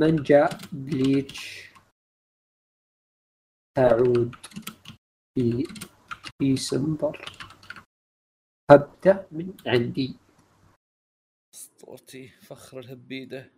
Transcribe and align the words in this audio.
من 0.00 0.22
جاء 0.22 0.60
بليتش. 0.72 1.68
تعود 3.78 4.36
في 5.34 5.64
ديسمبر 6.42 7.24
أبدأ 8.70 9.28
من 9.32 9.56
عندي. 9.66 10.16
أسطورتي 11.54 12.28
فخر 12.28 12.78
الهبيده 12.78 13.50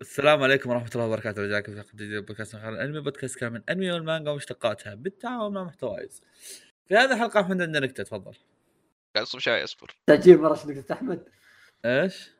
السلام 0.00 0.42
عليكم 0.42 0.70
ورحمة 0.70 0.90
الله 0.94 1.06
وبركاته. 1.06 1.42
رجاكم 1.42 1.72
في 1.72 1.78
حلقة 1.78 1.94
جديدة 1.94 2.20
من 2.20 2.26
بودكاست 2.26 2.56
خير 2.56 2.68
الانمي 2.68 3.00
بودكاست 3.00 3.38
كامل 3.38 3.56
الانمي 3.56 3.92
والمانجا 3.92 4.30
ومشتقاتها 4.30 4.94
بالتعاون 4.94 5.54
مع 5.54 5.64
محتوايز. 5.64 6.22
في 6.88 6.94
هذه 6.94 7.12
الحلقة 7.12 7.40
احمد 7.40 7.62
عندنا 7.62 7.86
نكتة 7.86 8.02
تفضل. 8.02 8.36
قاعد 9.14 9.26
اصب 9.26 9.38
شاي 9.38 9.64
أصبر. 9.64 9.96
تأجيل 10.06 10.38
مرة 10.38 10.66
نكتة 10.66 10.92
أحمد. 10.92 11.28
إيش؟ 11.84 12.30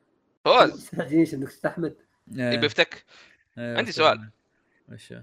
فواز 0.45 0.91
تأجيل 0.91 1.41
نكتة 1.41 1.69
أحمد 1.69 1.97
إيه. 2.39 2.53
يبي 2.53 2.67
يفتك 2.67 3.05
إيه، 3.59 3.77
عندي 3.77 3.93
سؤال. 3.93 4.31
إيش؟ 4.93 5.15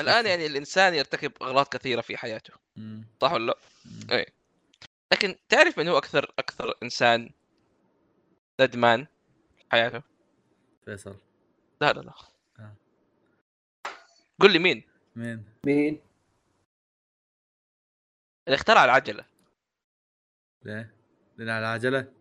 الآن 0.00 0.26
يعني 0.26 0.46
الإنسان 0.46 0.94
يرتكب 0.94 1.32
اغلاط 1.42 1.76
كثيرة 1.76 2.00
في 2.00 2.16
حياته 2.16 2.54
مم. 2.76 3.04
صح 3.20 3.32
ولا 3.32 3.46
لا؟ 3.46 3.58
إيه 4.16 4.26
لكن 5.12 5.36
تعرف 5.48 5.78
من 5.78 5.88
هو 5.88 5.98
أكثر 5.98 6.32
أكثر 6.38 6.74
إنسان 6.82 7.30
ندمان 8.60 9.06
في 9.56 9.64
حياته؟ 9.72 10.02
فيصل 10.84 11.16
لا 11.80 11.92
لا 11.92 12.00
لا 12.00 12.12
آه. 12.58 12.74
قل 14.40 14.52
لي 14.52 14.58
مين؟ 14.58 14.82
مين؟ 15.16 15.44
مين؟ 15.66 16.00
اللي 18.46 18.56
اخترع 18.56 18.84
العجلة 18.84 19.24
ليه؟ 20.62 20.95
لين 21.38 21.48
على 21.48 21.58
العجلة؟ 21.58 22.12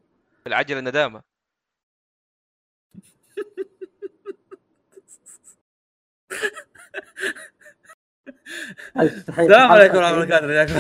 العجله 0.48 0.80
ندامه 0.80 1.24
السلام 9.00 9.72
عليكم 9.72 9.98
ورحمة 9.98 10.24
الله 10.24 10.38
وبركاته 10.44 10.76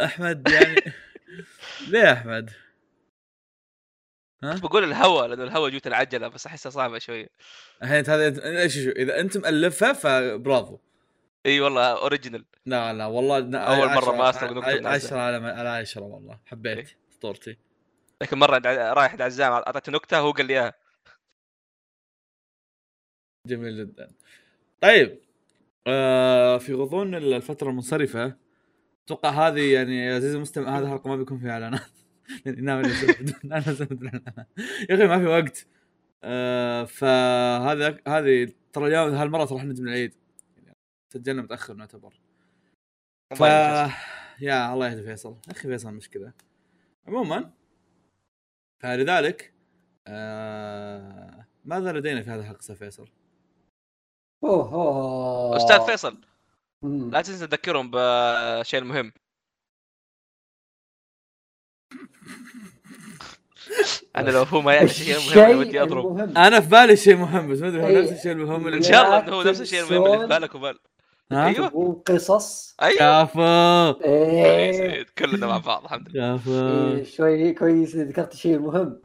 أحمد 0.04 0.48
يعني 0.48 0.92
ليه 1.88 2.00
يا 2.00 2.12
أحمد؟ 2.12 2.50
ها؟ 4.42 4.56
بقول 4.56 4.84
الهوا 4.84 5.26
لأنه 5.26 5.44
الهوا 5.44 5.68
جوت 5.68 5.86
العجلة 5.86 6.28
بس 6.28 6.46
أحسها 6.46 6.70
صعبة 6.70 6.98
شوية 6.98 7.28
الحين 7.82 8.04
هذا 8.10 8.44
إيش 8.62 8.78
إذا 8.78 9.20
أنت 9.20 9.36
مؤلفها 9.36 9.92
فبرافو 9.92 10.78
إي 11.46 11.60
والله 11.60 12.00
original 12.02 12.44
لا 12.66 12.92
لا 12.92 13.06
والله 13.06 13.40
مرة 13.40 14.32
عشرة- 14.32 14.44
ما 14.44 14.74
من 14.80 14.86
عشرة 14.86 15.18
على 15.18 15.46
على 15.48 15.68
عشرة 15.68 16.02
والله. 16.02 16.38
حبيت. 16.46 16.96
اسطورتي 17.12 17.58
لكن 18.22 18.38
مرة 18.38 18.58
رايح 18.92 19.10
عند 19.12 19.22
عزام 19.22 19.52
أعطيته 19.52 19.92
نكتة 19.92 20.18
هو 20.18 20.30
قال 20.30 20.46
لي 20.46 20.52
إياها. 20.52 20.74
جميل 23.46 23.78
جدا. 23.78 24.10
طيب 24.80 25.20
آه 25.86 26.58
في 26.58 26.74
غضون 26.74 27.14
الفترة 27.14 27.70
المنصرفة 27.70 28.36
أتوقع 29.06 29.30
هذه 29.30 29.74
يعني 29.74 30.06
يا 30.06 30.16
عزيزي 30.16 30.36
المستمع 30.36 30.78
هذه 30.78 30.82
الحلقة 30.84 31.08
ما 31.08 31.16
بيكون 31.16 31.38
فيها 31.38 31.50
إعلانات. 31.50 31.80
نعم 32.46 32.82
يا 34.90 34.94
أخي 34.94 35.06
ما 35.06 35.18
في 35.18 35.26
وقت. 35.26 35.66
آه 36.24 36.84
فهذا 36.84 37.98
هذه 38.08 38.52
ترى 38.72 38.86
اليوم 38.86 39.14
هالمرة 39.14 39.44
ترى 39.44 39.58
إحنا 39.58 39.72
من 39.72 39.88
العيد. 39.88 40.14
سجلنا 41.12 41.42
متاخر 41.42 41.74
نعتبر 41.74 42.14
ف. 43.36 43.40
يا 44.40 44.74
الله 44.74 44.88
يهدي 44.88 45.02
فيصل 45.02 45.36
أخي 45.50 45.68
فيصل 45.68 45.94
مشكلة 45.94 46.32
عموما 47.06 47.50
فلذلك 48.78 49.52
آه... 50.06 51.46
ماذا 51.64 51.92
لدينا 51.92 52.22
في 52.22 52.30
هذه 52.30 52.40
الحلقة 52.40 52.58
أستاذ 52.58 52.76
فيصل؟ 52.76 53.08
اوه 54.44 54.72
اوه 54.72 55.56
أستاذ 55.56 55.86
فيصل 55.86 56.20
مم. 56.82 57.10
لا 57.10 57.22
تنسى 57.22 57.46
تذكرهم 57.46 57.90
بالشيء 57.90 58.80
المهم 58.80 59.12
أنا 64.16 64.30
لو 64.30 64.42
هو 64.42 64.60
ما 64.60 64.74
يعرف 64.74 65.00
المهم 65.00 65.44
أنا 65.44 65.58
ودي 65.58 65.82
أضرب. 65.82 66.18
أنا 66.18 66.60
في 66.60 66.68
بالي 66.68 66.96
شيء 66.96 67.16
مهم 67.16 67.52
بس 67.52 67.58
ما 67.58 67.68
أدري 67.68 67.82
هو 67.82 67.86
إيه. 67.86 68.00
نفس 68.00 68.12
الشيء 68.12 68.32
المهم 68.32 68.66
إن 68.66 68.82
شاء 68.82 69.06
الله 69.06 69.34
هو 69.34 69.42
نفس 69.42 69.60
الشيء 69.60 69.82
المهم 69.82 70.06
اللي 70.06 70.18
في 70.18 70.26
بالك 70.26 70.54
وبال 70.54 70.78
ها؟ 71.32 71.46
أيوه. 71.46 71.68
تبغون 71.68 71.92
قصص 71.94 72.76
أيوه 72.82 73.24
كفو 73.24 73.40
إيه 74.04 75.06
كلنا 75.18 75.46
مع 75.46 75.58
بعض 75.58 75.84
الحمد 75.84 76.08
لله 76.08 76.36
كفو 76.36 76.50
إيه، 76.68 77.04
شوي 77.04 77.52
كويس 77.52 77.96
ذكرت 77.96 78.36
شيء 78.36 78.58
مهم 78.58 79.00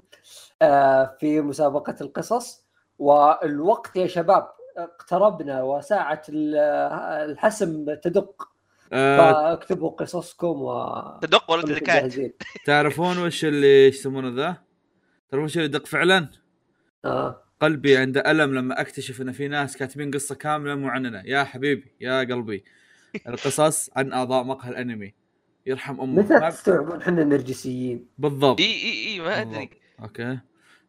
آه 0.61 1.15
في 1.19 1.41
مسابقة 1.41 1.95
القصص 2.01 2.65
والوقت 2.99 3.95
يا 3.95 4.07
شباب 4.07 4.47
اقتربنا 4.77 5.63
وساعة 5.63 6.21
ال- 6.29 6.55
الحسم 7.31 7.93
تدق 7.93 8.47
آه 8.93 9.17
فاكتبوا 9.55 9.89
قصصكم 9.89 10.61
و 10.61 11.01
تدق 11.21 11.51
ولا 11.51 11.61
تدكات. 11.61 12.13
تعرفون 12.65 13.17
وش 13.17 13.45
اللي 13.45 13.87
يسمونه 13.87 14.29
ذا؟ 14.43 14.55
تعرفون 15.31 15.45
وش 15.45 15.55
اللي 15.55 15.65
يدق 15.65 15.85
فعلا؟ 15.85 16.27
آه. 17.05 17.41
قلبي 17.61 17.97
عنده 17.97 18.31
ألم 18.31 18.55
لما 18.55 18.81
أكتشف 18.81 19.21
إن 19.21 19.31
في 19.31 19.47
ناس 19.47 19.77
كاتبين 19.77 20.11
قصة 20.11 20.35
كاملة 20.35 20.75
مو 20.75 20.87
عننا 20.87 21.23
يا 21.25 21.43
حبيبي 21.43 21.91
يا 22.01 22.19
قلبي. 22.19 22.63
القصص 23.27 23.89
عن 23.95 24.13
أعضاء 24.13 24.43
مقهى 24.43 24.69
الأنمي. 24.71 25.13
يرحم 25.65 26.01
أمك 26.01 26.25
متى 26.25 26.33
ما- 26.33 26.49
تستوعبون 26.49 27.01
إحنا 27.01 27.23
نرجسيين؟ 27.23 28.05
بالضبط. 28.17 28.59
إي 28.59 28.65
إي 28.65 29.07
إي 29.07 29.19
ما 29.19 29.41
أدري. 29.41 29.69
okay. 30.01 30.39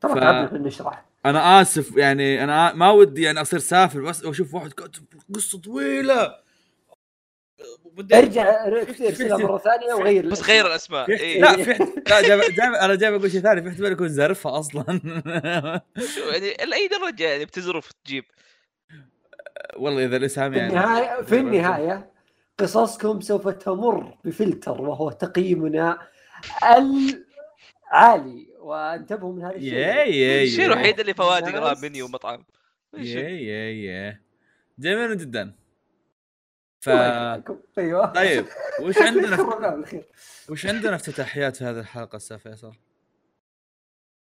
ترى 0.01 0.13
ف- 0.15 0.19
تعبنا 0.19 0.59
نشرح 0.69 1.05
أنا 1.27 1.61
آسف 1.61 1.97
يعني 1.97 2.45
أنا 2.45 2.75
ما 2.75 2.91
ودي 2.91 3.23
يعني 3.23 3.41
أصير 3.41 3.59
سافل 3.59 4.01
بس 4.03 4.25
أشوف 4.25 4.55
واحد 4.55 4.73
كاتب 4.73 5.05
قصة 5.35 5.59
طويلة. 5.61 6.35
بدي 7.93 8.19
ارجع 8.19 8.67
ارسلها 8.67 9.37
مرة 9.37 9.59
ثانية 9.59 9.95
وغير. 9.95 10.29
بس. 10.29 10.43
غير 10.43 10.67
الأسماء. 10.67 11.07
في 11.07 11.21
اي 11.21 11.41
لا 11.41 11.53
في 11.57 11.73
لا 12.59 12.85
أنا 12.85 12.95
جايب 12.95 13.15
أقول 13.15 13.31
شيء 13.31 13.41
ثاني 13.41 13.63
في 13.63 13.69
احتمال 13.69 13.93
يكون 13.93 14.09
زرفة 14.09 14.59
أصلا. 14.59 14.85
شو 16.15 16.21
يعني 16.33 16.71
لأي 16.71 16.89
درجة 16.89 17.25
يعني 17.25 17.45
بتزرف 17.45 17.93
تجيب؟ 18.05 18.25
والله 19.77 20.05
إذا 20.05 20.17
الاسم 20.17 20.51
في 20.53 20.59
يعني. 20.59 20.71
النهاية 20.71 21.23
في 21.23 21.37
النهاية 21.39 22.11
قصصكم 22.59 23.21
سوف 23.21 23.49
تمر 23.49 24.17
بفلتر 24.25 24.83
وهو 24.83 25.11
تقييمنا 25.11 25.99
العالي. 27.93 28.47
وانتبهوا 28.59 29.33
من 29.33 29.43
هذا 29.43 29.57
الشيء. 29.57 30.43
الشيء. 30.43 30.65
الوحيد 30.67 31.01
اللي 31.01 31.15
فوائد 31.15 31.47
يقراها 31.49 31.73
الناس- 31.73 31.83
مني 31.85 32.03
ومطعم؟ 32.03 32.45
يا 32.99 33.29
يا 33.29 33.71
يا 33.71 34.21
جميل 34.79 35.19
جدا. 35.19 35.55
ف. 36.81 36.89
أيوه 37.79 38.07
طيب 38.13 38.47
وش 38.81 38.99
عندنا 39.07 39.37
بالخير 39.71 40.05
وش 40.51 40.67
عندنا 40.67 40.95
افتتاحيات 40.95 41.57
في 41.57 41.65
هذه 41.65 41.79
الحلقة 41.81 42.17
أستاذ 42.17 42.39
فيصل؟ 42.39 42.73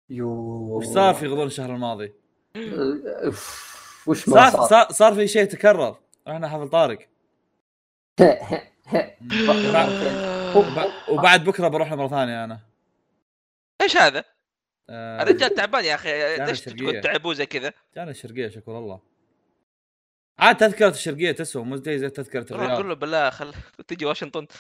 يو 0.10 0.30
وش 0.78 0.86
صار 0.86 1.14
في 1.14 1.28
غضون 1.28 1.48
الشهر 1.48 1.70
الماضي؟ 1.76 2.14
وش 4.08 4.30
ما 4.30 4.50
صار 4.50 4.52
صار 4.52 4.68
صار, 4.68 4.92
صار 4.92 5.14
في 5.16 5.28
شيء 5.28 5.44
تكرر 5.46 5.96
رحنا 6.28 6.48
حفل 6.50 6.70
طارق 6.70 7.00
وب- 10.56 10.92
وبعد 11.10 11.44
بكرة 11.44 11.68
بروح 11.68 11.90
له 11.92 11.96
مرة 11.96 12.08
ثانية 12.08 12.44
أنا 12.44 12.60
إيش 13.82 13.98
هذا؟ 13.98 14.24
آه، 14.90 15.24
الرجال 15.24 15.54
تعبان 15.54 15.86
يا 15.86 15.96
أخي 15.96 16.38
ليش. 16.46 16.62
تقول 16.62 17.02
تعبوه 17.02 17.34
زي 17.34 17.46
كذا؟ 17.46 17.74
جانا 17.96 18.12
الشرقيه 18.12 18.50
شكر 18.50 18.78
الله 18.78 19.00
عاد 20.40 20.58
تذكرة 20.58 20.90
الشرقية 20.90 21.32
تسوى 21.32 21.64
مو 21.64 21.76
زي 21.76 22.00
زي 22.00 22.10
تذكرة 22.10 22.40
روح 22.40 22.62
قول 22.62 22.64
الرياض 22.64 22.86
له 22.86 22.94
بالله 22.94 23.30
خل 23.30 23.54
تجي 23.88 24.06
واشنطن. 24.06 24.48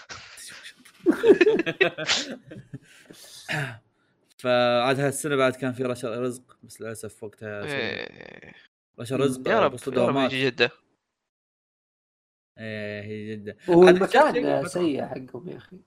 فعاد 4.37 4.99
هالسنة 4.99 5.35
بعد 5.35 5.55
كان 5.55 5.73
في 5.73 5.83
رشا 5.83 6.19
رزق 6.19 6.57
بس 6.63 6.81
للأسف 6.81 7.23
وقتها 7.23 7.63
إيه. 7.63 8.53
رشا 8.99 9.15
رزق 9.15 9.47
يا 9.47 9.59
رب 9.59 9.79
يا 9.87 10.05
رب. 10.07 10.17
يجي 10.17 10.45
جدة. 10.45 10.71
إيه 12.59 13.01
هي 13.01 13.35
جدا 13.35 13.55
والمكان 13.67 14.67
سيء 14.67 15.05
حقهم 15.05 15.49
يا 15.49 15.57
أخي. 15.57 15.77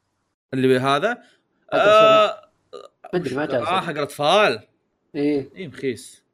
اللي 0.54 0.78
هذا 0.78 1.10
هذا 1.10 1.22
آه 1.72 2.50
ما 2.74 3.10
أدري 3.14 3.34
ما 3.34 3.58
آه 3.58 3.80
حق 3.80 3.90
الأطفال. 3.90 4.68
إيه. 5.14 5.50
اي 5.56 5.68
مخيس. 5.68 6.24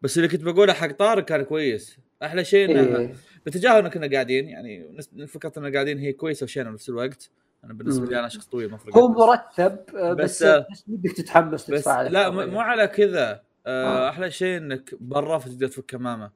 بس 0.00 0.16
اللي 0.16 0.28
كنت 0.28 0.42
بقوله 0.42 0.72
حق 0.72 0.92
طارق 0.92 1.24
كان 1.24 1.42
كويس. 1.42 1.98
أحلى 2.26 2.44
شيء 2.44 2.70
إنه 2.70 2.96
إيه 2.98 3.14
بتجاهل 3.46 3.84
ان 3.84 3.88
كنا 3.88 4.10
قاعدين 4.12 4.48
يعني 4.48 4.88
نس- 4.98 5.22
فكرة 5.30 5.52
ان 5.58 5.72
قاعدين 5.74 5.98
هي 5.98 6.12
كويسة 6.12 6.44
وشينة 6.44 6.70
بنفس 6.70 6.88
الوقت 6.88 7.30
أنا 7.64 7.72
بالنسبة. 7.72 8.06
لي 8.06 8.18
أنا 8.18 8.28
شخص 8.28 8.46
طويل 8.46 8.70
ما 8.70 8.78
هو 8.94 9.08
مرتب 9.08 9.96
آه، 9.96 10.12
بس- 10.12 10.42
بس 10.42 10.84
ودك 10.88 11.12
تتحمس 11.16 11.70
بس 11.70 11.88
لا 11.88 12.30
مو 12.30 12.60
على 12.60 12.86
كذا 12.86 13.42
آه 13.66 14.06
آه. 14.06 14.08
أحلى 14.08 14.30
شيء 14.30 14.56
إنك 14.56 14.94
برا 15.00 15.38
فتقدر 15.38 15.68
تفك 15.68 15.84
كمامة 15.86 16.30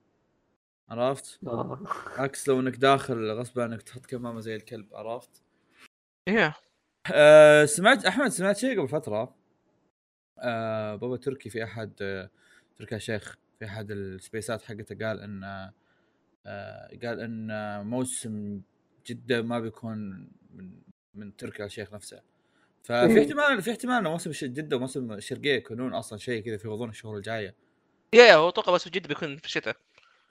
عرفت؟ 0.88 1.38
آه. 1.46 1.80
عكس 2.16 2.48
لو 2.48 2.60
إنك 2.60 2.76
داخل 2.76 3.30
غصب 3.30 3.60
عنك 3.60 3.82
تحط 3.82 4.06
كمامة 4.06 4.40
زي 4.40 4.56
الكلب 4.56 4.94
عرفت؟ 4.94 5.42
يا 6.28 6.54
آه 7.12 7.64
سمعت 7.64 8.04
أحمد 8.04 8.28
سمعت 8.28 8.56
شيء 8.56 8.78
قبل 8.80 8.88
فترة 8.88 9.34
آه 10.38 10.94
بابا 10.96 11.16
تركي 11.16 11.50
في 11.50 11.64
أحد 11.64 11.92
آه 12.02 12.30
تركي 12.76 12.94
يا 12.94 12.98
شيخ 13.00 13.36
في 13.58 13.64
احد 13.64 13.90
السبيسات 13.90 14.62
حقته 14.62 15.06
قال 15.06 15.20
إن 15.20 15.44
آه 16.46 16.88
قال 17.04 17.20
إن 17.20 17.50
موسم 17.86 18.60
جدة 19.06 19.42
ما 19.42 19.60
بيكون 19.60 20.30
من 20.54 20.82
من 21.14 21.36
تركي 21.36 21.62
يا 21.62 21.68
شيخ 21.68 21.94
نفسه. 21.94 22.22
ففي 22.82 23.06
إيه. 23.06 23.22
احتمال 23.22 23.62
في 23.62 23.70
احتمال 23.70 23.94
إنه 23.94 24.10
موسم 24.10 24.30
جدة 24.30 24.76
وموسم 24.76 25.12
الشرقيه 25.12 25.54
يكونون 25.54 25.94
أصلا 25.94 26.18
شيء 26.18 26.42
كذا 26.42 26.56
في 26.56 26.68
غضون 26.68 26.88
الشهور 26.88 27.16
الجاية. 27.16 27.54
يا 28.12 28.24
يا 28.24 28.34
هو 28.34 28.48
أتوقع 28.48 28.72
بس 28.72 28.84
في 28.84 28.90
جدة 28.90 29.08
بيكون 29.08 29.36
في 29.36 29.44
الشتاء. 29.44 29.76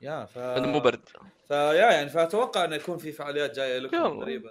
يا 0.01 0.25
ف 0.25 0.37
مو 0.37 0.79
برد. 0.79 1.09
فيا 1.47 1.91
يعني 1.91 2.09
فأتوقع 2.09 2.65
إنه 2.65 2.75
يكون 2.75 2.97
في 2.97 3.11
فعاليات 3.11 3.55
جاية 3.55 3.79
لكم. 3.79 4.19
قريبا 4.19 4.49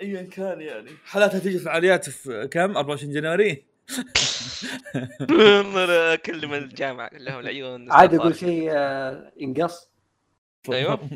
ايا 0.00 0.22
كان 0.22 0.60
يعني. 0.60 0.90
حالاتها 1.04 1.38
تيجي 1.38 1.58
فعاليات 1.58 2.10
في 2.10 2.48
كم؟ 2.48 2.76
24 2.76 3.12
جنوري 3.12 3.64
والله 5.30 5.84
لا 5.84 6.14
اكلم 6.14 6.54
الجامعة 6.54 7.10
لهم 7.12 7.40
العيون 7.40 7.92
عادي 7.92 8.16
أقول 8.16 8.36
شيء 8.36 8.68
آه، 8.72 9.32
ينقص 9.36 9.90
أيوه. 10.68 11.00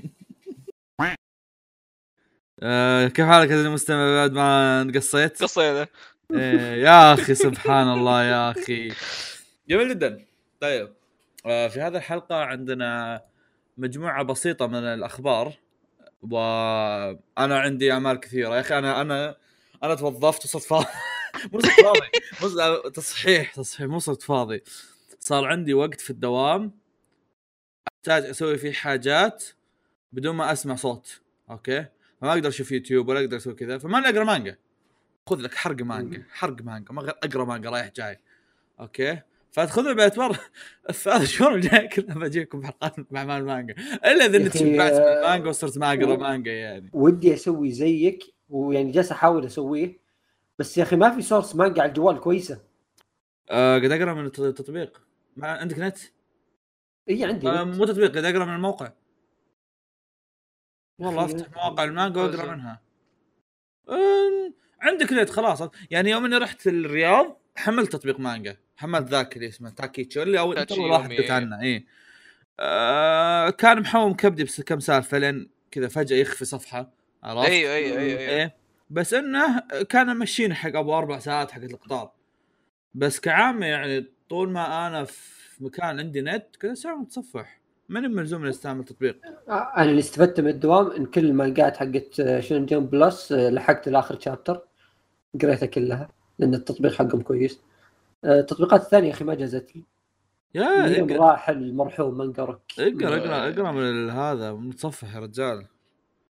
آه 2.62 3.09
كيف 3.09 3.26
حالك 3.26 3.50
يا 3.50 3.61
المستمع 3.61 4.15
بعد 4.15 4.32
ما 4.32 4.82
انقصيت؟ 4.82 5.43
قصه 5.43 5.70
هذا 5.70 5.88
إيه 6.31 6.82
يا 6.82 7.15
أخي 7.15 7.35
سبحان 7.35 7.93
الله 7.93 8.25
يا 8.25 8.50
أخي. 8.50 8.93
جميل 9.69 9.88
جدا. 9.88 10.25
طيب. 10.61 10.93
آه 11.47 11.69
في 11.69 11.81
هذه 11.81 11.97
الحلقة 11.97 12.37
عندنا 12.37 13.21
مجموعة 13.76 14.23
بسيطة 14.23 14.67
من 14.67 14.85
الأخبار 14.85 15.53
وأنا 16.23 17.59
عندي 17.61 17.93
أعمال 17.93 18.21
كثيرة. 18.21 18.55
يا 18.55 18.61
أخي 18.61 18.79
أنا 18.79 19.00
أنا 19.00 19.37
أنا 19.82 19.94
توظفت 19.94 20.44
وصرت 20.44 20.62
فاضي. 20.62 20.87
مو 21.52 21.61
صرت 21.61 21.81
فاضي 21.81 22.00
مو 22.43 22.49
صرت- 22.49 22.96
تصحيح 22.96 23.55
تصحيح 23.55 23.87
مو 23.87 23.99
صرت 23.99 24.23
فاضي. 24.23 24.62
صار 25.20 25.44
عندي 25.44 25.75
وقت 25.75 26.00
في 26.00 26.11
الدوام. 26.11 26.73
أحتاج 27.96 28.25
أسوي 28.25 28.58
فيه 28.58 28.73
حاجات 28.73 29.44
بدون 30.12 30.35
ما 30.37 30.52
أسمع 30.52 30.75
صوت 30.75 31.20
okay؟ 31.50 31.87
فما 32.20 32.32
أقدر 32.32 32.49
أشوف 32.49 32.73
يوتيوب 32.73 33.08
ولا 33.08 33.20
أقدر 33.20 33.37
أسوي 33.37 33.55
كذا 33.55 33.79
فما 33.79 33.99
أقرأ 34.08 34.25
مانجا. 34.25 34.56
خذ 35.26 35.40
لك 35.40 35.55
حرق 35.55 35.82
مانجا 35.82 36.23
حرق 36.31 36.62
مانجا. 36.62 36.93
ما 36.93 37.08
أقرأ 37.08 37.44
مانجا 37.44 37.70
رايح 37.70 37.90
جاي 37.96 38.19
okay؟ 38.81 39.20
فتخذوا 39.52 39.93
باعتبار 39.93 40.38
الثلاث 40.90 41.23
شهور 41.25 41.55
الجايه 41.55 41.88
كلها 41.88 42.14
بجيكم 42.14 42.61
بحلقات 42.61 43.12
مع 43.12 43.25
مال 43.25 43.44
مانجا. 43.44 43.75
إلا 44.05 44.25
إذا 44.26 44.37
انت 44.37 44.56
شبعت 44.56 44.93
من 44.93 44.99
آه، 45.00 45.19
المانجا 45.19 45.49
وصرت 45.49 45.79
ما 45.79 45.93
أقرأ 45.93 46.17
مانجا 46.17 46.52
يعني. 46.52 46.90
ودي 46.93 47.35
أسوي 47.35 47.70
زيك 47.73 48.25
ويعني 48.49 48.93
جالس 48.93 49.12
أحاول 49.12 49.46
أسويه. 49.46 50.07
بس 50.58 50.78
يا 50.78 50.82
أخي 50.82 50.96
ما 50.96 51.10
في 51.10 51.22
source 51.23 51.56
مانجا 51.56 51.82
على 51.82 51.88
الجوال 51.88 52.20
كويسة 52.20 52.60
آه 53.50 53.78
قد 53.78 53.93
أقرأ 53.93 54.14
من 54.14 54.26
الت- 54.26 54.40
التطبيق 54.40 55.02
ما 55.37 55.49
عندك 55.49 55.78
نت؟ 55.78 55.99
إي 57.10 57.25
عندي 57.25 57.49
آه. 57.49 57.64
مو 57.64 57.84
تطبيق 57.84 58.10
قد 58.10 58.25
أقرأ 58.25 58.44
من 58.44 58.55
الموقع 58.55 58.93
والله 61.00 61.25
أفتح 61.25 61.50
مواقع 61.56 61.84
المانجا 61.84 62.20
وأقرأ. 62.22 62.55
منها 62.55 62.81
آم، 63.88 64.55
عندك 64.81 65.12
نت 65.12 65.31
خلاص 65.31 65.62
يعني 65.90 66.10
يوم 66.10 66.25
إني 66.25 66.37
رحت 66.37 66.66
الرياض 66.66 67.40
حملت 67.56 67.93
تطبيق 67.93 68.20
مانجا 68.20 68.56
حملت 68.76 69.08
ذاك 69.08 69.37
اللي 69.37 69.49
اسمه 69.49 69.70
تاكيتشو 69.70 70.22
اللي 70.22 70.38
اول 70.38 70.58
إيه. 70.58 71.32
عنه 71.32 71.61
إي 71.62 71.87
آه 72.61 73.50
كان 73.50 73.81
محوم 73.81 74.14
كبدي 74.14 74.44
بس 74.44 74.61
كم 74.61 74.81
سالفة 74.81 75.19
لين 75.19 75.50
كذا 75.70 75.88
فجأة 75.88 76.16
يخفي 76.16 76.44
صفحة 76.44 76.90
عرفت؟ 77.22 77.49
أيوه 77.49 77.75
أيوه 77.75 77.99
أيوه 77.99 78.19
أيوه 78.20 78.20
إيه 78.32 78.56
بس 78.90 79.14
إنه 79.14 79.61
كان 79.88 80.17
ماشيين 80.17 80.55
حق 80.55 80.76
أبو 80.76 80.99
أربع 80.99 81.19
ساعات 81.19 81.50
حق 81.50 81.62
القطار. 81.62 82.11
بس 82.94 83.20
كعامة 83.20 83.67
يعني 83.67 84.06
طول 84.29 84.50
ما 84.50 84.87
أنا 84.87 85.05
في 85.05 85.64
مكان 85.64 85.99
عندي 85.99 86.20
نت 86.20 86.56
كذا 86.61 86.75
ساعة 86.75 86.96
متصفح. 86.96 87.61
ماني 87.88 88.08
ملزوم 88.08 88.40
إني 88.40 88.50
أستعمل 88.50 88.85
تطبيق. 88.85 89.20
آه، 89.49 89.73
أنا 89.76 89.90
اللي 89.90 89.99
استفدت 89.99 90.40
من 90.40 90.49
الدوام 90.49 90.90
إن 90.90 91.06
كل 91.06 91.25
المانجات 91.25 91.76
حقت 91.76 92.20
آه، 92.20 92.40
Shonen 92.40 92.67
Jump 92.67 92.90
Plus 92.90 93.32
آه، 93.32 93.50
لحقت 93.50 93.88
لاخر 93.88 94.20
chapter 94.20 94.61
قريتها 95.43 95.67
كلها 95.67 96.08
لأن 96.38 96.55
التطبيق 96.55 96.93
حقهم 96.93 97.20
كويس. 97.20 97.61
التطبيقات 98.25 98.81
الثانية 98.82 99.08
يا 99.08 99.12
أخي 99.12 99.25
ما 99.25 99.35
جازت 99.35 99.76
لي. 99.76 99.85
يا 100.55 101.06
راح 101.17 101.49
المرحوم 101.49 102.19
منقرك 102.19 102.61
اقرأ 102.79 103.17
اقرأ 103.17 103.49
اقرأ 103.49 103.73
من 103.73 104.11
هذا 104.11 104.52
متصفح 104.52 105.14
يا 105.14 105.20
رجال. 105.20 105.67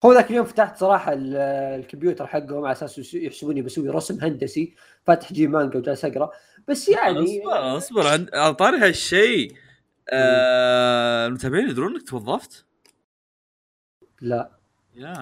هو 0.05 0.13
ذاك 0.13 0.31
اليوم 0.31 0.47
فتحت 0.47 0.77
صراحة 0.77 1.13
ال- 1.13 1.37
الكمبيوتر 1.81 2.27
حقهم 2.27 2.65
على 2.65 2.73
أساس 2.73 3.15
يحسبوني 3.15 3.63
بسوي 3.63 3.89
رسم 3.89 4.19
هندسي 4.23 4.75
فاتح 5.07 5.33
جي 5.33 5.47
مانجا 5.47 5.79
وجالس 5.79 6.05
أقرأ. 6.05 6.31
بس 6.69 6.89
يعني 6.89 7.19
اصبر 7.43 7.77
اصبر. 7.77 8.07
عند 8.07 8.31
على 8.35 8.55
طاري 8.55 8.77
هالشيء 8.79 9.53
آه 10.11 11.27
المتابعين 11.27 11.69
يدرون 11.71 11.93
إنك 11.95 12.09
توظفت؟ 12.09 12.65
لا. 14.21 14.51
يا 14.97 15.13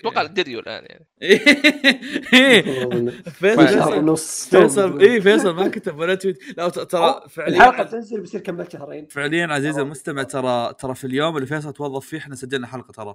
أتوقع 0.00 0.22
الديريو 0.22 0.60
الآن 0.60 0.84
يعني. 0.84 1.06
فيصل 3.30 4.16
فيصل 4.50 5.00
اي 5.00 5.20
فيصل 5.20 5.54
ما 5.54 5.68
كتب 5.68 5.98
ولا 5.98 6.14
tweet. 6.14 6.58
لا 6.58 6.68
ت- 6.68 6.78
ترى 6.78 7.08
الحلقة 7.10 7.28
فعليا 7.28 7.82
بتنزل 7.82 8.20
بيصير 8.20 8.40
كمل 8.40 8.72
شهرين. 8.72 9.06
فعليا 9.06 9.46
عزيزي 9.46 9.80
المستمع 9.82 10.22
ترى 10.22 10.74
ترى 10.78 10.94
في 10.94 11.06
اليوم 11.06 11.36
اللي 11.36 11.46
فيصل 11.46 11.72
توظف 11.72 12.06
فيه 12.06 12.18
إحنا 12.18 12.34
سجلنا 12.34 12.66
حلقة 12.66 12.92
ترى. 12.92 13.14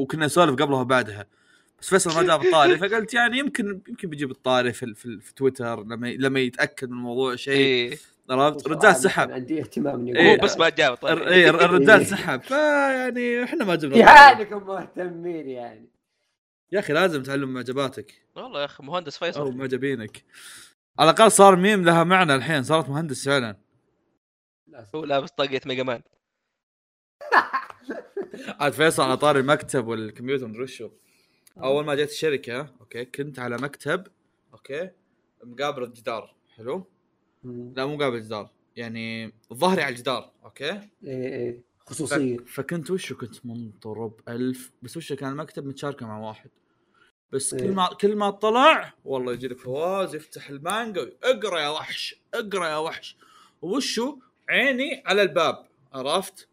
وكنا 0.00 0.26
نسولف 0.26 0.62
قبلها 0.62 0.80
وبعدها. 0.80 1.26
بس 1.80 1.88
فيصل 1.88 2.14
ما 2.14 2.22
جاب 2.22 2.44
الطاري 2.44 2.78
فقلت 2.88 3.14
يعني 3.14 3.38
يمكن 3.38 3.80
يمكن 3.88 4.08
بيجيب 4.10 4.30
الطاري 4.30 4.72
في, 4.72 4.94
في, 4.94 5.20
في 5.20 5.34
تويتر 5.34 5.82
لما 5.82 6.06
لما 6.06 6.40
يتأكد 6.40 6.90
من 6.90 6.96
الموضوع 6.96 7.36
شيء. 7.36 7.54
إيه. 7.54 7.98
عرفت؟ 8.30 8.60
صراحة 8.60 8.76
رجال 8.78 8.92
كان 8.92 9.02
سحب. 9.02 9.30
عندي 9.30 9.60
اهتمام 9.60 9.94
إني 10.00 10.18
إيه. 10.18 10.40
بس 10.40 10.58
ما 10.58 10.68
جاب 10.68 10.96
طيب. 10.96 11.18
اي 11.18 11.50
الرجال 11.50 12.06
سحب. 12.16 12.42
فيعني 12.42 13.44
إحنا 13.44 13.64
ما 13.64 13.74
جبنا. 13.74 14.06
حالكم 14.06 14.66
مهتمين 14.66 15.48
يعني. 15.48 15.88
يا 16.72 16.78
أخي 16.78 16.92
لازم 16.92 17.22
تعلم 17.22 17.54
معجباتك. 17.54 18.14
والله 18.36 18.60
يا 18.60 18.64
أخي 18.64 18.82
مهندس 18.84 19.22
أو 19.22 19.26
فيصل 19.32 19.56
معجبينك. 19.56 20.24
على 20.98 21.10
الأقل 21.10 21.32
صار 21.32 21.56
ميم 21.56 21.84
لها 21.84 22.04
معنى 22.04 22.34
الحين 22.34 22.62
صارت 22.62 22.88
مهندس 22.88 23.24
فعلا. 23.24 23.56
هو 24.94 25.04
لابس 25.04 25.30
طاقية 25.30 25.60
Mega 25.66 25.82
Man. 25.82 26.02
عاد 28.48 28.72
فيصل 28.72 29.02
على 29.02 29.16
طاري 29.16 29.40
المكتب 29.40 29.86
والكمبيوتر 29.86 30.46
مدري 30.46 30.62
وشو. 30.62 30.90
أول 31.58 31.84
ما 31.84 31.94
جيت 31.94 32.10
الشركة 32.10 32.74
okay 32.80 33.04
كنت 33.04 33.38
على 33.38 33.56
مكتب 33.56 34.06
okay 34.52 34.90
مقابل 35.44 35.82
الجدار 35.82 36.34
حلو. 36.56 36.86
لا 37.44 37.86
مو 37.86 37.96
مقابل 37.96 38.16
الجدار 38.16 38.50
يعني 38.76 39.32
ظهري 39.54 39.82
على 39.82 39.92
الجدار 39.92 40.30
okay؟ 40.44 40.70
إيه 40.70 40.88
إيه 41.04 41.60
ف... 41.86 41.90
خصوصية. 41.90 42.36
فكنت 42.36 42.90
وشو؟ 42.90 43.16
كنت 43.16 43.46
منطرب 43.46 44.20
ألف 44.28 44.70
بس 44.82 44.96
وشو؟ 44.96 45.16
كان 45.16 45.32
المكتب 45.32 45.66
متشاركة 45.66 46.06
مع 46.06 46.18
واحد. 46.18 46.50
بس 47.32 47.54
كل 47.54 47.62
إيه. 47.62 47.70
ما 47.70 47.88
كل 48.00 48.16
ما 48.16 48.30
طلع 48.30 48.94
والله 49.04 49.32
يجي 49.32 49.48
لك 49.48 49.58
فواز 49.58 50.14
يفتح 50.14 50.50
المانجا 50.50 51.12
اقرأ 51.22 51.60
يا 51.60 51.68
وحش 51.68 52.20
اقرأ 52.34 52.68
يا 52.68 52.76
وحش. 52.76 53.16
وشو؟ 53.62 54.18
عيني 54.48 55.02
على 55.06 55.22
الباب 55.22 55.66
عرفت؟ 55.92 56.48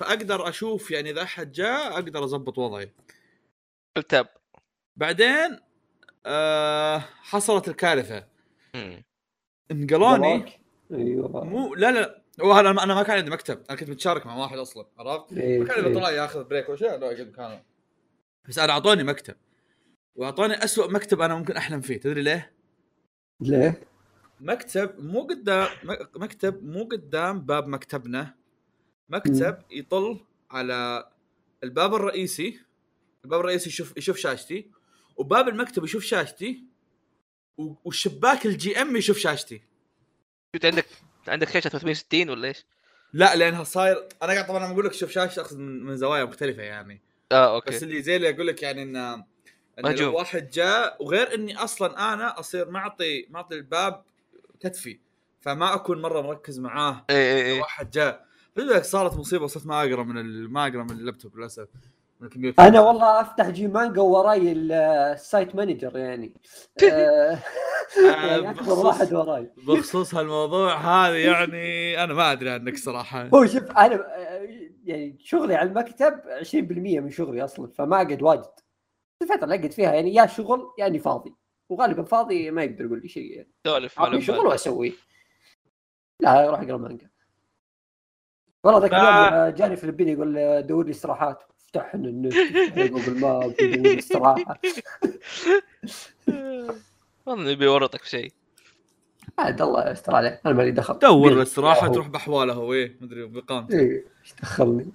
فأقدر 0.00 0.48
أشوف 0.48 0.90
يعني 0.90 1.10
إذا 1.10 1.22
أحد 1.22 1.52
جاء 1.52 1.92
أقدر 1.92 2.24
أضبط 2.24 2.58
وضعي 2.58 2.92
التاب 3.96 4.28
بعدين 4.96 5.58
آه 6.26 6.98
حصلت 6.98 7.68
الكارثة. 7.68 8.26
انقلوني. 9.70 10.44
أيوه 10.92 11.44
مو 11.44 11.74
لا 11.74 11.90
لا 11.90 12.22
هو 12.40 12.60
أنا 12.60 12.94
ما 12.94 13.02
كان 13.02 13.16
عندي 13.16 13.30
مكتب 13.30 13.62
أنا 13.70 13.78
كنت 13.78 13.90
متشارك 13.90 14.26
مع 14.26 14.36
واحد 14.36 14.58
أصلا 14.58 14.86
عرفت؟ 14.98 15.32
إيه، 15.32 15.64
كان 15.64 15.78
اذا 15.78 15.88
إيه. 15.88 15.94
طلع 15.94 16.10
ياخذ 16.10 16.44
بريك 16.44 16.68
ولا 16.68 16.78
شيء 16.78 16.88
لا 16.88 17.06
اقعد 17.06 17.20
مكانه 17.20 17.62
بس 18.48 18.58
أنا 18.58 18.72
أعطوني 18.72 19.02
مكتب 19.02 19.34
وأعطوني 20.16 20.64
أسوأ 20.64 20.86
مكتب 20.86 21.20
أنا 21.20 21.34
ممكن 21.34 21.56
أحلم 21.56 21.80
فيه 21.80 21.96
تدري 21.96 22.22
ليه؟ 22.22 22.52
ليه؟ 23.40 23.80
مكتب 24.40 25.04
مو 25.04 25.22
قدام 25.22 25.68
مكتب 26.16 26.64
مو 26.64 26.84
قدام 26.84 27.40
باب 27.40 27.68
مكتبنا 27.68 28.39
مكتب 29.10 29.58
يطل 29.70 30.20
على 30.50 31.08
الباب 31.64 31.94
الرئيسي 31.94 32.60
الباب 33.24 33.40
الرئيسي 33.40 33.68
يشوف 33.68 33.96
يشوف 33.96 34.16
شاشتي 34.16 34.66
وباب 35.16 35.48
المكتب 35.48 35.84
يشوف 35.84 36.02
شاشتي 36.04 36.64
و- 37.58 37.74
والشباك 37.84 38.46
ال 38.46 38.82
GM 38.82 38.96
يشوف 38.96 39.18
شاشتي. 39.18 39.62
انت 40.54 40.64
عندك 40.64 40.86
عندك 41.28 41.48
شاشة 41.50 41.68
360 41.68 42.30
ولا 42.30 42.48
إيش؟ 42.48 42.64
لا 43.12 43.36
لأنها 43.36 43.64
صاير 43.64 44.08
أنا 44.22 44.32
قاعد 44.32 44.46
طبعا 44.46 44.58
لما 44.64 44.72
أقول 44.72 44.84
لك 44.86 44.92
شوف 44.92 45.10
شاشة 45.10 45.40
أخذ 45.42 45.56
من, 45.58 45.84
من 45.84 45.96
زوايا 45.96 46.24
مختلفة 46.24 46.62
يعني. 46.62 47.00
آه 47.32 47.54
okay. 47.54 47.70
بس 47.70 47.82
اللي 47.82 48.02
زي 48.02 48.16
اللي 48.16 48.30
أقول 48.30 48.46
لك 48.46 48.62
يعني 48.62 48.82
إن 48.82 48.96
إن. 48.96 49.24
لو 49.94 50.16
واحد 50.16 50.50
جاء 50.50 50.96
وغير 51.04 51.34
إني 51.34 51.56
أصلا 51.56 52.12
أنا 52.12 52.40
أصير 52.40 52.70
معطي 52.70 53.26
معطي 53.30 53.54
الباب 53.54 54.04
كتفي 54.60 54.98
فما 55.40 55.74
أكون 55.74 56.02
مرة 56.02 56.20
مركز 56.20 56.58
معاه. 56.58 57.04
إيه 57.10 57.32
لو 57.42 57.46
إيه. 57.54 57.60
واحد 57.60 57.90
جاء 57.90 58.26
لك 58.56 58.84
صارت 58.84 59.16
مصيبة 59.16 59.46
صرت 59.46 59.66
ما 59.66 59.80
أقرأ 59.80 60.02
من. 60.02 60.46
ما 60.52 60.66
أقرأ 60.66 60.82
من 60.82 60.90
اللابتوب 60.90 61.36
للأسف 61.38 61.68
من 62.20 62.28
كمية 62.28 62.54
أنا 62.58 62.80
والله 62.80 63.20
أفتح 63.20 63.48
جي 63.48 63.66
مانجا 63.68 64.00
وراي 64.02 64.52
ال- 64.52 64.72
ال 65.12 65.20
site 65.20 65.54
manager 65.54 65.96
يعني. 65.96 66.34
آه، 66.92 67.38
يعني 67.96 68.50
أكبر 68.50 68.62
بخصوص- 68.62 68.84
واحد 68.84 69.12
وراي. 69.14 69.50
بخصوص 69.56 70.14
هالموضوع 70.14 70.74
هذا 70.76 71.18
يعني 71.32 72.04
أنا 72.04 72.14
ما 72.14 72.32
أدري 72.32 72.50
عنك 72.50 72.76
صراحة. 72.76 73.28
هو 73.34 73.46
شوف 73.46 73.70
أنا 73.70 73.94
آه، 73.94 74.48
يعني 74.84 75.16
شغلي 75.20 75.54
على 75.54 75.68
المكتب 75.68 76.20
20% 76.42 77.00
من 77.00 77.10
شغلي 77.10 77.44
أصلا 77.44 77.70
فما 77.72 77.96
أقعد 77.96 78.22
واجد. 78.22 78.50
الفترة 79.22 79.44
اللي 79.44 79.54
أقعد 79.54 79.72
فيها 79.72 79.92
يعني 79.92 80.14
يا 80.14 80.26
شغل 80.26 80.70
يعني 80.78 80.98
فاضي. 80.98 81.34
وغالبا 81.68 82.02
فاضي 82.02 82.50
ما 82.50 82.62
يقدر 82.62 82.84
يقول 82.84 83.00
لي 83.02 83.08
شيء 83.08 83.32
يعني. 83.36 83.50
سولف 83.66 84.24
شغل. 84.24 84.46
وأسويه. 84.46 84.92
لا 86.20 86.48
أروح 86.48 86.60
أقرأ 86.60 86.76
مانجا. 86.76 87.09
والله 88.64 88.80
ذاك 88.80 88.92
اليوم 88.94 89.04
آه، 89.06 89.50
جاني 89.50 89.76
فلبيني 89.76 90.12
يقول 90.12 90.38
آه، 90.38 90.60
دور 90.60 90.84
لي 90.84 90.90
استراحات. 90.90 91.42
افتح 91.66 91.94
النت 91.94 92.34
افتح 92.36 92.86
Google 92.86 93.20
Map 93.20 93.40
دور 93.60 93.68
لي 93.68 93.98
استراحة. 93.98 94.60
والله 97.26 97.52
نبي 97.52 97.64
يورطك 97.64 98.02
في 98.02 98.08
شيء. 98.08 98.32
عاد 99.38 99.62
الله 99.62 99.90
يستر 99.90 100.14
عليه 100.14 100.40
أنا 100.46 100.54
مالي 100.54 100.70
دخل. 100.70 100.98
دور 100.98 101.32
الاستراحه. 101.32 101.88
تروح 101.88 102.08
بحواله 102.08 102.52
هو 102.52 102.72
إيه 102.72 102.96
مدري 103.00 103.26
بقامته. 103.26 103.78
إيه 103.78 104.04
إيش 104.22 104.34
دخلني؟ 104.42 104.86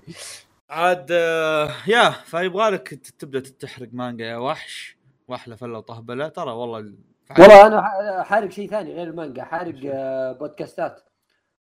عاد 0.69 1.07
آه، 1.11 1.69
يا 1.87 2.09
فيبغى 2.09 2.69
لك 2.69 2.87
ت- 2.93 3.13
تبدأ 3.19 3.39
تحرق 3.39 3.89
مانجا 3.93 4.25
يا 4.25 4.37
وحش. 4.37 4.97
وأحلى 5.27 5.57
فلة 5.57 5.77
وطهبلة. 5.77 6.27
ترى 6.27 6.51
والله 6.51 6.79
ال- 6.79 6.95
والله 7.39 7.67
أنا 7.67 7.81
ح- 7.81 8.27
حارق 8.27 8.49
شيء 8.51 8.69
ثاني 8.69 8.93
غير 8.93 9.07
المانجا. 9.07 9.43
حارق 9.43 9.75
آه، 9.85 10.31
بودكاستات. 10.31 11.01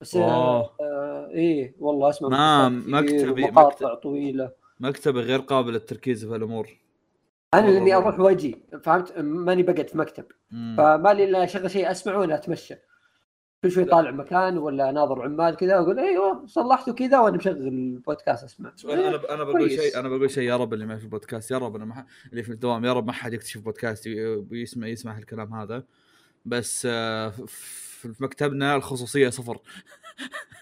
بس. 0.01 0.15
آه 0.15 0.71
آه 0.81 1.29
إيه 1.29 1.75
والله 1.79 2.09
أسمع 2.09 2.29
ما- 2.29 2.69
مكتبي- 3.01 3.43
ومقاطع 3.43 3.93
طويلة 3.93 4.51
مكتبه 4.79 5.21
غير 5.21 5.39
قابل 5.39 5.73
للتركيز 5.73 6.25
في 6.25 6.35
الأمور 6.35 6.77
أنا 7.53 7.67
لاني. 7.71 7.93
أروح 7.95 8.19
وأجي 8.19 8.57
فهمت 8.83 9.17
ماني 9.19 9.63
بقعد 9.63 9.89
في 9.89 9.97
مكتب. 9.97 10.25
فما 10.51 11.13
لي 11.13 11.23
إلا 11.23 11.43
اشغل 11.43 11.71
شيء 11.71 11.91
أسمعه 11.91 12.19
وأنا 12.19 12.35
أتمشى 12.35 12.75
كل 13.63 13.71
شوي 13.71 13.85
طالع 13.85 14.11
مكان 14.11 14.57
ولا 14.57 14.91
ناظر 14.91 15.21
عمال 15.23 15.55
كذا 15.55 15.75
أقول 15.79 15.99
أيوه 15.99 16.45
صلحته 16.45 16.93
كذا 16.93 17.19
وأنا 17.19 17.37
مشغل 17.37 17.67
البودكاست 17.67 18.43
أسمع 18.43 18.73
أنا 18.85 19.33
أنا 19.33 19.43
بقول. 19.43 19.71
شيء 19.71 19.99
أنا 19.99 20.09
بقول 20.09 20.31
شيء 20.31 20.43
يا 20.43 20.57
رب 20.57 20.73
اللي 20.73 20.85
ما 20.85 20.97
في 20.97 21.03
البودكاست 21.03 21.51
يا 21.51 21.57
رب 21.57 21.75
أنا 21.75 21.85
ما 21.85 21.93
ح- 21.95 22.05
اللي 22.31 22.43
في 22.43 22.51
الدوام 22.51 22.85
يا 22.85 22.93
رب 22.93 23.05
ما 23.07 23.11
حد 23.13 23.33
يكتشف 23.33 23.61
بودكاست 23.61 24.07
ويسمع 24.51 24.87
يسمع 24.87 25.17
الكلام 25.17 25.53
هذا 25.53 25.83
بس 26.45 26.87
آه، 26.91 27.29
ف- 27.29 27.90
في 28.07 28.23
مكتبنا 28.23 28.75
الخصوصية 28.75 29.29
صفر. 29.29 29.59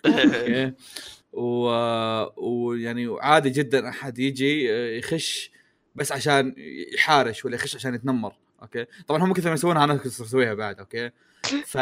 و... 1.34 1.70
ويعني 2.38 3.16
عادي 3.22 3.50
جدا 3.50 3.90
أحد 3.90 4.20
يجي 4.20 4.74
آه، 4.74 4.98
يخش 4.98 5.52
بس 5.96 6.12
عشان 6.12 6.56
يحارش 6.94 7.46
ولا 7.46 7.56
يخش 7.56 7.76
عشان 7.76 7.96
يتنمر. 7.96 8.34
أوكي؟ 8.62 8.86
طبعا 9.08 9.24
هم 9.24 9.34
كثر 9.34 9.50
ما 9.50 9.54
يسوونها 9.54 9.84
أنا 9.84 9.96
كنت 9.96 10.06
أسويها 10.06 10.54
بعد. 10.54 10.80
أوكي؟ 10.80 11.12
ف 11.66 11.78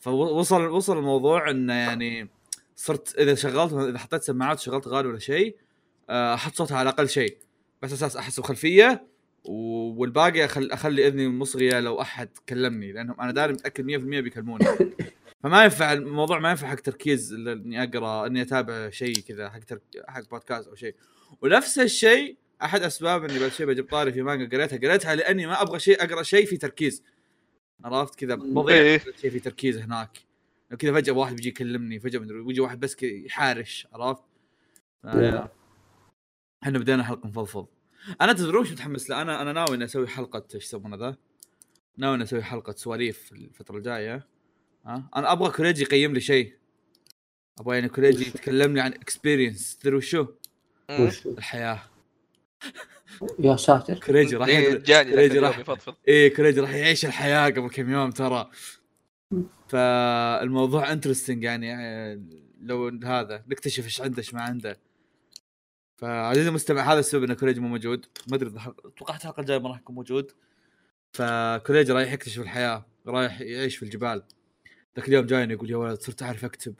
فوصل 0.00 0.66
وصل 0.66 0.98
الموضوع 0.98 1.50
انه 1.50 1.72
يعني 1.72 2.28
صرت 2.76 3.18
إذا 3.18 3.34
شغلت 3.34 3.72
إذا 3.72 3.98
حطيت 3.98 4.22
سماعات 4.22 4.58
وشغلت 4.58 4.88
غالي 4.88 5.08
ولا 5.08 5.18
شيء 5.18 5.56
آه، 6.10 6.34
أحط 6.34 6.54
صوتها 6.54 6.78
على 6.78 6.88
أقل 6.88 7.08
شيء. 7.08 7.36
بس 7.82 7.92
أساس 7.92 8.16
احس 8.16 8.40
بخلفيه 8.40 9.06
والباقي 9.44 10.44
أخل 10.44 10.70
أخلي 10.70 11.06
إذني 11.06 11.28
مصغيه 11.28 11.80
لو 11.80 12.00
أحد 12.00 12.28
كلمني 12.48 12.92
لأنهم 12.92 13.20
أنا 13.20 13.32
داري 13.32 13.52
متأكد 13.52 13.84
100% 13.84 13.88
بيكلموني. 13.98 14.64
فما 15.42 15.64
ينفع 15.64 15.92
الموضوع 15.92 16.38
ما 16.38 16.50
ينفع 16.50 16.68
حق 16.68 16.80
تركيز 16.80 17.32
إني 17.32 17.82
أقرأ 17.82 18.26
إني 18.26 18.42
أتابع 18.42 18.90
شيء 18.90 19.14
كذا 19.14 19.50
حق 19.50 19.58
ترك... 19.58 19.82
حق 20.08 20.30
بودكاست 20.30 20.68
أو 20.68 20.74
شيء. 20.74 20.94
ونفس 21.42 21.78
الشيء 21.78 22.36
أحد 22.62 22.82
أسباب 22.82 23.24
إني 23.24 23.38
بعد 23.38 23.50
شيء 23.50 23.66
بجيب 23.66 23.90
طاري 23.90 24.12
في 24.12 24.22
مانجا 24.22 24.56
قريتها 24.56 24.76
قريتها 24.76 25.14
لأني 25.14 25.46
ما 25.46 25.62
أبغى 25.62 25.78
شيء 25.78 26.04
أقرأ 26.04 26.22
شيء 26.22 26.46
في 26.46 26.56
تركيز. 26.56 27.02
عرفت 27.84 28.14
كذا؟ 28.14 28.34
بضيع 28.34 28.76
إيه. 28.76 28.98
شيء 28.98 29.30
في 29.30 29.40
تركيز 29.40 29.76
هناك. 29.78 30.18
كذا 30.78 30.92
فجأة 30.92 31.12
واحد 31.12 31.36
بيجي 31.36 31.48
يكلمني 31.48 32.00
فجأة 32.00 32.18
مدري 32.18 32.40
ويجي 32.40 32.60
واحد 32.60 32.80
بس 32.80 32.96
يحارش 33.02 33.88
عرفت. 33.92 34.22
إحنا 36.62 36.78
بدينا 36.78 37.02
حلقة 37.02 37.28
مفضفض. 37.28 37.66
أنا 38.20 38.32
تدرون 38.32 38.64
شو 38.64 38.72
متحمس 38.72 39.10
له؟ 39.10 39.22
أنا 39.22 39.42
أنا 39.42 39.52
ناوي 39.52 39.74
إني 39.76 39.84
أسوي 39.84 40.08
حلقة 40.08 40.44
إيش 40.54 40.64
يسمونه 40.64 40.96
ذا؟ 40.96 41.16
ناوي 41.96 42.14
إني 42.14 42.24
أسوي 42.24 42.42
حلقة 42.42 42.72
سواليف 42.72 43.32
الفترة 43.32 43.76
الجاية. 43.76 44.26
ها؟ 44.86 45.10
أنا 45.16 45.32
أبغى 45.32 45.50
كوريجي 45.50 45.82
يقيم 45.82 46.14
لي 46.14 46.20
شيء. 46.20 46.54
أبغى 47.60 47.76
يعني 47.76 47.88
كوريجي 47.88 48.28
يتكلم 48.28 48.74
لي 48.74 48.80
عن 48.80 48.92
experience 48.92 49.76
تدري 49.76 49.96
وشو. 49.96 50.26
وش- 50.90 51.26
الحياة. 51.26 51.82
يا 53.38 53.56
ساتر. 53.56 53.98
كوريجي 53.98 54.36
راح 54.36 54.48
إيه، 54.48 54.74
جاني 54.78 55.10
كوريجي 55.10 55.38
راح 55.38 55.58
يفضفض. 55.58 55.94
إيه 56.08 56.34
كوريجي 56.34 56.60
راح 56.60 56.74
يعيش 56.74 57.04
الحياة 57.04 57.46
قبل 57.46 57.68
كم 57.70 57.90
يوم 57.90 58.10
ترى. 58.10 58.50
فالموضوع 59.68 60.92
interesting 60.92 61.42
يعني 61.44 61.74
آه، 61.74 62.20
لو 62.62 63.00
هذا 63.04 63.44
نكتشف 63.48 63.84
إيش 63.84 64.00
عنده 64.00 64.18
إيش 64.18 64.34
ما 64.34 64.42
عنده. 64.42 64.78
فعزيزي 66.00 66.48
المستمع 66.48 66.92
هذا 66.92 67.00
السبب 67.00 67.24
إن 67.24 67.32
كوريجي 67.32 67.60
مو 67.60 67.68
موجود. 67.68 68.06
ما 68.30 68.36
أدري 68.36 68.50
توقعت 68.96 69.20
الحلقة 69.20 69.40
الجايه 69.40 69.58
ما 69.58 69.68
راح 69.68 69.78
يكون 69.78 69.94
موجود. 69.94 70.32
فكوريجي 71.12 71.92
رايح 71.92 72.12
يكتشف 72.12 72.42
الحياة 72.42 72.86
رايح 73.06 73.40
يعيش 73.40 73.76
في 73.76 73.82
الجبال. 73.82 74.22
ذاك 74.96 75.08
اليوم 75.08 75.26
جايني 75.26 75.52
يقول 75.52 75.70
يا 75.70 75.76
ولد 75.76 76.00
صرت 76.00 76.22
أعرف 76.22 76.44
أكتب. 76.44 76.74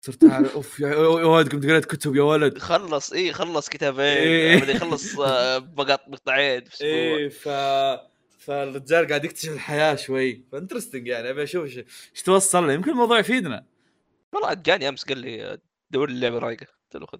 صرت 0.00 0.24
اعرف 0.24 0.54
أوف 0.54 0.80
يا 0.80 0.96
ولد 0.96 1.52
قمت 1.52 1.66
قريت 1.66 1.84
كتب 1.84 2.16
يا 2.16 2.22
ولد. 2.22 2.58
خلص 2.58 3.12
اي 3.12 3.32
خلص 3.32 3.68
كتابين. 3.68 4.04
إيه. 4.04 4.58
بعدين 4.58 4.76
يخلص 4.76 5.20
آه، 5.20 5.58
مقاط 5.58 6.08
مقطعين 6.08 6.64
إيه 6.80 7.28
ف 7.28 7.48
فالرجال 8.38 9.06
قاعد 9.06 9.24
يكتشف 9.24 9.52
الحياة 9.52 9.94
شوي. 9.94 10.44
ف 10.52 10.57
interesting 10.57 11.06
يعني. 11.06 11.30
أبي 11.30 11.42
أشوف 11.42 11.64
إيش 11.64 12.22
توصل 12.24 12.66
له. 12.66 12.72
يمكن 12.72 12.90
الموضوع 12.90 13.18
يفيدنا. 13.18 13.66
والله 14.32 14.54
جاني 14.54 14.88
أمس 14.88 15.04
قال 15.04 15.18
لي 15.18 15.58
دور 15.90 16.10
لي 16.10 16.20
لعبه 16.20 16.38
رايقة. 16.38 16.66
قلت 16.66 17.02
له 17.02 17.06
خذ. 17.06 17.18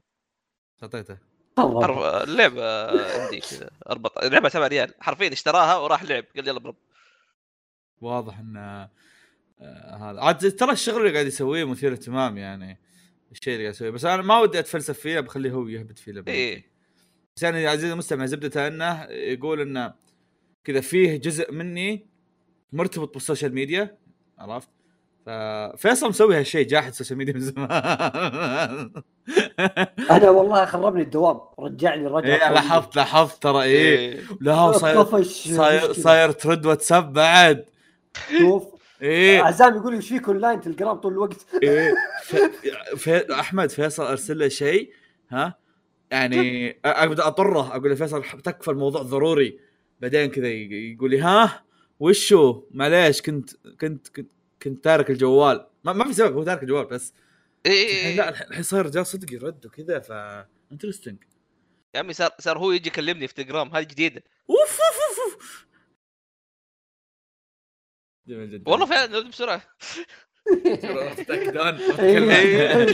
اعطيته. 0.83 1.17
أرب- 1.61 2.29
اللعبه 2.29 2.87
عندي 3.23 3.41
كذا. 3.41 3.71
اربط 3.91 4.19
اللعبه 4.19 4.49
7 4.49 4.69
ريال. 4.69 4.95
حرفيا 5.01 5.33
اشتراها 5.33 5.77
وراح 5.77 6.03
لعب. 6.03 6.25
قال 6.37 6.49
يلا 6.49 6.59
brb 6.61 6.77
واضح 8.01 8.39
إن 8.39 8.57
آه، 8.57 8.91
هذا. 9.97 10.21
عاد 10.21 10.51
ترى 10.57 10.73
الشغل 10.73 11.01
اللي 11.01 11.13
قاعد 11.13 11.27
يسويه 11.27 11.65
مثير 11.65 11.93
اهتمام 11.93 12.39
يعني. 12.39 12.79
الشيء 13.33 13.53
اللي 13.53 13.65
قاعد 13.65 13.75
يسويه. 13.75 13.91
بس 13.91 14.05
أنا 14.05 14.23
ما 14.23 14.39
ودي 14.39 14.59
أتفلسف 14.59 14.99
فيه 14.99 15.21
بخليه 15.21 15.51
هو 15.51 15.69
يهبط 15.69 15.99
فيه 15.99 16.13
لبعيد. 16.13 16.37
إيه. 16.37 16.73
بس 17.37 17.43
يعني 17.43 17.67
عزيزي 17.67 17.93
المستمع 17.93 18.27
زبدته 18.27 18.67
إنه 18.67 19.03
يقول 19.05 19.61
إنه 19.61 19.95
كذا 20.65 20.81
فيه 20.81 21.17
جزء 21.17 21.53
مني 21.53 22.07
مرتبط 22.73 23.15
بالسوشيال 23.15 23.55
ميديا 23.55 23.99
عرفت؟ 24.39 24.69
ففيصل 25.27 26.09
مسوي 26.09 26.39
هالشيء 26.39 26.67
جاحد 26.67 26.89
السوشيال 26.89 27.19
ميديا 27.19 27.35
من 27.35 27.41
زمان. 27.41 28.93
أنا 30.11 30.31
والله 30.31 30.65
خربني 30.65 31.03
الدوام 31.03 31.41
رجعني 31.59 32.07
رجع 32.07 32.27
إيه 32.35 32.53
لاحظت 32.53 32.97
لاحظت 32.97 33.43
ترى 33.43 33.63
إيه. 33.63 33.99
إيه. 33.99 34.21
لا 34.41 34.55
هو 34.55 34.73
صاير 34.73 35.03
طفش 35.03 35.49
صاير. 35.49 35.93
صاير 35.93 36.31
ترد 36.31 36.67
واتساب 36.67 37.13
بعد. 37.13 37.65
شوف. 38.39 38.65
إيه. 39.03 39.43
عزام 39.43 39.77
يقول 39.77 39.93
لي 39.93 39.97
إيش 39.97 40.09
فيك 40.09 40.29
أونلاين؟ 40.29 40.61
تلقرام 40.61 40.97
طول 40.97 41.13
الوقت. 41.13 41.47
إيه. 41.63 41.95
ف... 42.25 42.37
في... 42.97 43.35
أحمد 43.41 43.71
فيصل 43.71 44.07
أرسل 44.07 44.39
له 44.39 44.49
شيء 44.49 44.93
ها؟ 45.31 45.59
يعني 46.11 46.73
أ- 46.73 46.77
ابدا 46.85 47.27
أطره 47.27 47.77
أقول 47.77 47.91
له 47.91 47.95
فيصل 47.95 48.23
تكفى 48.25 48.71
الموضوع 48.71 49.03
ضروري. 49.03 49.59
بعدين 50.01 50.31
كذا 50.31 50.49
يقول 50.49 51.11
لي 51.11 51.21
ها؟ 51.21 51.63
وشو؟ 52.01 52.63
معليش 52.71 53.23
كنت 53.23 53.51
كنت 53.81 54.09
كنت, 54.09 54.31
كنت 54.63 54.85
تارك 54.85 55.11
الجوال. 55.11 55.67
ما, 55.85 55.93
ما 55.93 56.05
في 56.05 56.13
سبب 56.13 56.37
هو 56.37 56.45
تارك 56.45 56.63
الجوال 56.63 56.85
بس 56.87 57.15
الحين 57.67 57.87
إيه. 57.87 58.17
لا 58.17 58.29
الحين 58.49 58.63
صاير 58.63 58.87
رجال 58.87 59.07
صدق 59.07 59.33
يرد 59.33 59.67
وكذا 59.67 59.99
ف 59.99 60.13
انترستنج 60.73 61.25
يا 61.95 62.01
عمي 62.01 62.13
صار 62.13 62.31
صار 62.39 62.59
هو 62.59 62.73
يجي 62.73 62.89
يكلمني 62.89 63.29
في 63.29 63.35
تليجرام 63.35 63.77
هذه 63.77 63.85
جديدة. 63.85 64.23
أوف 64.51 64.59
أوف 64.61 64.99
أوف 65.09 65.35
أوف. 65.35 65.67
جميل 68.27 68.51
جدا. 68.51 68.71
والله 68.71 68.87
فعلا 68.87 69.19
رد 69.19 69.29
بسرعة. 69.29 69.63
إيه،. 71.99 72.87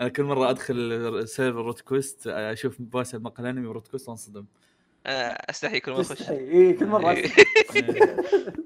أنا 0.00 0.08
كل 0.08 0.22
مرة 0.22 0.50
أدخل 0.50 1.28
server 1.28 1.58
روت 1.58 1.80
كويست 1.80 2.26
أشوف 2.26 2.82
بواسع 2.82 3.18
مقال 3.18 3.46
انمي 3.46 3.66
روت 3.66 3.88
كويست 3.88 4.08
وأنصدم. 4.08 4.38
أنا 4.38 4.46
أستحي 5.06 5.80
كل 5.80 5.92
ما 5.92 6.00
أخش. 6.00 6.30
إيه 6.30 6.78
كل 6.78 6.86
مرة 6.86 7.10
إيه. 7.10 7.32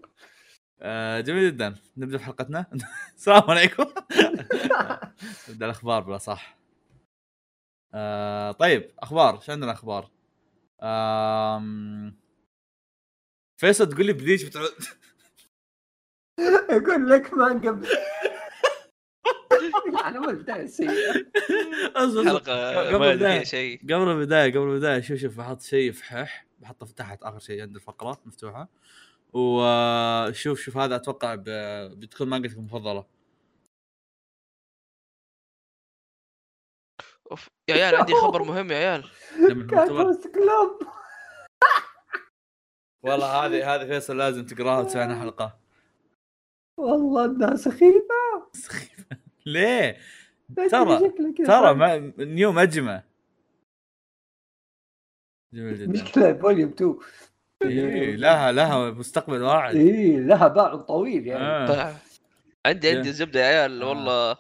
آه، 0.80 1.20
جميل 1.20 1.52
جدا. 1.52 1.74
نبدأ 1.96 2.18
في 2.18 2.24
حلقتنا. 2.24 2.66
السلام 3.16 3.50
عليكم. 3.50 3.84
نبدأ 5.48 5.66
الأخبار 5.66 6.02
بلا 6.02 6.18
صح. 6.18 6.58
آه، 7.94 8.52
طيب 8.52 8.90
أخبار. 8.98 9.36
إيش 9.36 9.50
عندنا 9.50 9.72
أخبار؟ 9.72 10.10
آم... 10.82 12.16
فيصل 13.60 13.88
تقول 13.88 14.06
لي 14.06 14.12
بليش 14.12 14.44
بتعود. 14.44 14.70
يقول 16.70 17.10
لك 17.10 17.34
ما 17.34 17.48
قبل. 17.48 17.88
أنا 20.04 20.20
ما 20.20 20.30
البدايه 20.30 20.66
سيئه. 20.66 21.12
حلقة 21.96 22.88
قبل 22.88 22.98
ما 22.98 23.10
البداية. 23.12 23.34
فيها 23.38 23.44
شيء. 23.44 23.82
قبل 23.82 23.94
البداية 24.08 24.50
قبل 24.50 24.62
البداية 24.70 25.00
شوف 25.00 25.18
شوف 25.18 25.38
بحط 25.38 25.60
شيء 25.60 25.92
في 25.92 26.04
حح 26.04 26.46
بحطه 26.58 26.86
في 26.86 26.94
تحت 26.94 27.22
آخر 27.22 27.38
شيء 27.38 27.62
عند 27.62 27.74
الفقرة 27.74 28.20
مفتوحة. 28.26 28.68
وشوف 29.32 30.60
شوف 30.60 30.76
هذا 30.76 30.96
أتوقع 30.96 31.34
بتكون 31.94 32.28
مانجتك 32.28 32.56
المفضلة. 32.56 33.04
أوف 37.30 37.48
يا 37.70 37.74
عيال 37.74 37.94
عندي 37.96 38.12
خبر 38.24 38.42
مهم 38.42 38.70
يا 38.72 38.76
عيال. 38.76 39.02
فوست 39.88 40.28
كلوب. 40.34 40.82
والله 43.04 43.26
هذه 43.46 43.74
هذه 43.74 43.86
فيصل 43.86 44.16
لازم 44.16 44.46
تقراها 44.46 44.80
وتسوي 44.80 45.02
عنها 45.02 45.20
حلقة. 45.20 45.58
والله 46.78 47.24
انها 47.24 47.56
سخيفه 47.56 48.08
ليه؟ 49.46 49.96
ترى- 50.60 51.46
ترى. 51.46 51.74
ما 51.74 52.12
نيو 52.18 52.52
مجمع 52.52 53.02
جميل 55.54 55.78
جدا 55.78 55.90
مشكله 55.92 56.32
فوليوم 56.34 56.70
2 56.70 56.98
إيه 57.64 58.16
لها 58.16 58.52
لها 58.52 58.90
مستقبل 58.90 59.42
واعد 59.42 59.76
اي 59.76 60.20
لها 60.20 60.48
باع 60.48 60.76
طويل 60.76 61.26
يعني 61.26 61.44
آه. 61.44 61.66
طيب. 61.66 61.96
عندي 62.66 62.90
عندي. 62.90 63.12
زبدة 63.12 63.40
يا 63.40 63.46
عيال 63.46 63.82
آه. 63.82 63.88
والله 63.88 64.36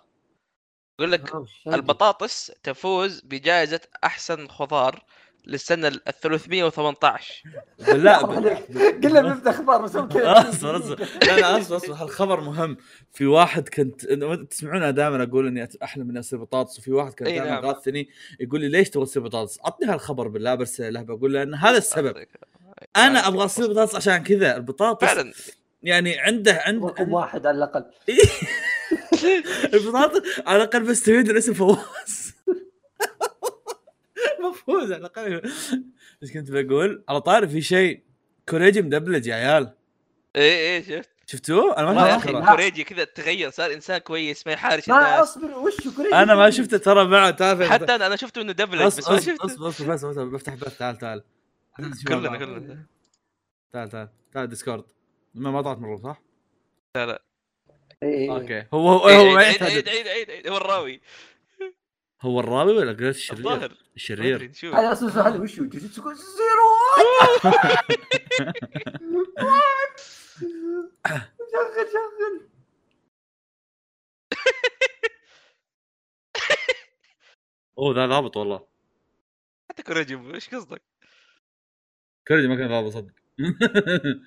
يقول 1.00 1.12
لك 1.12 1.34
آه،؟ 1.34 1.46
البطاطس 1.66 2.52
تفوز 2.62 3.20
بجائزة 3.20 3.80
أحسن 4.04 4.48
خضار 4.48 5.04
للسنة 5.48 5.88
ال 5.88 6.00
318 6.20 7.42
لا. 7.78 8.16
قلنا 8.16 9.20
بنفتح 9.20 9.50
أخبار 9.50 9.82
بس 9.82 9.96
كذا 9.96 10.48
اصبر 10.48 10.76
اصبر. 10.76 11.06
لا 11.26 11.40
لا 11.40 11.58
اصبر 11.60 11.76
اصبر. 11.76 11.94
هالخبر 11.94 12.40
مهم. 12.40 12.76
في 13.12 13.26
واحد 13.26 13.68
كنت 13.68 14.04
تسمعون 14.50 14.94
دائما 14.94 15.22
أقول 15.22 15.46
إني 15.46 15.68
أحلم 15.82 16.10
إني 16.10 16.18
أصير 16.18 16.38
بطاطس. 16.38 16.78
وفي 16.78 16.92
واحد 16.92 17.12
كان 17.12 17.28
دائما 17.28 17.44
نعم. 17.44 17.64
غاثني 17.64 18.08
يقول 18.40 18.60
لي 18.60 18.68
ليش 18.68 18.90
تبغى 18.90 19.06
تصير 19.06 19.22
بطاطس؟ 19.22 19.58
عطني 19.64 19.90
هالخبر 19.92 20.28
بالله 20.28 20.54
برسل 20.54 20.92
له 20.94 21.02
بقول 21.02 21.32
له 21.32 21.42
إن 21.42 21.54
هذا 21.54 21.78
السبب. 21.78 22.26
أنا 22.96 23.28
أبغى 23.28 23.44
أصير 23.44 23.66
بطاطس 23.66 23.94
عشان 23.94 24.22
كذا. 24.22 24.56
البطاطس 24.56 25.06
فعلا. 25.06 25.32
يعني 25.82 26.18
عنده 26.18 26.62
عنده 26.66 26.86
رقم 26.86 27.12
واحد 27.12 27.46
على 27.46 27.56
الأقل. 27.56 27.84
البطاطس 29.74 30.22
على 30.46 30.56
الأقل 30.56 30.80
بستفيد 30.80 31.30
من 31.30 31.36
اسم 31.36 31.54
فواز. 31.54 32.17
مفوز 34.50 34.92
على 34.92 34.96
الأقل. 34.96 35.42
إيش 36.22 36.32
كنت 36.32 36.50
بقول؟ 36.50 37.04
على 37.08 37.20
طاري 37.20 37.48
في 37.48 37.60
شيء 37.62 38.02
كوريجي 38.48 38.82
مدبلج 38.82 39.26
يا 39.26 39.34
عيال. 39.34 39.74
اي 40.36 40.76
اي 40.76 40.82
شفت. 40.82 41.10
شفتوه؟ 41.26 41.76
أنا 41.78 41.92
ما 41.92 42.08
يا 42.08 42.14
شفت 42.18 42.24
أخي 42.24 42.32
ترى. 42.32 42.40
لا. 42.40 42.50
كوريجي 42.50 42.84
كذا 42.84 43.04
تغير 43.04 43.50
صار 43.50 43.72
إنسان 43.74 43.98
كويس 43.98 44.46
ما 44.46 44.52
يحارش 44.52 44.88
ما 44.88 45.22
أصبر 45.22 45.58
وش 45.58 45.88
كوريجي؟ 45.96 46.14
أنا 46.14 46.34
ما 46.34 46.50
شفته 46.50 46.78
ترى 46.78 47.04
بعد 47.04 47.36
تعرف 47.36 47.62
حتى 47.62 47.94
أنا 47.94 48.06
أنا 48.06 48.16
شفته 48.16 48.40
إنه 48.40 48.52
دبلج 48.52 48.82
بس 48.82 49.08
ما 49.10 49.16
أصبر 49.16 49.32
شفته. 49.32 49.44
أصبر 49.46 49.68
أصبر 49.68 49.94
بس 49.94 50.04
بس 50.04 50.16
بفتح 50.18 50.54
بث 50.54 50.78
تعال 50.78 50.98
تعال. 50.98 51.22
كلنا 52.08 52.36
كلنا. 52.38 52.86
تعال 53.72 53.88
تعال 53.88 54.08
تعال 54.32 54.48
ديسكورد. 54.48 54.84
ما 55.34 55.50
ما 55.50 55.62
طلعت 55.62 55.78
مره 55.78 55.96
صح؟ 55.96 56.22
لا 56.96 57.06
لا. 57.06 57.22
إيه. 58.02 58.32
أوكي. 58.34 58.66
هو 58.74 58.88
هو 58.88 59.08
هو 59.08 59.36
عيد 59.36 59.62
عيد 59.62 59.88
عيد 59.88 60.08
عيد 60.08 60.46
هو 60.48 60.56
الراوي. 60.56 61.00
هو 62.20 62.40
الراوي 62.40 62.72
ولا 62.72 62.92
قريت 62.92 63.16
الشرير؟ 63.16 63.38
الظاهر. 63.38 63.76
الشرير. 63.96 64.50
هذا 64.64 64.92
أصلا 64.92 65.10
سؤال 65.10 65.40
وش 65.40 65.60
هو؟ 65.60 65.64
جوجيتسو 65.64 66.12
زيرو. 66.12 66.68
شغل 71.52 71.86
شغل 71.92 72.48
أوه 77.78 77.94
ذا 77.94 78.06
ضابط 78.06 78.36
والله. 78.36 78.66
حتى 79.70 79.82
كوريجي 79.82 80.34
إيش 80.34 80.54
قصدك؟ 80.54 80.82
كوريجي 82.28 82.48
ما 82.48 82.56
كان 82.56 82.68
ضابط 82.68 82.92
صدق. 82.92 83.12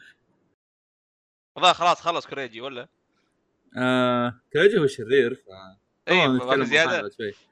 والله 1.56 1.74
خلاص 1.74 2.02
خلص 2.02 2.28
كوريجي 2.28 2.62
ولا؟ 2.62 2.88
آه، 3.78 4.42
كوريجي 4.54 4.78
هو 4.78 4.84
الشرير 4.84 5.36
ف 5.36 5.48
اي 6.10 6.66
زيادة. 6.66 7.10
شوي. 7.10 7.51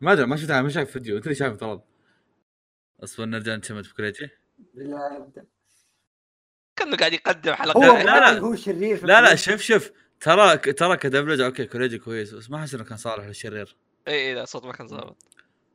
ما 0.00 0.12
ادري 0.12 0.26
ما 0.26 0.36
شفتها 0.36 0.62
ما 0.62 0.68
شايف 0.68 0.90
فيديو 0.90 1.16
انت 1.16 1.24
اللي 1.24 1.34
شايف 1.34 1.56
طلب 1.56 1.80
أصبر 3.04 3.24
نرجع 3.24 3.54
نشمت 3.54 3.86
في 3.86 3.94
كوريجي 3.94 4.28
بالله 4.74 5.16
يبدا 5.16 5.46
كأنه 6.76 6.96
قاعد 6.96 7.12
يقدم 7.12 7.50
هو 7.50 7.56
حلقات 7.56 8.04
لا، 8.04 8.32
لا. 8.32 8.38
هو 8.38 8.56
شرير 8.56 9.06
لا 9.06 9.20
لا. 9.20 9.34
شوف 9.34 9.60
شوف. 9.60 9.90
ترى 10.20 10.56
ترى 10.58 10.96
كدبلج 10.96 11.40
أوكي 11.40 11.66
كوريجي 11.66 11.98
كويس 11.98 12.34
بس 12.34 12.50
ما 12.50 12.56
أحس 12.58 12.74
إنه 12.74 12.84
كان 12.84 12.96
صالح 12.96 13.24
للشرير. 13.24 13.76
اي 14.08 14.14
اي 14.14 14.34
لا 14.34 14.44
صوت 14.44 14.64
ما 14.64 14.72
كان 14.72 14.88
ظابط. 14.88 15.16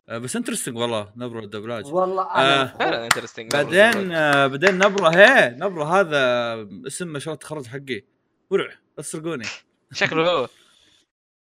آه، 0.09 0.17
بس 0.17 0.35
interesting 0.35 0.77
والله 0.77 1.13
نبرة 1.15 1.39
الدبلاج 1.39 1.85
والله 1.85 2.23
آه. 2.23 2.61
أنا 2.61 2.65
فعلا 2.65 3.03
interesting 3.03 3.51
بعدين 3.51 4.11
آه، 4.11 4.47
بعدين 4.47 4.77
نبرة 4.77 5.09
هي 5.09 5.55
نبرة 5.59 5.83
هذا 5.99 6.67
اسم 6.87 7.07
مشروع 7.07 7.33
التخرج 7.33 7.65
حقي. 7.65 8.03
ورع 8.49 8.65
لا 8.97 9.03
تسرقوني 9.03 9.45
شكله 9.93 10.31
هو. 10.31 10.47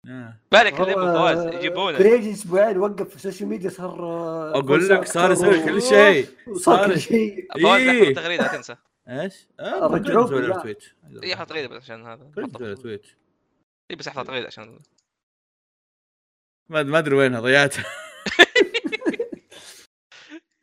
بالك 0.04 0.82
اللي 0.82 0.94
فواز 0.94 1.54
يجيبونه 1.54 1.98
كريجي 1.98 2.32
أسبوعين 2.32 2.78
وقف 2.78 3.10
في 3.10 3.16
السوشيال 3.16 3.50
ميديا 3.50 3.70
صار 3.70 4.04
آه، 4.04 4.60
أقول 4.60 4.90
لك 4.90 5.06
صار 5.06 5.32
يسوي 5.32 5.64
كل 5.66 5.82
شيء. 5.82 6.28
صار 6.54 6.88
كل 6.88 7.00
شيء. 7.00 7.48
فواز 7.62 7.82
إيه. 7.82 8.14
تغريده 8.16 8.44
لا 8.44 8.56
تنسى. 8.56 8.76
إيش؟ 9.10 9.48
رجعوه 9.60 10.26
نسوي 10.26 10.42
له 10.42 10.48
بالله. 10.48 10.62
tweet 10.62 10.84
اي 11.24 11.36
حط 11.36 11.50
تغريدة 11.50 11.68
بس 11.68 11.84
عشان 11.84 12.06
هذا. 12.06 12.32
كوريجي 12.36 12.52
نسوي 12.54 12.70
له 12.70 12.76
tweet 12.76 13.06
اي 13.92 13.96
بس 13.96 14.08
أحط 14.08 14.28
تغريدة 14.28 14.48
عشان 14.48 14.80
ما 16.70 16.84
ما 16.84 17.00
أدري 17.00 17.16
وينها 17.16 17.40
ضيعتها. 17.40 17.86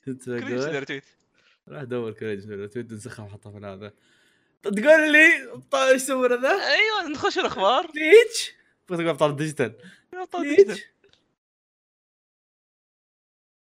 يسوي 0.07 0.85
تويت 0.85 1.05
راح 1.69 1.83
نسوي 1.83 2.57
له 2.57 2.67
تويت 2.67 2.93
نسخها 2.93 3.25
وحطها 3.25 3.53
في 3.53 3.67
هذا. 3.67 3.93
تقول 4.63 5.13
لي 5.13 5.53
ابطال 5.53 5.89
إيش 5.89 6.03
سوى 6.03 6.29
ذا؟ 6.29 6.51
أيوه 6.51 7.09
نخش 7.13 7.39
الأخبار. 7.39 7.91
ليش؟ 7.95 8.60
تقول 8.97 9.09
ابطال 9.09 9.37
ديجيتال؟ 9.37 9.75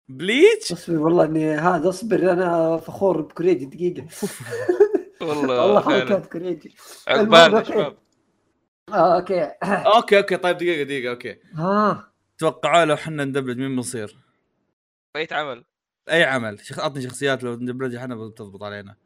بليتش 0.09 0.73
اصبر 0.73 0.99
والله 0.99 1.25
إني 1.25 1.51
هذا 1.55 1.89
اصبر 1.89 2.33
أنا 2.33 2.77
فخور 2.77 3.21
بكوريجي 3.21 3.65
دقيقة. 3.65 4.07
والله 5.21 5.61
والله. 5.67 5.81
حركات 5.81 6.33
كوريجي. 6.33 6.75
عقبالنا 7.09 7.47
المهم، 7.47 7.65
شباب 7.65 7.99
آه 8.89 9.17
okay. 9.17 9.43
okay 9.97 10.19
okay 10.19 10.37
طيب 10.37 10.57
دقيقة 10.57 10.83
دقيقة 10.83 11.11
okay. 11.11 11.39
ها. 11.55 12.13
توقعوا 12.39 12.85
لو 12.85 12.95
إحنا 12.95 13.25
ندبلج 13.25 13.59
مين 13.59 13.77
بنصير؟ 13.77 14.19
بقيت 15.15 15.33
عمل؟ 15.33 15.65
أي 16.11 16.25
عمل. 16.25 16.59
شخ... 16.67 16.79
اعطني 16.79 17.03
شخصيات 17.03 17.43
لو 17.45 17.55
ندبلج 17.55 17.95
إحنا 17.95 18.15
بتضبط 18.15 18.63
علينا. 18.63 18.97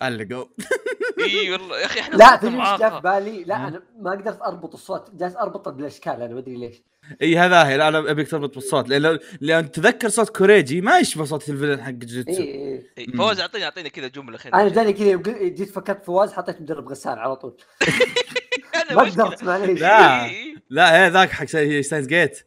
علقوا 0.00 0.46
إي 1.20 1.50
والله 1.52 1.80
يا 1.80 1.86
أخي 1.86 2.00
إحنا 2.00 2.16
لا 2.16 2.36
تدري 2.36 2.60
إيش 2.70 2.78
جاء 2.80 2.90
في. 2.90 3.00
بالي 3.00 3.44
لا. 3.44 3.56
أنا 3.68 3.82
ما 3.98 4.10
قدرت 4.10 4.42
أربط 4.42 4.74
الصوت 4.74 5.10
جالس 5.14 5.36
اربطه 5.36 5.70
بالاشكال 5.70 6.12
أنا 6.22 6.34
ما 6.34 6.38
أدري 6.40 6.56
ليش 6.56 6.82
إي 7.22 7.38
هذا 7.38 7.66
هي 7.68 7.76
لا 7.76 7.88
أنا 7.88 7.98
أبيك 8.10 8.30
تربط 8.30 8.54
بالصوت 8.54 8.88
لأن 8.88 9.02
لو- 9.02 9.18
لأن 9.40 9.70
تذكر 9.70 10.08
صوت 10.08 10.36
كوريجي 10.36 10.80
ما 10.80 10.98
يشبه 10.98 11.24
صوت 11.24 11.48
ال 11.48 11.52
villain 11.52 11.80
حق 11.82 11.86
اي 11.88 11.92
جوجيتسو 11.92 12.42
إي 12.42 12.86
إي، 12.98 13.06
مم. 13.08 13.18
فواز 13.18 13.40
اعطيني 13.40 13.64
أعطيني 13.64 13.90
كذا 13.90 14.08
جملة 14.08 14.38
خلينا 14.38 14.60
أنا 14.62 14.68
جاني 14.68 14.92
كذا 14.92 15.32
جيت 15.48 15.70
فكرت 15.70 16.04
فواز 16.04 16.32
حطيت 16.32 16.60
مدرب 16.60 16.88
غسان 16.88 17.18
على 17.18 17.36
طول 17.36 17.56
أنا 18.90 18.94
ما. 18.96 19.02
قدرت 19.02 19.44
معليش 19.44 19.80
لا. 19.80 20.30
لا 20.70 21.04
هي 21.06 21.10
ذاك 21.10 21.30
حق 21.30 21.44
Steins 21.44 22.06
Gate 22.06 22.46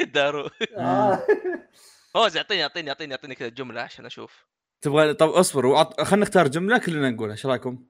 دارو 0.00 0.50
آه. 0.76 1.26
فواز 2.14 2.36
اعطيني 2.36 2.62
اعطيني 2.62 2.88
اعطيني 2.90 3.14
أعطيني 3.14 3.34
كذا 3.34 3.48
جملة 3.48 3.80
عشان 3.80 4.06
أشوف 4.06 4.44
تبغى 4.84 5.14
طب 5.14 5.28
اصبر 5.28 5.66
وعط... 5.66 6.00
خلينا 6.00 6.26
نختار 6.26 6.48
جملة 6.48 6.78
كلنا 6.78 7.10
نقولها 7.10 7.32
إيش 7.32 7.46
رأيكم؟ 7.46 7.84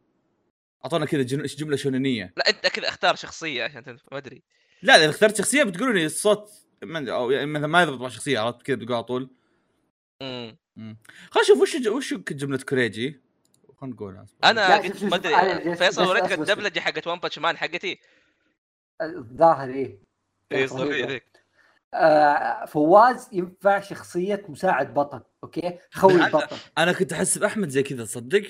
أعطونا 0.85 1.07
كذا 1.07 1.23
جن... 1.23 1.43
جملة 1.43 1.77
شونانيه 1.77 2.35
لا 2.37 2.49
أنت 2.49 2.67
كذا 2.67 2.89
اختار 2.89 3.15
شخصية 3.15 3.65
عشان 3.65 3.85
تنف... 3.85 4.03
ما 4.13 4.19
أدري. 4.19 4.43
لا 4.83 4.97
إذا 4.97 5.11
اخترت 5.11 5.37
شخصية 5.37 5.63
بتقولوا 5.63 5.95
لي 5.95 6.07
الصوت 6.07 6.51
ما- 6.83 7.13
أو 7.13 7.31
يعني 7.31 7.47
مثلا 7.47 7.67
ما 7.67 7.83
يضبط 7.83 8.01
مع 8.01 8.09
شخصية 8.09 8.39
عرفت 8.39 8.63
كذا 8.63 8.77
بتقول 8.77 8.95
على 8.95 9.05
طول. 9.05 9.31
مم. 10.23 10.57
خلينا 11.31 11.45
نشوف 11.45 11.61
وش 11.61 11.75
وش 11.87 12.15
جملة 12.15 12.59
كوريجي؟ 12.59 13.21
خلينا 13.81 13.95
نقولها 13.95 14.27
أنا 14.45 14.77
قلت 14.77 15.05
ما 15.05 15.17
أدري 15.17 15.77
فيصل 15.77 16.09
وريتك 16.09 16.33
الدبلجه 16.33 16.81
حقت 16.81 17.07
One 17.07 17.19
Punch 17.19 17.38
Man 17.38 17.57
حقتي. 17.57 18.01
الظاهر 19.03 19.71
إيه. 19.71 19.99
اي 20.53 20.65
رهيبة. 20.65 20.67
صدق 20.67 21.09
ذيك 21.09 21.45
آه 21.95 22.65
فواز 22.65 23.29
ينفع 23.33 23.81
شخصية 23.81 24.45
مساعد 24.49 24.95
بطل. 24.95 25.21
okay؟ 25.45 25.79
خوي. 25.93 26.25
البطل. 26.25 26.57
أنا 26.79 26.93
كنت 26.93 27.13
أحس 27.13 27.39
بأحمد 27.39 27.69
زي 27.69 27.83
كذا 27.83 28.05
تصدق؟ 28.05 28.43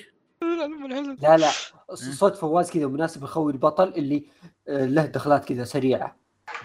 لا 1.21 1.37
لا 1.37 1.51
صوت 1.93 2.35
فواز 2.35 2.71
كذا 2.71 2.87
مناسب 2.87 3.23
يخوي 3.23 3.51
البطل 3.51 3.87
اللي 3.87 4.25
آه، 4.67 4.85
له 4.85 5.05
دخلات 5.05 5.45
كذا 5.45 5.63
سريعة. 5.63 6.17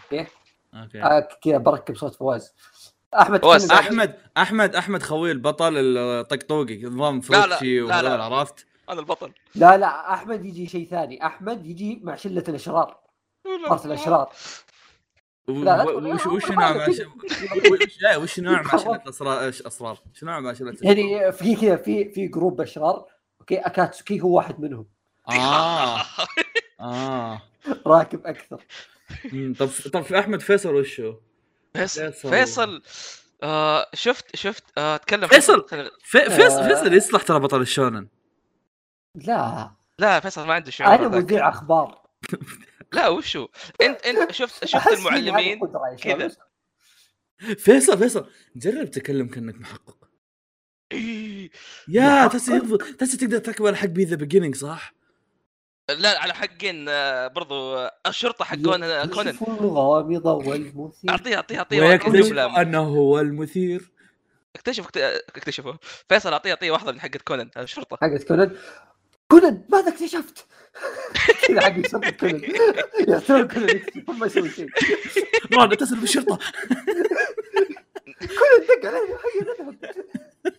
okay؟ 0.04 0.26
okay. 0.74 1.02
آه 1.02 1.28
كذا 1.42 1.58
بركب 1.58 1.96
صوت 1.96 2.14
فواز 2.14 2.54
أحمد 3.14 3.42
فواز، 3.42 3.70
أحمد 3.70 4.18
أحمد 4.36 4.76
أحمد 4.76 5.02
خوي 5.02 5.32
البطل 5.32 5.72
الطقطوقي 5.76 6.82
نظام 6.82 7.20
لا، 7.30 7.36
لا، 7.36 7.46
فروتشي 7.46 7.80
لا، 7.80 7.86
لا. 7.86 7.94
وهذول 7.94 8.20
عرفت؟ 8.20 8.66
أنا 8.88 9.00
البطل. 9.00 9.32
لا 9.54 9.76
لا 9.76 10.14
أحمد 10.14 10.44
يجي 10.44 10.66
شيء 10.66 10.88
ثاني. 10.88 11.26
أحمد 11.26 11.66
يجي 11.66 12.00
مع 12.02 12.14
شلة 12.14 12.44
الأشرار. 12.48 13.00
مرت 13.68 13.86
الاشرار 13.86 14.18
لا، 14.18 14.24
لا، 14.24 14.30
وش 15.50 15.64
لا، 15.64 15.82
وش 15.82 16.50
لا، 16.50 16.54
نوع 16.56 16.70
لا، 16.70 16.88
وش 16.88 18.02
لا، 18.02 18.16
وش 18.16 18.40
نوع 18.40 18.62
ما 18.62 19.08
أسرار 19.08 19.48
أسرار 19.48 19.98
شنو 20.14 20.30
نوع 20.30 20.40
ما 20.40 20.54
يعني 20.82 21.32
في 21.32 21.56
كذا 21.56 21.76
في 21.76 22.10
في 22.10 22.26
group 22.28 22.60
اشرار 22.60 23.06
okay 23.40 23.58
أكاتسوكي 23.58 24.20
هو 24.20 24.36
واحد 24.36 24.60
منهم 24.60 24.86
آه 25.28 26.00
آه 26.80 27.42
راكب 27.86 28.26
أكثر 28.26 28.64
طب 29.58 29.68
طب 29.92 30.02
في 30.02 30.18
أحمد 30.18 30.40
فيصل 30.40 30.74
وشو؟ 30.74 31.14
فيصل 31.74 32.12
فيصل. 32.12 32.30
فيصل 32.30 32.82
آه 33.42 33.86
شفت 33.94 34.36
شفت 34.36 34.64
آه 34.78 34.96
تكلم 34.96 35.26
فيصل. 35.28 35.66
فيصل. 36.02 36.64
فيصل 36.68 36.94
يصلح 36.94 37.22
ترى 37.22 37.40
بطل 37.40 37.60
الشونن 37.60 38.06
لا 39.14 39.70
لا 39.98 40.20
فيصل 40.20 40.46
ما 40.46 40.54
عنده 40.54 40.70
شعور 40.70 40.94
أنا. 40.94 41.08
مذيع 41.08 41.48
أخبار 41.48 42.00
لا 42.92 43.08
وشو 43.08 43.48
انت 43.82 44.06
انت 44.06 44.32
شفت 44.32 44.64
شفت 44.64 44.86
المعلمين. 44.92 45.60
كذا. 45.96 46.30
فيصل 47.58 47.98
فيصل 47.98 48.26
جرب 48.56 48.90
تكلم 48.90 49.28
كأنك 49.28 49.60
محقق 49.60 49.96
إيه. 50.92 51.50
يا؟ 51.88 52.26
تحس 52.26 52.48
يضبط- 52.48 52.82
تحس 52.82 53.16
تقدر 53.16 53.38
تركب 53.38 53.66
على 53.66 53.76
حق 53.76 53.86
B 53.86 54.04
The 54.04 54.16
Beginning 54.16 54.56
صح؟ 54.56 54.94
لا 55.98 56.18
على 56.20 56.34
حقين 56.34 56.86
آه، 56.88 57.26
برضو 57.26 57.76
آه، 57.76 57.92
الشرطة 58.06 58.44
حقون 58.44 58.82
آه، 58.82 59.06
كونان 59.06 59.34
يكتشف 59.34 59.48
الغامض 59.60 60.26
والمثير 60.46 61.10
اعطيه 61.10 61.36
اعطيه 61.36 61.58
اعطيه 61.58 61.80
واحد 61.82 62.08
ويكتشف 62.08 62.32
أنه 62.60 62.80
هو 62.82 63.20
المثير 63.20 63.90
اكتشف 64.56 64.84
اكت- 64.86 64.96
اكتشفه 65.36 65.78
فيصل 66.08 66.32
اعطيه 66.32 66.50
اعطيه 66.50 66.70
واحدة 66.70 66.92
من 66.92 67.00
حقت 67.00 67.22
كونان 67.22 67.50
الشرطة 67.56 67.98
حقت 68.02 68.22
كونان 68.28 68.56
كونان 69.30 69.64
ماذا 69.68 69.88
اكتشفت؟ 69.88 70.46
كذا 71.48 71.60
حق 71.60 71.86
شرطة 71.86 72.10
كونان. 72.10 72.42
يعتبر 73.08 73.46
كونان 73.46 73.76
يكتشف 73.76 74.10
ما 74.10 74.26
يسوي 74.26 74.50
شيء؟ 74.50 74.68
ران 75.52 75.72
اتصل 75.72 75.96
بالشرطة. 75.96 76.38
كونان 78.38 78.60
دق 78.68 78.88
علي 78.88 78.98
هيا 78.98 79.54
نذهب. 79.60 79.76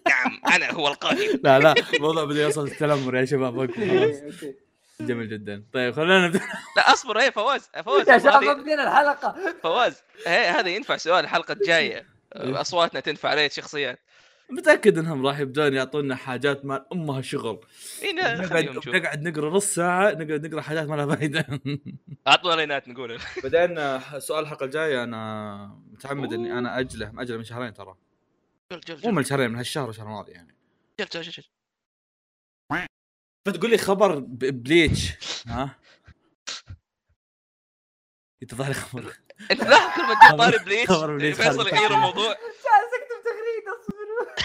نعم 0.07 0.41
أنا 0.55 0.71
هو 0.71 0.87
القاتل 0.87 1.39
لا 1.43 1.59
لا 1.59 1.75
الموضوع 1.93 2.23
بدا 2.23 2.41
يوصل 2.41 2.67
التنمر 2.67 3.15
يا 3.15 3.25
شباب 3.25 3.57
وقفوا 3.57 3.87
خلاص. 3.87 4.15
okay. 4.15 4.55
جميل 5.01 5.29
جدا. 5.29 5.63
طيب 5.73 5.93
خلينا 5.93 6.27
نبدأ. 6.27 6.39
لا 6.77 6.93
أصبر 6.93 7.19
إيه 7.19 7.29
فواز 7.29 7.69
فواز 7.85 8.09
يا 8.09 8.17
شباب 8.17 8.57
بدينا 8.57 8.83
الحلقة. 8.83 9.35
فواز 9.63 10.03
هذا 10.27 10.69
ينفع 10.69 10.97
سؤال 10.97 11.23
الحلقة 11.23 11.51
الجاية. 11.51 12.07
إيه. 12.35 12.61
أصواتنا 12.61 12.99
تنفع 12.99 13.29
عليه 13.29 13.49
شخصيات 13.49 13.99
متأكد 14.51 14.97
إنهم 14.97 15.27
راح 15.27 15.39
يبدون 15.39 15.73
يعطونا 15.73 16.15
حاجات 16.15 16.65
ما 16.65 16.85
لها 16.93 17.21
شغل. 17.21 17.59
نقعد 18.03 19.21
نقرأ 19.21 19.49
نص 19.49 19.65
ساعة 19.65 20.11
نقعد 20.11 20.45
نقرأ 20.47 20.61
حاجات 20.61 20.87
ما 20.87 20.95
لها 20.95 21.15
فايدة. 21.15 21.61
اعطونا 22.27 22.55
رينات 22.55 22.87
نقول. 22.87 23.19
بعدين 23.43 23.77
آه، 23.77 24.19
سؤال 24.19 24.43
الحلقة 24.43 24.63
الجاية 24.65 25.03
أنا 25.03 25.81
متعمد 25.91 26.33
إني 26.33 26.57
أنا 26.57 26.79
أجله 26.79 27.11
ماجله 27.11 27.37
من 27.37 27.43
شهرين 27.43 27.73
ترى. 27.73 27.95
مو 29.03 29.11
من 29.11 29.23
شهرين 29.23 29.49
من 29.51 29.55
هالشهر 29.57 29.87
والشهر 29.87 30.05
الماضي 30.05 30.31
يعني. 30.31 30.55
جل 30.99 31.05
جل 31.05 31.21
جل. 31.21 31.43
فتقول 33.47 33.69
لي 33.71 33.77
خبر 33.77 34.19
بليتش 34.29 35.13
ها؟ 35.47 35.79
يتظاهر 38.41 38.67
لي 38.67 38.73
خبر. 38.73 39.13
انت 39.51 39.63
لا 39.63 39.95
كل 39.95 40.01
ما 40.01 40.15
تجيب 40.27 40.37
طاري 40.37 40.57
بليتش 40.65 40.91
خبر 40.91 41.17
بليتش 41.17 41.37
فيصل. 41.37 41.67
يغير 41.67 41.93
الموضوع 41.93 42.27
جالس 42.33 42.91
اكتب 43.01 43.23
تغريدة 43.25 43.79
اصبروا 43.81 44.35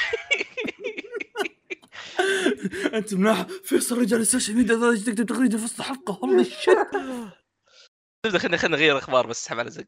انت 2.95 3.15
مناح 3.15 3.43
فيصل 3.43 3.99
رجال 3.99 4.21
ال 4.21 4.26
social 4.26 4.57
media 4.57 5.05
تكتب 5.07 5.27
تغريده 5.27 5.59
في 5.59 5.65
وسط 5.65 5.81
الحلقة 5.81 6.15
holy 6.15 6.45
shit 6.45 6.79
نبدا 8.27 8.39
خلينا 8.39 8.57
خلينا 8.57 8.77
نغير 8.77 8.99
أخبار 8.99 9.27
بس 9.27 9.43
اسحب 9.43 9.59
على 9.59 9.71
زق. 9.71 9.87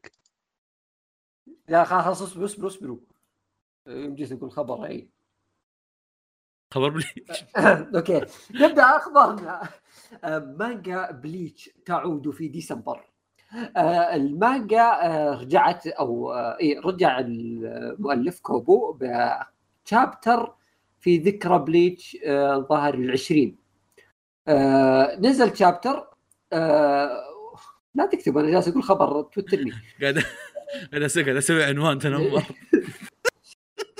لا 1.67 1.83
خلاص 1.83 2.21
اصبروا 2.21 2.45
أصبروا. 2.45 2.69
اصبروا 2.69 2.99
يمدي 3.87 4.25
تقول 4.25 4.51
خبر 4.51 4.85
أي. 4.85 5.09
خبر 6.73 6.89
بليتش. 6.89 7.43
okay. 7.95 8.25
نبدأ 8.51 8.83
أخبارنا. 8.83 9.69
آه، 10.23 10.39
مانجا 10.39 11.11
بليتش 11.11 11.69
تعود 11.85 12.29
في 12.29 12.47
ديسمبر. 12.47 13.09
آه، 13.77 14.15
المانجا 14.15 14.81
آه، 14.81 15.41
رجعت 15.41 15.87
أو 15.87 16.33
إيه 16.33 16.79
رجع 16.79 17.19
المؤلف 17.19 18.39
كوبو 18.39 18.97
ب 19.01 19.21
chapter 19.21 20.58
في 21.01 21.17
ذكرى 21.17 21.59
بليتش 21.59 22.17
آه، 22.25 22.55
الظاهر 22.55 22.93
العشرين 22.93 23.55
آه، 24.47 25.15
نزل 25.19 25.57
chapter 25.57 26.07
آه، 26.53 27.23
لا 27.95 28.05
تكتب 28.05 28.37
أنا 28.37 28.51
جالس 28.51 28.67
أقول 28.67 28.83
خبر 28.83 29.21
توترني 29.21 29.71
قاعد 30.01 30.23
قاعد 30.93 31.35
أسوي 31.37 31.63
عنوان 31.63 31.99
تنمر. 31.99 32.43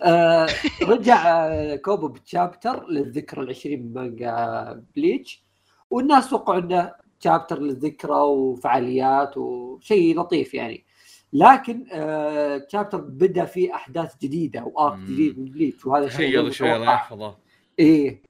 آه، 0.03 0.47
رجع 0.81 1.75
كوبو 1.75 2.07
ب 2.07 2.17
chapter 2.17 2.89
للذكرى 2.89 3.41
العشرين 3.41 3.81
من 3.83 3.93
مانجا 3.93 4.83
بليتش. 4.95 5.43
والناس 5.89 6.29
توقعوا 6.29 6.59
إنه 6.59 6.93
chapter 7.23 7.59
للذكرى 7.59 8.15
وفعاليات 8.15 9.37
وشيء 9.37 10.19
لطيف 10.19 10.53
يعني. 10.53 10.85
لكن 11.33 11.85
آه، 11.91 12.67
بدا 12.93 13.45
فيه 13.45 13.75
أحداث 13.75 14.17
جديدة 14.21 14.63
و 14.63 14.70
arc. 14.70 14.99
جديد 14.99 15.39
من 15.39 15.45
بليتش 15.45 15.85
وهذا 15.85 16.09
شيء 16.09 16.17
شيء 16.17 16.39
غير 16.39 16.51
شوي 16.51 16.75
الله. 16.75 16.93
يحفظه 16.93 17.37
إيه. 17.79 18.21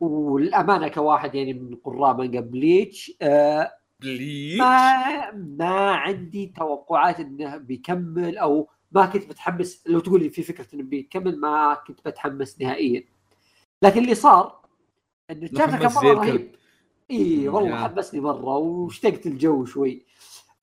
والأمانة 0.00 0.88
كواحد 0.88 1.34
يعني 1.34 1.52
من 1.52 1.74
قراء 1.84 2.16
مانجا 2.16 2.40
بليتش 2.40 3.12
آه، 3.22 3.72
بليتش 4.00 4.58
ما 4.60 5.30
ما 5.32 5.90
عندي 5.90 6.52
توقعات 6.56 7.20
إنه 7.20 7.56
بيكمل 7.56 8.38
أو 8.38 8.68
ما 8.92 9.06
كنت 9.06 9.28
متحمس 9.28 9.82
لو 9.86 10.00
تقول 10.00 10.22
لي 10.22 10.30
في 10.30 10.42
فكرة 10.42 10.66
إنه 10.74 10.82
بيكمل 10.82 11.40
ما 11.40 11.74
كنت 11.86 12.00
متحمس 12.06 12.60
نهائيا 12.60 13.04
لكن 13.82 14.02
اللي 14.02 14.14
صار 14.14 14.60
إنه 15.30 15.48
كان 15.48 15.92
مرة. 15.92 16.12
رهيب 16.12 16.54
اي 17.10 17.48
والله. 17.48 17.76
حمسني 17.88 18.20
مرة 18.20 18.56
واشتقت 18.56 19.26
الجو 19.26 19.64
شوي 19.64 20.02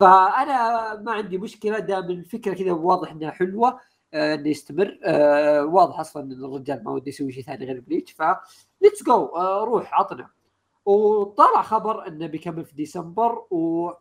فأنا 0.03 0.95
ما 1.01 1.11
عندي 1.11 1.37
مشكلة 1.37 1.79
دام 1.79 2.09
الفكرة 2.09 2.53
كذا 2.53 2.71
واضح 2.71 3.11
إنها 3.11 3.31
حلوة 3.31 3.79
آه، 4.13 4.35
إنه 4.35 4.49
يستمر. 4.49 4.99
آه، 5.03 5.65
واضح 5.65 5.99
أصلا 5.99 6.23
إن 6.23 6.31
الرجال 6.31 6.83
ما 6.83 6.91
وده 6.91 7.09
يسوي 7.09 7.31
شيء 7.31 7.43
ثاني 7.43 7.65
غير 7.65 7.79
بليتش 7.79 8.11
ف 8.11 8.21
let's 8.81 9.03
go 9.03 9.25
روح 9.63 9.93
عطنا. 9.93 10.29
وطلع 10.85 11.61
خبر 11.61 12.07
إنه 12.07 12.27
بيكمل 12.27 12.65
في 12.65 12.75
ديسمبر 12.75 13.45
و 13.51 13.91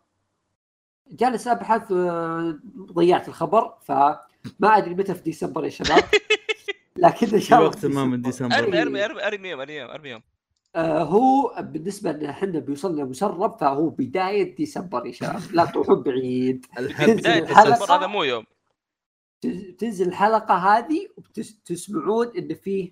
جالس 1.11 1.47
أبحث 1.47 1.91
آه، 1.91 2.59
ضيعت 2.77 3.27
الخبر 3.27 3.73
فما 3.81 4.17
أدري 4.63 4.95
متى 4.95 5.15
في 5.15 5.21
ديسمبر 5.21 5.63
يا 5.63 5.69
شباب. 5.69 6.03
لكن 6.95 7.27
إن 7.33 7.39
شاء 7.39 7.59
الله 7.59 7.69
وقت 7.69 7.85
ما 7.85 8.05
من 8.05 8.21
ديسمبر. 8.21 8.57
أرمي 8.57 8.81
أرمي 8.81 9.05
أرمي 9.05 9.27
أرمي 9.27 9.49
يوم 9.49 9.59
أرمي 9.59 9.73
يوم 9.73 9.89
أرمي 9.89 10.09
يوم. 10.09 10.21
آه 10.21 10.32
هو 10.75 11.55
بالنسبة 11.59 12.11
لنا 12.11 12.29
إحنا 12.29 12.59
بيوصلنا 12.59 13.03
مسرب 13.03 13.57
فهو 13.59 13.89
بداية 13.89 14.55
ديسمبر 14.55 15.05
يا 15.05 15.11
شباب. 15.11 15.41
لا 15.51 15.65
تروحون 15.65 16.03
بعيد. 16.03 16.65
بداية 16.99 17.39
ديسمبر 17.39 17.95
هذا 17.95 18.07
مو 18.07 18.23
يوم. 18.23 18.45
تنزل 19.77 20.07
الحلقة 20.07 20.55
هذه 20.55 21.07
وتسمعون 21.17 22.27
إن 22.37 22.55
فيه 22.55 22.91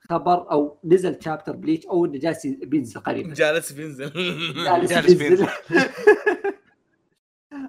خبر 0.00 0.50
أو 0.50 0.78
نزل 0.84 1.18
chapter 1.22 1.56
بليتش 1.56 1.86
أو 1.86 2.04
إنه 2.04 2.18
جالس 2.18 2.46
بينزل 2.46 3.00
قريبا. 3.00 3.34
جالس 3.44 3.72
بينزل. 3.72 4.12
جالس 4.88 5.12
بينزل. 5.12 5.48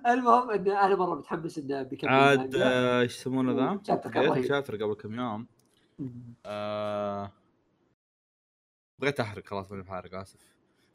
المهم 0.07 0.49
إن 0.49 0.67
أنا 0.67 0.95
مرة 0.95 1.15
متحمس 1.15 1.57
انه 1.57 1.83
بيكمل 1.83 2.09
عاد. 2.09 2.55
آه، 2.55 3.01
إيش 3.01 3.17
يسمونه 3.17 3.51
ذا؟ 3.51 3.79
chapter 4.47 4.75
قبل. 4.75 4.93
كم 4.93 5.13
يوم. 5.13 5.47
آه، 6.45 7.31
بغيت 9.01 9.19
احرق 9.19 9.47
خلاص 9.47 9.71
ماني 9.71 9.83
بحارق 9.83 10.15
آسف. 10.15 10.39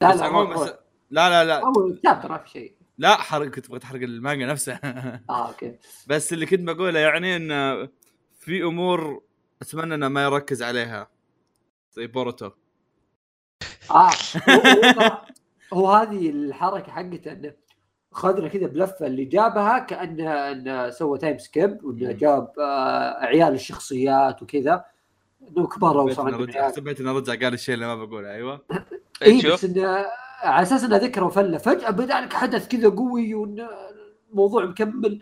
لا 0.01 0.11
بس 0.11 0.19
لا 0.19 0.25
عموما 0.25 0.55
بس 0.55 0.73
لا 1.09 1.29
لا 1.29 1.45
لا. 1.45 1.59
اول 1.65 1.99
ما 2.05 2.37
في 2.37 2.49
شيء. 2.49 2.73
لا 2.97 3.15
حرق 3.15 3.47
كنت 3.47 3.69
بغيت 3.69 3.83
أحرق 3.83 4.01
المانجا 4.01 4.45
نفسها 4.45 4.79
آه 5.29 5.47
okay. 5.47 5.75
بس 6.07 6.33
اللي 6.33 6.45
كنت 6.45 6.59
بقوله 6.59 6.99
يعني 6.99 7.35
انه 7.35 7.89
في 8.39 8.63
أمور 8.63 9.23
أتمنى 9.61 9.95
إنه 9.95 10.07
ما 10.07 10.23
يركز 10.23 10.63
عليها. 10.63 11.07
زي 11.91 12.07
Boruto. 12.07 12.51
آه 13.91 14.09
هو, 14.49 15.17
هو, 15.73 15.91
هذه 15.91 16.29
الحركة 16.29 16.91
حقته 16.91 17.31
إنه 17.31 17.53
خذنا 18.11 18.47
كذا 18.47 18.67
بلفة 18.67 19.07
اللي 19.07 19.25
جابها 19.25 19.79
كانه 19.79 20.51
إنه 20.51 20.89
سوى 20.89 21.17
time 21.17 21.37
skip 21.37 21.83
وإنه. 21.83 22.11
جاب 22.11 22.53
آه 22.59 23.25
عيال 23.25 23.53
الشخصيات 23.53 24.41
وكذا. 24.41 24.85
انه 25.47 25.69
عندهم 25.83 26.41
رجع 26.41 26.59
عيال 26.59 26.71
حسبيت 26.73 26.99
انه 26.99 27.11
رجع 27.11 27.33
قال 27.33 27.53
الشيء 27.53 27.75
اللي 27.75 27.85
ما 27.85 28.05
بقوله 28.05 28.33
أيوه. 28.33 28.61
اي 29.23 29.27
إيه، 29.45 29.53
بس 29.53 29.65
إنه 29.65 30.05
على 30.41 30.61
أساس 30.61 30.83
إنه 30.83 30.97
ذكرى 30.97 31.25
وفله. 31.25 31.57
فجأة 31.57 31.89
بدأ 31.89 32.21
لك 32.21 32.33
حدث 32.33 32.67
كذا 32.67 32.89
قوي 32.89 33.33
وانه 33.33 33.69
الموضوع 34.31 34.65
مكمل. 34.65 35.21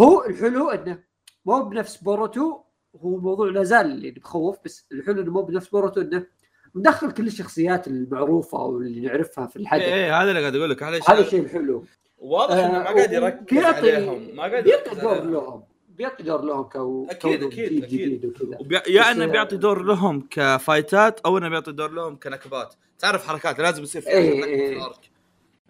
هو 0.00 0.24
الحلو 0.24 0.70
إنه 0.70 0.98
مو 1.46 1.62
بنفس 1.62 1.96
Boruto 1.96 2.60
هو 2.96 3.16
موضوع 3.16 3.50
لا 3.50 3.62
زال 3.62 4.04
يعني 4.04 4.20
بخوف 4.20 4.56
بس 4.64 4.86
الحلو 4.92 5.22
إنه 5.22 5.32
مو 5.32 5.42
بنفس 5.42 5.68
Boruto 5.68 6.00
إنه 6.00 6.26
مدخل 6.74 7.10
كل 7.10 7.26
الشخصيات 7.26 7.86
المعروفة 7.88 8.58
واللي 8.58 9.00
نعرفها 9.00 9.46
في 9.46 9.56
الحدث. 9.56 9.82
إيه 9.82 9.94
إيه، 9.94 10.22
هذا 10.22 10.30
اللي 10.30 10.40
قاعد 10.40 10.56
أقول 10.56 10.70
لك 10.70 10.82
هذا 10.82 11.00
هذا 11.08 11.20
الشيء 11.20 11.40
الحلو. 11.40 11.84
واضح 12.18 12.54
إنه 12.54 12.78
ما 12.78 12.84
قاعد 12.84 13.14
آه، 13.14 13.16
يركز 13.16 13.58
عليهم 13.58 14.36
ما 14.36 14.42
قاعد 14.42 14.66
يركز 14.66 14.98
عليهم. 14.98 15.32
لهم. 15.32 15.62
بيعطي 15.96 16.22
دور 16.22 16.44
لهم 16.44 16.62
كو 16.62 17.06
أكيد، 17.10 17.44
جديد 17.44 17.82
أكيد. 17.84 17.84
جديد 17.84 18.24
وكذا. 18.24 18.58
وبي... 18.60 18.80
يا 18.88 19.10
انه 19.10 19.26
بيعطي 19.26 19.56
دور 19.56 19.82
لهم 19.82 20.28
كفايتات 20.30 21.20
أو 21.20 21.38
انه 21.38 21.48
بيعطي 21.48 21.72
دور 21.72 21.90
لهم 21.90 22.18
كنكبات. 22.18 22.74
تعرف 22.98 23.26
حركات 23.26 23.58
لازم 23.58 23.82
يصير 23.82 24.02
في 24.02 24.08
إيه، 24.08 24.30
نكبة 24.30 24.44
إيه. 24.44 24.68
في 24.68 24.76
ال 24.76 24.84
arc 24.84 25.10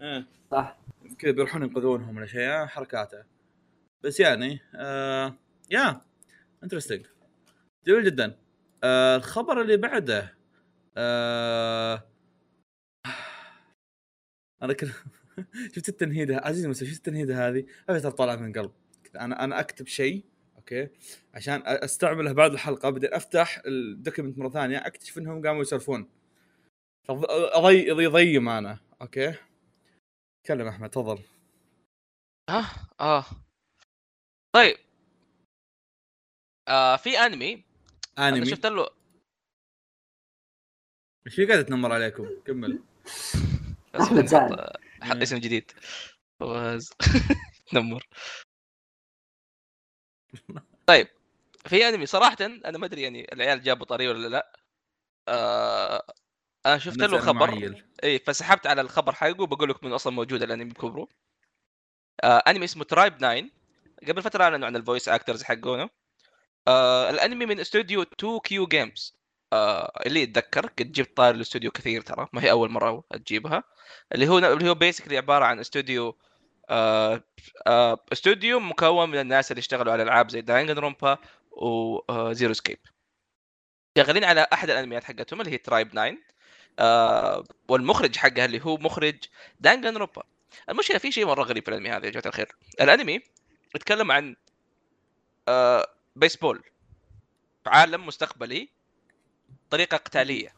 إيه. 0.01 0.27
صح. 0.51 0.79
كذا 1.19 1.31
بيروحون 1.31 1.63
ينقذونهم 1.63 2.17
ولا 2.17 2.27
شيء 2.27 2.67
حركاته. 2.67 3.23
بس 4.03 4.21
يعني 4.21 4.61
آه 4.75 5.35
يا 5.71 6.01
interesting 6.63 7.07
جميل 7.87 8.05
جدا. 8.05 8.39
آه 8.85 9.17
الخبر 9.17 9.61
اللي 9.61 9.77
بعده 9.77 10.35
آه 10.97 12.03
أنا 14.63 14.73
كنت 14.73 14.91
شفت 15.75 15.89
التنهيدة 15.89 16.37
عزيزي 16.37 16.65
المستمع 16.65 16.89
شفت 16.89 16.99
التنهيدة 16.99 17.49
هذه؟ 17.49 17.65
ترى 17.87 18.13
طالعه 18.13 18.37
من 18.37 18.53
القلب 19.15 19.23
أنا 19.23 19.45
أنا 19.45 19.61
أكتب 19.61 19.87
شيء 19.87 20.25
أوكي؟ 20.57 20.89
عشان 21.35 21.63
أستعمله 21.67 22.33
بعد 22.33 22.53
الحلقة 22.53 22.91
بعدين 22.91 23.15
أفتح 23.15 23.63
ال 23.67 23.75
document 23.75 24.39
مرة 24.39 24.49
ثانية 24.49 24.87
أكتشف 24.87 25.19
إنهم 25.19 25.47
قاموا 25.47 25.63
يسولفون. 25.63 26.09
اضي 27.09 27.89
يضيم 27.89 28.49
أنا 28.49 28.79
أوكي؟ 29.03 29.35
تكلم 30.45 30.67
أحمد 30.69 30.91
تفضل. 30.91 31.23
آه 32.49 32.67
آه. 33.01 33.25
طيب. 34.55 34.77
آه 36.69 36.97
في 36.97 37.19
أنمي. 37.19 37.65
أنمي؟ 38.19 38.47
شفت 38.47 38.67
له 38.67 38.89
إيش 41.27 41.35
في 41.35 41.47
قاعد 41.47 41.65
تنمر 41.65 41.93
عليكم؟ 41.93 42.29
كمل. 42.47 42.83
زعل. 44.27 44.73
حط 45.03 45.17
اسم 45.17 45.37
جديد. 45.37 45.73
فواز. 46.41 46.91
نمر 47.75 48.07
طيب 50.87 51.09
في 51.67 51.89
أنمي 51.89 52.07
صراحة 52.07 52.37
أنا 52.41 52.79
ما 52.79 52.87
أدري 52.87 53.03
يعني 53.03 53.33
العيال 53.33 53.63
جابوا 53.63 53.87
طريق 53.87 54.11
ولا 54.11 54.29
لا. 54.29 54.53
آه 55.29 56.05
أنا 56.67 56.79
شفت 56.79 56.99
له 56.99 57.19
خبر. 57.19 57.83
اي 58.05 58.19
فسحبت 58.19 58.67
على 58.67 58.81
الخبر 58.81 59.13
حقه 59.13 59.43
وبقول 59.43 59.71
لك 59.71 59.85
من 59.85 59.93
أصلا 59.93 60.13
موجود 60.13 60.43
الأنمي 60.43 60.65
بكبره. 60.71 61.09
آه 62.25 62.39
أنمي 62.49 62.65
اسمه 62.65 62.85
Tribe 62.85 63.19
9 63.19 63.45
قبل 64.09 64.23
فترة 64.23 64.45
أعلنوا 64.45 64.67
عن 64.67 64.77
ال 64.77 64.82
voice 64.82 65.09
actors 65.09 65.43
حقونه. 65.43 65.91
آه 66.69 67.11
الأنمي 67.11 67.47
من 67.47 67.61
استوديو 67.61 68.03
Too 68.03 68.39
Kyo 68.41 68.67
Games 68.67 69.17
آه 69.53 69.93
اللي 70.07 70.23
يتذكر 70.23 70.67
قد 70.67 70.93
جبت 70.93 71.17
طاري 71.17 71.35
الاستوديو 71.35 71.71
كثير 71.71 72.01
ترى 72.03 72.29
ما 72.33 72.43
هي 72.45 72.51
أول 72.51 72.71
مرة 72.71 73.05
تجيبها 73.27 73.65
اللي 74.15 74.29
هو 74.29 74.39
اللي 74.39 74.71
هو 74.71 74.75
basically 74.75 75.17
عبارة 75.17 75.45
عن 75.45 75.61
استوديو 75.61 76.19
استوديو 78.13 78.61
مكون 78.61 79.09
من 79.09 79.19
الناس 79.19 79.51
اللي 79.51 79.59
اشتغلوا 79.61 79.93
على 79.93 80.03
العاب 80.03 80.31
زي 80.31 80.41
Danganronpa 80.41 81.19
و 81.51 81.71
Zero 81.71 82.53
Escape. 82.53 82.79
شغالين 83.99 84.25
على 84.25 84.47
أحد 84.53 84.71
الأنميات 84.71 85.05
حقتهم 85.05 85.41
اللي 85.41 85.53
هي 85.53 85.59
Tribe 85.59 85.91
9 85.91 86.17
آه 86.79 87.45
والمخرج 87.69 88.17
حقها 88.17 88.45
اللي 88.45 88.65
هو 88.65 88.77
مخرج 88.77 89.17
Danganronpa 89.61 90.23
المشكلة 90.69 90.99
في 90.99 91.13
شيء 91.13 91.27
مرة 91.27 91.43
غريب 91.43 91.65
في 91.65 91.69
الأنمي 91.69 91.91
هذا 91.91 92.07
يا 92.07 92.11
جماعة 92.11 92.27
الخير. 92.27 92.57
الأنمي 92.81 93.21
يتكلم 93.75 94.13
عن 94.13 94.37
آه 95.49 95.87
بيسبول 96.17 96.65
في 97.65 97.71
عالم 97.71 98.07
مستقبلي 98.07 98.69
طريقه 99.71 99.97
قتالية. 99.97 100.55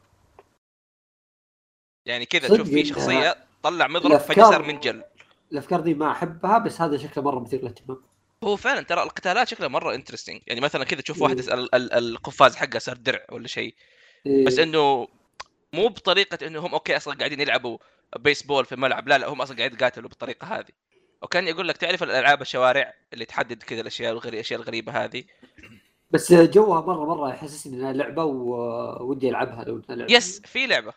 يعني 2.05 2.25
كذا 2.25 2.47
تشوف 2.47 2.69
في 2.69 2.85
شخصية 2.85 3.45
طلع 3.63 3.87
مضرب 3.87 4.19
صار 4.19 4.61
منجل 4.61 5.03
الأفكار 5.51 5.79
دي 5.79 5.93
ما 5.93 6.11
أحبها 6.11 6.57
بس 6.57 6.81
هذا 6.81 6.97
شكله 6.97 7.23
مرة 7.23 7.39
مثير 7.39 7.59
للاهتمام. 7.59 8.03
هو 8.43 8.55
فعلا 8.55 8.81
ترى 8.81 9.03
القتالات 9.03 9.47
شكلها 9.47 9.67
مرة 9.69 9.95
interesting 9.95 10.41
يعني 10.47 10.61
مثلا 10.61 10.83
كذا 10.83 11.01
تشوف. 11.01 11.21
واحد 11.21 11.39
ال- 11.39 11.75
ال- 11.75 11.93
القفاز 11.93 12.55
حقه 12.55 12.79
صار 12.79 12.97
درع 12.97 13.25
ولا 13.31 13.47
شيء. 13.47 13.75
إيه. 14.25 14.45
بس 14.45 14.59
إنه 14.59 15.07
مو 15.73 15.87
بطريقة 15.87 16.47
إنه 16.47 16.59
هم 16.59 16.73
أوكي 16.73 16.97
أصلا 16.97 17.13
قاعدين 17.17 17.39
يلعبوا 17.39 17.77
بيسبول 18.19 18.65
في 18.65 18.75
ملعب 18.75 19.07
لا 19.07 19.17
لا 19.17 19.27
هم 19.27 19.41
أصلا 19.41 19.57
قاعدين 19.57 19.77
يقاتلوا 19.77 20.09
بالطريقة 20.09 20.47
هذه. 20.47 20.71
وكان 21.21 21.47
يقول 21.47 21.67
لك 21.67 21.77
تعرف 21.77 22.03
الألعاب 22.03 22.41
الشوارع 22.41 22.93
اللي 23.13 23.25
تحدد 23.25 23.63
كذا 23.63 23.81
الأشياء 23.81 24.11
الغريبه 24.11 24.35
الأشياء 24.35 24.59
الغريبة 24.59 24.91
هذه؟ 24.91 25.23
بس 26.11 26.33
جوها 26.33 26.81
مرة 26.81 27.05
مرة 27.05 27.29
يحسسني 27.29 27.77
إنها 27.77 27.93
لعبة 27.93 28.23
وودي 28.23 29.29
ألعبها 29.29 29.63
لو 29.63 29.75
إنها 29.75 29.95
لعبة. 29.95 30.13
yes 30.13 30.41
في 30.41 30.67
لعبة. 30.67 30.93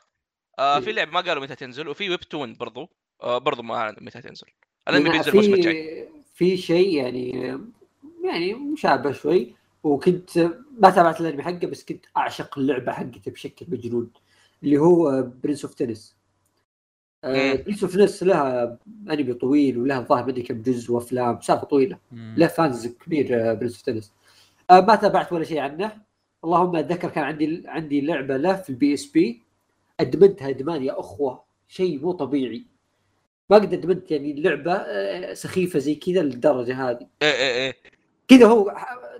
آه 0.58 0.80
في 0.80 0.86
إيه. 0.86 0.92
لعبة 0.94 1.10
ما 1.10 1.20
قالوا 1.20 1.42
متى 1.42 1.54
تنزل 1.54 1.88
وفي 1.88 2.10
webtoon 2.10 2.54
برضو. 2.54 2.90
آه 3.22 3.38
برضو 3.38 3.62
ما 3.62 3.74
أعلنوا 3.74 4.02
متى 4.02 4.20
تنزل 4.20 4.46
الانمي 4.88 5.10
بينزل 5.10 5.30
الموسم 5.30 5.54
الجاي 5.54 6.08
في 6.34 6.48
في 6.48 6.56
شيء 6.56 6.94
يعني 6.96 7.30
يعني 8.24 8.54
مشابه 8.54 9.12
شوي. 9.12 9.54
وكنت 9.82 10.38
ما 10.78 10.90
تابعت 10.90 11.20
الأنمي 11.20 11.42
حقه 11.42 11.66
بس 11.66 11.84
كنت 11.84 12.06
أعشق 12.16 12.58
اللعبة 12.58 12.92
حقته 12.92 13.30
بشكل 13.30 13.66
مجنون 13.68 14.10
اللي 14.62 14.78
هو 14.78 15.30
Prince 15.42 15.64
of 15.64 15.74
Tennis. 15.74 16.16
Prince 17.24 17.82
of 17.82 17.92
Tennis 17.96 18.22
لها 18.22 18.78
أنمي 19.10 19.34
طويل 19.34 19.78
ولها 19.78 20.00
ظاهر 20.00 20.26
مدري 20.26 20.42
كم 20.42 20.62
جزء 20.62 20.92
وأفلام 20.92 21.40
سالفه 21.40 21.64
طويلة. 21.64 21.98
له 22.12 22.46
fans 22.46 22.86
كبير 22.86 23.54
Prince 23.54 23.72
of 23.74 23.82
Tennis 23.82 24.12
ما 24.70 24.94
تابعت 24.94 25.32
ولا 25.32 25.44
شيء 25.44 25.58
عنه. 25.58 25.92
اللهم 26.44 26.76
أتذكر 26.76 27.08
كان 27.08 27.24
عندي 27.24 27.62
عندي 27.66 28.00
لعبة 28.00 28.36
له 28.36 28.54
في 28.54 28.70
ال 28.70 28.94
PSP 28.94 29.42
أدمنتها 30.00 30.48
أدمان 30.48 30.82
يا 30.82 31.00
أخوة. 31.00 31.44
شيء 31.68 32.00
مو 32.02 32.12
طبيعي. 32.12 32.64
ما 33.50 33.56
قد 33.56 33.72
ادمنت 33.72 34.10
يعني 34.10 34.30
اللعبه 34.30 34.72
آه، 34.72 35.34
سخيفة 35.34 35.78
زي 35.78 35.94
كذا 35.94 36.22
للدرجة 36.22 36.90
هذه 36.90 37.06
إيه 37.22 37.32
إيه 37.32 37.54
إيه 37.56 37.76
كذا 38.28 38.46
هو 38.46 38.76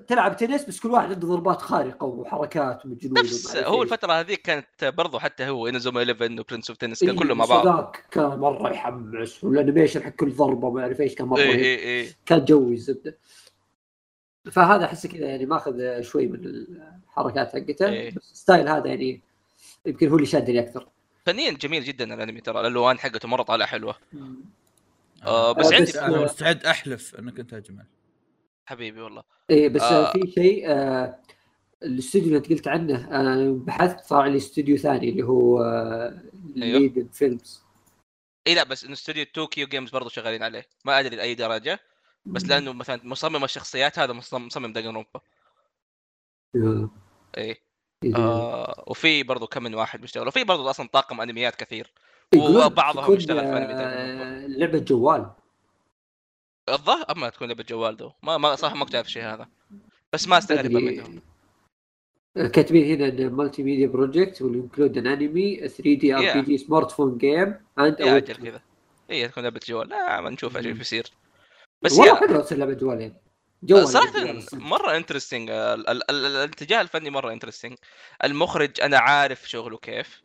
تلعب 0.06 0.36
تنس 0.36 0.64
بس 0.64 0.80
كل 0.80 0.90
واحد 0.90 1.12
عنده 1.12 1.28
ضربات 1.28 1.62
خارقة 1.62 2.04
وحركات 2.04 2.86
ومجنون 2.86 3.16
أعرف 3.16 3.56
هو. 3.56 3.82
الفترة 3.82 4.12
هذيك 4.12 4.42
كانت 4.42 4.84
برضو 4.84 5.18
حتى 5.18 5.48
هو 5.48 5.68
Inazuma 5.68 6.02
11 6.02 6.40
و 6.40 6.44
Prince 6.44 6.70
of 6.70 6.78
Tennis 6.78 7.00
كان 7.00 7.10
إيه، 7.10 7.18
كله 7.18 7.34
مع 7.34 7.44
بس 7.44 7.50
بعض 7.50 7.96
كان 8.10 8.38
مرة 8.38 8.70
يحمس 8.70 9.44
وال 9.44 9.55
animation 9.55 10.02
حق 10.02 10.10
كل 10.10 10.30
ضربة 10.30 10.70
ما 10.70 10.80
اعرف 10.80 11.00
إيش 11.00 11.14
كان 11.14 11.26
مرة 11.26 11.40
رهيب. 11.40 11.58
إيه 11.58 11.78
إيه 11.78 12.08
كان 12.26 12.44
جوي 12.44 12.74
الزبده 12.74 13.18
فهذا 14.52 14.84
أحس 14.84 15.06
كذا 15.06 15.26
يعني 15.26 15.46
ماخذ 15.46 16.00
شوي 16.00 16.26
من 16.26 16.44
الحركات 16.44 17.52
حقته 17.52 17.88
إيه. 17.88 18.10
بس 18.10 18.32
ال 18.32 18.38
style 18.38 18.68
هذا 18.68 18.86
يعني 18.86 19.22
يمكن 19.86 20.08
هو 20.08 20.16
اللي 20.16 20.26
شادني 20.26 20.60
أكثر 20.60 20.88
فنيا 21.28 21.50
جميل 21.50 21.84
جدا 21.84 22.14
الأنمي 22.14 22.40
ترى 22.40 22.60
الألوان 22.60 22.98
حقته 22.98 23.28
مرة 23.28 23.42
طالعة 23.42 23.68
حلوة 23.68 23.96
آه، 25.26 25.52
بس 25.52 25.66
آه، 25.66 25.74
عندي 25.74 25.90
بس- 25.92 25.96
أنا 25.96 26.24
مستعد 26.24 26.64
أحلف 26.64 27.14
أنك 27.14 27.40
أنت 27.40 27.54
اجمل 27.54 27.86
حبيبي 28.66 29.00
والله 29.00 29.22
إيه 29.50 29.68
بس 29.68 29.82
آه. 29.82 30.08
آه. 30.08 30.12
في 30.12 30.30
شيء 30.30 30.70
آه 30.70 31.18
الاستوديو 31.82 32.28
اللي 32.28 32.38
أنت 32.38 32.50
قلت 32.50 32.68
عنه 32.68 33.20
أنا 33.20 33.52
بحثت 33.52 34.08
طلع 34.08 34.26
لي 34.26 34.36
استوديو 34.36 34.76
ثاني 34.76 35.08
اللي 35.08 35.22
هو 35.22 35.62
آه 35.62 36.22
أيوه. 36.56 36.78
Liden 36.78 37.08
Films 37.08 37.62
إي 38.46 38.54
لا 38.54 38.64
بس 38.64 38.84
انه 38.84 38.92
استوديو 38.92 39.24
Too 39.34 39.50
Kyo 39.50 39.66
Games 39.66 39.90
برضو 39.90 40.08
شغالين 40.08 40.42
عليه 40.42 40.66
ما 40.84 41.00
أدري 41.00 41.16
لأي 41.16 41.34
درجة 41.34 41.80
بس 42.26 42.44
لأنه 42.44 42.72
مثلا 42.72 43.00
مصمم 43.04 43.44
الشخصيات 43.44 43.98
هذا 43.98 44.12
مصمم 44.12 44.46
مصمم 44.46 44.72
Danganronpa 44.72 45.20
آه. 46.56 46.90
إي 47.38 47.42
إيه. 47.44 47.67
آه 48.04 48.84
وفي 48.86 49.22
برضو 49.22 49.46
كم 49.46 49.62
من 49.62 49.74
واحد 49.74 50.00
بيشتغل 50.00 50.28
وفي 50.28 50.44
برضو 50.44 50.70
أصلا 50.70 50.88
طاقم 50.92 51.20
انميات 51.20 51.56
كثير 51.56 51.92
وبعضهم 52.36 53.14
يشتغل 53.14 53.40
في 53.40 53.56
أنمي 53.56 53.74
آه 53.74 54.46
لعبة 54.46 54.78
جوال. 54.78 55.30
الظاهر 56.68 57.04
أما 57.10 57.28
تكون 57.28 57.48
لعبة 57.48 57.64
جوال 57.68 57.96
دو. 57.96 58.10
ما 58.22 58.38
ما 58.38 58.54
صح 58.54 58.74
ما 58.74 58.86
عارف 58.94 59.06
الشيء 59.06 59.22
هذا. 59.22 59.48
بس 60.12 60.28
ما 60.28 60.38
استغرب. 60.38 60.70
منهم. 60.70 61.22
كاتبين 62.36 63.02
هنا 63.02 63.28
multimedia 63.28 63.86
project 63.86 64.42
will 64.42 64.62
include 64.62 64.98
an 64.98 65.06
anime 65.06 65.68
3D 65.68 66.14
RPG 66.14 66.42
smartphone 66.42 67.18
game 67.18 67.54
and 67.78 68.00
يا 68.00 68.16
أجل 68.16 68.34
كذا. 68.34 68.62
اي 69.10 69.28
تكون 69.28 69.42
لعبة 69.42 69.60
جوال. 69.66 69.88
لا 69.88 70.20
ما 70.20 70.30
نشوف 70.30 70.56
إيش. 70.56 70.66
بيصير. 70.66 71.12
بس 71.82 71.92
والله 71.92 72.16
حلوة 72.16 72.40
تصير 72.40 72.58
لعبة 72.58 72.72
جوال 72.72 73.00
يعني. 73.00 73.14
جوال 73.62 73.88
صراحة. 73.88 74.12
مرة 74.52 74.96
interesting 74.96 75.50
الاتجاه 75.50 76.80
الفني 76.80 77.10
مرة 77.10 77.32
interesting 77.32 77.76
المخرج 78.24 78.80
أنا 78.80 78.98
عارف 78.98 79.50
شغله 79.50 79.78
كيف 79.78 80.22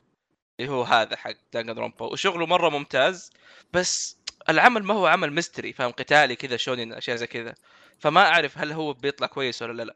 اللي 0.60 0.72
هو 0.72 0.84
هذا 0.84 1.16
حق 1.16 1.36
Danganronpa 1.54 2.06
وشغله 2.06 2.46
مرة 2.46 2.70
ممتاز 2.70 3.32
بس 3.74 4.18
العمل 4.50 4.84
ما 4.84 4.94
هو 4.94 5.08
عمل 5.08 5.32
mystery 5.32 5.74
فاهم؟ 5.74 5.92
قتالي 5.92 6.36
كذا 6.36 6.58
شونين 6.58 6.94
أشياء 6.94 7.18
زي 7.18 7.28
كذا. 7.28 7.56
فما 8.00 8.22
أعرف 8.22 8.58
هل 8.58 8.72
هو 8.72 8.94
بيطلع 8.94 9.28
كويس 9.28 9.62
ولا 9.62 9.84
لا. 9.84 9.96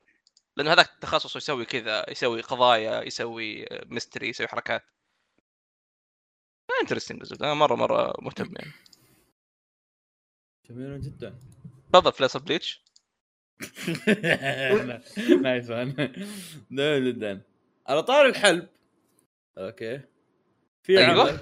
لأنه 0.58 0.73
هذاك 0.73 0.89
تخصصه 1.02 1.38
يسوي 1.38 1.65
كذا 1.65 2.10
يسوي 2.10 2.41
قضايا 2.41 3.04
يسوي 3.04 3.65
mystery 3.86 4.29
يسوي 4.30 4.47
حركات. 4.47 4.84
انترستنج 6.82 7.34
أنا 7.41 7.54
مرة 7.54 7.76
مرة 7.76 8.13
مهتم 8.21 8.54
يعني. 8.56 8.71
جميل 10.69 11.02
جدا. 11.02 11.39
تفضل 11.93 12.13
فلاس 12.13 12.38
بليتش 12.38 12.87
نايس 15.41 15.69
مان 15.69 16.11
جميل 16.71 17.13
جدا 17.13 17.41
على 17.87 18.03
طار 18.03 18.25
الحلب. 18.25 18.67
أوكي. 19.57 20.01
في 20.83 20.99
أيوة. 20.99 21.39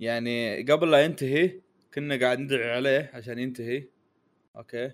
يعني 0.00 0.62
قبل 0.62 0.90
لا 0.90 1.04
ينتهي 1.04 1.60
كنا 1.94 2.20
قاعد 2.20 2.38
ندعي 2.38 2.70
عليه 2.70 3.10
عشان 3.14 3.38
ينتهي. 3.38 3.84
أوكي. 4.56 4.92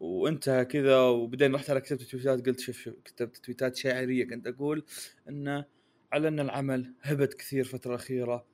وانتهى 0.00 0.64
كذا 0.64 0.98
وبعدين 1.00 1.54
رحت 1.54 1.70
على 1.70 1.80
كتبت 1.80 2.02
تويتات 2.02 2.46
قلت 2.46 2.60
شوف 2.60 2.78
شوف 2.78 2.94
كتبت 3.04 3.36
تويتات 3.36 3.76
شاعرية 3.76 4.28
كنت 4.28 4.46
أقول 4.46 4.84
إنه 5.28 5.64
على 6.12 6.28
ان 6.28 6.40
العمل 6.40 6.94
هبط 7.02 7.34
كثير 7.34 7.60
الفترة 7.60 7.90
الاخيره 7.90 8.46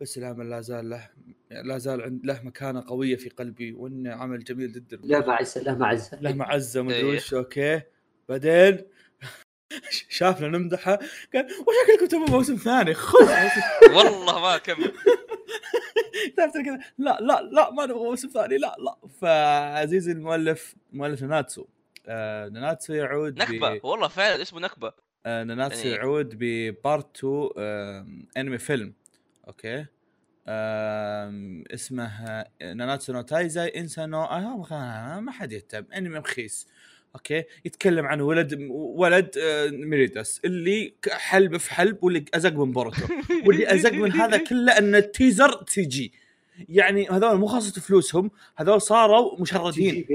بس 0.00 0.18
العمل 0.18 0.50
لا 0.50 0.60
زال 0.60 0.90
له 0.90 1.08
لا 1.50 1.78
زال 1.78 2.02
عند 2.02 2.26
له 2.26 2.40
مكانة 2.42 2.84
قوية 2.88 3.16
في 3.16 3.28
قلبي 3.28 3.72
وإنه 3.72 4.12
عمل 4.14 4.44
جميل 4.44 4.72
جدا. 4.72 4.96
لا 5.04 5.26
معزة 5.26 5.62
لا 5.62 5.74
معزة. 5.74 6.18
له 6.20 6.32
معزة 6.32 6.82
مدري 6.82 6.96
إيه. 6.96 7.16
وش 7.16 7.34
أوكي. 7.34 7.80
بعدين 8.28 8.78
شافنا 10.08 10.48
نمدحه 10.48 10.98
قال 11.34 11.44
وشكلكم 11.46 12.06
تبغوا 12.08 12.28
موسم 12.30 12.56
ثاني؟ 12.56 12.94
خذ 12.94 13.18
والله 13.96 14.40
ما 14.42 14.58
كمل 14.58 14.92
تعرف 16.36 16.52
كذا 16.54 16.80
لا 16.98 17.18
لا 17.20 17.42
لا 17.42 17.70
ما 17.70 17.86
نبغى 17.86 17.98
موسم 18.04 18.28
ثاني 18.28 18.58
لا 18.58 18.76
لا. 18.78 19.08
فعزيزي 19.20 20.12
المؤلف 20.12 20.74
مؤلف 20.92 21.22
ناناتسو. 21.22 21.66
آه 22.06 22.48
ناناتسو 22.48 22.92
يعود 22.92 23.34
ب- 23.34 23.38
نكبة 23.38 23.80
والله 23.82 24.08
فعلا 24.08 24.42
اسمه 24.42 24.60
نكبة. 24.60 24.92
آه 25.26 25.44
ناناتسو 25.44 25.88
يعني- 25.88 25.94
يعود 26.00 26.34
ببارت 26.38 27.16
2 27.16 27.48
آه 27.58 28.06
انمي 28.36 28.58
فيلم 28.58 28.92
أوكي. 29.50 29.86
اسمه 31.74 32.10
ناناتسو 32.62 33.12
نو 33.12 33.20
تايزاي 33.22 33.68
انسانو 33.80 34.22
آه 34.24 35.20
ما 35.20 35.32
حد 35.32 35.52
يهتم 35.52 35.84
أنمي 35.96 36.18
رخيص. 36.18 36.68
أوكي. 37.14 37.44
يتكلم 37.64 38.06
عن 38.06 38.20
ولد 38.20 38.58
ولد 38.70 39.30
آه، 39.38 39.66
ميريداس 39.70 40.40
اللي 40.44 40.94
حلب 41.10 41.56
في 41.56 41.74
حلب 41.74 42.04
واللي 42.04 42.24
أزق 42.34 42.52
من 42.52 42.72
بورتو 42.72 43.02
واللي 43.46 43.74
أزق 43.74 43.92
من 43.92 44.12
هذا 44.12 44.36
كله 44.48 44.78
ان 44.78 44.94
التيزر 44.94 45.64
سي 45.68 45.82
جي. 45.82 46.12
يعني 46.68 47.08
هذول 47.08 47.36
مو 47.38 47.46
خاصة 47.46 47.80
فلوسهم 47.80 48.30
هذول 48.56 48.80
صاروا 48.82 49.40
مشردين. 49.40 50.06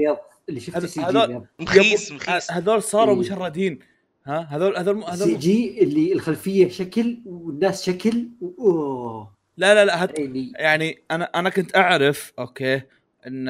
اللي 0.48 0.60
شفت 0.60 0.76
هذا- 0.76 0.86
CG 0.86 1.06
هذا- 1.06 1.26
بيض. 1.26 1.46
مخيس 1.58 2.12
مخيس 2.12 2.52
هذول 2.52 2.82
صاروا. 2.82 3.14
مشردين. 3.16 3.78
ها؟ 4.26 4.48
هذول 4.50 4.76
هذول 4.76 5.04
سي 5.04 5.10
هذول 5.10 5.38
جي 5.38 5.82
اللي 5.82 6.12
الخلفية 6.12 6.68
شكل 6.68 7.18
والناس 7.26 7.84
شكل 7.84 8.28
أوه. 8.42 9.36
لا 9.56 9.74
لا 9.74 9.84
لا 9.84 10.04
هت... 10.04 10.18
يعني 10.58 10.98
أنا 11.10 11.24
أنا 11.34 11.50
كنت 11.50 11.76
أعرف 11.76 12.32
okay 12.38 12.82
ان 13.26 13.48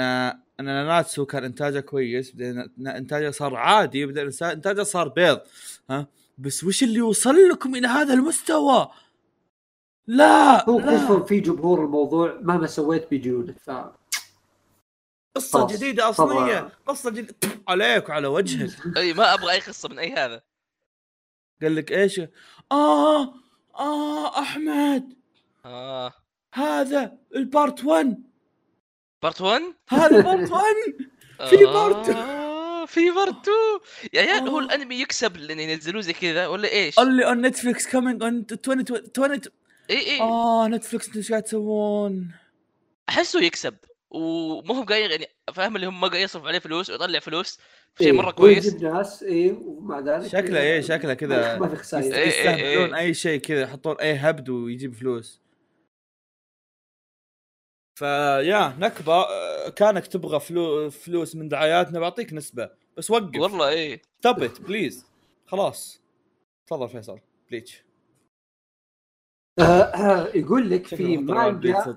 إن 0.60 0.64
ناناتسو 0.64 1.26
كان 1.26 1.44
إنتاجه 1.44 1.80
كويس 1.80 2.32
بعدين 2.32 2.68
إنتاجه 2.88 3.30
صار 3.30 3.56
عادي 3.56 4.06
بعدين 4.06 4.30
إنتاجه 4.42 4.82
صار 4.82 5.08
بيض 5.08 5.40
ها؟ 5.90 6.06
بس 6.38 6.64
وش 6.64 6.82
اللي 6.82 7.00
وصل 7.00 7.48
لكم 7.50 7.74
إلى 7.74 7.86
هذا 7.86 8.14
المستوى؟ 8.14 8.88
لا 10.06 10.70
هو 10.70 10.80
خصوصا 10.80 11.24
في 11.24 11.40
جمهور 11.40 11.84
الموضوع 11.84 12.38
مهما 12.42 12.66
سويت 12.66 13.10
بيجونك 13.10 13.58
ف 13.58 13.70
قصة 15.36 15.58
خلاص. 15.58 15.72
جديدة 15.72 16.08
أصلية. 16.08 16.68
قصة 16.86 17.10
جديدة. 17.10 17.34
عليك 17.68 18.08
وعلى 18.08 18.26
وجهك. 18.26 18.96
أي 18.96 19.12
ما 19.12 19.34
أبغى 19.34 19.52
أي 19.52 19.60
قصة 19.60 19.88
من 19.88 19.98
أي 19.98 20.12
هذا. 20.12 20.42
قال 21.62 21.74
لك 21.76 21.92
إيش؟ 21.92 22.20
آه 22.72 23.34
آه 23.78 24.38
أحمد. 24.38 25.16
آه. 25.64 26.12
هذا 26.54 27.18
ال 27.36 27.46
part 27.46 27.84
1 27.84 28.22
part 29.22 29.40
1 29.40 29.62
هذا 29.88 30.20
part 30.20 30.50
1 30.50 30.64
في 31.50 31.56
part 31.64 32.08
آه، 32.08 32.86
في 32.86 33.10
part 33.10 33.34
2 33.48 33.56
يا 34.12 34.20
عيال 34.20 34.48
هو 34.48 34.58
آه. 34.58 34.62
الأنمي 34.62 35.00
يكسب 35.00 35.36
لأن 35.36 35.60
ينزلوه 35.60 36.02
زي 36.02 36.12
كذا 36.12 36.46
ولا 36.46 36.68
إيش؟ 36.72 36.94
قال 36.96 37.16
لي 37.16 37.26
on 37.26 37.46
نتفلكس 37.46 37.86
coming 37.86 38.22
on 38.22 38.46
2020 38.52 39.40
اي 39.90 39.96
اي 39.96 40.20
آه 40.20 40.68
نتفلكس 40.68 41.16
إيش 41.16 41.30
قاعد 41.30 41.42
تسوون؟ 41.42 42.30
أحسه 43.08 43.40
يكسب. 43.42 43.74
وما 44.16 44.78
هو 44.78 44.82
قايل 44.82 45.10
يعني 45.10 45.26
فاهم 45.54 45.76
اللي 45.76 45.86
هم 45.86 46.00
ما 46.00 46.08
قاعد 46.08 46.22
يصرف 46.22 46.44
عليه 46.44 46.58
فلوس 46.58 46.90
ويطلع 46.90 47.18
فلوس 47.18 47.58
شيء 47.98 48.06
إيه، 48.06 48.12
مرة 48.12 48.30
كويس. 48.30 48.64
ويجيب 48.64 48.82
ناس 48.82 49.22
اي 49.22 49.50
ومع 49.50 50.00
ذلك 50.00 50.26
شكله 50.26 50.60
إيه، 50.60 50.80
شكله 50.80 51.14
كذا. 51.14 51.58
ما 51.58 51.68
في 51.68 51.76
خسائر. 51.76 52.14
إيه، 52.14 52.22
إيه، 52.22 52.28
يستهبلون 52.28 52.94
إيه. 52.94 53.06
أي 53.06 53.14
شيء 53.14 53.40
كذا 53.40 53.60
يحطون 53.60 53.96
أي 54.00 54.14
هبد 54.14 54.48
ويجيب 54.48 54.94
فلوس. 54.94 55.40
فيا 57.98 58.76
نكبة 58.78 59.24
كانك 59.70 60.06
تبغى 60.06 60.40
فلو 60.40 60.90
فلوس 60.90 61.36
من 61.36 61.48
دعاياتنا 61.48 62.00
بعطيك 62.00 62.32
نسبة 62.32 62.70
بس 62.96 63.10
وقف. 63.10 63.40
والله 63.40 64.00
ستوب 64.18 64.42
ات 64.42 64.60
بليز 64.60 65.06
خلاص. 65.46 66.06
تفضل 66.66 66.88
فيصل 66.88 67.20
بليتش 67.50 67.84
آه، 69.58 69.62
آه، 69.62 70.28
يقول 70.34 70.70
لك 70.70 70.86
في 70.86 71.16
مانجا 71.16 71.96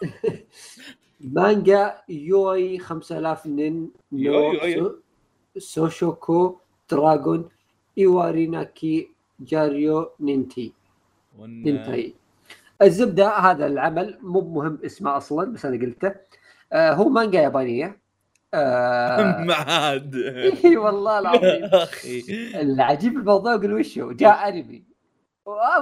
مانجا 1.20 1.94
يوي 2.08 2.78
5000 2.78 3.46
نين 3.46 3.90
نو 4.12 4.52
سوشوكو 5.58 6.56
دراغون 6.90 7.48
إيواريناكي 7.98 9.08
جاريو 9.40 10.10
نينتي. 10.20 10.72
ون- 11.38 11.62
نينتاي 11.62 12.14
الزبدة 12.82 13.28
هذا 13.38 13.66
العمل 13.66 14.18
مو 14.22 14.40
مهم 14.40 14.78
اسمه 14.84 15.16
أصلا 15.16 15.52
بس 15.52 15.64
أنا 15.66 15.76
قلته. 15.86 16.14
آه 16.72 16.92
هو 16.92 17.08
مانجا 17.08 17.40
يابانية. 17.40 17.98
آه 18.54 19.44
معاد 19.48 20.14
اي 20.14 20.76
والله 20.76 21.18
العظيم. 21.18 21.70
العجيب 22.64 23.16
الموضوع 23.16 23.56
قل 23.56 23.72
وشو؟ 23.72 24.12
جاء 24.12 24.48
أنمي. 24.48 24.84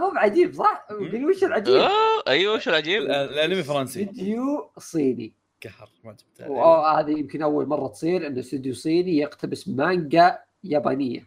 مو 0.00 0.11
بعجيب 0.14 0.55
صح؟ 0.55 0.87
وش 1.31 1.44
العجيب؟ 1.44 1.74
آه 1.74 1.88
أيوه 2.29 2.59
شو 2.59 2.70
العجيب؟ 2.70 3.03
الأنمي 3.03 3.62
فرنسي. 3.62 4.07
فيديو 4.07 4.70
صيني. 4.79 5.33
قهر 5.64 5.90
ما 6.05 6.12
جبتها 6.12 6.48
وهذه 6.48 7.11
يمكن 7.11 7.42
أول 7.42 7.66
مرة 7.66 7.88
تصير 7.88 8.27
إن 8.27 8.38
استوديو 8.38 8.74
صيني 8.74 9.16
يقتبس 9.16 9.68
مانجا 9.68 10.38
يابانية. 10.64 11.27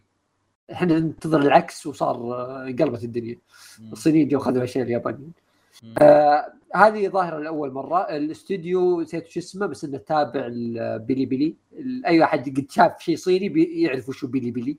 إحنا 0.72 0.98
ننتظر 0.98 1.40
العكس 1.40 1.86
وصار 1.86 2.16
آه، 2.16 2.62
انقلبت 2.68 3.04
الدنيا. 3.04 3.36
الصينيين 3.92 4.28
جو 4.28 4.38
خذوا 4.38 4.64
اشياء 4.64 4.84
اليابانيين. 4.84 5.32
آه 6.02 6.52
هذه 6.74 7.08
ظاهرة 7.08 7.38
لأول 7.38 7.72
مرة. 7.72 8.00
الاستوديو 8.00 9.00
نسيت 9.00 9.26
شو 9.28 9.40
اسمه 9.40 9.66
بس 9.66 9.84
إنه 9.84 9.98
تابع 9.98 10.46
البيلي 10.46 11.26
بيلي 11.26 11.54
ال- 11.72 12.06
أي 12.06 12.24
احد 12.24 12.48
قد 12.58 12.70
شاف 12.70 13.00
شيء 13.00 13.16
صيني 13.16 13.48
بي- 13.48 13.82
يعرف 13.82 14.08
وشو 14.08 14.26
بيلي 14.26 14.50
بيلي. 14.50 14.76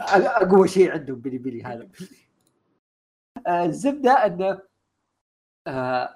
أقوى 0.00 0.68
شيء 0.68 0.90
عندهم 0.90 1.16
بيلي 1.20 1.38
بيلي 1.38 1.62
هذا. 1.62 1.82
آه 1.82 1.88
الزبدة 3.48 4.10
انه 4.26 4.58
آه 5.66 6.14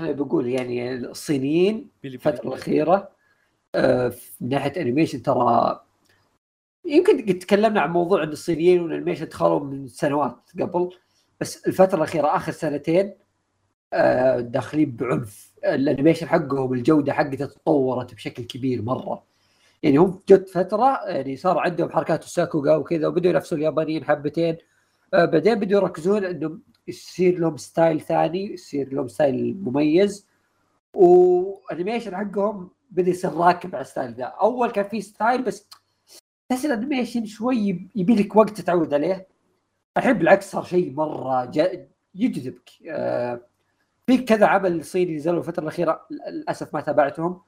أنا 0.00 0.12
بقول 0.12 0.46
يعني 0.48 0.94
الصينيين. 0.94 1.90
الفترة 2.04 2.48
الأخيرة 2.48 3.10
آه، 3.74 4.12
من 4.40 4.48
ناحية 4.48 4.82
animation 4.82 5.22
ترى 5.22 5.80
يمكن 6.84 7.26
قد 7.26 7.38
تكلمنا 7.38 7.80
عن 7.80 7.90
موضوع 7.90 8.22
أن 8.22 8.28
الصينيين 8.28 8.80
وال 8.80 8.88
animation 8.88 9.24
دخلوا 9.28 9.60
من 9.60 9.88
سنوات 9.88 10.36
قبل 10.60 10.90
بس 11.40 11.66
الفترة 11.66 11.96
الأخيرة 11.96 12.36
آخر 12.36 12.52
سنتين 12.52 13.14
آه، 13.92 14.40
داخلين 14.40 14.90
بعنف. 14.96 15.54
ال 15.64 15.70
animation 15.70 16.28
حقهم 16.28 16.72
الجودة 16.72 17.12
حقته 17.12 17.46
تطورت 17.46 18.14
بشكل 18.14 18.42
كبير 18.44 18.82
مرة. 18.82 19.24
يعني 19.82 19.96
هم 19.96 20.20
جت 20.28 20.48
فترة 20.48 21.08
يعني 21.08 21.36
صار 21.36 21.58
عندهم 21.58 21.90
حركات 21.90 22.24
ال 22.24 22.31
sakuga 22.31 22.76
وكذا 22.76 23.06
وبدوا 23.06 23.30
ينافسوا 23.30 23.58
اليابانيين 23.58 24.04
حبتين. 24.04 24.52
آه، 24.54 24.58
بعدين 25.12 25.54
بدوا 25.54 25.80
يركزون 25.80 26.24
انهم 26.24 26.62
يصير 26.88 27.38
لهم 27.38 27.56
style 27.56 28.00
ثاني 28.00 28.52
يصير 28.52 28.94
لهم 28.94 29.08
style 29.08 29.56
مميز. 29.62 30.28
و 30.94 31.06
animation 31.06 32.16
حقهم 32.16 32.70
بدا 32.90 33.10
يصير 33.10 33.32
راكب 33.34 33.74
على 33.74 33.82
ال 33.82 33.87
style 33.87 34.14
ذا. 34.14 34.24
أول 34.24 34.70
كان 34.70 34.84
في 34.88 35.00
style 35.00 35.42
بس 35.42 35.68
تحس 36.48 36.66
الأنيميشن 36.66 37.26
شوي 37.26 37.88
يبي 37.96 38.14
لك 38.14 38.36
وقت 38.36 38.50
تتعود 38.50 38.94
عليه. 38.94 39.28
الحين 39.96 40.12
بالعكس 40.12 40.50
صار 40.50 40.64
شيء 40.64 40.92
مرة 40.92 41.52
يجذبك. 42.14 42.70
آه، 42.88 43.40
في 44.06 44.18
كذا 44.18 44.46
عمل 44.46 44.84
صيني 44.84 45.16
نزلوا 45.16 45.38
الفترة 45.38 45.62
الأخيرة 45.62 46.06
للأسف 46.10 46.74
ما 46.74 46.80
تابعتهم 46.80 47.40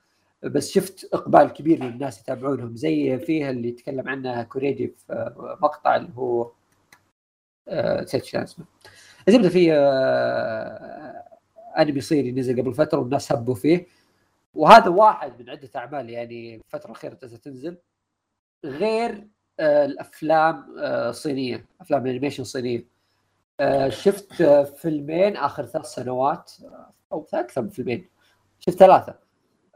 بس 0.42 0.70
شفت 0.70 1.08
إقبال 1.12 1.52
كبير 1.52 1.80
من 1.82 1.88
الناس 1.88 2.20
يتابعونهم. 2.20 2.76
زي 2.76 3.18
فيها 3.18 3.50
اللي 3.50 3.72
تكلم 3.72 4.08
عنها 4.08 4.42
كوريجي 4.42 4.88
في 4.88 5.12
آه، 5.12 5.58
مقطع 5.62 5.96
اللي 5.96 6.10
هو 6.16 6.42
آه، 6.42 6.52
نسيت 7.70 8.24
شو 8.24 8.38
اسمه 8.38 8.64
الزبده 9.28 9.48
في 9.48 9.72
آه، 9.72 11.24
أنمي 11.78 12.00
صيني 12.00 12.32
نزل 12.32 12.60
قبل 12.62 12.74
فترة 12.74 12.98
والناس 12.98 13.32
هبوا 13.32 13.54
فيه. 13.54 13.86
وهذا 14.54 14.88
واحد 14.88 15.42
من 15.42 15.50
عدة 15.50 15.70
أعمال 15.76 16.10
يعني 16.10 16.54
الفترة 16.54 16.86
الأخيرة 16.86 17.14
تنزل 17.14 17.78
غير 18.64 19.26
آه، 19.60 19.84
الأفلام 19.84 20.78
آه، 20.78 21.10
الصينيه 21.10 21.64
أفلام 21.80 22.02
ال 22.06 22.10
animation 22.10 22.42
الصينيه 22.42 22.84
آه، 23.60 23.88
شفت 23.88 24.40
آه، 24.40 24.62
فيلمين 24.64 25.36
آخر 25.36 25.66
ثلاث 25.66 25.86
سنوات 25.86 26.52
آه، 26.64 26.90
أو 27.12 27.26
أكثر 27.34 27.62
من 27.62 27.68
فيلمين. 27.68 28.08
شفت 28.60 28.78
ثلاثة. 28.78 29.14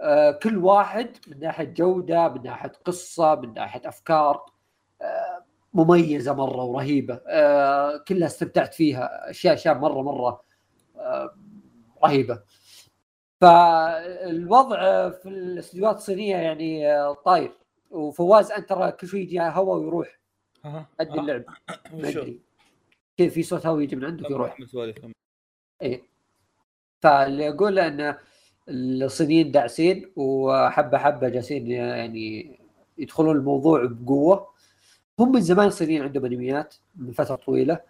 آه، 0.01 0.30
كل 0.30 0.57
واحد 0.59 1.11
من 1.28 1.40
ناحية 1.40 1.64
جودة 1.64 2.28
من 2.28 2.42
ناحية 2.42 2.72
قصة 2.84 3.34
من 3.34 3.55
ناحية 3.55 3.88
أفكار. 3.88 4.34
آه، 4.36 4.47
مميزة 5.75 6.33
مرة 6.33 6.64
ورهيبة. 6.64 7.20
آه، 7.29 7.97
كلها 7.97 8.27
استمتعت 8.29 8.75
فيها. 8.75 9.31
اشياء 9.31 9.55
أشياء 9.55 9.79
مره 9.79 10.03
مرة 10.03 10.43
آه، 10.97 11.35
رهيبة. 12.05 12.43
فالوضع 13.41 15.11
في 15.11 15.29
الاستديوهات 15.29 15.97
الصينية 15.97 16.37
يعني 16.37 16.85
طاير. 17.25 17.53
وفواز 17.91 18.53
أنت 18.53 18.68
ترى 18.68 18.93
كل 18.93 19.07
شوي 19.09 19.20
يجي 19.20 19.41
هواء 19.41 19.79
ويروح. 19.79 20.18
أدي 21.01 21.20
اللعب. 21.20 21.45
ما؟ 21.93 22.09
أدري. 22.09 22.41
كيف 23.16 23.35
في 23.35 23.43
صوت 23.43 23.66
هواء 23.66 23.81
يجي 23.81 23.97
من 23.97 24.05
عندك 24.05 24.31
يروح. 24.31 24.57
إيه. 25.83 26.03
فاللي 27.03 27.49
أقول 27.49 27.79
أن 27.79 28.14
الصينيين 28.68 29.51
داعسين 29.53 30.12
وحبه 30.16 30.99
حبة 30.99 31.29
جالسين 31.29 31.70
يعني 31.70 32.59
يدخلون 32.99 33.37
الموضوع 33.37 33.85
بقوة. 33.85 34.54
هم 35.19 35.33
من 35.33 35.41
زمان 35.41 35.67
الصينيين 35.67 36.03
عندهم 36.03 36.25
أنميات 36.25 36.75
من 36.97 37.12
فترة 37.12 37.37
طويلة 37.37 37.81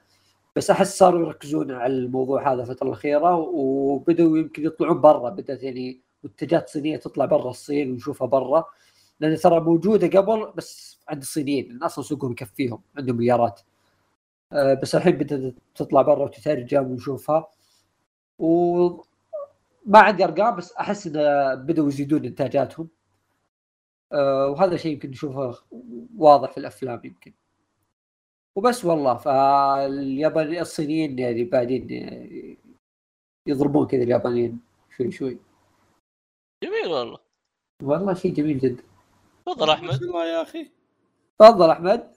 بس 0.57 0.71
أحس 0.71 0.99
صاروا 0.99 1.21
يركزون 1.27 1.71
على 1.73 1.93
الموضوع 1.93 2.53
هذا 2.53 2.63
الفترة 2.63 2.87
الأخيرة 2.87 3.35
وبدأوا 3.37 4.39
يمكن 4.39 4.67
يطلعون 4.67 5.01
برا 5.01 5.31
بدأت 5.31 5.63
يعني 5.63 6.01
منتجات 6.25 6.69
صينية 6.69 6.97
تطلع 6.97 7.25
برا 7.25 7.51
الصين 7.51 7.93
ونشوفها 7.93 8.27
برا 8.27 8.65
لأن 9.21 9.37
ترى 9.37 9.61
موجودة 9.61 10.21
قبل 10.21 10.53
بس 10.57 10.99
عند 11.09 11.23
الصينيين 11.23 11.69
لأن 11.69 11.83
أصلا 11.83 12.05
سوقهم 12.05 12.33
يكفيهم 12.33 12.83
عندهم 12.97 13.17
مليارات. 13.17 13.61
آه، 14.53 14.75
بس 14.75 14.95
الحين 14.95 15.13
بدأت 15.19 15.55
تطلع 15.75 16.03
برا 16.03 16.25
وتترجم 16.25 16.91
ونشوفها. 16.91 17.49
وما 18.39 19.99
عندي 19.99 20.25
أرقام 20.25 20.57
بس 20.57 20.73
أحس 20.73 21.07
انه 21.07 21.55
بدأوا 21.55 21.89
يزيدون 21.89 22.25
إنتاجاتهم. 22.25 22.89
وهذا 24.13 24.77
شيء 24.77 24.93
يمكن 24.93 25.11
نشوفه 25.11 25.65
واضح 26.19 26.51
في 26.53 26.59
الأفلام 26.59 27.01
يمكن. 27.05 27.33
وبس 28.57 28.85
والله 28.85 29.15
فاليابان 29.17 30.59
الصينيين 30.59 31.19
يعني 31.19 31.45
بعدين 31.45 31.89
يضربون 33.47 33.87
كذا 33.87 34.03
اليابانيين 34.03 34.61
شوي 34.97 35.13
شوي. 35.13 35.39
جميل 36.65 36.87
والله. 36.87 37.19
والله 37.83 38.15
شيء 38.15 38.35
جميل 38.35 38.59
جدا. 38.59 38.83
تفضل 39.47 39.67
ما 39.67 39.75
احمد 39.75 40.03
الله 40.03 40.27
يا 40.27 40.43
أخي؟ 40.43 40.71
تفضل 41.39 41.71
أحمد. 41.71 42.17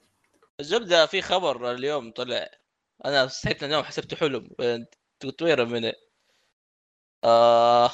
الزبدة 0.60 1.06
في 1.06 1.22
خبر 1.22 1.72
اليوم 1.72 2.10
طلع. 2.10 2.50
أنا 3.04 3.26
صحيت 3.26 3.64
من 3.64 3.70
النوم 3.70 3.84
حسبته 3.84 4.16
حلم. 4.16 4.50
قلت 5.22 5.42
وين 5.42 5.68
من؟ 5.68 5.92
آه 7.24 7.90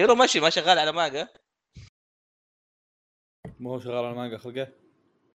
هيرو 0.00 0.14
ماشيما 0.14 0.50
شغال 0.50 0.78
على 0.78 0.92
مانجا. 0.92 1.28
ما 3.64 3.70
هو 3.70 3.80
شغال 3.80 4.04
على 4.04 4.14
مانجا 4.14 4.38
خلقه؟ 4.38 4.68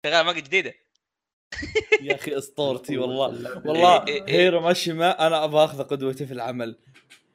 شغال 0.05 0.15
على 0.15 0.25
مانجا 0.25 0.41
جديدة. 0.41 0.75
يا 2.03 2.15
أخي 2.15 2.39
أسطورتي 2.39 2.99
والله. 2.99 3.27
والله 3.67 4.07
إيه، 4.07 4.15
إيه، 4.15 4.27
إيه. 4.27 4.35
هيرو 4.35 4.61
ماشيما 4.61 5.27
أنا 5.27 5.45
أبغى 5.45 5.65
أخذ 5.65 5.83
قدوتي 5.83 6.27
في 6.27 6.33
العمل. 6.33 6.79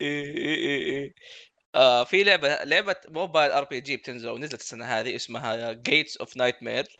إيه 0.01 0.23
إيه 0.23 0.55
إيه 0.55 0.83
إيه. 0.83 1.13
آه 1.75 2.03
في 2.03 2.23
لعبة 2.23 2.63
لعبة 2.63 2.95
موبايل 3.09 3.51
RPG 3.51 3.97
بتنزل 3.97 4.29
ونزلت 4.29 4.61
السنة 4.61 4.85
هذه 4.85 5.15
اسمها 5.15 5.73
Gate 5.73 6.17
of 6.17 6.37
Nightmares 6.37 6.99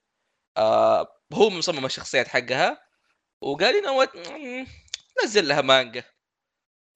هو 1.33 1.49
مصمم 1.49 1.85
الشخصيات 1.85 2.27
حقها 2.27 2.81
وقال. 3.41 3.73
مم، 4.15 4.67
نزل 5.23 5.47
لها 5.47 5.61
مانجا؟ 5.61 6.03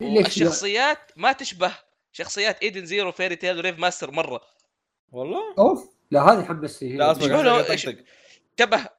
الشخصيات 0.02 1.12
ما 1.16 1.32
تشبه 1.32 1.78
شخصيات 2.12 2.62
ايدن 2.62 2.86
زيرو 2.86 3.12
فيري 3.12 3.36
تيل 3.36 3.58
وريف 3.58 3.80
ماستر 3.80 4.12
مرة. 4.12 4.42
والله؟ 5.12 5.56
أوف. 5.60 5.97
لا 6.12 6.22
هذه 6.22 6.46
حمستني 6.46 6.98
لا 6.98 7.12
أصبر. 7.12 7.76
شبه 8.60 8.90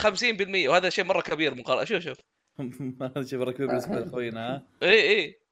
50% 0.00 0.68
وهذا 0.68 0.90
شيء 0.90 1.04
مرة 1.04 1.20
كبير 1.20 1.54
مقارنة. 1.54 1.84
شوف 1.84 2.02
شوف. 2.02 2.18
هذا 3.02 3.26
شيء 3.26 3.38
مرة 3.38 3.50
كبير 3.50 3.66
بالنسبة 3.66 4.00
لاخوينا 4.00 4.54
ها 4.54 4.66
اي 4.82 5.18
اي 5.18 5.42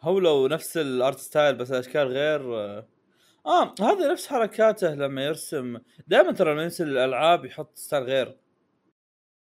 هو 0.00 0.18
لو 0.18 0.46
نفس 0.46 0.76
ال 0.76 0.87
art 0.87 1.18
style 1.18 1.54
بس 1.54 1.70
الاشكال 1.70 2.08
غير 2.08 2.54
آه 3.46 3.74
هذا 3.80 4.12
نفس 4.12 4.26
حركاته 4.26 4.94
لما 4.94 5.24
يرسم. 5.24 5.78
دائما 6.06 6.32
ترى 6.32 6.52
لما 6.52 6.62
يرسم 6.62 6.84
الألعاب 6.84 7.44
يحط 7.44 7.76
style 7.76 8.02
غير. 8.02 8.38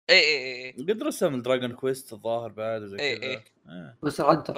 اي 0.09 0.19
اي 0.19 0.65
اي 0.65 0.71
قد 0.71 1.03
رسم 1.03 1.41
دراجون 1.41 1.71
كويست 1.71 2.13
الظاهر 2.13 2.51
بعد 2.51 2.81
وزي 2.81 2.99
إيه، 2.99 3.17
كذا. 3.17 3.27
إيه. 3.27 3.43
إيه. 3.69 3.97
بس 4.03 4.21
انت 4.21 4.51
ف... 4.51 4.57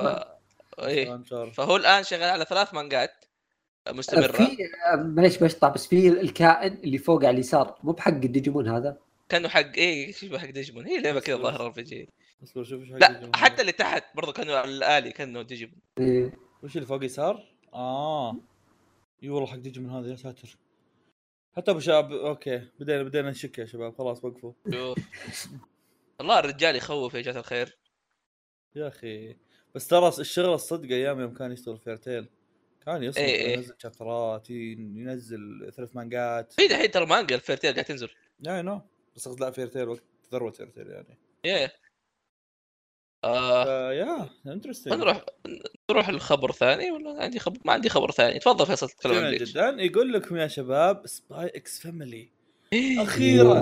إيه. 0.80 1.24
فهو 1.52 1.76
الآن 1.76 2.04
شغال 2.04 2.30
على 2.30 2.46
ثلاث 2.46 2.74
مانجات. 2.74 3.26
مستمرة. 3.92 4.32
في 4.32 4.58
معليش 4.96 5.38
بشطح 5.38 5.70
بس 5.70 5.88
في 5.88 6.08
الكائن 6.08 6.74
اللي 6.74 6.98
فوق 6.98 7.26
على 7.26 7.30
اليسار 7.30 7.80
مو 7.84 7.92
بحق 7.92 8.12
الديجيمون 8.12 8.68
هذا؟ 8.68 8.98
كأنه 9.30 9.48
حق 9.48 9.76
إيه 9.78 10.12
شبه 10.12 10.40
حق 10.40 10.50
ديجيمون؟ 10.50 10.86
هي 10.86 11.02
لعبة 11.02 11.20
كذا 11.20 11.36
ظاهرة 11.36 11.66
RPG. 11.66 12.10
اصبر 12.44 12.64
شوف 12.64 12.82
إيش 12.82 12.90
لا. 12.90 13.32
حتى 13.36 13.62
اللي 13.62 13.72
تحت 13.72 14.04
برضه 14.16 14.32
كأنه 14.32 14.64
الآلي 14.64 15.12
كأنه 15.12 15.42
ديجيمون. 15.42 15.80
إيه. 16.00 16.34
وش 16.64 16.76
اللي 16.76 16.88
فوق 16.88 17.04
يسار؟ 17.04 17.54
آه. 17.74 18.36
إي 19.24 19.30
والله 19.30 19.48
حق 19.48 19.58
ديجيمون 19.58 19.90
هذا 19.90 20.12
يا 20.12 20.16
ساتر. 20.16 20.58
حتى 21.58 21.72
أبو 21.72 21.80
شباب 21.80 22.12
okay 22.12 22.62
بدينا 22.80 23.04
بدينا 23.04 23.30
نشك 23.30 23.58
يا 23.60 23.66
شباب 23.66 23.98
خلاص 23.98 24.26
وقفوا. 24.26 24.54
شوف. 24.74 24.98
والله 26.20 26.40
الرجال 26.40 26.76
يخوف 26.76 27.14
يا 27.14 27.22
جماعة 27.22 27.40
الخير. 27.40 27.78
يا 28.76 28.88
أخي. 28.88 29.36
بس 29.76 29.88
ترى 29.88 30.08
الشغل 30.08 30.54
الصدق 30.54 30.90
أيام 30.90 31.20
يوم 31.20 31.34
كان 31.34 31.52
يشتغل 31.52 31.78
فيرتيل 31.78 32.30
كان 32.86 33.04
يصرف 33.04 33.24
إيه، 33.24 33.36
إيه. 33.36 33.54
ينزل 33.54 33.76
chapter 33.78 34.41
ات 34.41 34.50
ينزل 34.50 35.72
ثلاث 35.76 35.96
مانجات. 35.96 36.54
في 36.54 36.68
دحين 36.68 36.92
ترى 36.92 37.06
مانجا 37.06 37.36
الفيرتيل 37.36 37.74
قاعد 37.74 37.86
تنزل. 37.86 38.10
you 38.46 38.62
know 38.62 38.82
بس 39.16 39.28
قصد 39.28 39.40
لا 39.40 39.52
فيرتيل 39.52 39.90
وقت 39.90 40.04
ذروه 40.34 40.52
فيرتيل 40.52 40.88
يعني. 40.88 41.18
يا 41.46 41.72
آه. 43.24 43.64
فيا 43.64 44.30
interesting 44.48 44.94
نروح 44.94 45.26
نروح 45.92 46.10
للخبر 46.10 46.52
ثاني 46.52 46.92
ولا؟ 46.92 47.24
عندي 47.24 47.40
خبر 47.40 47.58
ما 47.66 47.74
عندي 47.74 47.90
خبر 47.90 48.12
ثاني. 48.12 48.40
تفضل 48.40 48.66
فيصل 48.66 48.90
تتكلم 48.90 49.26
عن 49.26 49.36
جدا. 49.36 49.70
يقول 49.70 50.14
لكم 50.14 50.38
يا 50.38 50.48
شباب 50.48 51.08
Spy 51.08 51.48
x 51.48 51.80
Family 51.80 52.30
أخيرا. 52.74 53.62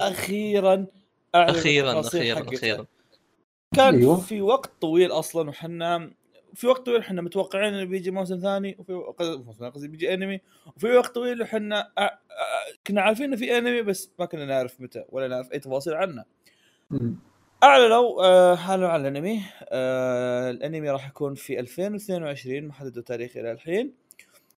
أخيرا 0.00 0.86
أخيرا 1.34 2.00
أخيرا. 2.00 2.40
أخيرا. 2.40 2.86
كان. 3.76 3.94
أيوه. 3.94 4.20
في 4.20 4.42
وقت 4.42 4.70
طويل 4.80 5.12
أصلا 5.12 5.48
وحنا 5.48 6.10
في 6.54 6.66
وقت 6.66 6.86
طويل 6.86 7.00
إحنا 7.00 7.22
متوقعين 7.22 7.74
إنه 7.74 7.84
بيجي 7.84 8.10
موسم 8.10 8.38
ثاني 8.38 8.76
وفي 8.78 8.92
وقت 8.92 9.22
موسم 9.22 9.68
قصدي 9.70 9.88
بيجي 9.88 10.14
انمي 10.14 10.40
وفي 10.76 10.96
وقت 10.96 11.14
طويل 11.14 11.46
أ- 11.46 11.48
كنا 12.86 13.00
عارفين 13.02 13.24
إنه 13.24 13.36
في 13.36 13.58
انمي 13.58 13.82
بس 13.82 14.10
ما 14.18 14.26
كنا 14.26 14.44
نعرف 14.44 14.80
متى 14.80 15.04
ولا 15.08 15.28
نعرف 15.28 15.52
أي 15.52 15.58
تفاصيل 15.58 15.94
عنه. 15.94 16.24
أعلنوا 17.62 18.24
آه، 18.24 18.54
أعلنوا 18.56 18.88
عن 18.88 19.00
الأنمي 19.00 19.42
آه، 19.68 20.50
الأنمي 20.50 20.90
راح 20.90 21.08
يكون 21.08 21.34
في 21.34 21.60
2022 21.60 22.62
ما 22.66 22.72
حددوا 22.72 23.02
تاريخ 23.02 23.36
إلى 23.36 23.52
الحين. 23.52 23.94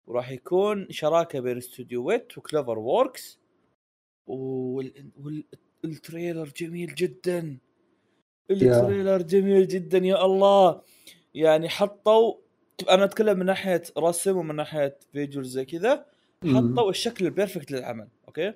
وراح 0.06 0.30
يكون 0.30 0.86
شراكة 0.90 1.40
بين 1.40 1.56
استوديو 1.56 2.04
Wit 2.04 2.38
و 2.38 2.78
CloverWorks 2.78 3.38
وال... 4.26 5.10
وال... 5.24 5.44
ال 5.84 5.92
trailer 5.92 6.48
جميل 6.56 6.94
جدا. 6.94 7.58
ال 8.50 8.59
trailer 8.59 9.22
جميل 9.22 9.68
جدا 9.68 9.98
يا 9.98 10.24
الله. 10.24 10.80
يعني 11.34 11.68
حطوا 11.68 12.34
أنا 12.90 13.04
أتكلم 13.04 13.38
من 13.38 13.46
ناحية 13.46 13.82
رسم 13.98 14.36
ومن 14.36 14.56
ناحية 14.56 14.98
visual 15.12 15.44
زي 15.44 15.64
كذا. 15.64 16.06
حطوا 16.44 16.90
الشكل 16.90 17.26
ال 17.26 17.31
perfect 17.31 17.70
للعمل 17.70 18.08
okay. 18.28 18.52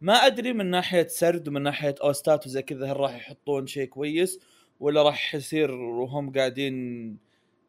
ما 0.00 0.14
أدري 0.14 0.52
من 0.52 0.66
ناحية 0.66 1.06
سرد 1.06 1.48
ومن 1.48 1.62
ناحية 1.62 1.94
OST 2.02 2.35
ات 2.35 2.46
وزي 2.46 2.62
كذا 2.62 2.92
هل 2.92 2.96
راح 2.96 3.16
يحطون 3.16 3.66
شيء 3.66 3.88
كويس 3.88 4.40
ولا 4.80 5.02
راح 5.02 5.34
يصير 5.34 5.70
وهم 5.70 6.32
قاعدين 6.32 7.18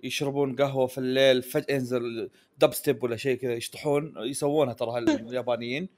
يشربون 0.03 0.55
قهوة 0.55 0.87
في 0.87 0.97
الليل 0.97 1.43
فجاه 1.43 1.75
ينزل 1.75 2.29
دب 2.57 2.73
ستيب 2.73 3.03
ولا 3.03 3.15
شيء 3.15 3.37
كذا 3.37 3.53
يشطحون 3.53 4.13
يسوونها 4.17 4.73
ترى 4.73 4.97
اليابانيين 4.97 5.89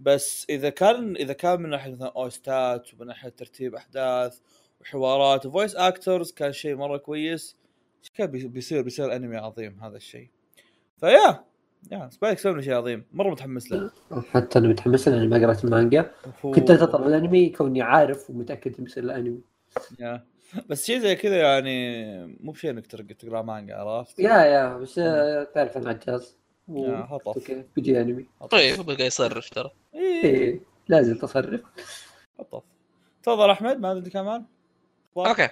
بس 0.00 0.46
إذا 0.50 0.70
كان 0.70 1.16
إذا 1.16 1.32
كان 1.32 1.60
من 1.62 1.70
ناحية 1.70 1.90
مثلا 1.90 2.12
OST 2.16 2.74
ات 2.74 2.94
ومن 2.94 3.06
ناحية 3.06 3.28
ترتيب 3.28 3.74
أحداث 3.74 4.40
وحوارات 4.94 5.46
و 5.46 5.51
voice 5.51 5.76
actors 5.76 6.32
كان 6.32 6.52
شيء 6.52 6.76
مرة 6.76 6.96
كويس. 6.96 7.56
كان 8.14 8.26
بي- 8.26 8.48
بيصير؟ 8.48 8.82
بيصير 8.82 9.16
انمي 9.16 9.36
عظيم 9.36 9.78
هذا 9.82 9.96
الشيء. 9.96 10.28
فيا 11.00 11.44
يا 11.92 12.08
سبايك 12.12 12.38
سوي 12.38 12.62
شيء 12.62 12.74
عظيم. 12.74 13.04
مرة 13.12 13.30
متحمس 13.30 13.72
له. 13.72 13.90
حتى 14.30 14.58
أنا 14.58 14.68
متحمس 14.68 15.08
لأني 15.08 15.26
ما 15.28 15.46
قرأت 15.46 15.64
المانجا. 15.64 16.10
هو- 16.44 16.50
كنت 16.50 16.70
انتظر 16.70 17.06
الأنمي 17.06 17.48
كوني 17.48 17.82
عارف 17.82 18.30
ومتأكد 18.30 18.74
إنه 18.74 18.84
بيصير 18.84 19.04
الأنمي. 19.04 19.40
Yeah. 20.00 20.24
بس 20.68 20.86
شيء 20.86 20.98
زي 20.98 21.14
كذا 21.16 21.36
يعني 21.36 22.06
مو 22.40 22.52
بشيء 22.52 22.70
إنك 22.70 22.86
تقرا 22.86 23.02
تقرأ 23.02 23.42
مانجا 23.42 23.74
عرفت؟ 23.76 24.18
yeah 24.18 24.34
yeah 24.44 24.76
بس 24.76 24.94
تعرف 25.54 25.76
أنا 25.76 25.88
عجاز. 25.90 26.36
و- 26.68 26.84
يا 26.84 27.06
هطف. 27.10 27.26
okay 27.28 27.64
بيجي 27.76 28.00
أنمي. 28.00 28.26
طيب 28.50 28.76
هو 28.76 28.82
بقى 28.82 29.06
يصرف 29.06 29.50
ترى. 29.50 29.70
إيه 29.94 30.24
إيه 30.24 30.60
لازم 30.88 31.18
تصرف. 31.18 31.60
هطف 32.40 32.62
تفضل 33.22 33.50
أحمد 33.50 33.80
ما 33.80 33.88
عندك 33.88 34.12
كمان؟ 34.12 34.44
Okay 35.18 35.48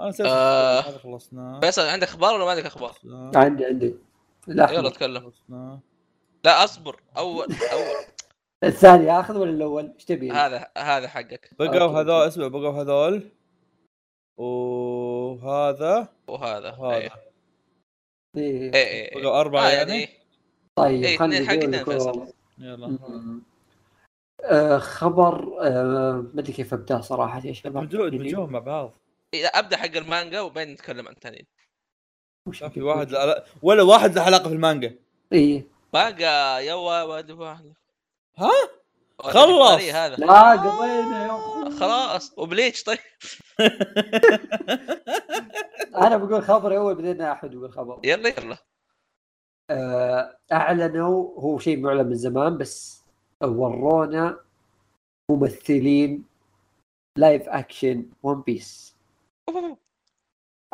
أنا 0.00 0.12
آه. 0.20 0.80
هذا 0.80 0.98
خلصنا 0.98 1.60
فيصل 1.60 1.82
عندك 1.82 2.08
أخبار 2.08 2.34
ولا 2.34 2.44
ما 2.44 2.50
عندك 2.50 2.66
أخبار؟ 2.66 2.98
عندي 3.34 3.64
عندي 3.64 3.94
لا 4.46 4.70
يلا. 4.70 4.90
تكلم. 4.90 5.32
لا 6.44 6.64
أصبر 6.64 7.00
أول 7.16 7.46
أول 7.72 8.04
الثاني 8.64 9.20
آخذ 9.20 9.38
ولا 9.38 9.50
الأول؟ 9.50 9.92
إيش 9.94 10.04
تبي؟ 10.04 10.30
هذا 10.30 10.70
هذا 10.78 11.08
حقك 11.08 11.50
بقوا. 11.58 12.00
هذول 12.00 12.28
اسمع 12.28 12.48
بقوا 12.48 12.82
هذول 12.82 13.30
وهذا 14.36 16.08
وهذا 16.28 16.76
وهذا. 16.78 16.96
إيه 16.96 17.10
إيه. 18.36 18.74
إيه 18.74 18.74
إيه 18.74 19.22
بقوا 19.22 19.40
أربعة 19.40 19.66
آه 19.66 19.70
يعني 19.70 19.92
يعني 19.92 20.08
طيب 20.76 21.04
إيه، 21.04 21.14
اثنين 21.14 21.48
أقول 21.48 21.60
حقنا 21.62 21.84
فيصل. 21.84 22.32
يلا. 22.58 22.98
آه 24.44 24.78
خبر 24.78 25.56
آه 25.60 26.12
ما 26.34 26.40
أدري 26.40 26.52
كيف 26.52 26.74
أبدأ 26.74 27.00
صراحة 27.00 27.40
يا 27.44 27.52
شباب 27.52 27.88
دمجوهم 27.88 28.52
مع 28.52 28.58
بعض. 28.58 28.92
إيه، 29.34 29.46
أبدأ 29.46 29.76
حق 29.76 29.96
المانجا 29.96 30.40
وبين 30.40 30.68
نتكلم 30.68 31.08
عن 31.08 31.14
الثانيين 31.14 31.46
وش 32.48 32.62
ما 32.62 32.68
في 32.68 32.82
واحد 32.82 33.10
لا 33.10 33.26
لا 33.26 33.44
ولا 33.62 33.82
واحد 33.82 34.14
له 34.14 34.22
علاقة 34.22 34.48
في 34.48 34.54
المانجا. 34.54 34.94
اي 35.32 35.66
باقى 35.92 36.66
يوا 36.66 37.02
ود 37.02 37.30
واحد. 37.30 37.72
ها؟ 38.38 38.50
خلص. 39.18 39.82
هذا. 39.82 40.16
لا 40.16 40.50
قضينا 40.50 41.26
يا 41.26 41.70
خلاص. 41.80 42.34
وبليتش 42.38 42.82
طيب. 42.82 42.98
أنا 45.96 46.16
بقول 46.16 46.42
خبري 46.42 46.76
أول 46.76 46.94
بعدين 46.94 47.22
أحد 47.22 47.54
يقول 47.54 47.72
خبر. 47.72 48.00
يلا 48.04 48.28
يلا. 48.28 48.56
آه، 49.70 50.36
أعلنوا 50.52 51.40
هو 51.40 51.58
شيء 51.58 51.80
معلن 51.80 52.06
من 52.06 52.14
زمان 52.14 52.58
بس 52.58 53.01
ورونا 53.48 54.40
ممثلين 55.30 56.24
live 57.18 57.48
action 57.48 58.10
One 58.22 58.40
Piece 58.40 58.96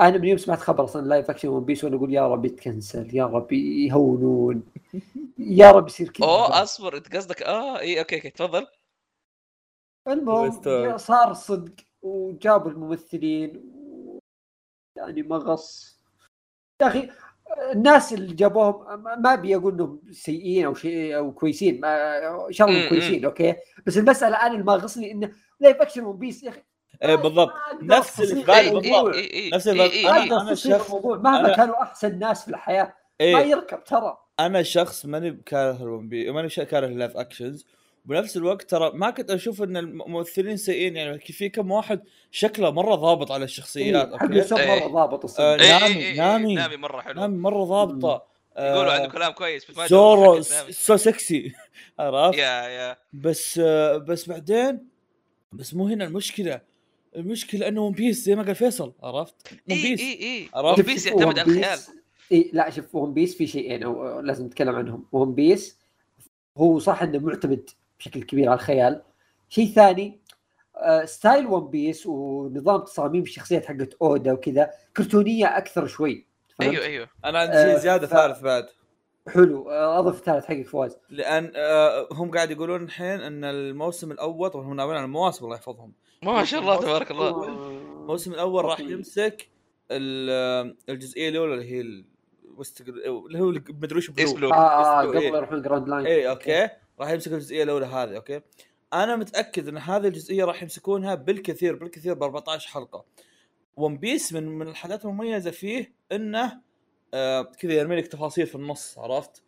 أنا 0.01 0.19
من 0.19 0.25
يوم 0.29 0.39
سمعت 0.39 0.59
خبر 0.59 0.85
أصلا 0.85 1.07
live 1.07 1.31
action 1.31 1.49
One 1.49 1.65
Piece 1.65 1.85
وأنا 1.85 1.97
أقول 1.97 2.15
يا 2.15 2.29
رب 2.29 2.45
يتكنسل 2.45 3.17
يا 3.17 3.27
رب 3.27 3.53
يهونون. 3.53 4.63
يا 5.39 5.71
رب 5.71 5.87
يصير 5.87 6.09
كذا. 6.09 6.27
أوه 6.27 6.63
أصبر 6.63 6.97
أنت 6.97 7.17
قصدك 7.17 7.43
آه 7.43 7.79
إي 7.79 7.99
okay 8.01 8.17
okay 8.17 8.31
تفضل. 8.31 8.67
المهم 10.09 10.43
ويستوعب. 10.43 10.97
صار 10.97 11.33
صدق 11.33 11.75
وجابوا 12.03 12.71
الممثلين 12.71 13.57
و- 13.57 14.19
يعني 14.97 15.23
مغص. 15.23 15.99
يا 16.83 16.87
أخي 16.87 17.11
الناس 17.73 18.13
اللي 18.13 18.35
جابوهم 18.35 19.03
ما- 19.03 19.17
ما 19.17 19.33
ابي 19.35 19.57
أقول 19.57 19.73
إنهم 19.75 20.01
سيئين 20.11 20.65
أو 20.67 20.75
شيء 20.75 21.17
أو 21.17 21.33
كويسين 21.33 21.81
ما 21.81 22.47
ان 22.49 22.53
شاء 22.53 22.69
الله. 22.69 22.89
كويسين 22.89 23.25
okay؟ 23.25 23.55
بس 23.87 23.99
المسألة 23.99 24.37
أنا 24.37 24.53
اللي 24.53 24.65
ماغصني 24.65 25.13
إنه 25.13 25.31
live 25.61 25.77
action 25.77 26.05
One 26.05 26.17
Piece 26.19 26.43
يا 26.43 26.49
أخي. 26.51 26.63
إيه 27.03 27.15
بالضبط. 27.15 27.53
ما 27.83 27.97
نفس 27.99 28.21
اللي 28.21 28.35
في 28.35 28.43
بالي. 28.47 28.71
بالضبط. 28.71 29.15
اي 29.15 29.33
اي 29.35 29.51
نفس 29.51 29.69
اي 29.69 29.73
الوقت. 29.75 29.91
اي 29.91 30.05
ما 30.05 30.11
أنا- 30.11 30.15
اي 30.15 30.23
أقدر 30.23 30.41
أنا 30.41 30.53
افصل 30.53 30.71
شخص- 30.71 30.87
الموضوع. 30.87 31.17
مهما 31.17 31.53
أنا- 31.53 31.57
كانوا 31.57 31.83
أحسن 31.83 32.19
ناس 32.19 32.43
في 32.45 32.49
الحياة 32.51 32.85
ما 32.85 32.93
إيه. 33.21 33.37
يركب 33.37 33.85
ترى. 33.85 34.17
أنا 34.41 34.63
شخص 34.63 35.07
ماني 35.07 35.31
بكاره 35.31 35.83
ال 35.83 35.89
One 35.89 36.09
P 36.09 36.31
ماني 36.31 36.49
كاره 36.49 36.87
ال 36.87 36.93
live 36.93 37.17
actions 37.17 37.67
بنفس 38.09 38.37
الوقت 38.37 38.71
ترى 38.71 38.91
ما 38.95 39.11
كنت 39.11 39.31
أشوف 39.31 39.63
إن 39.63 39.77
الممثلين 39.77 40.57
سيئين 40.57 40.97
يعني 40.97 41.19
في 41.19 41.49
كم 41.49 41.71
واحد 41.71 42.01
شكله 42.31 42.71
مرة 42.71 42.95
ضابط 42.95 43.33
على 43.33 43.45
الشخصيات 43.45 44.15
حق 44.15 44.23
okay؟ 44.23 44.35
يوسف 44.37 44.57
إيه. 44.59 44.81
مره 44.81 44.87
ضابط 44.89 45.21
آه، 45.21 45.25
الصدق 45.25 45.57
إي- 45.59 45.83
نامي- 45.83 46.13
نامي. 46.17 46.55
نامي 46.55 46.77
مرة 46.77 47.01
حلو. 47.01 47.21
نعم 47.21 47.37
مرة 47.37 47.65
ضابطة. 47.65 48.23
يقولوا 48.59 48.93
آه، 48.93 49.01
عنده 49.01 49.09
كلام 49.09 49.33
كويس 49.33 49.71
بس 49.71 49.77
ما 49.79 49.87
زورو 49.87 50.43
حق 50.43 50.51
نامي. 50.53 50.73
سو 50.73 50.97
سكسي 50.97 51.53
عرفت؟ 51.99 52.39
Yeah 52.39 52.69
yeah. 52.69 52.97
بس 53.13 53.61
آه، 53.65 53.97
بس 53.97 54.29
بعدين 54.29 54.89
بس 55.53 55.75
مو 55.75 55.87
هنا 55.89 56.05
المشكلة. 56.05 56.61
المشكلة 57.17 57.69
إنه 57.69 57.81
One 57.83 57.93
Piece 57.93 58.17
زي 58.25 58.35
ما 58.37 58.43
قال 58.43 58.55
فيصل 58.55 58.93
عرفت؟ 59.03 59.35
One 59.53 59.59
اي 59.77 59.83
Piece 59.83 60.01
اي 60.01 60.13
اي 60.23 60.49
عرفت؟ 60.55 60.79
One 60.79 60.85
Piece 60.87 61.07
يعتمد 61.07 61.39
على 61.39 61.49
الخيال. 61.51 61.79
اي 62.33 62.51
لا 62.53 62.71
شوف 62.71 62.95
One 62.95 63.15
Piece 63.15 63.37
في 63.37 63.47
شيئين 63.47 63.81
لازم 64.21 64.47
نتكلم 64.47 64.77
عنهم. 64.77 65.05
One 65.13 65.35
Piece 65.35 65.79
هو 66.59 66.79
صح 66.79 67.03
إنه 67.03 67.19
معتمد 67.19 67.71
بشكل 67.99 68.23
كبير 68.23 68.49
على 68.49 68.55
الخيال. 68.55 69.03
شيء 69.49 69.67
ثاني 69.69 70.21
آه، 70.77 71.05
style 71.05 71.47
One 71.47 71.69
Piece 71.71 72.07
ونظام 72.07 72.81
تصاميم 72.81 73.23
الشخصيات 73.23 73.67
حقت 73.67 73.95
أودا 74.03 74.33
وكذا 74.33 74.71
كرتونية 74.97 75.47
أكثر 75.59 75.87
شوي. 75.87 76.27
فهمت؟ 76.59 76.71
أيوه 76.75 76.85
أيوه. 76.85 77.09
أنا 77.25 77.39
عندي 77.39 77.53
شيء 77.53 77.75
آه، 77.75 77.79
زيادة 77.79 78.07
ف- 78.07 78.11
ثالث 78.11 78.41
بعد. 78.41 78.67
حلو 79.29 79.71
آه، 79.71 79.99
أضف 79.99 80.19
الثالث 80.19 80.45
حقك 80.45 80.67
فواز. 80.67 80.97
لأن 81.11 81.53
هم 82.13 82.31
قاعد 82.31 82.51
يقولون 82.51 82.83
الحين 82.83 83.21
إن 83.21 83.45
الموسم 83.45 84.13
الأول 84.13 84.51
طبعا 84.51 84.65
هم 84.67 84.77
ناويين 84.77 84.97
على 84.97 85.05
المواسم 85.05 85.45
الله 85.45 85.57
يحفظهم. 85.57 85.93
ما 86.23 86.45
شاء 86.45 86.61
الله 86.61 86.81
تبارك 86.81 87.11
الله. 87.11 87.49
الموسم 87.49 88.33
الأول 88.35 88.65
راح. 88.65 88.81
يمسك 88.81 89.49
ال- 89.91 90.77
الجزئية 90.89 91.29
الأولى 91.29 91.55
اللي 91.55 91.73
هي 91.73 92.05
West- 92.57 92.81
اللي 92.89 93.41
هو 93.41 93.51
مدري 93.83 93.99
وش 93.99 94.11
Blue. 94.11 94.33
Blue. 94.35 94.51
آه 94.53 95.01
آه 95.01 95.03
قبل 95.07 95.19
إيه. 95.19 95.29
يروحون 95.29 95.63
Grand 95.63 95.89
Line 95.89 96.07
اي 96.07 96.31
okay. 96.31 96.69
راح 97.01 97.11
يمسك 97.11 97.33
الجزئية 97.33 97.63
الأولى 97.63 97.87
هذه 97.87 98.17
okay؟ 98.17 98.41
أنا 98.93 99.17
متأكد 99.17 99.69
إن 99.69 99.79
هذه 99.79 100.07
الجزئية 100.07 100.45
راح 100.45 100.63
يمسكونها 100.63 101.15
بالكثير 101.15 101.77
بالكثير 101.77 102.15
ب 102.15 102.23
14 102.23 102.69
حلقة. 102.69 103.05
One 103.77 103.99
Piece 103.99 104.33
من 104.33 104.43
من 104.49 104.69
الحاجات 104.69 105.05
المميزة 105.05 105.51
فيه 105.51 105.93
إنه 106.13 106.61
آه 107.15 107.43
كذا 107.43 107.73
يرمي 107.73 107.97
لك 107.97 108.07
تفاصيل 108.07 108.47
في 108.47 108.55
النص 108.55 108.99
عرفت؟ 108.99 109.43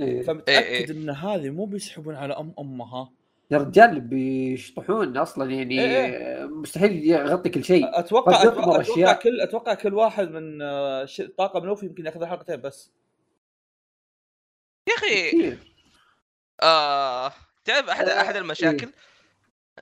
إيه. 0.00 0.22
فمتأكد 0.22 0.90
إن 0.90 1.10
هذه 1.10 1.50
مو 1.50 1.64
بيسحبون 1.64 2.14
على 2.14 2.34
أم 2.34 2.54
أمها. 2.58 3.12
يا 3.50 3.58
رجال 3.58 4.00
بيشطحون 4.00 5.16
أصلا 5.16 5.50
يعني 5.50 5.80
إيه. 5.80 6.16
آه، 6.16 6.46
مستحيل 6.46 7.10
يغطي 7.10 7.50
كل 7.50 7.64
شيء. 7.64 7.98
أتوقع 7.98 8.42
أتوقع, 8.42 8.60
أتوقع 8.60 8.80
أشياء. 8.80 9.20
كل 9.20 9.40
أتوقع 9.40 9.74
كل 9.74 9.94
واحد 9.94 10.30
من 10.30 10.62
آه، 10.62 11.06
طاقم 11.38 11.64
لوفي 11.64 11.86
يمكن 11.86 12.06
ياخذ 12.06 12.24
حلقتين 12.24 12.60
بس. 12.60 12.92
يا 14.88 14.94
أخي 14.94 15.28
كثير. 15.28 15.71
آه 16.62 17.32
تعرف 17.64 17.88
احد 17.88 18.08
آه، 18.08 18.20
أحد 18.22 18.36
المشاكل؟ 18.36 18.88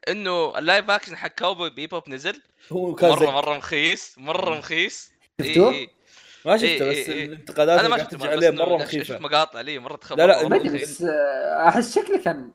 إنه 0.09 0.59
ال 0.59 0.65
live 0.65 0.91
action 0.91 1.17
حق 1.17 1.29
Cowboy 1.29 1.71
Bebop 1.71 2.09
نزل. 2.09 2.43
هو 2.73 2.95
كان 2.95 3.11
مره 3.11 3.31
مرة 3.31 3.57
رخيص 3.57 4.15
مرة 4.19 4.59
رخيص. 4.59 5.11
شفتوه؟ 5.41 5.73
إي- 5.73 5.75
إي. 5.75 5.89
ما 6.45 6.57
شفته 6.57 6.67
إيه، 6.67 6.79
بس 6.91 7.09
إيه، 7.09 7.13
إيه. 7.13 7.25
الانتقادات 7.27 7.79
أنا 7.81 7.89
ما 7.89 7.95
اللي 7.97 8.05
شفت 8.11 8.15
قاعد 8.23 8.37
تجي 8.39 8.47
عليه 8.47 8.59
مرة 8.59 8.77
مخيفه 8.77 9.19
مقاطع 9.19 9.61
لي 9.61 9.79
مرة 9.79 9.97
تخبر 9.97 10.19
لا، 10.19 10.27
لا، 10.27 10.49
ما 10.49 10.57
أدري. 10.57 10.79
بس 10.79 11.03
آه، 11.03 11.69
أحس 11.69 11.95
شكله 11.99 12.19
كان 12.23 12.51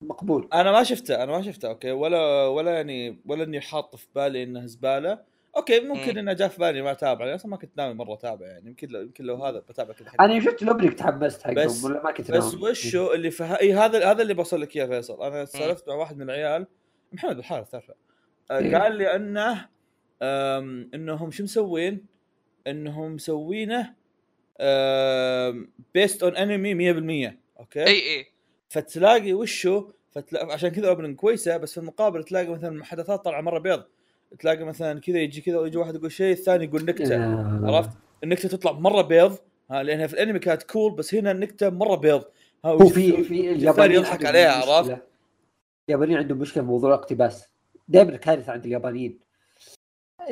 مقبول. 0.00 0.48
أنا 0.54 0.72
ما 0.72 0.82
شفته 0.82 1.14
أنا 1.22 1.32
ما 1.32 1.42
شفته 1.42 1.68
okay. 1.68 1.90
ولا 1.90 2.46
ولا 2.46 2.70
يعني 2.70 3.20
ولا 3.26 3.44
إني 3.44 3.60
حاط 3.60 3.96
في 3.96 4.06
بالي 4.14 4.42
إنه 4.42 4.66
زبالة. 4.66 5.18
Okay 5.56 5.80
ممكن 5.80 6.12
مم. 6.12 6.18
انه 6.18 6.32
جاء 6.32 6.48
في 6.48 6.58
بالي 6.58 6.82
ما 6.82 6.90
أتابع 6.92 7.24
لأن 7.24 7.34
أصلا 7.34 7.50
ما 7.50 7.56
كنت 7.56 7.70
ناوي 7.76 7.94
مرة 7.94 8.14
أتابع 8.14 8.46
يعني 8.46 8.68
يمكن 8.68 8.88
لو 8.88 9.00
يمكن 9.00 9.24
لو 9.24 9.44
هذا 9.44 9.58
بتابع 9.58 9.92
كذا. 9.92 10.08
أنا 10.20 10.40
شفت 10.40 10.62
ال 10.62 10.66
opening 10.66 10.94
تحمست 10.94 11.42
حقهم 11.42 11.54
بس- 11.54 11.84
ولا 11.84 12.02
ما 12.02 12.10
كنت 12.12 12.30
بس. 12.30 12.54
وشو 12.54 13.12
اللي 13.12 13.30
فه... 13.30 13.60
إي 13.60 13.72
هذا 13.74 14.10
هذا 14.10 14.22
اللي 14.22 14.34
بوصل 14.34 14.60
لك 14.60 14.76
إياه 14.76 14.86
فيصل 14.86 15.22
أنا 15.22 15.44
سولفت 15.44 15.88
مع 15.88 15.94
واحد 15.94 16.16
من 16.16 16.22
العيال 16.22 16.66
محمد 17.12 17.36
بالحارث 17.36 17.70
تعرفه 17.70 17.94
آه، 18.50 18.58
إيه. 18.58 18.76
قال 18.76 18.96
لي 18.96 19.16
أنه 19.16 19.68
آم، 20.22 20.90
إنهم 20.94 21.30
شو 21.30 21.42
مسوين؟ 21.42 22.06
إنهم 22.66 23.14
مسوينه 23.14 23.94
based 25.94 26.22
on 26.22 26.36
anime 26.36 26.74
100% 27.30 27.34
okay 27.60 27.86
إي 27.86 28.16
إي 28.16 28.26
فتلاقي 28.68 29.32
وشو 29.32 29.90
فتلا... 30.10 30.52
عشان 30.52 30.68
كذا 30.68 30.88
opening 30.88 31.16
كويسة 31.16 31.56
بس 31.56 31.72
في 31.72 31.78
المقابل 31.78 32.24
تلاقي 32.24 32.46
مثلا 32.46 32.70
محادثات 32.70 33.24
طالعة 33.24 33.40
مرة 33.40 33.58
بيض 33.58 33.82
تلاقي 34.38 34.64
مثلا 34.64 35.00
كذا 35.00 35.18
يجي 35.18 35.40
كذا 35.40 35.58
ويجي 35.58 35.78
واحد 35.78 35.94
يقول 35.94 36.12
شيء 36.12 36.32
الثاني 36.32 36.64
يقول 36.64 36.84
نكتة. 36.84 37.16
آه. 37.16 37.60
عرفت؟ 37.64 37.90
النكتة 38.24 38.48
تطلع 38.48 38.72
مرة 38.72 39.02
بيض. 39.02 39.38
ها 39.70 39.82
لانها 39.82 40.06
في 40.06 40.14
الأنمي 40.14 40.38
كانت 40.38 40.62
cool 40.62 40.92
بس 40.92 41.14
هنا 41.14 41.30
النكتة 41.30 41.70
مرة 41.70 41.94
بيض. 41.96 42.24
ها 42.64 42.70
هو 42.70 42.86
في 42.88 43.22
في 43.24 43.52
اليابانيين 43.52 44.00
يضحك 44.00 44.24
عليها. 44.26 44.50
عرفت؟ 44.72 44.98
اليابانيين 45.88 46.18
عندهم 46.18 46.38
مشكلة 46.38 46.62
في 46.62 46.68
موضوع 46.68 46.94
الاقتباس. 46.94 47.48
دائما 47.88 48.16
كارثه 48.16 48.52
عند 48.52 48.64
اليابانيين. 48.66 49.18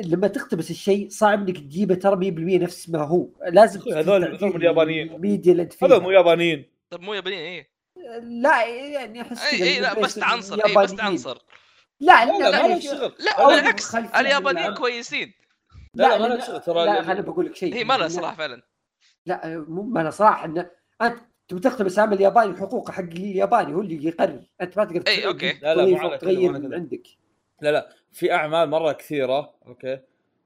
لما 0.03 0.27
تقتبس 0.27 0.71
الشيء 0.71 1.09
صعب 1.09 1.47
إنك 1.47 1.57
تجيبه 1.57 1.95
ترى 1.95 2.15
100% 2.15 2.63
نفس 2.63 2.89
ما 2.89 3.01
هو. 3.03 3.27
لازم 3.49 3.79
هذول- 3.79 4.23
هذول 4.35 4.55
اليابانيين. 4.55 5.13
الميديا 5.15 5.51
اللي 5.51 5.69
هذول 5.83 6.01
مو 6.01 6.11
يابانيين 6.11 6.65
طب 6.89 7.01
مو 7.01 7.13
يابانيين 7.13 7.41
اي 7.41 7.67
لا 8.41 8.65
يعني 8.65 9.21
أحس 9.21 9.53
اي 9.53 9.63
اي 9.63 9.79
لا 9.79 9.99
بس 9.99 10.15
تعنصر 10.15 10.65
اي 10.65 10.75
بس. 10.75 10.95
تعنصر. 10.95 11.37
لا 11.99 12.25
لا 12.25 12.31
لا 12.31 12.37
لا 12.51 12.51
لا 12.51 12.67
ما 12.67 12.79
شغل 12.79 13.13
لا 13.19 13.47
بالعكس 13.47 13.95
اليابانيين. 13.95 14.73
كويسين 14.73 15.33
لا 15.93 16.03
لا 16.03 16.17
لا 16.17 16.27
ما 16.27 16.33
لك 16.33 16.39
لا 16.39 16.45
شغل 16.45 16.61
ترى 16.61 16.85
لا 16.85 17.01
خليني 17.03 17.21
بقول 17.21 17.45
لك 17.45 17.55
شيء 17.55 17.73
هي 17.75 17.83
ما 17.83 17.93
لها 17.93 18.07
لا- 18.07 18.07
صراحة 18.07 18.35
فعلا 18.35 18.61
لا 19.25 19.65
مو 19.67 19.81
ما 19.83 20.01
أنا 20.01 20.09
صراحة 20.09 20.45
انه 20.45 20.69
انت 21.01 21.17
تبي 21.47 21.59
تقتبس 21.59 21.99
عمل 21.99 22.21
ياباني 22.21 22.57
حقوقه 22.57 22.91
حق 22.91 23.03
الياباني 23.03 23.73
هو 23.73 23.81
اللي 23.81 24.05
يقرر 24.07 24.43
انت 24.61 24.77
ما 24.77 24.85
تقدر 24.85 25.03
إي، 25.07 25.27
okay. 25.27 25.53
لا، 25.61 25.75
لا، 25.75 25.85
مو 25.85 25.97
على 25.97 26.19
من. 26.49 26.73
عندك 26.73 27.07
لا 27.61 27.71
لا 27.71 27.89
في 28.11 28.31
اعمال 28.33 28.69
مره 28.69 28.91
كثيره 28.91 29.53
okay 29.67 29.99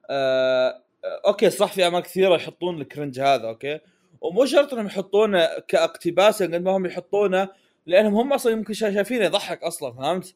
آه 0.10 0.84
okay 1.28 1.50
صح 1.50 1.74
في 1.74 1.84
اعمال 1.84 2.00
كثيره 2.02 2.36
يحطون 2.36 2.82
ال 2.82 2.87
cringe 2.87 3.20
هذا 3.20 3.48
okay 3.48 3.80
ومو 4.22 4.46
شرط 4.46 4.74
انهم 4.74 4.86
يحطونه 4.86 5.48
كاقتباس 5.68 6.44
قد 6.44 6.56
ما 6.56 6.72
هم 6.78 6.86
يحطونه 6.86 7.50
لانهم 7.86 8.16
هم 8.16 8.34
أصلا 8.34 8.52
يمكن 8.52 8.74
شا- 8.74 8.94
شايفينه 8.94 9.26
يضحك 9.26 9.64
أصلا 9.64 9.94
فهمت؟ 9.94 10.36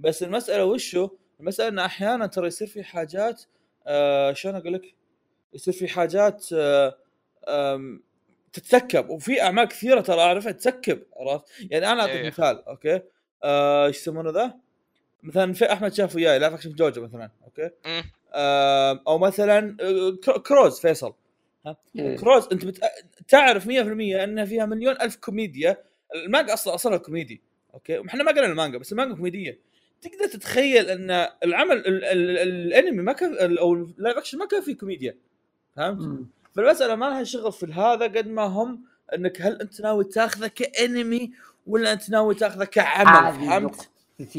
بس 0.00 0.22
المسألة 0.22 0.64
وشو؟ 0.64 1.08
المسألة 1.40 1.68
إن 1.68 1.78
أحيانا 1.78 2.26
ترى 2.26 2.46
يصير 2.46 2.68
في 2.68 2.82
حاجات 2.82 3.42
آه 3.86 4.32
شلون 4.32 4.54
أقول 4.56 4.72
لك؟ 4.74 4.94
يصير 5.54 5.74
في 5.74 5.88
حاجات 5.88 6.46
آه 6.52 6.96
آم، 7.48 8.02
تتسكب 8.52 9.08
وفي 9.10 9.42
أعمال 9.42 9.64
كثيرة 9.64 10.00
ترى 10.00 10.20
أعرفها 10.20 10.52
تسكب 10.52 11.02
عرفت؟ 11.16 11.44
يعني 11.70 11.92
أنا 11.92 12.00
أعطيك 12.00 12.14
إيه. 12.16 12.26
مثال 12.26 12.64
أوكي؟ 12.64 13.00
آه، 13.44 13.86
إيش 13.86 13.96
يسمونه 13.96 14.30
ذا؟ 14.30 14.54
مثلا 15.22 15.52
في 15.52 15.72
أحمد 15.72 15.92
شاف 15.94 16.14
وياي 16.16 16.38
لا 16.38 16.54
اكشن 16.54 16.72
جوجو 16.72 17.02
مثلا 17.02 17.30
أوكي. 17.44 17.70
آم، 18.34 19.00
أو 19.08 19.18
مثلا 19.18 19.76
آه، 19.80 20.10
كرو- 20.24 20.38
كروز 20.42 20.80
فيصل 20.80 21.14
إيه. 21.98 22.16
كروز 22.16 22.48
أنت 22.52 22.64
بت... 22.64 22.80
تعرف 23.28 23.66
100% 23.66 23.70
ان 23.70 24.44
فيها 24.44 24.66
مليون 24.66 25.00
ألف 25.00 25.16
كوميديا 25.16 25.76
المانجا 26.14 26.52
أصلا 26.54 26.74
أصلا 26.74 26.96
كوميدي 26.96 27.42
أوكي 27.74 28.00
إحنا 28.08 28.24
ما 28.24 28.30
قلنا 28.32 28.46
المانجا 28.46 28.78
بس 28.78 28.92
المانجا 28.92 29.14
كوميدية 29.14 29.58
تقدر 30.02 30.26
تتخيل 30.26 30.90
أن 30.90 31.28
العمل 31.44 31.76
ال... 31.76 32.04
ال... 32.04 32.38
الأنمي 32.38 33.02
ما 33.02 33.12
كان 33.12 33.58
أو 33.58 33.74
ال 33.74 33.82
live 33.82 34.16
action 34.16 34.38
ما 34.38 34.46
كان 34.46 34.60
فيه 34.60 34.76
كوميديا 34.76 35.16
فهمت؟ 35.76 36.26
فالمساله 36.54 36.94
ما 36.94 37.06
لها 37.06 37.24
شغل 37.24 37.52
في 37.52 37.66
هذا 37.72 38.04
قد 38.04 38.28
ما 38.28 38.42
هم 38.42 38.84
أنك 39.14 39.42
هل 39.42 39.60
أنت 39.60 39.80
ناوي 39.80 40.04
تاخذه 40.04 40.46
كأنمي 40.46 41.32
ولا 41.66 41.92
أنت 41.92 42.10
ناوي 42.10 42.34
تاخذه 42.34 42.64
كعمل 42.64 43.32
فهمت؟ 43.32 43.88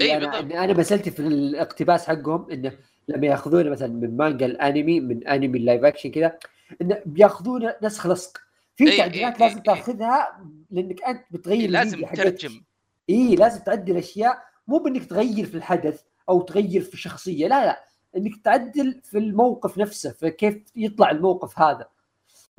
إيه 0.02 0.18
أنا 0.18 0.40
بالضبط. 0.40 0.54
أنا 0.54 0.74
مسألتي 0.74 1.12
في 1.12 1.20
الاقتباس 1.20 2.08
حقهم 2.08 2.52
إنه 2.52 2.72
لما 3.08 3.28
ياخذونه 3.28 3.70
مثلا 3.70 3.88
من 3.88 4.18
مانجا 4.18 4.46
الأنمي 4.46 5.00
من 5.00 5.28
أنمي 5.28 5.58
ال 5.58 5.63
live 5.63 5.84
action 5.84 6.12
كذا 6.12 6.38
إنه 6.82 7.02
بياخذونه 7.06 7.76
نسخ 7.84 8.08
لصق 8.08 8.38
في 8.76 8.92
إيه، 8.92 8.98
تعديلات 8.98 9.34
إيه، 9.34 9.48
لازم 9.48 9.58
إيه. 9.58 9.64
تأخذها 9.64 10.42
لأنك 10.72 11.04
أنت 11.04 11.24
بتغير 11.32 11.70
لازم. 11.70 12.06
تترجم 12.06 12.62
اي 13.10 13.36
لازم 13.36 13.60
تعدل 13.60 13.98
أشياء 13.98 14.51
مو 14.72 14.78
بإنك 14.78 15.06
تغير 15.06 15.46
في 15.46 15.56
الحدث 15.56 16.02
أو 16.30 16.42
تغير 16.42 16.82
في 16.82 16.94
الشخصيه 16.94 17.48
لا 17.48 17.66
لا 17.66 17.86
إنك 18.18 18.32
تعدل 18.44 19.02
في 19.04 19.18
الموقف 19.18 19.78
نفسه 19.78 20.12
في 20.12 20.30
كيف 20.32 20.64
يطلع 20.76 21.12
الموقف 21.12 21.60
هذا. 21.60 21.88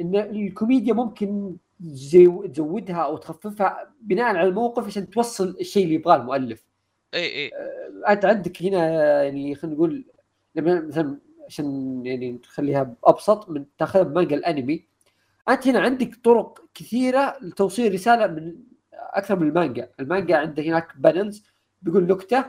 إن 0.01 0.17
الكوميديا 0.17 0.95
ممكن 0.95 1.57
تزو- 1.83 2.47
تزودها 2.47 2.97
أو 2.97 3.17
تخففها 3.17 3.93
بناء 4.01 4.25
على 4.37 4.49
الموقف 4.49 4.87
عشان 4.87 5.11
توصل 5.11 5.57
الشيء 5.61 5.85
اللي 5.85 5.95
يبغاه 5.95 6.17
المؤلف. 6.17 6.65
إي 7.15 7.25
إي. 7.25 7.51
أنت 8.09 8.25
عندك 8.25 8.63
هنا 8.63 8.87
يعني 9.23 9.55
خلينا 9.55 9.77
نقول 9.77 10.05
لما 10.55 10.81
مثلا 10.81 11.19
عشان 11.47 12.01
يعني 12.07 12.33
نخليها 12.33 12.95
أبسط 13.05 13.49
من 13.51 13.65
تاخذها 13.79 14.03
بمانجا 14.03 14.37
الأنمي. 14.37 14.85
أنت 15.49 15.69
هنا 15.69 15.81
عندك 15.81 16.15
طرق 16.25 16.65
كثيرة 16.75 17.37
لتوصيل 17.43 17.95
رسالة 17.95 18.27
من 18.27 18.55
أكثر 18.93 19.39
من 19.39 19.49
المانجا، 19.49 19.91
المانجا 20.01 20.37
عندك 20.37 20.67
هناك 20.67 20.97
panels 20.97 21.45
بيقول 21.83 22.07
نكتة 22.07 22.45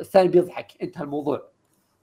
الثاني 0.00 0.28
بيضحك 0.28 0.82
انتهى 0.82 1.04
الموضوع. 1.04 1.48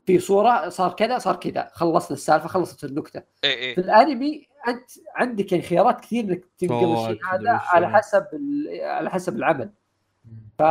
في 0.05 0.19
صورة 0.19 0.69
صار 0.69 0.93
كذا 0.93 1.17
صار 1.17 1.35
كذا 1.35 1.69
خلصنا 1.73 2.17
السالفة 2.17 2.47
خلصت 2.47 2.83
النكتة. 2.83 3.23
اي 3.43 3.75
في 3.75 3.81
اي 3.81 3.85
الأنمي 3.85 4.47
أنت 4.67 4.91
عندك 5.15 5.51
يعني 5.51 5.63
خيارات 5.63 6.01
كثير 6.01 6.23
إنك 6.23 6.45
تنقل 6.57 6.93
الشيء 6.93 7.25
هذا 7.33 7.51
على. 7.51 7.89
حسب 7.89 8.25
ال- 8.33 8.81
على 8.81 9.09
حسب 9.09 9.35
العمل. 9.35 9.69
ف 10.57 10.61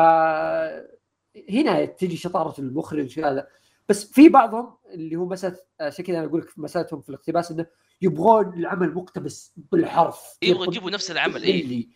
هنا 1.50 1.84
تجي 1.84 2.16
شطارة 2.16 2.60
المخرج 2.60 3.20
هذا. 3.20 3.46
بس 3.88 4.12
في 4.12 4.28
بعضهم 4.28 4.76
اللي 4.90 5.16
هو 5.16 5.26
مسألة 5.26 5.56
عشان 5.80 6.04
كذا 6.04 6.18
أنا 6.18 6.26
أقول 6.26 6.40
لك 6.40 6.58
مسألتهم 6.58 7.00
في 7.00 7.08
الاقتباس 7.08 7.50
إنه 7.50 7.66
يبغون 8.02 8.54
العمل 8.54 8.94
مقتبس 8.94 9.52
بالحرف. 9.72 10.38
يبغوا 10.42 10.66
يجيبوا 10.66 10.90
نفس 10.90 11.10
العمل، 11.10 11.42
إيه. 11.42 11.62
بالملي. 11.62 11.88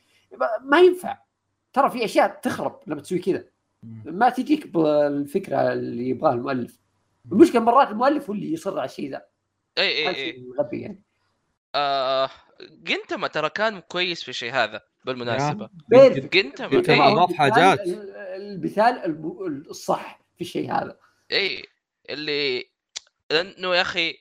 ما 0.62 0.80
ينفع. 0.80 1.18
ترى 1.72 1.90
في 1.90 2.04
أشياء 2.04 2.40
تخرب 2.42 2.80
لما 2.86 3.00
تسوي 3.00 3.18
كذا. 3.18 3.44
ما 4.04 4.28
تجيك 4.30 4.66
بالفكرة 4.66 5.72
اللي 5.72 6.08
يبغاها 6.08 6.34
المؤلف. 6.34 6.78
المشكلة 7.32 7.60
مرات 7.60 7.88
المؤلف 7.90 8.30
هو 8.30 8.34
اللي 8.34 8.52
يصر 8.52 8.78
على 8.78 8.88
الشيء 8.88 9.10
ذا. 9.10 9.22
إي 9.78 9.84
إي 9.88 10.08
إي. 10.08 10.14
شيء 10.14 10.42
غبي 10.58 10.80
يعني. 10.80 11.02
آه 11.74 12.30
جنتما 12.70 13.28
ترى 13.28 13.48
كان 13.50 13.80
كويس 13.80 14.22
في 14.22 14.28
الشيء 14.28 14.52
هذا 14.52 14.80
بالمناسبة. 15.04 15.68
جنتما 15.92 16.68
جنتما 16.68 17.08
المثال- 17.08 17.36
حاجات. 17.36 17.80
المثال 18.36 19.04
الم- 19.04 19.64
الصح 19.70 20.20
في 20.36 20.40
الشيء 20.40 20.72
هذا. 20.72 20.96
إي 21.32 21.64
اللي 22.10 22.64
لأنه 23.30 23.74
يا 23.74 23.80
أخي 23.80 24.14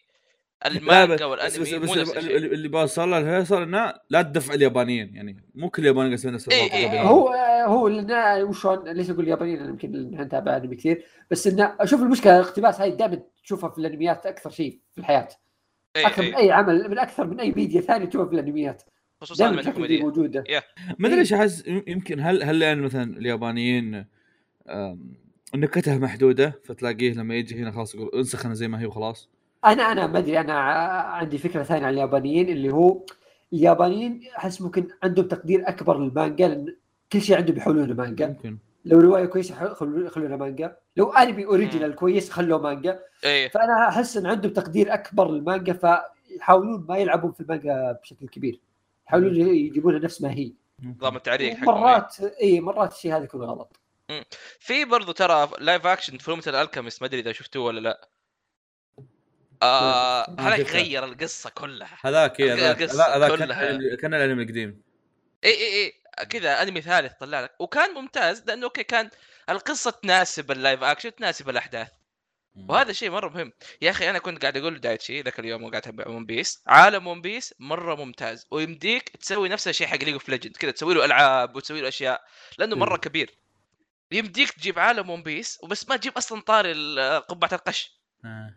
المانجا 0.66 1.16
بس 1.16 1.22
بس, 1.22 1.60
والأنمي 1.60 1.80
بس 1.80 1.90
مو 1.90 1.96
نفس 2.02 2.18
اللي, 2.18 2.68
بوصل 2.68 3.10
له 3.12 3.18
الفيصل 3.18 3.62
إنه 3.62 3.94
لا 4.10 4.22
تدفع 4.22 4.54
اليابانيين 4.54 5.16
يعني 5.16 5.44
مو 5.56 5.70
كل 5.70 5.82
اليابانيين 5.82 6.16
قاعدين 6.16 6.34
نفس. 6.34 6.50
إيه، 6.50 6.74
إيه. 6.74 7.02
هو 7.02 7.34
هو 7.68 7.88
لنا 7.88 8.44
وشون 8.44 8.88
ليش 8.88 9.10
أقول 9.10 9.24
اليابانيين 9.24 9.66
يمكن 9.66 9.92
نتابع 10.12 10.58
انمي 10.58 10.76
كثير 10.76 11.06
بس 11.32 11.48
إنه 11.48 11.76
أشوف 11.80 12.02
المشكلة 12.02 12.40
الاقتباس 12.40 12.82
هاي 12.82 12.92
دائما 12.92 13.22
تشوفها 13.44 13.70
في 13.70 13.78
الأنميات 13.78 14.26
أكثر 14.26 14.50
شيء 14.50 14.80
في 14.92 14.98
الحياة. 14.98 15.28
اي 15.96 16.08
أكثر 16.08 16.24
من 16.24 16.36
اي 16.36 16.44
أي 16.44 16.52
عمل 16.52 16.90
من 16.90 17.00
أكثر 17.00 17.28
من 17.28 17.40
أي 17.40 17.52
ميديا 17.52 17.82
ثانية 17.82 18.06
تشوفها 18.06 18.28
في 18.28 18.34
الأنميات. 18.34 18.84
خصوصا 19.22 19.52
من 19.52 19.60
الكوميديا 19.60 20.00
موجوده 20.00 20.44
ما 21.00 21.08
أدري 21.08 21.20
إيش 21.20 21.34
أحس 21.34 21.64
يمكن 21.68 22.20
هل 22.20 22.44
هل 22.44 22.60
لأن 22.60 22.82
مثلا 22.82 23.18
اليابانيين 23.18 24.06
نكتها 25.56 25.98
محدودة 25.98 26.60
فتلاقيه 26.64 27.14
لما 27.14 27.36
يجي 27.36 27.56
هنا 27.56 27.72
خلاص 27.72 27.96
يقول 27.96 28.12
انسخ 28.16 28.46
أنا 28.46 28.56
زي 28.56 28.68
ما 28.68 28.82
هي 28.82 28.86
وخلاص؟ 28.86 29.30
أنا 29.66 29.92
أنا 29.92 30.08
ما 30.08 30.20
أدري 30.20 30.40
أنا 30.40 30.54
عندي 30.54 31.38
فكرة 31.38 31.64
ثانية 31.64 31.86
عن 31.86 31.94
اليابانيين 31.94 32.50
اللي 32.50 32.74
هو 32.74 33.06
اليابانيين 33.54 34.22
أحس 34.38 34.62
ممكن 34.62 34.88
عندهم 35.04 35.28
تقدير 35.28 35.70
أكبر 35.70 36.00
للمانجا 36.00 36.48
لأن 36.48 36.76
كل 37.14 37.22
شيء 37.22 37.38
عندهم 37.38 37.58
يحولونه 37.58 37.94
مانجا 37.94 38.26
يمكن 38.26 38.58
لو 38.86 39.00
رواية 39.00 39.26
كويسة 39.26 39.56
يح- 39.56 39.74
خلو- 39.74 40.06
يخلونها 40.06 40.38
مانجا 40.38 40.78
لو 40.98 41.12
أنمي 41.12 41.46
original 41.46 41.96
كويس 41.96 42.30
خلوه 42.30 42.62
مانجا. 42.62 43.00
اي 43.26 43.50
فأنا 43.50 43.88
أحس 43.90 44.18
إن 44.18 44.26
عندهم 44.26 44.54
تقدير 44.54 44.94
أكبر 44.94 45.32
للمانجا 45.32 45.74
فيحاولون 45.74 46.86
ما 46.90 46.98
يلعبون 46.98 47.32
في 47.32 47.40
المانجا 47.42 48.00
بشكل 48.04 48.28
كبير. 48.28 48.60
يحاولون 49.08 49.36
يجيبونها 49.36 50.00
نفس 50.00 50.22
ما 50.22 50.32
هي. 50.32 50.54
نظام 50.84 51.16
التعريق 51.16 51.56
إيه. 51.56 51.64
مرات 51.64 52.16
اي 52.42 52.60
مرات 52.60 52.92
الشيء 52.94 53.16
هذا 53.18 53.24
يكون 53.24 53.42
غلط. 53.42 53.80
في 54.60 54.86
برضو 54.86 55.12
ترى 55.12 55.50
live 55.60 55.88
action 55.88 56.18
فيلم 56.18 56.40
ال 56.48 56.53
Alchemist 56.53 57.02
ما 57.02 57.08
أدري 57.08 57.20
إذا 57.20 57.32
شفتوه 57.32 57.64
ولا 57.66 57.80
لا. 57.80 58.08
آه 59.64 60.36
هذاك. 60.40 60.60
غير 60.72 61.04
القصة 61.06 61.50
كلها. 61.50 61.98
هذاك 62.02 62.40
إيه، 62.40 62.54
هذاك. 62.54 62.82
القصة 62.82 63.04
هذا 63.04 63.16
هذا 63.26 63.28
كان 63.36 63.46
كلها. 63.46 63.78
الأنمي- 63.78 63.96
كان 64.02 64.14
الأنمي 64.14 64.44
القديم. 64.44 64.82
اي 65.44 65.50
اي 65.50 65.86
اي 65.86 65.94
كذا 66.24 66.62
أنمي 66.62 66.82
ثالث 66.82 67.14
طلع 67.14 67.42
لك. 67.42 67.56
وكان 67.60 67.94
ممتاز 67.94 68.44
لأنه 68.48 68.64
okay 68.64 68.84
كان 68.84 69.10
القصة 69.50 69.92
تناسب 69.92 70.52
ال 70.52 70.58
live 70.58 70.84
action 70.84 71.16
تناسب 71.16 71.50
الأحداث. 71.50 71.88
وهذا 72.70 72.92
شيء 72.92 73.10
مرة 73.10 73.30
مهم. 73.30 73.54
يا 73.82 73.92
أخي 73.92 74.10
أنا 74.10 74.20
كنت 74.20 74.42
قاعد 74.42 74.58
أقول 74.58 74.76
لدايتشي 74.76 75.22
ذاك 75.22 75.40
اليوم 75.40 75.64
وقاعد 75.64 75.76
أتابع 75.76 76.08
ون 76.08 76.26
بيس 76.26 76.64
عالم 76.68 77.08
ون 77.08 77.22
بيس 77.22 77.54
مرة 77.60 77.96
ممتاز. 77.96 78.48
ويمديك 78.52 79.10
تسوي 79.10 79.50
نفس 79.50 79.68
الشيء 79.68 79.88
حق 79.88 80.04
League 80.04 80.14
of 80.14 80.30
Legends 80.30 80.58
كذا 80.58 80.72
تسوي 80.72 80.94
له 80.94 81.06
ألعاب 81.06 81.56
وتسوي 81.56 81.82
له 81.82 81.88
أشياء 81.88 82.24
لأنه 82.58 82.76
مرة. 82.76 82.98
كبير. 82.98 83.38
يمديك 84.12 84.52
تجيب 84.52 84.80
عالم 84.80 85.10
ون 85.10 85.24
بيس 85.24 85.60
وبس 85.64 85.90
ما 85.90 85.96
تجيب 85.96 86.18
أصلا 86.18 86.42
طاري 86.42 86.74
قبعة 87.20 87.50
القش. 87.54 87.98
آه. 88.26 88.56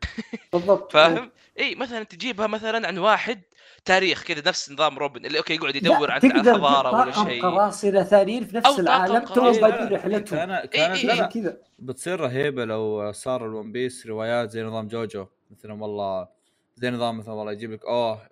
بالضبط. 0.53 0.93
فاهم؟ 0.93 1.33
إي 1.59 1.75
مثلا 1.75 2.03
تجيبها 2.03 2.47
مثلا 2.47 2.89
عن 2.89 2.99
واحد 2.99 3.43
تاريخ 3.85 4.23
كذا 4.23 4.43
نفس 4.47 4.71
نظام 4.71 4.99
روبن 4.99 5.27
اللي 5.27 5.39
okay 5.39 5.55
يقعد 5.55 5.77
يدور 5.77 6.11
عن 6.11 6.21
تقدر 6.21 6.55
حضاره 6.55 7.01
ولا 7.01 7.13
شيء 7.13 7.43
قراصنه 7.43 8.03
ثانيين 8.03 8.45
في 8.45 8.57
نفس 8.57 8.79
العالم 8.79 9.25
تو. 9.25 9.53
بادين 9.53 9.93
رحلتهم 9.93 10.39
كان 10.39 10.67
كانت 10.67 10.97
إيه، 10.97 11.07
لا 11.07 11.13
لا 11.13 11.21
لا 11.21 11.27
كذا 11.27 11.57
بتصير 11.79 12.21
رهيبة 12.21 12.65
لو 12.65 13.13
صار 13.13 13.47
الون 13.47 13.73
بيس 13.73 14.07
روايات 14.07 14.51
زي 14.51 14.63
نظام 14.63 14.89
جوجو 14.89 15.27
مثلا 15.51 15.83
والله 15.83 16.29
زي 16.77 16.91
نظام 16.91 17.19
مثلا 17.19 17.35
والله 17.35 17.53
يجيب 17.53 17.73
لك 17.73 17.85
أوه 17.85 18.23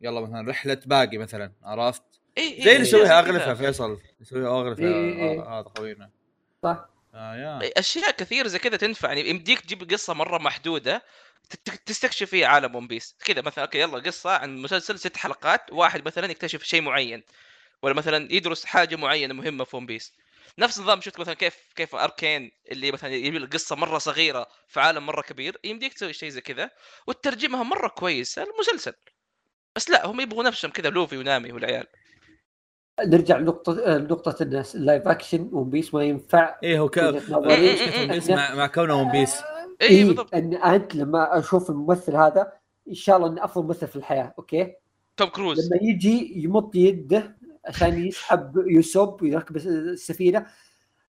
يلا 0.00 0.20
مثلا 0.20 0.50
رحلة 0.50 0.80
باقي 0.86 1.18
مثلا 1.18 1.52
عرفت؟ 1.62 2.02
اي 2.38 2.48
زي 2.48 2.56
اللي 2.58 2.70
إيه، 2.70 2.80
يسويها 2.80 3.04
كذا. 3.04 3.18
أغلفة 3.18 3.54
فيصل 3.54 3.98
يسويها 4.20 4.48
أغلفة 4.48 4.82
إيه، 4.82 4.94
إيه، 4.94 5.30
إيه. 5.30 5.58
هذا 5.60 5.68
خوينا 5.78 6.10
صح 6.62 6.88
آه 7.14 7.36
يا 7.36 7.60
إيه، 7.60 7.72
أشياء 7.76 8.10
كثير 8.10 8.46
زي 8.46 8.58
كذا 8.58 8.76
تنفع 8.76 9.08
يعني 9.08 9.30
يمديك 9.30 9.60
تجيب 9.60 9.90
قصة 9.90 10.14
مرة 10.14 10.38
محدودة 10.38 11.02
تستكشف 11.86 12.30
فيها 12.30 12.46
عالم 12.46 12.74
ون 12.74 12.86
بيس 12.86 13.16
كذا 13.24 13.42
مثلا 13.42 13.64
okay 13.64 13.80
يلا 13.80 13.98
قصة 13.98 14.30
عن 14.30 14.56
مسلسل 14.56 14.98
ست 14.98 15.16
حلقات 15.16 15.72
واحد 15.72 16.06
مثلا 16.06 16.30
يكتشف 16.30 16.62
شيء 16.62 16.82
معين 16.82 17.22
ولا 17.82 17.94
مثلا 17.94 18.32
يدرس 18.32 18.64
حاجة 18.64 18.96
معينة 18.96 19.34
مهمة 19.34 19.64
في 19.64 19.76
ون 19.76 19.86
بيس 19.86 20.12
نفس 20.58 20.80
نظام 20.80 21.00
شفت 21.00 21.20
مثلا 21.20 21.34
كيف 21.34 21.56
كيف 21.76 21.94
Arcane 21.94 22.50
اللي 22.70 22.92
مثلا 22.92 23.10
يجيب 23.10 23.34
لك 23.34 23.52
قصه 23.52 23.76
مرة 23.76 23.98
صغيرة 23.98 24.46
في 24.68 24.80
عالم 24.80 25.06
مرة 25.06 25.22
كبير 25.22 25.58
يمديك 25.64 25.92
تسوي 25.92 26.12
شيء 26.12 26.28
زي 26.28 26.40
كذا 26.40 26.70
وتترجمها 27.06 27.62
مرة 27.62 27.88
كويس 27.88 28.38
المسلسل 28.38 28.94
بس 29.76 29.90
لا 29.90 30.06
هم 30.06 30.20
يبغوا 30.20 30.44
نفسهم 30.44 30.70
كذا 30.70 30.90
لوفي 30.90 31.16
ونامي 31.16 31.52
والعيال. 31.52 31.86
نرجع 33.00 33.36
لنقطة 33.36 33.98
نقطة 33.98 34.42
الناس 34.42 34.76
ال 34.76 34.82
live 34.82 35.08
action 35.08 35.48
ون 35.52 35.70
بيس 35.70 35.94
ما 35.94 36.04
ينفع 36.04 36.56
إيه 36.62 36.78
هو 36.78 36.86
مشكلة 36.86 37.38
ون 37.38 38.08
بيس 38.08 38.30
مع, 38.30 38.54
مع 38.54 38.66
كونه 38.66 38.94
ون 38.94 39.12
بيس 39.12 39.42
اي 39.82 39.86
إيه 39.88 40.04
بالضبط. 40.04 40.34
ان 40.34 40.54
أنت 40.54 40.94
لما 40.94 41.38
أشوف 41.38 41.70
الممثل 41.70 42.16
هذا 42.16 42.52
إن 42.88 42.94
شاء 42.94 43.16
الله 43.16 43.28
انه 43.28 43.44
أفضل 43.44 43.64
ممثل 43.66 43.86
في 43.88 43.96
الحياة 43.96 44.34
okay؟ 44.38 44.74
توم 45.16 45.28
كروز. 45.28 45.66
لما 45.66 45.78
يجي 45.82 46.42
يمط 46.44 46.74
يده 46.74 47.36
عشان 47.66 48.06
يسحب 48.06 48.56
يوسوب 48.66 49.22
ويركب 49.22 49.56
السفينة 49.56 50.46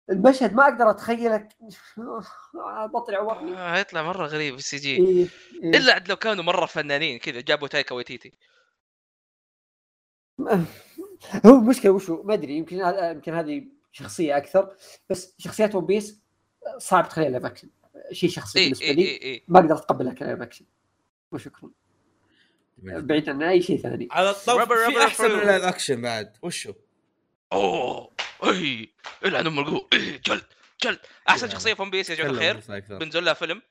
المشهد 0.09 0.53
ما 0.53 0.63
أقدر 0.63 0.89
أتخيلك. 0.89 1.49
بطل 2.93 3.15
عورني 3.15 3.57
آه 3.57 3.77
يطلع 3.77 4.03
مرة 4.03 4.25
غريب 4.25 4.55
ال 4.55 4.77
CGI 4.77 5.27
إيه. 5.63 5.69
إلا 5.79 5.93
عاد 5.93 6.09
لو 6.09 6.15
كانوا 6.15 6.43
مرة 6.43 6.65
فنانين 6.65 7.19
كذا 7.19 7.41
جابوا 7.41 7.67
تايكا 7.67 7.95
ويتيتي. 7.95 8.31
هو 11.45 11.55
المشكلة 11.59 11.91
وشو؟ 11.91 12.23
ما 12.23 12.33
أدري 12.33 12.57
يمكن 12.57 12.81
هذا- 12.81 13.11
يمكن 13.11 13.33
هذه 13.33 13.63
شخصية 13.91 14.37
أكثر 14.37 14.75
بس 15.09 15.35
شخصيات 15.37 15.75
ون 15.75 15.85
بيس 15.85 16.21
صعب 16.77 17.09
تخليها 17.09 17.29
live 17.29 17.45
action 17.45 17.69
شيء 18.11 18.29
شخصي 18.29 18.59
إي 18.59 18.63
بالنسبة 18.63 18.85
لي 18.91 19.01
إي 19.01 19.21
إي. 19.23 19.43
ما 19.47 19.59
أقدر 19.59 19.75
أتقبلها 19.75 20.13
ك 20.13 20.19
live 20.19 20.41
action 20.41 20.65
وشكرا. 21.31 21.69
بعيد 22.77 23.29
عن 23.29 23.43
أي 23.43 23.61
شيء 23.61 23.77
ثاني. 23.81 24.07
على 24.11 24.33
Rubber, 24.33 24.89
في 24.91 25.03
أحسن 25.03 25.23
من 25.23 25.29
fruit. 25.29 25.41
ال 25.41 25.46
live 25.46 25.63
action 25.63 26.01
بعد. 26.01 26.37
وشو؟ 26.41 26.73
أوه 27.53 28.09
إي 28.43 28.89
العن 29.25 29.47
ام 29.47 29.59
القوه 29.59 29.87
إيه، 29.93 30.21
جلد 30.25 30.43
جلد. 30.83 30.99
أحسن 31.29 31.41
يعني. 31.45 31.51
شخصية 31.53 31.73
في 31.73 31.81
ون 31.81 31.89
بيس 31.89 32.09
يا 32.09 32.15
جماعة 32.15 32.31
الخير. 32.31 32.59
بنزل 32.97 33.25
لها 33.25 33.33
فيلم. 33.33 33.61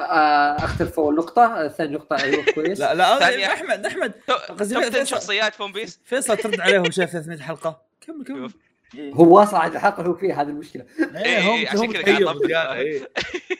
آه، 0.00 0.56
اختلف 0.64 0.98
اول 1.00 1.14
نقطه 1.14 1.68
ثاني 1.68 1.94
نقطة 1.94 2.16
أيوه 2.22 2.44
كويس. 2.54 2.80
لا 2.80 2.94
لا. 2.94 3.52
أحمد 3.52 3.86
أحمد. 3.86 4.12
قصدي 4.48 4.74
top 4.74 4.82
10 4.84 4.90
فيصل. 4.90 5.06
شخصيات 5.06 5.54
في 5.54 5.62
ون 5.62 5.72
بيس 5.72 6.00
فيصل 6.04 6.36
ترد 6.36 6.60
عليه 6.60 6.78
وهو 6.78 6.90
شايف 6.90 7.10
300 7.10 7.38
حلقة. 7.38 7.82
كمل 8.00 8.24
كمل. 8.24 8.50
إيه. 8.94 9.12
هو 9.12 9.44
صعد 9.44 9.74
الحلقة 9.74 10.02
هو 10.02 10.14
فيه 10.14 10.40
هذه 10.40 10.48
المشكلة. 10.48 10.86
إيه، 10.98 11.24
إيه، 11.24 11.40
هم 11.40 11.66
عشان 11.66 11.78
هم 11.78 11.92
كذا 11.92 12.54
قاعد 12.54 12.76
إيه. 12.76 13.08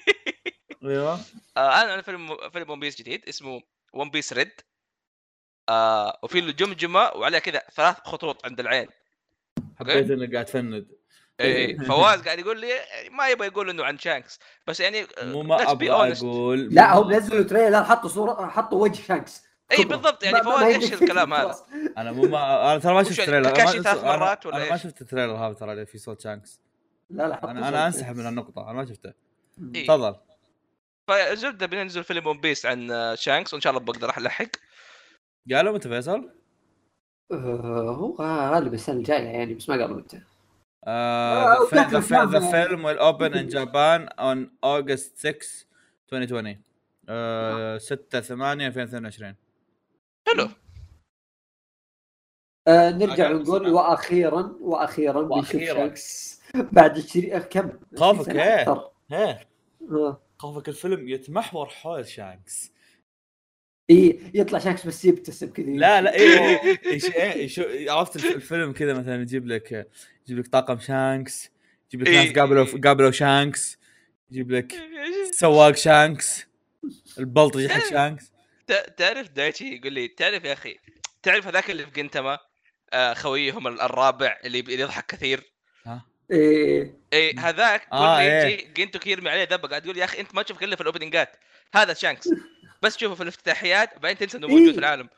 أيوه. 0.85 1.21
آه 1.57 1.83
أنا 1.83 1.95
أنا 1.95 2.03
فيلم 2.03 2.51
فيلم 2.53 2.71
ون 2.71 2.81
بيس 2.81 2.99
جديد 2.99 3.29
اسمه 3.29 3.61
ون 3.93 4.11
بيس 4.11 4.33
ريد 4.33 4.53
آه 5.69 6.19
وفي 6.23 6.41
له 6.41 6.53
جمجمه 6.53 7.11
وعليها 7.15 7.41
كذا 7.41 7.63
ثلاث 7.75 7.97
خطوط 8.05 8.47
عند 8.47 8.61
العين. 8.61 8.89
حبيت 9.79 10.11
إنك 10.11 10.33
قاعد 10.33 10.45
تفند. 10.45 10.89
اي 11.41 11.79
فواز 11.79 12.23
قاعد 12.23 12.39
يقول 12.39 12.61
لي 12.61 12.73
ما 13.11 13.29
يبغى 13.29 13.47
يقول 13.47 13.71
إنه 13.71 13.85
عن 13.85 13.99
شانكس 13.99 14.39
بس 14.67 14.81
يعني 14.81 15.07
مو 15.23 15.43
ما 15.43 15.71
أبغى. 15.71 15.91
أقول. 15.91 16.75
لا 16.75 16.99
هم 16.99 17.13
نزلوا 17.13 17.43
trailer 17.43 17.85
حطوا 17.85 18.09
صورة 18.09 18.47
حطوا 18.47 18.83
وجه 18.83 19.03
شانكس 19.03 19.48
اي. 19.73 19.85
بالضبط 19.85 20.23
يعني 20.25 20.43
فواز 20.43 20.63
إيش 20.63 20.93
الكلام 20.93 21.35
هذا. 21.35 21.55
أنا 21.99 22.13
مو 22.13 22.23
ما 22.23 22.73
أنا 22.73 22.79
ترى 22.81 22.95
ما 22.95 23.03
شفت 23.03 23.21
trailer 23.21 23.51
كاكاشي 23.51 23.79
أنا- 23.79 23.83
ثلاث 23.83 24.05
مرات 24.05 24.47
ولا 24.47 24.57
أنا 24.57 24.71
ما؟ 24.71 24.77
شفت 24.77 25.01
ال 25.03 25.06
trailer 25.06 25.33
هذا 25.37 25.53
ترى 25.55 25.73
اللي 25.73 25.87
في 25.87 25.99
صوت 25.99 26.21
شانكس 26.21 26.61
لا 27.11 27.29
لا 27.29 27.51
أنا 27.51 27.69
أنا 27.69 27.87
أنسحب. 27.87 28.17
من 28.17 28.27
النقطة 28.27 28.63
أنا 28.71 28.73
ما 28.73 28.87
شفته. 28.87 29.13
إيه. 29.75 29.85
تفضل 29.87 30.17
فالزبده 31.09 31.67
بننزل 31.67 32.05
فيلم 32.05 32.27
ون 32.27 32.41
بيس 32.41 32.67
عن 32.67 32.91
آه، 32.91 33.15
شانكس 33.15 33.53
وإن 33.55 33.61
شاء 33.61 33.71
الله 33.73 33.85
بقدر 33.85 34.09
الحق 34.19 34.47
قالوا 35.53 35.75
متى 35.75 35.89
فيصل؟ 35.89 36.31
آه، 37.33 37.91
هو 37.91 38.15
غالبا 38.55 38.75
السنة 38.75 38.97
الجاية 38.97 39.25
يعني 39.29 39.55
بس 39.55 39.69
ما 39.69 39.75
قالوا 39.83 39.97
متى 39.97 40.21
أفلام- 40.87 42.53
film 42.53 42.81
will 42.87 43.01
open 43.11 43.33
in 43.35 43.49
Japan 43.57 44.09
on 44.19 44.39
August 44.63 45.19
6 45.19 45.67
2020 46.13 46.63
uh, 47.09 47.79
6 47.79 48.21
8 48.21 48.67
2022 48.67 49.35
حلو 50.33 50.49
آه 52.69 52.91
نرجع 52.91 53.31
ونقول. 53.31 53.69
وأخيرا 53.69 54.57
وأخيرا 54.61 55.23
بنشوف. 55.23 55.63
شانكس 55.63 56.41
بعد 56.73 56.99
20 56.99 57.39
كم؟ 57.39 57.71
خوفك 57.97 58.21
20 58.21 58.25
سنة 58.25 58.43
إيه. 58.43 58.87
إيه 59.13 59.49
آه. 59.91 60.23
خوفك 60.39 60.69
الفيلم 60.69 61.09
يتمحور 61.09 61.67
حول 61.69 62.07
شانكس 62.09 62.73
إي 63.91 64.21
يطلع 64.35 64.59
شانكس 64.59 64.87
بس 64.87 65.05
يبتسم 65.05 65.51
كذا 65.51 65.67
لا 65.67 66.01
لا 66.01 66.15
إيه 66.15 66.61
إيه، 66.63 67.33
إيه 67.33 67.47
شو 67.49 67.63
عرفت 67.89 68.17
الف- 68.17 68.35
الفيلم 68.37 68.73
كذا 68.73 68.99
مثلا 68.99 69.23
يجيب 69.23 69.47
لك 69.47 69.89
يجيب 70.27 70.39
لك 70.39 70.49
طاقم 70.49 70.79
شانكس 70.79 71.51
يجيب 71.89 72.03
لك 72.03 72.09
إيه. 72.09 72.25
ناس 72.29 72.39
قابلوا 72.39 72.67
قابلوا 72.85 73.11
شانكس 73.11 73.79
يجيب 74.31 74.51
لك 74.51 74.73
سواق 75.41 75.75
شانكس 75.77 76.47
البلطجي 77.19 77.69
حق 77.69 77.91
شانكس 77.91 78.33
تعرف 78.97 79.29
دايتشي 79.29 79.77
يقول 79.77 79.93
لي 79.93 80.09
تعرف 80.09 80.45
يا 80.45 80.53
أخي 80.53 80.77
تعرف 81.23 81.47
هذاك 81.47 81.71
اللي 81.71 81.85
في 81.85 81.91
جنتما 81.91 82.39
آه 82.93 83.15
خويهم 83.15 83.67
الرابع 83.67 84.37
اللي 84.45 84.61
اللي 84.61 84.81
يضحك 84.81 85.07
كثير؟ 85.07 85.53
ها؟ 85.87 86.05
إيه. 86.31 86.95
اي 87.13 87.33
هذاك 87.39 87.81
كل 87.89 87.97
آه، 87.97 88.01
ما 88.17 88.21
إيه. 88.21 88.45
يجي 88.45 88.73
جنتو 88.77 89.11
يرمي 89.11 89.31
عليه 89.31 89.45
ذبة 89.51 89.69
قاعد 89.69 89.85
يقول 89.85 89.99
يا 89.99 90.05
أخي 90.05 90.21
أنت 90.21 90.35
ما 90.35 90.43
تشوف 90.43 90.63
إلا 90.63 90.77
في 90.77 90.81
الأوبننجات. 90.83 91.37
هذا 91.75 91.95
شانكس. 91.95 92.29
بس 92.83 92.97
تشوفه 92.97 93.15
في 93.15 93.23
الافتتاحيات 93.23 93.99
بعدين 93.99 94.19
تنسى 94.19 94.39
إنه 94.39 94.47
موجود 94.49 94.67
إيه. 94.67 94.73
في 94.73 94.79
العالم. 94.79 95.09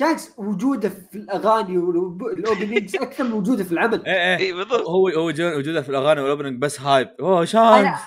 شانكس 0.00 0.30
وجوده 0.36 0.88
في 0.88 1.14
الأغاني 1.14 1.78
وال 1.78 2.02
openings 2.02 2.96
أكثر 3.06 3.24
من 3.24 3.32
وجوده 3.32 3.64
في 3.64 3.72
العمل. 3.72 4.06
إيه 4.06 4.12
إيه. 4.14 4.36
اي 4.46 4.52
بالضبط. 4.52 4.88
هو 4.88 5.08
هو 5.08 5.30
جو- 5.30 5.56
وجوده 5.58 5.82
في 5.82 5.88
الأغاني 5.88 6.20
وال 6.20 6.28
opening 6.28 6.58
بس 6.62 6.80
hype 6.80 7.08
أوه 7.20 7.44
شانكس! 7.44 8.00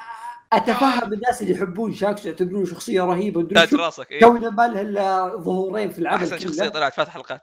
أتفهم 0.53 1.13
الناس 1.13 1.41
اللي 1.41 1.53
يحبون 1.53 1.93
شانكس 1.93 2.25
يعتبرونه 2.25 2.65
شخصية 2.65 3.01
رهيبة 3.01 3.43
تاج 3.43 3.69
شو. 3.69 3.77
راسك 3.77 4.11
اي 4.11 4.19
كونه 4.19 4.49
ما 4.49 4.67
له 4.67 4.81
إلا 4.81 5.27
ظهورين 5.37 5.89
في 5.89 5.99
العمل 5.99 6.23
أحسن 6.23 6.39
شخصية. 6.39 6.69
طلعت 6.69 6.93
ثلاث 6.93 7.09
حلقات 7.09 7.41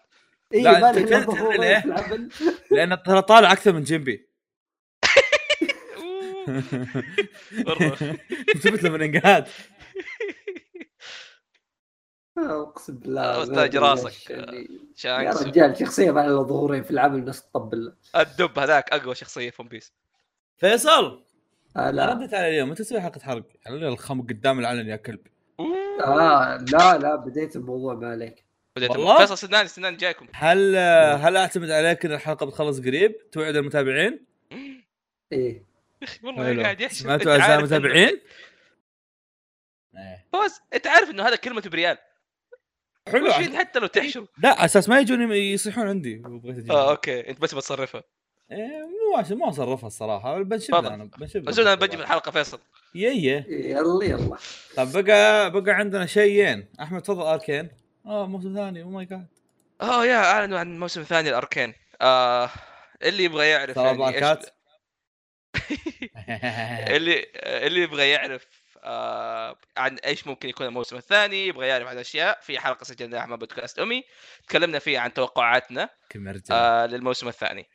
اي 0.54 0.62
لا، 0.62 0.80
ما 0.80 0.92
له 0.92 1.04
إلا 1.04 1.18
ظهورين؟ 1.20 1.80
في 1.80 1.86
العمل 1.86 2.28
لأن 2.70 3.02
ترى 3.02 3.22
طالع 3.22 3.52
أكثر 3.52 3.72
من 3.72 3.82
جيمبي. 3.82 4.28
ثبت 8.62 8.82
له 8.82 8.90
من 8.90 9.02
انقاد 9.02 9.48
أقسم 12.38 12.98
بالله 12.98 13.22
آه، 13.22 13.42
أدري 13.64 13.78
راسك. 13.78 14.30
يعني. 14.30 14.68
يا 15.04 15.30
رجال 15.30 15.78
شخصية 15.78 16.10
ما 16.10 16.20
لها 16.20 16.42
ظهورين 16.42 16.82
في 16.82 16.90
العمل 16.90 17.18
الناس 17.18 17.42
تطبل 17.42 17.96
الدب 18.16 18.58
هذاك 18.58 18.92
أقوى 18.92 19.14
شخصية 19.14 19.50
في 19.50 19.62
ون 19.62 19.68
بيس 19.68 19.92
فيصل 20.56 21.24
آه 21.76 21.90
لا 21.90 22.12
ردت 22.12 22.34
علي 22.34 22.48
اليوم 22.48 22.70
متى 22.70 22.82
تسوي 22.84 23.00
حلقة 23.00 23.20
حرق؟ 23.20 23.44
على 23.66 23.88
الخم 23.88 24.22
قدام 24.22 24.58
العلن 24.60 24.88
يا 24.88 24.96
كلب؟ 24.96 25.20
آه 25.60 26.56
لا 26.72 26.98
لا 26.98 27.16
بديت 27.16 27.56
الموضوع 27.56 27.94
ما 27.94 28.10
عليك. 28.10 28.44
بديت 28.76 28.90
والله؟ 28.90 29.18
فيصل 29.18 29.38
سنان 29.38 29.66
سنان 29.66 29.96
جايكم. 29.96 30.26
هل 30.34 30.76
هل 31.16 31.36
أعتمد 31.36 31.70
عليك 31.70 32.04
إن 32.06 32.12
الحلقة 32.12 32.46
بتخلص 32.46 32.80
قريب؟ 32.80 33.30
توعد 33.32 33.56
المتابعين؟ 33.56 34.24
إيه. 35.32 35.64
والله. 36.22 36.62
قاعد 36.62 36.80
يحسب 36.80 37.02
سمعتوا 37.02 37.14
أنت 37.34 37.40
أعزائي 37.40 37.52
عارف 37.52 37.60
إنه- 37.70 37.72
المتابعين؟ 37.72 38.20
فوز 40.32 40.60
أنت 40.74 40.86
عارف 40.86 41.10
إنه 41.10 41.28
هذا 41.28 41.36
كلمته 41.36 41.70
بريال. 41.70 41.98
حلو. 43.08 43.32
حتى 43.32 43.78
لو 43.78 43.86
تحشر 43.86 44.26
لا 44.38 44.48
على 44.48 44.64
أساس 44.64 44.88
ما 44.88 45.00
يجون 45.00 45.32
يصيحون 45.32 45.88
عندي. 45.88 46.22
وبغيت 46.26 46.70
آه 46.70 46.90
أوكي. 46.90 47.30
أنت 47.30 47.40
بس 47.40 47.54
بتصرفها. 47.54 48.02
إيه، 48.52 48.88
مو 49.12 49.18
عشان 49.18 49.38
ما 49.38 49.48
اصرفها 49.48 49.86
الصراحة. 49.86 50.42
بنشب 50.42 50.70
تفضل. 50.72 50.92
أنا 50.92 51.04
بنشب 51.04 51.50
زود 51.50 51.66
أنا 51.66 51.74
بجي 51.74 51.96
في 51.96 52.02
الحلقة 52.02 52.30
فيصل. 52.30 52.60
يي 52.94 53.44
يلا 53.48 54.04
يلا. 54.04 54.36
طب 54.76 54.92
بقى 55.02 55.50
بقى 55.50 55.72
عندنا 55.74 56.06
شيئين. 56.06 56.68
أحمد 56.80 57.02
تفضل 57.02 57.22
أركين. 57.22 57.70
آه 58.06 58.26
موسم 58.26 58.54
ثاني. 58.54 58.82
أو 58.82 58.90
ماي 58.90 59.04
جاد 59.04 59.26
آه 59.80 60.06
يا 60.06 60.16
أعلنوا 60.16 60.58
عن 60.58 60.78
موسم 60.78 61.02
ثاني 61.02 61.28
الأركين. 61.28 61.74
آه 62.02 62.50
اللي 63.02 63.24
يبغى 63.24 63.48
يعرف 63.48 63.74
ترى 63.74 63.84
يعني 63.86 64.38
اللي 66.96 67.26
اللي 67.36 67.80
يبغى 67.82 68.10
يعرف 68.10 68.46
آه 68.84 69.56
عن 69.76 69.96
إيش 69.98 70.26
ممكن 70.26 70.48
يكون 70.48 70.66
الموسم 70.66 70.96
الثاني 70.96 71.46
يبغى 71.46 71.66
يعرف 71.66 71.86
عن 71.86 71.98
أشياء. 71.98 72.38
في 72.42 72.58
حلقة 72.58 72.84
سجلناها 72.84 73.26
مع 73.26 73.36
بودكاست 73.36 73.78
أمي. 73.78 74.04
تكلمنا 74.48 74.78
فيها 74.78 75.00
عن 75.00 75.12
توقعاتنا 75.14 75.88
آه 76.50 76.86
للموسم 76.86 77.28
الثاني. 77.28 77.66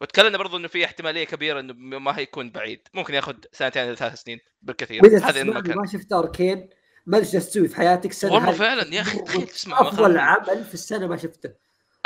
وتكلمنا 0.00 0.38
برضو 0.38 0.56
إنه 0.56 0.68
في 0.68 0.84
احتمالية 0.84 1.24
كبيرة 1.24 1.60
إنه 1.60 1.98
ما 1.98 2.18
هيكون 2.18 2.50
بعيد. 2.50 2.88
ممكن 2.94 3.14
ياخذ 3.14 3.34
سنتين 3.52 3.94
ثلاث 3.94 4.22
سنين 4.22 4.40
بالكثير. 4.62 5.06
هذا 5.06 5.44
ما 5.44 5.60
كان 5.60 5.76
ما 5.76 5.86
شفت 5.86 6.12
أركين 6.12 6.68
ما 7.06 7.16
ادري 7.16 7.36
إيش 7.36 7.46
تسوي 7.46 7.68
في 7.68 7.76
حياتك 7.76 8.10
السنة 8.10 8.32
والله. 8.32 8.52
فعلا 8.52 8.94
يا 8.94 9.00
أخي 9.00 9.18
تخيل 9.18 9.46
تسمع 9.46 9.80
أفضل. 9.80 10.18
عمل 10.18 10.64
في 10.64 10.74
السنة 10.74 11.06
ما 11.06 11.16
شفته. 11.16 11.50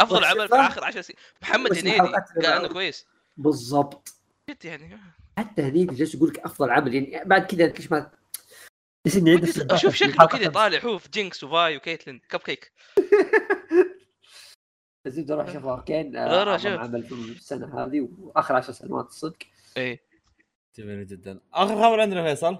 أفضل 0.00 0.24
عمل 0.24 0.48
في. 0.48 0.54
آخر 0.54 0.84
10 0.84 1.00
سنين. 1.00 1.16
محمد 1.42 1.72
هنيدي 1.72 1.98
قال 1.98 2.46
إنه. 2.46 2.68
كويس. 2.68 3.06
بالضبط. 3.36 4.14
جد 4.50 4.64
يعني. 4.64 5.00
حتى 5.38 5.62
هنيدي 5.62 5.94
جالس 5.94 6.14
يقول 6.14 6.28
لك 6.28 6.38
أفضل 6.38 6.70
عمل. 6.70 6.94
يعني 6.94 7.24
بعد 7.24 7.46
كذا 7.46 7.66
ليش 7.66 7.92
ما 7.92 8.10
أشوف 9.70 9.94
شكله 9.94 10.26
كذا 10.26 10.48
طالع 10.48 10.78
هو 10.78 10.98
في 10.98 11.08
جينكس 11.08 11.44
وفاي 11.44 11.76
وكيتلين. 11.76 12.20
كب 12.28 12.40
كيك 12.40 12.72
زيد 15.06 15.30
أروح 15.30 15.48
أشوف 15.48 15.66
أركين 15.66 16.12
لا، 16.12 16.50
اعظم 16.50 16.58
شوف. 16.58 16.80
عمل 16.80 17.02
في 17.02 17.12
السنة 17.14 17.84
هذه 17.84 18.08
وآخر 18.22 18.56
عشر 18.56 18.72
سنوات 18.72 19.08
الصدق. 19.08 19.36
إيه 19.76 20.00
جميل 20.76 21.06
جدا. 21.06 21.40
آخر 21.54 21.74
خبر 21.76 22.00
عندنا 22.00 22.24
فيصل. 22.24 22.58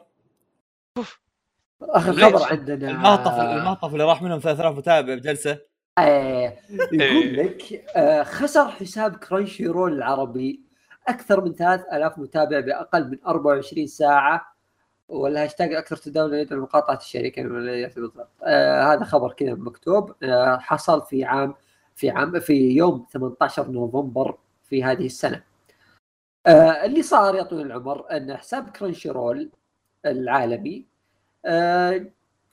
آخر؟ 1.83 2.13
خبر 2.13 2.45
عندنا. 2.51 2.91
المهطف 2.91 3.33
المهطف 3.41 3.93
اللي 3.93 4.05
راح 4.05 4.23
منهم 4.23 4.39
3000 4.39 4.77
متابع 4.77 5.15
بجلسة. 5.15 5.59
آه 5.99 6.57
يقول. 6.93 7.37
لك 7.37 7.85
آه 7.97 8.23
خسر 8.23 8.69
حساب 8.69 9.17
كرانشي 9.17 9.67
رول 9.67 9.93
العربي 9.93 10.61
أكثر 11.09 11.45
من 11.45 11.55
3000 11.55 12.19
متابع 12.19 12.61
بأقل 12.61 13.11
من 13.11 13.19
24 13.27 13.87
ساعة 13.87 14.55
والهاشتاج 15.09 15.75
أكثر 15.75 15.97
تداولا 15.97 16.41
يدعو 16.41 16.61
مقاطعه 16.61 16.97
الشركة 16.97 17.43
بالضبط. 17.43 18.29
آه 18.43 18.93
هذا 18.95 19.05
خبر 19.05 19.33
كذا 19.33 19.55
مكتوب. 19.55 20.15
آه 20.23 20.59
حصل 20.59 21.03
في 21.03 21.25
عام 21.25 21.55
في 22.01 22.11
عام 22.11 22.41
في 22.41 22.71
يوم 22.71 23.07
18 23.13 23.71
نوفمبر 23.71 24.39
في 24.69 24.85
هذه 24.85 25.07
السنة. 25.07 25.43
آه 26.47 26.85
اللي 26.85 27.03
صار 27.03 27.35
يا 27.35 27.43
طويل 27.43 27.67
العمر 27.67 28.11
أن 28.11 28.37
حساب 28.37 28.71
كرانشي 28.71 29.09
رول 29.09 29.51
العالمي 30.07 30.87
آه 31.45 32.07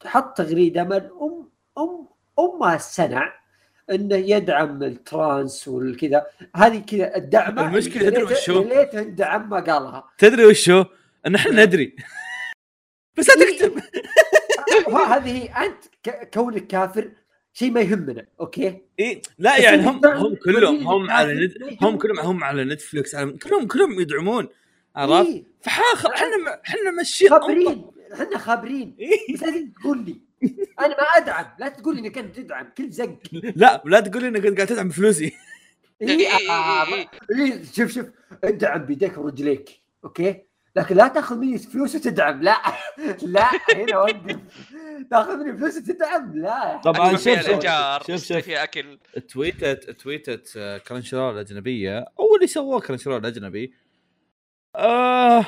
حط 0.06 0.38
تغريدة 0.38 0.84
من 0.84 0.92
ام 1.22 1.50
ام 1.78 2.08
ام 2.40 2.64
السنع 2.74 3.34
أنه 3.90 4.16
يدعم 4.16 4.84
ال 4.84 4.98
trans 4.98 5.68
والكذا 5.68 6.26
هذه 6.56 6.80
كذا 6.80 7.16
الدعم 7.16 7.60
المشكلة 7.60 8.10
تدري 8.10 8.24
وشو؟ 8.24 8.64
ليت 8.64 8.96
الدعم 8.96 9.50
ما 9.50 9.60
قالها 9.60 10.10
تدري 10.18 10.46
وشو؟ 10.46 10.86
أن 11.26 11.36
إحنا 11.36 11.66
ندري 11.66 11.96
بس 13.18 13.30
لا 13.30 13.52
تكتب 13.52 13.82
هذه 14.94 15.66
أنت 15.66 15.84
كونك 16.34 16.68
كافر 16.68 17.12
شيء 17.58 17.72
ما 17.72 17.82
يهمنا 17.82 18.26
أوكي؟ 18.40 18.82
إيه 19.00 19.22
لا 19.40 19.58
يعني 19.58 19.82
هم 19.88 20.06
هم 20.06 20.36
كلهم 20.36 20.88
هم 20.88 21.10
على 21.10 21.52
هم. 21.82 21.98
كلهم 21.98 22.20
هم 22.20 22.44
على 22.44 22.64
نتفلكس 22.64 23.16
على 23.16 23.32
كلهم 23.32 23.68
كلهم 23.68 24.00
يدعمون 24.00 24.48
عرفت؟ 24.96 25.30
إيه، 25.30 25.44
فحاخر 25.62 26.14
إحنا 26.14 26.62
إحنا 26.68 26.92
ماشيين 26.92 27.32
خابرين 27.32 27.86
إحنا 28.14 28.38
خابرين. 28.38 28.96
إيه. 29.00 29.34
بس 29.34 29.44
لازم 29.44 29.72
تقول 29.72 30.06
لي. 30.06 30.22
أنا 30.80 30.88
ما 30.88 31.04
أدعم. 31.18 31.46
لا 31.60 31.70
تقول 31.70 31.96
لي 31.96 32.02
إنك 32.02 32.18
أنت 32.18 32.36
تدعم 32.36 32.70
كل 32.78 32.90
زق. 32.90 33.18
لا 33.32 33.84
لا 33.86 34.00
تقول 34.00 34.22
لي 34.22 34.28
إنك 34.28 34.56
قاعد 34.56 34.68
تدعم 34.68 34.88
بفلوسي. 34.90 35.34
إيه 36.02 36.28
آه، 36.28 36.88
إيه، 36.88 36.96
إيه. 36.96 37.10
إيه، 37.46 37.64
شوف 37.74 37.92
شوف. 37.92 38.06
ادعم 38.44 38.86
بيديك 38.86 39.18
ورجليك 39.18 39.70
okay؟ 40.04 40.47
لكن 40.78 40.96
لا 40.96 41.08
تاخذ 41.08 41.38
مني 41.38 41.58
فلوس 41.58 41.96
وتدعم. 41.96 42.44
لا. 42.44 42.58
لا 43.22 43.50
هنا 43.76 43.98
وقف. 43.98 44.38
تاخذ 45.12 45.38
مني 45.38 45.58
فلوس 45.58 45.78
وتدعم. 45.78 46.38
لا. 46.38 46.82
طبعا 46.84 47.18
شوف 47.18 47.40
شوف 48.08 48.28
شوف 48.28 48.38
فيها 48.38 48.64
أكل. 48.64 49.00
tweet 49.30 49.90
tweet 49.92 50.54
آه، 50.58 50.78
Crunchyroll 50.78 51.34
الاجنبيه 51.34 52.06
أو 52.20 52.36
اللي 52.36 52.48
سووه 52.48 52.80
Crunchyroll 52.80 53.20
الاجنبي 53.20 53.74
آه 54.76 55.46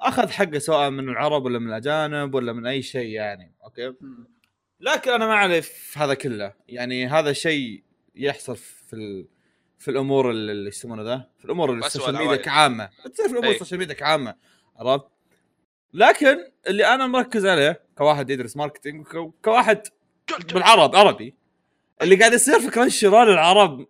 أخذ 0.00 0.28
حقه 0.28 0.58
سواء 0.58 0.90
من 0.90 1.08
العرب 1.08 1.44
ولا 1.44 1.58
من 1.58 1.68
الأجانب 1.68 2.34
ولا 2.34 2.52
من 2.52 2.66
أي 2.66 2.82
شيء 2.82 3.08
يعني 3.08 3.54
okay؟ 3.64 3.92
لكن 4.80 5.10
أنا 5.10 5.26
ما 5.26 5.32
أعرف 5.32 5.98
هذا 5.98 6.14
كله. 6.14 6.52
يعني 6.68 7.06
هذا 7.06 7.32
شيء 7.32 7.82
يحصل 8.14 8.56
في 8.56 8.92
ال... 8.92 9.26
في 9.78 9.90
الأمور 9.90 10.30
اللي 10.30 10.52
اللي 10.52 10.68
يسمونه 10.68 11.02
ذا 11.02 11.28
في 11.38 11.44
الأمور 11.44 11.70
وأسوأ 11.70 11.86
ال 11.86 11.90
social 11.90 12.16
media. 12.16 12.36
كعامة. 12.36 12.88
تصير 13.14 13.28
في 13.28 13.32
الأمور. 13.32 13.50
ال 13.50 13.54
social 13.54 13.78
media 13.80 13.94
كعامة. 13.94 14.34
عرفت؟ 14.80 15.04
لكن 15.94 16.38
اللي 16.66 16.86
أنا 16.86 17.06
مركز 17.06 17.46
عليه 17.46 17.80
كواحد 17.98 18.30
يدرس 18.30 18.56
marketing 18.56 19.06
كواحد 19.44 19.86
بالعرب 20.52 20.96
عربي 20.96 21.34
اللي 22.02 22.16
قاعد 22.16 22.32
يصير 22.32 22.60
في 22.60 22.70
Crunchyroll 22.70 23.30
العرب 23.30 23.86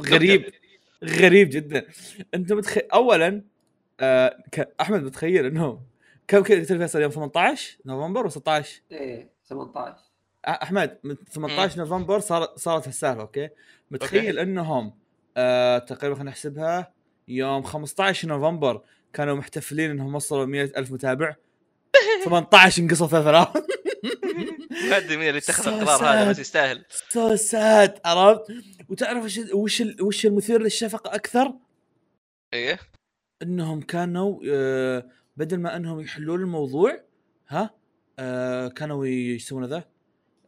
غريب 0.00 0.52
غريب 1.04 1.48
جدا. 1.50 1.86
أنت 2.34 2.52
متخيل 2.52 2.82
اولا 2.92 3.42
آه. 4.00 4.42
أحمد 4.80 5.02
متخيل 5.02 5.46
إنه 5.46 5.80
كم 6.28 6.42
كذا 6.42 6.58
قلت 6.58 6.72
لي 6.72 6.78
فيصل 6.78 7.02
يوم 7.02 7.10
18 7.10 7.78
نوفمبر 7.86 8.26
و 8.26 8.28
16 8.28 8.80
إيه 8.92 9.30
18 9.48 9.96
أحمد 10.48 10.98
من 11.04 11.14
18 11.14 11.78
نوفمبر 11.78 12.20
صار 12.20 12.52
صارت 12.56 12.86
السالفة 12.88 13.20
okay؟ 13.20 13.48
متخيل 13.90 14.38
إنهم 14.38 14.94
آه 15.36 15.78
تقريبا 15.78 16.14
خلينا 16.14 16.30
نحسبها 16.30 16.92
يوم 17.28 17.62
15 17.62 18.28
نوفمبر 18.28 18.82
كانوا 19.12 19.34
محتفلين 19.34 19.90
إنهم 19.90 20.14
وصلوا 20.14 20.46
100 20.46 20.62
ألف 20.76 20.92
متابع. 20.92 21.34
18 22.24 22.82
انقصوا 22.82 23.06
3000 23.06 23.48
ما 24.90 24.96
أدري 24.96 25.16
مين 25.16 25.28
اللي 25.28 25.38
اتخذ 25.38 25.68
القرار 25.72 26.04
هذا 26.22 26.30
بس. 26.30 26.38
يستاهل. 26.38 26.84
so 27.08 27.36
sad 27.36 27.98
عرفت؟ 28.04 28.52
وتعرف 28.88 29.24
وش 29.24 29.38
وش 29.52 29.82
وش 30.00 30.26
المثير 30.26 30.62
للشفقة 30.62 31.14
أكثر؟ 31.14 31.52
إيه. 32.54 32.78
إنهم 33.42 33.80
كانوا 33.80 34.40
آه، 34.50 35.06
بدل 35.36 35.60
ما 35.60 35.76
إنهم 35.76 36.00
يحلون 36.00 36.40
الموضوع 36.40 37.00
ها 37.48 37.70
آه، 38.18 38.68
كانوا 38.68 39.06
ي- 39.06 39.10
إيش 39.32 39.42
يسمونه 39.42 39.66
ذا 39.66 39.84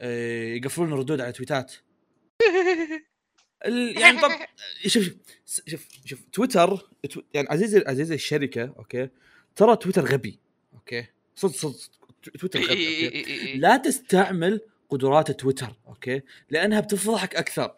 آه، 0.00 0.44
يقفلون 0.54 0.92
الردود 0.92 1.20
على 1.20 1.32
تويتات. 1.32 1.72
يعني 3.66 4.20
طب 4.20 4.30
شوف 4.86 5.10
شوف 5.46 5.66
شوف 5.66 5.86
شوف 6.04 6.20
تويتر 6.32 6.76
تو- 7.10 7.22
يعني 7.34 7.48
عزيزي 7.50 7.84
عزيزي 7.86 8.14
الشركة 8.14 8.72
okay 8.78 9.08
ترى 9.56 9.76
تويتر 9.76 10.04
غبي 10.04 10.38
okay 10.74 11.06
صدق 11.34 11.52
صدق 11.54 11.78
تويتر 12.40 12.60
غبي 12.60 13.06
okay؟ 13.06 13.54
لا 13.58 13.76
تستعمل 13.76 14.60
قدرات 14.88 15.30
تويتر 15.30 15.74
okay 15.88 16.22
لأنها 16.50 16.80
بتفضحك 16.80 17.36
أكثر 17.36 17.74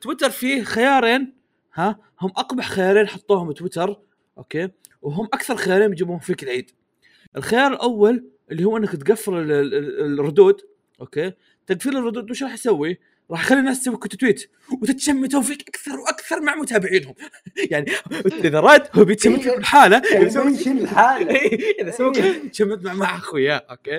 تويتر 0.00 0.30
فيه 0.30 0.62
خيارين 0.62 1.34
ها 1.74 1.98
هم 2.20 2.30
أقبح 2.36 2.68
خيارين 2.68 3.08
حطوهم 3.08 3.52
تويتر 3.52 4.00
okay 4.38 4.68
وهم 5.02 5.24
أكثر 5.26 5.56
خيارين 5.56 5.88
بيجيبوهم 5.88 6.18
فيك 6.18 6.42
العيد 6.42 6.70
الخيار 7.36 7.72
الأول 7.72 8.24
اللي 8.50 8.64
هو 8.64 8.76
إنك 8.76 8.92
تقفل 8.96 9.34
ال- 9.34 9.52
ال- 9.52 9.74
ال- 9.74 10.20
الردود 10.20 10.60
okay 11.00 11.32
تقفيل 11.66 11.96
الردود 11.96 12.30
وش 12.30 12.42
راح 12.42 12.52
يسوي؟ 12.54 12.98
راح 13.30 13.40
يخلي 13.44 13.58
الناس 13.60 13.80
تسوي 13.80 13.96
quote 13.96 14.16
tweet 14.16 14.50
وتتشمتوا 14.82 15.42
فيك 15.42 15.68
أكثر 15.68 16.00
وأكثر 16.00 16.40
مع 16.40 16.54
متابعينهم. 16.56 17.14
يعني 17.70 17.92
إذا 18.44 18.60
راد 18.60 18.88
هو 18.92 19.04
بيتشمت 19.04 19.40
فيك 19.40 19.54
بالحالة. 19.54 19.96
إذا 19.96 20.30
سوى- 20.42 20.46
mention 20.46 20.78
الحاله 20.78 21.30
إيه، 21.34 21.82
إذا 21.82 21.90
سوى 21.90 22.12
تشمت 22.52 22.84
مع 22.84 22.94
مع 22.94 23.16
اخوياه 23.16 23.66
okay. 23.70 23.96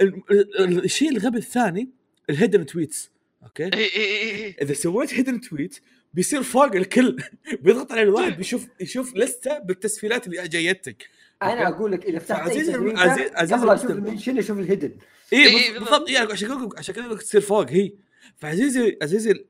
ال- 0.00 0.22
ال- 0.60 0.84
الشيء 0.84 1.10
الغبي 1.10 1.38
الثاني 1.38 1.88
ال 2.30 2.35
hidden 2.35 2.66
tweets 2.66 3.10
okay. 3.42 3.64
إيه، 3.64 3.72
إيه، 3.74 3.88
إيه، 3.96 4.34
إيه. 4.34 4.56
إذا 4.62 4.74
سويت 4.74 5.14
hidden 5.14 5.40
tweet 5.40 5.80
بيصير 6.14 6.42
فوق 6.42 6.74
الكل. 6.76 7.16
بيضغط 7.62 7.92
عليه 7.92 8.02
الواحد 8.02 8.36
بيشوف 8.36 8.66
يشوف 8.80 9.16
لستة 9.16 9.58
بالتسفيلات 9.58 10.26
اللي 10.26 10.48
جايتك 10.48 11.08
أنا 11.42 11.68
أقول 11.68 11.92
لك 11.92 12.04
إذا 12.04 12.18
فتحت 12.18 12.48
تغريده 12.52 13.00
عزيز- 13.00 13.30
عزيزي 13.34 13.54
قبل 13.60 13.70
أشوف. 13.70 13.90
ال 13.90 13.96
mention 13.96 14.38
أشوف 14.38 14.58
ال 14.58 14.63
hidden 14.63 14.92
اي 15.32 15.46
إيه، 15.46 15.78
بالضبط 15.78 16.10
يعني 16.10 16.32
عشان 16.32 16.48
كذا 16.48 16.68
عشان 16.78 16.94
كذا 16.94 17.14
تصير 17.14 17.40
فوق 17.40 17.70
هي. 17.70 17.92
فعزيزي 18.38 18.98
عزيزي 19.02 19.44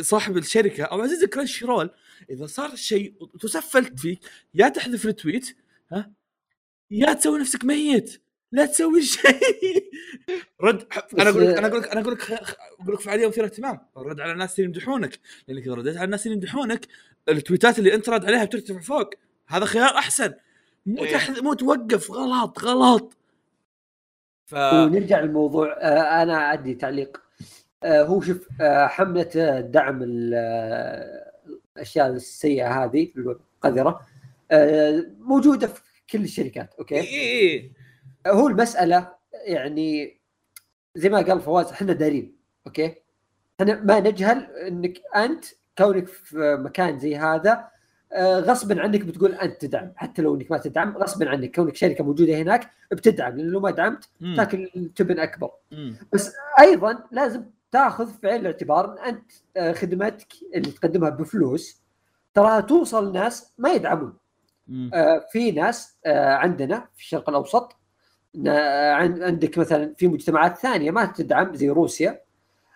صاحب 0.00 0.36
الشركة 0.36 0.84
أو 0.84 1.00
عزيزي 1.02 1.26
Crunchyroll 1.26 1.90
إذا 2.30 2.46
صار 2.46 2.74
شيء 2.76 3.14
وتسفلت 3.20 3.98
فيك 4.00 4.20
يا 4.54 4.68
تحذف 4.68 5.06
ال 5.06 5.14
tweet 5.14 5.56
ها؟ 5.92 6.12
يا 6.90 7.12
تسوي 7.12 7.38
نفسك 7.40 7.64
ميت 7.64 8.22
لا 8.52 8.66
تسوي 8.66 9.02
شيء. 9.12 9.90
رد 10.60 10.86
أنا 11.18 11.30
أقول 11.30 11.46
لك 11.50 11.58
أنا 11.58 11.66
أقول 11.66 11.80
لك 11.80 11.88
أنا 11.90 12.00
أقول 12.00 12.12
لك 12.14 12.30
أقول 12.80 12.94
لك 12.94 13.00
فعاليه 13.00 13.26
مثيره 13.28 13.44
اهتمام. 13.44 13.78
رد 13.96 14.20
على 14.20 14.32
الناس 14.32 14.58
اللي 14.58 14.64
يمدحونك 14.66 15.18
لأنك 15.48 15.62
إذا 15.62 15.74
رديت 15.74 15.96
على 15.96 16.04
الناس 16.04 16.26
اللي 16.26 16.36
يمدحونك 16.36 16.86
التويتات 17.28 17.78
اللي 17.78 17.94
أنت 17.94 18.08
رد 18.08 18.24
عليها 18.24 18.44
بترتفع 18.44 18.80
فوق. 18.80 19.10
هذا 19.48 19.64
خيار 19.64 19.88
أحسن. 19.98 20.34
مو 20.86 21.04
إيه. 21.04 21.12
تحذ... 21.12 21.42
مو 21.42 21.54
توقف 21.54 22.10
غلط 22.10 22.58
غلط. 22.58 23.16
ف 24.46 24.54
ونرجع 24.54 25.20
للموضوع. 25.20 25.72
آه 25.80 26.22
أنا 26.22 26.36
عندي 26.38 26.74
تعليق. 26.74 27.16
آه 27.16 27.27
هو 27.84 28.20
شوف 28.20 28.48
آه 28.60 28.86
حمله 28.86 29.30
آه، 29.36 29.60
دعم 29.60 30.02
آه، 30.34 31.32
الأشياء 31.76 32.06
السيئة 32.06 32.84
هذه 32.84 33.12
القذرة 33.16 34.00
آه 34.50 35.04
موجودة 35.20 35.66
في 35.66 35.80
كل 36.10 36.20
الشركات 36.20 36.74
أوكي 36.78 37.00
إي 37.00 37.72
هو 38.26 38.48
المسألة 38.48 39.08
يعني 39.46 40.18
زي 40.94 41.08
ما 41.08 41.20
قال 41.20 41.40
فواز 41.40 41.66
إحنا 41.66 41.92
دارين 41.92 42.36
okay 42.66 42.94
إحنا 43.60 43.80
ما 43.84 44.00
نجهل 44.00 44.38
إنك 44.56 44.98
أنت 45.16 45.44
كونك 45.78 46.06
في 46.06 46.56
مكان 46.60 46.98
زي 46.98 47.16
هذا 47.16 47.68
آه، 48.12 48.40
غصبا 48.40 48.80
عنك 48.80 49.00
بتقول 49.00 49.34
أنت 49.34 49.60
تدعم 49.60 49.92
حتى 49.96 50.22
لو 50.22 50.34
إنك 50.34 50.50
ما 50.50 50.58
تدعم 50.58 50.96
غصبا 50.96 51.28
عنك 51.28 51.54
كونك 51.56 51.76
شركة 51.76 52.04
موجودة 52.04 52.36
هناك 52.36 52.70
بتدعم 52.92 53.36
لأن 53.36 53.46
لو 53.46 53.60
ما 53.60 53.70
دعمت. 53.70 54.08
تاكل 54.36 54.90
تبن 54.96 55.18
أكبر 55.20 55.50
مم. 55.72 55.96
أيضا 56.60 57.04
لازم 57.12 57.44
تاخذ 57.70 58.12
في 58.12 58.28
عين 58.28 58.40
الاعتبار 58.40 58.92
إن 58.92 58.98
أنت 58.98 59.30
آه، 59.56 59.72
خدمتك 59.72 60.26
اللي 60.54 60.70
تقدمها 60.70 61.10
بفلوس 61.10 61.82
تراها 62.34 62.60
توصل 62.60 63.12
ناس 63.12 63.52
ما 63.58 63.70
يدعمون. 63.72 64.16
آه، 64.94 65.26
في 65.32 65.50
ناس 65.50 65.96
آه، 66.06 66.34
عندنا 66.34 66.88
في 66.94 67.02
الشرق 67.02 67.28
الأوسط 67.28 67.76
عندك 68.46 69.58
مثلا 69.58 69.94
في 69.98 70.08
مجتمعات 70.08 70.58
ثانية 70.58 70.90
ما 70.90 71.04
تدعم 71.04 71.54
زي 71.54 71.68
روسيا 71.68 72.20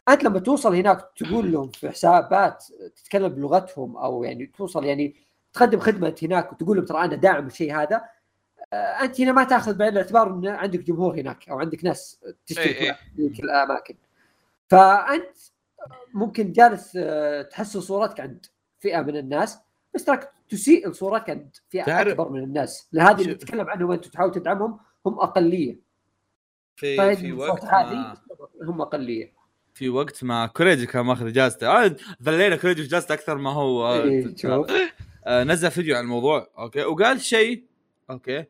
أنت 0.09 0.25
لما 0.25 0.39
توصل 0.39 0.75
هناك 0.75 1.11
تقول 1.17 1.53
لهم 1.53 1.71
في 1.71 1.91
حسابات 1.91 2.65
تتكلم 2.97 3.29
بلغتهم 3.29 3.97
أو 3.97 4.25
يعني 4.25 4.47
توصل 4.47 4.85
يعني 4.85 5.15
تقدم 5.53 5.79
خدمة 5.79 6.15
هناك 6.23 6.53
وتقول 6.53 6.77
لهم 6.77 6.87
ترى 6.87 7.05
أنا 7.05 7.17
داعم 7.17 7.47
الشيء 7.47 7.75
هذا 7.77 8.05
أنت 8.73 9.21
هنا 9.21 9.33
ما 9.33 9.45
تاخذ 9.45 9.75
بعين 9.75 9.93
الاعتبار 9.93 10.31
إن 10.31 10.47
عندك 10.47 10.81
جمهور 10.81 11.21
هناك 11.21 11.49
أو 11.49 11.61
عندك 11.61 11.85
ناس 11.85 12.21
تشترك 12.47 12.67
إيه، 12.67 12.99
إيه. 13.19 13.33
في 13.33 13.41
الأماكن 13.41 13.95
فأنت 14.73 15.37
ممكن 16.15 16.53
جالس 16.53 16.93
آه، 16.97 17.43
تحسن 17.43 17.81
صورتك 17.81 18.21
عند 18.21 18.47
فئة 18.81 19.01
من 19.03 19.17
الناس 19.17 19.59
بس 19.95 20.05
تراك 20.05 20.33
تسيء 20.49 20.93
صورتك 20.93 21.31
عند 21.31 21.57
فئة 21.71 21.85
تعرف- 21.85 22.09
أكبر 22.09 22.29
من 22.29 22.43
الناس. 22.45 22.89
لهذه 22.93 23.23
اللي. 23.23 23.35
تتكلم 23.35 23.71
عنهم 23.71 23.91
وأنت 23.91 24.05
تحاول 24.05 24.33
تدعمهم 24.33 24.79
هم 25.07 25.19
أقلية. 25.19 25.81
في 26.77 26.97
فهذه 26.97 27.15
في 27.15 27.33
وقت 27.33 27.65
هذه 27.65 27.95
ما 27.95 28.17
هم 28.63 28.81
أقلية. 28.81 29.33
في 29.75 29.89
وقت 29.89 30.25
ما 30.25 30.47
كوريجي 30.47 30.87
كان 30.87 31.07
ماخذ 31.07 31.27
إجازته. 31.27 31.67
آه 31.85 31.97
ذلينا 32.23 32.57
كوريجي 32.57 32.83
في 32.83 32.89
إجازته 32.89 33.13
أكثر 33.13 33.39
ما 33.39 33.51
هو. 33.53 33.87
آه، 33.87 34.03
إيه، 34.05 34.35
آه 35.27 35.45
نزل 35.45 35.71
فيديو 35.71 35.97
عن 35.97 36.05
الموضوع. 36.05 36.51
okay. 36.59 36.85
وقال 36.85 37.21
شيء. 37.21 37.65
okay. 38.11 38.45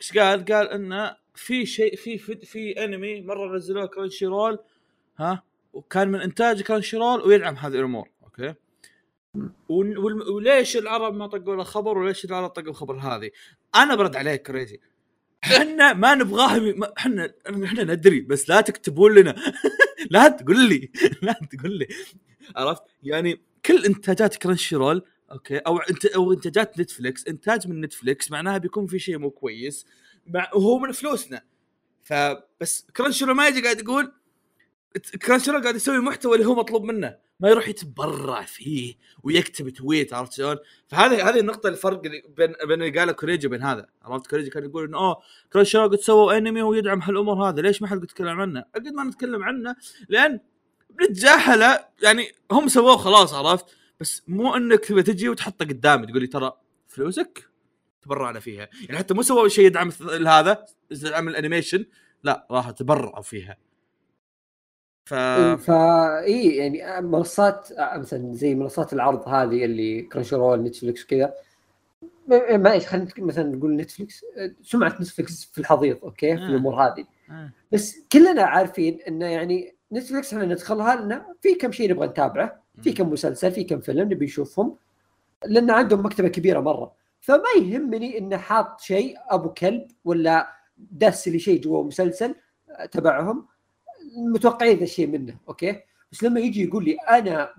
إيش 0.00 0.18
قال؟ 0.18 0.44
قال 0.44 0.68
إنه 0.70 1.16
في 1.34 1.66
شيء 1.66 1.96
في 1.96 2.18
في, 2.18 2.36
في 2.36 2.84
انمي 2.84 3.20
مرة 3.20 3.56
نزلوه 3.56 3.86
Crunchyroll. 3.86 4.58
ها؟ 5.18 5.42
وكان 5.72 6.08
من 6.08 6.20
انتاج 6.20 6.62
Crunchyroll 6.62 7.20
ويدعم 7.20 7.56
هذه 7.56 7.74
الأمور 7.74 8.08
okay؟ 8.24 8.54
وليش 9.68 10.76
العرب 10.76 11.14
ما 11.14 11.26
طقوا 11.26 11.56
له 11.56 11.62
خبر 11.62 11.98
وليش 11.98 12.24
العرب 12.24 12.50
طقوا 12.50 12.72
خبر 12.72 12.96
هذه؟ 12.98 13.30
أنا 13.74 13.94
برد 13.94 14.16
عليك 14.16 14.46
كوريجي 14.46 14.80
إحنا 15.44 15.92
ما 15.92 16.14
ما- 16.14 16.92
إحنا 16.98 17.34
إحنا 17.64 17.84
ندري 17.84 18.20
بس 18.20 18.48
لا 18.48 18.60
تكتبون 18.60 19.14
لنا. 19.14 19.34
لا 20.10 20.28
تقول 20.28 20.68
لي. 20.68 20.90
لا 21.22 21.32
تقول 21.32 21.78
لي. 21.78 21.88
عرفت؟ 22.56 22.82
يعني 23.02 23.40
كل 23.66 23.84
إنتاجات 23.84 24.36
Crunchyroll 24.36 25.02
okay؟ 25.32 25.58
أو 25.58 25.78
انت 25.78 26.06
أو 26.06 26.32
إنتاجات 26.32 26.80
نتفلكس 26.80 27.28
إنتاج 27.28 27.68
من 27.68 27.80
نتفلكس 27.80 28.30
معناها 28.30 28.58
بيكون 28.58 28.86
في 28.86 28.98
شيء 28.98 29.18
مو 29.18 29.30
كويس 29.30 29.86
مع 30.26 30.50
وهو 30.54 30.78
من 30.78 30.92
فلوسنا. 30.92 31.42
فبس 32.02 32.86
Crunchyroll 32.96 33.34
ما 33.36 33.48
يجي 33.48 33.62
قاعد 33.62 33.80
يقول 33.80 34.12
Crunchyroll 35.26 35.62
قاعد 35.62 35.76
يسوي 35.76 35.98
محتوى 35.98 36.36
اللي 36.36 36.46
هو 36.46 36.54
مطلوب 36.54 36.84
منه. 36.84 37.16
ما 37.40 37.48
يروح 37.48 37.68
يتبرع 37.68 38.42
فيه 38.42 38.94
ويكتب 39.22 39.68
tweet 39.68 40.14
عرفت 40.14 40.32
شلون؟ 40.32 40.56
فهذه 40.88 41.28
هذه 41.28 41.40
النقطة 41.40 41.68
الفرق 41.68 42.00
بين 42.02 42.52
بين 42.66 42.82
اللي 42.82 42.98
قاله 42.98 43.12
كوريجي 43.12 43.46
وبين 43.46 43.62
هذا. 43.62 43.86
عرفت؟ 44.02 44.26
كوريجي 44.26 44.50
كان 44.50 44.64
يقول 44.64 44.84
إنه 44.84 44.98
أوه 44.98 45.16
Crunchyroll 45.52 45.88
قد 45.88 46.00
سووا 46.00 46.38
أنمي 46.38 46.62
ويدعم 46.62 47.02
هالأمور 47.02 47.48
هذا 47.48 47.62
ليش 47.62 47.82
ما 47.82 47.88
حد 47.88 47.96
قد 47.96 48.04
يتكلم 48.04 48.40
عنه؟ 48.40 48.64
أكيد 48.74 48.92
ما 48.92 49.04
نتكلم 49.04 49.42
عنه 49.42 49.76
لأن 50.08 50.40
بنتجاهله 50.90 51.84
يعني 52.02 52.32
هم 52.50 52.68
سووه 52.68 52.96
خلاص 52.96 53.34
عرفت؟ 53.34 53.66
بس 54.00 54.22
مو 54.28 54.56
إنك 54.56 54.84
تبي 54.84 55.02
تجي 55.02 55.28
وتحطه 55.28 55.64
قدامي 55.64 56.06
تقول 56.06 56.20
لي 56.20 56.26
ترى 56.26 56.52
فلوسك 56.86 57.48
تبرعنا 58.02 58.40
فيها. 58.40 58.68
يعني 58.82 58.98
حتى 58.98 59.14
مو 59.14 59.22
سووا 59.22 59.48
شيء 59.48 59.66
يدعم 59.66 59.92
هذا 60.26 60.64
يدعم 60.90 61.28
ال 61.28 61.34
animation 61.34 61.84
لا 62.22 62.46
راح 62.50 62.70
تبرعوا 62.70 63.22
فيها. 63.22 63.56
ف 65.08 65.14
فا 65.64 66.20
اي 66.24 66.56
يعني 66.56 67.00
منصات 67.06 67.68
مثلا 67.78 68.34
زي 68.34 68.54
منصات 68.54 68.92
العرض 68.92 69.28
هذه 69.28 69.64
اللي 69.64 70.02
Crunchyroll 70.02 70.62
نتفلكس 70.62 71.04
وكذا. 71.04 71.34
ما- 72.28 72.56
معليش 72.56 72.86
خلينا 72.86 73.08
مثلا 73.18 73.44
نقول 73.56 73.76
نتفلكس 73.76 74.24
سمعة 74.62 74.88
نتفلكس 75.00 75.44
في 75.44 75.58
الحضيض 75.58 75.98
okay 76.04 76.36
في 76.36 76.42
آه. 76.42 76.46
الأمور 76.46 76.74
هذه. 76.74 77.04
آه. 77.30 77.50
بس 77.72 77.96
كلنا 78.12 78.42
عارفين 78.42 78.98
إنه 79.08 79.26
يعني 79.26 79.74
نتفلكس 79.92 80.34
إحنا 80.34 80.46
ندخلها 80.46 80.96
لنا 80.96 81.26
في 81.40 81.54
كم 81.54 81.72
شيء 81.72 81.90
نبغى 81.90 82.06
نتابعه. 82.06 82.62
في 82.82 82.92
كم 82.92 83.10
مسلسل 83.10 83.52
في 83.52 83.64
كم 83.64 83.80
فيلم 83.80 84.00
نبي 84.12 84.24
نشوفهم 84.24 84.76
لأن 85.46 85.70
عندهم 85.70 86.06
مكتبة 86.06 86.28
كبيرة 86.28 86.60
مرة. 86.60 86.92
فما 87.20 87.42
يهمني 87.60 88.18
إنه 88.18 88.36
حاط 88.36 88.80
شيء 88.80 89.16
أبو 89.30 89.48
كلب 89.48 89.86
ولا 90.04 90.48
دس 90.92 91.28
لي 91.28 91.38
شيء 91.38 91.60
جوا 91.60 91.84
مسلسل 91.84 92.34
تبعهم. 92.90 93.46
متوقعين 94.18 94.78
ذا 94.78 94.84
الشيء 94.84 95.06
منه 95.06 95.36
okay؟ 95.48 95.80
بس 96.12 96.22
لما 96.22 96.40
يجي 96.40 96.64
يقول 96.64 96.84
لي 96.84 96.94
أنا 96.94 97.54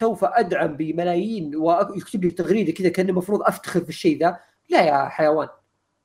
سوف 0.00 0.24
أدعم 0.24 0.76
بملايين 0.76 1.56
ويكتب 1.56 2.24
لي 2.24 2.30
تغريدة 2.30 2.72
كذا 2.72 2.88
كان 2.88 3.08
المفروض 3.08 3.42
أفتخر 3.42 3.80
في 3.80 3.88
الشيء 3.88 4.18
ذا 4.18 4.40
لا 4.68 4.82
يا 4.82 5.08
حيوان. 5.08 5.48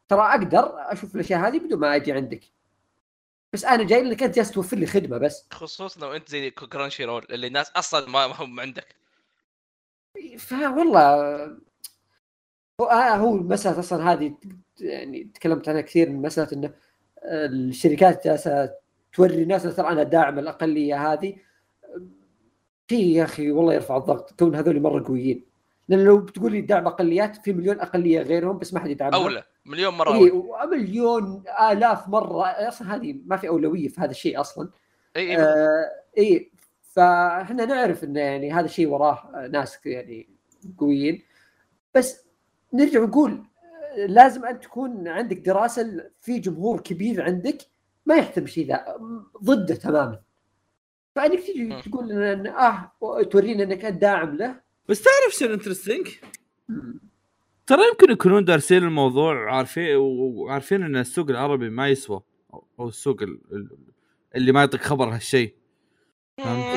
ترى 0.08 0.22
أقدر 0.22 0.74
أشوف 0.76 1.16
الأشياء 1.16 1.40
هذه 1.48 1.60
بدون 1.60 1.80
ما 1.80 1.96
أجي 1.96 2.12
عندك. 2.12 2.44
بس 3.54 3.66
أنا 3.66 3.84
جاي 3.84 4.04
لأنك 4.04 4.24
أنت 4.24 4.36
جالس 4.36 4.52
توفر 4.52 4.78
لي 4.78 4.86
خدمة 4.86 5.18
بس. 5.18 5.48
خصوصا 5.52 6.00
لو 6.02 6.14
أنت 6.14 6.30
زي 6.30 6.52
Crunchyroll 6.52 7.26
اللي 7.30 7.48
الناس 7.48 7.72
أصلا 7.72 8.10
ما 8.10 8.26
هم 8.26 8.60
عندك. 8.60 8.96
فوالله 10.38 11.58
هو 12.82 12.86
آه 12.86 13.16
هو 13.16 13.38
مسألة 13.38 13.80
أصلا 13.80 14.14
هذه 14.14 14.36
يعني 14.80 15.24
تكلمت 15.24 15.70
عنها 15.70 15.82
كثير 15.82 16.10
من 16.10 16.22
مسألة 16.22 16.48
إنه 16.54 16.74
الشركات 17.24 18.28
جالسة 18.28 18.74
توري 19.14 19.44
الناس 19.44 19.64
ترى 19.64 19.88
أنا 19.88 20.04
داعم 20.04 20.40
الأقلية 20.40 21.14
هذه. 21.14 21.36
شيء 22.90 23.06
يا 23.06 23.24
أخي 23.24 23.52
والله 23.52 23.74
يرفع 23.74 23.98
الضغط 23.98 24.40
كون 24.40 24.56
هذول 24.56 24.82
مرة 24.82 25.08
قويين. 25.08 25.46
لأن 25.88 26.04
لو 26.04 26.18
بتقول 26.18 26.52
لي 26.52 26.62
دعم 26.62 26.88
أقليات 26.88 27.36
في 27.36 27.54
مليون 27.54 27.80
أقلية 27.80 28.22
غيرهم 28.22 28.58
بس 28.58 28.74
ما 28.74 28.80
حد 28.80 28.90
يدعمها. 28.90 29.20
أولى 29.20 29.44
مليون 29.66 29.94
مرة 29.94 30.14
اي 30.14 30.32
أولى. 30.32 30.78
مليون 30.78 31.44
آلاف 31.72 32.08
مرة. 32.08 32.46
أصلا 32.46 32.96
هذه 32.96 33.16
ما 33.26 33.38
في 33.38 33.48
أولوية 33.48 33.88
في 33.88 34.02
هذا 34.02 34.12
الشيء 34.12 34.40
أصلا. 34.40 34.70
اي 35.16 35.30
اي 35.30 35.38
آه 35.38 35.92
اي 36.18 36.52
فإحنا 36.82 37.66
نعرف 37.66 38.04
إنه 38.04 38.20
يعني 38.20 38.52
هذا 38.52 38.66
الشيء 38.66 38.88
وراه 38.88 39.48
ناس 39.52 39.86
يعني 39.86 40.30
قويين. 40.78 41.24
بس 41.96 42.26
نرجع 42.74 43.00
نقول 43.04 43.44
آه، 43.98 44.06
لازم 44.06 44.46
أن 44.46 44.60
تكون 44.60 45.08
عندك 45.08 45.38
دراسة 45.38 46.10
في 46.20 46.40
جمهور 46.40 46.80
كبير 46.82 47.24
عندك. 47.24 47.58
ما 48.08 48.16
يهتم 48.16 48.44
الشيء 48.44 48.68
ذا 48.68 48.86
ضده 49.44 49.76
تماما 49.76 50.20
فانك 51.16 51.40
تجي. 51.40 51.82
تقول 51.82 52.12
ان 52.12 52.48
آه 52.48 52.92
تورينا 53.32 53.64
إنك 53.64 53.86
أنت 53.86 54.02
داعم 54.02 54.36
له 54.38 54.60
بس 54.90 55.02
تعرف 55.02 55.34
شو 55.40 55.46
ال 55.46 55.50
interesting؟ 55.50 56.08
ترى 57.68 57.82
يمكن 57.92 58.12
يكونون 58.12 58.46
دارسين 58.46 58.84
الموضوع 58.84 59.52
عارفين 59.56 59.96
وعارفين 59.98 60.84
إن 60.84 60.96
السوق 60.96 61.30
العربي 61.30 61.70
ما 61.70 61.88
يسوى 61.90 62.22
أو- 62.54 62.60
أو 62.80 62.88
السوق 62.88 63.22
ال- 63.22 63.40
ال- 63.52 63.70
اللي 64.36 64.52
ما 64.52 64.60
يعطيك 64.60 64.82
خبر 64.82 65.06
هالشيء؟ 65.10 65.54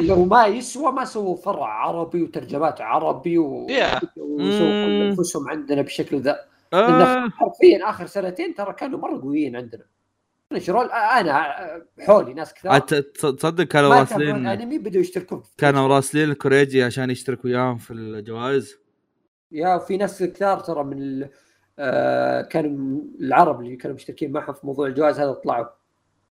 لو 0.01 0.24
ما 0.24 0.47
يسوى 0.47 0.93
ما 0.93 1.05
سووا 1.05 1.37
فرع 1.37 1.66
عربي 1.68 2.22
وترجمات 2.22 2.81
عربي 2.81 3.39
و... 3.39 3.66
Yeah. 3.68 4.05
ويسوقوا 4.16 4.87
مم. 4.87 5.03
أنفسهم 5.03 5.49
عندنا 5.51 5.83
بالشكل 5.83 6.20
ذا 6.20 6.41
آه 6.72 7.28
حرفيا 7.28 7.91
آخر 7.91 8.07
سنتين 8.07 8.55
ترى 8.55 8.72
كانوا 8.72 8.99
مرة 8.99 9.20
قويين 9.20 9.57
عندنا 9.57 9.85
شرول 10.59 10.90
أنا 10.90 11.55
حولي 12.01 12.34
ناس 12.34 12.55
كثار. 12.55 12.78
تصدق 12.78 13.64
كانوا 13.64 13.94
راسلين 13.94 14.46
انمي 14.46 14.78
بدوا 14.78 15.01
يشتركون 15.01 15.42
كانوا 15.59 15.88
راسلين 15.88 16.30
الكوريجي 16.30 16.82
عشان 16.82 17.11
يشترك 17.11 17.44
وياهم 17.44 17.78
في 17.78 17.92
الجوائز؟ 17.92 18.76
يا 19.53 19.78
في 19.78 19.96
ناس 19.96 20.22
كثار 20.22 20.61
ترى 20.61 20.84
من 20.84 21.03
ال... 21.03 21.28
آه 21.78 22.42
كانوا 22.42 23.01
العرب 23.20 23.61
اللي 23.61 23.76
كانوا 23.76 23.96
مشتركين 23.96 24.32
معهم 24.32 24.53
في 24.53 24.66
موضوع 24.66 24.86
الجوائز 24.86 25.20
هذا 25.20 25.32
طلعوا. 25.32 25.66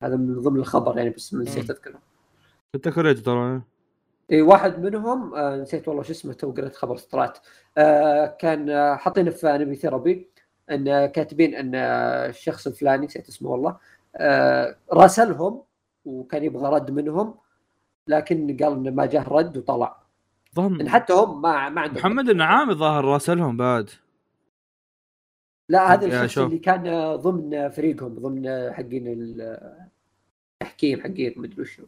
هذا 0.03 0.17
من 0.17 0.41
ضمن 0.41 0.61
الخبر 0.61 0.99
يعني 0.99 1.11
بس 1.11 1.35
نسيت 1.35 1.71
أذكره. 1.71 1.99
أنت 2.75 2.89
كوريجي 2.89 3.21
ترى 3.21 3.63
إي 4.33 4.43
واحد 4.43 4.83
منهم 4.83 5.35
آه 5.35 5.57
نسيت 5.57 5.89
والله 5.89 6.03
شو 6.03 6.13
اسمه 6.13 6.33
تو 6.33 6.51
قريت 6.51 6.77
خبر 6.77 6.97
طلعت 6.97 7.39
آه 7.79 8.27
كان 8.27 8.71
آه 8.71 8.97
حاطينه 8.97 9.31
في 9.31 9.47
Anime 9.47 9.77
Therapy 9.77 10.29
إن 10.71 10.89
آه، 10.89 11.07
كاتبين 11.07 11.55
إن 11.55 11.75
آه 11.75 12.29
الشخص 12.29 12.67
الفلاني 12.67 13.07
نسيت 13.07 13.29
اسمه 13.29 13.51
والله 13.51 13.71
آه 13.71 13.79
راسلهم 14.93 15.63
وكان 16.05 16.45
يبغى 16.45 16.75
رد 16.75 16.91
منهم 16.91 17.35
لكن 18.09 18.57
قال 18.63 18.73
إنه 18.73 18.91
ما 18.91 19.07
جاه 19.07 19.29
رد 19.29 19.57
وطلع. 19.57 19.97
ظن 20.57 20.89
حتى 20.89 21.13
هم 21.13 21.43
ما 21.43 21.69
ما 21.69 21.81
عندهم 21.81 21.97
محمد 21.99 22.29
النعامي 22.29 22.75
ظاهر 22.75 23.05
راسلهم 23.05 23.57
بعد. 23.57 23.91
لا 25.69 25.93
هذا 25.93 26.25
الشخص. 26.25 26.39
اللي 26.39 26.59
كان 26.59 26.87
آه، 26.87 27.17
ضمن 27.17 27.69
فريقهم 27.71 28.15
ضمن 28.19 28.47
آه، 28.47 28.71
حقين 28.73 29.07
ال- 29.07 29.59
التحكيم 30.63 31.01
حقين 31.03 31.35
مدري 31.37 31.63
وشو 31.63 31.83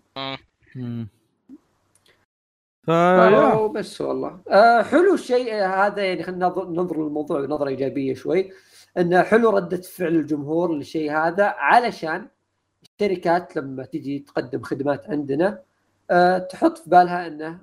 آه 2.88 3.68
بس 3.68 4.00
والله. 4.00 4.40
آه 4.48 4.82
حلو 4.82 5.14
الشيء 5.14 5.54
آه، 5.54 5.66
هذا 5.86 6.04
يعني 6.04 6.22
خلينا 6.22 6.46
ننظر- 6.48 6.68
ننظر 6.68 7.04
للموضوع 7.04 7.40
بنظرة 7.40 7.68
إيجابية 7.68 8.14
شوي. 8.14 8.52
انه 8.98 9.22
حلو 9.22 9.50
ردة 9.50 9.80
فعل 9.80 10.14
الجمهور 10.14 10.74
للشيء 10.74 11.12
هذا 11.12 11.44
علشان 11.44 12.28
الشركات 12.82 13.56
لما 13.56 13.84
تجي 13.84 14.18
تقدم 14.18 14.62
خدمات 14.62 15.10
عندنا 15.10 15.62
آه 16.10 16.38
تحط 16.38 16.78
في 16.78 16.90
بالها 16.90 17.26
إنه 17.26 17.58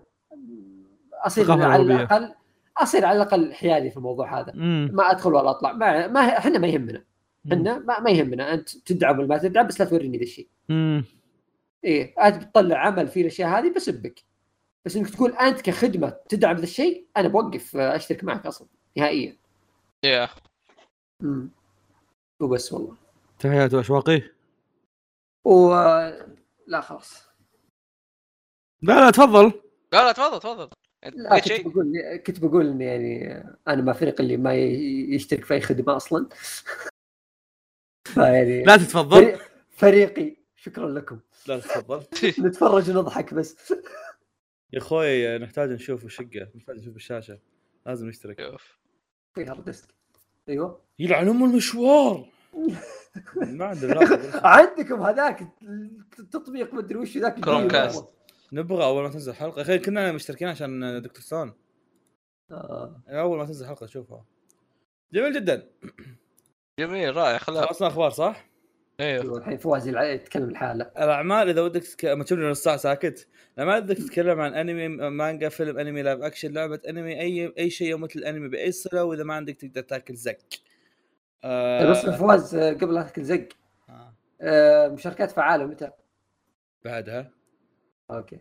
أصير 1.14 1.52
على. 1.52 1.82
الأقل 1.82 2.34
أصير 2.78 3.06
على 3.06 3.18
الأقل 3.18 3.54
حيادي 3.54 3.90
في 3.90 3.98
الموضوع 3.98 4.40
هذا. 4.40 4.54
مم. 4.56 4.90
ما 4.94 5.12
أدخل 5.12 5.34
ولا 5.34 5.50
أطلع 5.50 5.74
ما 5.74 6.08
ما 6.08 6.20
إحنا 6.20 6.60
ما 6.60 6.68
يهمنا. 6.68 7.04
إحنا 7.54 7.80
ما, 7.80 8.00
ما 8.00 8.10
يهمنا. 8.10 8.54
أنت 8.54 8.78
تدعم 8.78 9.20
ولا 9.20 9.28
ما 9.28 9.38
تدعم 9.38 9.68
بس 9.68 9.82
لا 9.82 9.86
توريني 9.86 10.18
ذا 10.18 10.24
الشيء. 10.24 10.48
إيه 11.84 12.14
أنت 12.28 12.44
بتطلع 12.44 12.78
عمل 12.78 13.08
فيه 13.08 13.22
الأشياء 13.22 13.50
هذه 13.50 13.74
بسبك 13.74 14.24
بس 14.86 14.96
إنك 14.96 15.10
تقول 15.10 15.32
أنت 15.32 15.62
كخدمة 15.62 16.14
تدعم 16.30 16.56
ذا 16.56 16.64
الشيء 16.64 17.06
أنا 17.18 17.28
بوقف 17.28 17.76
آه، 17.76 17.96
أشترك 17.96 18.24
معك 18.24 18.46
أصلا 18.46 18.68
نهائيا. 18.98 19.38
يا 20.04 20.30
امم 21.22 21.50
وبس 22.42 22.74
والله. 22.74 22.98
تحياتي 23.40 23.80
أشواقي؟ 23.80 24.22
و 25.46 25.74
لا 26.68 26.82
خلاص. 26.82 27.28
لا 28.82 28.94
لا 29.06 29.12
تفضل. 29.12 29.62
لا 29.94 30.06
لا 30.06 30.12
تفضل 30.12 30.40
تفضل. 30.40 30.70
لا 31.04 31.40
كنت 31.40 31.48
شيء؟ 31.48 31.70
بقول 31.70 32.18
كنت 32.28 32.40
بقول 32.40 32.68
إني 32.68 32.86
يعني 32.86 33.44
أنا 33.68 33.82
مع 33.82 33.94
فريق 33.94 34.22
اللي 34.22 34.38
ما 34.38 34.56
يشترك 35.16 35.46
في 35.46 35.54
أي 35.54 35.62
خدمة 35.62 35.96
أصلا. 35.96 36.30
فيعني 38.14 38.64
لا 38.64 38.78
تتفضل. 38.78 39.18
فريق 39.18 39.42
فريقي. 39.72 40.36
شكرا 40.56 40.90
لكم. 40.90 41.20
لا 41.48 41.60
تتفضل. 41.60 42.04
نتفرج 42.48 42.90
ونضحك 42.90 43.34
بس. 43.34 43.74
يا 44.74 44.80
أخوي 44.80 45.38
نحتاج 45.38 45.70
نشوف 45.70 46.06
الشقه 46.06 46.52
نحتاج 46.56 46.78
نشوف 46.78 46.96
الشاشة. 46.96 47.40
لازم 47.86 48.08
نشترك. 48.08 48.58
في 49.36 49.46
hard 49.46 49.66
disk. 49.66 49.88
أيوه 50.50 50.82
يلعن 51.00 51.30
ام 51.30 51.44
المشوار 51.44 52.30
ما 53.42 53.66
عندنا 53.66 53.94
لا 53.94 54.48
عندكم 54.58 55.02
هذاك 55.02 55.48
التطبيق 56.20 56.74
مدري 56.74 56.98
وش 56.98 57.18
ذاك 57.18 57.40
Chromecast. 57.40 58.06
نبغى 58.54 58.84
أول 58.86 59.04
ما 59.04 59.10
تنزل 59.10 59.34
حلقة 59.34 59.58
يا 59.58 59.62
أخي 59.62 59.80
كنا 59.80 60.12
مشتركين 60.12 60.48
عشان 60.48 61.02
Dr. 61.02 61.22
Stone 61.22 61.54
آه. 62.52 63.02
أول 63.08 63.38
ما 63.38 63.46
تنزل 63.46 63.66
حلقة 63.68 63.86
اشوفها 63.86 64.26
جميل 65.14 65.34
جدا 65.34 65.70
جميل 66.80 67.16
رائع 67.16 67.38
خلاص 67.38 67.66
خلصنا 67.66 67.88
أخبار 67.88 68.10
صح؟ 68.10 68.46
أيوه 69.04 69.38
الحين 69.38 69.58
فواز 69.58 69.88
يتكلم 69.88 70.50
الحالة 70.50 70.92
الأعمال 70.98 71.50
إذا 71.50 71.62
ودك 71.62 71.84
تك... 71.84 72.06
ما 72.06 72.24
تشوفني 72.24 72.46
نص 72.46 72.64
ساعه 72.64 72.78
ساكت 72.78 73.28
الاعمال 73.58 73.76
اذا 73.76 73.86
بدك 73.86 73.98
تتكلم 73.98 74.42
عن 74.42 74.54
أنمي 74.54 74.88
مانجا 75.10 75.50
فيلم 75.50 75.80
أنمي 75.80 76.02
live 76.02 76.22
action 76.22 76.54
لعبة 76.54 76.80
أنمي 76.90 77.22
اي 77.22 77.54
أي 77.60 77.70
شيء 77.70 77.92
يمثل 77.92 78.20
الانمي 78.20 78.48
بأي 78.48 78.72
صله 78.72 79.04
وإذا 79.04 79.24
ما 79.24 79.34
عندك 79.34 79.56
تقدر 79.56 79.82
تاكل 79.82 80.16
زك 80.16 80.60
آه... 81.44 81.92
بس 81.92 82.06
فواز 82.06 82.56
آه، 82.56 82.74
قبل 82.74 82.94
لا 82.94 83.02
تاكل 83.02 83.24
زق 83.24 83.48
آه. 83.90 84.16
آه، 84.42 84.88
مشاركات 84.88 85.32
فعالة 85.32 85.66
متى؟ 85.66 85.92
بعدها 86.86 87.32
okay 88.12 88.40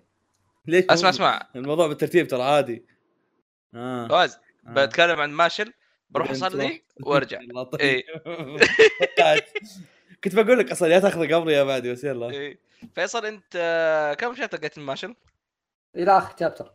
ليش 0.67 0.85
اسمع 0.91 1.09
اسمع 1.09 1.49
الموضوع 1.57 1.87
بالترتيب 1.87 2.29
ترى 2.29 2.43
عادي 2.43 2.87
آه, 3.75 4.09
فواز 4.09 4.39
آه. 4.67 4.85
بتكلم 4.85 5.21
عن 5.21 5.31
ماشل 5.31 5.73
بروح 6.11 6.31
أصلي. 6.31 6.83
وأرجع. 7.03 7.41
توقعت. 9.17 9.51
كنت 10.25 10.35
بقول 10.35 10.59
لك 10.59 10.71
أصلا 10.71 10.89
يا 10.89 10.99
تاخذه 10.99 11.35
قبلي 11.35 11.53
يا 11.53 11.65
بعدي 11.65 11.93
بس 11.93 12.05
يلا 12.05 12.31
إيه. 12.31 12.59
فيصل 12.95 13.27
أنت 13.27 13.53
آه، 13.57 14.15
كم 14.15 14.35
شهر 14.35 14.49
لقيت 14.53 14.79
الماشل؟ 14.79 15.15
إلى 15.97 16.19
آخر 16.19 16.37
chapter 16.41 16.73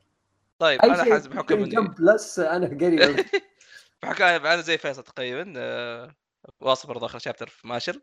طيب 0.60 0.82
أنا 0.82 1.04
حاسب 1.04 1.30
بحكم 1.30 1.64
اني 1.64 1.88
بلس 2.00 2.40
أنا 2.40 2.68
قريب 2.68 3.26
بحكم 4.04 4.24
أنا 4.26 4.62
زي 4.62 4.78
فيصل 4.78 5.04
تقريبا 5.04 5.54
آه، 5.58 6.16
واصل 6.60 6.88
برضه 6.88 7.06
آخر 7.06 7.20
chapter 7.20 7.48
في 7.48 7.68
ماشل 7.68 8.02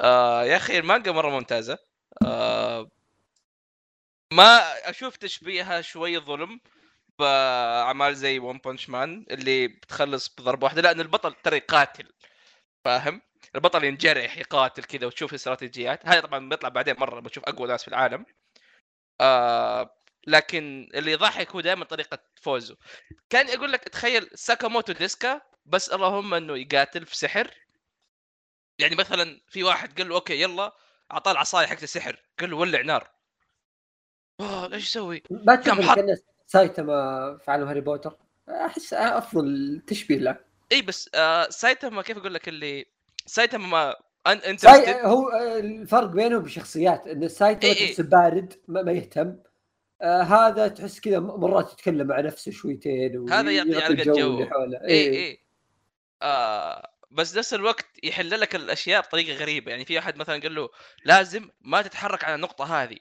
آه 0.00 0.44
يا 0.44 0.56
أخي 0.56 0.78
المانجا 0.78 1.12
مرة 1.12 1.30
ممتازة 1.30 1.78
آه 2.26 2.90
ما 4.32 4.58
أشوف 4.90 5.16
تشبيهها 5.16 5.80
شوي 5.80 6.18
ظلم 6.18 6.60
بأعمال 7.18 8.16
زي 8.16 8.38
One 8.38 8.58
Punch 8.58 8.88
Man 8.88 9.26
اللي 9.30 9.68
بتخلص 9.68 10.28
بضربة 10.28 10.64
واحدة 10.64 10.82
لأن 10.82 11.00
البطل 11.00 11.34
ترى 11.34 11.56
يقاتل 11.56 12.12
فاهم؟ 12.84 13.20
البطل 13.54 13.84
ينجرح 13.84 14.38
يقاتل 14.38 14.84
كذا 14.84 15.06
وتشوف 15.06 15.34
استراتيجيات. 15.34 16.06
هذا 16.06 16.20
طبعا 16.20 16.48
بيطلع 16.48 16.68
بعدين 16.68 16.96
مرة 16.98 17.20
بتشوف 17.20 17.44
أقوى 17.44 17.68
ناس 17.68 17.82
في 17.82 17.88
العالم. 17.88 18.26
آه 19.20 19.94
لكن 20.26 20.88
اللي 20.94 21.12
يضحك 21.12 21.50
هو 21.50 21.60
دائما 21.60 21.84
طريقة 21.84 22.18
فواز 22.34 22.76
كان 23.30 23.48
يقول 23.48 23.72
لك 23.72 23.84
تخيل 23.84 24.30
Sakamoto 24.34 24.92
desu 24.92 25.24
ga 25.24 25.40
بس 25.66 25.90
اللهم 25.90 26.34
إنه 26.34 26.58
يقاتل 26.58 27.06
في 27.06 27.16
سحر. 27.16 27.54
يعني 28.78 28.96
مثلا 28.96 29.40
في 29.48 29.64
واحد 29.64 29.98
قال 29.98 30.08
له 30.08 30.14
okay 30.14 30.40
يلا 30.42 30.72
أعطاه 31.12 31.32
العصاية 31.32 31.66
حقت 31.66 31.82
السحر. 31.82 32.22
قال 32.40 32.50
له 32.50 32.56
ولع 32.56 32.80
نار. 32.80 33.10
اوه 34.40 34.66
ليش 34.66 34.84
يسوي؟ 34.84 35.22
ما 35.30 35.54
كم 35.54 35.82
حط- 35.82 35.98
سايتاما 36.46 37.38
في 37.44 37.50
عالم 37.50 37.68
هاري 37.68 37.80
بوتر؟ 37.80 38.16
أحس 38.48 38.92
أفضل 38.94 39.82
تشبيه 39.86 40.18
له. 40.18 40.36
إي 40.72 40.82
بس 40.82 41.10
آه 41.14 41.48
سايتاما 41.48 42.02
كيف 42.02 42.16
أقول 42.18 42.34
لك 42.34 42.48
اللي 42.48 42.86
سايتاما 43.28 43.66
ما 43.66 43.94
ان 44.26 44.38
أنت 44.38 44.60
ساي... 44.60 45.02
هو 45.02 45.28
آه، 45.28 45.58
الفرق 45.58 46.06
بينهم 46.06 46.42
بشخصيات 46.42 47.06
إن 47.06 47.28
سايتاما 47.28 47.72
إيه 47.72 47.80
إيه. 47.80 47.86
تحس 47.86 48.00
بارد 48.00 48.54
ما, 48.68 48.82
ما 48.82 48.92
يهتم. 48.92 49.36
آه 50.02 50.22
هذا 50.22 50.68
تحس 50.68 51.00
كذا 51.00 51.18
مرات 51.18 51.72
يتكلم 51.72 52.06
مع 52.06 52.20
نفسه 52.20 52.52
شويتين 52.52 53.32
هذا 53.32 53.50
يعطي 53.50 53.74
علقة 53.74 53.88
الجو 53.88 54.12
جو. 54.14 54.34
اللي 54.34 54.50
حوله. 54.50 54.78
اي 54.84 55.16
اي 55.16 55.44
آه 56.22 56.90
بس 57.10 57.36
نفس 57.36 57.54
الوقت 57.54 57.86
يحل 58.02 58.40
لك 58.40 58.54
الأشياء 58.54 59.00
بطريقة 59.00 59.38
غريبة. 59.38 59.70
يعني 59.70 59.84
في 59.84 59.96
واحد 59.96 60.16
مثلا 60.16 60.40
قال 60.42 60.54
له 60.54 60.68
لازم 61.04 61.48
ما 61.60 61.82
تتحرك 61.82 62.24
على 62.24 62.34
النقطة 62.34 62.82
هذه. 62.82 62.98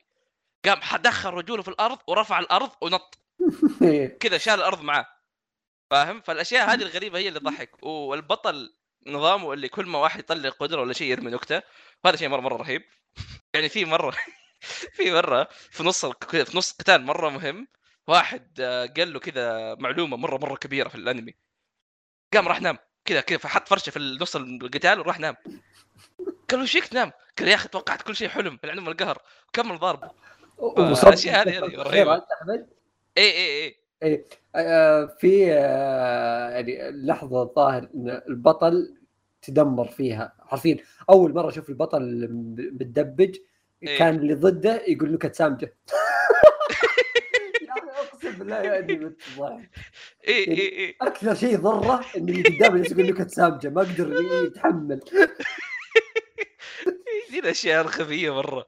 قام 0.66 0.80
دخل 1.02 1.30
رجوله 1.30 1.62
في 1.64 1.68
الأرض 1.68 1.98
ورفع 2.08 2.40
الأرض 2.40 2.70
ونط. 2.82 3.18
إيه. 3.82 4.18
كذا 4.20 4.38
شال 4.38 4.54
الأرض 4.54 4.82
معاه. 4.82 5.06
فاهم؟ 5.92 6.22
فالأشياء 6.22 6.74
هذه 6.74 6.82
الغريبة 6.82 7.20
هي 7.20 7.28
اللي 7.28 7.40
تضحك 7.40 7.84
والبطل 7.84 8.77
نظامه 9.08 9.54
اللي 9.54 9.70
كل 9.70 9.86
ما 9.86 10.00
واحد 10.00 10.20
يطلع 10.20 10.50
قدرة 10.50 10.82
ولا 10.82 10.94
شيء 10.94 11.12
يرمي 11.12 11.32
نكتة 11.32 11.62
وهذا 12.04 12.18
شيء 12.18 12.30
مرة 12.30 12.42
مرة 12.42 12.56
رهيب. 12.58 12.84
يعني 13.54 13.70
في 13.70 13.86
مرة 13.86 14.16
في 14.94 15.12
مرة 15.12 15.48
في 15.52 15.84
نص 15.84 16.06
في 16.06 16.58
نص 16.58 16.72
قتال 16.72 17.02
مرة 17.06 17.30
مهم 17.30 17.68
واحد 18.08 18.60
آه، 18.60 18.86
قال 18.98 19.14
له 19.14 19.20
كذا 19.20 19.76
معلومة 19.76 20.18
مرة 20.18 20.38
مرة 20.38 20.56
كبيرة 20.56 20.90
في 20.90 20.96
الأنمي. 20.96 21.36
قام 22.34 22.48
راح 22.48 22.62
نام 22.62 22.78
كذا 23.06 23.22
كذا 23.22 23.38
فحط 23.38 23.68
فرشة 23.68 23.90
في 23.90 24.00
نص 24.00 24.36
القتال 24.36 25.00
وراح 25.00 25.20
نام. 25.20 25.36
قال 26.50 26.60
له 26.60 26.62
إيش 26.62 26.72
فيك 26.72 26.88
تنام؟ 26.88 27.12
قال 27.40 27.48
يا 27.48 27.56
أخي 27.56 27.68
توقعت 27.68 28.02
كل 28.02 28.16
شيء 28.16 28.30
حلم 28.30 28.60
العلم 28.64 28.88
والقهر 28.88 29.22
وكمل 29.48 29.78
ضاربه 29.78 30.12
ومصدق 30.58 31.08
الأشياء 31.08 31.50
هذه-. 31.50 31.66
أنت 32.16 32.26
احمد 32.42 32.70
اي 33.18 33.32
اي 33.32 33.87
اي 34.04 34.26
آه، 34.56 35.06
في 35.20 35.54
آه، 35.54 36.50
يعني 36.50 36.92
لحظة 36.92 37.44
الظاهر 37.44 37.90
إن 37.96 38.22
البطل 38.30 38.98
تدمر 39.42 39.88
فيها 39.88 40.34
حرفيا. 40.40 40.78
أول 41.10 41.34
مرة 41.34 41.50
أشوف 41.50 41.70
البطل 41.70 42.28
متدبج 42.80 43.38
إيه. 43.84 44.00
كان 44.00 44.16
اللي 44.16 44.34
ضده 44.34 44.82
يقول 44.88 45.12
نكت 45.12 45.36
سامجه 45.36 45.76
يا 47.62 47.72
أخي 47.72 47.90
أقسم 47.90 48.32
بالله 48.32 48.56
يعني. 48.56 49.14
اي 50.28 50.48
اي 50.48 50.86
اي 50.86 50.96
أكثر 51.02 51.36
شيء 51.36 51.58
ضرة 51.58 52.06
إن 52.18 52.30
اللي 52.30 52.44
قدامه 52.44 52.86
يقول 52.86 53.10
نكت 53.10 53.30
سامجه 53.30 53.70
ما 53.70 53.82
قدر 53.82 54.22
يتحمل. 54.46 55.00
دي 57.32 57.40
الأشياء 57.40 57.82
الخفية 57.82 58.36
مرة. 58.36 58.66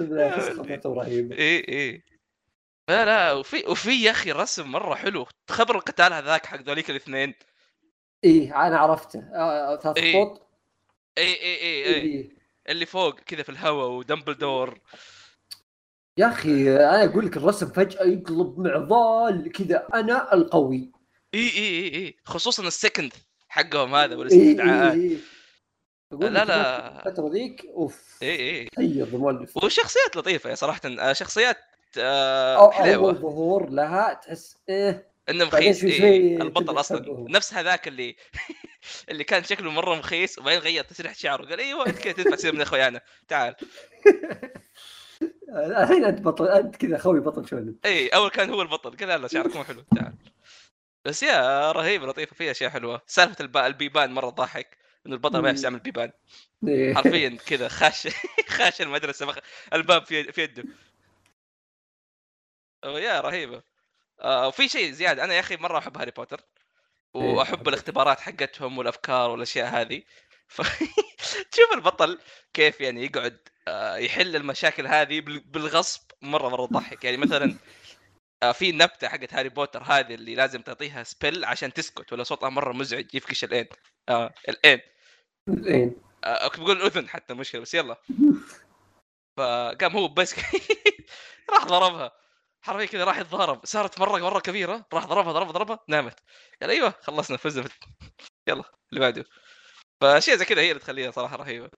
أقسم 0.00 0.06
بالله 0.08 0.80
رهيبة. 0.86 1.36
اي 1.38 1.58
اي 1.68 2.15
لا 2.88 3.04
لا 3.04 3.32
وفي 3.32 3.64
وفي 3.66 4.02
يا 4.02 4.10
أخي 4.10 4.32
رسم 4.32 4.72
مرة 4.72 4.94
حلو. 4.94 5.26
خبر 5.50 5.74
القتال 5.74 6.12
هذاك 6.12 6.46
حق 6.46 6.60
ذوليك 6.62 6.90
الاثنين. 6.90 7.34
إيه 8.24 8.66
أنا 8.66 8.78
عرفته. 8.78 9.18
آه، 9.34 9.76
ثلاث 9.76 9.96
إيه. 9.96 10.24
خطوط. 10.24 10.48
اي 11.18 11.24
اي 11.24 11.56
اي 11.62 11.86
اي 11.86 11.94
إيه. 11.94 12.36
اللي 12.68 12.86
فوق 12.86 13.20
كذا 13.20 13.42
في 13.42 13.48
الهواء 13.48 13.88
ودمبلدور. 13.88 14.80
يا 16.18 16.28
أخي 16.28 16.76
أنا 16.76 17.04
أقول 17.04 17.26
لك 17.26 17.36
الرسم 17.36 17.66
فجأة 17.66 18.04
يقلب 18.04 18.58
معضال 18.58 19.52
كذا. 19.52 19.86
أنا 19.94 20.34
القوي. 20.34 20.92
اي 21.34 21.48
اي 21.48 21.58
اي 21.58 21.94
اي 21.94 22.16
خصوصا 22.24 22.62
ال 22.62 22.69
second 22.69 23.12
حقهم 23.48 23.94
هذا 23.94 24.12
إيه 24.12 24.18
والإستدعاءات. 24.18 24.94
إيه 24.94 25.10
إيه. 25.10 25.16
أقول 26.12 26.34
لا 26.34 26.44
لا. 26.44 26.98
الفترة 27.06 27.30
ذيك 27.32 27.66
أوف. 27.66 28.18
اي 28.22 28.28
اي 28.28 28.68
سيد 28.76 29.14
المؤلف 29.14 29.56
وشخصيات 29.56 30.16
لطيفة 30.16 30.54
صراحة. 30.54 30.80
آه، 30.84 31.12
شخصيات 31.12 31.56
آه 31.98 32.56
اول 32.64 32.72
حلوة. 32.74 33.12
ظهور 33.12 33.70
لها 33.70 34.14
تحس 34.14 34.56
إيه. 34.68 35.08
إنه 35.28 35.44
مخيس. 35.44 35.84
إيه 35.84 36.36
البطل 36.42 36.80
أصلا. 36.80 37.26
نفس 37.28 37.54
هذاك 37.54 37.88
اللي 37.88 38.16
اللي 39.10 39.24
كان 39.24 39.44
شكله 39.44 39.70
مرة 39.70 39.94
مخيس 39.94 40.38
وبعدين 40.38 40.60
غير 40.60 40.84
تسريحه 40.84 41.14
شعره 41.14 41.44
قال 41.46 41.60
إيوه 41.60 41.86
أنت 41.86 41.98
كذا 41.98 42.12
تنفع 42.12 42.36
تصير 42.36 42.54
من 42.54 42.60
اخويانا 42.60 43.00
تعال. 43.28 43.54
الحين 45.56 46.04
أنت 46.04 46.20
بطل 46.20 46.48
أنت 46.48 46.76
كذا 46.76 46.98
خوي 46.98 47.20
بطل 47.20 47.48
شونن 47.48 47.74
إي 47.84 48.08
أول 48.08 48.30
كان 48.30 48.50
هو 48.50 48.62
البطل. 48.62 48.96
قال 49.06 49.22
لا 49.22 49.28
شعرك 49.28 49.56
مو 49.56 49.64
حلو. 49.64 49.84
تعال. 49.96 50.14
بس 51.04 51.22
يا 51.22 51.72
رهيبة 51.72 52.06
لطيفة 52.06 52.36
فيها 52.36 52.50
أشياء 52.50 52.70
حلوة. 52.70 53.02
سالفة 53.06 53.42
الب- 53.44 53.56
البيبان 53.56 54.12
مرة 54.12 54.30
ضحك 54.30 54.76
إنه 55.06 55.14
البطل 55.14 55.38
ما 55.38 55.48
يعرف 55.48 55.62
يعمل 55.64 55.78
بيبان 55.78 56.10
إيه. 56.68 56.94
حرفيا 56.94 57.38
كذا 57.46 57.68
خاش 57.68 58.08
خاش 58.56 58.80
المدرسة 58.82 59.26
مخ... 59.26 59.38
الباب 59.72 60.06
في 60.06 60.32
في 60.32 60.42
يده. 60.42 60.64
يا 62.84 63.20
رهيبة. 63.20 63.62
آه 64.20 64.48
وفي 64.48 64.68
شيء 64.68 64.90
زيادة 64.92 65.24
أنا 65.24 65.34
يا 65.34 65.40
أخي 65.40 65.56
مرة 65.56 65.78
أحب 65.78 65.98
هاري 65.98 66.10
بوتر. 66.10 66.40
وأحب 67.14 67.68
الاختبارات 67.68 68.20
حقتهم 68.20 68.78
والأفكار 68.78 69.30
والأشياء 69.30 69.66
هذه. 69.68 70.02
ف... 70.48 70.60
تشوف 71.52 71.72
البطل 71.74 72.18
كيف 72.54 72.80
يعني 72.80 73.04
يقعد 73.04 73.38
آه، 73.68 73.96
يحل 73.96 74.36
المشاكل 74.36 74.86
هذه 74.86 75.20
بال- 75.20 75.40
بالغصب 75.40 76.00
مرة 76.22 76.48
مرة 76.48 76.66
تضحك 76.66 77.04
يعني 77.04 77.16
مثلا 77.16 77.58
آه، 78.42 78.52
في 78.52 78.72
نبتة 78.72 79.08
حقت 79.08 79.34
هاري 79.34 79.48
بوتر 79.48 79.82
هذه 79.82 80.14
اللي 80.14 80.34
لازم 80.34 80.62
تعطيها 80.62 81.02
spell 81.02 81.44
عشان 81.44 81.72
تسكت 81.72 82.12
ولا 82.12 82.22
صوتها 82.22 82.48
مرة 82.48 82.72
مزعج 82.72 83.14
يفكش 83.14 83.44
العين. 83.44 83.66
آه 84.08 84.34
العين. 84.48 84.80
زين 85.48 85.96
آه، 86.24 86.48
كنت 86.48 86.60
بقول 86.60 86.76
الأذن 86.76 87.08
حتى 87.08 87.34
مشكلة 87.34 87.60
بس 87.60 87.74
يلا. 87.74 87.96
فقام 89.36 89.92
هو 89.96 90.08
بس 90.08 90.34
راح 91.52 91.64
ضربها. 91.64 92.12
حرفيا 92.66 92.86
كذا 92.86 93.04
راح 93.04 93.18
يتضارب. 93.18 93.60
صارت 93.64 94.00
مره 94.00 94.18
مرة 94.18 94.40
كبيرة. 94.40 94.86
راح 94.92 95.06
ضربها 95.06 95.32
ضربها 95.32 95.52
ضربها 95.52 95.78
نامت. 95.88 96.20
قال 96.62 96.70
أيوه 96.70 96.94
خلصنا 97.00 97.36
فزنا 97.36 97.68
في... 97.68 97.74
يلا 98.48 98.64
اللي 98.90 99.00
بعده. 99.00 99.24
فاشياء 100.00 100.36
زي 100.36 100.44
كذا 100.44 100.60
هي 100.60 100.70
اللي 100.70 100.80
تخليها 100.80 101.10
صراحة 101.10 101.36
رهيبة. 101.36 101.70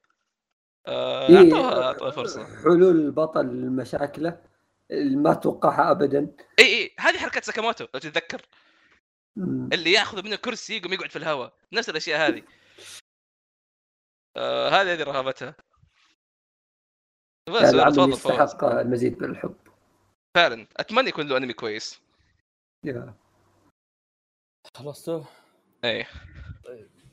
آه، 0.86 1.28
إيه. 1.28 1.36
اعطوها 1.36 1.82
أعطوها 1.82 2.10
فرصة. 2.10 2.62
حلول 2.62 2.96
البطل 2.96 3.46
لمشاكله 3.46 4.42
ما 4.90 5.34
توقعها 5.34 5.90
ابدا. 5.90 6.36
إي 6.58 6.64
إي 6.64 6.94
هذه 7.00 7.18
حركه 7.18 7.40
ساكاموتو 7.40 7.86
لو 7.94 8.00
تتذكر. 8.00 8.42
مم. 9.36 9.68
اللي 9.72 9.92
ياخذ 9.92 10.24
منه 10.24 10.36
كرسي 10.36 10.76
يقوم 10.76 10.92
يقعد 10.92 11.10
في 11.10 11.16
الهواء. 11.16 11.52
نفس 11.72 11.88
الأشياء 11.88 12.28
هذه. 12.28 12.42
آه 14.36 14.68
هذه 14.68 14.92
هذه 14.92 15.02
رهابتها 15.02 15.56
بس 17.48 17.70
تفضل 17.70 18.12
يستحق 18.12 18.64
المزيد 18.64 19.22
من 19.22 19.30
الحب. 19.30 19.67
فعلا. 20.34 20.66
أتمنى 20.76 21.08
يكون 21.08 21.28
له 21.28 21.36
أنمي 21.36 21.52
كويس. 21.52 22.00
يا. 22.84 23.14
خلصتوا؟ 24.76 25.24
إيه. 25.84 26.08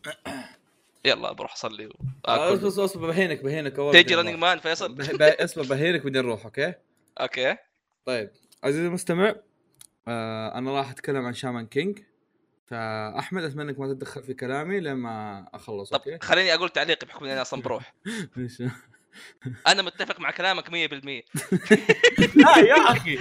يلا 1.05 1.31
بروح 1.31 1.53
أصلي 1.53 1.85
آه، 2.27 2.51
واكل 2.51 2.67
أصبر 2.67 2.85
أصبر 2.85 3.07
بهينك 3.07 3.43
بهينك 3.43 3.79
أول 3.79 3.93
بعدين 3.93 4.17
رننج. 4.17 4.35
مان 4.35 4.59
فيصل؟ 4.59 4.97
أصبر 5.21 5.63
بهينك 5.63 6.03
بعدين 6.03 6.21
نروح 6.21 6.45
أوكي؟ 6.45 6.73
أوكي. 7.21 7.57
طيب. 8.05 8.31
عزيزي 8.63 8.87
المستمع 8.87 9.35
آه 10.07 10.57
أنا 10.57 10.71
راح 10.71 10.89
أتكلم 10.91 11.25
عن 11.25 11.33
شامان 11.33 11.67
كينج 11.67 11.99
فأحمد 12.65 13.43
أتمنى 13.43 13.69
إنك 13.69 13.79
ما 13.79 13.87
تتدخل 13.93 14.23
في 14.23 14.33
كلامي 14.33 14.79
لما 14.79 15.47
أخلص 15.53 15.89
طب 15.89 15.97
okay؟ 15.99 16.26
خليني 16.25 16.53
أقول 16.53 16.69
تعليقي 16.69 17.07
بحكم 17.07 17.25
إني 17.25 17.41
أصلا 17.41 17.61
بروح؟ 17.61 17.93
أنا 19.67 19.81
متفق 19.81 20.19
مع 20.19 20.31
كلامك 20.31 20.69
100% 20.69 20.71
لا 22.35 22.57
يا 22.57 22.91
أخي. 22.91 23.15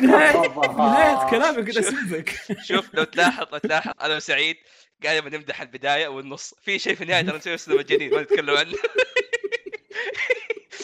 نهايه 0.00 0.48
نهايه 0.76 1.30
كلامي 1.30 1.62
كنت 1.62 1.76
اسبك 1.76 2.34
شوف 2.64 2.94
لو 2.94 3.04
تلاحظ 3.04 3.46
لو 3.52 3.58
تلاحظ 3.58 3.92
أنا 4.02 4.16
وسعيد 4.16 4.56
قاعد 5.04 5.34
نمدح 5.34 5.60
البداية 5.62 6.08
والنص. 6.08 6.54
في 6.64 6.78
شيء 6.78 6.94
في 6.94 7.02
النهايه 7.04 7.22
ترى 7.22 7.36
نسوي 7.36 7.54
اسلوب 7.54 7.80
الجديد 7.80 8.14
ما 8.14 8.22
نتكلم 8.22 8.56
عنه. 8.56 8.72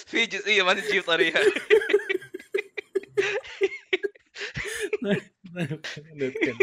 في 0.07 0.27
جزئية 0.27 0.63
ما 0.63 0.75
نجيب 0.75 1.03
طريقها 1.03 1.43
أتكلم. 1.43 1.79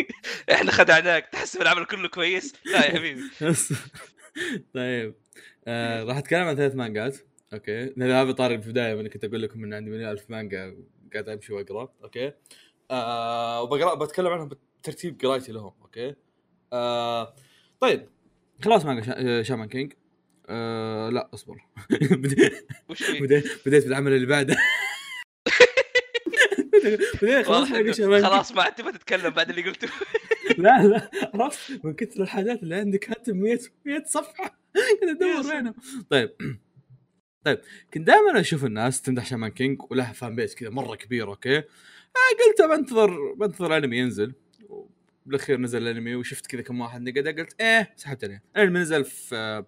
إحنا 0.51 0.71
خدعناك 0.71 1.29
تحسب 1.31 1.61
العمل 1.61 1.85
كله 1.85 2.07
كويس. 2.07 2.53
لا 2.65 2.85
يا 2.85 2.91
حبيبي. 2.97 3.21
طيب. 4.75 5.15
آه 5.67 6.03
راح 6.03 6.17
أتكلم 6.17 6.47
عن 6.47 6.55
ثلاث 6.55 6.75
مانجات. 6.75 7.15
okay. 7.53 7.85
لأن 7.97 8.11
هذا 8.11 8.31
طاري 8.31 8.61
في 8.61 8.67
البداية 8.67 8.99
أنا 8.99 9.09
كنت 9.09 9.23
أقول 9.23 9.41
لكم 9.41 9.63
إن 9.63 9.73
عندي 9.73 9.91
مليون 9.91 10.11
ألف 10.11 10.29
مانجا 10.29 10.77
قاعد 11.13 11.29
أمشي 11.29 11.53
واقرا 11.53 11.93
okay. 12.03 12.31
آه 12.91 13.61
وبقرأ 13.61 13.95
بتكلم 13.95 14.27
عنهم 14.27 14.49
بترتيب 14.81 15.21
قرايتي 15.21 15.51
لهم 15.51 15.73
okay. 15.81 16.15
آه 16.73 17.35
طيب. 17.79 18.09
خلاص 18.63 18.85
مانجا 18.85 19.01
شا... 19.01 19.43
شامان 19.43 19.67
كينج 19.67 19.93
آه 20.49 21.09
لا 21.09 21.29
أصبر. 21.33 21.57
بديت؟ 22.11 22.67
بديت 23.65 23.85
بالعمل 23.85 24.13
اللي 24.13 24.25
بعده. 24.25 24.57
خلاص. 27.45 27.71
خلاص 28.23 28.51
ما 28.51 28.61
عاد 28.61 28.75
تبغى 28.75 28.91
تتكلم 28.91 29.29
بعد 29.29 29.49
اللي 29.49 29.61
قلته. 29.61 29.87
لا 30.57 30.87
لا 30.87 31.11
عرفت؟ 31.33 31.85
من 31.85 31.93
كثر 31.93 32.23
الحاجات 32.23 32.63
اللي 32.63 32.75
عندي 32.75 32.97
كاتب 32.97 33.35
100 33.35 33.59
100 33.85 34.03
صفحة. 34.05 34.59
كذا 35.01 35.11
أدور 35.11 35.53
وينهم. 35.53 35.75
طيب. 36.09 36.29
طيب 37.45 37.59
كنت 37.93 38.07
دائما 38.07 38.39
أشوف 38.39 38.65
الناس 38.65 39.01
تمدح 39.01 39.25
شامان 39.25 39.51
كينج 39.51 39.81
وله 39.89 40.11
fan 40.11 40.35
base 40.35 40.55
كذا 40.55 40.69
مرة 40.69 40.95
كبير 40.95 41.27
okay؟ 41.27 41.57
آه 41.57 41.63
قلت 42.47 42.61
بنتظر 42.79 43.33
بنتظر 43.33 43.77
انمي 43.77 43.97
ينزل. 43.97 44.33
بالاخير 45.25 45.57
نزل 45.59 45.81
الانمي 45.81 46.15
وشفت 46.15 46.47
كذا 46.47 46.61
كم 46.61 46.81
واحد 46.81 47.01
نقد 47.01 47.27
قلت 47.39 47.61
إيه 47.61 47.93
سحبت 47.95 48.23
عليه. 48.23 48.43
الانمي 48.55 48.79
نزل 48.79 49.05
في 49.05 49.35
آه، 49.35 49.65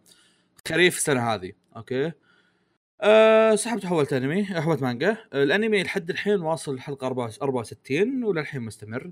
خريف 0.68 0.98
السنة 0.98 1.34
هذه 1.34 1.52
okay؟ 1.76 2.11
أه 3.02 3.56
سحبت 3.56 3.86
حولت 3.86 4.14
انمي 4.14 4.45
حولت 4.45 4.82
مانجا 4.82 5.18
الانمي 5.34 5.84
لحد 5.84 6.10
الحين 6.10 6.41
واصل 6.41 6.74
الحلقة 6.74 7.08
64 7.41 8.24
وللحين 8.24 8.62
مستمر. 8.62 9.12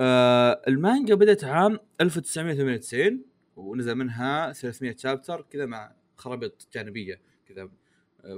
آه 0.00 0.62
المانجا 0.68 1.14
بدأت 1.14 1.44
عام 1.44 1.78
1998 2.00 3.24
ونزل 3.56 3.94
منها 3.94 4.52
300 4.52 4.96
chapter 4.96 5.46
كذا 5.50 5.66
مع 5.66 5.92
خرابيط 6.16 6.68
جانبية 6.74 7.20
كذا 7.48 7.68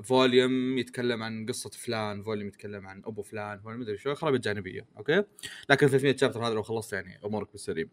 volume 0.04 0.78
يتكلم 0.78 1.22
عن 1.22 1.46
قصة 1.46 1.70
فلان 1.70 2.22
volume 2.22 2.48
يتكلم 2.48 2.86
عن 2.86 3.02
أبو 3.04 3.22
فلان 3.22 3.60
volume 3.60 3.80
مدري 3.80 3.98
شو 3.98 4.14
خرابيط 4.14 4.40
جانبية 4.40 4.86
okay؟ 4.96 5.24
لكن 5.70 5.86
300 5.88 6.16
شابتر 6.16 6.46
هذا 6.46 6.54
لو 6.54 6.62
خلصت 6.62 6.92
يعني 6.92 7.20
أمورك 7.24 7.52
بالسليم. 7.52 7.90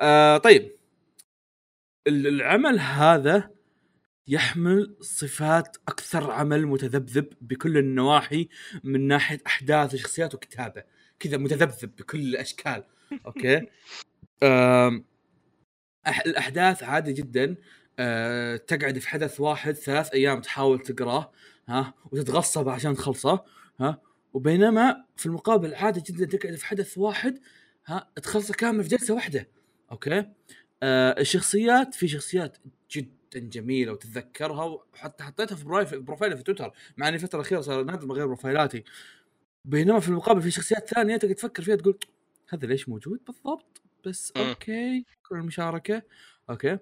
آه 0.00 0.36
طيب. 0.38 0.72
ال- 2.06 2.26
العمل 2.26 2.78
هذا 2.80 3.50
يحمل 4.28 4.96
صفات 5.00 5.76
أكثر 5.88 6.30
عمل 6.30 6.66
متذبذب 6.66 7.28
بكل 7.40 7.78
النواحي 7.78 8.48
من 8.84 9.06
ناحية 9.08 9.38
أحداث 9.46 9.94
وشخصيات 9.94 10.34
وكتابة. 10.34 10.84
كذا 11.20 11.36
متذبذب 11.36 11.96
بكل 11.96 12.18
الأشكال 12.20 12.84
أوكي؟ 13.26 13.60
أح- 16.08 16.26
الأحداث 16.26 16.82
عادي 16.82 17.12
جدا 17.12 17.56
أه 17.98 18.56
تقعد 18.56 18.98
في 18.98 19.08
حدث 19.08 19.40
واحد 19.40 19.72
ثلاث 19.74 20.12
أيام 20.12 20.40
تحاول 20.40 20.78
تقرأه 20.80 21.32
ها 21.68 21.94
وتتغصب 22.12 22.68
عشان 22.68 22.94
تخلصه 22.94 23.44
ها. 23.80 24.00
وبينما 24.32 25.04
في 25.16 25.26
المقابل 25.26 25.74
عادي 25.74 26.00
جدا 26.00 26.36
تقعد 26.38 26.54
في 26.54 26.66
حدث 26.66 26.98
واحد 26.98 27.40
ها 27.86 28.10
تخلصه 28.22 28.54
كامل 28.54 28.82
في 28.84 28.88
جلسة 28.88 29.14
واحدة 29.14 29.48
okay؟ 29.92 30.24
آه 30.82 31.20
الشخصيات 31.20 31.94
في 31.94 32.08
شخصيات 32.08 32.56
جدا 32.90 33.38
جميلة 33.38 33.92
وتتذكرها 33.92 34.64
وحتى 34.64 35.24
حطيتها 35.24 35.56
في 35.56 35.64
profile 35.64 35.86
في 35.86 35.98
profile 35.98 36.31
ي 36.31 36.36
في 36.36 36.42
تويتر 36.42 36.72
مع 36.96 37.08
إني 37.08 37.16
الفترة 37.16 37.40
الأخيرة 37.40 37.60
صار 37.60 37.84
نادر 37.84 38.06
بغير 38.06 38.26
بروفايلاتي. 38.26 38.84
بينما 39.64 40.00
في 40.00 40.08
المقابل 40.08 40.42
في 40.42 40.50
شخصيات 40.50 40.88
ثانية 40.88 41.16
تقعد 41.16 41.34
تفكر 41.34 41.62
فيها 41.62 41.76
تقول 41.76 41.98
هذا 42.48 42.66
ليش 42.66 42.88
موجود 42.88 43.20
بالضبط؟ 43.26 43.82
بس. 44.06 44.32
okay 44.36 45.04
كل 45.28 45.36
المشاركة. 45.36 46.02
okay؟ 46.50 46.78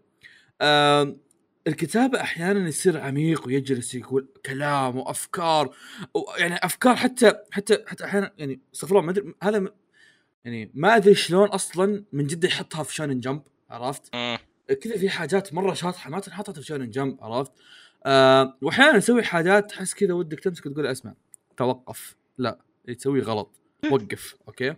الكتابة 1.67 2.21
أحيانا 2.21 2.69
يصير 2.69 3.01
عميق 3.01 3.47
ويجلس 3.47 3.95
يقول 3.95 4.29
كلام 4.47 4.97
وأفكار 4.97 5.77
يعني 6.39 6.55
أفكار 6.55 6.97
حتى 6.97 7.33
حتى 7.53 7.85
حتى 7.87 8.05
أحيانا 8.05 8.33
يعني 8.39 8.61
استغفر 8.75 8.99
الله 8.99 9.07
ما 9.07 9.11
أدري 9.13 9.35
هذا 9.43 9.73
يعني 10.45 10.71
ما 10.75 10.97
أدري 10.97 11.15
شلون 11.15 11.49
أصلا 11.49 12.05
من 12.13 12.27
جد 12.27 12.45
يحطها 12.45 12.83
في 12.83 12.95
Shonen 12.95 13.21
Jump 13.21 13.43
عرفت؟ 13.71 14.15
كذا 14.67 14.99
في 14.99 15.09
حاجات 15.09 15.55
مرة 15.55 15.75
شاطحة 15.75 16.11
ما 16.11 16.21
تنحطت 16.21 16.59
في 16.59 16.67
Shonen 16.67 16.91
Jump 16.91 17.19
عرفت؟ 17.21 17.53
آه 18.07 18.59
واحيانا 18.63 18.97
يسوي 18.97 19.23
حاجات 19.23 19.71
تحس 19.71 19.95
كذا 19.95 20.15
ودك 20.15 20.41
تمسك 20.41 20.67
وتقول 20.67 20.87
أسمع 20.87 21.15
توقف 21.57 22.17
لا 22.39 22.59
اللي 22.85 22.95
تسويه 22.95 23.23
غلط 23.23 23.61
وقف 23.93 24.37
okay؟ 24.49 24.75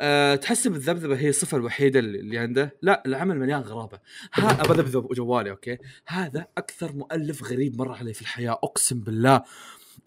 أه 0.00 0.34
تحس 0.34 0.66
بالذبذبة 0.66 1.16
هي 1.18 1.28
الصفة 1.28 1.56
الوحيدة 1.56 2.00
اللي 2.00 2.38
عنده؟ 2.38 2.76
لا 2.82 3.02
العمل 3.06 3.38
مليان 3.38 3.60
غرابة. 3.60 3.98
ها 4.34 4.50
ابى 4.64 4.72
أذبذب 4.80 5.08
جوالي 5.12 5.50
okay؟ 5.50 5.78
هذا 6.06 6.46
أكثر 6.58 6.92
مؤلف 6.92 7.44
غريب 7.44 7.78
مر 7.78 7.92
علي 7.92 8.14
في 8.14 8.22
الحياة 8.22 8.52
أقسم 8.52 9.00
بالله. 9.00 9.42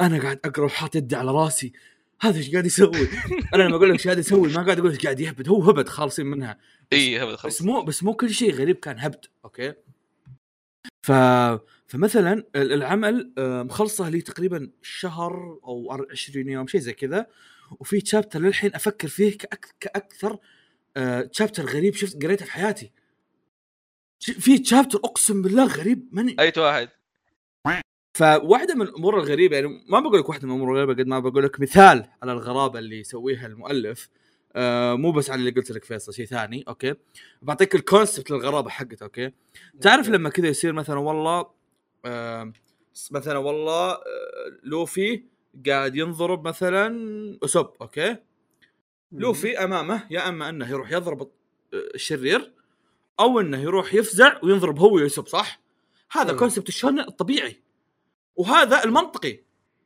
أنا 0.02 0.22
قاعد 0.22 0.40
أقرأ 0.46 0.66
وحاط 0.66 0.96
يدي 0.96 1.16
على 1.16 1.32
راسي. 1.32 1.74
هذا 2.22 2.38
إيش 2.38 2.52
قاعد 2.52 2.66
يسوي؟ 2.66 3.08
أنا 3.56 3.64
لما 3.64 3.76
أقول 3.76 3.90
لك 3.90 3.94
إيش 3.94 4.06
قاعد 4.06 4.18
يسوي 4.18 4.50
ما 4.54 4.64
قاعد 4.64 4.80
أقول 4.80 4.92
إيش 4.92 5.04
قاعد 5.04 5.20
يهبد. 5.20 5.50
هو 5.50 5.64
هبد 5.64 5.90
خالصين 5.90 6.26
منها. 6.26 6.58
اي 6.94 7.24
هبل 7.24 7.34
بس 7.34 7.40
خلاص 7.40 7.62
مو 7.62 7.82
بس 7.82 8.04
مو 8.04 8.14
كل 8.14 8.30
شيء 8.34 8.54
غريب 8.54 8.76
كان 8.76 9.00
هبد 9.00 9.26
okay؟ 9.46 9.74
ف 11.04 11.12
فمثلا 11.88 12.34
ال- 12.56 12.74
العمل 12.74 13.34
آه، 13.38 13.64
مخلصة 13.64 14.10
لي 14.10 14.22
تقريبا 14.22 14.72
شهر 14.82 15.60
أو 15.64 15.98
أر- 15.98 16.12
20 16.12 16.50
يوم 16.50 16.68
شيء 16.68 16.82
زي 16.82 16.94
كذا. 16.94 17.28
وفي 17.80 18.02
chapter 18.02 18.40
للحين 18.40 18.76
أفكر 18.76 19.08
فيه 19.08 19.38
كأك... 19.38 19.76
كأكثر 19.80 20.38
آه، 20.98 21.22
chapter 21.22 21.66
غريب 21.66 21.96
شفت 21.96 22.24
قريته 22.24 22.46
في 22.46 22.52
حياتي. 22.52 22.92
في 24.20 24.58
chapter 24.58 24.98
أقسم 24.98 25.42
بالله 25.42 25.66
غريب 25.66 26.10
ماني 26.12 26.36
أي 26.40 26.54
واحد. 26.58 26.90
فواحدة 28.18 28.76
من 28.76 28.82
الأمور 28.82 29.20
الغريبة 29.20 29.56
يعني 29.56 29.84
ما 29.90 30.00
بقول 30.00 30.20
لك 30.20 30.30
واحدة 30.30 30.48
من 30.48 30.54
الأمور 30.54 30.72
الغريبة 30.72 30.94
قد 31.04 31.08
ما 31.08 31.20
بقول 31.20 31.44
لك 31.44 31.60
مثال 31.60 32.06
على 32.24 32.32
الغرابة 32.32 32.80
اللي 32.80 33.00
يسويها 33.00 33.48
المؤلف. 33.48 34.10
آه 34.56 34.96
مو 34.96 35.12
بس 35.12 35.30
على 35.30 35.40
اللي 35.40 35.52
قلت 35.52 35.72
لك 35.72 35.84
فيصل 35.84 36.14
شيء 36.14 36.26
ثاني 36.26 36.64
okay؟ 36.68 36.96
بعطيك 37.42 37.76
ال 37.76 37.83
concept 37.83 38.32
للغرابة 38.32 38.70
حقته 38.70 39.04
okay؟ 39.04 39.32
تعرف 39.82 40.10
لما 40.10 40.30
كذا 40.30 40.48
يصير 40.48 40.74
مثلا 40.74 41.00
والله 41.00 41.50
آه 42.06 42.54
مثلا 43.12 43.38
والله 43.38 43.92
آه 43.92 44.02
لوفي 44.64 45.24
قاعد 45.68 45.96
ينضرب 45.96 46.48
مثلا 46.48 46.88
أوسوب 47.44 47.70
okay 47.82 48.16
لوفي 49.12 49.64
أمامه 49.64 50.08
يا 50.10 50.30
أما 50.30 50.50
أنه 50.50 50.70
يروح 50.70 50.92
يضرب 50.92 51.22
آه، 51.22 51.28
الشرير 51.96 52.52
أو 53.20 53.40
أنه 53.40 53.62
يروح 53.62 53.94
يفزع 53.94 54.40
وينضرب 54.44 54.80
هو 54.80 54.96
وأوسوب 54.96 55.28
صح؟ 55.28 55.62
هذا. 56.12 56.34
concept 56.34 56.70
الشونن 56.70 57.00
الطبيعي 57.00 57.62
وهذا 58.36 58.84
المنطقي 58.84 59.40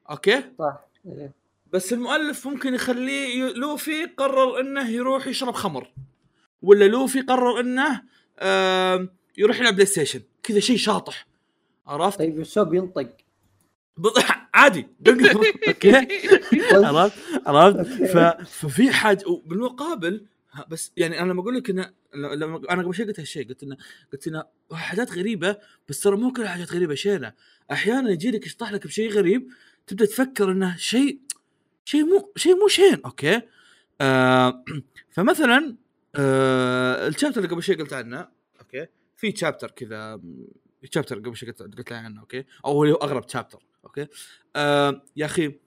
okay 0.10 0.44
صح 0.60 0.86
إيه. 1.06 1.34
بس 1.74 1.94
المؤلف 1.94 2.48
ممكن 2.48 2.74
يخليه 2.74 3.54
لوفي 3.54 4.06
قرر 4.06 4.60
أنه 4.60 4.90
يروح 4.90 5.28
يشرب 5.28 5.54
خمر 5.54 5.88
ولا 6.62 6.86
لوفي 6.86 7.22
قرر 7.22 7.60
أنه 7.60 8.04
آم، 8.40 9.10
يروح 9.38 9.60
يلعب 9.60 9.74
بلاي 9.74 9.86
ستيشن 9.86 10.22
كذا 10.44 10.60
شيء 10.60 10.78
شاطح 10.78 11.28
عرفت؟ 11.88 12.20
طيب 12.20 12.40
أوسوب 12.40 12.74
ينطق 12.74 13.10
عادي. 14.56 14.88
okay. 15.68 15.96
عرفت؟ 16.72 17.14
عرفت. 17.48 18.04
ففي 18.44 18.92
حاجة 18.92 19.28
وبالمقابل 19.28 20.26
بس 20.68 20.92
يعني 20.98 21.20
أنا 21.20 21.32
لما 21.32 21.42
أقول 21.42 21.56
لك 21.56 21.70
انه 21.70 21.92
لما 22.16 22.62
أنا 22.70 22.84
قبل 22.84 22.96
شوي 22.96 23.06
قلت 23.06 23.20
هالشيء 23.20 23.48
قلت 23.48 23.64
انه 23.64 23.78
قلت 24.14 24.28
انه 24.28 24.44
حاجات 24.72 25.12
غريبة 25.12 25.58
بس 25.90 26.00
ترى 26.00 26.18
مو 26.18 26.32
كل 26.32 26.48
حاجات 26.48 26.74
غريبة 26.74 26.96
شينه 26.96 27.34
أحيانا 27.72 28.12
يجي 28.12 28.32
لك 28.32 28.46
يشطح 28.46 28.72
لك 28.72 28.88
بشيء 28.88 29.12
غريب 29.12 29.48
تبدأ 29.88 30.06
تفكر 30.06 30.52
إنه 30.52 30.76
شيء 30.78 31.20
شيء 31.86 32.06
مو 32.06 32.32
شيء 32.36 32.56
مو 32.56 32.68
شين 32.68 33.02
okay؟ 33.06 33.42
آه 34.02 34.64
فمثلا 35.12 35.76
آه 36.16 37.08
ال 37.08 37.11
chapter 37.12 37.38
اللي 37.42 37.52
قبل 37.54 37.64
شوي 37.64 37.76
قلت 37.76 37.94
عنه 37.94 38.28
okay؟ 38.62 38.88
في 39.18 39.32
chapter 39.32 39.72
كذا 39.72 40.22
chapter 40.92 41.20
قبل 41.20 41.36
شوي 41.36 41.52
قلت 41.52 41.80
لك 41.80 41.92
عنه 41.92 42.22
okay؟ 42.22 42.46
أو 42.66 42.72
هو 42.72 42.96
أغرب 42.96 43.26
chapter 43.26 43.60
okay؟ 43.86 44.08
آه 44.56 45.06
يا 45.16 45.26
أخي 45.26 45.60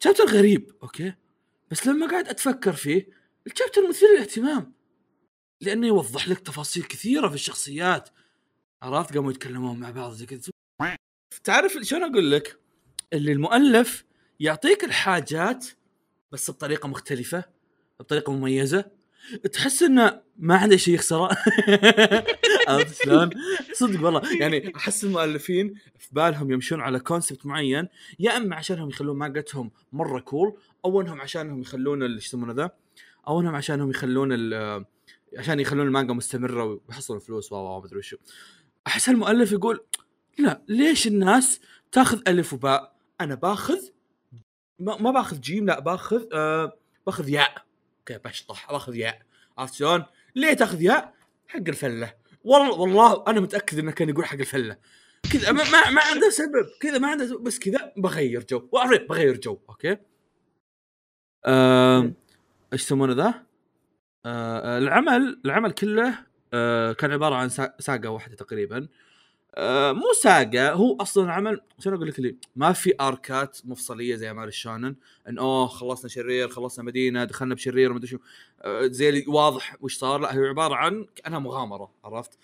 chapter 0.00 0.24
غريب 0.24 0.72
okay؟ 0.82 1.14
بس 1.70 1.86
لما 1.86 2.06
قاعد 2.06 2.28
أتفكر 2.28 2.72
فيه 2.72 3.08
ال 3.46 3.51
chapter 3.51 3.88
مثير 3.88 4.08
للاهتمام. 4.14 4.72
لأنه 5.60 5.86
يوضح 5.86 6.28
لك 6.28 6.38
تفاصيل 6.38 6.82
كثيرة 6.82 7.28
في 7.28 7.34
الشخصيات. 7.34 8.08
عرفت؟ 8.82 9.14
قاموا 9.14 9.30
يتكلمون 9.30 9.78
مع 9.78 9.90
بعض 9.90 10.12
زي 10.12 10.26
كذا. 10.26 10.40
تعرف 11.44 11.72
شلون 11.82 12.02
أقول 12.02 12.30
لك؟ 12.30 12.60
اللي 13.12 13.32
المؤلف 13.32 14.04
يعطيك 14.40 14.84
الحاجات 14.84 15.66
بس 16.32 16.50
بطريقة 16.50 16.88
مختلفة 16.88 17.44
بطريقة 18.00 18.32
مميزة 18.32 18.90
تحس 19.52 19.82
إنه 19.82 20.20
ما 20.36 20.56
عنده 20.56 20.76
شيء 20.76 20.94
يخسره؟ 20.94 21.28
عرفت 22.68 23.02
شلون؟ 23.04 23.30
صدق 23.72 24.04
والله. 24.04 24.22
يعني 24.40 24.72
أحس 24.76 25.04
المؤلفين 25.04 25.74
في 25.98 26.08
بالهم 26.12 26.50
يمشون 26.52 26.80
على 26.80 27.00
concept 27.00 27.46
معين 27.46 27.88
يا 28.18 28.36
إما 28.36 28.56
عشانهم 28.56 28.88
يخلون 28.88 29.16
مانجتهم 29.18 29.70
مرة 29.92 30.20
cool 30.20 30.56
أو 30.84 31.00
إنهم 31.00 31.20
عشانهم 31.20 31.60
يخلون 31.60 32.02
ال- 32.02 32.14
إيش 32.14 32.26
يسمونه 32.26 32.52
ذا؟ 32.52 32.70
أو 33.28 33.40
إنهم 33.40 33.54
عشانهم 33.54 33.90
يخلون 33.90 34.32
عشان 35.36 35.60
يخلون 35.60 35.86
المانجا 35.86 36.12
مستمرة 36.14 36.80
ويحصلون 36.88 37.20
فلوس 37.20 37.52
و 37.52 37.80
مدري 37.80 37.98
وشو 37.98 38.16
أحس 38.86 39.08
المؤلف 39.08 39.52
يقول 39.52 39.80
لا 40.38 40.62
ليش 40.68 41.06
الناس 41.06 41.60
تاخذ 41.92 42.20
ألف 42.28 42.52
وباء؟ 42.52 42.96
أنا 43.20 43.34
باخذ 43.34 43.78
ما, 44.78 44.96
ما 44.96 45.10
باخذ 45.10 45.40
جيم 45.40 45.66
لا 45.66 45.80
باخذ 45.80 46.22
آه 46.32 46.72
باخذ 47.06 47.28
ياء. 47.28 47.64
okay 48.14 48.28
بشطح 48.28 48.72
باخذ 48.72 48.96
ياء. 48.96 49.22
عرفت 49.58 49.74
شلون؟ 49.74 50.04
ليه 50.36 50.52
تأخذ 50.52 50.82
ياء؟ 50.82 51.14
حق 51.48 51.68
الفلة. 51.68 52.14
والله 52.44 52.70
والله 52.80 53.24
أنا 53.26 53.40
متأكد 53.40 53.78
إنه 53.78 53.92
كان 53.92 54.08
يقول 54.08 54.24
حق 54.24 54.38
الفلة. 54.38 54.76
كذا 55.32 55.52
ما, 55.52 55.70
ما, 55.70 55.90
ما 55.90 56.02
عنده 56.02 56.30
سبب. 56.30 56.66
كذا 56.80 56.98
ما 56.98 57.08
عنده 57.08 57.38
بس 57.38 57.58
كذا 57.58 57.92
بغير 57.96 58.44
جو. 58.50 58.68
واعرف 58.72 59.02
بغير 59.08 59.36
جو. 59.36 59.58
okay؟ 59.68 59.96
آم، 61.46 62.14
إيش 62.72 62.82
يسمونه 62.82 63.12
ذا؟ 63.12 63.46
آه، 64.26 64.78
العمل 64.78 65.40
العمل 65.44 65.72
كله 65.72 66.14
آه، 66.52 66.92
كان 66.92 67.12
عبارة 67.12 67.34
عن 67.34 67.48
سا- 67.48 67.74
ساقة 67.78 68.08
واحدة 68.10 68.36
تقريبا. 68.36 68.88
آه، 69.54 69.92
مو 69.92 70.12
ساقة 70.22 70.72
هو 70.72 70.96
أصلا 70.96 71.32
عمل 71.32 71.60
شنو 71.78 71.96
أقول 71.96 72.08
لك 72.08 72.20
لي 72.20 72.36
ما 72.56 72.72
في 72.72 72.94
أركات 73.00 73.58
مفصلية 73.64 74.16
زي 74.16 74.28
أعمال 74.28 74.48
الشونن 74.48 74.96
إن 75.28 75.38
أوه 75.38 75.66
خلصنا 75.66 76.08
شرير 76.08 76.48
خلصنا 76.48 76.84
مدينة 76.84 77.24
دخلنا 77.24 77.54
بشرير 77.54 77.92
مدري 77.92 78.06
شو 78.06 78.18
آه، 78.62 78.86
زي 78.86 79.08
اللي 79.08 79.24
واضح 79.28 79.76
وش 79.80 79.96
صار 79.96 80.20
لا 80.20 80.34
هي 80.34 80.38
عبارة 80.48 80.74
عن 80.74 81.06
كأنها 81.16 81.38
مغامرة 81.38 81.92
عرفت 82.04 82.38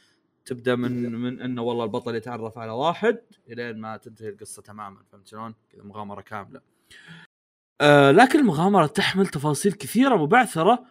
تبدأ 0.46 0.76
من 0.76 1.12
من 1.12 1.40
إنه 1.40 1.62
والله 1.62 1.84
البطل 1.84 2.14
يتعرف 2.14 2.58
على 2.58 2.72
واحد 2.72 3.18
إلين 3.48 3.78
ما 3.78 3.96
تنتهي 3.96 4.28
القصة 4.28 4.62
تماما 4.62 5.02
فهمت 5.12 5.26
شلون؟ 5.26 5.54
كذا 5.72 5.82
مغامرة 5.82 6.20
كاملة. 6.20 6.60
آه 7.80 8.10
لكن 8.10 8.38
المغامرة 8.38 8.86
تحمل 8.86 9.26
تفاصيل 9.26 9.72
كثيرة 9.72 10.16
مبعثرة 10.16 10.84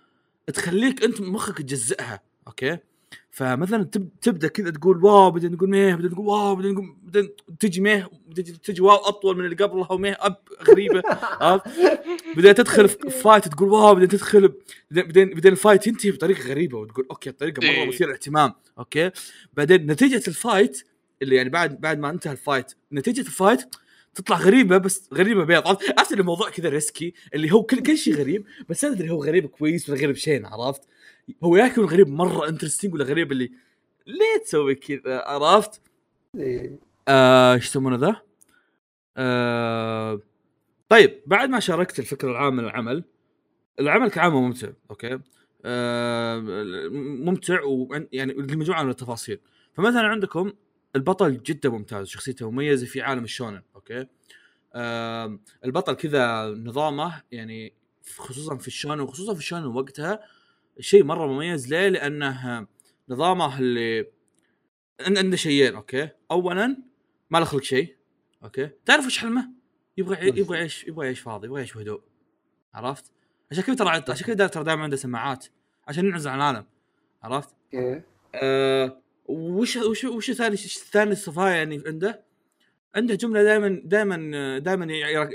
تخليك 0.54 1.04
أنت 1.04 1.22
مخك 1.22 1.58
تجزئها 1.58 2.22
okay؟ 2.48 2.78
فمثلا 3.32 3.84
تب 3.84 4.10
تبدأ 4.22 4.48
كذا 4.48 4.70
تقول 4.70 5.06
wow 5.06 5.32
بعدين 5.32 5.52
نقول 5.52 5.70
meh 5.70 5.96
بعدين 5.96 6.12
نقول 6.12 6.28
wow 6.28 6.56
بعدين 6.56 6.72
نقول 6.72 6.96
بعدين 7.04 7.30
تجي 7.60 7.82
meh 7.82 8.10
بعدين 8.28 8.62
تجي 8.62 8.82
wow 8.82 8.96
أطول 8.96 9.38
من 9.38 9.46
اللي 9.46 9.56
قبلها 9.56 9.92
و 9.92 9.98
meh 9.98 10.18
أب 10.20 10.38
غريبة 10.70 11.04
عرفت؟ 11.42 11.68
بعدين 12.36 12.56
تدخل 12.56 12.90
في 12.90 13.10
fight 13.10 13.48
تقول 13.48 13.70
wow 13.70 13.94
بعدين 13.94 14.10
تدخل 14.10 14.54
بعدين 14.92 15.30
بعدين 15.30 15.52
ال 15.52 15.58
fight 15.58 15.88
ينتهي 15.88 16.12
بطريقة 16.12 16.50
غريبة 16.50 16.78
وتقول 16.78 17.08
okay 17.12 17.30
الطريقة 17.30 17.60
مرة 17.64 17.70
إيه. 17.70 17.88
مثيرة 17.88 18.08
للاهتمام 18.08 18.54
okay 18.80 19.12
بعدين 19.54 19.92
نتيجة 19.92 20.24
ال 20.28 20.37
fight 20.37 20.84
اللي 21.22 21.36
يعني 21.36 21.50
بعد 21.50 21.82
بعد 21.82 22.00
ما 22.00 22.10
انتهى 22.10 22.32
ال 22.32 22.39
fight 22.39 22.74
نتيجة 22.94 23.22
ال 23.22 23.31
fight 23.31 23.76
تطلع 24.16 24.38
غريبة 24.38 24.78
بس 24.78 25.10
غريبة 25.14 25.44
بيض 25.44 25.68
عرفت 25.68 26.14
الموضوع 26.14 26.50
كذا 26.50 26.70
risky 26.70 27.14
اللي 27.34 27.52
هو 27.52 27.64
كل 27.64 27.84
كل 27.84 27.98
شيء 27.98 28.16
غريب 28.16 28.46
بس 28.70 28.86
أدري 28.86 29.10
هو 29.10 29.24
غريب 29.24 29.46
كويس 29.46 29.90
ولا 29.90 30.00
غريب 30.00 30.16
شين 30.16 30.46
عرفت 30.46 30.82
هو 31.44 31.56
يا 31.56 31.66
يكون 31.66 31.86
غريب 31.86 32.08
مرة 32.08 32.50
interesting 32.50 32.94
ولا 32.94 33.06
غريب 33.06 33.32
اللي 33.32 33.52
ليه 34.08 34.44
تسوي 34.44 34.76
كذا؟ 34.76 35.24
عرفت. 35.26 35.82
آه، 37.08 37.54
إيش 37.54 37.66
يسمونه 37.66 37.96
ذا؟ 37.96 38.22
آه 39.18 40.20
طيب 40.90 41.22
بعد 41.26 41.50
ما 41.50 41.60
شاركت 41.60 42.00
الفكرة 42.00 42.32
العامة 42.32 42.62
للعمل 42.64 43.04
العمل 43.80 44.10
كعامة 44.10 44.42
ممتع 44.42 44.70
okay؟ 44.90 45.20
آه 45.66 46.40
ممتع 46.92 47.62
ويعني 47.64 48.34
مجموعه 48.34 48.84
من 48.84 48.90
التفاصيل. 48.90 49.40
فمثلا 49.74 50.02
عندكم 50.02 50.54
البطل 50.96 51.44
جدا 51.44 51.70
ممتاز 51.70 52.08
شخصيته 52.08 52.52
مميزة 52.52 52.86
في 52.86 53.02
عالم 53.02 53.24
الشونن 53.24 53.62
okay؟ 53.76 54.08
آه 54.74 55.40
البطل 55.66 55.94
كذا 55.94 56.48
نظامه 56.48 57.22
يعني 57.32 57.74
خصوصا 58.18 58.58
في 58.58 58.68
الشونن 58.68 59.02
وخصوصا 59.02 59.34
في 59.34 59.40
الشونن 59.40 59.66
وقتها 59.66 60.20
شيء 60.80 61.04
مرة 61.04 61.28
مميز 61.28 61.68
ليه؟ 61.74 61.90
لأنه 61.90 62.68
نظامه 63.10 63.60
اللي 63.60 64.08
عن- 65.02 65.18
عنده 65.18 65.38
شيئين 65.38 65.76
okay 65.76 66.10
اولا 66.32 66.78
ما 67.30 67.38
له 67.38 67.46
خلق 67.46 67.64
شيء 67.64 67.96
okay 68.44 68.70
تعرف 68.86 69.06
وش 69.06 69.18
حلمه؟ 69.18 69.50
يبغى 69.98 70.28
يبغى 70.28 70.58
يعيش 70.58 70.84
يبغى 70.88 71.06
يعيش 71.06 71.20
فاضي 71.20 71.48
يبغى 71.48 71.60
يعيش 71.60 71.74
بهدوء 71.74 72.02
عرفت؟ 72.74 73.12
عشان 73.52 73.64
كذا 73.64 73.76
ترى 73.76 73.90
عشان 74.10 74.28
كذا 74.28 74.48
ترى 74.48 74.64
دائما 74.64 74.84
عنده 74.84 74.96
سماعات 74.98 75.46
عشان 75.88 76.06
ينعزل 76.06 76.30
عن 76.30 76.38
العالم 76.38 76.66
عرفت؟ 77.24 77.50
okay 77.74 78.02
آه 78.36 79.02
وش 79.26 79.76
وش 79.78 80.04
وش 80.04 80.32
ثاني 80.32 80.56
ثاني 80.58 81.16
يعني 81.38 81.84
عنده؟ 81.88 82.24
عنده 82.96 83.16
جملة 83.16 83.44
دائما 83.44 83.82
دائما 83.86 84.60
دائما 84.60 84.86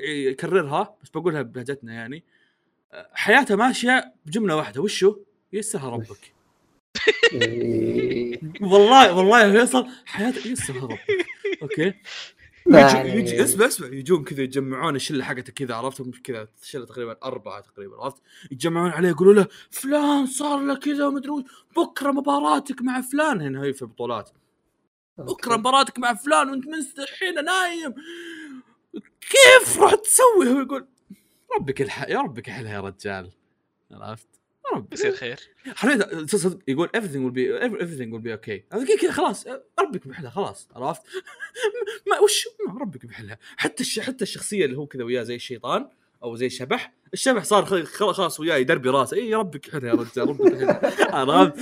يكررها 0.04 0.96
بس 1.02 1.10
بقولها 1.10 1.42
بلهجتنا 1.42 1.92
يعني 1.94 2.24
آه، 2.92 3.10
حياته 3.12 3.56
ماشية 3.56 4.14
بجملة 4.26 4.56
واحدة 4.56 4.80
وشو؟ 4.82 5.16
يسرها 5.52 5.90
ربك. 5.90 6.32
إيه. 7.32 8.40
والله 8.60 9.16
والله 9.16 9.40
يا 9.44 9.52
فيصل 9.60 9.86
حياته 10.06 10.48
يسرها 10.48 10.82
ربك. 10.84 11.00
أوكي؟ 11.62 11.94
يعني- 12.66 13.08
يجي, 13.10 13.18
يجي 13.18 13.42
اسمع 13.42 13.66
اسمع 13.66 13.86
يجون 13.86 14.24
كذا 14.24 14.42
يجمعون 14.42 14.96
الشلة 14.96 15.24
حقته 15.24 15.52
كذا 15.52 15.74
عرفتهم 15.74 16.10
كذا 16.24 16.48
شله 16.62 16.84
تقريبا 16.84 17.16
أربعة 17.24 17.60
تقريبا 17.60 17.96
عرفت؟ 18.02 18.22
يتجمعون 18.50 18.90
عليه 18.90 19.08
يقولوا 19.08 19.34
له 19.34 19.46
فلان 19.70 20.26
صار 20.26 20.60
له 20.60 20.74
كذا 20.74 21.06
ومدري 21.06 21.44
بكرة 21.76 22.10
مباراتك 22.10 22.82
مع 22.82 23.00
فلان. 23.00 23.40
هنا 23.40 23.62
هي 23.62 23.72
في 23.72 23.82
البطولات 23.82 24.30
بكرة 25.18 25.56
مباراتك 25.56 25.98
مع 25.98 26.14
فلان 26.14 26.50
وانت 26.50 26.68
مستحيل 26.68 27.44
نايم. 27.44 27.94
كيف 29.20 29.78
رحت 29.80 29.98
تسوي؟ 30.04 30.48
هو 30.52 30.60
يقول 30.60 30.86
ربك 31.58 31.82
الح... 31.82 32.08
يا 32.08 32.18
ربك 32.20 32.48
يحلها 32.48 32.72
يا 32.74 32.80
رجال. 32.80 33.30
عرفت؟ 33.92 34.28
يصير 34.92 35.12
خير. 35.12 35.40
حرفيا 35.74 36.26
صدق 36.26 36.58
يقول 36.68 36.88
everything 36.88 37.22
will 37.30 37.34
be 37.34 37.62
everything 37.68 38.10
will 38.12 38.22
be 38.24 38.40
okay. 38.40 38.76
كذا 38.86 38.96
كذا 39.00 39.12
خلاص 39.12 39.46
ربك 39.80 40.08
بيحلها 40.08 40.30
خلاص 40.30 40.68
عرفت؟ 40.74 41.02
ما 42.10 42.18
وش 42.18 42.48
ما 42.68 42.80
ربك 42.80 43.06
بيحلها. 43.06 43.38
حتى 43.56 43.82
الش... 43.82 44.00
حتى 44.00 44.22
الشخصية 44.24 44.64
اللي 44.64 44.76
هو 44.78 44.86
كذا 44.86 45.04
وياه 45.04 45.22
زي 45.22 45.34
الشيطان 45.34 45.88
أو 46.22 46.36
زي 46.36 46.46
الشبح 46.46 46.92
الشبح 47.12 47.44
صار 47.44 47.64
خل- 47.64 47.86
خل- 47.86 48.14
خلاص 48.14 48.40
وياه 48.40 48.56
يدربي 48.56 48.88
راسه. 48.88 49.16
اي 49.16 49.34
ربك 49.34 49.68
يحلها 49.68 49.88
يا 49.88 49.94
رجال 49.94 50.28
ربك 50.28 50.52
يحلها 50.52 51.14
عرفت؟ 51.16 51.54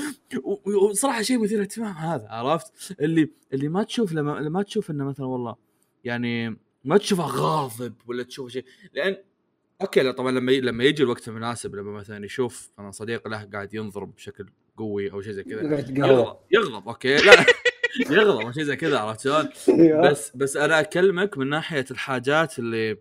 وصراحة 0.67 1.23
شيء 1.23 1.39
مثير 1.43 1.61
اهتمام 1.61 1.93
هذا 1.93 2.27
عرفت؟ 2.29 2.97
اللي 3.01 3.31
اللي 3.53 3.69
ما 3.69 3.83
تشوف 3.83 4.13
لما 4.13 4.41
ما 4.49 4.63
تشوف 4.63 4.91
إنه 4.91 5.05
مثلا 5.05 5.27
والله 5.27 5.57
يعني 6.05 6.57
ما 6.85 6.99
تشوفه 6.99 7.25
غاضب 7.27 7.95
ولا 8.07 8.23
تشوفه 8.23 8.49
شيء. 8.49 8.65
لأن 8.93 9.17
okay 9.83 10.01
لا 10.01 10.13
طبعا 10.13 10.33
لما 10.33 10.53
ي... 10.53 10.61
لما 10.61 10.85
يجي 10.85 11.03
الوقت 11.03 11.29
المناسب 11.29 11.75
لما 11.75 11.93
مثلا 11.93 12.25
يشوف 12.25 12.71
مثلا 12.79 12.91
صديق 12.91 13.29
له 13.29 13.45
قاعد 13.53 13.75
ينضرب 13.75 14.15
بشكل 14.15 14.47
قوي 14.77 15.13
أو 15.13 15.23
شيء 15.23 15.33
زي 15.33 15.45
كذا 15.45 15.63
يغضب 15.89 16.37
يغضب 16.51 16.89
okay 16.89 17.17
لا 17.17 17.47
يغضب 18.11 18.41
أو 18.41 18.53
شيء 18.53 18.63
زي 18.63 18.77
كذا 18.77 18.99
عرفت 18.99 19.21
شلون؟ 19.21 19.49
أيوة. 19.69 20.11
بس 20.11 20.37
بس 20.37 20.57
أنا 20.57 20.81
أكلمك 20.81 21.39
من 21.39 21.49
ناحية 21.49 21.85
الحاجات 21.91 22.59
اللي 22.59 22.97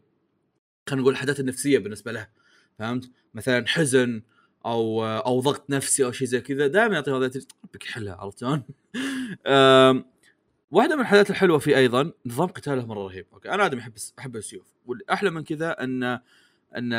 خلينا 0.90 1.02
نقول 1.02 1.14
الحاجات 1.14 1.40
النفسية 1.40 1.80
بالنسبة 1.80 2.12
له 2.12 2.28
فهمت؟ 2.80 3.12
مثلا 3.34 3.68
حزن 3.68 4.22
أو 4.66 5.06
أو 5.06 5.40
ضغط 5.40 5.70
نفسي 5.70 6.06
أو 6.06 6.12
شيء 6.12 6.28
زي 6.28 6.42
كذا 6.42 6.68
دائما 6.68 6.96
يعطي 6.96 7.12
هذا 7.12 7.32
ربك 7.64 7.86
يحلها 7.86 8.16
عرفت 8.16 8.40
شلون؟ 8.40 8.64
واحدة 10.72 10.96
من 10.96 11.02
الحاجات 11.02 11.30
الحلوة 11.30 11.60
فيه 11.60 11.78
أيضا 11.78 12.12
نظام 12.26 12.48
قتاله 12.48 12.86
مرة 12.86 13.08
رهيب 13.08 13.26
okay 13.34 13.50
أنا 13.50 13.66
آدم 13.66 13.78
أحب 13.78 13.94
أحب 14.20 14.36
السيوف 14.36 14.66
والأحلى 14.86 15.30
من 15.30 15.44
كذا 15.44 15.84
أن 15.84 16.20
أن. 16.76 16.94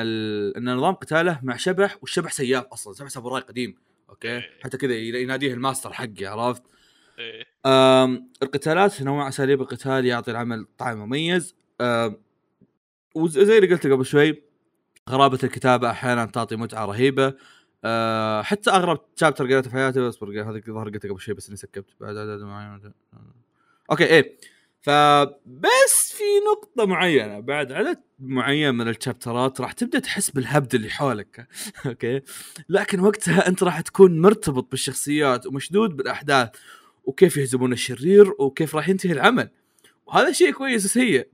أن 0.57 0.75
نظام 0.77 0.95
قتاله 0.95 1.41
مع 1.43 1.57
شبح 1.57 1.99
والشبح 2.01 2.33
سياف 2.33 2.65
أصلا 2.65 2.95
شبح 2.95 3.09
ساموراي 3.09 3.43
قديم 3.43 3.75
أوكي 4.11 4.41
حتى 4.65 4.77
كذا 4.77 4.95
يناديه 4.95 5.55
الماستر 5.55 5.93
حقي 5.93 6.27
عرفت؟ 6.27 6.63
إيه. 7.19 7.45
أم 7.67 8.31
القتالات 8.43 9.03
نوع 9.03 9.29
أساليب 9.29 9.61
القتال 9.61 10.07
يعطي 10.07 10.31
العمل 10.31 10.67
طعم 10.79 10.99
مميز 10.99 11.55
وزي 13.15 13.59
اللي 13.59 13.75
قلت 13.75 13.87
قبل 13.87 14.07
شوي 14.07 14.43
غرابه 15.11 15.39
الكتابة 15.45 15.91
أحيانا 15.91 16.27
تعطي 16.27 16.57
متعة 16.57 16.85
رهيبة 16.85 17.35
آه 17.85 18.43
حتى 18.43 18.71
أغرب 18.71 19.01
chapter 19.17 19.45
قريته 19.45 19.71
في 19.71 19.77
حياتي 19.77 20.09
اصبر 20.09 20.43
هذا 20.43 20.57
الظاهر 20.69 20.89
قلته 20.89 21.09
قبل 21.09 21.21
شوي 21.21 21.35
بس 21.35 21.49
إني 21.49 21.57
skipped 21.57 21.91
بعد 22.01 22.17
okay 23.91 24.05
إيه 24.05 24.39
فبس 24.81 26.13
في 26.13 26.25
نقطة 26.51 26.87
معينة 26.87 27.41
بعد 27.41 27.73
عدد 27.73 28.01
معين 28.19 28.75
من 28.75 28.89
ال 28.89 28.97
chapterات 28.97 29.61
راح 29.61 29.73
تبدأ 29.73 29.99
تحس 29.99 30.31
بالهبد 30.31 30.75
اللي 30.75 30.91
حولك. 30.91 31.49
okay؟ 31.87 32.21
لكن 32.69 33.01
وقتها 33.01 33.49
أنت 33.49 33.63
راح 33.63 33.81
تكون 33.81 34.21
مرتبط 34.21 34.71
بالشخصيات 34.71 35.47
ومشدود 35.47 35.97
بالأحداث 35.97 36.49
وكيف 37.05 37.37
يهزمون 37.37 37.73
الشرير 37.73 38.35
وكيف 38.39 38.77
راح 38.77 38.89
ينتهي 38.89 39.13
العمل. 39.13 39.51
وهذا 40.07 40.33
شيء 40.33 40.53
كويس 40.53 40.85
وسيء. 40.85 41.29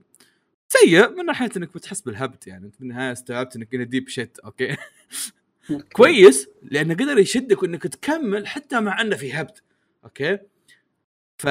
سيء 0.67 1.09
من 1.09 1.25
ناحية 1.25 1.49
إنك 1.57 1.73
بتحس 1.73 2.01
بالهبد 2.01 2.47
يعني. 2.47 2.65
أنت 2.65 2.79
بالنهاية 2.79 3.11
استوعبت 3.11 3.55
إنك 3.55 3.75
deep 3.75 4.09
shit 4.09 4.39
okay؟ 4.39 4.75
كويس 5.93 6.49
لأنه 6.63 6.93
قدر 6.93 7.19
يشدك 7.19 7.63
وانك 7.63 7.83
تكمل 7.83 8.47
حتى 8.47 8.79
مع 8.79 9.01
إنه 9.01 9.15
في 9.15 9.33
هبد. 9.33 9.57
okay؟ 10.03 10.37
ف 11.37 11.47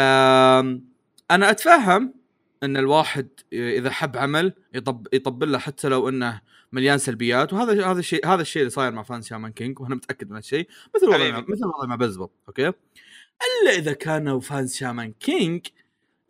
أنا 1.34 1.50
أتفهم 1.50 2.14
إن 2.62 2.76
الواحد 2.76 3.28
إذا 3.52 3.90
حب 3.90 4.16
عمل 4.16 4.52
يطب 4.74 5.06
يطبل 5.12 5.52
له 5.52 5.58
حتى 5.58 5.88
لو 5.88 6.08
إنه 6.08 6.40
مليان 6.72 6.98
سلبيات 6.98 7.52
وهذا 7.52 7.86
هذا 7.86 7.98
الشيء 7.98 8.26
هذا 8.26 8.42
الشيء 8.42 8.62
اللي 8.62 8.70
صاير 8.70 8.92
مع 8.92 9.02
fan 9.02 9.22
شامان 9.22 9.52
كينج 9.52 9.80
وأنا 9.80 9.94
متأكد 9.94 10.30
من 10.30 10.36
هالشيء 10.36 10.68
مثل 10.94 11.08
مع- 11.08 11.14
حبيبي. 11.14 11.52
مثل 11.52 11.60
الوضع 11.64 11.86
مع 11.86 11.94
بزبط 11.96 12.30
okay؟ 12.48 12.66
إلا 12.68 13.72
إذا 13.78 13.92
كانوا 13.92 14.40
fans 14.40 14.74
شامان 14.74 15.12
كينج 15.12 15.66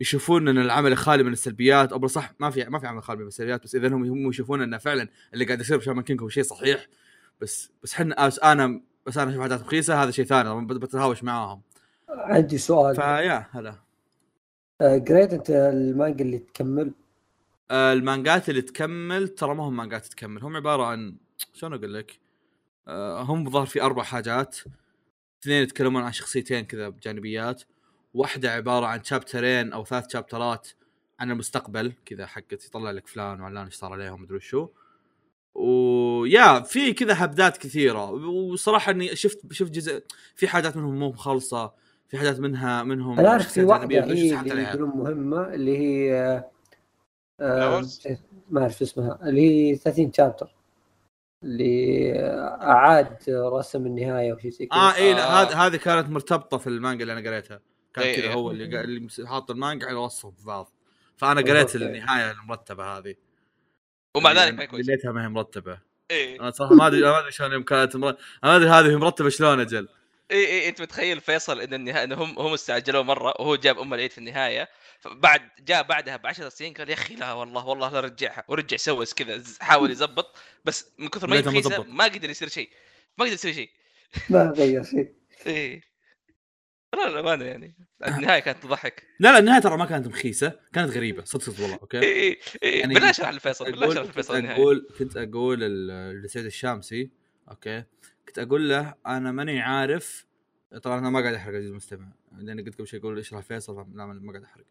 يشوفون 0.01 0.47
إن 0.47 0.57
العمل 0.57 0.97
خالي 0.97 1.23
من 1.23 1.31
السلبيات 1.33 1.91
أو 1.91 2.07
صح 2.07 2.33
ما 2.39 2.49
في 2.49 2.63
ما 2.65 2.79
في 2.79 2.87
عمل 2.87 3.03
خالي 3.03 3.21
من 3.21 3.27
السلبيات 3.27 3.63
بس 3.63 3.75
إذا 3.75 3.87
هم 3.87 4.03
هم 4.03 4.29
يشوفون 4.29 4.61
إنه 4.61 4.77
فعلا 4.77 5.09
اللي 5.33 5.45
قاعد 5.45 5.59
يصير 5.61 5.77
بشامان 5.77 6.03
كينج 6.03 6.21
هو 6.21 6.29
شيء 6.29 6.43
صحيح 6.43 6.87
بس 7.41 7.71
بس 7.83 7.93
حنا 7.93 8.27
بس 8.27 8.39
أنا 8.39 8.81
بس 9.05 9.17
أنا 9.17 9.31
أشوف 9.31 9.41
حاجات 9.41 9.61
رخيصة 9.61 10.03
هذا 10.03 10.11
شيء 10.11 10.25
ثاني 10.25 10.65
بتهاوش 10.65 11.23
معاهم. 11.23 11.61
عندي 12.09 12.57
سؤال. 12.57 12.95
فيا 12.95 13.47
هلا. 13.51 13.84
آه، 14.81 14.97
قريت 14.97 15.33
أنت 15.33 15.49
المانجا 15.49 16.25
اللي 16.25 16.37
تكمل؟ 16.39 16.91
آه، 17.71 17.93
المانجات 17.93 18.49
اللي 18.49 18.61
تكمل 18.61 19.27
ترى 19.27 19.55
ما 19.55 19.63
هم 19.63 19.77
مانجات 19.77 20.05
تكمل 20.05 20.43
هم 20.43 20.55
عبارة 20.55 20.83
عن 20.83 21.15
شلون 21.53 21.73
أقول 21.73 21.93
لك؟ 21.93 22.19
آه، 22.87 23.21
هم 23.21 23.49
ظهر 23.49 23.65
في 23.65 23.81
أربع 23.81 24.03
حاجات. 24.03 24.57
اثنين 25.43 25.63
يتكلمون 25.63 26.03
عن 26.03 26.11
شخصيتين 26.11 26.65
كذا 26.65 26.89
بجانبيات. 26.89 27.63
واحدة 28.13 28.51
عبارة 28.51 28.85
عن 28.85 29.03
شابترين 29.03 29.73
أو 29.73 29.85
ثلاث 29.85 30.13
شابترات 30.13 30.67
عن 31.19 31.31
المستقبل 31.31 31.93
كذا 32.05 32.25
حقت 32.25 32.65
يطلع 32.65 32.91
لك 32.91 33.07
فلان 33.07 33.41
وعلان 33.41 33.65
إيش 33.65 33.75
صار 33.75 33.93
عليهم 33.93 34.21
مدري 34.21 34.39
شو 34.39 34.69
ويا 35.55 36.59
في 36.59 36.93
كذا 36.93 37.23
هبدات 37.25 37.57
كثيرة. 37.57 38.11
وصراحة 38.11 38.91
إني 38.91 39.15
شفت 39.15 39.53
شفت 39.53 39.71
جزء 39.71 40.03
في 40.35 40.47
حاجات 40.47 40.77
منهم 40.77 40.99
مو 40.99 41.11
خالصه 41.11 41.84
في 42.07 42.17
حاجات 42.17 42.39
منها 42.39 42.83
منهم 42.83 43.19
أنا 43.19 43.29
أعرف 43.29 43.51
في 43.51 43.63
واحدة 43.63 44.05
هي 44.05 44.39
اللي. 44.39 44.63
يقولون 44.63 44.89
مهمة 44.89 45.53
اللي 45.53 45.77
هي 45.77 46.13
آه، 47.41 47.77
آه،؟ 47.77 47.85
ما 48.49 48.61
أعرف 48.61 48.81
اسمها 48.81 49.19
اللي 49.23 49.41
هي 49.41 49.75
30 49.75 50.11
شابتر 50.13 50.55
اللي 51.43 52.13
آه، 52.19 52.61
أعاد 52.61 53.17
رسم 53.29 53.85
النهاية 53.85 54.33
وشي 54.33 54.51
زي 54.51 54.65
كذا 54.65 54.79
آه 54.79 54.95
اي 54.95 55.13
لا 55.13 55.41
آه. 55.41 55.43
هذه 55.43 55.65
هذه 55.65 55.75
كانت 55.75 56.09
مرتبطة 56.09 56.57
في 56.57 56.67
المانجا 56.67 57.01
اللي 57.03 57.13
أنا 57.13 57.29
قريتها 57.29 57.59
كان 57.93 58.03
إيه، 58.03 58.15
كذا 58.15 58.25
إيه. 58.25 58.33
هو 58.33 58.51
اللي 58.51 58.81
اللي 58.81 59.27
حاط 59.27 59.51
المانجا 59.51 59.87
على 59.87 59.95
وصفهم 59.95 60.31
في 60.31 60.45
بعض 60.45 60.71
فأنا 61.17 61.39
أوكي. 61.39 61.51
قريت 61.51 61.75
النهاية 61.75 62.31
المرتبة 62.31 62.97
هذه 62.97 63.15
ومع 64.17 64.31
اللي 64.31 64.41
ذلك 64.41 64.73
ما 64.73 64.77
ليتها 64.77 65.11
ما 65.11 65.23
هي 65.23 65.29
مرتبة 65.29 65.79
إيه 66.11 66.39
أنا 66.41 66.51
صراحة 66.51 66.75
ما 66.75 66.87
أدري 66.87 67.01
ما 67.01 67.19
أدري 67.19 67.31
شلون 67.31 67.51
يوم 67.51 67.63
كانت 67.63 67.95
مر... 67.95 68.09
أنا 68.09 68.17
ما 68.43 68.55
أدري 68.55 68.69
هذه 68.69 68.97
مرتبة 68.97 69.29
شلون 69.29 69.59
أجل 69.59 69.87
اي 70.31 70.45
اي 70.45 70.69
أنت 70.69 70.81
متخيل 70.81 71.21
فيصل 71.21 71.61
إن 71.61 71.73
النهايه 71.73 72.03
إن 72.03 72.11
هم 72.11 72.39
هم 72.39 72.53
استعجلوا 72.53 73.03
مرة 73.03 73.33
وهو 73.39 73.55
جاب 73.55 73.79
أم 73.79 73.93
العيد 73.93 74.11
في 74.11 74.17
النهاية 74.17 74.69
بعد 75.05 75.41
جاء 75.59 75.83
بعدها 75.83 76.17
ب 76.17 76.27
10 76.27 76.49
سنين 76.49 76.73
قال 76.73 76.89
يا 76.89 76.93
أخي 76.93 77.15
لا 77.15 77.33
والله 77.33 77.65
والله 77.65 77.89
لا 77.89 77.99
رجعها 77.99 78.43
ورجع 78.47 78.77
سوس 78.77 79.13
كذا 79.13 79.43
حاول 79.59 79.91
يزبط 79.91 80.35
بس 80.65 80.87
من 80.99 81.07
كثر 81.07 81.27
ما 81.27 81.35
هي 81.35 81.41
ما 81.87 82.03
قدر 82.03 82.29
يصير 82.29 82.47
شيء 82.49 82.69
ما 83.17 83.25
قدر 83.25 83.33
يصير 83.33 83.53
شيء. 83.53 83.69
ما 84.29 84.53
غير 84.57 84.83
شيء. 84.83 85.13
إيه. 85.47 85.81
لا 86.93 87.09
لا 87.09 87.21
ما 87.35 87.45
يعني. 87.45 87.75
النهاية 88.07 88.39
كانت 88.39 88.63
تضحك. 88.63 89.03
لا 89.19 89.31
لا 89.31 89.39
النهاية 89.39 89.61
ترى 89.61 89.77
ما 89.77 89.85
كانت 89.85 90.07
مخيسة 90.07 90.59
كانت 90.73 90.91
غريبة 90.91 91.23
صدق 91.23 91.43
صدق 91.43 91.61
والله 91.61 91.77
okay؟ 91.81 91.99
اي 91.99 92.39
اي 92.63 92.79
يعني 92.79 92.93
بالله 92.93 93.09
اشرح 93.09 93.29
لفيصل 93.29 93.65
بالله 93.71 93.91
اشرح 93.91 94.05
لفيصل 94.05 94.41
كنت 94.41 94.49
أقول 94.49 94.87
كنت 94.99 95.17
أقول 95.17 95.63
ال- 95.63 96.21
لسعيد 96.23 96.45
الشامسي 96.45 97.09
okay؟ 97.51 97.83
كنت 98.35 98.47
أقول 98.47 98.69
له 98.69 98.93
أنا 99.07 99.31
ماني 99.31 99.61
عارف. 99.61 100.25
طبعا 100.83 100.99
أنا 100.99 101.09
ما 101.09 101.19
قاعد 101.19 101.33
أحرق 101.33 101.55
عزيزي 101.55 101.69
المستمع. 101.69 102.07
لاني 102.37 102.61
قلت 102.61 102.75
قبل 102.75 102.87
شوي 102.87 102.99
أقول 102.99 103.19
اشرح 103.19 103.41
فيصل؟ 103.41 103.75
لا 103.95 104.05
ما 104.05 104.31
قاعد 104.31 104.43
أحرق. 104.43 104.65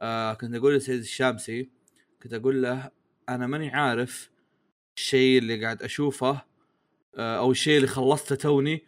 آه 0.00 0.34
كنت 0.34 0.54
أقول 0.54 0.74
لسعيد 0.76 1.00
الشامسي 1.00 1.70
كنت 2.22 2.34
أقول 2.34 2.62
له 2.62 2.90
أنا 3.28 3.46
ماني 3.46 3.70
عارف 3.70 4.30
الشيء 4.96 5.38
اللي 5.38 5.64
قاعد 5.64 5.82
أشوفه 5.82 6.42
آه 7.16 7.38
أو 7.38 7.50
الشيء 7.50 7.76
اللي 7.76 7.86
خلصته 7.88 8.34
توني 8.34 8.84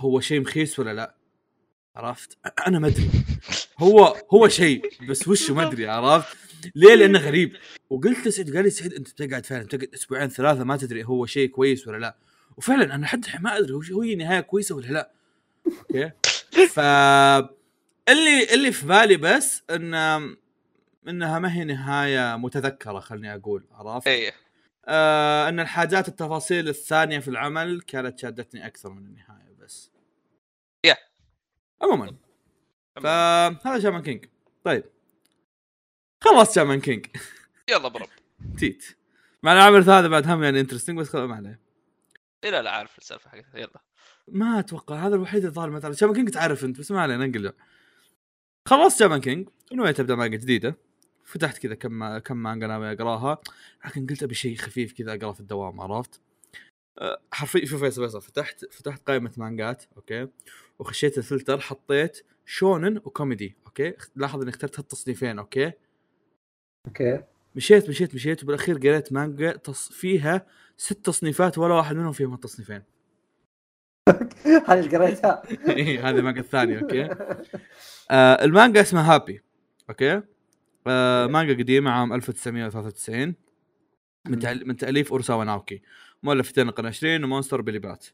هو 0.00 0.20
شيء 0.20 0.40
مخيس 0.40 0.78
ولا 0.78 0.94
لا؟ 0.94 1.14
عرفت؟ 1.96 2.38
أنا 2.66 2.78
ما 2.78 2.86
أدري. 2.86 3.10
هو 3.78 4.16
هو 4.34 4.48
شيء 4.48 4.90
بس 5.08 5.28
وشه 5.28 5.54
ما 5.54 5.68
أدري 5.68 5.86
عرفت؟ 5.88 6.36
ليه؟ 6.74 6.94
لأنه 6.94 7.18
غريب. 7.18 7.56
وقلت 7.90 8.26
لسعيد 8.28 8.56
قال 8.56 8.64
لي 8.64 8.70
سعيد 8.70 8.92
أنت 8.92 9.10
بتقعد 9.10 9.46
فعلا 9.46 9.64
بتقعد 9.64 9.94
أسبوعين 9.94 10.28
ثلاثة 10.28 10.64
ما 10.64 10.76
تدري 10.76 11.04
هو 11.04 11.26
شيء 11.26 11.48
كويس 11.48 11.88
ولا 11.88 11.98
لا. 11.98 12.16
وفعلا 12.56 12.94
أنا 12.94 13.06
حتى 13.06 13.30
ما 13.40 13.58
أدري 13.58 13.72
هو 13.92 14.02
هي 14.02 14.14
نهاية 14.14 14.40
كويسة 14.40 14.74
ولا 14.74 14.86
لا. 14.86 15.10
أوكي؟ 15.66 16.10
ف 16.74 16.80
اللي 18.08 18.54
اللي 18.54 18.72
في 18.72 18.86
بالي 18.86 19.16
بس 19.16 19.62
إن 19.70 19.94
إنها 21.08 21.38
ما 21.38 21.54
هي 21.54 21.64
نهاية 21.64 22.36
متذكرة 22.36 23.00
خلني 23.00 23.34
أقول 23.34 23.64
عرفت؟ 23.72 24.06
إيه. 24.06 24.32
آه 24.86 25.48
إن 25.48 25.60
الحاجات 25.60 26.08
التفاصيل 26.08 26.68
الثانية 26.68 27.18
في 27.18 27.28
العمل 27.28 27.80
كانت 27.80 28.18
شادتني 28.18 28.66
أكثر 28.66 28.90
من 28.90 29.06
النهاية 29.06 29.54
بس. 29.60 29.90
يا. 30.86 30.96
عموما. 31.82 32.16
فهذا 33.02 33.80
شامان 33.80 34.02
كينج 34.02 34.24
طيب. 34.64 34.84
خلص 36.24 36.54
شامان 36.54 36.80
كينج 36.80 37.06
يلا 37.70 37.88
برب. 37.88 38.08
تيت. 38.58 38.96
مع 39.42 39.52
العمل 39.52 39.90
هذا 39.90 40.08
بعد 40.08 40.28
هم 40.28 40.42
يعني 40.44 40.60
انترستنج 40.60 40.98
بس 40.98 41.08
خلاص 41.08 41.28
ما 41.28 41.36
عليه. 41.36 41.63
إيه 42.44 42.50
لا 42.50 42.62
لا 42.62 42.70
عارف 42.70 42.98
السالفة 42.98 43.30
حقتها. 43.30 43.58
يلا. 43.58 43.80
ما 44.28 44.58
أتوقع 44.58 45.06
هذا 45.06 45.14
الوحيد 45.14 45.40
اللي 45.40 45.54
ظهر 45.54 45.70
مثلا 45.70 45.92
شامان 45.92 46.14
كينج 46.14 46.30
تعرف 46.30 46.64
أنت 46.64 46.78
بس 46.78 46.90
ما 46.90 47.00
علينا 47.00 47.26
ننقل 47.26 47.52
خلصت 48.68 48.98
شامان 48.98 49.20
كينج 49.20 49.48
ونويت 49.72 50.00
ابدا 50.00 50.14
مانجا 50.14 50.36
جديدة؟ 50.36 50.76
فتحت 51.24 51.58
كذا 51.58 51.74
كم 51.74 52.18
كم 52.18 52.36
مانجا 52.36 52.66
ناوي 52.66 52.92
أقراها 52.92 53.38
لكن 53.86 54.06
قلت 54.06 54.22
أبي 54.22 54.34
شيء 54.34 54.56
خفيف 54.56 54.92
كذا 54.92 55.14
أقرأ 55.14 55.32
في 55.32 55.40
الدوام 55.40 55.80
عرفت؟ 55.80 56.20
أه، 56.98 57.20
حرفيا 57.32 57.64
شوف 57.64 57.84
فيصل 57.84 58.02
فيصل 58.02 58.22
فتحت 58.22 58.64
فتحت 58.64 59.06
قائمة 59.06 59.32
مانجات 59.36 59.84
okay؟ 59.96 60.28
وخشيت 60.78 61.18
الفلتر 61.18 61.60
حطيت 61.60 62.26
شونن 62.46 62.96
و 62.96 63.05
comedy 63.05 63.56
okay؟ 63.66 63.94
لاحظ 64.16 64.40
إني 64.40 64.50
اخترت 64.50 64.78
هالتصنيفين 64.78 65.38
okay؟ 65.38 65.72
okay. 66.86 67.22
مشيت 67.54 67.88
مشيت 67.88 68.14
مشيت 68.14 68.42
وبالأخير 68.42 68.78
قريت 68.78 69.12
مانجا 69.12 69.52
تص... 69.52 69.92
فيها 69.92 70.46
ست 70.76 71.06
تصنيفات 71.06 71.58
ولا 71.58 71.74
واحد 71.74 71.96
منهم 71.96 72.12
فيهم 72.12 72.34
التصنيفين 72.34 72.82
هذه 74.68 74.80
اللي 74.80 74.96
قريتها. 74.96 75.42
إيه، 75.68 76.08
هذه 76.08 76.16
المانجا 76.16 76.40
الثانية 76.40 76.80
okay. 76.80 77.08
آه 78.10 78.44
المانجا 78.44 78.80
اسمها 78.80 79.14
Happy 79.14 79.42
okay. 79.90 80.22
آه 80.86 81.26
مانجا 81.26 81.52
قديمة 81.52 81.90
عام 81.90 82.12
1993 82.12 83.34
من. 84.28 84.66
من 84.68 84.76
تأليف 84.76 85.12
أورساوا 85.12 85.44
ناوكي 85.44 85.82
مؤلف 86.22 86.48
فتيان 86.48 86.68
القرن 86.68 86.86
20 86.86 87.24
و 87.24 87.28
Monster 87.28 87.60
Billy 87.60 87.78
Bat. 87.78 88.06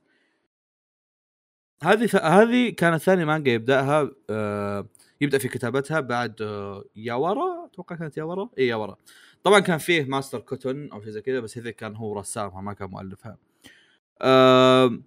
هذه 1.82 2.06
ف... 2.06 2.16
هذه 2.16 2.70
كانت 2.70 3.02
ثاني 3.02 3.24
مانجا 3.24 3.52
يبدأها 3.52 4.10
آه 4.30 4.88
يبدأ 5.20 5.38
في 5.38 5.48
كتابتها 5.48 6.00
بعد 6.00 6.42
آه 6.42 6.84
ياورا 6.96 7.66
أتوقع 7.66 7.96
كانت 7.96 8.16
ياورا؟ 8.16 8.48
اي 8.58 8.66
ياورا. 8.66 8.96
طبعا 9.44 9.60
كان 9.60 9.78
فيه 9.78 10.04
Master 10.04 10.40
Keaton 10.40 10.92
أو 10.92 11.00
شيء 11.02 11.10
زي 11.10 11.22
كذا 11.22 11.40
بس 11.40 11.58
هذا 11.58 11.70
كان 11.70 11.96
هو 11.96 12.18
رسامها 12.18 12.60
ما 12.60 12.72
كان 12.72 12.90
مؤلفها. 12.90 13.38
آه 14.22 15.00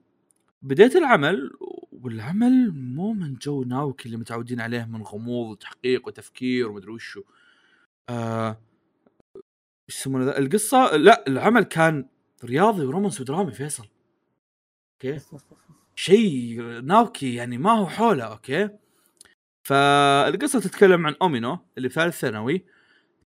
بديت 0.62 0.96
العمل 0.96 1.52
والعمل 1.92 2.72
مو 2.72 3.14
من 3.14 3.34
جو 3.36 3.64
ناوكي 3.64 4.06
اللي 4.06 4.18
متعودين 4.18 4.62
عليه 4.62 4.86
من 4.86 5.02
غموض 5.02 5.52
وتحقيق 5.52 6.08
وتفكير 6.08 6.70
ومدري 6.70 6.92
وشو. 6.92 7.24
آه 8.10 8.58
إيش 9.90 9.98
يسمونه 10.00 10.32
القصة 10.32 10.98
لا 10.98 11.28
العمل 11.28 11.64
كان 11.64 12.06
رياضي 12.44 12.86
و 12.86 12.90
romance 12.90 13.22
ودرامي 13.22 13.52
فيصل. 13.52 13.88
okay؟ 15.06 15.22
شيء 15.96 16.62
ناوكي 16.82 17.36
يعني 17.36 17.58
ما 17.58 17.72
هو 17.72 17.88
حوله 17.88 18.24
okay؟ 18.24 18.70
فالقصة 19.68 20.60
تتكلم 20.60 21.08
عن 21.08 21.16
أومينو 21.22 21.60
اللي 21.78 21.90
في 21.90 21.96
ثالث 21.96 22.20
ثانوي. 22.20 22.66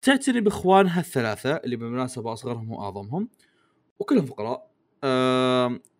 تعتني 0.05 0.41
باخوانها 0.41 0.99
الثلاثه 0.99 1.55
اللي 1.55 1.75
بالمناسبة 1.75 2.33
أصغرهم 2.33 2.71
وأعظمهم 2.71 3.29
وكلهم 3.99 4.25
فقراء. 4.25 4.71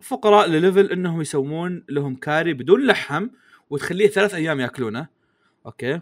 فقراء 0.01 0.47
لل 0.49 0.61
level 0.61 0.91
إنهم 0.91 1.21
يسوون 1.21 1.83
لهم 1.89 2.15
كاري 2.15 2.53
بدون 2.53 2.87
لحم 2.87 3.27
وتخليه 3.69 4.07
ثلاث 4.07 4.33
أيام 4.33 4.59
يأكلونه. 4.59 5.07
okay؟ 5.65 5.93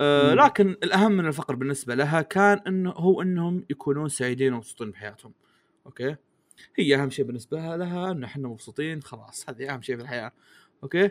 مم. 0.00 0.34
لكن 0.40 0.76
الأهم 0.82 1.12
من 1.12 1.26
الفقر 1.26 1.54
بالنسبة 1.54 1.94
لها 1.94 2.22
كان 2.22 2.60
إنه 2.66 2.90
هو 2.90 3.22
إنهم 3.22 3.64
يكونون 3.70 4.08
سعيدين 4.08 4.52
ومبسوطين 4.52 4.90
بحياتهم. 4.90 5.32
okay؟ 5.86 6.16
هي 6.76 6.94
أهم 6.96 7.10
شيء 7.10 7.24
بالنسبة 7.24 7.76
لها 7.76 8.10
ان 8.10 8.24
إحنا 8.24 8.48
مبسوطين 8.48 9.02
خلاص 9.02 9.44
هذه 9.48 9.74
أهم 9.74 9.82
شيء 9.82 9.96
في 9.96 10.02
الحياة. 10.02 10.32
okay؟ 10.82 11.10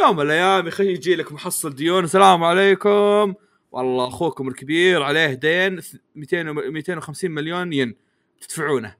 يوم 0.00 0.16
من 0.16 0.22
الأيام 0.22 0.66
يخي 0.66 0.92
يجي 0.92 1.16
لك 1.16 1.32
محصل 1.32 1.74
ديون 1.74 2.04
السلام 2.04 2.44
عليكم. 2.44 3.34
والله 3.74 4.08
اخوكم 4.08 4.48
الكبير 4.48 5.02
عليه 5.02 5.34
دين 5.34 5.80
200 6.14 6.48
و- 6.50 6.70
250 6.70 7.30
مليون 7.30 7.72
ين. 7.72 7.94
تدفعونه. 8.40 8.96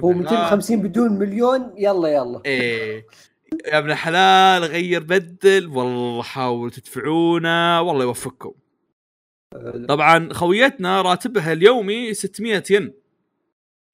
هو 0.00 0.12
لا. 0.12 0.16
250 0.18 0.82
بدون 0.82 1.12
مليون؟ 1.18 1.72
يلا 1.76 2.08
يلا. 2.08 2.42
إيه. 2.46 3.06
يا 3.66 3.78
ابن 3.78 3.90
الحلال 3.90 4.64
غير 4.64 5.02
بدل. 5.02 5.66
والله 5.66 6.22
حاولوا 6.22 6.70
تدفعونا 6.70 7.80
والله 7.80 8.04
يوفقكم. 8.04 8.52
طبعا 9.88 10.28
خويتنا 10.32 11.02
راتبها 11.02 11.52
اليومي 11.52 12.14
600 12.14 12.62
ين. 12.70 12.92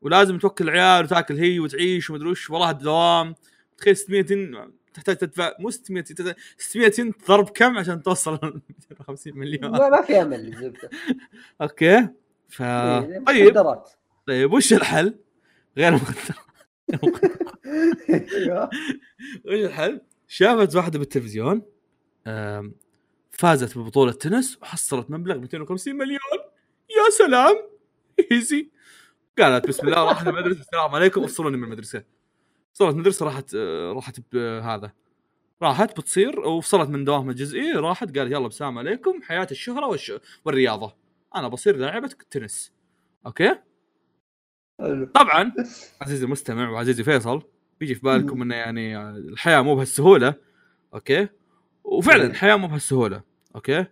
ولازم 0.03 0.39
توكل 0.39 0.69
العيال 0.69 1.05
وتاكل 1.05 1.37
هي 1.39 1.61
وتعيش 1.61 2.11
ومدري 2.11 2.29
وش. 2.29 2.51
وراها 2.51 2.71
الدوام. 2.71 3.35
تخيل 3.79 3.97
600 3.97 4.27
ين. 4.31 4.73
تحتاج 4.95 5.17
تدفع 5.17 5.53
مو 5.61 5.71
600 5.71 6.05
ين 6.21 6.35
600 6.59 6.93
ين 6.99 7.13
ضرب 7.29 7.49
كم 7.49 7.79
عشان 7.79 8.03
توصل 8.03 8.33
250 8.81 9.39
مليون 9.39 9.71
ما, 9.71 9.89
ما 9.89 10.03
في 10.03 10.23
أمل 10.23 10.41
الزبده 10.49 10.91
okay. 11.63 12.09
ف 12.49 12.63
إيه، 12.63 13.25
طيب. 13.25 13.75
طيب 14.27 14.53
وش 14.53 14.73
الحل؟ 14.73 15.15
غير 15.77 15.95
مخدر 15.95 16.35
أيوه. 18.35 18.71
وش 19.45 19.65
الحل؟ 19.65 20.01
شافت 20.29 20.77
واحدة 20.77 20.99
بالتلفزيون 20.99 21.63
فازت 23.31 23.79
ببطولة 23.79 24.13
تنس 24.13 24.59
وحصلت 24.63 25.11
مبلغ 25.11 25.39
250 25.39 25.95
مليون. 25.97 26.19
يا 26.91 27.11
سلام! 27.11 27.55
easy. 28.33 28.71
قالت 29.39 29.69
بسم 29.69 29.89
الله 29.89 30.05
راحت 30.05 30.27
المدرسة 30.27 30.61
السلام 30.61 30.95
عليكم. 30.95 31.25
افصلوني 31.25 31.57
من 31.57 31.65
المدرسة. 31.65 32.05
وصلت 32.75 32.97
مدرسة 32.97 33.27
راحت 33.27 33.55
راحت 33.95 34.21
بهذا 34.33 34.93
راحت 35.63 36.01
بتصير 36.01 36.41
وفصلت 36.41 36.91
من 36.91 37.05
دوامها 37.05 37.31
الجزئي 37.31 37.73
راحت 37.73 38.19
قالت 38.19 38.33
يلا 38.33 38.47
السلام 38.47 38.79
عليكم 38.79 39.23
حياة 39.23 39.49
الشهرة 39.51 39.87
والش... 39.87 40.13
والرياضة. 40.45 40.97
أنا 41.35 41.49
بصير 41.49 41.77
لاعبة 41.77 42.11
تنس. 42.31 42.73
okay. 43.27 43.59
طبعا 45.15 45.53
عزيزي 46.01 46.25
المستمع 46.25 46.71
وعزيزي 46.71 47.05
فيصل 47.05 47.43
بيجي 47.81 47.95
في 47.95 48.01
بالكم 48.01 48.43
إنه 48.43 48.55
يعني 48.55 48.99
الحياة 49.09 49.63
مو 49.63 49.75
بهالسهولة. 49.75 50.35
okay؟ 50.95 51.29
وفعلا. 51.85 52.25
الحياة 52.25 52.57
مو 52.57 52.69
بهالسهولة. 52.69 53.23
okay؟ 53.55 53.87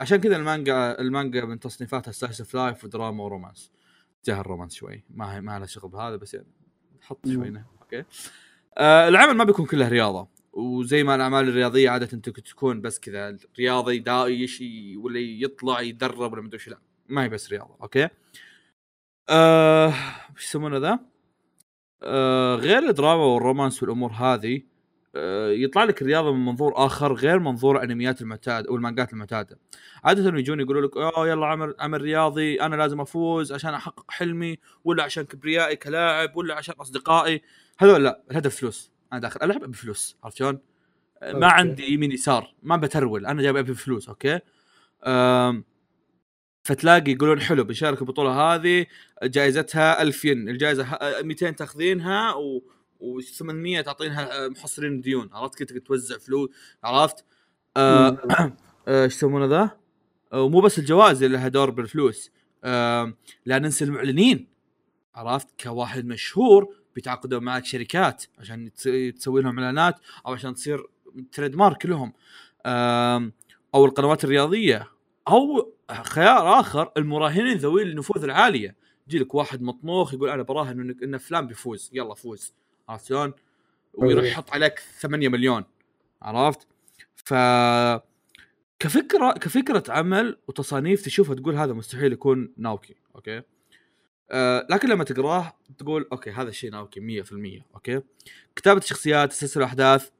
عشان 0.00 0.16
كذا 0.16 0.36
المانجا 0.36 1.00
المانجا 1.00 1.44
من 1.44 1.60
تصنيفاتها 1.60 2.12
slice 2.12 2.40
of 2.40 2.54
life 2.54 2.84
ودراما 2.84 3.24
و 3.24 3.29
romance. 3.29 3.72
جاه 4.24 4.40
ال 4.40 4.44
romance 4.44 4.74
شوي. 4.74 5.04
ما 5.10 5.36
هي 5.36 5.40
ما 5.40 5.58
لها 5.58 5.66
شغل 5.66 5.90
بهذا 5.90 6.16
بس 6.16 6.34
يعني 6.34 6.46
حط. 7.02 7.28
شوي 7.28 7.48
هنا 7.48 7.64
okay. 7.82 8.04
آه 8.78 9.08
العمل 9.08 9.34
ما 9.34 9.44
بيكون 9.44 9.66
كله 9.66 9.88
رياضة. 9.88 10.28
وزي 10.52 11.02
ما 11.02 11.14
الأعمال 11.14 11.48
الرياضية 11.48 11.90
عادة 11.90 12.06
تكون 12.06 12.80
بس 12.80 13.00
كذا 13.00 13.36
رياضي 13.58 13.98
دا 13.98 14.26
يشي 14.26 14.96
ولا 14.96 15.20
يطلع 15.20 15.80
يدرب 15.80 16.32
ولا 16.32 16.42
مدري 16.42 16.56
وش 16.56 16.68
لا 16.68 16.78
ما 17.08 17.24
هي 17.24 17.28
بس 17.28 17.52
رياضة. 17.52 17.76
okay. 17.82 18.08
آه 19.28 19.94
وش 20.36 20.44
يسمونه 20.44 20.78
ذا؟ 20.78 20.98
آه 22.02 22.54
غير 22.54 22.78
الدراما 22.78 23.24
وال 23.24 23.37
romance 23.37 23.82
والأمور 23.82 24.12
هذه 24.12 24.62
يطلع 25.64 25.84
لك 25.84 26.02
الرياضة 26.02 26.32
من 26.32 26.44
منظور 26.44 26.72
آخر 26.86 27.12
غير 27.12 27.38
منظور 27.38 27.76
الانميات 27.76 28.20
المعتاد 28.20 28.66
أو 28.66 28.76
المانجات 28.76 29.12
المعتادة. 29.12 29.58
عادة 30.04 30.38
يجون 30.38 30.60
يقولوا 30.60 30.82
لك 30.88 30.96
أوه 30.96 31.28
يلا 31.28 31.46
عمل 31.46 31.74
عمل 31.78 32.00
رياضي 32.02 32.60
أنا 32.62 32.76
لازم 32.76 33.00
أفوز 33.00 33.52
عشان 33.52 33.74
أحقق 33.74 34.10
حلمي 34.10 34.58
ولا 34.84 35.02
عشان 35.02 35.24
كبريائي 35.24 35.76
كلاعب 35.76 36.36
ولا 36.36 36.54
عشان 36.54 36.74
أصدقائي 36.74 37.42
هذول 37.78 38.04
لا 38.04 38.22
الهدف 38.30 38.56
فلوس 38.56 38.92
أنا 39.12 39.20
داخل 39.20 39.40
العب 39.42 39.60
بفلوس 39.60 40.16
عرفت 40.24 40.36
شلون؟ 40.36 40.58
آه، 41.22 41.32
ما. 41.32 41.46
عندي 41.46 41.92
يمين 41.92 42.12
يسار 42.12 42.54
ما 42.62 42.76
بترول 42.76 43.26
أنا 43.26 43.42
جايب 43.42 43.56
أبي 43.56 43.74
فلوس 43.74 44.08
okay؟ 44.08 44.38
آم 45.04 45.64
فتلاقي 46.62 47.12
يقولون 47.12 47.40
حلو 47.40 47.64
بنشارك 47.64 48.00
البطولة 48.02 48.30
هذه 48.54 48.86
جائزتها 49.22 50.02
1000 50.02 50.24
ين 50.24 50.48
الجائزة 50.48 50.84
ه- 50.84 51.22
200 51.22 51.50
تاخذينها 51.50 52.34
و 52.34 52.62
و800 53.02 53.84
تعطينها 53.84 54.48
محصلين 54.48 55.00
ديون. 55.00 55.28
عرفت 55.32 55.58
كنت 55.58 55.72
توزع 55.78 56.18
فلوس؟ 56.18 56.50
عرفت؟ 56.84 57.24
آه، 57.76 58.10
مم. 58.10 58.18
آه، 58.88 59.04
إيش 59.04 59.14
يسمونه 59.14 59.46
ذا؟ 59.46 59.70
ومو 60.32 60.60
بس 60.60 60.78
الجوائز 60.78 61.22
اللي 61.22 61.36
لها 61.36 61.48
دور 61.48 61.70
بالفلوس. 61.70 62.30
آه، 62.64 63.14
لا 63.46 63.58
ننسى 63.58 63.84
المعلنين. 63.84 64.46
عرفت؟ 65.14 65.48
كواحد 65.62 66.06
مشهور 66.06 66.74
بيتعاقدون 66.94 67.42
معك 67.44 67.64
شركات 67.64 68.24
عشان 68.38 68.72
تس- 68.72 69.14
تسوي 69.18 69.42
لهم 69.42 69.58
إعلانات 69.58 69.94
أو 70.26 70.32
عشان 70.32 70.54
تصير 70.54 70.86
trademark 71.32 71.86
لهم. 71.86 72.12
أو 73.74 73.84
القنوات 73.84 74.24
الرياضية. 74.24 74.88
أو 75.28 75.72
خيار 76.02 76.60
آخر 76.60 76.92
المراهنين 76.96 77.56
ذوي 77.56 77.82
النفوذ 77.82 78.24
العالية. 78.24 78.76
يجي 79.08 79.18
لك 79.18 79.34
واحد 79.34 79.62
مطموخ 79.62 80.14
يقول 80.14 80.28
أنا 80.30 80.42
براهن 80.42 80.96
إن 81.02 81.18
فلان 81.18 81.46
بيفوز. 81.46 81.90
يلا 81.92 82.14
فوز. 82.14 82.54
عرفت 82.88 83.06
شلون؟ 83.06 83.32
ويروح. 83.94 84.24
يحط 84.24 84.50
عليك 84.50 84.78
8 84.78 85.28
مليون 85.28 85.64
عرفت؟ 86.22 86.66
ف 87.14 87.34
كفكرة 88.78 89.32
كفكرة 89.32 89.82
عمل 89.88 90.38
وتصانيف 90.48 91.02
تشوفها 91.02 91.34
تقول 91.34 91.54
هذا 91.54 91.72
مستحيل 91.72 92.12
يكون 92.12 92.52
ناوكي 92.56 92.94
okay 93.16 93.42
آه 94.30 94.66
لكن 94.70 94.88
لما 94.88 95.04
تقراه 95.04 95.52
تقول 95.78 96.08
okay 96.12 96.30
هذا 96.30 96.48
الشيء 96.48 96.70
ناوكي 96.70 97.22
100% 97.24 97.32
okay 97.74 98.00
كتابة 98.56 98.78
الشخصيات 98.78 99.30
تسلسل 99.30 99.60
الاحداث 99.60 100.10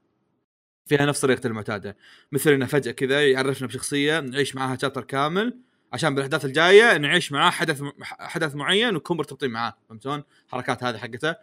فيها 0.86 1.06
نفس 1.06 1.20
طريقة 1.20 1.46
المعتادة 1.46 1.96
مثل 2.32 2.52
إنه 2.52 2.66
فجأة 2.66 2.92
كذا 2.92 3.30
يعرفنا 3.30 3.66
بشخصية 3.68 4.20
نعيش 4.20 4.54
معاها 4.54 4.78
chapter 4.82 5.04
كامل 5.04 5.58
عشان 5.92 6.14
بالأحداث 6.14 6.44
الجاية 6.44 6.96
نعيش 6.96 7.32
معاه 7.32 7.50
حدث 7.50 7.82
حدث 8.02 8.54
معين 8.54 8.88
ونكون 8.88 9.16
مرتبطين 9.16 9.50
معاه 9.50 9.74
فهمت 9.88 10.02
شلون؟ 10.02 10.22
الحركات 10.46 10.84
هذه 10.84 10.96
حقته 10.98 11.36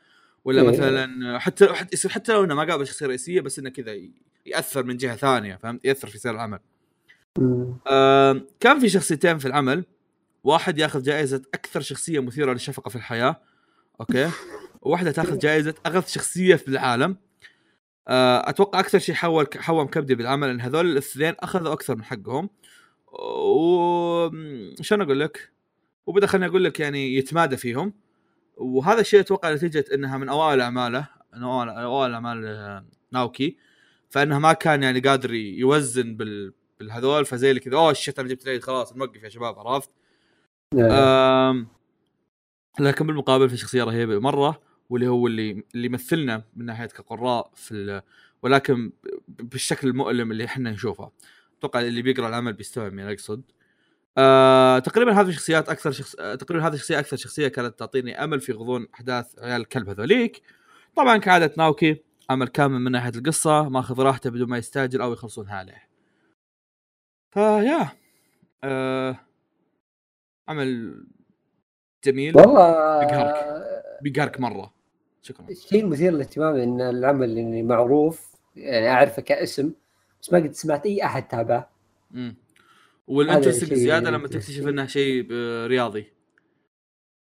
ولا 0.50 0.62
إيه. 0.62 0.68
مثلا 0.68 1.40
حتى 1.40 1.68
حتى 1.68 1.90
يصير 1.94 2.12
حتى 2.12 2.34
لو 2.34 2.44
إنه 2.44 2.56
ما 2.56 2.64
قابل 2.64 2.88
شخصية 2.88 3.06
رئيسية 3.06 3.42
بس 3.42 3.60
إنه 3.60 3.70
كذا 3.70 3.96
يأثر 4.46 4.84
من 4.84 4.98
جهة 4.98 5.16
ثانية 5.16 5.56
فهمت؟ 5.56 5.86
يأثر 5.86 6.08
في 6.08 6.18
سير 6.18 6.32
العمل. 6.32 6.60
آم، 7.88 8.48
كان 8.60 8.80
في 8.80 8.90
شخصيتين 8.90 9.38
في 9.38 9.48
العمل. 9.48 9.86
واحد 10.44 10.78
ياخذ 10.78 11.02
جائزة 11.02 11.42
أكثر 11.54 11.82
شخصية 11.82 12.20
مثيرة 12.20 12.54
للشفقة 12.54 12.90
في 12.90 12.96
الحياة. 12.96 13.42
okay؟ 14.02 14.30
وواحدة 14.82 15.12
تاخذ 15.12 15.38
جائزة 15.38 15.74
أغث 15.86 16.12
شخصية 16.12 16.56
في 16.56 16.68
العالم. 16.68 17.18
آه، 18.08 18.50
أتوقع 18.50 18.80
أكثر 18.80 19.00
شيء 19.00 19.16
حول 19.16 19.48
حوم 19.58 19.88
كبدي 19.88 20.16
بالعمل 20.16 20.50
إن 20.50 20.62
هذول 20.62 20.86
الاثنين 20.86 21.34
أخذوا 21.40 21.74
أكثر 21.74 21.96
من 21.96 22.04
حقهم. 22.04 22.50
و 23.12 24.30
شلون 24.82 25.02
أقول 25.02 25.20
لك؟ 25.20 25.52
وبدا 26.06 26.28
خليني 26.28 26.48
أقول 26.48 26.64
لك 26.64 26.80
يعني 26.80 27.16
يتمادى 27.16 27.58
فيهم. 27.58 27.94
وهذا 28.60 29.02
الشيء 29.02 29.20
أتوقع 29.20 29.54
نتيجه 29.54 29.86
إنها 29.94 30.18
من 30.18 30.30
أوائل 30.30 30.62
اعماله 30.62 31.08
من 31.34 31.44
اوائل 31.44 31.70
أوائل 31.70 32.14
أعمال 32.14 32.46
آه، 32.46 32.86
ناوكي 33.12 33.58
فانه 34.10 34.40
ما 34.40 34.54
كان 34.54 34.84
يعني 34.84 35.00
قادر 35.00 35.34
يوزن 35.34 36.16
بال 36.16 36.54
بالهذول 36.80 37.26
فزي 37.26 37.50
اللي 37.50 37.60
كذا 37.62 37.78
أوه 37.78 37.94
شت 37.94 38.20
أنا 38.20 38.28
جبت 38.28 38.44
العيد 38.46 38.64
خلاص 38.64 38.96
نوقف 38.96 39.24
يا 39.24 39.30
شباب 39.30 39.60
عرفت؟ 39.60 39.90
آم، 40.80 41.68
لكن 42.80 43.08
بالمقابل 43.08 43.50
في 43.50 43.58
شخصية 43.58 43.84
رهيبة 43.84 44.20
مرة 44.20 44.62
واللي 44.90 45.08
هو 45.08 45.28
اللي 45.28 45.64
اللي 45.76 45.86
يمثلنا 45.86 46.44
من 46.56 46.66
ناحية 46.66 46.86
كقراء 46.86 47.52
في 47.56 48.02
ولكن 48.44 48.92
بالشكل 49.28 49.88
المؤلم 49.88 50.32
اللي 50.32 50.46
إحنا 50.46 50.72
نشوفه. 50.72 51.12
أتوقع 51.60 51.82
اللي 51.82 52.02
بيقرأ 52.02 52.28
العمل 52.28 52.54
بيستوعب 52.54 52.94
من 52.94 53.04
أقصد. 53.04 53.42
آه 54.18 54.80
تقريبا 54.80 55.12
هذه 55.22 55.28
الشخصيات 55.28 55.70
أكثر 55.70 55.92
شخص 55.92 56.16
آه 56.16 56.36
تقريبا 56.36 56.68
هذه 56.68 56.74
الشخصية 56.74 57.00
أكثر 57.00 57.18
شخصية 57.18 57.48
كانت 57.48 57.80
تعطيني 57.80 58.24
أمل 58.24 58.40
في 58.40 58.52
غضون 58.52 58.88
أحداث 58.94 59.40
عيال 59.40 59.62
الكلب 59.62 59.90
هذوليك. 59.90 60.42
طبعا 60.96 61.18
كعادة 61.18 61.54
ناوكي 61.58 62.04
عمل 62.30 62.48
كامل 62.48 62.80
من 62.80 62.92
ناحية 62.92 63.12
القصة 63.16 63.70
ماخذ 63.70 64.02
راحته 64.02 64.30
بدون 64.30 64.50
ما 64.50 64.58
يستعجل 64.58 65.02
أو 65.02 65.14
يخلصونها 65.14 65.56
عليه 65.56 65.90
فيا 67.34 67.90
آه 68.64 69.20
عمل 70.48 71.04
جميل. 72.04 72.38
والله 72.38 73.00
بيقهرك. 73.00 73.60
بيقهرك 74.02 74.40
مرة. 74.40 74.74
شكرا. 75.22 75.46
الشيء 75.50 75.84
المثير 75.84 76.12
للاهتمام 76.14 76.56
إن 76.56 76.82
العمل 76.82 77.30
اللي 77.30 77.64
معروف 77.64 78.36
يعني 78.56 78.90
أعرفه 78.90 79.22
كاسم 79.22 79.74
بس 80.22 80.34
ما 80.34 80.40
قد 80.40 80.52
سمعت 80.52 80.86
أي 80.86 81.06
أحد 81.06 81.28
تابعه. 81.28 81.70
والانترستنج 83.10 83.74
زيادة 83.74 84.12
لما. 84.12 84.28
تكتشف 84.28 84.68
انه 84.68 84.86
شيء 84.86 85.28
آه، 85.32 85.68
رياضي. 85.68 86.14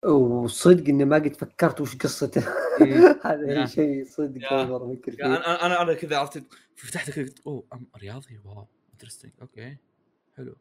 وصدق 0.04 0.88
إني 0.88 1.04
ما 1.04 1.16
قد 1.16 1.36
فكرت 1.36 1.80
وش 1.80 1.96
قصته. 1.96 2.44
مم. 2.80 2.86
هذا. 3.24 3.66
شيء 3.66 4.04
صدق 4.04 4.42
يا. 4.42 4.48
اول 4.48 4.68
مره 4.68 4.92
أفكر 4.92 5.12
فيه 5.12 5.24
أنا 5.26 5.66
أنا 5.66 5.82
أنا 5.82 5.94
كذا 5.94 6.16
عرفت 6.16 6.42
فتحت 6.74 7.10
كذا 7.10 7.24
قلت 7.24 7.40
أوه 7.46 7.64
أم 7.72 7.86
رياضي؟ 8.02 8.40
wow 8.44 8.66
interesting 8.92 9.32
okay 9.42 9.76
حلو. 10.36 10.56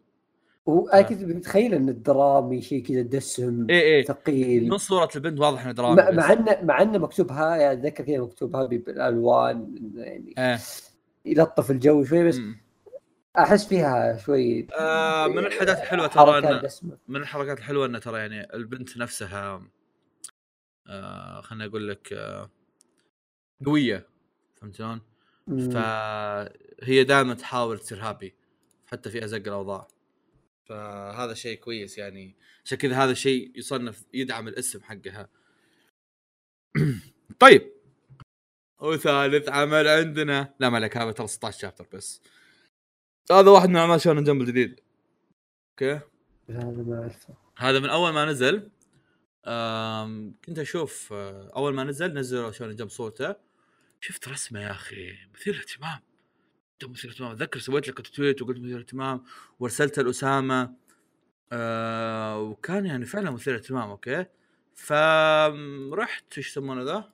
واكيد 0.65 1.23
متخيل 1.23 1.73
إن 1.73 1.89
الدرامي 1.89 2.61
شيء 2.61 2.83
كذا 2.83 3.01
دسم 3.01 3.67
إيه 3.69 3.81
إيه. 3.81 4.03
ثقيل. 4.05 4.69
من 4.69 4.77
صورة 4.77 5.09
البنت 5.15 5.39
واضح 5.39 5.63
إنه 5.63 5.71
درامي 5.71 5.95
مع 5.95 6.33
إنه 6.33 6.57
مع 6.63 6.81
إنه 6.81 6.97
مكتوب 6.97 7.31
ها 7.31 7.55
يعني 7.55 7.79
أتذكر 7.79 8.03
كذا 8.03 8.17
مكتوب 8.19 8.55
ها 8.55 8.65
بالألوان 8.65 9.75
يعني 9.95 10.33
إيه 10.37 10.59
يلطف 11.25 11.71
الجو 11.71 12.03
شوي 12.03 12.27
بس. 12.27 12.39
أحس 13.37 13.67
فيها 13.67 14.17
شوي. 14.17 14.67
آه 14.79 15.27
من 15.27 15.45
الحاجات 15.45 15.77
الحلوة 15.77 16.07
ترى 16.07 16.61
من 17.07 17.21
الحركات 17.21 17.57
الحلوة 17.57 17.85
انه 17.85 17.99
ترى 17.99 18.19
يعني 18.19 18.53
البنت 18.53 18.97
نفسها 18.97 19.61
آه 20.87 21.41
خليني 21.41 21.65
أقول 21.65 21.87
لك 21.87 22.13
آه 22.13 22.49
قوية 23.65 24.07
فهمت 24.55 24.75
شلون؟ 24.75 25.01
فهي 25.47 27.03
دائما 27.03 27.33
تحاول 27.33 27.79
تصير 27.79 28.01
هابي 28.01 28.35
حتى 28.87 29.09
في 29.09 29.25
أزق 29.25 29.37
الأوضاع. 29.37 29.87
فهذا 30.65 31.33
شيء 31.33 31.59
كويس 31.59 31.97
يعني. 31.97 32.35
عشان 32.65 32.77
كذا 32.77 32.95
هذا 33.03 33.11
الشيء 33.11 33.51
يصنف 33.55 34.05
يدعم 34.13 34.47
الاسم 34.47 34.83
حقها. 34.83 35.29
طيب. 37.39 37.71
وثالث 38.79 39.49
عمل 39.49 39.87
عندنا. 39.87 40.53
لا 40.59 40.69
ما 40.69 40.75
عليك 40.75 40.97
هذا 40.97 41.11
ترى 41.11 41.27
16 41.27 41.59
شابتر 41.59 41.87
بس. 41.93 42.21
هذا 43.31 43.49
واحد 43.49 43.69
من 43.69 43.75
أعمال 43.75 44.01
Shonen 44.01 44.23
Jump 44.23 44.41
الجديد 44.41 44.79
okay. 45.71 45.99
هذا 46.49 46.83
ما 46.83 47.01
أعرفه. 47.01 47.33
هذا 47.57 47.79
من 47.79 47.89
أول 47.89 48.13
ما 48.13 48.25
نزل. 48.25 48.71
آم 49.45 50.35
كنت 50.45 50.59
أشوف 50.59 51.13
آه، 51.13 51.51
أول 51.55 51.73
ما 51.73 51.83
نزل 51.83 52.13
نزلوا 52.13 52.51
Shonen 52.51 52.75
Jump 52.75 52.89
صورته 52.89 53.35
شفت 53.99 54.27
رسمة 54.27 54.61
يا 54.61 54.71
أخي 54.71 55.17
مثير 55.33 55.55
اهتمام 55.55 55.99
جدا 56.81 56.91
مثير 56.91 57.11
اهتمام 57.11 57.31
أتذكر 57.31 57.59
سويت 57.59 57.87
لك 57.87 58.07
tweet 58.07 58.41
وقلت 58.41 58.59
مثير 58.59 58.79
اهتمام 58.79 59.23
وارسلته 59.59 60.01
لأسامة. 60.01 60.75
آه 61.51 62.39
وكان 62.39 62.85
يعني 62.85 63.05
فعلا 63.05 63.31
مثير 63.31 63.55
اهتمام 63.55 63.89
okay. 63.89 64.25
فرحت 64.75 66.37
إيش 66.37 66.47
يسمونه 66.49 66.83
ذا؟ 66.83 67.11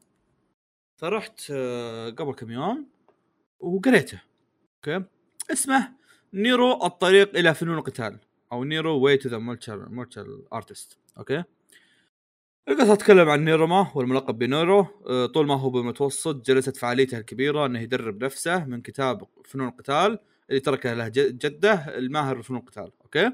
فرحت 0.97 1.41
آه 1.51 2.09
قبل 2.09 2.33
كم 2.33 2.51
يوم 2.51 2.89
وقريته 3.59 4.21
okay. 4.75 5.05
اسمه 5.51 6.00
نيرو 6.33 6.85
الطريق 6.85 7.37
إلى 7.37 7.53
فنون 7.53 7.77
القتال 7.77 8.17
أو 8.51 8.63
Neru 8.63 8.99
way 8.99 9.17
to 9.17 9.29
the 9.29 9.37
martial 9.37 10.43
artist 10.53 10.97
okay؟ 11.17 11.43
القصة 12.69 12.95
تتكلم 12.95 13.29
عن 13.29 13.45
نيروما 13.45 13.91
والملقب 13.95 14.37
بنيرو؟ 14.37 14.87
آه، 15.07 15.25
طول 15.25 15.47
ما 15.47 15.59
هو 15.59 15.69
بالمتوسط 15.69 16.45
جلست 16.45 16.77
فعاليته 16.77 17.17
الكبيرة 17.17 17.65
إنه 17.65 17.79
يدرب 17.81 18.23
نفسه 18.23 18.65
من 18.65 18.81
كتاب 18.81 19.27
فنون 19.45 19.67
القتال 19.67 20.19
اللي 20.49 20.59
تركه 20.59 20.93
له 20.93 21.07
جدة 21.07 21.73
الماهر 21.97 22.37
بفنون 22.37 22.59
القتال. 22.59 22.91
okay؟ 23.01 23.31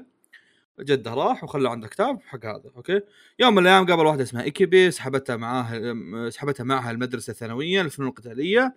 جدة 0.80 1.14
راح 1.14 1.44
وخلى 1.44 1.70
عنده 1.70 1.88
كتاب 1.88 2.20
حق 2.26 2.46
هذا. 2.46 2.70
okay؟ 2.76 3.00
يوم 3.38 3.54
من 3.54 3.62
الأيام 3.62 3.86
قابل 3.86 4.06
واحدة 4.06 4.22
اسمها 4.22 4.42
ايكيبي 4.42 4.90
سحبتها 4.90 5.36
معاه 5.36 6.28
سحبتها 6.28 6.64
معها 6.64 6.90
المدرسة 6.90 7.30
الثانوية 7.30 7.82
للفنون 7.82 8.08
القتالية. 8.08 8.74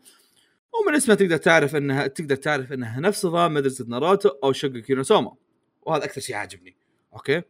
ومن 0.74 0.96
اسمها 0.96 1.16
تقدر 1.16 1.38
تعرف 1.38 1.76
انها 1.76 2.08
تقدر 2.08 2.36
تعرف 2.36 2.74
إنها 2.74 3.00
نفس 3.00 3.26
نظام 3.26 3.54
مدرسة 3.54 3.86
ناروتو 3.88 4.30
أو 4.30 4.52
شوغوكي 4.52 4.94
نو 4.94 5.04
سوما 5.04 5.36
وهذا 5.82 6.04
أكثر 6.06 6.22
شيء 6.22 6.36
عاجبني. 6.36 6.76
okay؟ 7.14 7.42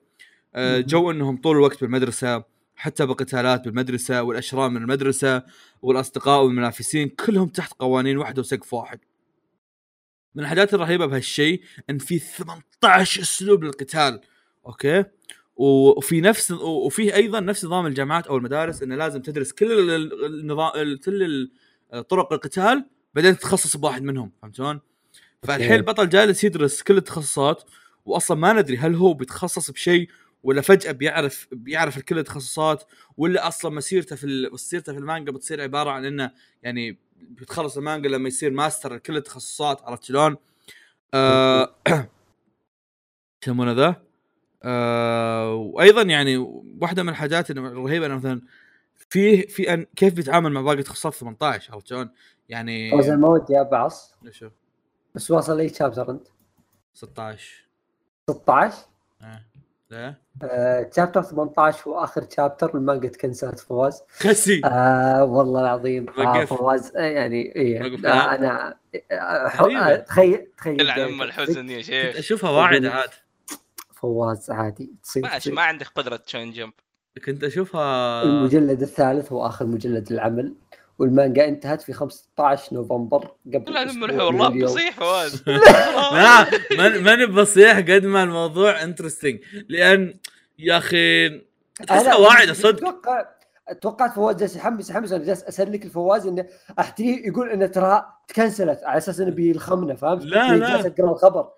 آه،. 0.55 0.79
جو 0.79 1.11
إنهم 1.11 1.37
طول 1.37 1.55
الوقت 1.57 1.81
بالمدرسة 1.81 2.43
حتى 2.75 3.05
بالقتالات 3.05 3.65
بالمدرسة 3.65 4.23
والأشرار 4.23 4.69
من 4.69 4.81
المدرسة 4.81 5.43
والأصدقاء 5.81 6.43
والمنافسين 6.43 7.09
كلهم 7.09 7.47
تحت 7.47 7.73
قوانين 7.79 8.17
واحدة 8.17 8.39
وسقف 8.39 8.73
واحد. 8.73 8.99
من 10.35 10.43
الحاجات 10.43 10.73
الرهيبة 10.73 11.05
بهالشيء 11.05 11.61
إن 11.89 11.97
في 11.97 12.19
18 12.19 13.21
أسلوب 13.21 13.63
للقتال. 13.63 14.21
okay؟ 14.65 15.03
وفي 15.55 16.21
نفس 16.21 16.51
وفيه 16.51 17.15
أيضا 17.15 17.39
نفس 17.39 17.65
نظام 17.65 17.85
الجامعات 17.85 18.27
أو 18.27 18.37
المدارس 18.37 18.83
انه 18.83 18.95
لازم 18.95 19.21
تدرس 19.21 19.51
كل 19.51 19.71
ال- 19.71 19.89
ال- 19.89 20.25
النظام 20.25 20.71
كل 21.05 21.23
ال- 21.23 21.51
طرق 22.07 22.33
القتال 22.33 22.85
بعدين 23.13 23.37
تتخصص 23.37 23.77
بواحد 23.77 24.03
منهم 24.03 24.31
فهمت 24.41 24.55
شلون؟ 24.55 24.79
فالحين 25.43 25.73
البطل 25.73 26.09
جالس 26.09 26.43
يدرس 26.43 26.81
كل 26.81 26.97
التخصصات 26.97 27.63
واصلا 28.05 28.37
ما 28.37 28.53
ندري 28.53 28.77
هل 28.77 28.95
هو 28.95 29.13
بيتخصص 29.13 29.71
بشيء 29.71 30.09
ولا 30.43 30.61
فجأة 30.61 30.91
بيعرف 30.91 31.47
بيعرف 31.51 31.99
كل 31.99 32.19
التخصصات 32.19 32.83
ولا 33.17 33.47
أصلا 33.47 33.71
مسيرته 33.71 34.15
في 34.15 34.49
مسيرته 34.53 34.93
في 34.93 34.99
المانجا 34.99 35.31
بتصير 35.31 35.61
عبارة 35.61 35.89
عن 35.89 36.05
إنه 36.05 36.31
يعني 36.63 36.97
بيتخلص 37.21 37.77
المانجا 37.77 38.09
لما 38.09 38.27
يصير 38.27 38.51
ماستر 38.51 38.93
لكل 38.93 39.17
التخصصات 39.17 39.81
عرفت 39.81 40.03
شلون؟ 40.03 40.37
آه 41.13 41.75
يسمونه 43.43 43.71
ذا؟ 43.71 44.01
آه 44.63 45.53
وأيضا 45.53 46.01
يعني 46.01 46.37
واحدة 46.81 47.03
من 47.03 47.09
الحاجات 47.09 47.51
الرهيبه 47.51 48.05
إنه 48.05 48.15
مثلا 48.15 48.41
فيه 49.11 49.47
في 49.47 49.73
أن 49.73 49.85
كيف 49.95 50.13
بيتعامل 50.13 50.51
مع 50.51 50.61
باقي 50.61 50.79
التخصصات 50.79 51.13
18 51.13 51.73
عرفت 51.73 51.87
شلون؟ 51.87 52.09
يعني 52.49 52.91
فوز 52.91 53.09
ما 53.09 53.27
ودي 53.27 53.61
ابعص 53.61 54.15
شو 54.31 54.49
بس 55.15 55.31
واصل 55.31 55.59
اي 55.59 55.69
chapter 55.69 56.11
أنت. 56.11 56.27
16 56.93 57.67
16 58.29 58.77
آه. 59.21 59.45
لا. 59.89 60.15
آه، 60.43 60.89
chapter 60.95 61.21
18 61.21 61.87
هو 61.87 62.03
آخر 62.03 62.27
chapter 62.35 62.75
المانجا 62.75 63.07
تكنسلت 63.09 63.59
فواز. 63.59 64.01
كسي 64.19 64.61
آه 64.65 65.23
والله 65.23 65.61
العظيم. 65.61 66.09
آه. 66.09 66.45
فواز 66.45 66.95
آه 66.95 67.01
يعني 67.01 67.55
إيه. 67.55 67.81
وقف. 67.91 68.05
آه 68.05 68.35
أنا 68.35 68.75
آه. 69.11 69.15
آه، 69.15 69.95
تخيل 69.95 70.47
تخيل 70.57 70.81
ذلك. 70.81 70.99
ام 70.99 71.21
الحزن 71.21 71.69
يا 71.69 71.81
شيخ. 71.81 72.15
أشوفها 72.17 72.49
واعدة 72.49 72.91
عاد. 72.91 73.09
فواز 73.93 74.51
عادي. 74.51 74.91
تصير 75.03 75.27
تصير. 75.37 75.53
ما 75.53 75.61
عندك 75.61 75.87
قدرة 75.87 76.23
Shonen 76.25 76.51
Jump. 76.51 76.73
كنت 77.19 77.43
أشوفها 77.43 78.23
المجلد 78.23 78.81
الثالث 78.81 79.31
هو 79.31 79.45
آخر 79.45 79.65
مجلد 79.65 80.11
العمل 80.11 80.53
والمانجا 80.99 81.47
انتهت 81.47 81.81
في 81.81 81.93
15 81.93 82.75
نوفمبر 82.75 83.31
قبل 83.53 83.73
لا 83.73 83.85
من 83.93 84.21
والله. 84.21 84.63
بصيح 84.63 84.99
فواز 84.99 85.43
لا 86.13 86.45
ماني 86.77 86.99
ماني 86.99 87.25
بصيح 87.25 87.77
قد 87.77 88.05
ما 88.05 88.23
الموضوع 88.23 88.83
interesting 88.83 89.39
لأن 89.69 90.13
يا 90.59 90.77
أخي 90.77 91.29
تحسها 91.87 92.15
واعدة 92.15 92.53
صدق 92.53 92.87
أتوقع 92.87 93.25
توقعت 93.81 94.13
فواز 94.13 94.35
جالس 94.35 94.55
يحمس 94.55 94.89
يحمس 94.89 95.11
أنا 95.11 95.23
جالس 95.25 95.43
اسلك 95.43 95.85
الفواز 95.85 96.27
إنه 96.27 96.45
احتيه 96.79 97.27
يقول 97.27 97.49
إنه 97.49 97.65
ترى 97.65 98.05
تكنسلت 98.27 98.83
على 98.83 98.97
أساس 98.97 99.19
إنه 99.19 99.31
بيلخمنا 99.31 99.95
فهمت؟ 99.95 100.23
لا، 100.25 100.55
لا. 100.57 100.69
جالس 100.69 100.85
اقرا 100.85 101.11
الخبر 101.11 101.49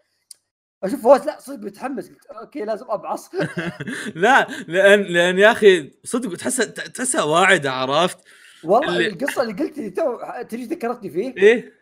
أشوف 0.83 1.01
فواز 1.03 1.25
لا 1.25 1.39
صدق 1.39 1.55
بيتحمس. 1.59 2.09
قلت 2.09 2.25
okay 2.25 2.65
لازم 2.65 2.85
ابعص 2.89 3.29
لا 4.15 4.47
لأن 4.67 5.01
لأن 5.01 5.39
يا 5.39 5.51
أخي 5.51 5.91
صدق 6.03 6.35
تحسها 6.37 6.65
تحسها 6.65 7.23
واعدة 7.23 7.71
عرفت؟ 7.71 8.17
والله 8.63 8.89
اللي- 8.97 9.07
القصة 9.07 9.41
اللي 9.41 9.53
قلت 9.53 9.77
لي 9.77 9.89
تو 9.89 10.17
تجي 10.49 10.63
ذكرتني 10.65 11.09
فيه؟ 11.09 11.33
إيه؟ 11.37 11.73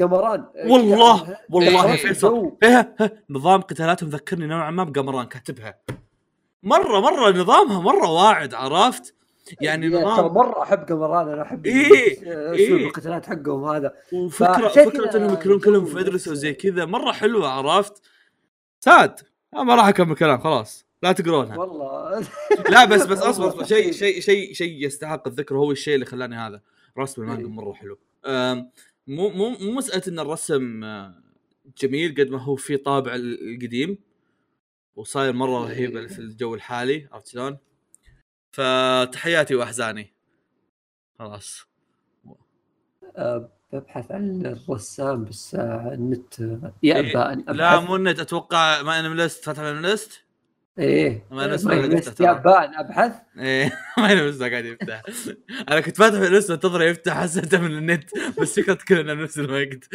قمران. 0.00 0.44
والله 0.66 1.36
والله 1.50 1.90
إيه. 1.92 1.96
فيصل. 1.96 2.52
فيها 2.60 2.94
ها، 3.00 3.10
نظام 3.30 3.60
قتالاتهم 3.60 4.08
ذكرني 4.10 4.46
نوعا 4.46 4.70
ما 4.70 4.84
بقمران 4.84 5.26
كاتبها. 5.26 5.78
مرة 6.62 7.00
مرة 7.00 7.30
نظامها 7.30 7.80
مرة 7.80 8.10
واعد 8.10 8.54
عرفت؟ 8.54 9.14
يعني 9.60 9.88
نظام 9.88 10.34
مرة 10.34 10.62
أحب 10.62 10.78
قمران 10.88 11.28
أنا 11.28 11.42
أحب 11.42 11.66
إيه، 11.66 12.12
أسلوب 12.22 12.78
إيه. 12.78 12.86
القتالات 12.86 13.26
حقهم 13.26 13.64
هذا. 13.64 13.92
وفكرة 14.12 14.68
فكرة 14.68 15.16
إنهم 15.16 15.32
يكونون 15.34 15.60
كلهم 15.60 15.84
في 15.84 15.94
مدرسه. 15.96 16.30
وزي 16.30 16.52
كذا 16.54 16.84
مرة 16.84 17.12
حلوة 17.12 17.48
عرفت؟ 17.48 18.02
ساد 18.86 19.20
أنا 19.54 19.62
ما 19.62 19.74
راح 19.74 19.86
أكمل 19.88 20.14
كلام 20.16 20.38
خلاص. 20.38 20.86
لا 21.02 21.12
تقرونها 21.12 21.56
والله. 21.58 22.28
لا 22.70 22.84
بس 22.84 23.06
بس 23.06 23.18
أصبر. 23.30 23.64
شيء 23.64 23.92
شيء 23.92 24.20
شيء 24.20 24.52
شيء 24.52 24.86
يستحق 24.86 25.28
الذكر 25.28 25.54
وهو 25.56 25.70
الشيء 25.72 25.94
اللي 25.94 26.06
خلاني 26.06 26.36
هذا. 26.36 26.60
رسم 26.98 27.22
المانجا 27.22 27.42
إيه. 27.46 27.50
مرة 27.50 27.72
حلو. 27.72 27.98
مو 29.06 29.28
مو 29.28 29.48
مو 29.50 29.70
مسألة 29.72 30.02
إن 30.08 30.18
الرسم 30.18 30.84
آه، 30.84 31.14
جميل 31.78 32.14
قد 32.18 32.30
ما 32.30 32.38
هو 32.42 32.56
في 32.56 32.76
طابع 32.76 33.14
ال- 33.14 33.54
القديم 33.54 33.98
وصاير 34.96 35.32
مرة 35.32 35.64
رهيب 35.64 36.06
في 36.06 36.18
الجو 36.18 36.54
الحالي 36.54 37.08
عرفت 37.12 37.26
شلون؟ 37.28 37.58
فتحياتي 38.52 39.54
وأحزاني. 39.54 40.12
خلاص. 41.18 41.66
أه، 43.16 43.52
ببحث 43.72 44.12
عن 44.12 44.46
الرسام 44.46 45.24
بس 45.24 45.54
النت 45.54 46.40
يأبى 46.82 47.18
أن 47.18 47.40
أبحث. 47.40 47.56
لا 47.56 47.80
مو 47.80 47.96
النت 47.96 48.20
أتوقع 48.20 48.82
ما 48.82 49.00
أنا 49.00 49.14
ليست 49.14 49.44
فتح 49.44 49.62
من 49.62 49.82
ليست 49.82 50.22
إيه 50.78 51.24
ما 51.30 51.44
يمس 51.44 52.04
ترى. 52.04 52.26
يأبى 52.26 52.50
أن 52.50 52.74
أبحث. 52.74 53.12
إيه 53.38 53.72
ما 53.98 54.12
أنا 54.12 54.20
لسه 54.20 54.50
قاعد 54.50 54.64
يفتح. 54.64 55.02
أنا 55.68 55.80
كنت 55.80 55.96
فاتح 55.96 56.18
لسه 56.18 56.54
انتظر 56.54 56.82
يفتح 56.82 57.20
حسيته 57.22 57.60
من 57.60 57.78
النت 57.78 58.10
بس 58.40 58.60
فكرة 58.60 58.78
كلنا 58.88 59.14
نفس 59.14 59.38
الوقت. 59.38 59.88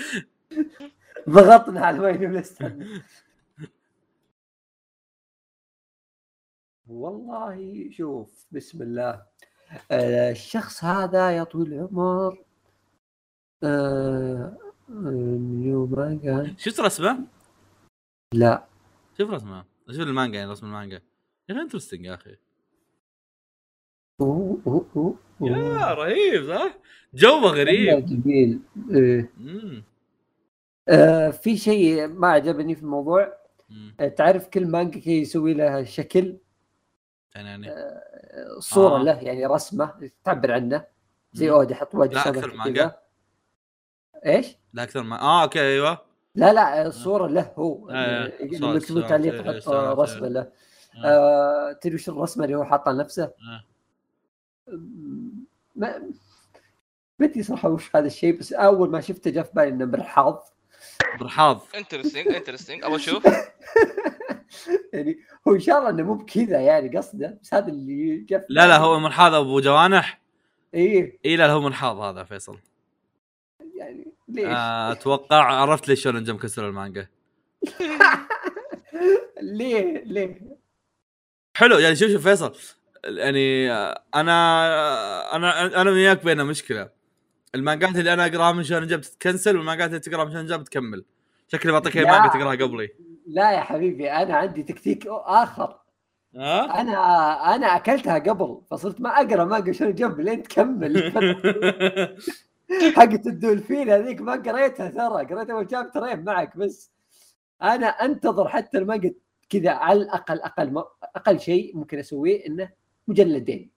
ضغطنا 1.30 1.86
على 1.86 2.00
ما 2.00 2.10
يمس 2.10 2.58
والله 6.88 7.90
شوف 7.92 8.46
بسم 8.52 8.82
الله. 8.82 9.22
آه، 9.92 10.32
الشخص 10.32 10.84
هذا 10.84 11.32
يا 11.32 11.44
طويل 11.44 11.74
العمر. 11.74 12.51
آه، 13.64 14.58
من 14.90 15.64
يوم 15.64 15.92
ما 15.92 16.20
قال 16.24 16.56
شفت 16.58 16.80
رسمه؟ 16.80 17.20
لا 18.34 18.66
شوف 19.18 19.30
رسمه 19.32 19.64
شوف 19.92 20.00
المانجا 20.00 20.40
يعني 20.40 20.52
رسم 20.52 20.66
المانجا 20.66 21.02
يا 21.50 21.56
أخي 21.56 21.62
انترستنج 21.62 22.06
يا 22.06 22.14
أخي 22.14 22.36
أوه، 24.22 24.62
أوه، 24.68 24.86
أوه،. 24.96 25.16
يا 25.42 25.94
رهيب 25.94 26.48
صح؟ 26.48 26.78
جوه 27.14 27.52
غريب 27.52 28.06
جميل 28.06 28.60
إيه. 28.92 29.32
آه، 30.90 31.30
في 31.30 31.58
شيء 31.58 32.08
ما 32.08 32.28
عجبني 32.28 32.76
في 32.76 32.82
الموضوع. 32.82 33.42
آه، 34.00 34.08
تعرف 34.08 34.48
كل 34.48 34.68
مانجا 34.68 35.00
كي 35.00 35.22
يسوي 35.22 35.54
لها 35.54 35.84
شكل 35.84 36.38
يعني 37.36 37.70
آه، 37.70 38.60
صورة 38.60 39.00
آه. 39.00 39.04
له 39.04 39.20
يعني 39.20 39.46
رسمة 39.46 40.12
تعبر 40.24 40.52
عنه 40.52 40.86
زي. 41.34 41.50
أودا 41.50 41.74
يحط 41.74 41.96
وجه 41.96 42.14
لا، 42.14 42.32
كذا. 42.32 42.48
مانجا؟ 42.48 42.96
إيش؟ 44.26 44.58
لا 44.74 44.84
أكثر 44.84 45.04
ما 45.04 45.22
آه 45.22 45.44
okay 45.44 45.62
أيوه 45.62 46.02
لا 46.36 46.54
لا 46.54 46.88
الصورة 46.88 47.28
له 47.28 47.52
هو 47.58 47.88
صوت، 48.80 49.04
تعليق 49.10 49.34
إيه، 49.34 49.42
يحط 49.42 49.64
صوت، 49.64 50.00
رسمه 50.00 50.28
إيه. 50.28 50.34
له 50.34 50.52
آه. 51.06 51.72
تدري 51.82 51.96
وش 51.96 52.10
الرسمة 52.10 52.46
اللي 52.46 52.56
هو 52.56 52.66
حاطها 52.66 52.94
لنفسه؟ 52.94 53.24
آه. 53.24 53.64
ما 55.76 56.12
ما 57.20 57.26
أدري 57.26 57.44
صراحة 57.44 57.70
وش 57.70 57.96
هذا 57.96 58.08
الشيء 58.08 58.40
بس 58.40 58.54
أول 58.54 58.90
ما 58.90 59.02
شفته 59.02 59.32
جاء 59.32 59.44
في 59.44 59.52
بالي 59.54 59.68
إنه 59.68 59.86
مرحاض 59.86 60.44
مرحاض 61.20 61.62
interesting 61.76 62.28
interesting 62.28 62.84
أبغى 62.84 62.96
أشوف 62.96 63.24
يعني 64.94 65.20
هو 65.48 65.56
إن 65.56 65.60
شاء 65.60 65.78
الله 65.80 65.90
إنه 65.90 66.04
مو 66.04 66.14
بكذا 66.14 66.60
يعني 66.60 66.98
قصده 66.98 67.40
بس 67.42 67.54
هذا 67.54 67.68
اللي 67.68 68.18
جاء 68.18 68.40
في 68.40 68.46
لا 68.50 68.68
لا 68.68 68.78
بالي. 68.78 68.88
هو 68.88 69.00
منحاض 69.00 69.34
أبو 69.34 69.60
جوانح 69.60 70.22
إيه 70.74 71.20
اي 71.26 71.36
لا 71.36 71.52
هو 71.52 71.62
منحاض 71.62 71.98
هذا 71.98 72.24
فيصل 72.24 72.58
يعني 73.76 74.11
ليش؟ 74.32 74.46
آه، 74.46 74.92
أتوقع 74.92 75.44
عرفت 75.44 75.88
ليش 75.88 76.04
Shonen 76.04 76.24
Jump 76.24 76.38
كسر 76.38 76.68
المانجا. 76.68 77.08
ليه؟ 79.42 80.04
ليه؟ 80.06 80.42
حلو 81.58 81.78
يعني 81.78 81.96
شوف 81.96 82.12
شوف 82.12 82.28
فيصل. 82.28 82.56
يعني 83.04 83.72
آه، 83.72 84.04
أنا 84.16 85.36
أنا 85.36 85.82
أنا 85.82 85.92
وياك 85.92 86.24
بيننا 86.26 86.44
مشكلة. 86.44 86.90
المانجات 87.56 87.96
اللي 87.96 88.14
أنا 88.14 88.26
أقراها 88.26 88.52
من 88.52 88.64
شلون 88.64 88.88
جاب 88.88 89.02
تتكنسل 89.02 89.58
والمانجات 89.58 89.90
اللي 89.90 90.00
تقراها 90.00 90.26
من 90.26 90.32
شلون 90.32 90.46
جاب 90.46 90.64
تكمل. 90.64 91.06
شكلي 91.48 91.72
بعطيك 91.72 91.98
اي. 91.98 92.06
مانجا 92.06 92.28
تقراها 92.28 92.56
قبلي. 92.56 92.90
لا 93.28 93.52
يا 93.52 93.62
حبيبي 93.62 94.12
أنا 94.12 94.36
عندي 94.36 94.64
تكتيك 94.64 95.08
آخر. 95.08 95.78
ها؟ 96.36 96.82
أنا 96.82 97.56
أنا 97.56 97.76
أكلتها 97.76 98.20
قبل 98.20 98.62
فصرت 98.72 99.02
ما 99.02 99.10
أقرأ 99.10 99.46
مانجا 99.46 99.72
شنو 99.72 99.92
جنب 99.92 100.20
لين 100.20 100.44
تكمل. 100.44 101.12
حقت 102.96 103.28
الدولفين 103.28 103.90
هذيك 103.90 104.22
ما 104.22 104.32
قريتها 104.34 104.90
ترى 104.90 105.26
قريت 105.26 105.50
أول 105.50 105.72
شابترين 105.72 106.24
معك 106.24 106.58
بس. 106.58 106.92
أنا 107.62 107.86
أنتظر 107.88 108.48
حتى 108.48 108.78
المانجا 108.78 109.14
كذا 109.50 109.72
على 109.72 110.02
الأقل 110.02 110.40
أقل 110.42 110.84
أقل 111.16 111.40
شيء 111.40 111.78
ممكن 111.78 112.00
أسويه 112.00 112.48
إنه 112.48 112.70
مجلدين. 113.08 113.72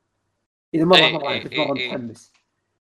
إذا 0.74 0.84
مرة 0.84 0.96
إيه، 0.96 1.12
مرة 1.12 1.30
إيه، 1.30 1.42
كنت 1.42 1.52
إيه، 1.52 1.66
مره 1.68 1.76
إيه. 1.78 1.88
متحمس. 1.88 2.32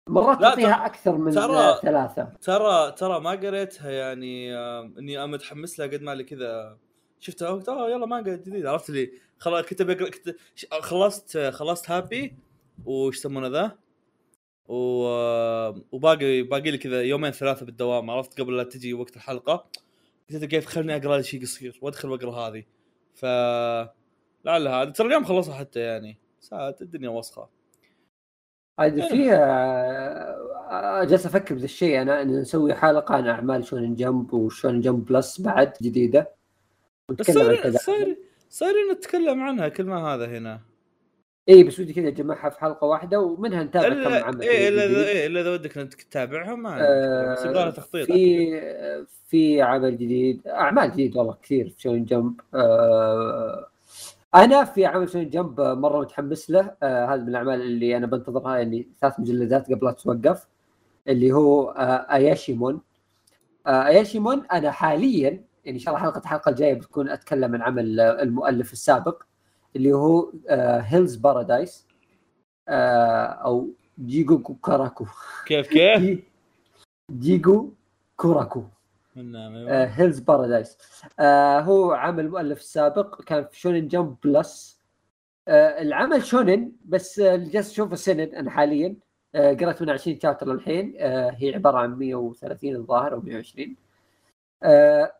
مرات 0.09 0.41
تعطيها 0.41 0.87
أكثر 0.87 1.17
من 1.19 1.33
ترى- 1.33 1.83
ثلاثة. 1.83 2.33
ترى 2.43 2.93
ترى 2.93 3.21
ما 3.21 3.31
قريتها 3.31 3.91
يعني 3.91 4.57
إني 4.99 5.27
متحمس 5.27 5.79
لها 5.81 5.87
قد 5.87 6.03
ما 6.03 6.15
لي 6.15 6.25
كذا. 6.25 6.79
شفتها؟ 7.21 7.51
قلت 7.51 7.69
آه 7.69 7.91
يلا 7.91 8.07
مانجا 8.07 8.37
جديد. 8.37 8.67
عرفت 8.67 8.91
لي 8.91 9.11
خلاص 9.39 9.65
كنت 9.67 9.83
بقرا 9.83 10.11
كنت 10.11 10.37
خلصت 10.81 11.39
خلصت 11.39 11.91
هابي 11.91 12.35
وش 12.85 13.17
يسمونه 13.17 13.47
ذا؟ 13.49 13.79
و... 14.69 14.77
وباقي 15.93 16.43
باقي 16.43 16.71
لي 16.71 16.79
كذا 16.79 17.03
يومين 17.03 17.31
ثلاثة 17.31 17.67
بالدوام 17.67 18.11
عرفت؟ 18.11 18.41
قبل 18.41 18.57
لا 18.57 18.65
تجي 18.65 18.95
وقت 18.95 19.17
الحلقة. 19.17 19.67
قلت 20.31 20.45
كيف؟ 20.45 20.67
خلني 20.67 20.97
أقرأ 20.97 21.17
لي 21.17 21.23
شيء 21.23 21.43
قصير 21.43 21.79
وأدخل 21.83 22.11
وأقرأ 22.11 22.33
هذه. 22.33 22.65
ف 23.15 23.25
لعل 24.45 24.69
هذا. 24.69 24.91
ترى 24.91 25.07
اليوم 25.07 25.25
خلصها 25.25 25.55
حتى 25.55 25.81
يعني. 25.81 26.19
ساعات 26.41 26.83
الدنيا 26.83 27.09
وسخة. 27.09 27.49
عاد 28.79 29.01
في 29.01 29.33
آه، 29.33 31.05
جالس 31.05 31.27
أفكر 31.27 31.55
بذا 31.55 31.65
الشيء. 31.65 32.03
أنا 32.03 32.23
ان 32.23 32.41
نسوي 32.41 32.75
حلقة 32.75 33.15
عن 33.15 33.27
أعمال 33.27 33.67
Shonen 33.67 33.95
Jump 33.95 34.35
و 34.35 34.41
Shonen 34.41 34.81
Jump 34.81 35.05
Plus 35.05 35.41
بعد 35.41 35.73
جديدة. 35.83 36.35
بس 37.09 37.31
صاير 37.31 37.73
صاير 37.77 38.19
صايرين 38.51 38.93
نتكلم 38.93 39.43
عنها 39.43 39.69
كل 39.69 39.85
ما 39.85 40.15
هذا 40.15 40.27
هنا. 40.27 40.61
اي 41.49 41.65
بس 41.65 41.81
ودي 41.81 41.93
كذا 41.93 42.09
اجمعها 42.09 42.51
في 42.51 42.61
حلقة 42.61 42.87
واحدة 42.87 43.21
ومنها 43.21 43.65
نتابع 43.65 43.89
كم 43.89 44.25
عمل. 44.25 44.43
إلا. 44.45 44.85
اذا 44.85 45.09
إيه 45.09 45.27
إلا 45.27 45.41
إذا 45.41 45.53
ودك 45.53 45.79
إنك 45.79 45.95
تتابعها 45.95 46.55
ما 46.55 46.77
آه، 46.81 47.33
بس 47.33 47.45
يبغى 47.45 47.73
تخطيط 47.73 48.07
في 48.07 48.61
في 49.29 49.63
عمل 49.63 49.95
جديد 49.99 50.47
أعمال 50.47 50.93
جديد 50.93 51.17
والله 51.17 51.37
كثير 51.43 51.69
في 51.69 51.81
Shonen 51.83 52.05
Jump. 52.05 52.41
آه، 52.55 53.69
أنا 54.35 54.65
في 54.65 54.87
عمل 54.87 55.09
Shonen 55.11 55.31
Jump 55.31 55.61
مرة 55.61 56.01
متحمس 56.01 56.51
له. 56.51 56.75
آه، 56.83 57.07
هذا 57.07 57.23
من 57.23 57.29
الأعمال 57.29 57.61
اللي 57.61 57.97
أنا 57.97 58.07
بنتظرها 58.07 58.57
يعني 58.57 58.89
ثلاث 59.01 59.21
مجلدات 59.21 59.67
قبل 59.73 59.87
لا 59.87 59.93
توقف 59.93 60.47
اللي 61.09 61.33
هو 61.33 61.71
آه، 61.71 62.15
اياشيمون 62.15 62.81
آه، 63.67 63.87
اياشيمون 63.87 64.47
أنا 64.53 64.71
حاليا 64.71 65.45
يعني 65.65 65.77
إن 65.77 65.79
شاء 65.79 65.95
الله 65.95 66.07
حلقة 66.07 66.19
الحلقة 66.19 66.49
الجاية 66.49 66.75
بتكون 66.75 67.09
أتكلم 67.09 67.55
عن 67.55 67.63
عمل 67.63 68.01
المؤلف 68.01 68.73
السابق. 68.73 69.23
اللي 69.77 69.93
هو 69.93 70.33
Hell's 70.81 71.17
Paradise 71.17 71.87
أو 72.69 73.69
جيجوكوراكو 74.01 75.07
كيف 75.47 75.69
كيف؟ 75.69 76.01
جي- 76.01 76.25
جيجوكوراكو. 77.13 78.65
آه 79.69 79.85
Hell's 79.85 80.19
Paradise 80.19 80.79
آه 81.21 81.61
هو 81.61 81.93
عمل 81.93 82.31
مؤلف 82.31 82.63
سابق 82.63 83.23
كان 83.23 83.45
في 83.45 83.61
Shonen 83.61 83.89
Jump 83.89 84.17
Plus. 84.25 84.81
آه 85.49 85.83
العمل 85.83 86.25
شونن 86.25 86.73
بس 86.85 87.19
آه، 87.21 87.35
اللي 87.35 87.51
جالس 87.51 87.71
اشوفه 87.71 87.97
سند 87.97 88.35
أنا 88.35 88.51
حاليا. 88.51 88.97
آه 89.35 89.53
قرأت 89.55 89.83
من 89.83 89.91
20 89.91 90.21
chapter 90.21 90.53
للحين. 90.53 90.95
آه 90.99 91.31
هي 91.31 91.55
عبارة 91.55 91.79
عن 91.79 91.95
130 91.99 92.77
الظاهر 92.77 93.13
أو 93.15 93.21
120 93.21 93.77
آه 94.63 95.13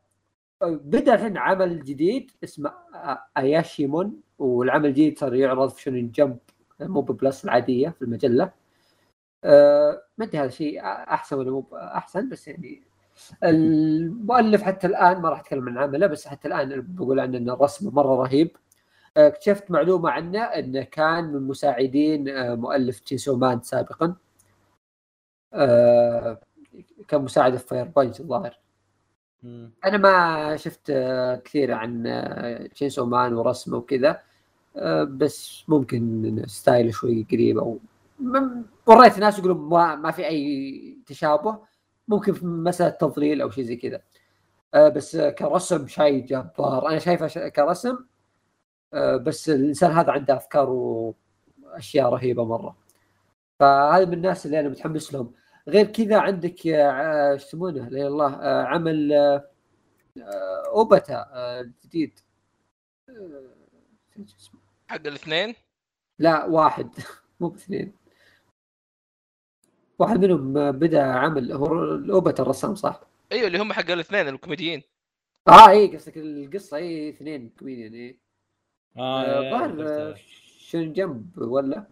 بدأ 0.63 1.15
الحين 1.15 1.37
عمل 1.39 1.85
جديد 1.85 2.31
اسمه 2.45 2.73
آه، 2.95 3.25
اياشيمون 3.39 4.21
والعمل 4.39 4.87
الجديد 4.87 5.19
صار 5.19 5.35
يعرض 5.35 5.69
في 5.71 5.83
Shonen 5.83 6.11
Jump 6.11 6.39
مو 6.81 7.01
ب 7.01 7.10
Plus 7.10 7.45
العادية 7.45 7.89
في 7.89 8.03
المجلة. 8.03 8.53
آه 9.45 10.03
ما 10.19 10.25
أدري 10.25 10.39
هذا 10.39 10.49
شيء 10.49 10.81
أحسن 10.85 11.37
ولا 11.37 11.51
مو 11.51 11.67
أحسن 11.75 12.29
بس 12.29 12.49
يعني 12.49 12.83
المؤلف 13.45 14.63
حتى 14.63 14.87
الآن 14.87 15.21
ما 15.23 15.29
راح 15.29 15.41
أتكلم 15.41 15.69
عن 15.69 15.79
عمله 15.79 16.07
بس 16.07 16.29
حتى 16.29 16.49
الآن 16.49 16.81
بقول 16.97 17.21
عنه 17.21 17.39
انه 17.39 17.55
رسمه 17.55 17.91
مرة 17.91 18.23
رهيب. 18.23 18.57
آه، 19.17 19.29
اكتشفت 19.29 19.71
معلومة 19.71 20.11
عنه 20.11 20.43
إنه 20.45 20.83
كان 20.83 21.25
من 21.25 21.43
مساعدين 21.43 22.29
آه، 22.29 22.55
مؤلف 22.55 23.01
Chainsaw 23.01 23.37
Man 23.37 23.63
سابقا. 23.63 24.17
آه، 25.55 26.41
كان 27.09 27.23
مساعد 27.23 27.57
في 27.57 27.67
Fire 27.67 27.85
Punch 27.85 28.21
الظاهر. 28.21 28.59
أنا 29.85 29.97
ما 29.97 30.57
شفت 30.57 30.93
كثير 31.45 31.73
عن 31.73 32.03
Chainsaw 32.75 33.07
Man 33.07 33.35
ورسمه 33.35 33.77
وكذا 33.77 34.21
بس 35.05 35.65
ممكن 35.69 36.43
style 36.47 36.84
ه 36.84 36.91
شوي 36.91 37.27
قريب 37.31 37.59
أو 37.59 37.79
قريت 38.87 39.19
ناس 39.19 39.39
يقولون 39.39 39.57
ما, 39.57 39.95
ما 39.97 40.11
في 40.11 40.27
أي 40.27 40.99
تشابه 41.07 41.59
ممكن 42.09 42.33
في 42.33 42.47
مسألة 42.47 42.91
تضليل 42.91 43.43
أو 43.43 43.51
شيء 43.51 43.65
زي 43.65 43.77
كذا. 43.77 44.01
بس 44.89 45.17
كرسم 45.17 45.87
شيء 45.87 46.25
جبار. 46.27 46.89
أنا 46.89 46.99
شايفه 46.99 47.49
كرسم 47.49 47.99
بس 48.95 49.49
الإنسان 49.51 49.91
هذا 49.91 50.13
عنده 50.13 50.37
أفكار 50.37 50.71
واشياء 50.71 52.09
رهيبة 52.09 52.45
مرة. 52.45 52.77
فهذا 53.59 54.05
من 54.05 54.13
الناس 54.13 54.47
اللي 54.47 54.61
أنا 54.61 54.69
متحمس 54.69 55.15
لهم. 55.15 55.33
غير 55.69 55.87
كذا 55.87 56.21
عندك 56.21 56.67
إيش 56.67 57.43
يسمونه؟ 57.43 57.89
لا 57.89 58.07
الله 58.07 58.35
آه، 58.35 58.65
عمل 58.65 59.13
آه، 59.13 59.51
آه، 60.19 60.67
أوباتا 60.67 61.27
الجديد 61.61 62.19
نسيت 64.19 64.29
شو 64.29 64.37
اسمه. 64.37 64.61
حق 64.89 65.07
الاثنين؟ 65.07 65.55
لا 66.19 66.45
واحد. 66.45 66.91
مو 67.41 67.49
باثنين. 67.49 67.93
واحد 69.99 70.25
منهم 70.25 70.71
بدا 70.71 71.03
عمل 71.03 71.53
هو 71.53 71.95
الأوباتا 71.95 72.43
الرسام 72.43 72.75
صح؟ 72.75 73.01
أيوه 73.33 73.47
اللي 73.47 73.59
هم 73.59 73.73
حق 73.73 73.91
الاثنين 73.91 74.29
الكوميديين. 74.29 74.83
آه 75.49 75.71
اي 75.71 75.97
قصدك 75.97 76.17
القصة 76.17 76.77
اي 76.77 77.09
اثنين 77.09 77.49
كوميديان 77.59 77.95
اي 77.95 78.19
آه 78.97 79.25
آه، 79.25 79.51
ظهر 79.51 80.15
Shonen 80.59 80.93
Jump 80.93 81.39
ولا؟ 81.39 81.87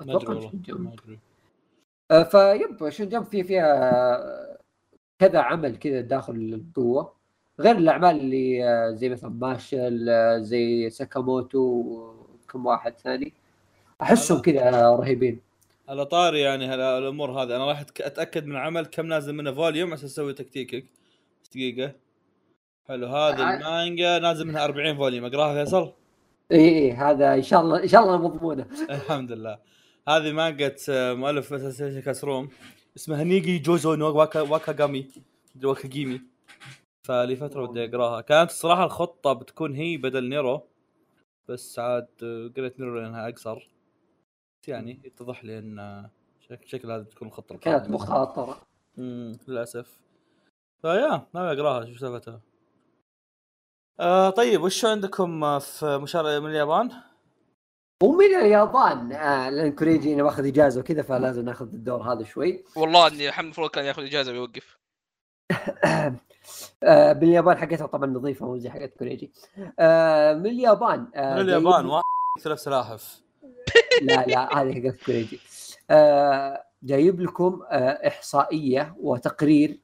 أتوقع 0.00 0.40
Shonen 0.40 0.62
Jump. 0.62 1.18
فيب 2.08 2.88
Shonen 2.88 3.08
Jump 3.08 3.24
فيه 3.24 3.42
فيها 3.42 4.58
كذا 5.18 5.38
عمل 5.38 5.76
كذا 5.76 6.00
داخل 6.00 6.34
القوة 6.34 7.12
غير 7.60 7.76
الأعمال 7.76 8.20
اللي 8.20 8.68
آه، 8.68 8.90
زي 8.90 9.08
مثلا 9.08 9.30
Mashle 9.30 10.08
آه، 10.08 10.38
زي 10.38 10.90
ساكاموتو 10.90 11.58
وكم 11.58 12.66
واحد 12.66 12.98
ثاني. 12.98 13.32
أحسهم 14.02 14.40
كذا 14.40 14.90
رهيبين. 14.90 15.40
على 15.88 16.06
طاري 16.06 16.40
يعني 16.40 16.74
الأمور 16.74 17.30
هذه. 17.30 17.56
أنا 17.56 17.66
راح 17.66 17.80
أتأكد 17.80 18.46
من 18.46 18.56
عمل 18.56 18.86
كم 18.86 19.06
نازل 19.06 19.32
منه 19.34 19.52
volume 19.52 19.92
عشان 19.92 20.04
أسوي 20.04 20.32
تكتيكك. 20.32 20.84
دقيقة. 21.50 21.92
حلو. 22.88 23.06
آه. 23.06 23.30
المانجا 23.34 24.18
نازل 24.18 24.46
منها 24.46 24.64
40 24.64 24.96
volume. 24.96 25.24
أقراها 25.24 25.64
فيصل؟ 25.64 25.92
اي 26.52 26.68
اي 26.68 26.92
هذا 26.92 27.34
إن 27.34 27.42
شاء 27.42 27.60
الله 27.60 27.82
إن 27.82 27.88
شاء 27.88 28.02
الله 28.02 28.18
مضمونة. 28.18 28.66
الحمد 28.90 29.32
لله. 29.32 29.58
هذه 30.08 30.32
مانجا 30.32 30.74
آه، 30.88 31.14
مؤلف 31.14 31.52
Assassination 31.52 32.00
Classroom. 32.00 32.48
اسمها 32.96 33.24
نيجي 33.24 33.58
جوزو 33.58 33.94
نو 33.94 34.06
واكا 34.18 34.40
واكاغامي 34.40 35.08
واكاجيمي 35.64 36.20
فلي 37.06 37.36
فترة 37.36 37.66
بدي 37.66 37.84
أقراها. 37.84 38.20
كانت 38.20 38.50
الصراحه 38.50 38.84
الخطة 38.84 39.32
بتكون 39.32 39.74
هي 39.74 39.96
بدل 39.96 40.28
نيرو 40.28 40.62
بس 41.48 41.78
عاد 41.78 42.08
آه، 42.22 42.50
قريت 42.56 42.80
نيرو 42.80 43.00
لأنها 43.00 43.28
أقصر. 43.28 43.68
يعني 44.66 45.00
يتضح 45.04 45.44
لي 45.44 45.58
إن 45.58 45.78
آه، 45.78 46.10
شك- 46.40 46.66
شكل 46.66 46.90
هذه 46.90 47.00
بتكون 47.02 47.28
الخطة 47.28 47.56
كانت. 47.56 47.90
مخاطرة. 47.90 48.62
امم 48.98 49.38
للأسف. 49.48 50.00
فيا 50.82 51.26
ناوي 51.34 51.52
أقراها. 51.52 51.86
شوف 51.86 51.98
سالفتها 51.98 52.40
آه 54.00 54.30
طيب 54.30 54.62
وش 54.62 54.84
عندكم 54.84 55.58
في 55.58 55.98
مشاركة 56.02 56.40
من 56.40 56.50
اليابان؟ 56.50 56.90
ومن 58.02 58.34
اليابان 58.34 59.12
آه 59.12 59.50
لأن 59.50 59.72
كوريجي 59.72 60.14
أنا 60.14 60.22
ماخذ 60.22 60.46
إجازة 60.46 60.80
وكذا 60.80 61.02
فلازم 61.02 61.44
ناخذ 61.44 61.66
الدور 61.66 62.02
هذا 62.02 62.24
شوي. 62.24 62.64
والله 62.76 63.08
إني 63.08 63.28
محمد 63.28 63.44
المفروض 63.44 63.70
كان 63.70 63.84
ياخذ 63.84 64.02
إجازة 64.02 64.32
ويوقف 64.32 64.78
آه 66.82 67.12
باليابان 67.12 67.56
حقتها 67.58 67.86
طبعا 67.86 68.10
نظيفة 68.10 68.46
مو 68.46 68.58
زي 68.58 68.70
حقت 68.70 68.94
كوريجي. 68.98 69.30
آه 69.78 70.34
من 70.34 70.46
اليابان 70.46 71.06
آه 71.14 71.34
من 71.34 71.40
اليابان 71.40 71.86
واحد 71.86 72.04
ثلاث 72.42 72.58
سلاحف. 72.58 73.20
لا 74.02 74.24
لا 74.26 74.62
هذه 74.62 74.74
حقت 74.74 75.04
كوريجي. 75.06 75.40
آه 75.90 76.64
جايب 76.82 77.20
لكم 77.20 77.62
آه 77.70 78.08
إحصائية 78.08 78.96
وتقرير 79.00 79.80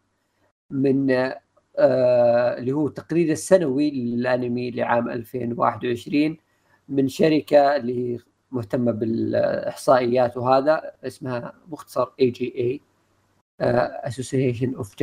من 0.71 1.11
آه 1.11 2.59
اللي 2.59 2.73
هو 2.73 2.87
التقرير 2.87 3.33
السنوي 3.33 3.91
للأنمي 3.91 4.71
لعام 4.71 5.09
2021 5.09 6.44
من 6.89 7.09
شركة 7.09 7.77
اللي 7.77 8.15
هي 8.15 8.19
مهتمة 8.51 8.93
بالإحصائيات 8.93 10.37
وهذا 10.37 10.93
اسمها 11.05 11.53
مختصر 11.69 12.07
AJA 12.21 12.55
Association 12.59 14.75
of 14.75 14.97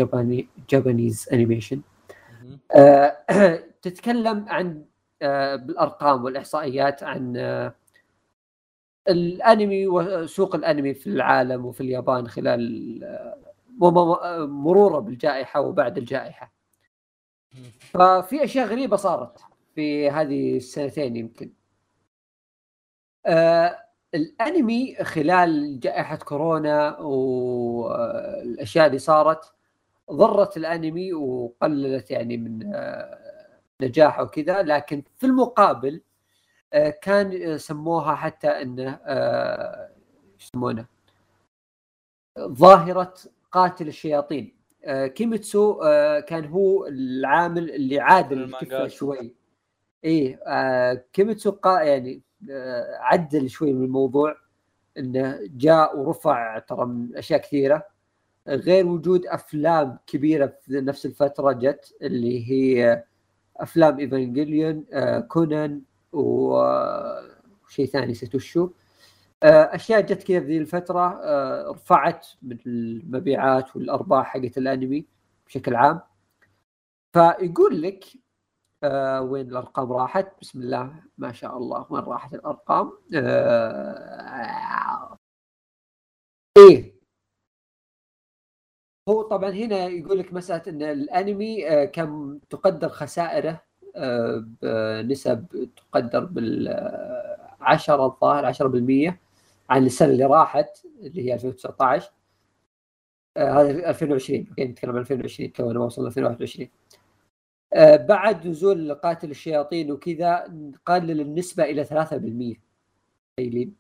Japanese 0.69 1.29
Animations 1.33 1.81
تتكلم 3.81 4.45
عن 4.49 4.85
آه، 5.21 5.55
بالأرقام 5.55 6.23
والإحصائيات 6.23 7.03
عن 7.03 7.37
آه، 7.37 7.75
الأنمي 9.09 9.87
وسوق 9.87 10.55
الأنمي 10.55 10.93
في 10.93 11.07
العالم 11.07 11.65
وفي 11.65 11.81
اليابان 11.81 12.27
خلال 12.27 13.03
آه، 13.03 14.45
مرورة 14.45 14.99
بالجائحة 14.99 15.61
وبعد 15.61 15.97
الجائحة. 15.97 16.53
ففي 17.79 18.43
أشياء 18.43 18.67
غريبة 18.67 18.95
صارت 18.95 19.39
في 19.75 20.09
هذه 20.09 20.57
السنتين 20.57 21.15
يمكن. 21.15 21.51
الأنمي 24.15 24.95
خلال 24.95 25.79
جائحة 25.79 26.15
كورونا 26.15 26.99
والأشياء 26.99 28.87
اللي 28.87 28.99
صارت 28.99 29.53
ضرت 30.11 30.57
الأنمي 30.57 31.13
وقللت 31.13 32.11
يعني 32.11 32.37
من 32.37 32.75
آه، 32.75 33.17
نجاحه 33.81 34.23
وكذا 34.23 34.61
لكن 34.61 35.03
في 35.17 35.25
المقابل 35.25 36.01
آه، 36.73 36.89
كان 36.89 37.57
سموها 37.57 38.15
حتى 38.15 38.47
إنه 38.47 38.99
آه، 39.05 39.89
يسمونه؟ 40.39 40.85
ظاهرة 42.39 43.13
قاتل 43.51 43.87
الشياطين. 43.87 44.61
كيميتسو 45.15 45.79
كان 46.27 46.45
هو 46.45 46.87
العامل 46.87 47.71
اللي 47.71 47.99
عادل. 47.99 48.89
شوي. 48.89 49.35
إيه 50.03 50.39
كيميتسو 51.13 51.51
قا 51.51 51.81
يعني 51.81 52.21
عدل 52.99 53.49
شوي 53.49 53.73
من 53.73 53.85
الموضوع 53.85 54.35
إنه 54.97 55.39
جاء 55.43 55.97
ورفع 55.97 56.59
ترى 56.59 56.85
من 56.85 57.17
أشياء 57.17 57.41
كثيرة. 57.41 57.85
غير 58.47 58.87
وجود 58.87 59.25
أفلام 59.25 59.97
كبيرة 60.07 60.53
في 60.61 60.81
نفس 60.81 61.05
الفترة 61.05 61.51
جت 61.51 61.95
اللي 62.01 62.51
هي 62.51 63.03
أفلام 63.57 63.99
ايفانجيليون 63.99 64.85
آه، 64.93 65.19
كونان 65.19 65.81
وشيء 66.13 67.85
ثاني 67.85 68.11
نسيت 68.11 68.35
آه، 69.43 69.75
أشياء 69.75 70.01
جت 70.01 70.23
كذا 70.23 70.39
في 70.39 70.45
ذي 70.45 70.57
الفترة 70.57 71.21
آه، 71.23 71.71
رفعت 71.71 72.27
من 72.41 72.57
المبيعات 72.65 73.75
والأرباح 73.75 74.25
حقت 74.25 74.57
الأنمي 74.57 75.05
بشكل 75.47 75.75
عام. 75.75 75.99
فيقول 77.13 77.81
لك 77.81 78.05
آه 78.83 79.21
وين 79.21 79.49
الأرقام 79.49 79.91
راحت؟ 79.93 80.27
بسم 80.41 80.61
الله 80.61 80.93
ما 81.17 81.31
شاء 81.31 81.57
الله 81.57 81.85
وين 81.89 82.03
راحت 82.03 82.33
الأرقام؟ 82.33 82.91
آه 83.15 85.17
إيه. 86.57 86.93
هو 89.09 89.21
طبعا 89.21 89.49
هنا 89.49 89.85
يقول 89.87 90.19
لك 90.19 90.33
مسألة 90.33 90.63
إن 90.67 90.81
الأنمي 90.83 91.69
آه 91.69 91.85
كان 91.85 92.39
تقدر 92.49 92.89
خسائره 92.89 93.61
آه 93.95 94.45
بنسب 94.61 95.69
تقدر 95.75 96.25
بال 96.25 96.67
10 97.61 98.05
الظاهر 98.05 98.53
10% 98.53 99.13
عن 99.69 99.85
السنة 99.85 100.09
اللي 100.11 100.25
راحت 100.25 100.85
اللي 100.99 101.25
هي 101.29 101.33
2019 101.33 102.11
آه 103.37 103.51
هذا 103.61 103.89
2020 103.89 104.45
أوكي 104.49 104.65
نتكلم 104.65 104.91
عن 104.91 104.97
2020 104.97 105.53
تونا 105.53 105.79
ما 105.79 105.85
وصلنا 105.85 106.07
2021 106.07 106.67
آه 106.67 106.71
بعد 107.95 108.47
نزول 108.47 108.93
قاتل 108.93 109.31
الشياطين 109.31 109.91
وكذا 109.91 110.53
قلل 110.85 111.21
النسبة 111.21 111.63
إلى 111.63 111.85
3% 111.85 112.59
تخيلين 113.37 113.75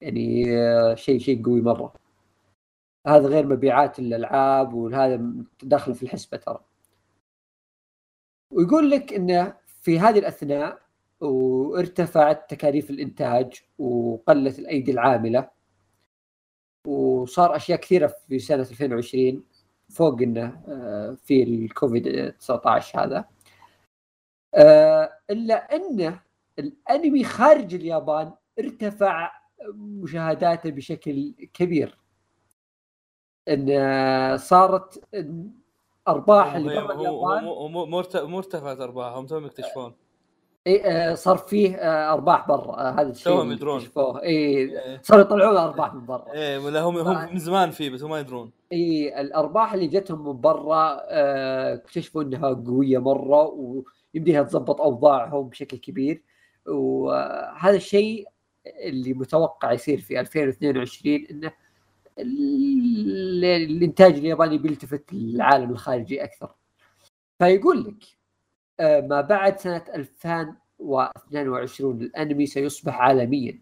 يعني 0.00 0.44
آه 0.58 0.94
شيء 0.94 1.18
شيء 1.18 1.44
قوي 1.44 1.60
مرة. 1.60 1.94
هذا 3.06 3.28
غير 3.28 3.46
مبيعات 3.46 3.98
الألعاب 3.98 4.74
وهذا 4.74 5.32
داخل 5.62 5.94
في 5.94 6.02
الحسبة 6.02 6.36
ترى. 6.36 6.64
ويقول 8.50 8.90
لك 8.90 9.12
انه 9.12 9.56
في 9.66 9.98
هذه 9.98 10.18
الأثناء 10.18 10.82
وارتفعت 11.20 12.50
تكاليف 12.50 12.90
الإنتاج 12.90 13.62
وقلت 13.78 14.58
الأيدي 14.58 14.92
العاملة 14.92 15.50
وصار 16.86 17.56
أشياء 17.56 17.80
كثيرة 17.80 18.06
في 18.28 18.38
سنة 18.38 18.60
2020 18.62 19.44
فوق 19.92 20.22
إنه 20.22 20.62
آه، 20.68 21.16
في 21.24 21.42
الكوفيد 21.42 22.32
19 22.38 23.04
هذا. 23.04 23.24
آه، 24.54 25.12
إلا 25.30 25.76
أنه 25.76 26.20
الأنمي 26.58 27.24
خارج 27.24 27.74
اليابان 27.74 28.32
ارتفع 28.58 29.32
مشاهداته 29.74 30.70
بشكل 30.70 31.34
كبير. 31.54 31.98
إن 33.48 33.66
آه، 33.70 34.36
صارت 34.36 35.04
أرباح 36.08 36.54
اللي 36.54 36.74
برا 36.74 36.94
اليابان 36.94 37.44
مو 37.44 37.68
مو 37.86 37.98
ارت- 37.98 38.16
مو 38.16 38.38
ارتفعت 38.38 38.80
أرباحهم 38.80 39.26
توهم 39.26 39.46
يكتشفون 39.46 39.94
إيه 40.66 40.82
آه، 40.84 41.14
صار 41.14 41.36
فيه 41.36 41.76
أرباح 42.12 42.48
برا 42.48 42.76
هذا 42.82 43.10
الشيء 43.10 43.24
توهم 43.32 43.52
يدرون. 43.52 43.82
إي 43.96 44.28
إيه. 44.30 45.02
صاروا 45.02 45.22
يطلعون 45.22 45.56
ارباح 45.56 45.94
من 45.94 46.06
برا. 46.06 46.32
إيه، 46.32 46.58
ولا 46.58 46.80
هم 46.82 46.96
هم 46.98 47.32
من 47.32 47.38
زمان 47.38 47.70
فيه 47.70 47.90
بس 47.90 48.02
هم 48.02 48.10
ما 48.10 48.20
يدرون. 48.20 48.50
إي 48.72 49.20
الأرباح 49.20 49.72
اللي 49.74 49.86
جتهم 49.86 50.26
من 50.28 50.40
برا 50.40 51.00
آه، 51.10 51.74
اكتشفوا 51.74 52.22
إنها 52.22 52.48
قوية 52.52 52.98
مرة 52.98 53.46
ويمديها 54.14 54.42
تضبط 54.42 54.80
أوضاعهم 54.80 55.48
بشكل 55.48 55.76
كبير. 55.76 56.22
وهذا 56.66 57.76
الشيء 57.76 58.28
اللي 58.66 59.12
متوقع 59.14 59.72
يصير 59.72 60.00
في 60.00 60.20
2022 60.20 61.26
إنه 61.30 61.52
ال- 62.18 63.44
الإنتاج 63.44 64.14
الياباني 64.14 64.58
بيلتفت 64.58 65.12
للعالم 65.12 65.70
الخارجي 65.70 66.24
أكثر. 66.24 66.54
فيقول 67.38 67.84
لك 67.84 68.04
آه، 68.80 69.00
ما 69.00 69.20
بعد 69.20 69.58
سنة 69.58 69.84
2022 69.94 72.02
الأنمي 72.02 72.46
سيصبح 72.46 73.00
عالميا. 73.00 73.58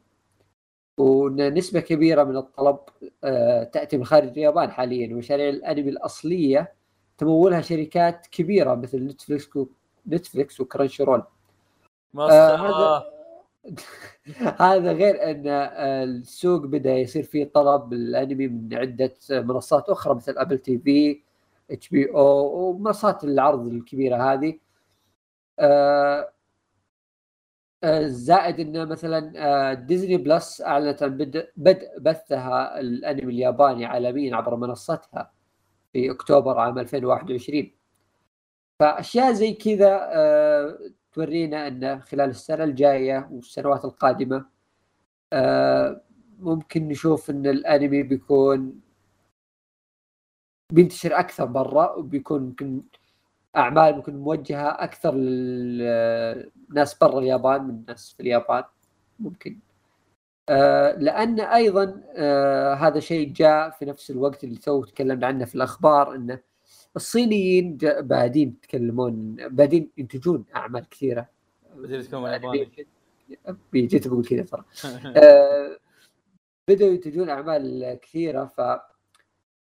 وان 1.00 1.54
نسبة 1.54 1.80
كبيرة 1.80 2.24
من 2.24 2.36
الطلب 2.36 2.78
آه، 3.24 3.64
تأتي 3.64 3.96
من 3.96 4.04
خارج 4.04 4.28
اليابان 4.28 4.70
حاليا. 4.70 5.14
ومشاريع 5.14 5.48
الأنمي 5.48 5.90
الأصلية 5.90 6.72
تمولها 7.18 7.60
شركات 7.60 8.26
كبيرة 8.26 8.74
مثل 8.74 9.04
نتفلكس 9.04 9.56
و... 9.56 9.66
نتفلكس 10.08 10.60
و 10.60 11.02
Crunchyroll 11.02 11.22
مسخره 12.14 12.56
هذا- 12.56 13.04
هذا 14.66 14.92
غير 14.92 15.30
أن 15.30 15.42
آه، 15.46 16.04
السوق 16.04 16.60
بدأ 16.66 16.92
يصير 16.98 17.22
فيه 17.22 17.44
طلب. 17.54 17.92
الأنمي 17.92 18.48
من 18.48 18.74
عدة 18.74 19.12
منصات 19.30 19.88
أخرى 19.88 20.14
مثل 20.14 20.34
Apple 20.38 20.58
TV 20.58 21.20
HBO 21.70 22.68
ومنصات 22.70 23.24
العرض 23.24 23.66
الكبيرة 23.66 24.32
هذه. 24.32 24.58
آه، 25.58 26.20
آه، 26.20 26.32
زائد 28.08 28.60
انه 28.60 28.84
مثلا 28.84 29.32
آه، 29.36 29.74
Disney 29.74 30.16
Plus 30.16 30.60
أعلنت 30.60 31.02
عن 31.02 31.16
بدء 31.56 31.98
بثها 32.00 32.80
الأنمي 32.80 33.32
الياباني 33.32 33.84
عالميا 33.86 34.36
عبر 34.36 34.56
منصتها 34.56 35.32
في 35.92 36.10
أكتوبر 36.10 36.58
عام 36.58 36.78
2021 36.78 37.72
فأشياء 38.80 39.32
زي 39.32 39.52
كذا 39.52 40.00
آه، 40.12 40.78
تورينا 41.12 41.68
إن 41.68 42.00
خلال 42.00 42.30
السنة 42.30 42.64
الجاية 42.64 43.28
والسنوات 43.32 43.84
القادمة 43.84 44.46
آه، 45.32 46.02
ممكن 46.38 46.88
نشوف 46.88 47.30
إن 47.30 47.46
الأنمي 47.46 48.02
بيكون 48.02 48.80
بينتشر 50.72 51.18
أكثر 51.18 51.44
برا 51.44 51.92
وبيكون 51.96 52.42
ممكن 52.42 52.82
أعمال 53.56 53.96
ممكن 53.96 54.16
موجهة 54.16 54.68
أكثر 54.68 55.14
للناس 55.14 56.94
برا 57.00 57.18
اليابان 57.18 57.64
من 57.64 57.70
الناس 57.70 58.14
في 58.16 58.20
اليابان 58.20 58.64
ممكن. 59.18 59.58
آه، 60.48 60.92
لأن 60.92 61.40
أيضا 61.40 62.02
آه، 62.16 62.74
هذا 62.74 63.00
شيء 63.00 63.32
جاء 63.32 63.70
في 63.70 63.84
نفس 63.84 64.10
الوقت 64.10 64.44
اللي 64.44 64.56
تو 64.56 64.84
تكلمنا 64.84 65.26
عنه 65.26 65.44
في 65.44 65.54
الأخبار 65.54 66.14
إنه 66.14 66.38
الصينيين 66.96 67.76
بادين 68.00 68.48
يتكلمون 68.48 69.36
بادين 69.48 69.90
ينتجون 69.98 70.44
أعمال 70.56 70.88
كثيرة. 70.88 71.28
تكون 72.08 72.30
ياباني. 72.30 72.70
جيت 73.74 74.08
بقول 74.08 74.24
كذا 74.24 74.42
ترى. 74.42 74.64
آه، 75.16 75.78
بدأوا 76.68 76.90
ينتجون 76.90 77.30
أعمال 77.30 77.98
كثيرة 78.02 78.44
ف 78.44 78.60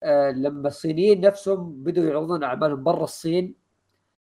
آه، 0.02 0.30
لما 0.30 0.68
الصينيين 0.68 1.20
نفسهم 1.20 1.82
بدأوا 1.84 2.06
يعرضون 2.06 2.42
أعمالهم 2.44 2.82
برا 2.84 3.04
الصين 3.04 3.54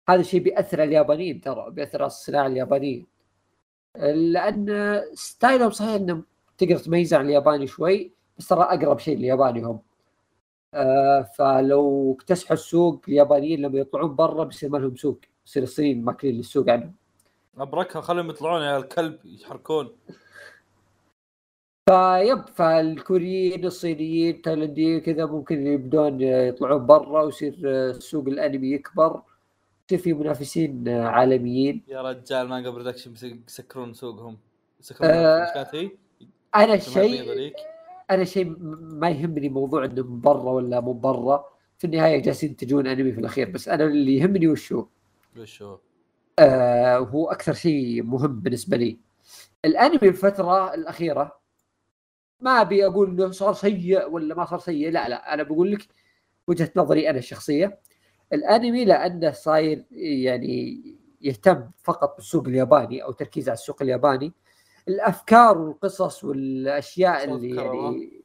هذا 0.10 0.22
الشيء 0.22 0.40
بيأثر 0.40 0.82
على 0.82 0.88
اليابانيين 0.88 1.42
ترى 1.42 1.72
بيأثر 1.72 2.02
على 2.02 2.08
الصناعة 2.08 2.48
اليابانية. 2.48 3.04
آه، 3.96 4.12
لأن 4.12 5.02
ستايلهم 5.14 5.70
صحيح 5.70 5.90
إنه 5.90 6.24
تقدر 6.58 6.78
تميزه 6.78 7.18
عن 7.18 7.26
الياباني 7.26 7.68
شوي 7.68 8.12
بس 8.38 8.48
ترى 8.48 8.62
أقرب 8.64 9.00
شيء 9.00 9.18
للياباني 9.18 9.62
هم. 9.62 9.80
آه، 10.74 11.22
فلو 11.22 12.14
اكتسحوا 12.14 12.54
السوق 12.54 13.02
اليابانيين 13.08 13.62
لما 13.62 13.80
يطلعون 13.80 14.16
برا 14.16 14.44
بيصير 14.44 14.70
ما 14.70 14.78
لهم 14.78 14.96
سوق 14.96 15.20
يصير 15.48 15.64
الصين 15.64 16.04
ماكلين 16.04 16.36
للسوق 16.36 16.70
عنهم. 16.70 16.94
أبركها 17.58 18.02
خليهم 18.02 18.30
يطلعون 18.30 18.62
يا 18.62 18.78
الكلب 18.78 19.26
يحركون. 19.26 19.92
فيب 21.90 22.48
فالكوريين 22.56 23.66
الصينيين 23.66 24.36
التايلانديين 24.36 25.02
كذا 25.02 25.26
ممكن 25.26 25.68
يبدون 25.68 26.22
يطلعون 26.22 26.86
برا 26.86 27.22
ويصير 27.22 27.92
سوق 27.92 28.28
الأنمي 28.28 28.72
يكبر. 28.72 29.22
في 29.88 30.14
منافسين 30.14 30.90
عالميين. 30.90 31.84
يا 31.88 32.02
رجال 32.02 32.48
Manga 32.48 32.70
Productions 32.70 33.12
بيس- 33.12 33.24
بيسكرون 33.26 33.94
سوقهم. 33.94 34.38
يسكرون 34.80 35.12
آه، 35.12 35.68
هي؟ 35.74 35.92
أنا 36.56 36.74
الشيء 36.74 37.54
أنا 38.12 38.24
شيء 38.24 38.56
ما 38.80 39.10
يهمني 39.10 39.50
موضوع 39.50 39.86
إنه 39.86 40.04
من 40.04 40.22
برا 40.22 40.52
ولا 40.52 40.80
مو 40.80 40.94
برا. 40.94 41.46
في 41.78 41.88
النهاية 41.88 42.22
جالسين 42.22 42.50
ينتجون 42.50 42.88
أنمي 42.88 43.12
في 43.12 43.20
الأخير 43.20 43.50
بس 43.50 43.70
أنا 43.70 43.84
اللي 43.84 44.18
يهمني 44.18 44.48
وشو 44.48 44.86
وش 45.38 45.62
هو؟ 45.62 45.80
آه 46.40 46.98
هو 46.98 47.32
أكثر 47.32 47.54
شيء 47.54 48.04
مهم 48.04 48.40
بالنسبة 48.40 48.78
لي. 48.78 48.98
الأنمي 49.66 50.10
الفترة 50.10 50.74
الأخيرة 50.74 51.40
ما 52.40 52.62
أبي 52.62 52.86
أقول 52.86 53.10
إنه 53.10 53.32
صار 53.32 53.54
سيء 53.54 54.10
ولا 54.10 54.36
ما 54.36 54.46
صار 54.46 54.60
سيء 54.60 54.92
لا 54.92 55.10
لا. 55.10 55.34
أنا 55.34 55.44
بقول 55.44 55.72
لك 55.72 55.88
وجهة 56.48 56.72
نظري 56.76 57.10
أنا 57.10 57.18
الشخصية. 57.18 57.80
الانمي 58.34 58.86
لأنه 58.86 59.32
صاير 59.32 59.86
يعني 59.92 60.84
يهتم 61.22 61.70
فقط 61.84 62.16
بالسوق 62.16 62.48
الياباني 62.48 63.04
أو 63.04 63.12
تركيز 63.12 63.50
على 63.50 63.54
السوق 63.54 63.82
الياباني. 63.82 64.34
الافكار 64.88 65.58
والقصص 65.58 66.24
والاشياء 66.24 67.24
اللي. 67.24 67.56
يعني 67.56 68.24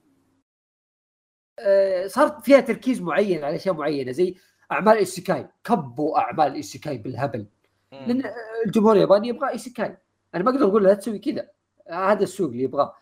آه، 1.59 2.07
صار 2.07 2.41
فيها 2.43 2.61
تركيز 2.61 3.01
معين 3.01 3.45
على 3.45 3.57
أشياء 3.57 3.75
معينة 3.75 4.13
زي 4.13 4.35
أعمال 4.73 4.97
isekai. 4.97 5.49
كبوا 5.65 6.19
أعمال 6.19 6.55
isekai 6.55 6.99
بالهبل. 6.99 7.47
لأن 7.93 8.23
الجمهور 8.67 8.93
الياباني 8.93 9.29
يبغى 9.29 9.51
isekai. 9.51 9.97
أنا 10.35 10.45
ما 10.45 10.51
أقدر 10.51 10.67
أقول 10.67 10.85
لا 10.85 10.95
تسوي 10.95 11.19
كذا. 11.19 11.49
هذا 11.91 12.23
السوق 12.23 12.51
اللي 12.51 12.63
يبغاه. 12.63 12.95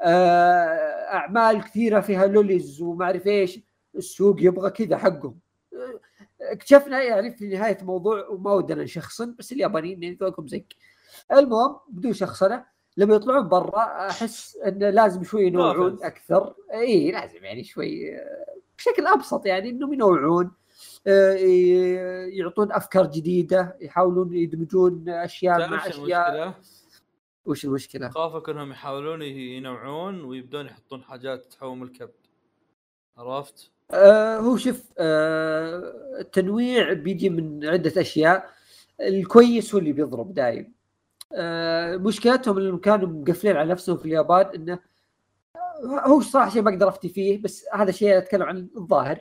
آه، 0.00 1.14
أعمال 1.14 1.64
كثيرة 1.64 2.00
فيها 2.00 2.26
lolis 2.26 2.80
وما 2.82 3.04
أعرف 3.04 3.26
إيش. 3.26 3.60
السوق 3.96 4.36
يبغى 4.42 4.70
كذا 4.70 4.96
حقهم. 4.96 5.38
اكتشفنا 6.40 7.02
يعني 7.02 7.30
في 7.30 7.48
نهاية 7.48 7.78
الموضوع 7.80 8.28
وما 8.28 8.52
ودنا 8.52 8.82
نشخصن 8.82 9.34
بس 9.38 9.52
اليابانيين 9.52 10.02
يعني 10.02 10.14
ذوقهم 10.20 10.46
زق 10.46 10.64
المهم 11.32 11.76
بدون 11.88 12.12
شخصنه 12.12 12.64
لما 12.96 13.14
يطلعون 13.14 13.48
برا 13.48 14.08
أحس 14.08 14.56
انه 14.56 14.90
لازم 14.90 15.24
شوي 15.24 15.46
ينوعون. 15.46 15.98
أكثر 16.02 16.54
إي 16.74 17.10
لازم 17.10 17.44
يعني 17.44 17.64
شوي 17.64 18.16
بشكل 18.78 19.06
أبسط 19.06 19.46
يعني 19.46 19.70
انهم 19.70 19.92
ينوعون 19.92 20.50
آه، 21.06 21.32
يعطون 22.28 22.72
أفكار 22.72 23.06
جديدة 23.06 23.76
يحاولون 23.80 24.34
يدمجون 24.34 25.08
أشياء 25.08 25.70
مع 25.70 25.86
أشياء 25.86 26.30
المشكلة؟ 26.30 26.54
وش 27.44 27.64
المشكلة؟ 27.64 28.08
خافك 28.08 28.48
إنهم 28.48 28.70
يحاولون 28.70 29.22
ينوعون 29.22 30.24
ويبدون 30.24 30.66
يحطون 30.66 31.02
حاجات 31.02 31.44
تحوم 31.44 31.82
الكبد 31.82 32.26
عرفت؟ 33.16 33.70
آه 33.92 34.38
هو 34.38 34.56
شوف 34.56 34.92
آه 34.98 35.94
التنويع 36.20 36.92
بيجي 36.92 37.30
من 37.30 37.64
عدة 37.66 38.00
أشياء. 38.00 38.50
الكويس 39.00 39.74
هو 39.74 39.78
اللي 39.78 39.92
بيضرب 39.92 40.34
دايم. 40.34 40.74
آه 41.34 41.96
مشكلتهم 41.96 42.58
إنهم 42.58 42.78
كانوا 42.78 43.08
مقفلين 43.08 43.56
على 43.56 43.70
نفسهم 43.70 43.96
في 43.96 44.04
اليابان 44.04 44.46
إنه 44.54 44.78
هو 45.84 46.20
صراحة 46.20 46.50
شيء 46.50 46.62
ما 46.62 46.70
أقدر 46.70 46.88
أفتي 46.88 47.08
فيه 47.08 47.42
بس 47.42 47.66
هذا 47.74 47.92
شيء 47.92 48.18
أتكلم 48.18 48.42
عن 48.42 48.68
الظاهر 48.76 49.20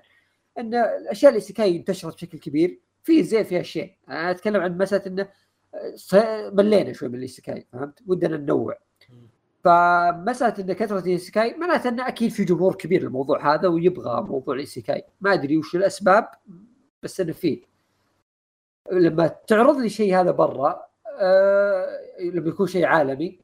إن 0.58 0.76
الأشياء 0.76 1.30
ال 1.32 1.38
isekai 1.38 1.78
انتشرت 1.78 2.16
بشكل 2.16 2.38
كبير 2.40 2.80
في 3.04 3.24
زين 3.24 3.44
فيها 3.44 3.62
شيء. 3.62 3.96
أنا 4.10 4.32
أتكلم 4.32 4.62
عن 4.62 4.78
مسألة 4.78 5.04
إنه 5.08 5.30
آه، 6.14 6.50
ملينا 6.50 6.94
شوي 6.94 7.10
من 7.10 7.16
ال 7.16 7.23
isekai 7.23 7.68
فهمت؟ 7.72 8.00
ودنا 8.08 8.38
ننوع. 8.38 8.78
فمسألة 9.70 10.54
إن 10.60 10.74
كثرة 10.74 11.00
ال 11.00 11.07
isekai 11.07 11.54
معناته 11.58 11.90
انه 11.90 12.08
أكيد 12.08 12.32
في 12.32 12.44
جمهور 12.44 12.76
كبير 12.76 13.04
للموضوع 13.04 13.54
هذا 13.54 13.68
ويبغى 13.68 14.22
موضوع 14.22 14.56
ال 14.56 14.63
isekai 14.63 15.04
ما 15.22 15.34
أدري 15.34 15.58
وش 15.58 15.76
الأسباب 15.76 16.28
بس 17.04 17.22
إنه 17.22 17.34
فيه 17.34 17.62
لما 18.92 19.28
تعرض 19.28 19.78
لي 19.78 19.90
شيء 19.90 20.20
هذا 20.20 20.32
برا 20.32 20.86
آه 21.20 21.88
لما 22.20 22.50
يكون 22.50 22.68
شيء 22.68 22.86
عالمي 22.86 23.40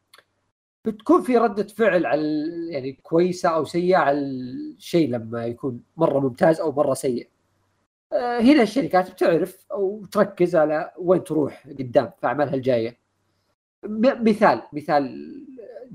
بتكون 0.85 1.22
في 1.22 1.38
ردة 1.38 1.64
فعل 1.64 2.06
على 2.06 2.23
يعني 2.69 2.91
كويسة 3.03 3.49
أو 3.49 3.65
سيئة 3.65 3.97
على 3.97 4.19
الشيء 4.19 5.10
لما 5.10 5.45
يكون 5.45 5.84
مرة 5.97 6.19
ممتاز 6.19 6.60
أو 6.60 6.72
مرة 6.72 6.93
سيء. 6.93 7.30
آه، 8.14 8.39
هنا 8.39 8.61
الشركات 8.61 9.11
بتعرف 9.11 9.65
أو 9.72 10.06
تركز 10.11 10.56
على 10.56 10.91
وين 10.97 11.23
تروح 11.23 11.68
قدام 11.68 12.11
في 12.22 12.27
أعمالها 12.27 12.53
الجاية. 12.53 12.97
مثال 13.88 14.61
مثال 14.73 15.45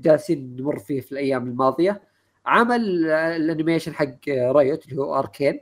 جالسين 0.01 0.55
نمر 0.59 0.79
فيه 0.79 1.01
في 1.01 1.11
الأيام 1.11 1.47
الماضية. 1.47 2.01
عمل 2.45 3.05
ال 3.11 3.19
animation 3.19 3.93
حق 3.93 4.29
Riot 4.29 4.85
اللي 4.85 5.01
هو 5.01 5.19
Arcane. 5.19 5.59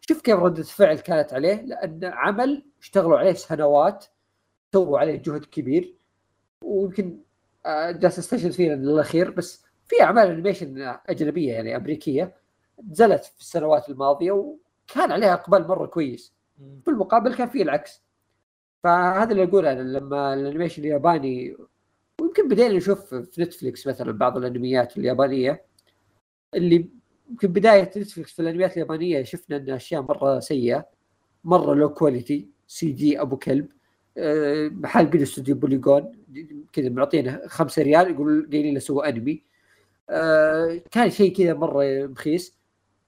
شوف 0.00 0.20
كيف 0.20 0.36
ردة 0.36 0.60
الفعل 0.60 0.98
كانت 0.98 1.32
عليه 1.34 1.62
لأن 1.62 2.00
عمل 2.04 2.64
اشتغلوا 2.80 3.18
عليه 3.18 3.32
سنوات 3.32 4.04
سووا 4.72 4.98
عليه 4.98 5.22
جهد 5.22 5.44
كبير. 5.44 5.94
ويمكن 6.64 7.18
آه، 7.66 7.90
جالس 7.90 8.18
استشهد 8.18 8.50
فيه 8.50 8.72
للأخير 8.74 9.30
بس 9.30 9.64
في 9.88 10.02
أعمال 10.02 10.26
animation 10.26 10.96
أجنبية 11.08 11.52
يعني 11.52 11.76
أمريكية 11.76 12.36
نزلت 12.90 13.24
في 13.24 13.40
السنوات 13.40 13.88
الماضية 13.88 14.32
وكان 14.32 15.12
عليها 15.12 15.32
إقبال 15.34 15.68
مرة 15.68 15.86
كويس. 15.86 16.34
في 16.84 16.90
المقابل 16.90 17.34
كان 17.34 17.48
في 17.48 17.62
العكس. 17.62 18.02
فهذا 18.84 19.32
اللي 19.32 19.44
أقوله 19.44 19.72
لما 19.72 20.34
ال 20.34 20.39
animation 20.39 20.82
الياباني 20.82 21.56
ويمكن 22.20 22.48
بدينا 22.48 22.74
نشوف 22.74 23.14
في 23.14 23.42
نتفلكس 23.42 23.86
مثلا 23.86 24.12
بعض 24.12 24.36
الأنميات 24.36 24.98
اليابانية 24.98 25.64
اللي 26.54 26.90
يمكن 27.30 27.48
بداية 27.48 27.82
نتفلكس 27.82 28.32
في 28.32 28.42
الأنميات 28.42 28.72
اليابانية 28.72 29.22
شفنا 29.22 29.56
إن 29.56 29.70
أشياء 29.70 30.02
مرة 30.02 30.40
سيئة 30.40 30.86
مرة 31.44 31.74
لو 31.74 31.94
quality 31.94 32.48
CG 32.66 33.20
أبو 33.20 33.36
كلب 33.36 33.68
آه، 34.18 34.68
محل 34.68 35.06
بين 35.06 35.22
استوديو 35.22 35.54
بوليجون 35.54 36.12
كذا 36.72 36.88
معطينا 36.88 37.48
5 37.48 37.82
ريال 37.82 38.10
يقول 38.10 38.48
قايلين 38.52 38.74
له 38.74 38.80
سووا 38.80 39.08
أنمي 39.08 39.42
آه، 40.10 40.80
كان 40.90 41.10
شيء 41.10 41.36
كذا 41.36 41.54
مرة 41.54 42.06
مخيس 42.06 42.56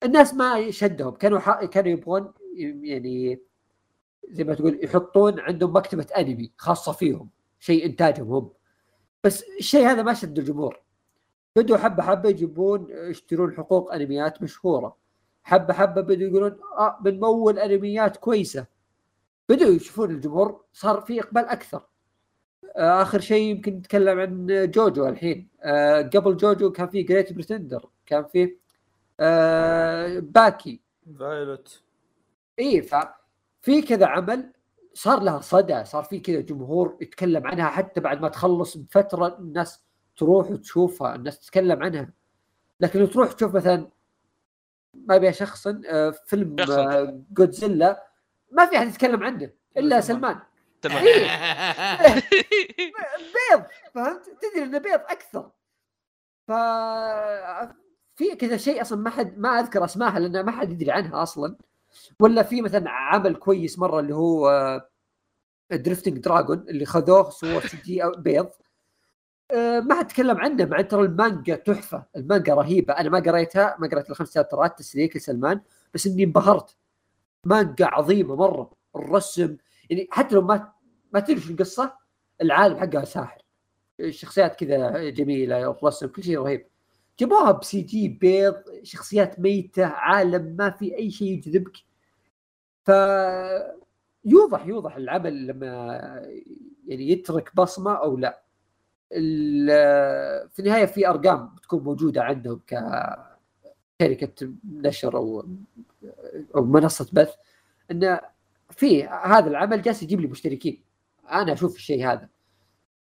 الناس 0.02 0.35
ما 0.35 0.70
شدهم 0.70 1.10
كانوا. 1.10 1.64
كانوا 1.66 1.90
يبغون 1.90 2.32
يعني 2.82 3.40
زي 4.30 4.44
ما 4.44 4.55
تقول 4.55 4.80
يحطون 4.85 5.40
عندهم 5.40 5.76
مكتبة 5.76 6.06
أنمي 6.18 6.52
خاصة 6.56 6.93
فيهم 6.93 7.30
شيء 7.60 7.86
إنتاجهم 7.86 8.32
هم 8.32 8.51
بس 9.24 9.45
الشيء 9.59 9.86
هذا 9.86 10.03
ما 10.03 10.15
شد 10.15 10.39
الجمهور. 10.39 10.81
بدوا 11.57 11.77
حبة 11.77 12.03
حبة 12.03 12.28
يجيبون 12.28 12.86
يشترون 12.90 13.55
حقوق 13.57 13.95
أنميات 13.95 14.43
مشهورة. 14.43 14.97
حبة 15.43 15.74
حبة 15.74 16.01
بدوا 16.01 16.28
يقولون 16.28 16.59
آه 16.78 16.99
بنمول 17.01 17.59
أنميات 17.59 18.16
كويسة. 18.16 18.66
بدوا 19.49 19.69
يشوفون 19.69 20.11
الجمهور 20.11 20.65
صار 20.73 21.01
في 21.01 21.20
إقبال 21.20 21.45
أكثر. 21.45 21.82
آه 22.77 23.03
آخر 23.03 23.20
شيء 23.20 23.43
يمكن 23.43 23.73
نتكلم 23.74 24.20
عن 24.20 24.47
جوجو 24.70 25.09
الحين. 25.09 25.49
آه 25.62 26.03
قبل 26.03 26.36
جوجو 26.36 26.73
كان 26.73 26.89
في 26.89 27.03
Great 27.03 27.32
Pretender 27.32 27.89
كان 28.07 28.24
في 28.24 28.57
آه 29.20 30.19
باكي. 30.19 30.81
فايلوت 31.19 31.82
اي 32.59 32.82
ففي 32.82 33.82
كذا 33.82 34.07
عمل 34.07 34.53
صار 34.99 35.23
لها 35.23 35.41
صدى 35.41 35.85
صار 35.85 36.05
في 36.05 36.20
كذا 36.20 36.41
جمهور 36.41 36.97
يتكلم 37.01 37.47
عنها 37.47 37.69
حتى 37.69 38.01
بعد 38.01 38.20
ما 38.20 38.29
تخلص 38.29 38.77
بفترة 38.77 39.39
الناس 39.39 39.83
تروح 40.16 40.51
وتشوفها 40.51 41.15
الناس 41.15 41.41
تتكلم 41.41 41.83
عنها. 41.83 42.11
لكن 42.81 43.01
لو 43.01 43.07
تروح 43.07 43.33
تشوف 43.33 43.55
مثلا 43.55 43.89
ما 44.95 45.16
أبي 45.16 45.33
شخصا 45.33 45.81
آه، 45.87 46.11
فيلم 46.11 46.57
شخصاً. 46.59 46.99
آه، 46.99 47.23
جودزيلا 47.31 48.07
ما 48.53 48.66
في 48.66 48.77
أحد 48.77 48.87
يتكلم 48.87 49.23
عنه 49.23 49.51
إلا 49.77 50.01
سلمان. 50.01 50.39
تمام. 50.83 51.05
بيض 53.35 53.65
فهمت؟ 53.95 54.23
تدري 54.43 54.65
إنه 54.65 54.79
بيض 54.79 55.01
أكثر. 55.01 55.51
ف 56.49 56.53
في 58.16 58.37
كذا 58.37 58.57
شيء 58.57 58.83
أصلا 58.83 58.99
ما 58.99 59.11
حد 59.11 59.39
ما 59.39 59.49
أذكر 59.49 59.85
اسمائها 59.85 60.19
لأن 60.19 60.45
ما 60.45 60.53
حد 60.53 60.70
يدري 60.73 60.91
عنها 60.91 61.23
أصلا. 61.23 61.57
ولا 62.20 62.43
في 62.43 62.62
مثلا 62.62 62.90
عمل 62.90 63.36
كويس 63.36 63.78
مرة 63.78 64.01
اللي 64.01 64.15
هو 64.15 64.51
Drifting 65.73 66.19
Dragons 66.19 66.59
اللي 66.59 66.85
خذوه 66.85 67.31
صور 67.31 67.66
CG 67.66 68.03
بيض. 68.19 68.51
آه، 69.51 69.81
ما 69.81 69.94
حد 69.94 70.06
تكلم 70.06 70.36
عنه 70.39 70.65
مع 70.65 70.81
ترى 70.81 71.02
المانجا 71.02 71.56
تحفة. 71.56 72.06
المانجا 72.16 72.55
رهيبة. 72.55 72.94
أنا 72.94 73.09
ما 73.09 73.19
قريتها 73.19 73.77
ما 73.78 73.89
قريت 73.89 74.10
الخمس 74.10 74.35
chapter 74.35 74.73
ات 74.73 74.78
تسليك 74.78 75.16
لسلمان 75.16 75.60
بس 75.94 76.06
إني 76.06 76.24
انبهرت. 76.24 76.77
مانجا 77.44 77.86
عظيمة 77.86 78.36
مرة. 78.36 78.70
الرسم 78.97 79.56
يعني 79.90 80.09
حتى 80.10 80.35
لو 80.35 80.43
ما 80.43 80.73
ما 81.12 81.20
تدري 81.20 81.51
القصة 81.51 81.98
العالم 82.43 82.77
حقها 82.77 83.05
ساحر. 83.05 83.43
الشخصيات 84.01 84.56
كذا 84.56 85.10
جميلة 85.10 85.70
الرسم 85.70 86.06
كل 86.06 86.23
شيء 86.23 86.39
رهيب. 86.39 86.66
جابوها 87.20 87.53
بسي 87.53 87.81
جي 87.81 88.09
بيض 88.09 88.55
شخصيات 88.82 89.40
ميتة 89.40 89.86
عالم 89.86 90.57
ما 90.59 90.70
في 90.70 90.97
أي 90.99 91.11
شيء 91.11 91.28
يجذبك. 91.32 91.77
ف 92.85 92.90
يوضح 94.24 94.66
يوضح 94.66 94.97
العمل 94.97 95.47
لما 95.47 95.97
يعني 96.86 97.11
يترك 97.11 97.57
بصمة 97.57 97.93
أو 97.95 98.16
لا. 98.16 98.43
في 100.49 100.59
النهاية 100.59 100.85
في 100.86 101.09
أرقام 101.09 101.55
بتكون 101.55 101.82
موجودة 101.82 102.23
عندهم 102.23 102.61
كشركه 104.01 104.53
نشر 104.65 105.16
أو 105.16 105.47
أو 106.55 106.65
منصة 106.65 107.11
بث 107.12 107.35
انه 107.90 108.20
في 108.70 109.05
هذا 109.05 109.47
العمل 109.51 109.82
جالس 109.82 110.03
يجيب 110.03 110.20
لي 110.20 110.27
مشتركين. 110.27 110.85
أنا 111.31 111.53
أشوف 111.53 111.77
الشيء 111.77 112.07
هذا. 112.12 112.28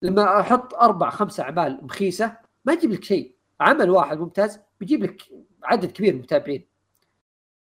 لما 0.02 0.40
أحط 0.40 0.74
أربع 0.74 1.10
خمسة 1.10 1.44
أعمال 1.44 1.80
مخيسة 1.86 2.38
ما 2.66 2.74
يجيب 2.74 2.92
لك 2.92 3.04
شيء. 3.04 3.36
عمل 3.60 3.90
واحد 3.90 4.18
ممتاز 4.18 4.60
بيجيب 4.80 5.04
لك 5.04 5.22
عدد 5.64 5.92
كبير 5.92 6.14
من 6.14 6.20
المتابعين 6.20 6.68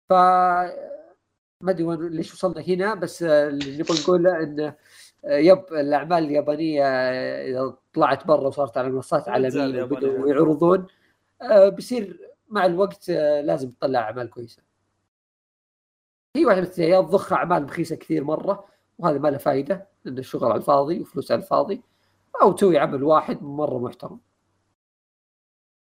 ف 0.08 0.12
ما 1.60 1.70
أدري 1.70 2.08
ليش 2.08 2.34
وصلنا 2.34 2.60
هنا 2.60 2.94
بس 2.94 3.22
اللي 3.22 3.78
نبغى 3.78 4.00
نقوله 4.02 4.74
آه، 5.24 5.36
يب 5.38 5.64
الأعمال 5.72 6.24
اليابانية 6.24 6.84
إذا 7.50 7.74
طلعت 7.94 8.26
برا 8.26 8.46
وصارت 8.48 8.78
على 8.78 8.88
منصات 8.90 9.28
عالمية. 9.28 9.82
وبدأوا 9.82 10.28
يعرضون 10.28 10.86
آه، 11.42 11.68
بيصير 11.68 12.20
مع 12.48 12.66
الوقت 12.66 13.10
آه، 13.10 13.40
لازم 13.40 13.70
تطلع 13.70 14.00
أعمال 14.00 14.30
كويسة. 14.30 14.62
هي 16.36 16.46
واحدة 16.46 16.60
من 16.78 16.84
يا 16.84 17.00
تضخ 17.00 17.32
أعمال 17.32 17.64
رخيصة 17.64 17.96
كثير 17.96 18.24
مرة 18.24 18.64
وهذا 18.98 19.18
ما 19.18 19.28
له 19.28 19.38
فائده 19.38 19.88
لأن 20.04 20.18
الشغل 20.18 20.44
على 20.44 20.56
الفاضي 20.56 21.00
وفلوس 21.00 21.32
على 21.32 21.42
الفاضي 21.42 21.82
أو 22.42 22.52
تسوي 22.52 22.78
عمل 22.78 23.02
واحد 23.02 23.42
مرة 23.42 23.78
محترم. 23.78 24.20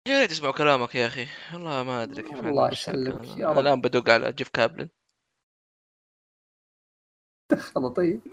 يا 0.08 0.20
ريت 0.20 0.30
يسمعوا 0.30 0.52
كلامك 0.52 0.94
يا 0.94 1.06
أخي. 1.06 1.26
والله 1.54 1.82
ما 1.82 2.02
أدري 2.02 2.22
كيف 2.22 2.40
الله. 2.46 2.72
يسلمك. 2.72 3.38
يا 3.38 3.48
رب. 3.48 3.58
الآن 3.58 3.80
بدق 3.80 4.10
على 4.10 4.32
جيف 4.32 4.48
كابلن. 4.48 4.88
الله 7.76 7.88
طيب. 7.88 8.20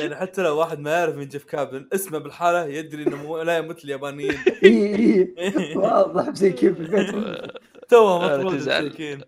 يعني 0.00 0.16
حتى 0.16 0.42
لو 0.42 0.58
واحد 0.58 0.78
ما 0.78 0.90
يعرف 0.90 1.16
من 1.16 1.28
جيف 1.28 1.44
كابلن 1.44 1.88
اسمه 1.92 2.18
بالحالة 2.18 2.66
يدري 2.66 3.02
إنه 3.02 3.16
مو 3.16 3.42
لا 3.42 3.58
يمثل 3.58 3.80
اليابانيين. 3.84 4.38
إي 4.64 5.34
إي. 5.38 5.76
واضح. 5.76 6.34
زي 6.34 6.52
كيف 6.52 6.76
في 6.76 6.82
البيت. 6.82 7.52
توه 7.88 8.24
مطرود 8.24 8.58
تزعل. 8.58 8.86
مساكين 8.86 9.20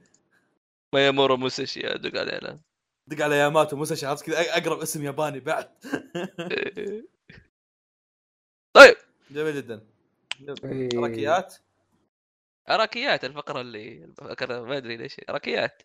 مايامورو 0.95 1.37
موساشي 1.37 1.95
ادق 1.95 2.21
عليه 2.21 2.39
الآن. 2.39 2.61
دق 3.07 3.25
على 3.25 3.37
ياماتو 3.37 3.77
موسى 3.77 4.07
عرفت 4.07 4.27
كذا؟ 4.27 4.59
أقرب 4.59 4.81
اسم 4.81 5.05
ياباني 5.05 5.41
بعد. 5.41 5.69
طيب. 8.73 8.97
جميل 9.31 9.57
جدا. 9.57 9.81
حركيات 10.95 11.55
أراكيات؟ 12.71 13.25
الفقرة 13.25 13.61
اللي 13.61 14.05
الفقرة 14.05 14.61
ما 14.61 14.77
أدري 14.77 14.97
ليش. 14.97 15.17
أراكيات. 15.31 15.83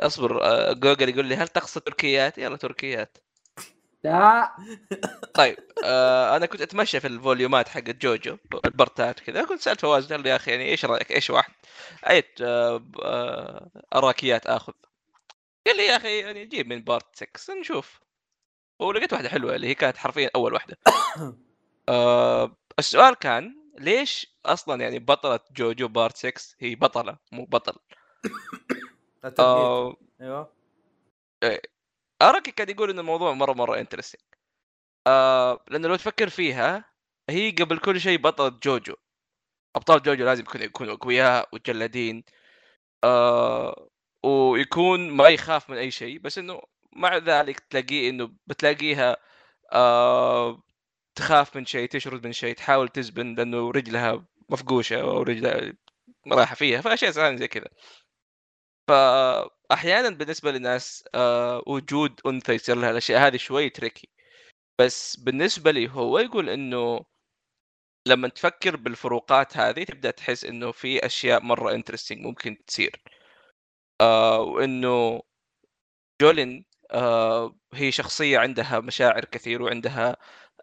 أصبر 0.00 0.42
آه، 0.44 0.72
جوجل 0.72 1.08
يقول 1.08 1.26
لي 1.26 1.36
هل 1.36 1.48
تقصد 1.48 1.80
تركيات؟ 1.80 2.38
يلا 2.38 2.56
تركيات. 2.56 3.18
لا. 4.04 4.52
طيب 5.34 5.56
آه 5.84 6.36
أنا 6.36 6.46
كنت 6.46 6.60
أتمشى 6.60 7.00
في 7.00 7.06
ال 7.06 7.14
volume 7.14 7.60
ات 7.60 7.68
حقت 7.68 7.90
جوجو 7.96 8.36
ال 8.64 8.73
part 8.73 9.11
ات 9.11 9.20
كذا. 9.20 9.44
كنت 9.44 9.60
سألت 9.60 9.80
فواز 9.80 10.12
قال 10.12 10.22
لي 10.22 10.28
يا 10.30 10.36
أخي 10.36 10.50
يعني 10.50 10.64
إيش 10.64 10.84
رأيك؟ 10.84 11.12
إيش 11.12 11.30
واحد؟ 11.30 11.52
اي 12.08 12.22
آه 12.42 12.76
ب- 12.76 13.00
آه 13.02 13.70
أراكيات 13.94 14.46
آخذ. 14.46 14.72
قال 15.66 15.76
لي 15.76 15.86
يا 15.86 15.96
أخي 15.96 16.18
يعني 16.18 16.44
جيب 16.46 16.66
من 16.66 16.82
part 16.84 17.06
6 17.16 17.54
نشوف. 17.54 18.00
ولقيت 18.78 19.12
واحدة 19.12 19.28
حلوة 19.28 19.54
اللي 19.56 19.66
هي 19.66 19.74
كانت 19.74 19.96
حرفيا 19.96 20.30
أول 20.34 20.54
واحدة. 20.54 20.78
آه 21.88 22.56
السؤال 22.78 23.14
كان 23.14 23.56
ليش 23.78 24.38
أصلا 24.46 24.82
يعني 24.82 24.98
بطلة 24.98 25.40
جوجو 25.56 25.88
part 25.88 26.16
6 26.16 26.56
هي 26.60 26.74
بطلة 26.74 27.18
مو 27.32 27.44
بطل. 27.44 27.78
آه 29.40 29.96
أيوه. 31.42 31.60
اراكي 32.22 32.50
كان 32.50 32.70
يقول 32.70 32.90
إن 32.90 32.98
الموضوع 32.98 33.32
مرة 33.32 33.52
مرة 33.52 33.80
interesting 33.80 34.22
آه 35.06 35.64
لأنه 35.68 35.88
لو 35.88 35.96
تفكر 35.96 36.28
فيها 36.28 36.84
هي 37.30 37.50
قبل 37.50 37.78
كل 37.78 38.00
شيء 38.00 38.18
بطلة 38.18 38.48
جوجو. 38.48 38.94
أبطال 39.76 40.02
جوجو 40.02 40.24
لازم 40.24 40.44
يكونوا 40.54 40.94
أقوياء 40.94 41.48
وجلادين 41.52 42.24
آه 43.04 43.88
ويكون 44.24 45.10
ما 45.10 45.28
يخاف 45.28 45.70
من 45.70 45.76
أي 45.76 45.90
شيء 45.90 46.18
بس 46.18 46.38
إنه 46.38 46.60
مع 46.92 47.16
ذلك 47.16 47.60
تلاقيه 47.60 48.10
إنه 48.10 48.30
بتلاقيها 48.46 49.16
آه 49.72 50.62
تخاف 51.14 51.56
من 51.56 51.66
شيء 51.66 51.88
تشرد 51.88 52.26
من 52.26 52.32
شيء 52.32 52.54
تحاول 52.54 52.88
تزبن 52.88 53.34
لأنه 53.34 53.70
رجلها 53.70 54.26
مفقوشة 54.50 55.00
أو 55.00 55.22
رجلها 55.22 55.72
رايحه 56.32 56.54
فيها 56.54 56.80
فأشياء 56.80 57.36
زي 57.36 57.48
كذا. 57.48 57.68
فاحيانا 58.88 60.10
بالنسبة 60.10 60.50
للناس 60.52 61.04
آه 61.14 61.62
وجود 61.66 62.20
أنثى 62.26 62.52
يصير 62.54 62.76
لها 62.76 62.90
الاشياء 62.90 63.26
هذه 63.26 63.36
شوي 63.36 63.70
تريكي 63.70 64.08
بس 64.80 65.16
بالنسبة 65.16 65.70
لي 65.70 65.90
هو 65.90 66.18
يقول 66.18 66.50
إنه 66.50 67.04
لما 68.08 68.28
تفكر 68.28 68.76
بالفروقات 68.76 69.56
هذه 69.56 69.84
تبدأ 69.84 70.10
تحس 70.10 70.44
إنه 70.44 70.72
في 70.72 71.06
أشياء 71.06 71.42
مرة 71.42 71.74
انترستنج 71.74 72.18
ممكن 72.26 72.56
تصير. 72.66 73.02
آه 74.00 74.40
وإنه 74.40 75.22
جولين 76.22 76.64
هي 77.74 77.92
شخصية 77.92 78.38
عندها 78.38 78.80
مشاعر 78.80 79.24
كثير 79.24 79.62
وعندها 79.62 80.16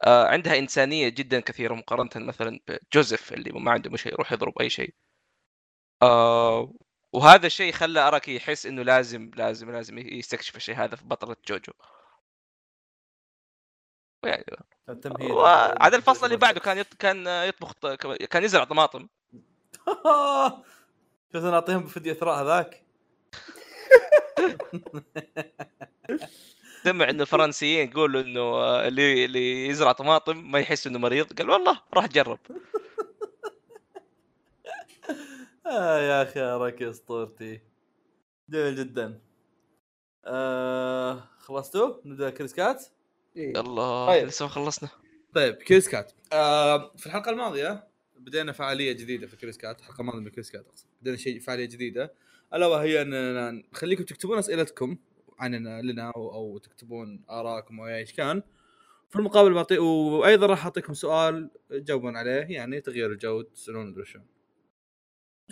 آه 0.03 0.27
عندها 0.27 0.59
إنسانية 0.59 1.09
جدا 1.09 1.39
كثيرة 1.39 1.73
مقارنة 1.73 2.09
مثلا 2.27 2.59
بجوزيف 2.67 3.33
اللي 3.33 3.51
ما 3.51 3.71
عنده 3.71 3.89
مشكلة 3.89 4.13
يروح 4.13 4.31
يضرب 4.31 4.59
أي 4.59 4.69
شيء. 4.69 4.93
آه 6.01 6.73
وهذا 7.13 7.47
الشيء 7.47 7.71
خلى 7.73 7.99
اراكي 7.99 8.35
يحس 8.35 8.65
إنه 8.65 8.83
لازم 8.83 9.31
لازم 9.35 9.71
لازم 9.71 9.97
يستكشف 9.97 10.55
الشيء 10.55 10.75
هذا 10.75 10.95
في 10.95 11.05
بطلة 11.05 11.35
جوجو. 11.47 11.73
يعني 14.25 14.45
وعاد 15.21 15.93
الفصل 15.93 16.25
اللي 16.25 16.37
بعده 16.37 16.59
كان 16.59 16.77
يط... 16.77 16.93
كان 16.93 17.27
يطبخ 17.27 17.73
كان 18.29 18.43
يزرع 18.43 18.63
طماطم. 18.63 19.07
شوف 21.33 21.43
نعطيهم 21.43 21.87
فدية 21.87 22.11
اثراء 22.11 22.43
هذاك؟ 22.43 22.83
سمع 26.83 27.09
إنه 27.09 27.21
الفرنسيين 27.27 27.89
يقولوا 27.89 28.21
إنه 28.21 28.65
اللي 28.87 29.25
اللي 29.25 29.67
يزرع 29.67 29.91
طماطم 29.91 30.51
ما 30.51 30.59
يحس 30.59 30.87
إنه 30.87 30.99
مريض. 30.99 31.33
قال 31.33 31.49
والله 31.49 31.81
راح 31.93 32.07
جرب 32.07 32.39
آه 35.65 35.99
يا 35.99 36.23
أخي 36.23 36.39
أراكي 36.39 36.89
أسطورتي. 36.89 37.61
جميل 38.49 38.75
جدا. 38.75 39.19
آه 40.25 41.23
خلصتوا؟ 41.39 41.93
نبدأ 42.05 42.29
كيس 42.29 42.53
كات 42.53 42.85
إيه. 43.37 43.59
الله 43.59 44.07
طيب. 44.07 44.27
لسه 44.27 44.45
ما 44.45 44.51
خلصنا. 44.51 44.89
طيب 45.33 45.55
كيس 45.55 45.89
كات 45.89 46.11
آه 46.33 46.91
في 46.97 47.05
الحلقة 47.05 47.31
الماضية 47.31 47.87
بدينا 48.19 48.51
فعالية 48.51 48.91
جديدة 48.91 49.27
في 49.27 49.37
كيس 49.37 49.57
كات 49.57 49.81
حلقه 49.81 50.03
ماضيه 50.03 50.19
من 50.19 50.29
كيس 50.29 50.51
كات 50.51 50.65
أقصد. 50.67 50.85
بدينا 51.01 51.17
شيء 51.17 51.39
فعالية 51.39 51.65
جديدة. 51.65 52.13
ألا 52.53 52.65
وهي 52.67 53.01
أننا 53.01 53.51
نخليكم 53.51 54.03
تكتبون 54.03 54.37
أسئلتكم. 54.37 54.97
عننا 55.39 55.81
لنا 55.81 56.11
أو, 56.15 56.33
أو 56.33 56.57
تكتبون 56.57 57.23
آرائكم 57.29 57.79
أو 57.79 57.87
إيش 57.87 58.13
كان. 58.13 58.41
في 59.09 59.15
المقابل 59.15 59.53
بعطي 59.53 59.77
وأيضا 59.77 60.45
راح 60.45 60.63
أعطيكم 60.63 60.93
سؤال 60.93 61.49
تجاوبون 61.69 62.17
عليه 62.17 62.31
يعني 62.31 62.81
تغيير 62.81 63.11
الجو 63.11 63.41
تسألون 63.41 63.87
مدري 63.91 64.05
شو 64.05 64.19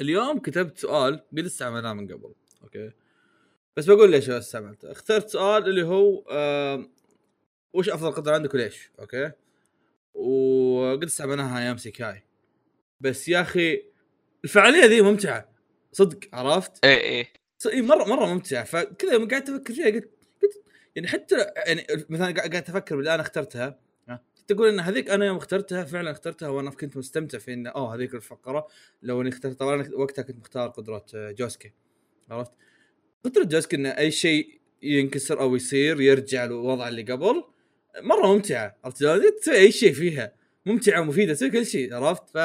اليوم 0.02 0.40
كتبت 0.40 0.78
سؤال 0.78 1.24
قد 1.32 1.46
استعملناه 1.46 1.94
من 1.94 2.08
قبل؟ 2.14 2.34
أوكي. 2.64 2.92
بس 3.78 3.86
بقول 3.86 4.12
ليش 4.12 4.30
استعملته. 4.30 4.92
اخترت 4.92 5.30
سؤال 5.30 5.70
اللي 5.70 5.84
هو 5.84 6.24
آه 6.32 6.90
وش 7.74 7.90
أفضل 7.90 8.12
قدره 8.12 8.34
عندك 8.34 8.54
وليش؟ 8.54 8.92
أوكي. 9.00 9.32
وقد 10.14 11.04
استعملناها 11.04 11.60
أيام 11.60 11.78
إيسيكاي 11.78 12.24
بس 13.00 13.30
يا 13.30 13.42
أخي 13.42 13.84
الفعالية 14.44 14.86
ذي 14.86 15.02
ممتعة. 15.02 15.50
صدق 15.92 16.20
عرفت؟ 16.34 16.86
إيه 16.86 16.98
إيه. 16.98 17.34
إي 17.72 17.82
مره 17.82 18.04
مرة 18.04 18.26
ممتعه 18.26 18.64
فكذا 18.64 19.14
يوم 19.14 19.28
قاعد 19.28 19.50
أفكر 19.50 19.74
فيها 19.74 19.86
قلت 19.86 20.10
قلت 20.44 20.64
يعني 20.96 21.08
حتى 21.08 21.36
يعني 21.68 21.86
مثلا 22.10 22.32
قاعد 22.32 22.56
أفكر 22.56 22.96
باللي 22.96 23.14
أنا 23.14 23.22
اخترتها 23.22 23.80
ها، 24.10 24.24
تقول 24.48 24.68
إن 24.68 24.80
هذيك 24.80 25.10
أنا 25.10 25.26
يوم 25.26 25.38
اخترتها 25.38 25.84
فعلا 25.84 26.12
اخترتها 26.12 26.50
وأنا 26.50 26.70
كنت 26.70 26.98
مستمتع 26.98 27.38
في 27.38 27.54
إن 27.54 27.68
أوه 27.68 27.96
هذيك 27.96 28.16
الفقرة. 28.16 28.68
لو 29.02 29.22
إني 29.22 29.30
اخترت 29.30 29.60
طبعا 29.60 29.90
وقتها 29.94 30.22
كنت 30.22 30.38
مختار 30.38 30.70
قدرة 30.70 31.06
آه، 31.16 31.32
جوسكي. 31.32 31.72
عرفت؟ 32.30 32.52
قدرة 33.24 33.44
جوسكي 33.44 33.76
إن 33.76 33.86
أي 33.86 34.12
شيء 34.12 34.60
ينكسر 34.82 35.42
أو 35.42 35.56
يصير 35.56 36.02
يرجع 36.02 36.46
للوضع 36.46 36.88
اللي 36.88 37.02
قبل 37.02 37.44
مرة 38.02 38.28
ممتعة. 38.34 38.78
عرفت؟ 38.84 39.04
تسوي 39.42 39.56
أي 39.58 39.72
شيء 39.72 39.94
فيها. 39.94 40.34
ممتعة 40.66 41.02
ومفيده 41.02 41.34
تسوي 41.34 41.50
كل 41.50 41.66
شيء. 41.66 41.94
عرفت؟ 41.96 42.30
ف 42.30 42.36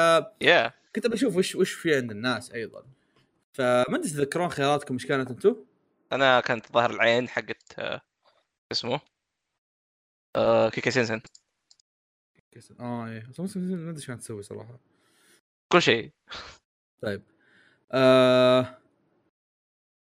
يا 0.41 0.73
كنت 0.95 1.07
بشوف 1.07 1.35
وش 1.37 1.55
وش 1.55 1.71
في 1.71 1.95
عند 1.95 2.11
الناس 2.11 2.51
أيضا. 2.51 2.85
فما 3.59 3.95
أدري 3.95 4.09
تتذكرون 4.09 4.49
خياراتكم 4.49 4.93
إيش 4.93 5.05
كانت 5.05 5.29
أنتم؟ 5.29 5.55
أنا 6.11 6.39
كانت 6.39 6.71
ظهر 6.71 6.91
العين 6.91 7.29
حقت 7.29 7.79
آه، 7.79 8.01
اسمه؟ 8.71 9.01
آه 10.35 10.69
كيكاي 10.69 10.91
سينسن. 10.91 11.21
آه 12.79 13.07
إيه. 13.07 13.29
ما 13.39 13.45
أدري 13.55 13.95
إيش 13.95 14.07
كانت 14.07 14.21
تسوي 14.21 14.43
صراحة. 14.43 14.79
كل 15.71 15.81
شيء. 15.81 16.11
طيب. 17.01 17.23
آه... 17.91 18.77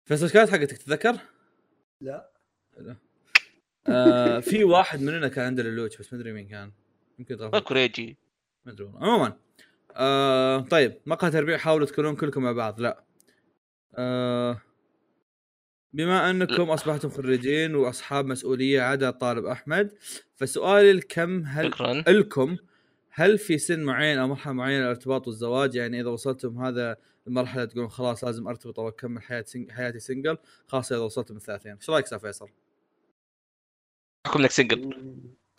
فيصل 0.05 0.30
كانت 0.30 0.49
حقتك؟ 0.49 0.77
تتذكر؟ 0.77 1.19
لا. 2.01 2.31
لا. 2.77 2.95
آه 3.88 4.39
في 4.39 4.63
واحد 4.63 5.01
مننا 5.01 5.27
كان 5.27 5.45
عنده 5.45 5.63
لولوتش 5.63 5.97
بس 5.97 6.13
ما 6.13 6.19
أدري 6.19 6.34
مين 6.34 6.47
كان. 6.47 6.71
يمكن 7.19 7.35
غفل 7.35 7.57
اذكر 7.57 7.77
يجي 7.77 8.17
ما 8.65 8.71
أدري 8.71 8.84
والله. 8.85 8.99
عموما 8.99 9.38
آه 9.91 10.59
طيب. 10.59 11.01
مقهى 11.05 11.31
تربيع 11.31 11.57
حاولوا 11.57 11.88
تكونون 11.88 12.15
كلكم 12.15 12.43
مع 12.43 12.51
بعض. 12.51 12.80
لا. 12.81 13.09
آه 13.95 14.61
بما 15.94 16.30
أنكم 16.30 16.70
أصبحتم 16.70 17.10
خريجين 17.10 17.76
وأصحاب 17.76 18.26
مسؤولية 18.26 18.82
عدا 18.82 19.11
طالب 19.11 19.45
أحمد 19.45 19.94
فسؤالي 20.36 20.91
الكم 20.91 21.44
هل 21.45 21.74
شكرا. 21.74 21.94
لكم 21.94 22.57
هل 23.10 23.38
في 23.38 23.57
سن 23.57 23.84
معين 23.84 24.18
أو 24.18 24.28
مرحلة 24.28 24.53
معينة 24.53 24.84
للارتباط 24.84 25.28
والزواج 25.28 25.76
يعني 25.76 26.02
إذا 26.02 26.10
وصلتم 26.10 26.64
هذا 26.64 26.98
المرحلة 27.28 27.66
تقولون 27.66 27.90
خلاص 27.90 28.24
لازم 28.24 28.48
أرتبط 28.48 28.80
أو 28.80 28.88
أكمل 28.88 29.45
sing... 29.45 29.72
حياتي 29.72 29.99
single 29.99 30.38
خاصه 30.68 30.95
إذا 30.95 31.03
وصلتم 31.03 31.36
الثلاثين. 31.36 31.72
إيش 31.72 31.90
رأيك 31.90 32.06
أستاذ 32.06 32.20
فيصل؟ 32.20 32.49
حكم 34.28 34.40
انك 34.40 34.52
single 34.52 34.94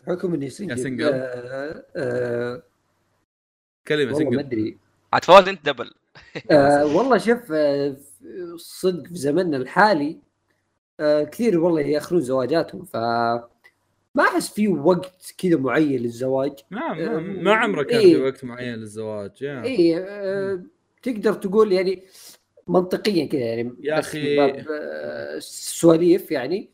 حكم 0.06 0.34
إني 0.34 0.50
single 0.50 0.78
single. 0.78 1.08
آه 1.12 1.86
آه 1.96 2.62
كلمة 3.86 4.14
والله 4.14 4.30
ما 4.30 4.30
سنجل 4.30 4.38
أدري. 4.38 4.78
عاد 5.12 5.24
فواز 5.24 5.48
أنت 5.48 5.66
double 5.66 5.94
آه 6.50 6.86
والله 6.96 7.18
شوف 7.18 7.52
صدق 8.56 9.06
في 9.06 9.14
زمننا 9.14 9.56
الحالي 9.56 10.18
آه 11.00 11.24
كثير 11.24 11.60
والله 11.60 11.80
ياخرون 11.80 12.20
زواجاتهم 12.20 12.84
ف 12.84 12.96
ما 14.14 14.24
أحس 14.24 14.52
في 14.52 14.68
وقت 14.68 15.34
كذا 15.38 15.56
معين 15.56 16.00
للزواج 16.00 16.52
ما 16.70 16.92
ما, 16.92 17.16
آه، 17.16 17.20
ما 17.20 17.54
عمرك 17.54 17.86
كان 17.86 17.98
إيه. 17.98 18.14
في 18.14 18.22
وقت 18.22 18.44
معين 18.44 18.74
للزواج 18.74 19.42
يا 19.42 19.62
اي 19.62 19.98
آه 19.98 20.62
تقدر 21.02 21.32
تقول 21.32 21.72
يعني 21.72 22.02
منطقيا 22.68 23.26
كذا 23.26 23.40
يعني 23.40 23.74
يا 23.80 24.02
آه، 24.70 25.38
سواليف 25.38 26.30
يعني 26.30 26.70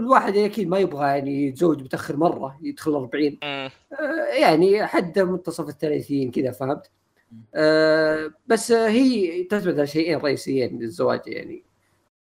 الواحد 0.00 0.36
أكيد 0.36 0.68
ما 0.68 0.78
يبغى 0.78 1.06
يعني 1.06 1.46
يتزوج 1.46 1.82
متأخر 1.82 2.16
مرة 2.16 2.58
يدخل 2.62 2.94
40 2.94 3.24
مم. 3.24 3.38
آه، 3.42 3.70
يعني 4.40 4.86
حد 4.86 5.18
منتصف 5.18 5.68
الثلاثين 5.68 6.30
كذا 6.30 6.50
فهمت؟ 6.50 6.90
آه، 7.54 8.30
بس 8.46 8.72
هي 8.72 9.44
على 9.78 9.86
شيئين 9.86 10.18
رئيسيين 10.18 10.78
للزواج 10.78 11.20
يعني 11.26 11.62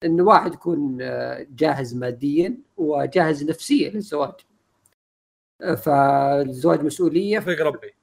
انه 0.04 0.24
واحد 0.24 0.54
يكون 0.54 0.98
آه، 1.02 1.48
جاهز 1.56 1.96
ماديا 1.96 2.58
وجاهز 2.78 3.44
نفسيا 3.50 3.90
للزواج. 3.90 4.34
آه، 5.62 5.76
فالزواج 5.76 6.82
مسؤولية. 6.84 7.40
توفيق 7.40 7.62
ربي. 7.62 7.94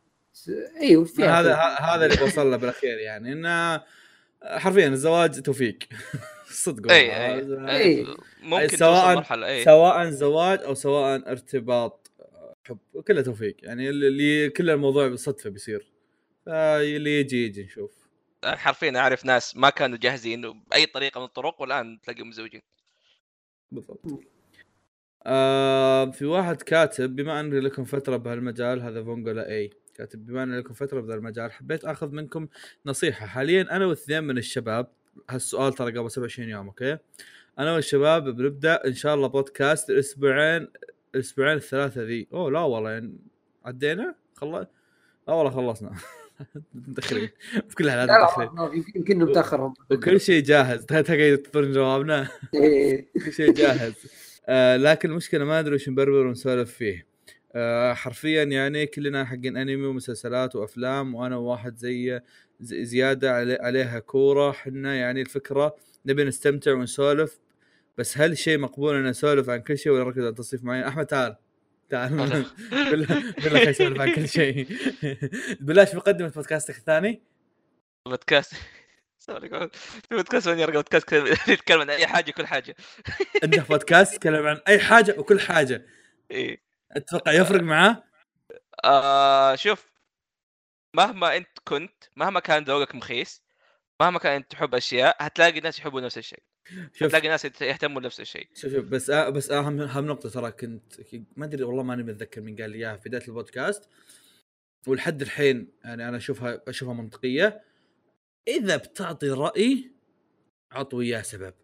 إيوه 0.81 1.05
فيها 1.05 1.41
هذا 1.41 1.55
هذا 1.57 2.07
اللي 2.07 2.17
بوصل 2.17 2.51
له 2.51 2.57
بالأخير 2.57 2.99
يعني 2.99 3.33
إنه 3.33 3.83
حرفيا 4.45 4.89
الزواج 4.89 5.41
توفيق. 5.43 5.79
صدق 6.65 6.93
إي. 6.93 7.17
إي 7.37 7.77
إيه. 7.77 8.07
ممكن 8.43 8.77
سواء- 8.77 9.45
إي. 9.45 9.65
سواء 9.65 10.11
زواج 10.11 10.59
أو 10.61 10.75
سواء 10.75 11.31
ارتباط 11.31 12.11
حب 12.65 12.79
كله 13.09 13.23
توفيق. 13.23 13.57
يعني 13.63 13.89
اللي- 13.89 14.09
اللي 14.09 14.49
كل 14.51 14.71
الموضوع 14.71 15.09
بالصدفه 15.09 15.51
بيصير. 15.51 15.93
فاللي 16.47 17.21
يجي 17.21 17.47
يجي 17.47 17.63
نشوف 17.65 18.07
حرفيا 18.45 18.99
أعرف 18.99 19.25
ناس 19.25 19.57
ما 19.57 19.71
كانوا 19.71 19.99
جاهزين 19.99 20.63
بأي 20.71 20.87
طريقة 20.87 21.19
من 21.19 21.25
الطرق 21.25 21.61
والآن 21.61 22.01
تلاقيهم 22.01 22.29
مزوجين. 22.29 22.63
بالضبط. 23.73 24.01
آه 25.27 26.11
في 26.11 26.25
واحد 26.25 26.63
كاتب 26.63 27.17
بما 27.17 27.41
أن 27.41 27.55
لكم 27.55 27.85
فترة 27.85 28.17
بهالمجال 28.17 28.83
هذا 28.83 29.05
فونجولا 29.05 29.51
إي. 29.51 29.71
كاتب 29.95 30.27
بما 30.27 30.43
أن 30.43 30.59
لكم 30.59 30.75
فترة 30.75 31.01
بهذا 31.01 31.15
المجال 31.15 31.53
حبيت 31.53 31.85
آخذ 31.85 32.11
منكم 32.11 32.49
نصيحة. 32.87 33.27
حاليا 33.27 33.77
أنا 33.77 33.87
واثنين 33.87 34.25
من 34.25 34.39
الشباب 34.39 34.93
هالسؤال 35.31 35.73
ترى 35.73 35.99
قبل 35.99 36.11
27 36.11 36.49
يوم 36.49 36.67
أوكي؟ 36.67 36.99
أنا 37.59 37.73
والشباب 37.75 38.25
بنبدأ 38.37 38.87
إن 38.87 38.95
شاء 38.95 39.15
الله 39.15 39.29
بودكاست 39.29 39.91
الأسبوعين 39.91 40.69
الأسبوعين 41.15 41.57
الثلاثة 41.57 42.03
ذي. 42.03 42.29
أوه 42.33 42.51
لا 42.51 42.61
والله 42.61 42.91
يعني 42.91 43.19
عدينا؟ 43.65 44.15
خلص 44.35 44.67
لا 45.29 45.35
والله 45.35 45.51
خلصنا. 45.51 45.97
متاخرين 46.89 47.29
في 47.69 47.75
كل 47.75 47.85
الحالات 47.85 48.09
لا 48.09 48.17
متاخرين 48.25 48.49
يمكن- 48.79 48.93
يمكن 48.97 49.19
متأخر. 49.19 49.73
وكل 49.91 50.21
شيء 50.21 50.43
جاهز. 50.43 50.85
تقعد 50.87 51.05
تنتظرون 51.05 51.73
جوابنا. 51.73 52.29
إيه. 52.55 53.07
كل 53.25 53.33
شيء 53.33 53.53
جاهز. 53.53 53.93
آه 54.49 54.77
لكن 54.77 55.11
المشكلة 55.11 55.45
ما 55.45 55.61
أدري 55.61 55.75
وش 55.75 55.89
نبربر 55.89 56.27
ونسولف 56.27 56.71
فيه. 56.71 57.07
آه 57.55 57.93
حرفيا 57.95 58.45
يعني 58.45 58.87
كلنا 58.87 59.25
حقين 59.25 59.57
أنمي 59.57 59.87
ومسلسلات 59.87 60.57
وأفلام 60.57 61.15
وأنا 61.15 61.37
وواحد 61.37 61.77
زي 61.77 62.21
زي- 62.61 62.85
زيادة 62.85 63.33
علي 63.35 63.55
عليها 63.61 63.99
كورة. 63.99 64.53
حنا 64.53 64.95
يعني 64.95 65.21
الفكرة 65.21 65.77
نبي 66.07 66.25
نستمتع 66.25 66.73
ونسولف 66.73 67.39
بس 67.99 68.19
هل 68.19 68.39
شيء 68.39 68.59
مقبول 68.59 68.95
إن 68.97 69.05
نسولف 69.05 69.51
عن 69.51 69.59
كل 69.61 69.79
شيء 69.79 69.93
ولا 69.93 70.05
نركز 70.05 70.23
على 70.25 70.33
تصنيف 70.33 70.65
معين؟ 70.65 70.83
أحمد 70.85 71.07
تعال. 71.07 71.37
تعال. 71.91 72.17
بالله 72.91 73.33
بالله 73.33 73.41
خلينا 73.41 73.71
نسولف 73.71 74.01
عن 74.01 74.15
كل 74.15 74.29
شيء. 74.29 74.67
بلاش 75.67 75.95
مقدمه 75.95 76.29
بودكاستك 76.29 76.77
الثاني؟ 76.77 77.23
بودكاست. 78.07 78.55
سوري 79.19 79.71
بودكاست 80.11 80.49
وين 80.49 80.59
يرقى 80.59 80.73
بودكاست 80.73 81.13
يتكلم 81.49 81.81
عن 81.81 81.91
أي 81.91 82.07
حاجة 82.07 82.31
كل 82.31 82.47
حاجة. 82.47 82.77
عنده 83.43 83.63
بودكاست 83.63 84.15
يتكلم 84.15 84.47
عن 84.47 84.61
أي 84.69 84.79
حاجة 84.79 85.15
وكل 85.19 85.41
حاجة. 85.41 85.87
إيه 86.31 86.63
أتوقع 86.93 87.33
يفرق 87.33 87.63
معاه؟ 87.63 88.05
آه 88.85 89.55
شوف 89.55 89.87
مهما 90.95 91.37
أنت 91.37 91.49
كنت 91.65 92.05
مهما 92.17 92.41
كان 92.41 92.65
ذوقك 92.65 92.95
مخيس 92.95 93.43
مهما 94.01 94.19
كان 94.19 94.33
أنت 94.33 94.51
تحب 94.51 94.75
أشياء 94.75 95.17
هتلاقي 95.21 95.61
ناس 95.61 95.79
يحبوا 95.79 96.01
نفس 96.01 96.19
الشيء. 96.19 96.43
شوف. 96.93 97.03
هتلاقي 97.03 97.29
ناس 97.29 97.45
يهتموا 97.45 98.01
بنفس 98.01 98.21
الشيء. 98.21 98.49
شوف 98.55 98.73
شوف 98.73 98.85
بس 98.85 99.11
آه 99.11 99.29
بس 99.29 99.51
أهم 99.51 99.81
أهم 99.81 100.07
نقطة 100.07 100.29
ترى 100.29 100.51
كنت 100.51 100.83
ما 101.37 101.45
أدري 101.45 101.65
والله 101.65 101.83
ماني 101.83 102.03
متذكر 102.03 102.41
مين 102.41 102.57
قال 102.57 102.71
لي 102.71 102.79
إياها 102.79 102.97
في 102.97 103.09
بداية 103.09 103.29
البودكاست. 103.29 103.89
ولحد 104.87 105.23
الحين 105.23 105.69
يعني 105.85 106.09
أنا 106.09 106.17
أشوفها 106.17 106.63
أشوفها 106.69 106.95
منطقية. 106.95 107.63
إذا 108.49 108.77
بتعطي 108.77 109.31
رأي 109.31 109.91
عط 110.73 110.95
وياه 110.95 111.23
سبب. 111.23 111.55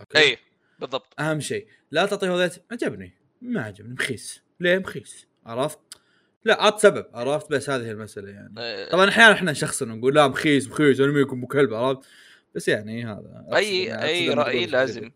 أوكي؟ 0.00 0.18
اي 0.18 0.38
بالضبط. 0.78 1.20
أهم 1.20 1.40
شيء. 1.40 1.66
لا 1.90 2.06
تعطيه 2.06 2.34
هذا 2.34 2.50
عجبني. 2.72 3.12
ما 3.42 3.62
عجبني 3.62 3.94
مخيس. 3.94 4.42
ليه 4.60 4.78
مخيس؟ 4.78 5.26
عرفت؟ 5.46 5.78
لا 6.44 6.62
عط 6.62 6.78
سبب 6.78 7.06
عرفت؟ 7.14 7.50
بس 7.50 7.70
هذه 7.70 7.90
المسألة 7.90 8.30
يعني. 8.30 8.54
آه، 8.58 8.90
طبعا 8.90 9.08
أحيانا 9.08 9.32
إحنا 9.32 9.52
نشخصن 9.52 9.90
ونقول 9.90 10.14
لا 10.14 10.28
مخيس 10.28 10.68
مخيس 10.68 11.00
أنا 11.00 11.12
ميكم 11.12 11.38
ابو 11.38 11.46
كلب 11.46 11.74
عرفت؟ 11.74 12.08
بس 12.54 12.68
يعني 12.68 13.04
هذا 13.04 13.46
أي 13.54 13.84
يعني 13.84 14.02
أي 14.02 14.30
رأي 14.30 14.66
لازم 14.66 15.10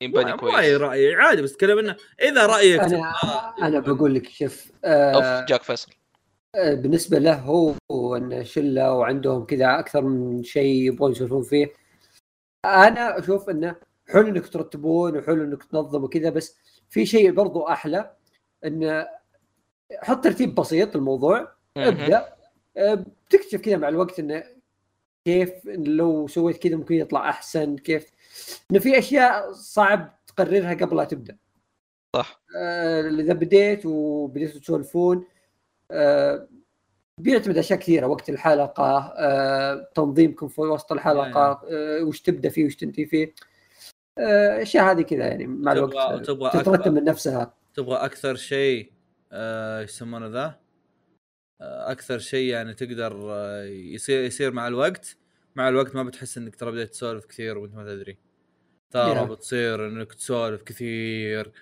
ينبني 0.00 0.32
اي 0.32 0.36
كويس. 0.36 0.80
رأي 0.80 1.14
عادي 1.14 1.42
بس 1.42 1.52
اتكلم 1.52 1.78
إنه 1.78 1.96
إذا 2.22 2.46
رأيك 2.46 2.80
أنا 2.80 3.12
أنا 3.62 3.80
بقول 3.80 4.14
لك 4.14 4.28
شوف 4.28 4.72
آه 4.84 5.12
اوف 5.12 5.48
جاك 5.48 5.62
فيصل. 5.62 5.92
آه، 6.54 6.74
بالنسبة 6.74 7.18
له 7.18 7.34
هو 7.34 7.74
وإن 7.88 8.44
شلة 8.44 8.92
وعندهم 8.92 9.46
كذا 9.46 9.78
أكثر 9.78 10.02
من 10.02 10.42
شيء 10.42 10.82
يبغون 10.82 11.12
يسولفون 11.12 11.42
فيه 11.42 11.72
أنا 12.64 13.18
أشوف 13.18 13.50
إنه 13.50 13.76
حلو 14.08 14.28
إنك 14.28 14.48
ترتبون 14.48 15.16
وحلو 15.16 15.44
إنك 15.44 15.64
تنظم 15.64 16.04
وكذا 16.04 16.30
بس 16.30 16.56
في 16.88 17.06
شيء 17.06 17.32
برضو 17.32 17.68
أحلى 17.68 18.10
انه 18.64 19.06
حط 20.02 20.24
ترتيب 20.24 20.54
بسيط 20.54 20.96
الموضوع 20.96 21.52
ابدأ 21.76 22.36
آه، 22.76 23.04
بتكتشف 23.28 23.60
كذا 23.60 23.76
مع 23.76 23.88
الوقت 23.88 24.18
إنه 24.18 24.44
كيف 25.26 25.50
لو 25.66 26.28
سويت 26.28 26.56
كذا 26.56 26.76
ممكن 26.76 26.94
يطلع 26.94 27.28
أحسن 27.30 27.76
كيف؟ 27.76 28.10
إنه 28.70 28.80
في 28.80 28.98
أشياء 28.98 29.52
صعب 29.52 30.18
تقررها 30.26 30.74
قبل 30.74 30.96
لا 30.96 31.04
تبدأ. 31.04 31.36
صح. 32.16 32.42
آه، 32.56 33.00
إذا 33.08 33.32
بديت 33.32 33.86
وبديتوا 33.86 34.60
تسولفون 34.60 35.24
آه، 35.90 36.48
بيعتمد 37.20 37.58
أشياء 37.58 37.78
كثيرة 37.78 38.06
وقت 38.06 38.28
الحلقة 38.30 38.98
آه، 39.16 39.88
تنظيمكم 39.94 40.48
في 40.48 40.60
وسط 40.60 40.92
الحلقة 40.92 41.62
آه، 41.70 42.02
وش 42.02 42.20
تبدأ 42.20 42.48
فيه 42.48 42.66
وش 42.66 42.76
تنتهي 42.76 43.06
فيه. 43.06 43.34
آه، 44.18 44.62
أشياء 44.62 44.84
هذه 44.90 45.02
كذا 45.02 45.26
يعني 45.26 45.46
مع 45.46 45.72
الوقت 45.72 46.26
تبغى 46.26 46.50
تترتب. 46.50 46.92
من 46.92 47.04
نفسها. 47.04 47.54
تبغى 47.74 47.96
أكثر 47.96 48.34
شيء 48.34 48.92
آه، 49.32 49.80
يسمونه 49.82 50.26
ذا؟ 50.26 50.44
آه، 50.44 50.65
أكثر 51.60 52.18
شيء 52.18 52.50
يعني 52.50 52.74
تقدر 52.74 53.32
آه، 53.32 53.64
يصير 53.64 54.24
يصير 54.24 54.52
مع 54.52 54.68
الوقت. 54.68 55.16
مع 55.56 55.68
الوقت 55.68 55.94
ما 55.94 56.02
بتحس 56.02 56.38
إنك 56.38 56.56
ترى 56.56 56.72
بديت 56.72 56.90
تسولف 56.90 57.24
كثير 57.26 57.58
وأنت 57.58 57.74
ما 57.74 57.84
تدري. 57.84 58.18
ترى 58.90 59.14
Yeah. 59.14 59.30
بتصير 59.30 59.86
إنك 59.88 60.14
تسولف 60.14 60.62
كثير. 60.62 61.52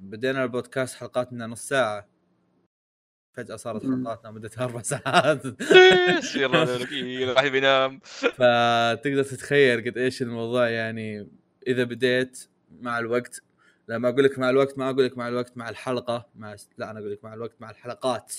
بدينا 0.00 0.44
البودكاست 0.44 0.94
حلقاتنا 0.96 1.46
نص 1.46 1.68
ساعة. 1.68 2.08
فجأة 3.36 3.56
صارت. 3.56 3.82
حلقاتنا 3.82 4.30
مدتها 4.30 4.64
أربع 4.64 4.82
ساعات. 4.92 5.42
يلا 6.36 7.32
راح 7.32 7.46
بينام 7.46 8.00
فتقدر 8.04 9.22
تتخيل 9.22 9.90
قد 9.90 9.98
إيش 9.98 10.22
الموضوع 10.22 10.68
يعني 10.68 11.28
إذا 11.66 11.84
بديت 11.84 12.48
مع 12.80 12.98
الوقت 12.98 13.42
لا 13.88 13.98
ما 13.98 14.08
أقول 14.08 14.24
لك 14.24 14.38
مع 14.38 14.50
الوقت 14.50 14.78
ما 14.78 14.90
أقول 14.90 15.04
لك 15.04 15.18
مع 15.18 15.28
الوقت 15.28 15.56
مع 15.56 15.68
الحلقة 15.68 16.28
مع 16.34 16.56
لا 16.78 16.90
أنا 16.90 16.98
أقول 16.98 17.12
لك 17.12 17.24
مع 17.24 17.34
الوقت 17.34 17.60
مع 17.60 17.70
الحلقات. 17.70 18.34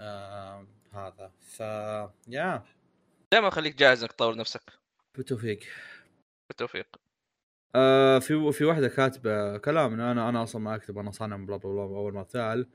آه 0.00 0.66
هذا. 0.92 1.32
ف 1.40 1.60
يا. 2.28 2.64
دائما 3.32 3.50
خليك 3.50 3.76
جاهز 3.76 4.02
إنك 4.02 4.12
تطور 4.12 4.36
نفسك؟ 4.36 4.62
بالتوفيق. 5.16 5.60
بالتوفيق. 6.48 6.86
آه 7.74 8.18
في 8.18 8.52
في 8.52 8.64
واحدة 8.64 8.88
كاتبة 8.88 9.58
كلام 9.58 9.92
إنه 9.92 10.12
أنا 10.12 10.28
أنا 10.28 10.42
أصلا 10.42 10.62
ما 10.62 10.74
أكتب 10.74 10.98
أنا 10.98 11.10
صانع 11.10 11.36
بلا 11.36 11.56
بلا 11.56 11.72
بلا 11.72 11.82
أول 11.82 12.14
ما 12.14 12.22
تعال 12.22 12.66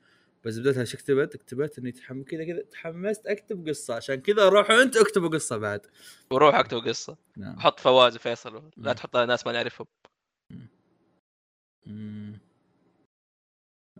بس 0.45 0.57
بديتها 0.57 0.81
إيش 0.81 0.95
كتبت؟ 0.95 1.37
كتبت 1.37 1.79
إني 1.79 1.91
تحم 1.91 2.23
كذا 2.23 2.45
كذا 2.45 2.61
تحمست 2.61 3.27
أكتب 3.27 3.67
قصة. 3.69 3.95
عشان 3.95 4.15
كذا 4.15 4.49
روحوا 4.49 4.81
أنت 4.81 4.97
اكتبوا 4.97 5.29
قصة 5.29 5.57
بعد. 5.57 5.81
وروح 6.31 6.55
اكتب 6.55 6.77
قصة. 6.77 7.17
نعم. 7.37 7.59
حط 7.59 7.79
فواز 7.79 8.15
وفيصل 8.15 8.55
لا 8.55 8.61
مم. 8.77 8.91
تحطها 8.91 9.25
ناس 9.25 9.47
ما 9.47 9.53
نعرفهم. 9.53 9.87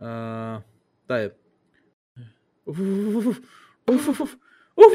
آه 0.02 0.64
طيب. 1.08 1.32
أوف، 2.68 2.80
أوف، 3.88 4.36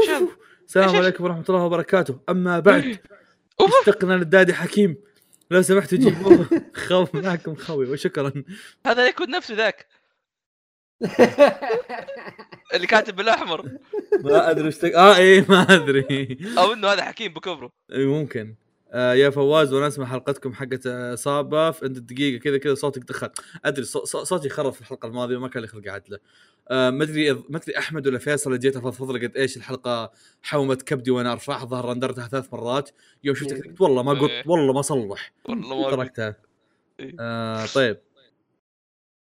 إيش 0.01 0.09
هذا؟ 0.09 0.19
أوف. 0.19 0.37
السلام؟ 0.65 0.95
عليكم 0.95 1.23
ورحمة 1.23 1.45
الله 1.49 1.63
وبركاته. 1.63 2.19
أما 2.29 2.59
بعد. 2.59 2.99
اشتقنا 3.59 4.13
للدادي 4.13 4.53
حكيم. 4.53 4.97
لو 5.51 5.61
سمحتوا 5.61 5.97
جيبوه 5.97 6.49
خو 6.75 7.07
معكم 7.13 7.55
خوي 7.55 7.89
وشكرا. 7.91 8.43
هذا 8.85 9.07
يكون 9.07 9.29
نفسه 9.29 9.55
ذاك. 9.55 9.87
اللي 12.73 12.87
كاتب 12.87 13.15
بالأحمر. 13.15 13.77
ما 14.23 14.51
أدري 14.51 14.67
اشتق 14.67 14.97
آه 14.97 15.17
إيه 15.17 15.45
ما 15.49 15.61
أدري. 15.61 16.37
أو 16.57 16.73
إنه 16.73 16.87
هذا 16.87 17.03
حكيم 17.03 17.33
بكبره. 17.33 17.69
إيه، 17.91 18.05
ممكن. 18.05 18.55
آه 18.91 19.13
يا 19.13 19.29
فواز 19.29 19.73
وأنا 19.73 19.87
اسمع 19.87 20.05
حلقتكم 20.05 20.53
حقت 20.53 20.87
اصابه 20.87 21.71
في 21.71 21.85
عند 21.85 21.97
الدقيقه 21.97 22.41
كذا 22.43 22.57
كذا 22.57 22.75
صوتك 22.75 23.01
دخل. 23.01 23.29
أدري 23.65 23.85
صو- 23.85 24.05
صو- 24.05 24.23
صوتي 24.23 24.49
خرف 24.49 24.75
في 24.75 24.81
الحلقة 24.81 25.07
الماضية 25.07 25.37
وما 25.37 25.47
كان 25.47 25.61
لي 25.61 25.67
خلق 25.67 25.87
عدله. 25.87 26.19
آه 26.71 26.89
ما 26.89 27.03
أدري 27.03 27.33
ما 27.33 27.57
أدري 27.57 27.77
أحمد 27.77 28.07
ولا 28.07 28.19
فيصل 28.19 28.49
اللي 28.49 28.59
جيت 28.61 28.75
افضفض 28.77 29.11
له 29.11 29.19
قد 29.27 29.37
إيش 29.37 29.57
الحلقة 29.57 30.11
حومت 30.43 30.81
كبدي 30.81 31.11
وأنا 31.11 31.31
أرفعها 31.31 31.65
ظهر 31.65 31.85
رندرتها 31.85 32.27
ثلاث 32.27 32.53
مرات. 32.53 32.89
يوم 33.23 33.35
شفتك 33.35 33.53
إيه. 33.55 33.61
قلت 33.71 33.81
والله 33.81 34.03
ما 34.03 34.11
قلت 34.11 34.31
إيه. 34.31 34.43
والله 34.47 34.73
ما 34.73 34.81
صلح. 34.81 35.33
والله 35.49 35.81
ما 35.89 35.91
تركتها؟ 35.95 36.35
إيه. 36.99 37.15
آه 37.19 37.65
طيب. 37.75 37.97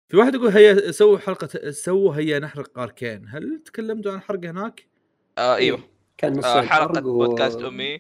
في 0.10 0.18
واحد 0.18 0.36
يقول 0.36 0.50
هيا 0.50 0.92
سووا 0.92 1.18
حلقة 1.18 1.72
سووا 1.72 2.16
هيا 2.16 2.40
نحرق 2.40 2.80
اركين 2.80 3.26
هل 3.30 3.62
تكلمتوا 3.66 4.12
عن 4.12 4.22
حرق 4.22 4.46
هناك؟ 4.46 4.88
آه 5.38 5.56
أيوه. 5.56 5.80
كان 6.18 6.44
آه 6.44 6.62
حلقة 6.62 7.08
و- 7.08 7.28
بودكاست 7.28 7.60
أمي. 7.62 8.00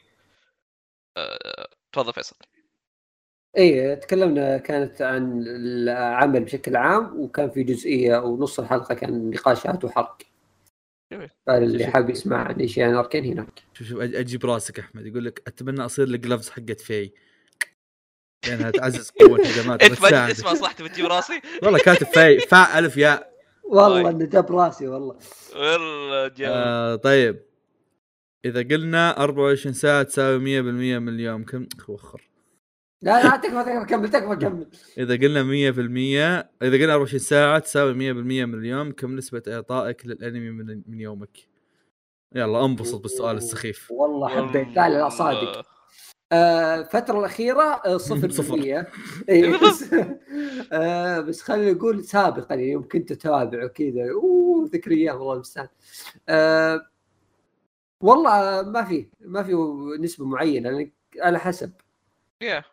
آه، 1.17 1.37
تفضل 1.93 2.13
فيصل. 2.13 2.35
اي 3.57 3.95
تكلمنا 3.95 4.57
كانت 4.57 5.01
عن 5.01 5.43
العمل 5.47 6.43
بشكل 6.43 6.75
عام 6.75 7.19
وكان 7.19 7.49
في 7.49 7.63
جزئية 7.63 8.17
أو 8.17 8.37
نص 8.37 8.59
الحلقة 8.59 8.95
كان 8.95 9.29
نقاشات 9.29 9.85
وحرق. 9.85 10.17
جميل. 11.13 11.29
فاللي 11.47 11.87
حاب 11.87 12.09
يسمع 12.09 12.37
عن 12.47 12.55
إيش 12.59 12.77
يعني 12.77 12.93
أركين 12.93 13.25
هناك. 13.25 13.63
شوف 13.73 13.87
شوف 13.87 13.99
أج- 13.99 14.15
أجي 14.15 14.37
براسك 14.37 14.79
أحمد 14.79 15.05
يقول 15.05 15.25
لك 15.25 15.41
أتمنى 15.47 15.85
أصير 15.85 16.05
الجلفز 16.07 16.49
حقت 16.49 16.81
في 16.81 17.11
لانها 18.47 18.71
تعزز 18.71 19.09
قوة 19.09 19.39
هجمات 19.39 19.81
أنت 19.83 19.91
ما 19.91 19.95
جبت 19.95 20.01
وتساعد. 20.03 20.29
اسمها 20.29 20.53
صح 20.53 20.71
تبي 20.71 20.89
تجيب 20.89 21.05
راسي؟ 21.05 21.41
والله 21.63 21.79
كاتب 21.79 22.07
في 22.07 22.39
فاء 22.39 22.79
ألف 22.79 22.97
ياء. 22.97 23.33
والله 23.63 24.03
طيب. 24.03 24.15
إنه 24.15 24.25
جاب 24.29 24.51
راسي 24.51 24.87
والله. 24.87 25.17
والله 25.55 26.27
جميل. 26.27 26.49
آه 26.51 26.95
طيب. 26.95 27.43
إذا 28.45 28.59
قلنا 28.61 29.23
24 29.23 29.73
ساعة 29.73 30.03
تساوي 30.03 30.39
100% 30.39 30.99
من 30.99 31.09
اليوم 31.09 31.43
كم؟ 31.43 31.67
وخر 31.87 32.29
لا 33.01 33.23
لا 33.23 33.37
تكفى 33.37 33.63
تكفى 33.63 33.85
كمل 33.89 34.09
تكفى 34.09 34.35
كمل. 34.35 34.67
إذا 34.97 35.15
قلنا 35.15 35.43
100% 35.43 36.47
إذا 36.61 36.77
قلنا 36.77 36.93
24 36.93 37.19
ساعة 37.19 37.59
تساوي 37.59 37.93
100% 37.93 37.95
من 38.45 38.59
اليوم 38.59 38.91
كم 38.91 39.15
نسبة 39.15 39.43
إعطائك 39.47 40.05
للأنمي 40.05 40.49
من 40.49 40.81
من 40.87 40.99
يومك؟ 40.99 41.37
يلا 42.35 42.65
انبسط 42.65 43.01
بالسؤال 43.01 43.37
السخيف. 43.37 43.91
والله 43.91 44.27
حبيت. 44.27 44.67
لا 44.67 44.89
لا 44.89 45.09
صادق. 45.09 45.65
آه، 46.31 46.75
الفترة 46.79 47.19
الأخيرة 47.19 47.81
آه، 47.85 47.97
صفر 47.97 48.29
صفر. 48.29 48.85
إيه، 49.29 49.57
بس 49.67 49.85
آه، 50.71 51.19
بس 51.19 51.41
خلينا 51.41 51.71
نقول 51.71 52.03
سابقا 52.03 52.55
يعني 52.55 52.71
يوم 52.71 52.87
كنت 52.87 53.11
أتابع 53.11 53.65
وكذا. 53.65 54.11
أوه 54.11 54.69
ذكر 54.73 54.91
أيام 54.91 55.15
والله 55.15 55.33
المستعان 55.33 55.67
والله 58.03 58.61
ما 58.61 58.83
في 58.83 59.07
ما 59.19 59.43
في 59.43 59.53
نسبة 59.99 60.25
معينة 60.25 60.69
يعني 60.69 60.93
على 61.19 61.39
حسب. 61.39 61.73
يا 62.41 62.63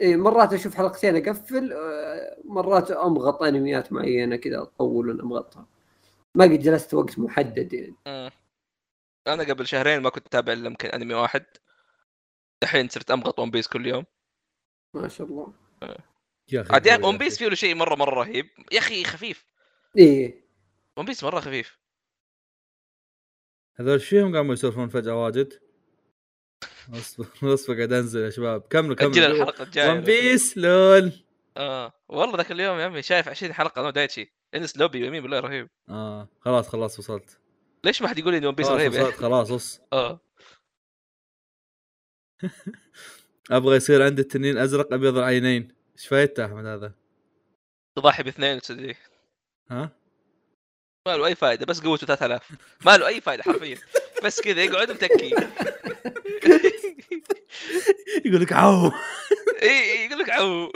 إيه، 0.00 0.16
مرات 0.16 0.52
أشوف 0.52 0.74
حلقتين 0.74 1.16
أقفل 1.16 1.72
آه، 1.72 2.40
مرات 2.44 2.90
أمغط 2.90 3.42
أنميات 3.42 3.92
معينة 3.92 4.36
كذا 4.36 4.62
أطول 4.62 5.08
وأنا 5.08 5.22
أمغطها. 5.22 5.66
ما 6.34 6.44
قد 6.44 6.58
جلست 6.58 6.94
وقت 6.94 7.18
محدد 7.18 7.72
يعني. 7.72 8.30
أنا 9.26 9.42
قبل 9.44 9.66
شهرين 9.66 10.02
ما 10.02 10.10
كنت 10.10 10.26
أتابع 10.26 10.52
إلا 10.52 10.66
يمكن 10.66 10.88
أنمي 10.88 11.14
واحد. 11.14 11.44
الحين 12.62 12.88
صرت 12.88 13.10
أمغط 13.10 13.38
One 13.38 13.50
Piece 13.50 13.68
كل 13.68 13.86
يوم. 13.86 14.04
ما 14.94 15.08
شاء 15.08 15.26
الله. 15.26 15.52
يا 16.52 16.60
أخي 16.60 17.02
One. 17.02 17.18
Piece 17.18 17.38
فيه 17.38 17.54
شيء 17.54 17.74
مرة 17.74 17.94
مرة 17.94 18.14
رهيب. 18.14 18.46
يا 18.72 18.78
أخي 18.78 19.04
خفيف. 19.04 19.46
إيه. 19.98 20.44
One 20.96 21.04
Piece 21.04 21.24
مرة 21.24 21.40
خفيف. 21.40 21.78
هذول 23.76 23.92
إيش 23.92 24.08
فيهم 24.08 24.36
قاموا 24.36 24.52
يسولفون 24.52 24.88
فجأة؟ 24.88 25.24
واجد. 25.24 25.52
اصبر 26.92 27.54
اصبر 27.54 27.74
قاعد 27.76 27.92
أنزل 27.92 28.20
يا 28.20 28.30
شباب. 28.30 28.60
كملوا 28.60 28.94
أجل 28.94 29.12
كملوا 29.12 29.26
الحلقة 29.26 29.62
الجاية 29.62 29.90
One 29.90 30.00
Piece 30.00 30.58
lol. 30.58 31.12
آه. 31.56 31.92
والله 32.08 32.36
ذاك 32.36 32.52
اليوم 32.52 32.78
يا 32.78 32.84
عمي 32.84 33.02
شايف 33.02 33.28
20 33.28 33.52
حلقة 33.52 33.82
نو 33.82 33.90
دايتشي 33.90 34.32
إنيس 34.54 34.76
لوبي 34.76 35.06
يمين 35.06 35.22
بالله 35.22 35.40
رهيب. 35.40 35.68
آه. 35.88 36.28
خلاص 36.40 36.68
خلاص 36.68 36.98
وصلت. 36.98 37.38
ليش 37.84 38.02
ما 38.02 38.08
حد 38.08 38.18
يقول 38.18 38.32
لي 38.32 38.38
ان 38.38 38.46
ون 38.46 38.54
بيس 38.54 38.66
رهيب؟ 38.68 38.92
وصلت 38.92 39.14
خلاص 39.14 39.50
وص. 39.50 39.80
آه. 39.92 40.20
أبغى 43.50 43.76
يصير 43.76 44.02
عندي 44.02 44.22
التنين 44.22 44.58
أزرق 44.58 44.92
أبيض 44.92 45.16
العينين. 45.16 45.74
إيش 45.98 46.06
فايدته 46.08 46.44
أحمد 46.44 46.66
هذا؟ 46.66 46.94
تضحي 47.96 48.22
باثنين 48.22 48.56
وتسدي 48.56 48.96
ها؟ 49.70 50.03
ما 51.08 51.16
له 51.16 51.26
أي 51.26 51.34
فائده 51.34 51.66
بس 51.66 51.80
قوته 51.80 52.06
3000 52.06 52.42
ما 52.86 52.96
له 52.96 53.06
أي 53.06 53.20
فائده 53.20 53.42
حرفيا. 53.42 53.78
بس 54.24 54.40
كذا 54.40 54.62
يقعد 54.62 54.90
متكي 54.90 55.34
يقول 58.24 58.40
لك 58.40 58.52
عو. 58.52 58.92
إي 59.62 60.06
يقول 60.06 60.18
لك 60.18 60.30
عو. 60.30 60.72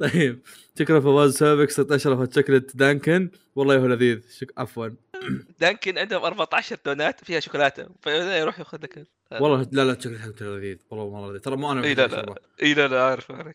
طيب 0.00 0.40
شكرا 0.78 1.00
فواز 1.00 1.36
سابق 1.36 1.68
ست 1.68 1.92
اشرف 1.92 2.34
chocolate 2.34 2.76
Dunkin. 2.76 3.30
والله 3.56 3.76
هو 3.76 3.86
لذيذ. 3.86 4.20
شك... 4.38 4.52
عفوا. 4.58 4.88
Dunkin 5.60 5.98
عندهم 5.98 6.22
14 6.22 6.76
دونات 6.86 7.24
فيها 7.24 7.40
شوكولاتة. 7.40 7.86
فيروح 8.02 8.58
ياخذ 8.58 8.78
لك 8.82 9.06
والله 9.32 9.66
لا 9.72 9.84
لا 9.84 10.00
شوكلت 10.00 10.20
حقته 10.20 10.46
لذيذ. 10.46 10.78
والله 10.90 11.10
مرة 11.10 11.28
لذيذ. 11.30 11.40
ترى 11.40 11.56
مو 11.56 11.72
أنا 11.72 11.84
إي 11.84 11.94
لا 11.94 12.06
لا. 12.06 12.34
إي 12.62 12.74
لا 12.74 12.88
لا 12.88 13.02
عارف 13.02 13.30
عارف 13.30 13.54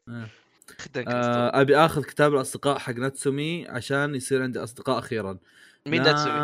آه. 0.98 1.62
أبي 1.62 1.78
آخذ 1.78 2.04
كتاب 2.04 2.34
الأصدقاء 2.34 2.78
حق 2.78 2.94
ناتسومي 2.94 3.68
عشان 3.68 4.16
يصير 4.16 4.44
عندي 4.44 4.64
أصدقاء 4.64 5.00
أخيرا. 5.00 5.38
مين 5.88 6.04
ناتسومي؟ 6.04 6.40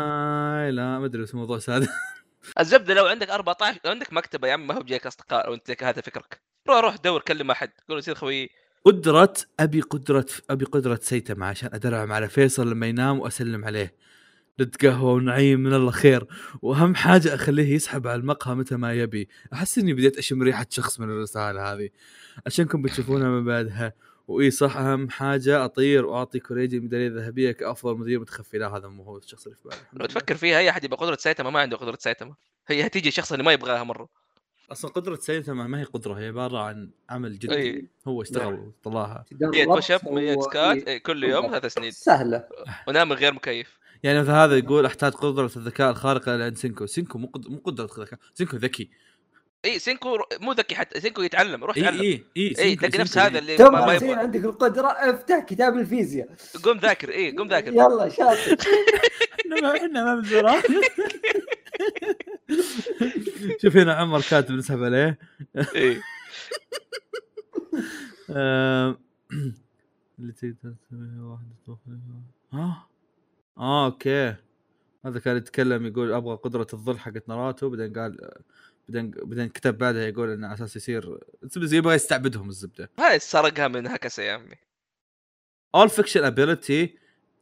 لا 0.70 0.98
ما 0.98 1.04
أدري 1.04 1.22
بس 1.22 1.30
الموضوع 1.30 1.58
ساد 1.58 1.88
الزبدة 2.60 2.94
لو 2.94 3.06
عندك 3.06 3.30
14 3.30 3.78
لو 3.84 3.90
عندك 3.90 4.12
مكتبة 4.12 4.48
يا 4.48 4.52
عم 4.52 4.66
ما 4.66 4.74
هو 4.74 4.80
بجاك 4.80 5.06
أصدقاء 5.06 5.50
وأنت 5.50 5.82
هذا 5.82 6.00
فكرك. 6.00 6.40
روح 6.68 6.78
روح 6.78 6.96
دور 6.96 7.20
كلم 7.20 7.50
أحد. 7.50 7.70
قول 7.88 7.98
يصير 7.98 8.14
خوي 8.14 8.50
قدرة 8.84 9.34
أبي 9.60 9.80
قدرة 9.80 10.26
أبي 10.50 10.64
قدرة 10.64 10.98
سايتاما 11.02 11.42
عشان 11.42 11.70
أدرعم 11.72 12.12
على 12.12 12.28
فيصل 12.28 12.70
لما 12.70 12.86
ينام 12.86 13.20
وأسلم 13.20 13.64
عليه. 13.64 13.94
نتقهوى 14.60 15.12
ونعيم 15.12 15.60
من 15.60 15.74
الله 15.74 15.90
خير 15.90 16.26
وأهم 16.62 16.94
حاجة 16.94 17.34
أخليه 17.34 17.74
يسحب 17.74 18.06
على 18.06 18.20
المقهى 18.20 18.54
متى 18.54 18.76
ما 18.76 18.92
يبي. 18.92 19.28
أحس 19.52 19.78
إني 19.78 19.92
بديت 19.92 20.18
أشم 20.18 20.42
ريحة 20.42 20.66
شخص 20.70 21.00
من 21.00 21.10
الرسالة 21.10 21.72
هذه. 21.72 21.88
عشانكم 22.46 22.82
بتشوفونها 22.82 23.28
من 23.28 23.44
بعدها. 23.44 23.92
واي 24.32 24.50
صح 24.50 24.76
أهم 24.76 25.10
حاجة 25.10 25.64
أطير 25.64 26.06
وأعطي 26.06 26.38
كوريجي 26.40 26.76
الميداليه 26.76 27.06
الذهبيه 27.06 27.52
كأفضل 27.52 27.98
مدير 27.98 28.20
متخفي. 28.20 28.58
لا 28.58 28.76
هذا 28.76 28.88
مو 28.88 29.02
هو 29.02 29.16
الشخص 29.18 29.44
اللي 29.46 29.56
في 29.56 29.68
بالي. 29.68 29.76
لو. 29.92 30.06
تفكر 30.06 30.34
فيها 30.34 30.58
اي 30.58 30.70
أحد 30.70 30.84
يبغى 30.84 30.96
قدرة 30.96 31.16
سايتاما 31.16 31.50
ما 31.50 31.60
عنده 31.60 31.76
قدرة 31.76 31.98
سايتاما 32.00 32.34
هي 32.68 32.86
هتيجي 32.86 33.08
الشخص 33.08 33.32
اللي 33.32 33.44
ما 33.44 33.52
يبغاها 33.52 33.84
مرة. 33.84 34.08
أصلا 34.72 34.90
قدرة 34.90 35.16
سايتاما 35.16 35.70
ما 35.70 35.80
هي 35.80 35.84
قدرة 35.84 36.14
هي 36.14 36.26
عبارة 36.26 36.58
عن 36.58 36.90
عمل 37.10 37.38
جدي. 37.38 37.54
اي 37.54 37.86
هو 38.08 38.22
اشتغل 38.22 38.54
وطلعها. 38.54 39.24
100 39.40 39.64
push 39.66 39.90
up 39.90 40.00
100 40.12 40.34
هو- 40.34 40.42
squat 40.42 41.02
كل 41.02 41.24
يوم 41.24 41.46
ثلاث 41.50 41.74
سنين. 41.74 41.90
سهلة. 41.90 42.44
ونام 42.88 43.08
من 43.08 43.16
غير 43.16 43.32
مكيف. 43.34 43.78
يعني 44.02 44.20
مثلا 44.20 44.44
هذا 44.44 44.56
يقول 44.56 44.86
أحتاج 44.86 45.12
قدرة 45.12 45.50
الذكاء 45.56 45.90
الخارقة 45.90 46.36
لعند 46.36 46.56
سينكو. 46.58 46.86
سينكو 46.86 47.18
مو. 47.18 47.32
مو 47.48 47.58
قدرة 47.58 47.88
ذكاء 47.98 48.18
سينكو 48.34 48.56
ذكي. 48.56 48.90
اي 49.64 49.78
سينكو 49.78 50.18
مو 50.40 50.52
ذكي 50.52 50.74
حتى 50.74 51.00
سينكو 51.00 51.22
يتعلم 51.22 51.64
روح 51.64 51.76
اي 51.76 51.82
تعلم. 51.82 52.00
اي 52.00 52.24
اي 52.36 52.54
اي 52.58 52.76
تلاقي 52.76 52.98
نفس 52.98 53.18
هذا 53.18 53.38
اللي 53.38 53.56
ما, 53.58 53.86
ما 53.86 53.94
يبغى. 53.94 54.12
عندك 54.12 54.44
القدرة 54.44 54.86
افتح 54.88 55.44
كتاب 55.44 55.78
الفيزياء. 55.78 56.28
قوم 56.64 56.78
ذاكر 56.78 57.10
اي 57.12 57.36
قوم 57.36 57.48
ذاكر. 57.48 57.72
يلا 57.82 58.08
شاطر. 58.08 58.56
إحنا 59.40 59.60
ما 59.60 59.76
إحنا 59.76 60.04
ما 60.04 60.20
بزرع 60.20 60.62
شوف 63.62 63.76
هنا 63.76 63.94
عمر 63.94 64.20
كاتب 64.30 64.54
نسحب 64.54 64.82
عليه. 64.82 65.18
اي 65.56 65.96
آم، 68.30 68.98
اللي 70.18 70.32
تقدر 70.32 70.74
تسويها 70.88 71.22
واحدة 71.22 71.46
تخرج- 71.66 71.98
ها؟ 72.52 72.86
آه 73.58 73.86
أوكي. 73.86 74.34
هذا 75.06 75.18
كان 75.20 75.36
يتكلم 75.36 75.86
يقول 75.86 76.12
أبغى 76.12 76.36
قدرة 76.36 76.66
الظل 76.72 76.98
حقت 76.98 77.28
ناراتو 77.28 77.68
بعدين 77.70 77.92
قال 77.92 78.30
بعدين 78.88 79.10
بعدين 79.10 79.48
كتب 79.48 79.78
بعدها 79.78 80.02
يقول 80.02 80.30
انه 80.30 80.46
على 80.46 80.54
أساس 80.54 80.76
يصير 80.76 81.18
يبغى 81.56 81.94
يستعبدهم 81.94 82.48
الزبدة 82.48 82.90
هاي 82.98 83.18
سرقها 83.18 83.68
من 83.68 83.86
هكسه 83.86 84.22
يا 84.22 84.32
عمي 84.32 84.56
All 85.74 85.88
fiction 85.88 86.22
ability 86.24 86.82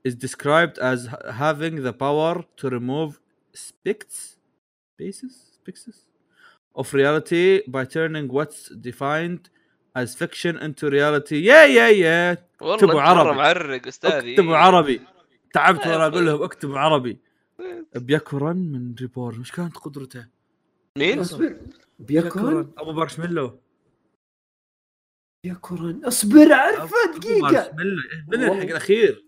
is 0.05 0.15
described 0.15 0.79
as 0.79 1.09
having 1.45 1.83
the 1.83 1.93
power 1.93 2.45
to 2.59 2.65
remove 2.71 3.21
spects, 3.53 4.37
spaces, 4.93 5.35
spaces 5.59 5.97
of 6.81 6.95
reality 6.95 7.63
by 7.67 7.85
turning 7.85 8.29
what's 8.29 8.69
defined 8.89 9.51
as 9.97 10.15
fiction 10.15 10.57
into 10.57 10.89
reality. 10.89 11.39
Yeah, 11.39 11.65
yeah, 11.65 11.89
yeah. 11.89 12.37
والله 12.61 12.75
اكتبوا 12.75 13.01
عربي. 13.01 13.37
معرق 13.37 13.87
أستاذي 13.87 14.33
اكتبوا 14.35 14.57
عربي. 14.57 15.01
تعبت 15.55 15.87
وأنا 15.87 16.07
أقول 16.13 16.27
لهم 16.27 16.43
اكتبوا 16.43 16.79
عربي. 16.79 17.19
بياكوران 17.97 18.57
من 18.57 18.95
ريبورن، 19.01 19.41
وش 19.41 19.51
كانت 19.51 19.77
قدرته؟ 19.77 20.27
مين؟ 21.01 21.19
أصبر 21.19 21.57
بياكوران 21.99 22.73
أبو 22.79 22.93
مارشميلو. 22.93 23.61
بياكوران 25.45 26.05
أصبر 26.05 26.53
عرفه 26.53 26.97
دقيقة 27.17 27.41
مارشميلو، 27.41 27.99
ال 28.33 28.36
villain 28.36 28.55
حق. 28.55 28.69
الأخير. 28.69 29.27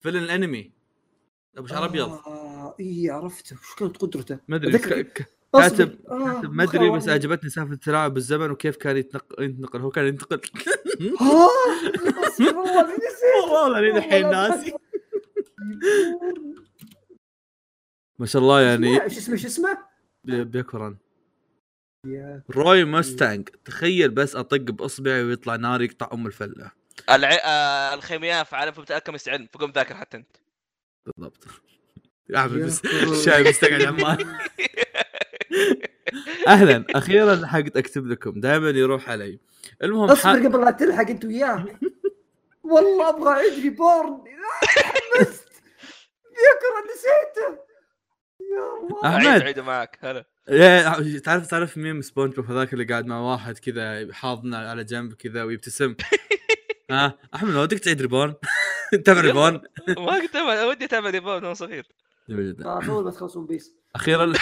villain 0.00 0.18
الأنمي. 0.22 0.72
أبو 1.56 1.66
شعر 1.66 1.84
أبيض. 1.84 2.08
آه 2.08 2.76
إي 2.80 3.10
عرفته 3.10 3.56
وش 3.56 3.74
كانت 3.78 3.96
قدرته؟ 3.96 4.38
ما 4.48 4.56
أدري. 4.56 4.78
كاتب 4.78 5.08
آه، 5.54 5.68
كاتب 6.34 6.52
ما 6.52 6.64
أدري 6.64 6.90
بس. 6.90 7.08
عجبتني 7.08 7.50
سالفة 7.50 7.72
التلاعب 7.72 8.14
بالزمن 8.14 8.50
وكيف 8.50 8.76
كان 8.76 8.96
يتنقل 8.96 9.44
ينتقل 9.44 9.80
هو 9.80 9.90
كان 9.90 10.06
ينتقل 10.06 10.40
والله 13.52 13.80
لين 13.80 13.96
الحين 13.96 14.30
ناسي 14.30 14.72
ما 18.18 18.26
شاء 18.26 18.42
الله 18.42 18.60
يعني 18.60 19.02
إيش 19.02 19.16
اسمه 19.18 19.34
إيش 19.34 19.46
اسمه؟ 19.46 19.85
بي- 20.26 20.44
بياكوران. 20.44 20.96
روي 22.50 22.84
مستانج 22.84 23.48
تخيل 23.64 24.10
بس 24.10 24.36
أطق 24.36 24.56
بأصبعي 24.56 25.22
ويطلع 25.24 25.56
نار 25.56 25.82
يقطع 25.82 26.10
أم 26.12 26.26
الفلة. 26.26 26.70
الع... 27.10 27.28
آه 27.44 27.94
الخيمياء 27.94 28.44
في 28.44 28.56
عالم 28.56 28.72
فبت 28.72 28.90
الكيمست 28.92 29.28
علم 29.28 29.48
فقوم 29.52 29.70
ذاكر 29.70 29.94
حتى 29.94 30.16
أنت. 30.16 30.36
بالضبط. 31.06 31.44
احمد 32.36 32.58
بس. 32.58 32.84
الشاي 32.84 33.42
مستقعد 33.48 33.82
عمان 33.82 34.36
أهلا 36.46 36.84
أخيرا 36.90 37.34
لحقت 37.34 37.76
أكتب 37.76 38.06
لكم. 38.06 38.40
دائما 38.40 38.70
يروح 38.70 39.10
علي. 39.10 39.38
المهم 39.82 40.10
اصبر. 40.10 40.30
قبل 40.46 40.60
لا 40.64 40.70
تلحق 40.70 41.10
أنت 41.10 41.24
وياه 41.24 41.66
والله 42.62 43.08
أبغى 43.08 43.28
اعيد 43.30 43.52
ريبورن. 43.62 44.24
تحمست 44.62 45.48
بيكره 46.24 46.84
نسيته. 46.94 47.65
أحمد. 49.04 49.26
عيد 49.26 49.42
عيد 49.42 49.60
معك 49.60 49.98
هلا. 50.00 50.24
يا 50.48 51.18
تعرف 51.18 51.46
تعرف 51.46 51.76
ميم 51.78 52.00
سبونج 52.02 52.34
بوب 52.34 52.50
هذاك 52.50 52.72
اللي 52.72 52.84
قاعد 52.84 53.06
مع 53.06 53.20
واحد 53.20 53.58
كذا 53.58 54.12
حاضنه 54.12 54.56
على 54.56 54.84
جنب 54.84 55.12
كذا 55.12 55.42
ويبتسم. 55.42 55.94
ها؟ 56.90 57.18
أحمد 57.34 57.54
ودك 57.54 57.78
تعيد 57.78 58.00
ريبورن 58.02 58.34
تابع 59.04 59.20
ريبورن 59.20 59.60
ما 59.88 60.18
كنت 60.20 60.36
ودي 60.36 60.84
اتابع 60.84 61.10
ريبورن 61.10 61.32
وأنا 61.34 61.54
صغير. 61.54 61.86
جميل 62.28 62.52
جدا. 62.52 62.66
آه، 62.66 63.02
ما 63.02 63.10
تخلص 63.10 63.32
One 63.32 63.46
Piece 63.46 63.72
أخيرا 63.94 64.32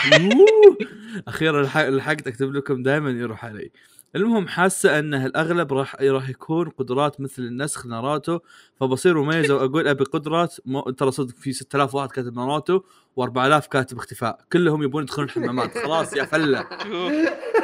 أخيرا 1.28 1.62
لحق- 1.62 1.88
لحقت 1.88 2.26
اكتب 2.26 2.52
لكم 2.54 2.82
دائما 2.82 3.10
يروح 3.10 3.44
علي. 3.44 3.70
المهم 4.16 4.48
حاسة 4.48 4.98
انه 4.98 5.26
الأغلب 5.26 5.72
راح 5.72 5.96
راح 6.02 6.28
يكون 6.28 6.68
قدرات 6.68 7.20
مثل 7.20 7.42
النسخ 7.42 7.86
ناروتو 7.86 8.38
فبصير 8.80 9.22
مميز. 9.22 9.50
واقول 9.50 9.88
أبي 9.88 10.04
قدرات 10.04 10.56
مو... 10.66 10.80
ترى 10.80 11.10
صدق 11.10 11.34
في 11.36 11.52
6000 11.52 11.94
واحد 11.94 12.10
كاتب 12.10 12.34
ناروتو 12.34 12.80
و4000 13.20 13.66
كاتب 13.66 13.98
اختفاء. 13.98 14.38
كلهم 14.52 14.82
يبون 14.82 15.02
يدخلون 15.02 15.28
الحمامات. 15.28 15.78
خلاص 15.84 16.16
يا 16.16 16.24
فلة. 16.24 16.66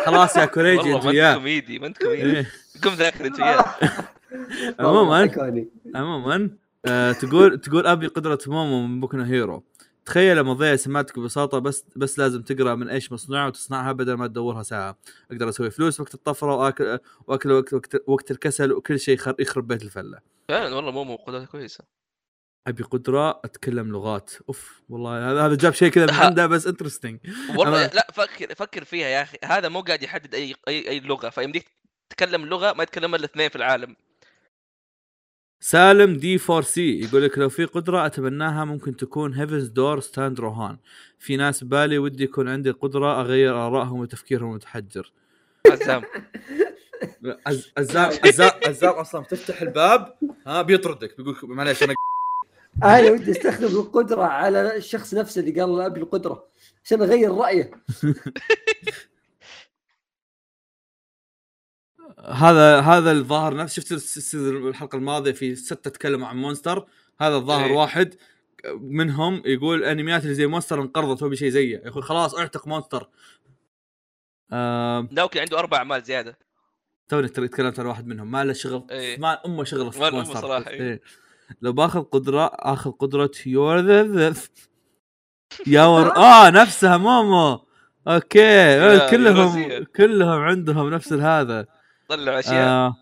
خلاص 0.06 0.36
يا 0.36 0.44
كوريجي 0.44 0.80
انت 0.80 0.88
ما 0.88 0.96
انت 0.96 1.06
وياه 1.06 1.34
كوميدي 1.34 1.78
ما 1.78 1.86
أنت 1.86 1.98
كوميدي. 1.98 2.22
إيه. 2.22 2.46
قم 2.82 2.90
ذاكر 2.90 3.26
أنت 3.26 3.40
وياه 3.40 3.64
عموما. 4.80 5.30
عموما 5.94 6.50
آه 6.86 7.12
تقول 7.12 7.58
تقول 7.60 7.86
أبي 7.86 8.06
قدرة 8.06 8.38
مومو 8.46 8.86
من 8.86 9.00
بوكو 9.00 9.16
هيرو. 9.16 9.64
تخيل 10.04 10.36
لما 10.36 10.52
ضيع 10.52 10.76
سمعتك 10.76 11.18
ببساطة 11.18 11.58
بس 11.58 11.84
بس 11.96 12.18
لازم 12.18 12.42
تقرأ 12.42 12.74
من 12.74 12.88
إيش 12.88 13.12
مصنوعه 13.12 13.46
وتصنعها 13.46 13.92
بدل 13.92 14.14
ما 14.14 14.26
تدورها 14.26 14.62
ساعة. 14.62 14.98
أقدر 15.30 15.48
أسوي 15.48 15.70
فلوس 15.70 16.00
وقت 16.00 16.14
الطفرة 16.14 16.54
وآكل 16.54 16.98
وآكل 17.26 17.52
وقت 17.52 17.74
وقت, 17.74 17.96
وقت 18.06 18.30
الكسل 18.30 18.72
وكل 18.72 19.00
شيء 19.00 19.18
يخرب, 19.38 19.66
بيت 19.66 19.82
الفلة. 19.82 20.18
فعلا 20.48 20.74
والله 20.76 21.04
مو 21.04 21.16
قدرته 21.16 21.46
كويسة. 21.46 21.84
أبي 22.66 22.82
قدرة 22.82 23.30
أتكلم 23.30 23.92
لغات. 23.92 24.30
أوف 24.48 24.82
والله 24.88 25.32
هذا 25.32 25.46
هذا 25.46 25.54
جاب 25.54 25.72
شيء 25.72 25.90
كذا 25.90 26.06
من 26.06 26.14
عنده 26.24 26.46
بس 26.46 26.66
interesting 26.66 27.20
والله 27.56 27.86
لا 27.86 28.06
فكر 28.12 28.54
فكر 28.54 28.84
فيها 28.84 29.08
يا 29.08 29.22
أخي. 29.22 29.38
هذا 29.44 29.68
مو 29.68 29.80
قاعد 29.80 30.02
يحدد 30.02 30.34
أي 30.34 30.54
أي 30.68 30.88
أي 30.88 31.00
لغة. 31.00 31.28
فيمديك 31.28 31.70
تتكلم 32.10 32.46
لغة 32.46 32.72
ما 32.72 32.82
يتكلمها 32.82 33.18
إلا 33.18 33.24
اثنين 33.24 33.48
في 33.48 33.56
العالم. 33.56 33.96
سالم 35.60 36.16
D4C 36.16 37.00
يقول 37.00 37.24
لك 37.24 37.38
لو 37.38 37.48
في 37.48 37.64
قدرة 37.64 38.06
أتمناها 38.06 38.64
ممكن 38.64 38.96
تكون 38.96 39.34
Heaven's 39.34 39.66
Door 39.66 40.00
stand 40.00 40.40
روهان 40.40 40.76
في 41.18 41.36
ناس 41.36 41.64
بالي 41.64 41.98
ودي 41.98 42.24
يكون 42.24 42.48
عندي 42.48 42.70
قدرة 42.70 43.20
أغير 43.20 43.66
آرائهم 43.66 43.98
وتفكيرهم 44.00 44.50
المتحجر 44.50 45.12
عزام. 45.70 46.02
عز- 47.46 47.72
عزام 47.78 48.10
عزام 48.24 48.50
عزام 48.66 48.90
أصلا 48.92 49.24
تفتح 49.24 49.62
الباب 49.62 50.14
ها 50.46 50.62
بيطردك 50.62 51.16
بيقول 51.16 51.36
معليش 51.42 51.82
أنا 51.82 51.94
أنا 52.84 53.10
ودي 53.10 53.30
أستخدم 53.30 53.66
القدرة 53.80 54.22
على 54.22 54.76
الشخص 54.76 55.14
نفسه 55.14 55.40
اللي 55.40 55.60
قال 55.60 55.80
أبي 55.80 56.00
القدرة 56.00 56.46
عشان 56.84 57.02
أغير 57.02 57.34
رأيه. 57.34 57.70
هذا 62.28 62.80
هذا 62.80 63.12
الظاهر 63.12 63.56
نفس 63.56 63.80
شفت 63.80 64.34
الحلقة 64.34 64.96
الماضية 64.96 65.32
في 65.32 65.54
ستة 65.54 65.90
تكلموا 65.90 66.28
عن 66.28 66.36
Monster 66.36 66.86
هذا 67.20 67.36
الظاهر 67.36 67.66
إيه. 67.66 67.76
واحد 67.76 68.14
منهم 68.80 69.42
يقول 69.44 69.78
الانميات 69.78 70.22
اللي 70.22 70.34
زي 70.34 70.46
Monster 70.46 70.82
انقرضت 70.82 71.22
وبي 71.22 71.36
شيء 71.36 71.48
زيه 71.48 71.82
يقول 71.84 72.02
خلاص 72.02 72.34
اعتق 72.34 72.68
Monster 72.68 73.08
آه 74.52 75.08
ناوكي 75.10 75.40
عنده 75.40 75.58
أربع 75.58 75.78
أعمال 75.78 76.02
زيادة 76.02 76.38
توني 77.08 77.28
تكلمت 77.28 77.80
عن 77.80 77.86
واحد 77.86 78.06
منهم 78.06 78.30
ما 78.30 78.44
له 78.44 78.52
شغل 78.52 78.86
إيه. 78.90 79.18
ما 79.18 79.46
أمه 79.46 79.64
شغله 79.64 79.90
في 79.90 80.10
مونستر 80.10 80.40
صراحة، 80.40 80.70
إيه. 80.70 80.80
إيه. 80.80 81.00
لو 81.62 81.72
باخذ 81.72 82.02
قدرة 82.02 82.50
آخذ 82.54 82.90
قدرة 82.90 83.30
يور 83.46 83.78
ذا 83.80 84.34
يور 85.66 86.16
آه 86.16 86.50
نفسها 86.50 86.96
مومو 86.96 87.66
أوكي 88.08 88.38
يا- 88.38 89.10
كلهم. 89.10 89.84
كلهم 89.84 90.40
عندهم 90.40 90.90
نفس 90.90 91.12
هذا 91.12 91.79
طلعوا 92.10 92.38
أشياء. 92.38 92.68
آه. 92.68 92.96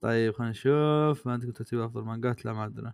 طيب 0.00 0.34
خلينا 0.34 0.50
نشوف. 0.50 1.26
ما 1.26 1.32
عندكم 1.32 1.50
ترتيب 1.50 1.80
أفضل 1.80 2.02
مانجات؟ 2.02 2.44
لا 2.44 2.52
ما 2.52 2.62
عندنا 2.62 2.92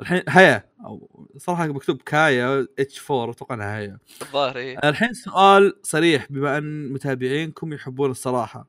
الحين 0.00 0.22
هيا. 0.28 0.64
أو 0.84 1.26
صراحة 1.36 1.66
مكتوب 1.66 2.02
كايا 2.02 2.66
اتش 2.78 3.10
4 3.10 3.30
أتوقع 3.30 3.54
إنها 3.54 3.78
هيا. 3.78 3.98
الظاهر 4.22 4.56
إيه. 4.56 4.78
الحين 4.84 5.12
سؤال 5.12 5.72
صريح. 5.82 6.26
بما 6.30 6.58
أن 6.58 6.92
متابعينكم 6.92 7.72
يحبون 7.72 8.10
الصراحة 8.10 8.66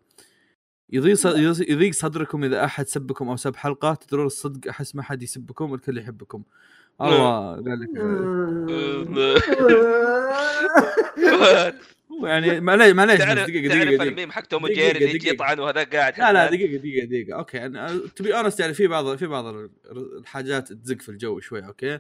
يضيق 0.94 1.16
ص- 1.16 1.26
يضيق 1.70 1.94
صدركم 1.94 2.44
إذا 2.44 2.66
أحد 2.66 2.88
سبكم 2.88 3.30
أو 3.30 3.36
سب 3.36 3.56
حلقة؟ 3.56 3.94
تدرون 3.94 4.26
الصدق 4.26 4.70
أحس 4.70 4.96
ما 4.96 5.04
حد 5.04 5.24
يسبكم 5.24 5.74
الكل 5.74 5.98
يحبكم. 5.98 6.44
الله 7.02 7.56
قال 7.56 7.80
لك. 7.80 7.90
يعني 12.24 12.60
معليش 12.62 12.94
معليش 12.94 13.18
تعرف 13.20 13.40
دقيقة 13.50 13.68
تعرف 13.68 13.82
دقيقة 13.84 13.96
دقيقه 13.98 14.04
الميم 14.10 14.32
حق 14.32 14.42
توم 14.46 14.62
دقيقة، 14.68 14.80
وجيري 14.82 14.98
اللي 14.98 15.10
يجي 15.10 15.18
دقيقة. 15.18 15.34
يطعن 15.34 15.60
وهذا 15.60 15.84
قاعد 15.84 16.20
لا 16.20 16.34
لا. 16.34 16.48
دقيقة 16.50 16.78
دقيقة 16.78 17.06
دقيقة 17.06 17.38
أوكي 17.38 17.66
أنا 17.66 18.02
تبي 18.16 18.38
honest 18.38 18.60
يعني 18.60 18.74
في 18.74 18.88
بعض 18.88 19.16
في 19.16 19.28
بعض 19.28 19.46
ال- 19.46 19.70
الحاجات 20.18 20.74
تزق 20.74 21.02
في 21.02 21.10
الجو 21.10 21.40
شوي 21.40 21.66
أوكي. 21.66 22.00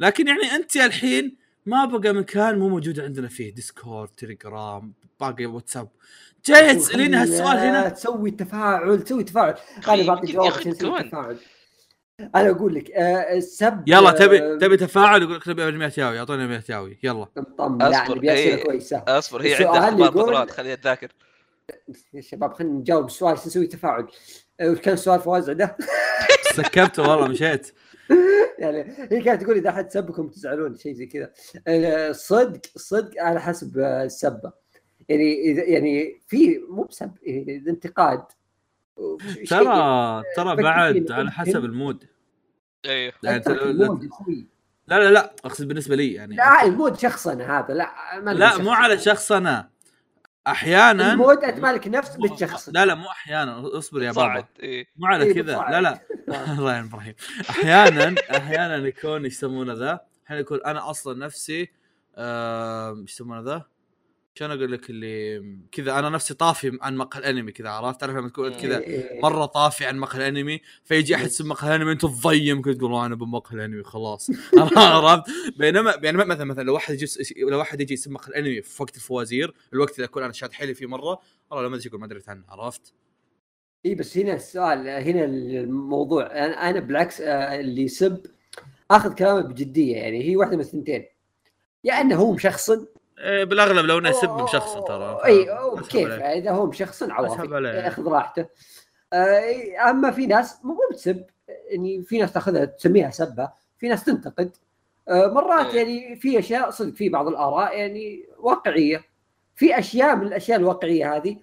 لكن 0.00 0.26
يعني 0.28 0.42
أنت 0.54 0.76
الحين 0.76 1.36
ما 1.66 1.84
بقى 1.84 2.12
مكان 2.14 2.58
مو 2.58 2.68
موجود 2.68 3.00
عندنا 3.00 3.28
فيه 3.28 3.54
Discord 3.54 4.08
Telegram 4.08 4.92
باقي 5.20 5.46
واتساب 5.46 5.88
جاي 6.46 6.74
تسأليني 6.74 7.16
هالسؤال 7.16 7.56
هنا 7.58 7.88
تسوي 7.88 8.30
تفاعل 8.30 9.02
تسوي 9.02 9.24
تفاعل 9.24 9.54
أنا 9.88 10.02
بعطيك 10.06 10.30
جواب 10.30 10.52
تسوي. 10.52 11.02
تفاعل 11.02 11.36
أنا 12.34 12.50
أقول 12.50 12.74
لك 12.74 12.90
آه، 12.90 13.36
السب 13.36 13.84
يلا 13.86 14.08
آه، 14.08 14.12
تبي 14.12 14.56
تبي 14.58 14.76
تفاعل 14.76 15.22
يقول 15.22 15.36
لك 15.36 15.48
نبي 15.48 15.72
100 15.72 15.92
ياوي 15.98 16.18
اعطوني 16.18 16.46
100 16.46 16.62
ياوي 16.68 16.98
يلا. 17.02 17.26
مطمن 17.36 17.80
يعني 17.80 18.02
أصبر، 18.02 18.16
نبي 18.16 18.32
اسئله 18.34 18.56
إيه. 18.56 18.64
كويسه 18.64 19.04
أصبر 19.08 19.42
هي 19.42 19.54
عندها 19.54 20.08
أخبار 20.08 20.24
قدرات 20.24 20.50
خليها 20.50 20.74
تذاكر. 20.74 21.08
يا 22.14 22.20
شباب 22.20 22.52
خلينا 22.52 22.74
نجاوب 22.74 23.06
السؤال 23.06 23.32
عشان 23.32 23.46
نسوي 23.46 23.66
تفاعل؟ 23.66 24.06
آه، 24.60 24.70
وش 24.70 24.78
كان 24.78 24.94
السؤال 24.94 25.20
فواز 25.20 25.50
عنده؟ 25.50 25.76
سكبت 26.56 26.98
والله 26.98 27.28
مشيت. 27.28 27.72
يعني 28.58 28.84
هي 29.10 29.22
كانت 29.22 29.42
تقول 29.42 29.56
إذا 29.56 29.70
أحد 29.70 29.90
سبكم 29.90 30.28
تزعلون 30.28 30.76
شيء 30.76 30.92
زي 30.92 31.06
كذا. 31.06 31.32
آه، 31.66 32.12
صدق 32.12 32.60
صدق 32.76 33.22
على 33.22 33.40
حسب 33.40 33.78
آه، 33.78 34.04
السبة. 34.04 34.52
يعني 35.08 35.40
إذا 35.40 35.64
يعني 35.64 36.20
في 36.28 36.60
مو 36.70 36.82
بسب 36.82 37.10
إيه، 37.26 37.58
إذا 37.58 37.70
انتقاد. 37.70 38.24
ترى 39.50 40.22
ترى 40.36 40.56
بعد 40.56 41.10
على. 41.10 41.30
حسب 41.30 41.64
المود. 41.64 42.04
أيوه 42.86 43.12
يعني 43.22 43.42
لا 44.86 44.98
لا 44.98 45.10
لا 45.10 45.34
أقصد 45.44 45.68
بالنسبة 45.68 45.96
لي 45.96 46.12
يعني 46.12 46.36
لا 46.36 46.64
المود 46.64 46.98
شخصنا 46.98 47.58
هذا 47.58 47.74
لا 47.74 47.90
ما 48.20 48.30
لا 48.30 48.58
مو. 48.58 48.70
على 48.70 48.98
شخص 48.98 49.32
انا 49.32 49.68
أحيانا 50.46 51.12
المود 51.12 51.44
أنت 51.44 51.58
مالك 51.58 51.88
نفس 51.88 52.16
بالشخص. 52.16 52.68
لا 52.68 52.86
لا 52.86 52.94
مو 52.94 53.06
أحيانا 53.06 53.78
اصبر 53.78 54.02
يا 54.02 54.12
بابا. 54.12 54.44
إيه. 54.60 54.86
مو 54.96 55.06
على 55.06 55.24
إيه، 55.24 55.34
كذا. 55.34 55.66
لا 55.70 55.80
لا. 55.80 56.00
الله 56.58 56.72
يعين 56.72 56.84
إبراهيم. 56.84 57.14
أحيانا 57.50 58.14
أحيانا 58.36 58.76
يكون 58.76 59.24
إيش 59.24 59.32
يسمونه 59.32 59.72
ذا؟ 59.72 60.00
أحيانا 60.26 60.40
يكون 60.40 60.60
أنا 60.66 60.90
أصلا 60.90 61.26
نفسي 61.26 61.70
إيش 62.18 63.12
يسمونه 63.12 63.40
ذا؟ 63.40 63.71
شلون 64.34 64.50
أقول 64.50 64.72
لك 64.72 64.90
اللي 64.90 65.42
كذا 65.72 65.98
أنا 65.98 66.08
نفسي 66.08 66.34
طافي 66.34 66.78
عن 66.80 66.96
مقهى 66.96 67.20
الأنمي 67.20 67.52
كذا 67.52 67.68
عرفت؟ 67.68 68.00
تعرف 68.00 68.16
لما 68.16 68.28
تكون 68.28 68.54
كذا 68.54 68.78
إيه. 68.78 69.20
مرة 69.22 69.46
طافي 69.46 69.84
عن 69.84 69.98
مقهى 69.98 70.28
الأنمي 70.28 70.60
فيجي 70.84 71.14
احد 71.14 71.26
يسمى 71.26 71.48
مقهى 71.48 71.76
الأنمي 71.76 71.92
أنت 71.92 72.02
تضيم 72.02 72.62
كذا 72.62 72.74
تقول 72.74 73.04
أنا 73.04 73.14
بمقهى 73.14 73.56
الأنمي 73.56 73.82
خلاص. 73.82 74.30
عرفت؟ 74.76 75.24
بينما 75.56 75.94
يعني 76.02 76.16
مثلا 76.16 76.44
مثلا 76.44 76.62
لو 76.62 76.74
واحد 76.74 76.94
يجي 76.94 77.06
لو 77.36 77.58
واحد 77.58 77.80
يجي 77.80 77.94
يسمى 77.94 78.14
مقهى 78.14 78.28
الأنمي 78.28 78.62
في 78.62 78.82
وقت 78.82 78.96
الفوازير 78.96 79.54
الوقت 79.72 79.94
اللي 79.94 80.04
اكون 80.04 80.22
أنا 80.22 80.32
شاد 80.32 80.52
حيلي 80.52 80.74
فيه 80.74 80.86
مرة 80.86 81.20
والله 81.50 81.68
ما 81.68 81.76
أدري 81.76 81.86
يقول 81.86 82.00
ما 82.00 82.06
دريت 82.06 82.28
عنه 82.28 82.44
عرفت؟ 82.48 82.94
إي 83.86 83.94
بس 83.94 84.18
هنا 84.18 84.34
السؤال 84.34 84.88
هنا 84.88 85.24
الموضوع 85.24 86.26
أنا 86.26 86.70
أنا 86.70 86.80
بالعكس 86.80 87.20
آه، 87.20 87.60
اللي 87.60 87.82
يسب 87.82 88.26
آخذ 88.90 89.14
كلامه 89.14 89.40
بجدية 89.40 89.96
يعني 89.96 90.24
هي 90.24 90.36
واحدة 90.36 90.56
من 90.56 90.62
الثنتين. 90.62 91.04
يا 91.84 92.00
إنه 92.00 92.16
هو 92.16 92.32
مشخصن 92.32 92.78
إيه 92.78 92.92
بالأغلب 93.22 93.86
لو 93.86 93.98
إنه 93.98 94.08
يسب 94.08 94.46
شخص 94.46 94.74
ترى 94.74 95.20
أي 95.24 95.48
كيف. 95.88 96.08
إذا 96.10 96.50
هو 96.50 96.70
أسحب 96.70 97.10
عوافي. 97.10 97.54
ياخذ 97.66 98.08
راحته 98.08 98.46
آه، 99.12 99.90
أما 99.90 100.10
في 100.10 100.26
ناس 100.26 100.64
مو 100.64 100.78
بتسب 100.92 101.24
يعني 101.70 102.02
في 102.02 102.18
ناس 102.18 102.32
تأخذها 102.32 102.64
تسميها 102.64 103.10
سبة 103.10 103.50
في 103.78 103.88
ناس 103.88 104.04
تنتقد 104.04 104.56
آه، 105.08 105.26
مرات 105.26 105.66
إيه. 105.66 105.76
يعني 105.76 106.16
في 106.16 106.38
أشياء 106.38 106.70
صدق 106.70 106.94
في 106.94 107.08
بعض 107.08 107.28
الآراء 107.28 107.78
يعني 107.78 108.26
واقعية 108.38 109.04
في 109.54 109.78
أشياء 109.78 110.16
من 110.16 110.26
الأشياء 110.26 110.58
الواقعية 110.58 111.16
هذه 111.16 111.36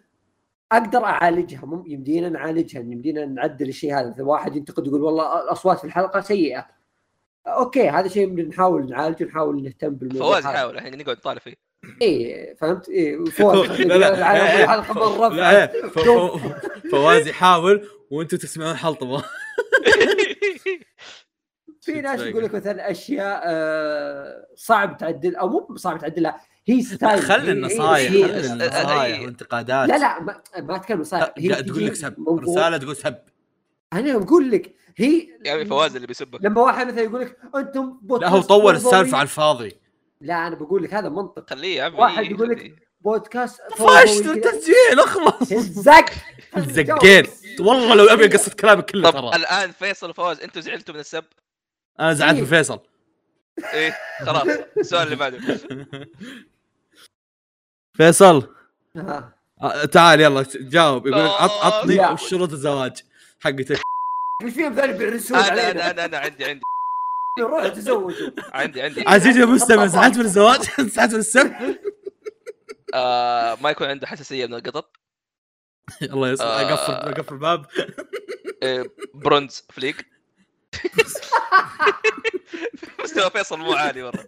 أقدر 0.71 1.05
أعالجها 1.05 1.65
مم 1.65 1.83
يمدينا 1.87 2.29
نعالجها 2.29 2.79
يمدينا 2.79 3.25
نعدل 3.25 3.69
الشيء 3.69 3.95
هذا 3.95 4.09
مثلا 4.09 4.25
واحد 4.25 4.55
ينتقد 4.55 4.87
يقول 4.87 5.01
والله 5.01 5.43
الأصوات 5.43 5.77
في 5.77 5.83
الحلقة 5.83 6.21
سيئة 6.21 6.67
أوكي 7.47 7.89
هذا 7.89 8.07
شيء 8.07 8.47
نحاول 8.47 8.89
نعالجه 8.89 9.23
نحاول 9.23 9.63
نهتم 9.63 9.89
بالموضوع 9.89 10.41
فواز. 10.41 10.45
يحاول 10.45 10.75
الحين 10.75 10.97
نقعد 10.97 11.17
نطالع 11.17 11.39
فيه 11.39 11.68
إيه 12.01 12.55
فهمت؟ 12.55 12.89
إيه 12.89 13.25
فواز. 13.25 13.69
لا 13.81 13.97
لا 13.97 14.63
الحلقة 14.63 14.93
مره 15.17 15.27
لا 15.35 15.67
ف- 15.67 15.99
ف- 15.99 16.89
فواز 16.91 17.27
يحاول 17.27 17.87
وأنتم 18.11 18.37
تسمعون 18.37 18.75
حلطمه 18.75 19.23
في 21.81 22.01
ناس 22.01 22.19
يقول 22.21 22.43
لك 22.43 22.53
مثلا 22.55 22.91
أشياء 22.91 23.41
آه، 23.45 24.45
صعب 24.55 24.97
تعدل 24.97 25.35
أو 25.35 25.49
مو 25.49 25.75
صعب 25.77 25.99
تعدلها 25.99 26.41
هي 26.67 26.81
style. 26.81 27.19
خلي 27.21 27.51
النصايح 27.51 28.11
هي- 28.11 28.23
والانتقادات. 28.23 29.89
لا 29.89 29.97
لا 29.97 30.19
ما, 30.21 30.41
ما 30.57 30.75
أتكلم 30.75 31.01
نصايح 31.01 31.33
هي 31.37 31.63
تقول 31.63 31.85
لك 31.85 31.93
سب. 31.95 32.13
رسالة 32.47 32.77
تقول 32.77 32.95
سب. 32.95 33.15
أنا 33.93 34.17
بقول 34.17 34.51
لك 34.51 34.75
هي 34.97 35.27
يعني 35.45 35.65
فواز 35.65 35.95
اللي 35.95 36.07
بيسبك. 36.07 36.39
لما 36.43 36.61
واحد 36.61 36.87
مثلا 36.87 37.01
يقول 37.01 37.21
لك 37.21 37.37
أنتم 37.55 37.99
لا 38.21 38.29
هو 38.29 38.41
طول. 38.41 38.75
السالفة 38.75 39.17
على 39.17 39.23
الفاضي. 39.25 39.78
لا 40.21 40.47
أنا 40.47 40.55
بقول 40.55 40.83
لك 40.83 40.93
هذا 40.93 41.09
منطق. 41.09 41.49
خليه 41.49 41.77
يا 41.77 41.83
عمي 41.83 41.95
واحد 41.95 42.23
إيه، 42.23 42.31
يقول 42.31 42.49
لك. 42.49 42.87
بودكاست 43.01 43.61
فشت 43.71 43.77
فوضوي 43.77 44.21
كذا. 44.23 44.33
التسجيل 44.33 44.99
اخلص. 44.99 45.51
الزق 45.51 46.05
زقيت 46.57 47.29
والله 47.59 47.95
لو 47.95 48.05
أبي 48.05 48.25
أقصد 48.25 48.53
كلامك 48.53 48.91
كله 48.91 49.09
طب 49.11 49.19
ترى. 49.19 49.35
الآن 49.35 49.71
فيصل 49.71 50.09
وفواز 50.09 50.41
أنتم 50.41 50.61
زعلتوا 50.61 50.93
من 50.93 50.99
السب؟ 50.99 51.23
أنا 51.99 52.13
زعلت 52.13 52.33
إيه. 52.35 52.41
من 52.41 52.47
فيصل. 52.47 52.79
إيه 53.73 53.97
خلاص. 54.25 54.47
السؤال 54.77 55.03
اللي 55.03 55.15
بعده. 55.15 55.37
فيصل. 57.97 58.55
ها. 58.95 59.33
آه، 59.61 59.85
تعال 59.85 60.21
يلا 60.21 60.45
جاوب. 60.55 61.07
يقول 61.07 61.19
آه، 61.19 61.65
عطني 61.65 62.17
شروط 62.17 62.51
الزواج 62.51 63.03
حقتك. 63.39 63.81
إيش 64.43 64.53
فيهم 64.53 64.73
ذول 64.73 64.93
بيرسون 64.93 65.37
أنا 65.37 65.71
أنا 65.71 65.91
أنا, 65.91 66.05
أنا 66.05 66.17
عندي 66.17 66.45
عندي. 66.45 66.61
روحوا 67.43 67.69
تزوجوا. 67.69 68.29
عندي 68.53 68.81
عندي. 68.81 69.03
عزيزي 69.07 69.43
المستمع 69.43 69.85
زعلت 69.85 70.17
من 70.17 70.25
الزواج 70.25 70.61
زعلت 70.79 71.13
من 71.13 71.19
السب 71.19 71.53
آه 72.93 73.57
ما 73.61 73.69
يكون 73.69 73.87
عنده 73.87 74.07
حساسية 74.07 74.45
من 74.45 74.53
القطط. 74.53 74.97
الله 76.01 76.29
يسلمك 76.29 76.51
آه. 76.51 76.73
أقفل 76.73 76.93
أقفل 76.93 77.33
الباب. 77.33 77.65
آه 78.63 78.85
برونز 79.13 79.63
فليك. 79.69 80.05
مستوى 83.03 83.29
فيصل 83.29 83.59
مو 83.59 83.73
عالي 83.73 84.03
مره 84.03 84.27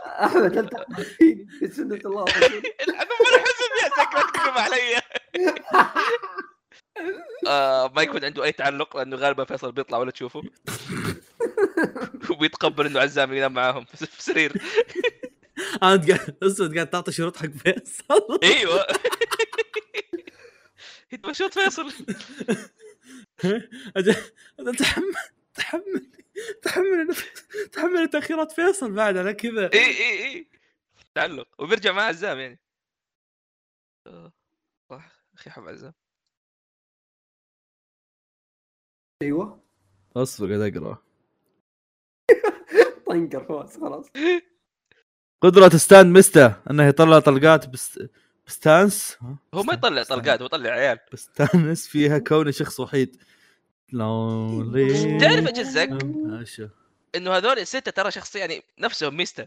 أحمد 0.00 0.58
انت 0.58 0.74
فيني 1.18 1.48
بسنه 1.62 2.00
الله 2.04 2.22
ورسوله. 2.22 2.62
الحذف 2.88 3.20
الحزب 3.20 3.72
يا 3.82 3.88
لا 3.96 4.04
تكذب 4.22 4.58
علي. 4.58 5.02
آه 7.46 7.92
ما 7.96 8.02
يكون 8.02 8.24
عنده 8.24 8.44
أي 8.44 8.52
تعلق 8.52 8.96
لأنه 8.96 9.16
غالبا 9.16 9.44
فيصل 9.44 9.72
بيطلع 9.72 9.98
ولا 9.98 10.10
تشوفه. 10.10 10.42
وبيتقبل 12.30 12.86
إنه 12.86 13.00
عزام 13.00 13.34
ينام 13.34 13.52
معاهم 13.52 13.84
في 13.84 14.06
سرير. 14.22 14.52
انت 15.82 16.10
قاعد 16.10 16.36
أسود 16.42 16.74
قاعد 16.74 16.90
تعطي 16.90 17.12
شروط 17.12 17.36
حق 17.36 17.46
فيصل. 17.46 18.38
أيوه. 18.42 18.86
انت 21.12 21.26
مشوت 21.26 21.58
فيصل. 21.58 21.92
تحمل 24.78 25.14
تحمل 25.54 26.10
تحمل 26.62 27.14
تحمل 27.72 28.08
تأخيرات 28.08 28.52
فيصل 28.52 28.92
بعد 28.92 29.16
على 29.16 29.34
كذا. 29.34 29.70
اي 29.74 29.78
اي 29.78 30.24
إي. 30.24 30.48
تعلق. 31.14 31.48
وبيرجع 31.58 31.92
مع 31.92 32.02
عزام 32.02 32.38
يعني. 32.38 32.60
آه، 34.06 34.32
صح. 34.90 35.10
أخي 35.34 35.50
حب 35.50 35.68
عزام. 35.68 35.94
أيوه. 39.22 39.62
أصبر 40.16 40.58
قاعد 40.58 40.76
اقرا 40.76 41.02
طنقر 43.06 43.44
فواز 43.44 43.76
خلاص. 43.76 44.06
قدرة 45.42 45.68
stand 45.68 46.18
ميستا 46.18 46.62
إنه 46.70 46.86
يطلع 46.86 47.18
طلقات 47.18 47.68
بس 47.68 48.00
بستانس؟ 48.46 49.18
هو 49.54 49.62
ما 49.62 49.74
يطلع 49.74 50.02
طلقات 50.02 50.40
هو 50.40 50.46
يطلع 50.46 50.70
عيال. 50.70 50.98
بستانس 51.12 51.88
فيها 51.88 52.18
كونه 52.18 52.50
شخص 52.50 52.80
وحيد. 52.80 53.16
lonely. 53.92 55.18
تعرف؟ 55.20 56.48
شو 56.48 56.68
إنه 57.14 57.30
هذول 57.30 57.58
الستة 57.58 57.90
ترى 57.90 58.10
شخص 58.10 58.36
يعني 58.36 58.62
نفسهم 58.78 59.16
ميستا 59.16 59.46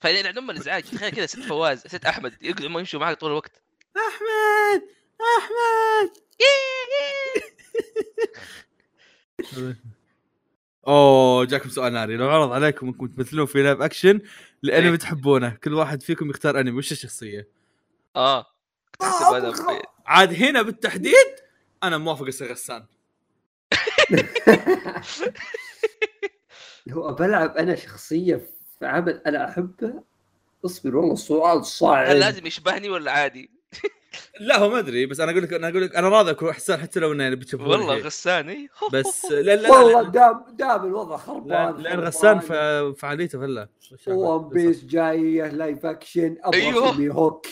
فيعني 0.00 0.28
عندهم 0.28 0.50
الإزعاج 0.50 0.82
تخيل 0.82 1.10
كذا 1.10 1.26
ست 1.26 1.40
فواز 1.40 1.78
ست 1.86 2.04
أحمد 2.04 2.34
يقعدوا 2.42 2.80
يمشوا 2.80 3.00
معك 3.00 3.20
طول 3.20 3.30
الوقت. 3.30 3.62
أحمد! 3.96 4.82
أحمد! 5.38 6.12
أوه 10.88 11.44
جاكم 11.44 11.68
سؤال 11.68 11.92
ناري. 11.92 12.16
لو 12.16 12.28
عرض 12.28 12.52
عليكم 12.52 12.86
إنكم 12.86 13.06
تمثلون 13.06 13.46
في 13.46 13.62
live 13.62 13.80
action 13.80 14.20
لانمي 14.62 14.90
إيه. 14.90 14.96
تحبونه 14.96 15.48
كل 15.64 15.74
واحد 15.74 16.02
فيكم 16.02 16.30
يختار 16.30 16.60
أنمي. 16.60 16.78
وش 16.78 16.92
الشخصية؟ 16.92 17.48
آه. 18.16 18.46
احسب 19.02 19.24
هذا 19.34 19.54
عاد 20.06 20.34
هنا 20.34 20.62
بالتحديد 20.62 21.36
أنا 21.82 21.98
موافق 21.98 22.26
أصير 22.26 22.52
غسان. 22.52 22.86
لو 26.86 27.14
بلعب 27.14 27.56
أنا 27.56 27.74
شخصية 27.74 28.36
في 28.78 28.86
عمل 28.86 29.22
أنا 29.26 29.48
أحبه. 29.48 30.02
اصبر 30.64 30.96
والله 30.96 31.12
السؤال 31.12 31.58
هل 31.58 31.64
صعب 31.64 32.06
لازم 32.06 32.46
يشبهني 32.46 32.88
ولا 32.88 33.12
عادي؟ 33.12 33.50
لا 34.40 34.58
هو 34.58 34.68
ما 34.68 34.78
أدري 34.78 35.06
بس 35.06 35.20
أنا 35.20 35.30
أقول 35.32 35.42
لك 35.42 35.52
أنا 35.52 35.68
أقول 35.68 35.82
لك 35.82 35.96
أنا 35.96 36.08
راضي 36.08 36.30
اكون 36.30 36.52
حسان 36.52 36.80
حتى 36.80 37.00
لو 37.00 37.12
اني 37.12 37.36
بتشوفوني 37.36 37.70
والله 37.70 37.96
فيه. 37.96 38.02
غساني. 38.02 38.68
بس 38.92 39.24
لا 39.30 39.56
لا 39.56 39.70
والله 39.70 40.02
لا. 40.02 40.08
دام 40.08 40.44
دام 40.50 40.84
الوضع 40.86 41.16
خربان 41.16 41.76
لأن. 41.76 42.00
غسان 42.00 42.40
فعاليته 42.92 43.38
فله 43.40 43.68
One 44.08 44.48
Piece 44.48 44.84
جاية 44.84 45.48
live 45.48 45.86
action 45.86 46.36
أبغى 46.42 46.60
أيوه. 46.62 46.90
أصير 46.90 46.98
مي 47.00 47.10
هوك. 47.14 47.46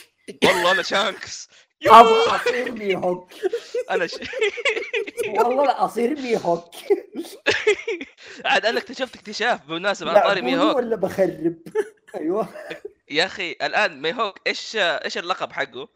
والله 0.45 0.73
أنا 0.73 0.83
شانكس. 0.83 1.49
أبغى 1.87 2.37
أصير 2.37 2.73
مي 2.73 2.97
هوك. 2.97 3.33
أنا 3.91 4.07
ش... 4.07 4.15
والله 5.39 5.65
لا 5.65 5.85
أصير 5.85 6.21
مي 6.21 6.37
هوك. 6.37 6.75
عاد 8.45 8.67
أنا 8.67 8.79
اكتشفت 8.79 9.15
اكتشاف 9.17 9.67
بالمناسبة 9.67 10.11
عن 10.11 10.23
طاري 10.23 10.41
مي 10.43 10.59
هوك. 10.59 10.77
ولا 10.77 10.97
بخرب. 10.97 11.57
أيوه. 12.15 12.49
يا 13.11 13.25
أخي 13.25 13.53
الآن 13.53 14.03
مي 14.03 14.13
هوك 14.13 14.39
إيش 14.47 14.77
إيش 14.77 15.19
اللقب 15.19 15.53
حقه؟ 15.53 15.89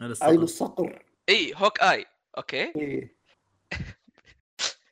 عين 0.00 0.42
الصقر 0.42 1.02
اي 1.28 1.52
هوك 1.56 1.80
إي 1.82 2.06
أوكي. 2.38 2.72
إيه. 2.76 3.16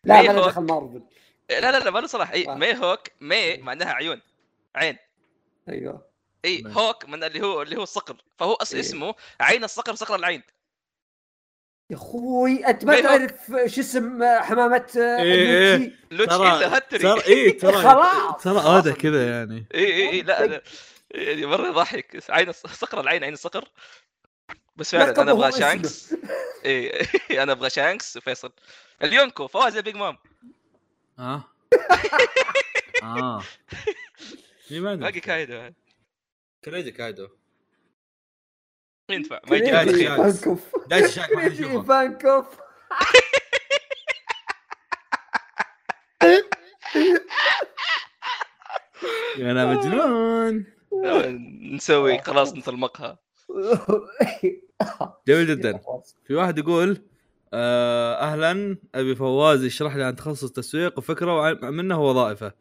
لا 0.05 0.23
ما. 0.23 0.47
دخل 0.47 0.63
مارفل. 0.63 1.03
لا 1.51 1.61
لا 1.73 1.79
لا 1.79 1.91
ما 1.91 1.99
له 1.99 2.07
صلاح. 2.07 2.31
إي 2.31 2.49
آه. 2.49 2.55
مي 2.55 2.75
هوك 2.77 3.01
مي 3.21 3.57
معناها 3.57 3.93
عيون. 3.93 4.21
عين. 4.77 4.97
أيوه. 5.69 6.11
إي. 6.45 6.63
هوك 6.67 7.09
من 7.09 7.25
اللي 7.25 7.41
هو 7.43 7.63
اللي 7.63 7.77
هو 7.77 7.83
الصقر. 7.83 8.17
فهو 8.39 8.53
أص... 8.53 8.73
إيه. 8.73 8.81
اسمه 8.81 9.15
عين 9.41 9.65
الصقر 9.65 9.95
صقر 9.95 10.15
العين. 10.15 10.43
يا 11.91 11.97
أخوي 11.97 12.67
أنت 12.67 12.85
ما. 12.85 13.01
تعرف 13.01 13.47
شو 13.67 13.81
اسم 13.81 14.25
حمامة 14.41 14.87
إيه، 14.97 15.77
لوتشي؟ 15.77 15.97
لوتشيلا 16.11 16.77
هاتري. 16.77 16.99
ترى 17.03 17.27
إي 17.27 17.51
ترى 17.53 17.73
خلاص. 17.89 18.43
ترى 18.43 18.59
هذا 18.59 18.93
كذا 18.95 19.31
يعني. 19.39 19.67
إي 19.75 19.85
إي 19.85 20.09
إي 20.11 20.23
لا 20.23 20.47
لا 20.47 20.63
يعني 21.11 21.47
مرة 21.47 21.69
يضحك. 21.69 22.31
عين 22.31 22.53
الص- 22.53 22.67
صقر 22.73 23.01
العين 23.01 23.25
عين 23.25 23.33
الصقر. 23.33 23.69
بس 24.81 24.91
فعلا 24.91 25.11
لقبه 25.11 25.23
أنا 25.23 25.33
أبغى. 25.33 25.53
شانكس. 25.53 26.15
اي 26.65 27.43
أنا 27.43 27.53
أبغى 27.53 27.71
شانكس. 27.71 28.17
وفيصل 28.17 28.53
اليونكو 29.03 29.47
فواز 29.47 29.77
البيج 29.77 29.97
مام. 29.97 30.19
آه. 31.19 31.45
آه. 33.03 33.43
باقي 34.71 35.21
كايدو. 35.21 35.71
كريدي 36.65 36.91
كايدو. 36.91 37.29
ينفع. 39.11 39.41
ما 39.51 39.57
يجي 39.57 39.71
هذا 39.73 40.57
دايتشي 40.87 41.13
شاك 41.13 41.33
ما 41.33 41.41
حد 41.41 41.49
كريدي 41.49 41.63
يشوفه. 41.67 41.83
فانكوف. 41.83 42.47
أنا 49.37 49.67
مجنون. 49.67 50.67
نسوي 51.75 52.19
خلاص 52.19 52.55
نطلمقها 52.55 53.19
جميل 55.29 55.47
جدا. 55.47 55.81
في 56.27 56.35
واحد 56.35 56.59
يقول 56.59 56.99
آه 57.53 58.15
أهلا 58.15 58.77
أبي 58.95 59.15
فواز 59.15 59.65
يشرح 59.65 59.97
لي 59.97 60.05
عن 60.05 60.17
تخصص 60.17 60.53
تسويق 60.53 60.99
وفكرة 60.99 61.37
وعن- 61.37 61.59
منه 61.75 62.03
وظائفه 62.03 62.53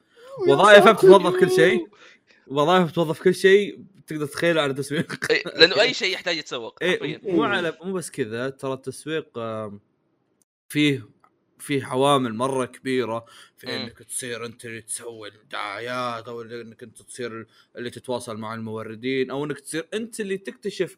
وظائفه 0.48 0.92
بتوظف 0.92 1.40
كل 1.40 1.52
شيء. 1.52 1.88
وظائف 2.48 2.90
بتوظف 2.92 3.22
كل 3.24 3.36
شيء 3.36 3.80
تقدر 4.08 4.26
تتخيله 4.26 4.62
على 4.62 4.74
تسويق 4.74 5.32
إيه، 5.32 5.44
لأنه 5.44 5.82
أي 5.82 5.94
شيء 6.04 6.14
يحتاج 6.14 6.38
يتسوق 6.38 6.84
حرفياً. 6.84 7.22
مو 7.24 7.44
على 7.44 7.78
مو 7.84 7.94
بس 7.94 8.12
كذا 8.12 8.50
ترى 8.50 8.74
التسويق 8.74 9.40
فيه 10.70 11.10
فيه 11.60 11.86
عوامل 11.86 12.34
مرة 12.36 12.66
كبيرة. 12.66 13.26
في 13.58 13.68
مم. 13.68 13.74
إنك 13.74 13.98
تصير 14.04 14.46
أنت 14.46 14.66
اللي 14.66 14.82
تسوي 14.82 15.30
الدعايات 15.30 16.28
أو 16.28 16.42
إنك 16.42 16.84
أنت 16.84 17.02
تصير 17.02 17.48
اللي 17.76 17.90
تتواصل 17.90 18.38
مع 18.38 18.54
الموردين 18.54 19.32
أو 19.32 19.46
إنك 19.46 19.60
تصير 19.60 19.88
أنت 19.94 20.20
اللي 20.20 20.38
تكتشف 20.38 20.98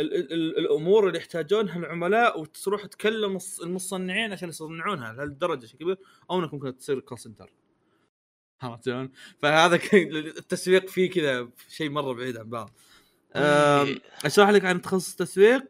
ال 0.00 0.14
ال 0.14 0.32
ال 0.32 0.32
ال 0.32 0.58
الأمور 0.58 1.06
اللي 1.06 1.18
يحتاجونها 1.18 1.78
العملاء 1.78 2.40
وتروح 2.40 2.86
تكلم 2.86 3.38
المصنعين 3.62 4.32
عشان 4.32 4.48
يصنعونها 4.48 5.12
لهالدرجة 5.12 5.66
شيء 5.66 5.80
كبير 5.80 5.98
أو 6.30 6.40
إنك 6.40 6.54
ممكن 6.54 6.76
تصير 6.76 7.00
كول 7.00 7.18
سنتر 7.18 7.52
عرفت 8.62 8.84
شلون؟ 8.84 9.10
فهذا 9.38 9.80
التسويق 9.94 10.88
فيه 10.88 11.10
كذا 11.10 11.50
شيء 11.68 11.90
مرة 11.90 12.12
بعيد 12.12 12.36
عن 12.36 12.50
بعض. 12.50 12.70
إيه. 13.36 14.02
أشرح 14.24 14.50
لك 14.50 14.64
عن 14.64 14.82
تخصص 14.82 15.14
تسويق 15.14 15.64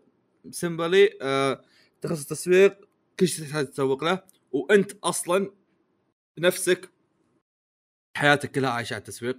سمبلي 0.51 1.19
آه 1.23 1.65
تخصص 2.01 2.27
تسويق 2.27 2.89
كل 3.21 3.29
شيء 3.29 3.45
تحتاج 3.45 3.67
تسوق 3.67 4.05
له 4.05 4.23
وأنت 4.53 4.93
أصلا 5.05 5.51
نفسك 6.39 6.91
حياتك 8.17 8.53
كلها 8.53 8.71
عايشة 8.71 8.95
على 8.95 9.01
التسويق 9.01 9.37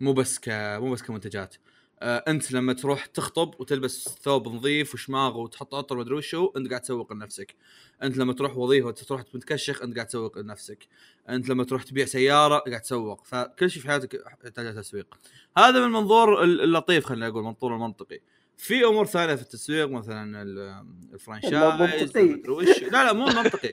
مو 0.00 0.12
بس 0.12 0.38
ك 0.38 0.48
مو 0.80 0.92
بس 0.92 1.02
كمنتجات 1.02 1.54
انت 2.02 2.52
لما 2.52 2.72
تروح 2.72 3.06
تخطب 3.06 3.54
وتلبس 3.60 4.08
ثوب 4.22 4.48
نظيف 4.48 4.94
وشماغ 4.94 5.38
وتحط 5.38 5.74
عطر 5.74 5.96
ومدري 5.96 6.14
وشو 6.14 6.52
انت 6.56 6.68
قاعد 6.68 6.80
تسوق 6.80 7.12
لنفسك. 7.12 7.54
انت 8.02 8.16
لما 8.16 8.32
تروح 8.32 8.56
وظيفة 8.56 8.90
تروح 8.90 9.22
متكشخ 9.34 9.82
انت 9.82 9.94
قاعد 9.94 10.06
تسوق 10.06 10.38
لنفسك. 10.38 10.88
انت 11.28 11.48
لما 11.48 11.64
تروح 11.64 11.82
تبيع 11.82 12.04
سيارة 12.04 12.58
قاعد 12.58 12.80
تسوق. 12.80 13.24
فكل 13.24 13.70
شيء 13.70 13.82
في 13.82 13.88
حياتك 13.88 14.22
يحتاج 14.44 14.74
تسويق. 14.74 15.14
هذا 15.58 15.78
من 15.78 15.84
المنظور 15.84 16.42
اللطيف 16.44 17.06
خلينا 17.06 17.28
نقول 17.28 17.40
المنظور 17.42 17.74
المنطقي. 17.74 18.20
في 18.56 18.84
أمور 18.84 19.06
ثانية 19.06 19.34
في 19.34 19.42
التسويق 19.42 19.88
مثلا 19.88 20.42
ال- 20.42 20.84
الفرانشايز 21.12 21.54
المنطقي. 21.54 22.22
مدري 22.22 22.52
وش. 22.52 22.82
لا 22.82 23.04
لا 23.04 23.12
مو 23.12 23.26
منطقي. 23.26 23.72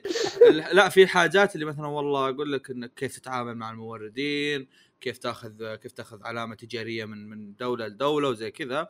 لا 0.72 0.88
في 0.88 1.06
حاجات 1.06 1.54
اللي 1.54 1.66
مثلا 1.66 1.86
والله 1.86 2.28
أقول 2.28 2.52
لك 2.52 2.70
إنك 2.70 2.94
كيف 2.94 3.18
تتعامل 3.18 3.54
مع 3.54 3.70
الموردين 3.70 4.68
كيف 5.00 5.18
تاخذ 5.18 5.74
كيف 5.74 5.92
تاخذ 5.92 6.22
علامة 6.22 6.54
تجارية 6.54 7.04
من 7.04 7.28
من 7.28 7.56
دولة 7.56 7.86
لدولة 7.86 8.28
وزي 8.28 8.50
كذا. 8.50 8.88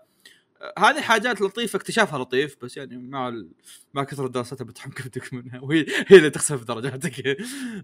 هذه 0.79 1.01
حاجات 1.01 1.41
لطيفة 1.41 1.77
اكتشافها 1.77 2.19
لطيف 2.19 2.57
بس 2.65 2.77
يعني 2.77 2.97
مع 2.97 3.29
ال... 3.29 3.51
مع 3.95 4.05
كثرة 4.05 4.29
دراستها 4.29 4.65
بتحمكمتك 4.65 5.33
منها. 5.35 5.61
وهي 5.61 5.87
هي 6.07 6.17
اللي 6.17 6.31
تخسف 6.31 6.65
درجاتك. 6.65 7.37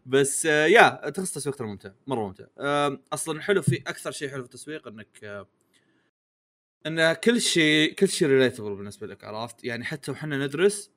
بس 0.06 0.44
يا 0.44 1.10
تخصص 1.10 1.36
التسويق 1.36 1.62
ممتع 1.62 1.90
مرة 2.06 2.26
ممتع. 2.26 2.44
أصلا 3.12 3.38
الحلو 3.38 3.62
في 3.62 3.76
أكثر 3.76 4.10
شيء 4.10 4.28
حلو 4.28 4.42
في 4.42 4.46
التسويق 4.46 4.88
إنك 4.88 5.46
إن 6.86 7.12
كل 7.12 7.40
شيء 7.40 7.94
كل 7.94 8.08
شيء 8.08 8.28
ريليتبل 8.28 8.74
بالنسبة 8.76 9.06
لك 9.06 9.24
عرفت؟ 9.24 9.64
يعني 9.64 9.84
حتى 9.84 10.10
وحنا 10.10 10.46
ندرس 10.46 10.90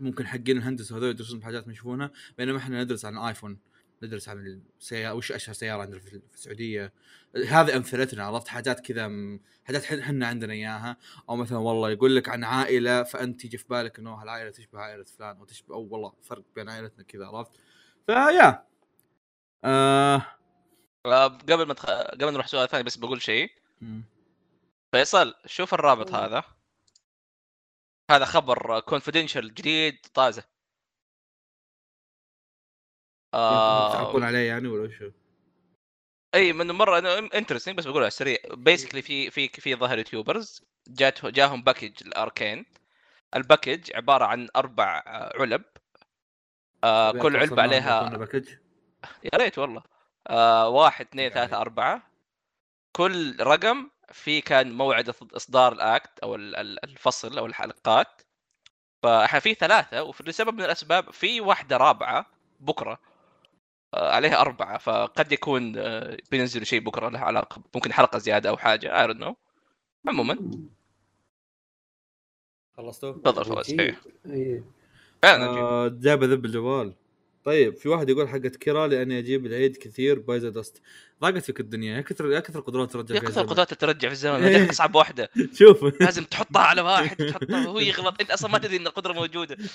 ممكن 0.00 0.26
حقين 0.26 0.56
الهندسة 0.58 0.96
هذول 0.96 1.10
يدرسون 1.10 1.38
بحاجات 1.38 1.66
ما 1.66 1.72
يشوفونها 1.72 2.10
بينما 2.38 2.58
إحنا 2.58 2.84
ندرس 2.84 3.04
عن 3.04 3.18
الايفون 3.18 3.58
ندرس 4.02 4.28
عن 4.28 4.62
السيارة 4.80 5.14
وش 5.14 5.32
أشهر 5.32 5.54
سيارة 5.54 5.82
عندنا 5.82 5.98
في 6.00 6.20
السعودية. 6.34 6.92
هذه 7.48 7.76
أمثلتنا 7.76 8.24
عرفت؟ 8.24 8.48
حاجات 8.48 8.80
كذا 8.80 9.08
م- 9.08 9.40
حاجات 9.64 9.84
حن- 9.84 9.98
إحنا 9.98 10.26
عندنا 10.26 10.52
إياها. 10.52 10.96
أو 11.28 11.36
مثلا 11.36 11.58
والله 11.58 11.90
يقول 11.90 12.16
لك 12.16 12.28
عن 12.28 12.44
عائلة 12.44 13.02
فأنت 13.02 13.40
تيجي 13.40 13.58
في 13.58 13.64
بالك 13.68 13.98
إنه 13.98 14.14
هالعائله 14.14 14.50
تشبه 14.50 14.78
عائلة 14.78 15.04
فلان 15.04 15.36
أو 15.36 15.44
تشبه 15.44 15.74
أو 15.74 15.88
والله 15.90 16.12
فرق 16.22 16.44
بين 16.54 16.68
عائلتنا 16.68 17.04
كذا 17.04 17.26
عرفت؟ 17.26 17.52
فيا. 18.06 18.66
آه. 19.64 20.26
آه، 21.06 21.26
قبل 21.26 21.66
ما 21.66 21.74
تخ... 21.74 21.86
قبل 21.90 22.32
نروح 22.32 22.46
سؤال 22.46 22.68
ثاني 22.68 22.82
بس 22.84 22.96
بقول 22.96 23.22
شيء. 23.22 23.50
فيصل 24.92 25.34
شوف 25.46 25.74
الرابط 25.74 26.14
هذا. 26.14 26.44
هذا 28.10 28.24
خبر 28.24 28.80
confidential 28.80 29.54
جديد 29.54 29.98
طازة. 30.14 30.55
تعقون 33.92 34.22
آه 34.22 34.26
عليه 34.26 34.48
يعني 34.48 34.68
ولا 34.68 34.82
وشو؟ 34.82 35.10
أي 36.34 36.52
من 36.52 36.66
مرة 36.70 36.98
أنا 36.98 37.18
interesting 37.18 37.76
بس 37.76 37.84
بقول 37.86 37.98
على 38.02 38.08
السريع 38.08 38.36
basically 38.50 39.02
في 39.02 39.30
في 39.30 39.48
في 39.48 39.74
ظهر 39.74 39.98
YouTubers 39.98 40.62
جات 40.88 41.26
جاهم 41.26 41.62
package 41.62 41.92
Arcane. 42.06 42.66
ال 43.36 43.43
package 43.43 43.96
عبارة 43.96 44.24
عن 44.24 44.48
أربع 44.56 45.02
آه، 45.06 45.32
علب. 45.40 45.62
آه 46.84 47.12
كل 47.12 47.36
علبة 47.36 47.62
عليها 47.62 48.08
package 48.08 48.48
يا 49.32 49.38
ريت 49.38 49.58
والله. 49.58 49.82
آه 50.28 50.68
واحد 50.68 51.06
اثنين 51.06 51.30
ثلاثة 51.30 51.56
أربعة. 51.60 52.10
كل 52.96 53.36
رقم 53.40 53.90
في 54.12 54.40
كان 54.40 54.72
موعد 54.72 55.10
إص- 55.10 55.34
إصدار 55.36 55.72
ال 55.72 55.83
act 55.83 56.18
أو 56.18 56.34
ال- 56.34 56.56
ال- 56.56 56.84
الفصل 56.84 57.38
أو 57.38 57.46
الحلقات. 57.46 58.22
فإحنا 59.02 59.40
في 59.40 59.54
ثلاثة 59.54 60.02
وفي 60.02 60.22
لسبب 60.22 60.54
من 60.54 60.62
الأسباب 60.64 61.10
في 61.10 61.40
واحدة 61.40 61.76
رابعة 61.76 62.26
بكرة. 62.60 62.98
عليها 63.98 64.40
أربعة 64.40 64.78
فقد 64.78 65.32
يكون 65.32 65.78
آه 65.78 66.16
بينزلوا 66.30 66.64
شيء 66.64 66.80
بكرة 66.80 67.08
له 67.08 67.18
علاقة 67.18 67.62
ممكن 67.74 67.92
حلقة 67.92 68.18
زيادة 68.18 68.48
أو 68.48 68.56
حاجة 68.56 69.06
I 69.06 69.10
don't 69.10 69.18
know 69.20 69.34
عموما 70.08 70.38
خلصتوا؟ 72.76 73.12
تفضل 73.12 73.44
فواز 73.44 73.70
إيه. 73.70 74.00
إيه. 74.26 74.64
فعلا. 75.22 75.46
آه 75.46 75.88
جاب 75.88 76.24
ذب 76.24 76.44
الجوال 76.44 76.92
طيب 77.46 77.76
في 77.76 77.88
واحد 77.88 78.08
يقول 78.08 78.28
حقت 78.28 78.56
كيرا 78.56 78.86
لأني 78.86 79.18
أجيب 79.18 79.46
العيد 79.46 79.76
كثير 79.76 80.18
بايزا 80.18 80.50
دست. 80.50 80.82
ضاقت 81.22 81.38
فيك 81.38 81.60
الدنيا 81.60 81.96
يا 81.96 82.00
كثر 82.00 82.32
يا 82.32 82.40
كثر 82.40 82.60
قدرات 82.60 82.92
ترجع 82.92 83.14
يا 83.14 83.20
كثر. 83.20 83.42
قدرات 83.42 83.74
ترجع 83.74 84.08
في 84.08 84.14
الزمن. 84.14 84.42
هذيك 84.42 84.70
اصعب 84.70 84.94
واحدة. 84.94 85.30
شوف. 85.58 85.84
لازم 86.00 86.24
تحطها 86.24 86.62
على 86.62 86.80
واحد 86.80 87.16
تحطها 87.16 87.66
وهو 87.68 87.78
يغلط. 87.78 88.20
أنت 88.20 88.30
أصلا 88.30 88.50
ما 88.50 88.58
تدري 88.58 88.76
إن 88.76 88.86
القدرة 88.86 89.12
موجودة. 89.12 89.56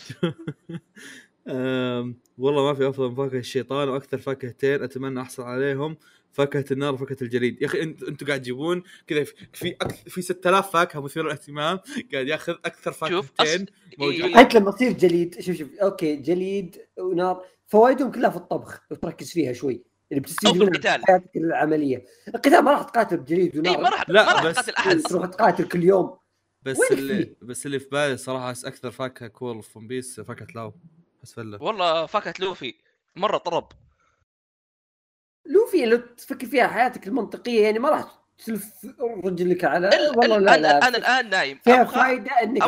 والله 2.37 2.63
ما 2.63 2.73
في 2.73 2.89
أفضل 2.89 3.09
من 3.09 3.15
فاكهة 3.15 3.39
الشيطان 3.39 3.89
وأكثر 3.89 4.17
فاكهتين 4.17 4.83
أتمنى 4.83 5.21
أحصل 5.21 5.43
عليهم. 5.43 5.97
فاكهه 6.31 6.65
النار 6.71 6.93
وفاكهه 6.93 7.17
الجليد. 7.21 7.61
يا 7.61 7.67
أخي 7.67 7.81
انت 7.81 8.03
أنتم 8.03 8.27
قاعد 8.27 8.41
تجيبون 8.41 8.83
كذا 9.07 9.23
في 9.23 9.33
في, 9.53 9.75
أكثر 9.81 10.09
في 10.09 10.21
6000 10.21 10.71
فاكهة 10.71 10.99
مثيره 10.99 11.23
للاهتمام 11.23 11.79
قاعد 12.13 12.27
ياخذ 12.27 12.53
أكثر 12.65 12.91
شوف 13.09 13.31
فاكهتين 13.37 13.65
موجود. 13.97 14.21
إيه. 14.21 14.39
انت 14.39 14.55
لما 14.55 14.71
تصير 14.71 14.91
جليد 14.91 15.41
شوف 15.41 15.55
شوف 15.55 15.69
okay 15.81 16.15
جليد 16.15 16.77
ونار 16.99 17.45
فوائدهم 17.67 18.11
كلها 18.11 18.29
في 18.29 18.37
الطبخ 18.37 18.81
لو 18.91 18.97
تركز 18.97 19.31
فيها 19.31 19.53
شوي. 19.53 19.83
اللي 20.11 20.21
بتستفيد 20.21 20.55
منها 20.55 20.67
القتال. 20.67 21.05
حياتك 21.05 21.35
العملية. 21.35 22.05
القتال 22.27 22.61
ما 22.61 22.71
راح 22.71 22.83
تقاتل 22.83 23.17
بجليد 23.17 23.57
ونار. 23.57 23.75
اي 23.75 23.81
ما 23.81 23.89
راح 23.89 24.09
لا، 24.09 24.25
ما 24.25 24.47
راح 24.47 24.51
تقاتل 24.51 24.73
أحد. 24.73 25.01
تروح 25.01 25.25
تقاتل 25.25 25.67
كل 25.67 25.83
يوم. 25.83 26.17
بس 26.63 26.77
اللي؟ 26.91 27.35
بس 27.41 27.65
اللي 27.65 27.79
في 27.79 27.89
بالي 27.91 28.17
صراحة 28.17 28.51
أكثر 28.51 28.91
فاكهة 28.91 29.27
cool 29.27 29.63
في 29.63 29.79
One 29.79 29.87
Piece 29.87 30.19
فاكهة 30.19 30.47
لاو 30.55 30.73
بس 31.23 31.33
فله 31.33 31.63
والله 31.63 32.05
فاكهة 32.05 32.33
لوفي. 32.39 32.73
مرة 33.15 33.37
طرب. 33.37 33.71
لوفي 35.45 35.85
لو 35.85 35.97
تفكر 35.97 36.47
فيها 36.47 36.67
حياتك 36.67 37.07
المنطقية 37.07 37.63
يعني 37.63 37.79
ما 37.79 37.89
راح 37.89 38.21
تلف 38.45 38.71
رجلك 39.25 39.63
على 39.65 39.87
ال- 39.89 40.17
والله 40.17 40.37
ال- 40.37 40.43
لا 40.43 40.55
أنا 40.55 40.61
لا 40.67 40.87
أنا 40.87 40.97
الآن 40.97 41.29
نايم 41.29 41.57
فيها 41.63 41.85
أبغى- 41.85 41.93
فائده 41.93 42.31
إنك 42.43 42.61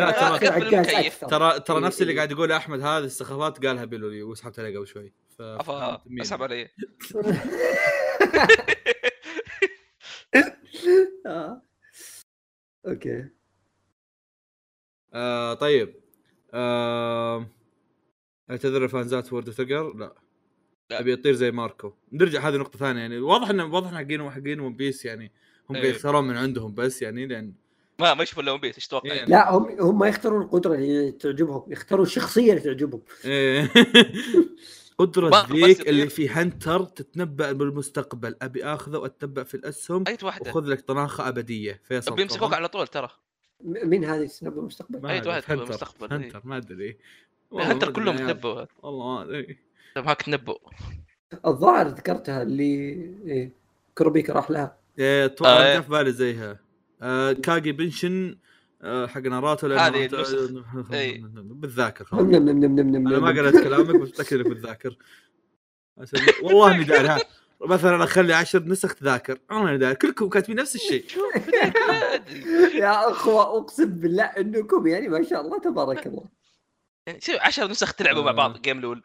ترى 1.29 1.59
ترى 1.59 1.77
إيه، 1.77 1.83
نفس 1.83 2.01
اللي. 2.01 2.15
قاعد 2.15 2.31
يقوله 2.31 2.57
أحمد 2.57 2.79
هذه 2.81 3.03
السخافات 3.03 3.65
قالها 3.65 3.85
بيلوري 3.85 4.23
وسحبت 4.23 4.59
عليه 4.59 4.77
قبل 4.77 4.87
شوي 4.87 5.13
ف. 5.37 5.41
أسحب 6.21 6.43
علي 6.43 6.69
آه. 11.25 11.61
okay 12.87 13.29
آه 15.13 15.53
طيب 15.53 15.95
آه 16.53 17.47
أعتذر 18.51 18.83
الفانزات 18.83 19.33
word 19.33 19.49
لا 19.49 19.93
لا. 19.97 20.13
ابي 20.99 21.13
اطير 21.13 21.33
زي 21.33 21.51
ماركو 21.51 21.93
نرجع 22.11 22.47
هذه 22.49 22.55
نقطة 22.57 22.79
ثانية 22.79 22.99
يعني 23.01 23.19
واضح 23.19 23.49
ان 23.49 23.59
واضح 23.61 23.89
إن 23.89 23.97
حقين 23.97 24.31
حقين 24.31 24.59
One 24.59 24.75
Piece 24.75 25.05
يعني 25.05 25.31
هم 25.69 25.75
إيه. 25.75 25.89
يختارون 25.89 26.27
من 26.27 26.37
عندهم 26.37 26.73
بس 26.73 27.01
يعني 27.01 27.27
لأن 27.27 27.53
ما 27.99 28.13
ما 28.13 28.23
يشوفوا 28.23 28.43
إلا 28.43 28.51
One 28.51 28.59
Piece 28.59 28.75
إيش 28.75 28.87
تتوقع 28.87 29.11
إيه. 29.11 29.17
يعني 29.17 29.31
لا 29.31 29.51
هم 29.51 29.81
هم 29.81 30.03
يختارون 30.03 30.41
القدرة 30.41 30.75
اللي 30.75 31.11
تعجبهم 31.11 31.71
يختارون 31.71 32.05
الشخصيه 32.05 32.49
اللي 32.51 32.61
تعجبهم 32.63 33.01
إيه. 33.25 33.69
قدرة 34.97 35.29
ما- 35.29 35.47
ذيك. 35.51 35.89
اللي 35.89 36.09
في 36.09 36.29
Hunter 36.29 36.83
تتنبأ 36.83 37.51
بالمستقبل 37.51 38.35
أبي 38.41 38.65
آخذه 38.65 38.97
واتبع 38.97 39.43
في 39.43 39.55
الأسهم 39.55 40.03
أي 40.07 40.17
واحدة 40.23 40.49
وخذ 40.51 40.65
لك 40.65 40.81
طناخة 40.81 41.27
أبدية 41.27 41.81
فيصل 41.83 42.15
بيمسكوك. 42.15 42.53
على 42.53 42.67
طول 42.67 42.87
ترى 42.87 43.09
مين 43.61 44.05
هذه 44.05 44.25
سناب 44.25 44.59
المستقبل؟ 44.59 45.01
ما 45.01 45.09
أي 45.09 45.15
أعرف، 45.15 45.27
واحد 45.27 45.41
في 45.41 45.51
هنتر. 45.53 45.63
المستقبل، 45.63 46.13
إيه. 46.13 46.17
هنتر 46.27 46.41
ما 46.43 46.57
أدري 46.57 46.97
هنتر 47.53 47.91
كلهم 47.91 48.17
تنبؤوا 48.17 48.65
والله 48.83 49.15
ما 49.15 49.21
أدري 49.23 49.57
هاك 49.97 50.21
تنبؤ 50.21 50.57
الظاهر 51.45 51.87
ذكرتها 51.87 52.41
اللي 52.41 52.63
إيه 53.25 53.51
كروبيك 53.97 54.29
راح 54.29 54.51
لها 54.51 54.77
إيه، 54.99 55.25
أتوقع 55.25 55.51
آه، 55.51 55.73
إيه. 55.73 55.79
في 55.79 55.89
بالي 55.89 56.11
زيها 56.11 56.59
آه 57.01 57.31
كاجي 57.33 57.71
بنشن 57.71 58.37
آه 58.81 59.07
حق 59.07 59.21
ناراته 59.21 59.67
لأنه 59.67 59.81
هذه. 59.81 60.09
إيه. 60.93 61.21
بالذاكر 61.35 62.05
خلاص. 62.05 62.21
نم 62.21 62.31
نم 62.35 62.49
نم 62.65 62.79
نم 62.79 62.89
نم 62.95 63.07
أنا 63.07 63.19
ما. 63.19 63.27
قريت 63.27 63.63
كلامك 63.63 63.95
بس 63.95 64.09
متاكد 64.09 64.45
إنك 64.45 64.87
عشان- 65.97 66.19
والله 66.43 66.75
إني 66.75 66.83
داري 66.83 67.07
ها 67.07 67.19
مثلا 67.61 68.03
أخلي 68.03 68.33
عشر 68.33 68.63
نسخ 68.63 68.95
تذاكر 68.95 69.37
أنا 69.51 69.77
داري 69.77 69.95
كلكم 69.95 70.29
كاتبين 70.29 70.55
نفس 70.55 70.75
الشيء 70.75 71.05
يا 72.75 73.09
أخوة 73.11 73.57
أقسم 73.57 73.85
بالله 73.85 74.23
إنكم 74.23 74.87
يعني 74.87 75.07
ما 75.07 75.23
شاء 75.23 75.41
الله 75.41 75.59
تبارك 75.59 76.07
الله 76.07 76.23
يعني 77.07 77.21
شوف 77.21 77.35
10 77.41 77.67
نسخ 77.67 77.93
تلعبوا 77.93 78.23
مع 78.23 78.29
آه. 78.31 78.33
بعض 78.33 78.61
جيم 78.61 78.81
لول 78.81 79.03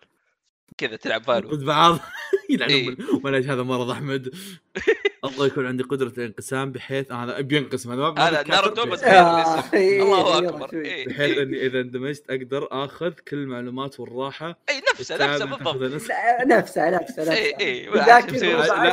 كذا 0.76 0.96
تلعب 0.96 1.22
فالو. 1.22 1.50
ضد 1.50 1.64
بعض. 1.64 1.98
يلعن 2.52 2.70
إيه. 2.70 2.96
ولا 3.24 3.38
هذا 3.38 3.62
مرض 3.62 3.90
أحمد. 3.90 4.34
أبغى 5.24 5.46
يكون 5.46 5.66
عندي 5.66 5.82
قدرة 5.82 6.12
الانقسام 6.18 6.72
بحيث 6.72 7.12
هذا 7.12 7.40
بينقسم 7.40 7.92
هذا 7.92 8.14
هذا 8.18 8.44
ناروتو 8.48 8.86
بس 8.86 9.02
آه،. 9.04 9.64
إيه، 9.74 10.02
الله 10.02 10.38
أكبر. 10.38 10.70
شوي. 10.70 10.84
إيه، 10.84 11.06
بحيث 11.06 11.36
إيه. 11.36 11.42
أني 11.42 11.66
إذا 11.66 11.80
اندمجت 11.80 12.30
أقدر 12.30 12.68
آخذ 12.70 13.10
كل 13.10 13.36
المعلومات 13.36 14.00
والراحة. 14.00 14.58
أي 14.68 14.82
نفسه 14.92 15.26
نفسه 15.26 15.44
بالضبط. 15.44 15.82
نفسه 15.82 16.14
نفسه 16.44 16.90
نفسه 16.90 17.32
إيه، 17.32 17.58
إيه، 17.60 17.90
لا 17.90 18.14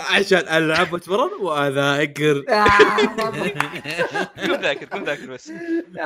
عشان 0.01 0.39
ألعب 0.39 0.93
وأتمرن 0.93 1.29
وأذاكر. 1.41 2.45
آه،. 2.49 2.65
كن 4.45 4.61
ذاكر 4.61 4.85
كن 4.85 5.03
ذاكر 5.03 5.25
بس. 5.25 5.51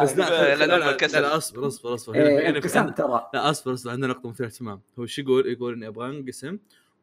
بس 0.01 0.17
لا 0.17 0.55
لا، 0.55 1.37
أصبر 1.37 1.67
أصبر 1.67 1.93
أصبر. 1.93 2.15
إيه، 2.15 2.39
في 2.39 2.49
انقسام 2.49 2.89
ترى. 2.89 3.29
لا 3.33 3.49
أصبر 3.49 3.73
أصبر 3.73 3.91
عندنا 3.91 4.07
نقطة 4.07 4.29
مثيرة 4.29 4.47
اهتمام. 4.47 4.81
هو 4.99 5.05
شو 5.05 5.21
يقول؟ 5.21 5.47
يقول 5.47 5.73
إني 5.73 5.87
أبغى 5.87 6.09
أنقسم. 6.09 6.57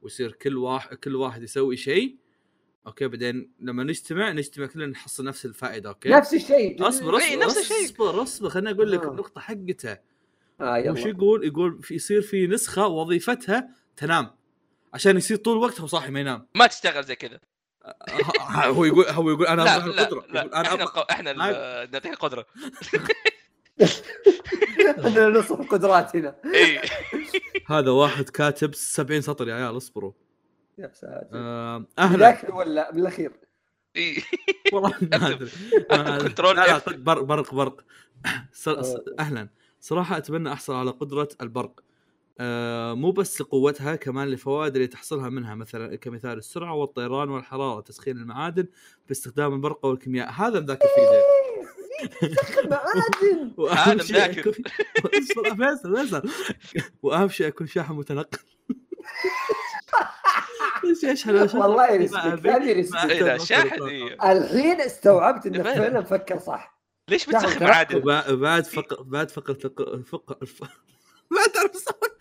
ويصير 0.07 0.33
كل 0.33 0.57
واحد 0.57 0.97
كل 0.97 1.17
واحد 1.17 1.43
يسوي 1.43 1.76
شيء. 1.76 2.17
okay 2.86 3.09
بعدين 3.09 3.52
لما 3.60 3.85
نجتمع 3.85 4.33
نجتمع 4.33 4.67
كلنا 4.67 4.86
نحصل 4.86 5.25
نفس 5.25 5.47
الفائدة 5.47 5.89
okay؟ 5.89 6.09
نفس 6.09 6.35
الشيء. 6.35 6.89
اصبر 6.89 7.17
اصبر 7.17 7.39
نفس 7.39 7.59
الشيء. 7.59 7.85
اصبر 7.85 8.23
اصبر 8.23 8.49
خليني 8.49 8.70
أقول 8.70 8.93
لك 8.93 9.02
آه. 9.02 9.10
النقطة 9.10 9.41
حقته. 9.41 9.99
آه 10.60 10.91
وش 10.91 10.99
يلا 11.01 11.09
يقول؟ 11.09 11.44
يقول 11.47 11.83
في 11.83 11.94
يصير 11.94 12.23
في 12.23 12.47
نسخة 12.47 12.86
وظيفتها 12.86 13.68
تنام. 13.97 14.31
عشان 14.94 15.17
يصير 15.17 15.36
طول 15.36 15.57
الوقت 15.57 15.81
هو 15.81 15.86
صاحي 15.86 16.10
ما 16.10 16.20
ينام. 16.20 16.47
ما 16.55 16.67
تشتغل 16.67 17.05
زي 17.05 17.17
كذا. 17.17 17.41
ه- 18.41 18.67
هو 18.67 18.85
يقول 18.85 19.05
هو 19.05 19.31
يقول 19.31 19.47
أنا 19.47 19.62
لا 19.62 19.78
لا 19.78 19.85
القدرة. 19.86 20.26
لا 20.28 20.41
يقول 20.41 20.55
أنا 20.55 20.67
إحنا 20.85 21.05
إحنا 21.10 21.33
نعطيك 21.93 22.12
القدرة. 22.12 22.47
عندنا 25.05 25.29
نصف 25.29 25.61
القدرات 25.61 26.17
هنا. 26.17 26.37
هذا 27.67 27.91
واحد 27.91 28.29
كاتب 28.29 28.75
70 28.75 29.21
سطر 29.21 29.49
يا 29.49 29.55
عيال 29.55 29.77
اصبروا. 29.77 30.13
يا 30.79 30.91
ساتر. 30.95 31.29
آه، 31.33 31.85
أهلا. 31.99 32.19
ذاك 32.19 32.55
ولا 32.55 32.93
بالأخير؟ 32.93 33.33
إي. 33.97 34.17
والله 34.73 34.93
ما 35.03 35.29
أدري. 35.29 35.51
آه، 35.91 36.19
كنترول. 36.19 36.57
برق 36.87 37.23
برق 37.23 37.55
برق. 37.55 37.85
آه. 38.69 39.05
أهلا. 39.19 39.49
صراحة 39.81 40.17
أتمنى 40.17 40.53
أحصل 40.53 40.75
على 40.75 40.91
قدرة 40.91 41.29
البرق. 41.41 41.81
آه 42.41 42.95
مو 42.95 43.11
بس 43.11 43.41
لقوتها 43.41 43.97
كمان 43.97 44.29
للفوائد 44.29 44.75
اللي 44.75 44.87
تحصلها 44.87 45.29
منها 45.29 45.55
مثلا 45.55 45.97
كمثال 45.97 46.39
السرعة 46.39 46.75
والطيران 46.75 47.29
والحرارة 47.29 47.77
وتسخين 47.77 48.17
المعادن 48.17 48.67
باستخدام 49.09 49.53
البرق 49.55 49.87
والكيمياء. 49.87 50.31
هذا 50.31 50.61
مذاكر 50.61 50.89
فيه 50.95 51.03
زين 51.03 51.45
معادن 52.70 53.52
مذاكر. 53.97 54.52
فيصل 55.57 55.97
فيصل. 55.97 56.23
وأهم 57.02 57.28
شيء 57.28 57.47
اكون 57.49 57.66
شاحن 57.66 57.92
متنقل. 57.92 58.39
إيش 61.05 61.26
والله 61.26 61.97
ريسبكت 61.97 62.47
هذه 62.47 62.73
ريسبكت 62.73 63.10
إيه. 63.10 64.33
الحين 64.33 64.81
استوعبت 64.81 65.47
إنك 65.47 65.62
فعلا. 65.62 66.00
مفكر 66.00 66.39
صح. 66.39 66.78
ليش 67.10 67.26
بتسخن؟ 67.26 67.65
وبع- 67.94 68.31
بعد 68.34 68.65
فقر 68.65 69.02
بعد 69.02 69.31
فقره 69.31 69.58
الق- 69.65 70.00
فق... 70.02 70.39
الف... 70.42 70.60
ما 71.31 71.47
تعرف 71.55 71.75
الصوت. 71.75 72.12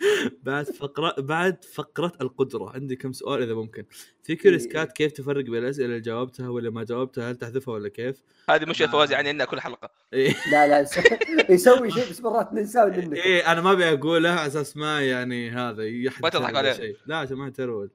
بعد 0.43 0.65
فقره 0.65 1.15
بعد 1.21 1.63
فقرة 1.63 2.13
القدرة. 2.21 2.69
عندي 2.69 2.95
كم 2.95 3.13
سؤال 3.13 3.41
إذا 3.43 3.53
ممكن. 3.53 3.85
في 4.23 4.35
كيوريس 4.35 4.67
كات 4.67 4.91
كيف 4.91 5.11
تفرق 5.11 5.43
بين 5.45 5.63
الأسئلة 5.63 5.85
اللي 5.85 5.99
جاوبتها 5.99 6.49
ولا 6.49 6.69
ما 6.69 6.83
جاوبتها؟ 6.83 7.31
هل 7.31 7.35
تحذفها 7.35 7.73
ولا 7.73 7.89
كيف؟ 7.89 8.21
هذه 8.49 8.65
مشكله 8.65 8.87
فوازي 8.87 9.13
يعني 9.13 9.29
عندنا 9.29 9.45
كل 9.45 9.61
حلقة. 9.61 9.89
إيه. 10.13 10.35
لا 10.51 10.67
لا 10.67 10.79
يس- 10.79 10.99
يسوي 11.49 11.91
شيء 11.91 12.09
بس 12.09 12.21
مرات 12.21 12.53
ننساه 12.53 12.85
منك. 12.85 13.17
إيه 13.17 13.51
أنا 13.51 13.61
ما 13.61 13.71
أبي 13.71 13.89
اقولها 13.93 14.31
على 14.31 14.47
أساس 14.47 14.77
ما 14.77 15.01
يعني 15.01 15.49
هذا 15.51 15.83
ما 16.23 16.29
تضحك 16.29 16.55
عليه. 16.55 16.95
لا 17.05 17.15
عشان 17.17 17.37
ما 17.37 17.49
ترول 17.49 17.89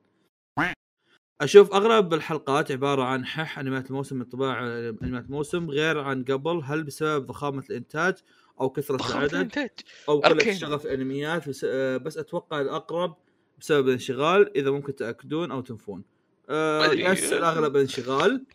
أشوف 1.40 1.74
اغلب 1.74 2.14
الحلقات 2.14 2.72
عبارة 2.72 3.02
عن 3.02 3.24
حح 3.26 3.58
انميات 3.58 3.90
الموسم 3.90 4.16
من 4.16 4.24
طباع 4.24 4.66
انميات 5.02 5.24
الموسم 5.24 5.70
غير 5.70 5.98
عن 5.98 6.24
قبل. 6.24 6.60
هل 6.64 6.82
بسبب 6.84 7.26
ضخامة 7.26 7.64
الإنتاج 7.70 8.14
أو 8.60 8.70
كثرة 8.70 9.10
العدد 9.10 9.70
أو 10.08 10.20
قله 10.20 10.76
في 10.76 10.84
الأنميات. 10.84 11.48
بس, 11.48 11.66
آه، 11.68 11.96
بس 11.96 12.18
أتوقع 12.18 12.60
الأقرب 12.60 13.16
بسبب 13.58 13.88
الانشغال 13.88 14.56
إذا 14.56 14.70
ممكن 14.70 14.96
تأكدون 14.96 15.50
أو 15.50 15.60
تنفون. 15.60 16.04
آه. 16.48 16.92
yes 16.92 17.32
الأغلب 17.32 17.76
انشغال. 17.76 18.46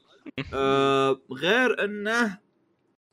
آه 0.53 1.21
غير 1.31 1.83
أنه 1.83 2.39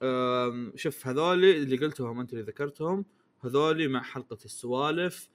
آه 0.03 0.73
شوف 0.77 1.07
هذولي 1.07 1.57
اللي 1.57 1.77
قلتهم 1.77 2.21
أنت 2.21 2.33
اللي 2.33 2.45
ذكرتهم 2.45 3.05
هذولي 3.45 3.89
مع 3.89 4.03
حلقة 4.03 4.39
السوالف 4.45 5.29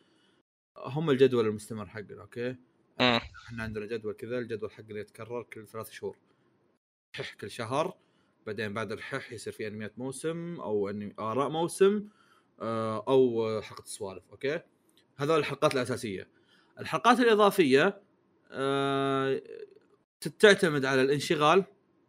هم 0.78 1.10
الجدول 1.10 1.48
المستمر 1.48 1.86
حقنا 1.86 2.22
okay. 2.22 2.56
إحنا 3.00 3.64
عندنا 3.64 3.86
جدول 3.86 4.14
كذا 4.14 4.38
الجدول 4.40 4.72
حقنا 4.72 5.00
يتكرر 5.00 5.44
كل 5.44 5.68
ثلاث 5.68 5.92
شهور. 5.92 6.18
كل 7.42 7.52
شهر. 7.52 7.98
بعدين 8.48 8.74
بعد 8.74 8.92
الحح 8.92 9.34
يصير 9.34 9.54
في 9.54 9.68
أنميات 9.68 10.00
موسم 10.00 10.56
أو 10.60 10.90
أنمي 10.90 11.14
آراء 11.20 11.50
موسم 11.50 12.08
آه، 12.62 13.04
أو 13.08 13.62
حلقة 13.62 13.84
السوالف 13.84 14.24
okay؟ 14.32 14.60
هذول 15.18 15.40
الحلقات 15.40 15.74
الأساسية. 15.74 16.30
الحلقات 16.80 17.20
الإضافية 17.20 18.02
آه 18.52 19.42
تعتمد 20.40 20.86
على 20.86 21.02
الانشغال 21.02 21.64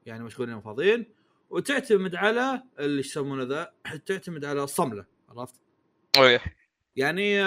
يعني 0.07 0.25
مشغولين 0.25 0.55
وفاضيين 0.55 1.07
وتعتمد 1.51 2.15
على 2.15 2.63
اللي 2.79 3.01
يسمونه 3.01 3.43
ذا؟ 3.43 3.73
تعتمد 4.07 4.45
على 4.45 4.65
الصمله 4.65 5.07
عرفت؟ 5.29 5.55
إيه 6.19 6.41
يعني 6.97 7.41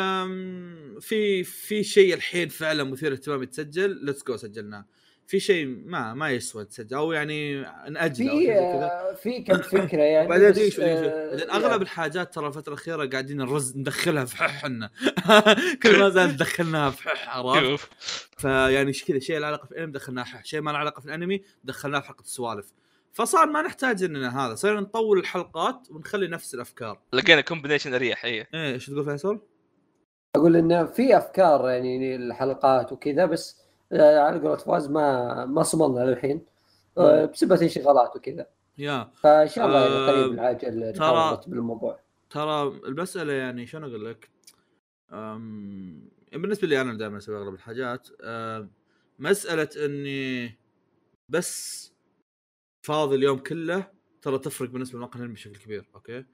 في 1.02 1.44
في 1.44 1.84
شيء 1.84 2.14
الحين 2.14 2.50
فعلا 2.50 2.84
مثير 2.84 3.14
اهتمام 3.14 3.44
يتسجل 3.44 4.06
let's 4.06 4.24
go 4.24 4.38
سجلناه. 4.38 4.86
في 5.32 5.40
شيء 5.40 5.66
ما 5.86 6.14
ما 6.14 6.30
يسوى 6.30 6.66
تسجل 6.66 6.98
أو 6.98 7.12
يعني 7.12 7.62
ناجله 7.90 8.32
أو 8.32 8.38
في 8.38 8.54
آه، 8.54 9.14
في 9.14 9.42
كم 9.42 9.58
فكرة 9.58 10.02
يعني 10.02 10.28
بعدين 10.28 10.70
شوي 10.70 10.86
آه، 10.86 11.30
بعدين 11.30 11.50
أغلب 11.50 11.82
الحاجات 11.82 12.34
ترى 12.34 12.48
الفترة 12.48 12.74
الأخيرة 12.74 13.06
قاعدين 13.06 13.38
نرز 13.38 13.78
ندخلها 13.78 14.26
في 14.26 14.38
ححنا. 14.38 14.90
كل 15.84 16.00
ما 16.00 16.10
زال 16.10 16.38
دخلناها 16.38 16.90
في 16.90 17.10
حح 17.10 17.38
عرفت؟ 17.38 17.90
فيعني 18.38 18.94
كذا 18.94 19.20
شيء 19.20 19.40
له 19.40 19.48
علاقة 19.48 19.66
في 19.66 19.72
الانمي 19.72 19.92
دخلناه 19.92 20.24
حح. 20.24 20.46
شيء 20.46 20.62
ما 20.62 20.72
له 20.72 20.78
علاقة 20.78 21.00
في 21.00 21.06
الانمي 21.06 21.42
دخلناه 21.64 22.00
في 22.00 22.08
حلقة 22.08 22.22
السوالف. 22.22 22.74
فصار 23.12 23.46
ما 23.46 23.62
نحتاج 23.62 24.04
إننا 24.04 24.46
هذا 24.46 24.56
صرنا 24.56 24.80
نطول 24.80 25.20
الحلقات 25.20 25.88
ونخلي 25.92 26.28
نفس 26.28 26.54
الأفكار. 26.54 27.00
لقينا 27.14 27.42
combination 27.42 27.94
أريح 27.94 28.26
إيه. 28.26 28.50
إيه 28.54 28.74
إيش 28.74 28.86
تقول 28.86 29.06
فيصل؟ 29.06 29.40
أقول 30.36 30.56
إنه 30.56 30.86
في 30.86 31.18
أفكار 31.18 31.70
يعني 31.70 32.16
الحلقات 32.16 32.92
وكذا 32.92 33.26
بس 33.26 33.61
على 33.94 34.40
قولة 34.40 34.56
فواز 34.56 34.90
ما 34.90 35.46
ما 35.46 35.64
صملنا 35.64 36.00
للحين 36.00 36.46
آه، 36.98 37.26
بسبب 37.26 37.62
انشغالات 37.62 38.16
وكذا 38.16 38.48
يا 38.78 39.12
فان 39.14 39.48
شاء 39.48 39.68
الله 39.68 39.82
يعني 39.82 39.96
آه، 39.96 40.08
قريب 40.08 40.34
العاجل 40.34 40.92
نحاول 40.92 41.20
نرتب 41.20 41.54
الموضوع 41.54 42.00
ترى 42.30 42.68
المسألة 42.68 43.34
يعني 43.34 43.66
شلون 43.66 43.84
أقول 43.84 44.06
لك؟ 44.06 44.30
بالنسبة 46.34 46.68
لي 46.68 46.82
أنا 46.82 46.98
دائما 46.98 47.18
أسوي 47.18 47.38
أغلب 47.38 47.54
الحاجات. 47.54 48.08
مسألة 49.20 49.70
إني 49.86 50.60
بس 51.30 51.92
فاضي 52.82 53.16
اليوم 53.16 53.40
كله 53.40 53.88
ترى 54.22 54.40
تفرق 54.40 54.70
بالنسبة 54.70 55.10
العلمي 55.16 55.34
بشكل 55.34 55.56
كبير 55.56 55.90
أوكي. 55.96 56.26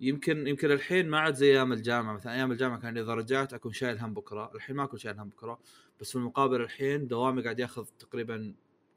يمكن 0.00 0.46
يمكن 0.46 0.70
الحين 0.70 1.08
ما 1.08 1.18
عاد 1.18 1.34
زي 1.34 1.52
أيام 1.52 1.72
الجامعة 1.72 2.12
مثلا 2.12 2.32
أيام 2.32 2.52
الجامعة 2.52 2.80
كان 2.80 2.98
اذا 2.98 3.14
رجعت 3.14 3.54
أكون 3.54 3.72
شايل 3.72 3.98
هم 3.98 4.14
بكرة 4.14 4.50
الحين 4.54 4.76
ما 4.76 4.84
أكون 4.84 4.98
شايل 4.98 5.18
هم 5.18 5.28
بكرة 5.28 5.58
بس 6.00 6.10
في 6.10 6.16
المقابل 6.16 6.60
الحين 6.60 7.08
دوامي 7.08 7.42
قاعد 7.42 7.60
ياخذ 7.60 7.84
تقريبا 7.98 8.54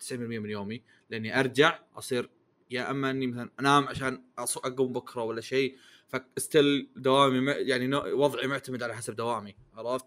90% 0.09 0.13
من 0.13 0.49
يومي 0.49 0.81
لأني 1.09 1.39
أرجع 1.39 1.79
أصير 1.95 2.29
يا 2.71 2.91
أما 2.91 3.09
إني 3.11 3.27
مثلا 3.27 3.49
أنام 3.59 3.87
عشان 3.87 4.23
أقوم 4.37 4.93
بكرة 4.93 5.23
ولا 5.23 5.41
شيء 5.41 5.77
فستيل 6.07 6.89
دوامي 6.95 7.51
يعني 7.51 7.95
وضعي 7.95 8.47
معتمد 8.47 8.83
على 8.83 8.95
حسب 8.95 9.15
دوامي 9.15 9.55
عرفت؟ 9.73 10.05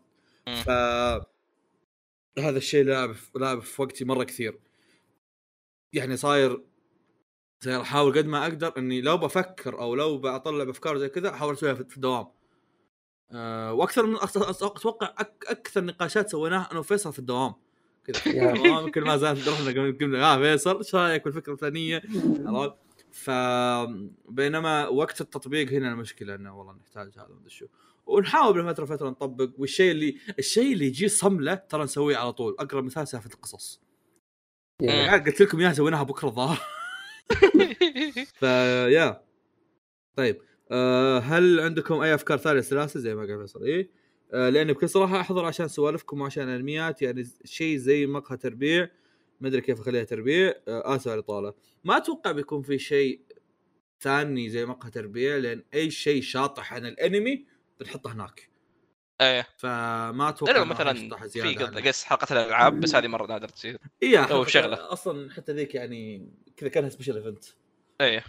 ف 0.64 0.70
هذا 2.38 2.58
الشيء 2.58 2.84
لاعب 2.84 3.14
لاعب 3.36 3.60
في 3.60 3.82
وقتي 3.82 4.04
مرة 4.04 4.24
كثير. 4.24 4.58
يعني 5.92 6.16
صاير 6.16 6.62
صاير 7.64 7.80
أحاول 7.80 8.18
قد 8.18 8.26
ما 8.26 8.42
أقدر 8.42 8.78
إني 8.78 9.00
لو 9.00 9.18
بفكر 9.18 9.80
أو 9.80 9.94
لو 9.94 10.18
بطلع 10.18 10.64
بأفكار 10.64 10.98
زي 10.98 11.08
كذا 11.08 11.30
أحاول 11.30 11.54
أسويها 11.54 11.74
في 11.74 11.96
الدوام. 11.96 12.26
أه 13.32 13.72
وأكثر 13.72 14.06
من 14.06 14.16
أص- 14.16 14.20
أص- 14.22 14.62
أتوقع 14.62 15.14
أك 15.18 15.44
أكثر 15.48 15.84
نقاشات 15.84 16.30
سويناها 16.30 16.68
أنا 16.70 16.78
وفيصل 16.80 17.12
في 17.12 17.18
الدوام. 17.18 17.54
كذا. 18.04 18.20
كل 18.94 19.00
ما 19.02 19.16
زاد 19.16 19.48
رحنا 19.48 19.70
قلنا 20.00 20.34
آه 20.34 20.38
فيصل 20.38 20.76
إيش 20.78 20.94
رأيك 20.94 21.24
بالفكرة 21.24 21.52
الفلانية؟ 21.52 22.02
عرفت؟ 22.46 22.74
ف 23.12 23.30
بينما 24.28 24.88
وقت 24.88 25.20
التطبيق 25.20 25.72
هنا 25.72 25.92
المشكلة 25.92 26.34
إنه 26.34 26.58
والله 26.58 26.72
نحتاج 26.72 27.12
هذا 27.18 27.28
مدري 27.30 27.50
شو. 27.50 27.66
ونحاول 28.06 28.62
من 28.62 28.72
فترة 28.72 28.84
فتره 28.84 29.08
نطبق 29.08 29.50
والشيء 29.58 29.90
اللي 29.90 30.16
الشيء 30.38 30.72
اللي 30.72 30.86
يجي 30.86 31.08
صملة 31.08 31.54
ترى 31.54 31.84
نسويه 31.84 32.16
على 32.16 32.32
طول 32.32 32.56
أقرب 32.58 32.84
مثال 32.84 33.08
سالفة 33.08 33.30
القصص. 33.34 33.80
يعني 34.80 35.24
قلت 35.24 35.42
لكم 35.42 35.60
إياها 35.60 35.72
سويناها 35.72 36.02
بكرة 36.02 36.28
الظاهر. 36.28 36.60
فيا 38.40 39.22
طيب. 40.16 40.42
أه 40.72 41.18
هل 41.18 41.60
عندكم 41.60 42.00
أي 42.00 42.14
أفكار 42.14 42.38
ثانية 42.38 42.60
سلاسل 42.60 43.00
زي 43.00 43.14
ما 43.14 43.20
قال 43.20 43.40
فيصل. 43.40 43.64
إيه؟ 43.64 43.90
أه 44.32 44.48
لأني 44.48 44.72
بكل 44.72 44.88
صراحة 44.88 45.20
أحضر 45.20 45.44
عشان 45.44 45.68
سوالفكم 45.68 46.20
وعشان 46.20 46.42
الانميات 46.48 47.02
يعني 47.02 47.24
شيء 47.44 47.76
زي 47.76 48.06
مقهى 48.06 48.36
تربيع. 48.36 48.88
ما 49.40 49.48
أدري 49.48 49.60
كيف 49.60 49.80
أخليها 49.80 50.04
تربيع. 50.04 50.48
أه 50.68 50.96
آسف 50.96 51.08
على 51.08 51.14
الإطالة. 51.14 51.54
ما 51.84 51.96
أتوقع 51.96 52.32
بيكون 52.32 52.62
في 52.62 52.78
شيء 52.78 53.20
ثاني 54.00 54.50
زي 54.50 54.66
مقهى 54.66 54.90
تربيع 54.90 55.36
لأن 55.36 55.62
أي 55.74 55.90
شيء 55.90 56.22
شاطح 56.22 56.74
عن 56.74 56.86
الأنمي 56.86 57.46
بنحطه 57.80 58.12
هناك. 58.12 58.50
إيه. 59.20 59.46
فما 59.56 60.28
أتوقع 60.28 60.52
راح 60.52 60.66
مثلا 60.68 61.18
في. 61.18 61.54
قص 61.88 62.04
حلقة 62.04 62.32
الألعاب 62.32 62.80
بس 62.80 62.94
هذه 62.94 63.06
مرة 63.06 63.26
نادر 63.26 63.48
تصير. 63.48 63.78
إيه 64.02 64.26
حلقة- 64.26 64.46
شغلة. 64.48 64.92
أصلا 64.92 65.30
حتى 65.30 65.52
ذيك 65.52 65.74
يعني 65.74 66.30
كذا 66.56 66.68
كأنها 66.68 66.88
special 66.88 67.16
event 67.16 67.44
إيه. 68.00 68.24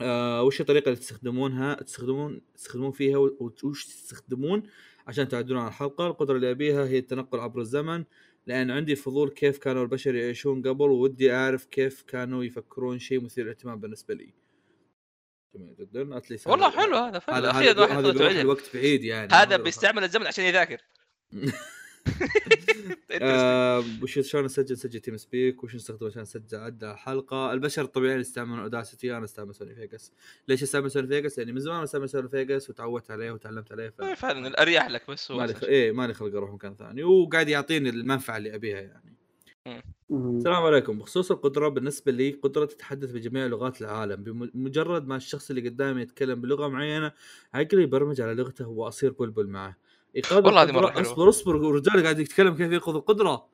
آه 0.00 0.42
وش 0.42 0.60
الطريقة 0.60 0.84
اللي 0.84 0.96
تستخدمونها؟ 0.96 1.74
تستخدمون 1.74 2.40
تستخدمون 2.54 2.92
فيها 2.92 3.18
وش 3.64 3.86
تستخدمون 3.86 4.62
عشان 5.06 5.28
تعدلون 5.28 5.60
على 5.60 5.68
الحلقة؟ 5.68 6.06
القدرة 6.06 6.36
اللي 6.36 6.50
أبيها 6.50 6.84
هي 6.84 6.98
التنقل 6.98 7.40
عبر 7.40 7.60
الزمن 7.60 8.04
لأن 8.46 8.70
عندي 8.70 8.96
فضول 8.96 9.30
كيف 9.30 9.58
كانوا 9.58 9.82
البشر 9.82 10.14
يعيشون 10.14 10.62
قبل 10.62 10.90
وودي 10.90 11.32
أعرف 11.32 11.64
كيف 11.64 12.02
كانوا 12.02 12.44
يفكرون 12.44 12.98
شيء 12.98 13.20
مثير 13.20 13.44
للاهتمام 13.44 13.80
بالنسبة 13.80 14.14
لي. 14.14 14.34
جميل 15.54 15.76
جدا. 15.76 16.16
at 16.16 16.25
least 16.25 16.46
والله 16.46 16.70
حلو 16.70 16.96
هذا 16.96 17.18
فعلا 17.18 17.50
هذا 17.50 17.84
هذا 17.86 18.10
هذا. 18.14 18.40
الوقت 18.40 18.70
بعيد 18.74 19.04
يعني. 19.04 19.32
هذا 19.32 19.56
بيستعمل 19.56 20.04
الزمن 20.04 20.26
عشان 20.26 20.44
يذاكر. 20.44 20.80
وش 24.02 24.18
شلون 24.18 24.44
نسجل 24.44 24.72
نسجل 24.72 25.00
TeamSpeak؟ 25.00 25.64
وش 25.64 25.74
نستخدم 25.74 26.06
عشان 26.06 26.22
نسجل 26.22 26.58
عدل 26.58 26.86
الحلقة 26.86 27.52
البشر 27.52 27.82
الطبيعيين 27.82 28.20
يستعملون 28.20 28.58
Audacity 28.58 29.16
أنا 29.16 29.24
أستعمل 29.24 29.54
Sony 29.54 29.74
Vegas 29.74 30.12
ليش 30.48 30.62
أستعمل 30.62 30.90
Sony 30.90 31.06
Vegas 31.06 31.38
لأني 31.38 31.52
من 31.52 31.60
زمان 31.60 31.82
أستعمل 31.82 32.08
Sony 32.08 32.28
Vegas 32.28 32.70
وتعودت 32.70 33.10
عليه 33.10 33.30
وتعلمت 33.30 33.72
عليه 33.72 33.88
ف... 33.88 34.02
فعلا 34.02 34.48
الأريح 34.48 34.88
لك 34.90 35.10
بس 35.10 35.30
هو 35.30 35.38
مالي 35.38 35.52
أساس. 35.52 35.64
إيه 35.64 35.92
مالي 35.92 36.14
خلق 36.14 36.36
أروح 36.36 36.50
مكان 36.50 36.74
ثاني. 36.76 37.04
وقاعد 37.04 37.48
يعطيني 37.48 37.88
المنفعة 37.88 38.36
اللي 38.36 38.54
أبيها 38.54 38.80
يعني. 38.80 39.14
السلام 40.10 40.62
عليكم. 40.62 40.98
بخصوص 40.98 41.30
القدرة 41.30 41.68
بالنسبة 41.68 42.12
لي 42.12 42.30
قدرة 42.30 42.64
تتحدث 42.64 43.10
بجميع 43.10 43.46
لغات 43.46 43.80
العالم. 43.80 44.24
بمجرد 44.24 45.06
ما 45.06 45.16
الشخص 45.16 45.50
اللي 45.50 45.68
قدامي 45.68 46.02
يتكلم 46.02 46.40
بلغة 46.40 46.68
معينة 46.68 47.12
عقلي 47.54 47.82
يبرمج 47.82 48.20
على 48.20 48.34
لغته 48.34 48.68
وأصير 48.68 49.12
بلبل 49.12 49.46
معه. 49.46 49.76
إيقاظ 50.16 50.46
والله 50.46 50.62
هذه 50.62 50.68
القدرة- 50.72 50.86
حلوة. 50.90 51.00
اصبر 51.00 51.28
اصبر 51.28 51.56
الرجال 51.56 52.02
قاعد 52.02 52.18
يتكلم 52.20 52.54
كيف 52.56 52.72
ياخذ 52.72 52.94
القدرة 52.94 53.46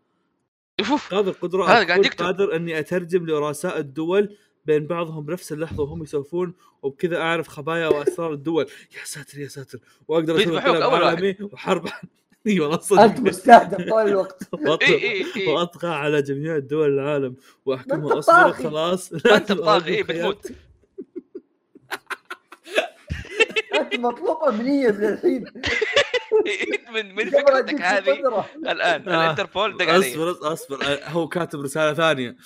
أوف، 0.81 0.91
أوف. 0.91 1.13
إيقاظ 1.13 1.29
القدرة 1.29 1.65
هذا 1.65 1.87
قاعد 1.87 2.05
يكتب. 2.05 2.25
قادر 2.25 2.57
إني 2.57 2.79
أترجم 2.79 3.27
لرؤساء 3.27 3.79
الدول 3.79 4.37
بين 4.65 4.87
بعضهم 4.87 5.25
بنفس 5.25 5.53
اللحظة 5.53 5.83
وهم 5.83 6.03
يسولفون 6.03 6.55
وبكذا 6.83 7.17
أعرف 7.17 7.49
خبايا 7.49 7.89
وأسرار 7.89 8.33
الدول 8.33 8.65
يا 8.99 9.05
ساتر 9.05 9.39
يا 9.39 9.49
ساتر 9.49 9.79
وأقدر 10.09 10.37
أسوي 10.43 10.59
قلب 10.59 10.75
أول 10.75 10.93
واحد. 11.03 11.03
عالمي 11.05 11.37
وحرب 11.53 11.89
إي 12.47 12.61
والله 12.61 12.75
أنت 12.75 12.83
صدق 12.83 13.21
مستهدف 13.21 13.77
طول 13.91 14.09
الوقت 14.09 14.49
إيه، 14.83 14.99
إيه، 15.03 15.25
إيه. 15.37 15.49
وأطغى 15.49 15.89
على 15.89 16.23
جميع 16.23 16.59
دول 16.59 16.95
العالم 16.99 17.37
وأحكمها 17.67 18.19
أصبر. 18.19 18.53
خلاص 18.53 19.13
أنت 19.13 19.53
بطاغي 19.59 20.03
بتموت 20.03 20.53
أنت 23.75 23.97
مطلوب 23.97 24.37
امنيه 24.49 24.89
من 24.91 25.05
الحين 25.05 25.47
إيه، 25.47 25.63
من 26.95 27.15
من 27.15 27.31
قبل 27.31 27.31
فكرتك 27.31 27.81
هذه. 27.81 28.45
الآن 28.57 29.09
آه. 29.09 29.25
الانتربول 29.25 29.77
دق 29.77 29.89
علي. 29.89 30.13
أصبر 30.13 30.53
أصبر 30.53 31.01
هو 31.05 31.29
كاتب 31.29 31.61
رسالة 31.61 31.95
ثانية. 31.95 32.37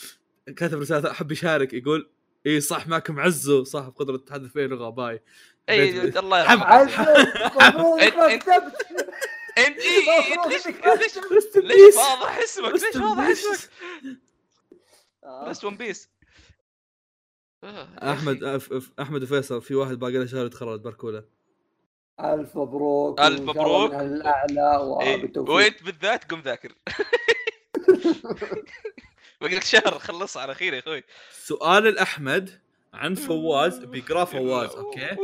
كاتب 0.56 0.80
رسالة 0.80 1.00
ثانية، 1.00 1.14
حب 1.14 1.32
يشارك 1.32 1.72
يقول 1.72 2.10
إي 2.46 2.60
صح 2.60 2.86
معكم 2.86 3.20
عزو 3.20 3.64
صاحب 3.64 3.92
قدرة 3.96 4.14
التحدث 4.14 4.52
بين 4.52 4.70
لغة 4.70 4.90
باي. 4.90 5.22
إي 5.68 6.08
الله 6.18 6.40
يرحمه. 6.40 6.82
انت 9.58 9.78
إيه، 9.78 10.00
إيه، 10.08 10.32
مبروك 10.32 10.52
ليش 10.52 10.66
ليش. 11.56 11.94
واضح 11.96 12.38
اسمك؟ 12.38 12.72
ليش 12.72 12.96
واضح. 12.96 13.28
اسمك. 13.28 13.70
بس 15.48 15.64
One 15.64 15.76
Piece 15.76 16.08
أحمد 18.02 18.60
أحمد 19.00 19.22
وفيصل 19.22 19.62
في 19.62 19.74
واحد 19.74 19.98
باقي 19.98 20.12
له 20.12 20.26
شهر 20.26 20.46
يتخرج 20.46 20.80
باركوله. 20.80 21.24
ألف 22.20 22.56
مبروك 22.56 23.20
الله 23.20 23.42
مبروك. 23.42 23.94
الأعلى 23.94 24.76
وبالتوفيق. 24.82 25.54
وأنت 25.54 25.82
بالذات 25.82 26.24
قم 26.24 26.40
ذاكر. 26.40 26.72
باقي 29.40 29.54
لك 29.54 29.64
شهر 29.64 29.98
خلص 29.98 30.36
على 30.36 30.54
خير 30.54 30.74
يا 30.74 30.78
أخوي. 30.78 31.02
سؤال 31.32 31.86
الأحمد 31.86 32.60
عن 32.94 33.14
فواز. 33.14 33.78
بيقرأ 33.78 34.24
فواز 34.24 34.70
okay. 34.70 35.16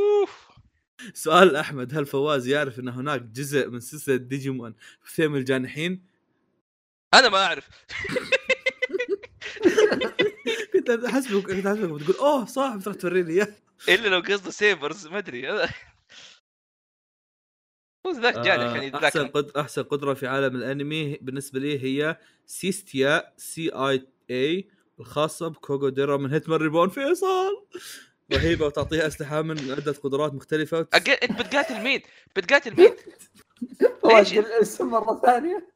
سؤال 1.14 1.56
احمد 1.56 1.98
هل 1.98 2.06
فواز 2.06 2.46
يعرف 2.48 2.78
إن 2.78 2.88
هناك 2.88 3.22
جزء 3.22 3.68
من 3.68 3.80
سلسلة 3.80 4.16
ديجيمون 4.16 4.74
في 5.02 5.14
ثيم 5.14 5.34
الجانحين؟ 5.36 6.06
أنا 7.14 7.28
ما 7.28 7.44
أعرف. 7.44 7.68
كنت 10.72 10.90
أحسبك 10.90 11.46
كنت 11.46 11.66
أحسبك 11.66 12.00
بتقول 12.02 12.16
أوه 12.16 12.44
صح 12.44 12.76
بتروح 12.76 12.96
توريني. 12.96 13.32
اياه 13.32 13.48
إلا 13.88 14.08
لو 14.08 14.20
قصده 14.20 14.50
سيبرز 14.50 15.06
ما 15.06 15.18
أدري. 15.18 15.68
ذاك 18.08 18.34
جاني 18.38 18.62
آه، 18.64 18.74
يعني 18.74 18.94
أحسن 18.96 19.20
ذاك 19.22 19.30
قد... 19.32 19.50
أحسن 19.56 19.82
قدرة 19.82 20.14
في 20.14 20.26
عالم 20.26 20.56
الأنمي 20.56 21.18
بالنسبة 21.22 21.60
لي 21.60 21.78
هي 21.84 22.16
سيستيا 22.46 23.32
سي 23.36 23.68
اي 23.68 24.06
اي 24.30 24.68
الخاصة 25.00 25.48
بكوغوديرا 25.48 26.16
من 26.16 26.30
هيتمان 26.32 26.60
ريبون. 26.60 26.88
فيصل! 26.88 27.66
رهيبة 28.32 28.66
وتعطيها 28.66 29.06
أسلحة 29.06 29.42
من 29.42 29.70
عدة 29.70 29.92
قدرات 29.92 30.34
مختلفة. 30.34 30.78
وتس... 30.78 30.96
أج- 30.98 31.18
أنت 31.30 31.42
بتقاتل 31.42 31.80
مين؟ 31.84 32.00
بتقاتل 32.36 32.76
مين؟ 32.76 32.90
ليش؟ 34.18 34.32
الاسم 34.38 34.86
مرة 34.90 35.20
ثانية. 35.24 35.68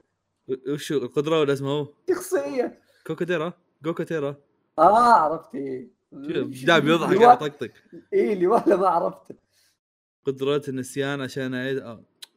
وشو 0.68 0.94
القدره 0.98 1.40
ولا 1.40 1.52
اسمه 1.52 1.68
هو؟ 1.70 1.88
شخصية. 2.10 2.78
كوكوديرا 3.06 3.52
جوكوتيرا 3.82 4.36
آه 4.78 5.12
عرفت 5.12 5.54
إيه 5.54 5.88
دائما 6.12 6.92
يضحك 6.92 7.12
اللي 7.12 7.24
على 7.26 7.26
وا- 7.26 7.34
طقطق 7.48 7.70
إيه 8.12 8.32
اللي 8.32 8.46
ولا 8.46 8.76
ما 8.76 8.88
عرفته. 8.88 9.34
قدرة 10.26 10.62
النسيان 10.68 11.20
عشان 11.20 11.54
اعيد 11.54 11.78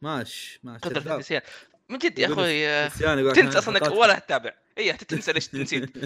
آه، 0.02 0.04
ماش 0.06 0.60
ماش 0.62 0.80
قدرة 0.80 1.00
شداب. 1.00 1.14
النسيان 1.14 1.42
من 1.88 1.98
جد 1.98 2.18
يا 2.18 2.26
أخوي 2.26 2.68
آه، 2.68 2.88
تنسى 3.32 3.58
أصلا 3.58 3.78
إنك 3.78 3.92
ولا 3.92 4.18
تتابع 4.18 4.54
اي 4.78 4.92
تنسى 4.92 5.32
ليش 5.32 5.54
نسيت 5.54 5.96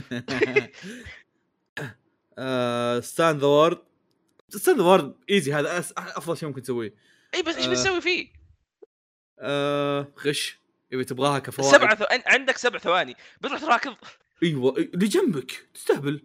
ستاند 3.05 3.41
ذا 3.41 3.47
وورد 3.47 3.79
ستاند 4.49 4.79
ذا 4.79 4.85
وورد 4.85 5.15
ايزي 5.31 5.55
هذا 5.55 5.79
أفضل 5.97 6.37
شيء 6.37 6.49
ممكن 6.49 6.63
تسويه. 6.63 6.95
اي 7.35 7.43
بس 7.43 7.57
إيش 7.57 7.67
آه. 7.67 7.71
بتسوي 7.71 8.01
فيه؟ 8.01 8.33
آه، 9.39 10.13
غش. 10.27 10.59
إذا 10.93 11.03
تبغاها 11.03 11.39
كفوائد. 11.39 11.73
سبعة 11.73 11.95
ثو... 11.95 12.05
عندك 12.27 12.57
سبع 12.57 12.79
ثواني. 12.79 13.17
بتروح 13.41 13.61
تراكض؟ 13.61 13.97
أيوه 14.43 14.77
اللي 14.77 15.07
جنبك 15.07 15.69
تستهبل. 15.75 16.23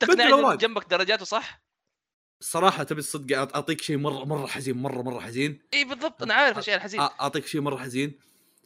تقنعني 0.00 0.56
جنبك 0.56 0.88
درجاته 0.90 1.24
صح؟ 1.24 1.62
الصراحه 2.42 2.82
تبي 2.82 2.98
الصدق 2.98 3.38
أعطيك 3.38 3.82
شيء 3.82 3.96
مرة 3.96 4.24
مرة 4.24 4.46
حزين 4.46 4.76
مرة 4.76 5.02
مرة 5.02 5.20
حزين 5.20 5.58
إي 5.74 5.84
بالضبط 5.84 6.22
أنا 6.22 6.34
عارف 6.34 6.52
الاشياء 6.52 6.76
الحزين 6.76 7.00
أعطيك 7.00 7.46
شيء 7.46 7.60
مرة 7.60 7.76
حزين 7.76 8.18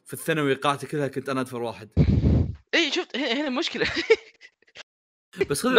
في 0.05 0.13
الثانوي 0.15 0.55
قاعتي 0.55 0.87
كلها 0.87 1.09
كنت 1.09 1.29
أنا 1.29 1.41
ادفر 1.41 1.63
واحد 1.63 1.89
إي 2.75 2.91
شفت 2.91 3.17
هنا 3.17 3.49
المشكلة 3.49 3.87
بس 5.51 5.63
خذ. 5.63 5.71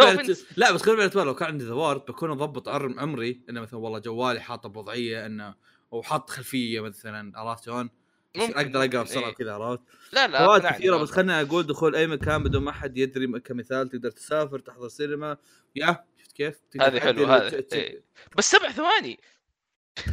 لا 0.56 0.72
بس 0.72 0.82
خذ 0.82 0.92
بالاعتبار 0.92 1.26
لو 1.26 1.34
كان 1.34 1.48
عندي 1.48 1.64
ذوارد 1.64 2.00
بكون 2.00 2.30
أضبط 2.30 2.68
عمري 2.68 3.40
إنه 3.50 3.60
مثلا 3.60 3.80
والله 3.80 3.98
جوالي 3.98 4.40
حاطه 4.40 4.68
بوضعية 4.68 5.26
إنه 5.26 5.54
وحاط 5.90 6.30
خلفية 6.30 6.80
مثلا 6.80 7.38
عرفت 7.38 7.64
شلون؟ 7.64 7.90
أقدر 8.36 8.84
أقرأ 8.84 9.02
بسرعة 9.02 9.28
إيه. 9.28 9.34
كذا 9.34 9.52
عرفت؟ 9.52 9.80
لا 10.12 10.28
لا 10.28 10.46
فوائد. 10.46 10.66
كثيرة 10.66 10.96
بس 10.96 11.10
خليني 11.10 11.40
أقول 11.40 11.66
دخول 11.66 11.96
أي 11.96 12.06
مكان 12.06 12.42
بدون 12.42 12.62
ما 12.62 12.72
حد 12.72 12.98
يدري 12.98 13.40
كمثال 13.40 13.88
تقدر 13.88 14.10
تسافر 14.10 14.58
تحضر 14.58 14.88
سينما 14.88 15.36
يا 15.76 16.04
كيف؟ 16.38 16.60
هذه 16.80 17.00
حلوة، 17.00 17.26
تعدل 17.26 17.46
هذا. 17.46 17.46
وت- 17.46 17.54
ت- 17.54 17.72
إيه. 17.72 18.02
بس 18.36 18.50
سبع 18.50 18.70
ثواني 18.70 19.20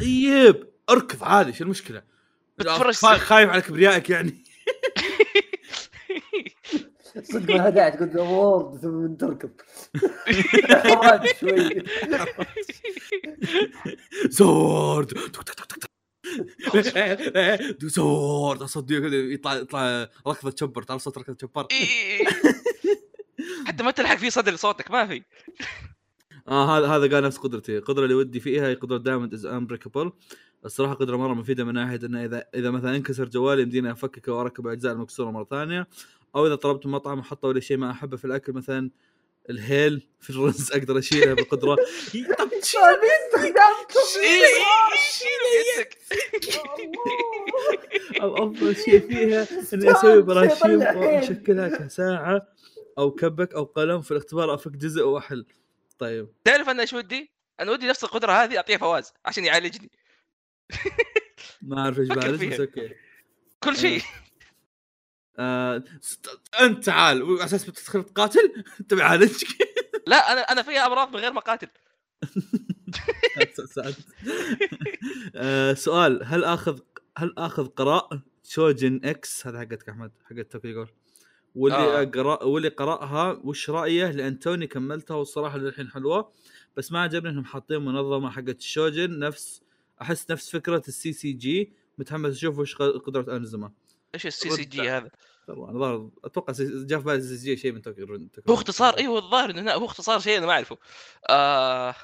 طيب 0.01 0.69
اركض 0.89 1.23
عادي 1.23 1.53
شو 1.53 1.63
المشكلة؟ 1.63 2.03
خايف 3.17 3.49
على 3.49 3.61
كبريائك 3.61 4.09
يعني 4.09 4.43
صدق 7.23 7.55
ما 7.55 7.89
تقول 7.89 8.09
ذا 8.09 8.21
وورد 8.21 8.79
ثم 8.81 9.15
تركض 9.15 9.51
شوي 11.39 11.83
زورد 14.29 15.13
زورد 17.83 18.61
أصدق 18.61 18.99
كذا 18.99 19.15
يطلع 19.15 19.55
يطلع 19.55 20.09
ركضة 20.27 20.55
شبر 20.59 20.83
تعرف 20.83 21.01
صوت 21.01 21.17
ركضة 21.17 21.37
شبر 21.41 21.63
إي- 21.63 21.67
إي- 21.67 21.73
إي. 21.73 22.25
حتى 23.67 23.83
ما 23.83 23.91
تلحق 23.91 24.15
فيه 24.15 24.29
صدر 24.29 24.55
صوتك 24.55 24.91
ما 24.91 25.07
في 25.07 25.23
آه 26.47 26.77
هذا 26.77 26.87
هذا 26.87 27.15
قال 27.15 27.23
نفس 27.23 27.37
قدرتي. 27.37 27.77
القدره 27.77 28.03
اللي 28.03 28.15
ودي 28.15 28.39
فيها 28.39 28.67
هي 28.67 28.73
قدرة 28.73 28.97
Diamond 28.97 29.33
is 29.33 29.45
Unbreakable 29.45 30.11
الصراحة 30.65 30.93
قدرة 30.93 31.17
مرة 31.17 31.33
مفيدة 31.33 31.63
من 31.63 31.73
ناحية 31.73 31.99
إنه 32.03 32.25
اذا 32.25 32.45
إذا 32.55 32.71
مثلا 32.71 32.95
انكسر 32.95 33.29
جوالي 33.29 33.61
يمديني 33.61 33.91
افككه 33.91 34.33
واركب 34.33 34.67
الاجزاء 34.67 34.93
المكسورة 34.93 35.31
مرة 35.31 35.47
ثانية 35.49 35.87
أو 36.35 36.47
إذا 36.47 36.55
طلبت 36.55 36.85
من 36.85 36.91
مطعم 36.91 37.19
وحطوا 37.19 37.53
لي 37.53 37.61
شيء 37.61 37.77
ما 37.77 37.91
أحبه 37.91 38.17
في 38.17 38.25
الأكل 38.25 38.53
مثلا 38.53 38.91
الهيل 39.49 40.07
في 40.19 40.29
الرز 40.29 40.71
أقدر 40.75 40.97
اشيلها 40.97 41.33
بالقدره 41.33 41.77
طب 48.19 48.35
أفضل 48.43 48.75
شيء 48.75 48.99
فيها 48.99 49.47
إني 49.73 49.91
أسوي 49.91 50.21
براشيم. 50.21 50.79
وأشكلها 50.79 51.67
كساعة 51.67 52.47
أو 52.97 53.11
كبك 53.11 53.53
أو 53.53 53.63
قلم 53.63 54.01
في 54.01 54.11
الاختبار 54.11 54.53
أفك 54.53 54.71
جزء 54.71 55.03
واحل 55.03 55.45
طيب. 55.97 56.27
تعرف 56.43 56.69
أنا 56.69 56.81
إيش 56.81 56.93
ودي؟ 56.93 57.31
أنا 57.59 57.71
ودي 57.71 57.87
نفس 57.87 58.03
القدرة 58.03 58.31
هذه 58.31 58.57
أعطيها 58.57 58.77
فواز 58.77 59.13
عشان 59.25 59.45
يعالجني. 59.45 59.91
ما 61.61 61.79
أعرف 61.81 61.99
إيش 61.99 62.07
فيها. 62.13 62.31
بس 62.49 62.59
okay. 62.59 62.95
كل 63.63 63.77
شيء. 63.77 64.01
آه 65.39 65.83
ست- 66.01 66.39
أنت 66.61 66.85
تعال 66.85 67.23
على 67.23 67.43
أساس 67.45 67.69
بتدخل 67.69 68.03
تقاتل 68.03 68.63
تبي 68.89 69.01
اعالجك 69.01 69.47
لا 70.07 70.31
أنا 70.33 70.41
أنا 70.41 70.61
فيها 70.61 70.85
أمراض 70.85 71.09
من 71.09 71.19
غير 71.19 71.31
ما 71.33 71.39
اقاتل. 71.39 71.67
آه 75.35 75.73
سؤال 75.73 76.23
هل 76.25 76.43
آخذ 76.43 76.79
هل 77.17 77.33
آخذ 77.37 77.67
قراء 77.67 78.19
Choujin 78.43 79.01
X؟ 79.03 79.47
هذا 79.47 79.59
حقتك 79.59 79.89
أحمد 79.89 80.11
حقت 80.29 80.51
Tokyo 80.51 80.67
Ghoul 80.67 80.89
واللي 81.55 81.77
آه. 81.77 82.01
آه. 82.01 82.03
قرأ 82.03 82.43
واللي 82.43 82.67
قرأها 82.69 83.39
وش 83.43 83.69
رأيه 83.69 84.11
لأن 84.11 84.39
توني 84.39 84.67
كملتها 84.67 85.15
والصراحة 85.15 85.57
للحين 85.57 85.89
حلوة 85.89 86.31
بس 86.77 86.91
ما 86.91 87.01
عجبني 87.01 87.29
إنهم 87.29 87.45
حاطين 87.45 87.85
منظمة 87.85 88.29
حقت 88.29 88.59
ال 88.59 88.67
Choujin 88.67 89.19
نفس 89.19 89.61
أحس 90.01 90.31
نفس 90.31 90.49
فكرة 90.49 90.83
ال 90.87 91.13
CCG 91.13 91.73
متحمس 91.97 92.35
أشوف 92.35 92.59
وش 92.59 92.75
قدرة 92.75 93.37
أزوما 93.37 93.71
إيش 94.15 94.25
ال 94.27 94.49
CCG 94.49 94.89
هذا؟ 94.89 95.09
والله 95.47 95.69
أنا 95.69 95.79
ظاهر 95.79 96.09
أتوقع 96.23 96.53
جاء 96.59 96.99
في 96.99 97.05
بالي 97.05 97.21
CCG 97.21 97.57
شيء 97.57 97.71
من 97.71 97.81
Tokyo 97.81 98.05
هو 98.49 98.53
اختصار 98.53 98.97
أيوه 98.97 99.17
الظاهر 99.17 99.49
إنه 99.49 99.71
هو 99.71 99.85
اختصار 99.85 100.19
شيء 100.19 100.37
أنا 100.37 100.45
ما 100.45 100.51
أعرفه 100.51 100.77
آه... 101.29 101.95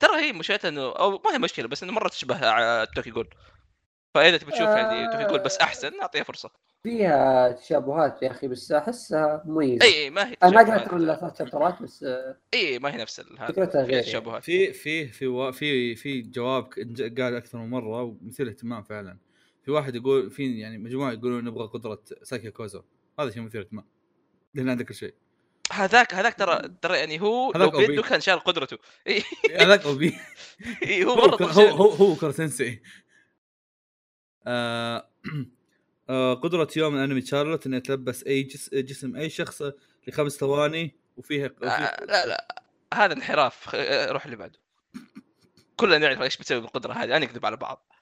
ترى 0.00 0.16
هي 0.16 0.32
مشكلتها 0.32 0.68
انه 0.68 0.82
أو 0.82 1.10
ما 1.10 1.34
هي 1.34 1.38
مشكلة 1.38 1.68
بس 1.68 1.82
إنه 1.82 1.92
مرة 1.92 2.08
تشبه 2.08 2.46
ع- 2.46 2.84
Tokyo 2.84 3.10
Ghoul 3.10 3.28
فإذا 4.14 4.36
تبي 4.36 4.50
تشوف 4.52 4.66
يعني 4.68 5.12
Tokyo 5.12 5.24
Ghoul 5.30 5.38
بس 5.40 5.58
أحسن 5.58 6.00
أعطيها 6.00 6.22
فرصة. 6.22 6.50
فيها 6.82 7.52
تشابهات 7.52 8.22
يا 8.22 8.30
أخي 8.30 8.48
بس 8.48 8.72
أحسها 8.72 9.42
مميزة. 9.46 9.84
إي 9.86 9.94
إي 10.04 10.10
ما 10.10 10.28
هي 10.28 10.36
أنا 10.42 10.50
ما. 10.62 10.62
قرأت 10.74 10.92
الا 10.92 11.16
ثلاث 11.16 11.38
شابترات 11.38 11.82
بس 11.82 12.02
آه، 12.02 12.36
إي 12.54 12.78
ما 12.78 12.94
هي 12.94 12.96
نفس 12.96 13.20
هذا 13.20 13.46
فكرتها 13.46 13.82
غير 13.82 13.90
يعني. 13.90 14.02
تشابهات 14.02 14.44
في 14.44 14.72
في 14.72 15.06
في 15.08 15.26
وا- 15.26 15.50
في 15.50 15.94
في 15.94 16.22
جواب 16.22 16.64
قال 17.18 17.34
أكثر 17.36 17.58
من 17.58 17.70
مرة 17.70 18.02
ومثير 18.02 18.48
اهتمام 18.48 18.82
فعلا. 18.82 19.18
في 19.64 19.70
واحد 19.70 19.94
يقول 19.96 20.30
في 20.30 20.58
يعني 20.60 20.78
مجموعة 20.78 21.12
يقولون 21.12 21.44
نبغى 21.44 21.66
قدرة 21.66 22.02
ساكي 22.22 22.50
كوزو. 22.50 22.82
هذا 23.20 23.30
شيء 23.30 23.42
مثير 23.42 23.60
اهتمام 23.60 23.84
لأن 24.54 24.68
عندك 24.68 24.86
كل 24.88 24.94
شيء. 24.94 25.14
هذاك 25.72 26.14
هذاك 26.14 26.34
ترى 26.34 26.62
ترى 26.82 26.98
يعني 26.98 27.20
هو 27.20 27.52
لو 27.56 27.70
بيده. 27.70 28.02
كان 28.02 28.20
شال 28.20 28.38
قدرته. 28.40 28.78
هذاك 29.60 29.84
أو 29.86 29.94
بي 29.94 30.14
إي، 30.82 31.04
هو 31.04 31.10
هو 31.10 31.26
مرة 31.28 31.44
هو. 31.46 31.60
هو, 31.68 31.88
هو 31.90 32.14
كورتنسي 32.14 32.82
آه 34.46 35.08
آه 36.10 36.34
قدرة 36.34 36.68
يوم 36.76 36.96
الانمي 36.96 37.20
تشارلوت 37.20 37.66
انها 37.66 37.78
تلبس 37.78 38.24
أي 38.24 38.42
جس 38.42 38.74
جسم 38.74 39.16
أي 39.16 39.30
شخص 39.30 39.62
لخمس 40.08 40.36
ثواني 40.36 40.94
وفيها 41.16 41.50
وفيها- 41.56 42.02
آه، 42.02 42.04
لا 42.04 42.26
لا. 42.26 42.62
هذا 42.94 43.12
انحراف. 43.12 43.70
آه، 43.74 44.12
روح 44.12 44.24
اللي 44.24 44.36
بعده. 44.36 44.58
كلنا 45.76 45.98
نعرف 45.98 46.22
إيش 46.22 46.36
بتسوي 46.36 46.60
بالقدرة 46.60 46.92
هذه. 46.92 47.04
أنا 47.04 47.18
نكذب 47.18 47.46
على 47.46 47.56
بعض. 47.56 47.92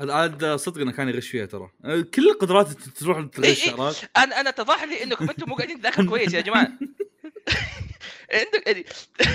هذا 0.00 0.12
عاد 0.12 0.44
صدق 0.44 0.80
إنه 0.80 0.92
كان 0.92 1.08
يغش 1.08 1.28
فيها 1.28 1.46
ترى. 1.46 1.70
آه، 1.84 2.00
كل 2.00 2.28
القدرات 2.30 2.68
تروح 2.72 3.26
تغش 3.26 3.68
إيه. 3.68 3.80
عرفت 3.82 4.10
أنا 4.16 4.40
أنا 4.40 4.48
اتضح 4.48 4.84
لي 4.84 5.02
إنكم 5.02 5.30
أنتم 5.30 5.48
مو 5.48 5.54
قاعدين 5.54 5.80
تذاكروا 5.80 6.08
كويس 6.08 6.34
يا 6.34 6.40
جماعة. 6.40 6.68
عندك 8.32 8.66
يعني 8.66 8.84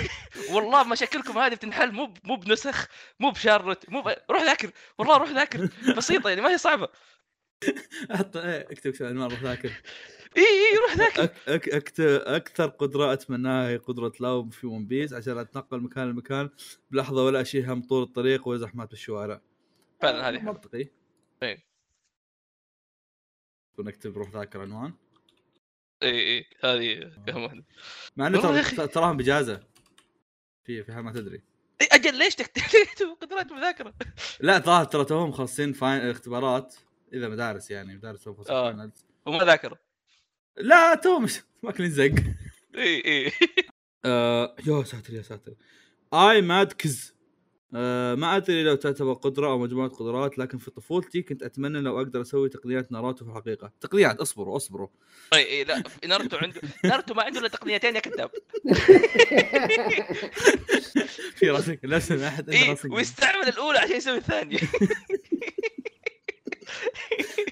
والله 0.53 0.83
مشاكلكم 0.83 1.37
هذه 1.37 1.55
بتنحل 1.55 1.91
مو 1.91 2.13
مو 2.23 2.35
بنسخ 2.35 2.87
مو 3.19 3.31
بشارلوت 3.31 3.89
مو 3.89 4.01
ب... 4.01 4.15
روح 4.31 4.43
ذاكر 4.43 4.71
والله 4.97 5.17
روح 5.17 5.29
ذاكر. 5.29 5.69
بسيطة 5.97 6.29
يعني 6.29 6.41
ما 6.41 6.49
هي 6.49 6.57
صعبة. 6.57 6.87
حط 8.11 8.37
إيه، 8.37 8.71
اكتب 8.71 8.93
عنوان 9.01 9.31
روح 9.31 9.43
ذاكر. 9.43 9.71
إي 10.37 10.43
إي 10.43 10.77
روح 10.77 10.97
ذاكر. 10.97 11.29
أكثر 12.35 12.67
قدرة 12.67 13.13
أتمناها 13.13 13.69
هي 13.69 13.77
قدرة 13.77 14.11
لاو 14.19 14.49
في 14.49 14.67
One 14.67 14.87
Piece 14.87 15.13
عشان 15.13 15.37
أتنقل 15.37 15.81
مكان 15.81 16.09
لمكان 16.09 16.49
بلحظة 16.91 17.25
ولا 17.25 17.41
اشيل 17.41 17.69
هم 17.69 17.81
طول 17.81 18.03
الطريق 18.03 18.47
ولا 18.47 18.57
زحمات 18.57 18.89
بالشوارع. 18.89 19.41
فعلا 20.01 20.29
هذه. 20.29 20.43
منطقي. 20.43 20.87
إيه. 21.43 21.65
ونكتب 23.77 24.17
روح 24.17 24.29
ذاكر 24.29 24.61
عنوان. 24.61 24.93
اي 26.03 26.37
اي 26.37 26.45
هذه 26.63 27.11
واحدة. 27.35 27.63
مع 28.17 28.27
إنه 28.27 28.41
ترى. 28.41 28.87
تراهم 28.87 29.17
بجازة. 29.17 29.63
في 30.63 30.83
في 30.83 30.93
حال 30.93 31.03
ما 31.03 31.11
تدري. 31.11 31.41
إي، 31.81 31.87
أجل 31.91 32.15
ليش 32.17 32.35
تكتب 32.35 32.61
قدرات 33.21 33.51
مذاكرة؟ 33.51 33.93
لا 34.39 34.59
ظاهر 34.59 34.85
ترى 34.85 35.05
توهم 35.05 35.31
خاصين 35.31 35.73
فاين 35.73 36.01
اختبارات 36.01 36.75
إذا 37.13 37.27
مدارس 37.29 37.71
يعني 37.71 37.95
مدارس 37.95 38.27
آه. 38.49 38.91
وما 39.25 39.43
ذاكره 39.45 39.79
لا 40.57 40.95
توهم 40.95 41.23
مش 41.23 41.39
ماكلين 41.63 41.89
زق. 41.91 42.15
اي 42.75 43.05
اي 43.05 43.31
آه 44.05 44.55
يا 44.67 44.83
ساتر 44.83 45.13
يا 45.13 45.21
ساتر. 45.21 45.53
اي 46.13 46.41
ماد 46.41 46.73
كز 46.73 47.14
آه 47.73 48.15
ما 48.15 48.35
أدري 48.35 48.63
لو 48.63 48.75
تعتبر 48.75 49.13
قدرة 49.13 49.47
أو 49.47 49.57
مجموعة 49.57 49.89
قدرات 49.89 50.37
لكن 50.37 50.57
في 50.57 50.71
طفولتي 50.71 51.21
كنت 51.21 51.43
أتمنى 51.43 51.81
لو 51.81 51.97
أقدر 51.97 52.21
أسوي 52.21 52.49
تقنيات 52.49 52.91
ناروتو 52.91 53.25
في 53.25 53.31
الحقيقة. 53.31 53.71
تقنيات 53.81 54.19
اصبروا 54.19 54.55
اصبروا. 54.55 54.87
اي 55.33 55.45
اي 55.45 55.63
لا 55.63 55.83
ناروتو 56.05 56.37
عنده 56.37 56.61
ناروتو 56.83 57.13
ما 57.13 57.23
عنده 57.23 57.39
إلا 57.39 57.47
تقنيتين 57.47 57.95
يا 57.95 57.99
كذاب. 57.99 58.31
في 61.35 61.49
راسك 61.49 61.79
لا 61.83 62.01
اي 62.49 62.69
راسك. 62.69 62.91
ويستعمل 62.91 63.47
الأولى 63.47 63.79
عشان 63.79 63.95
يسوي 63.95 64.17
الثانية. 64.17 64.59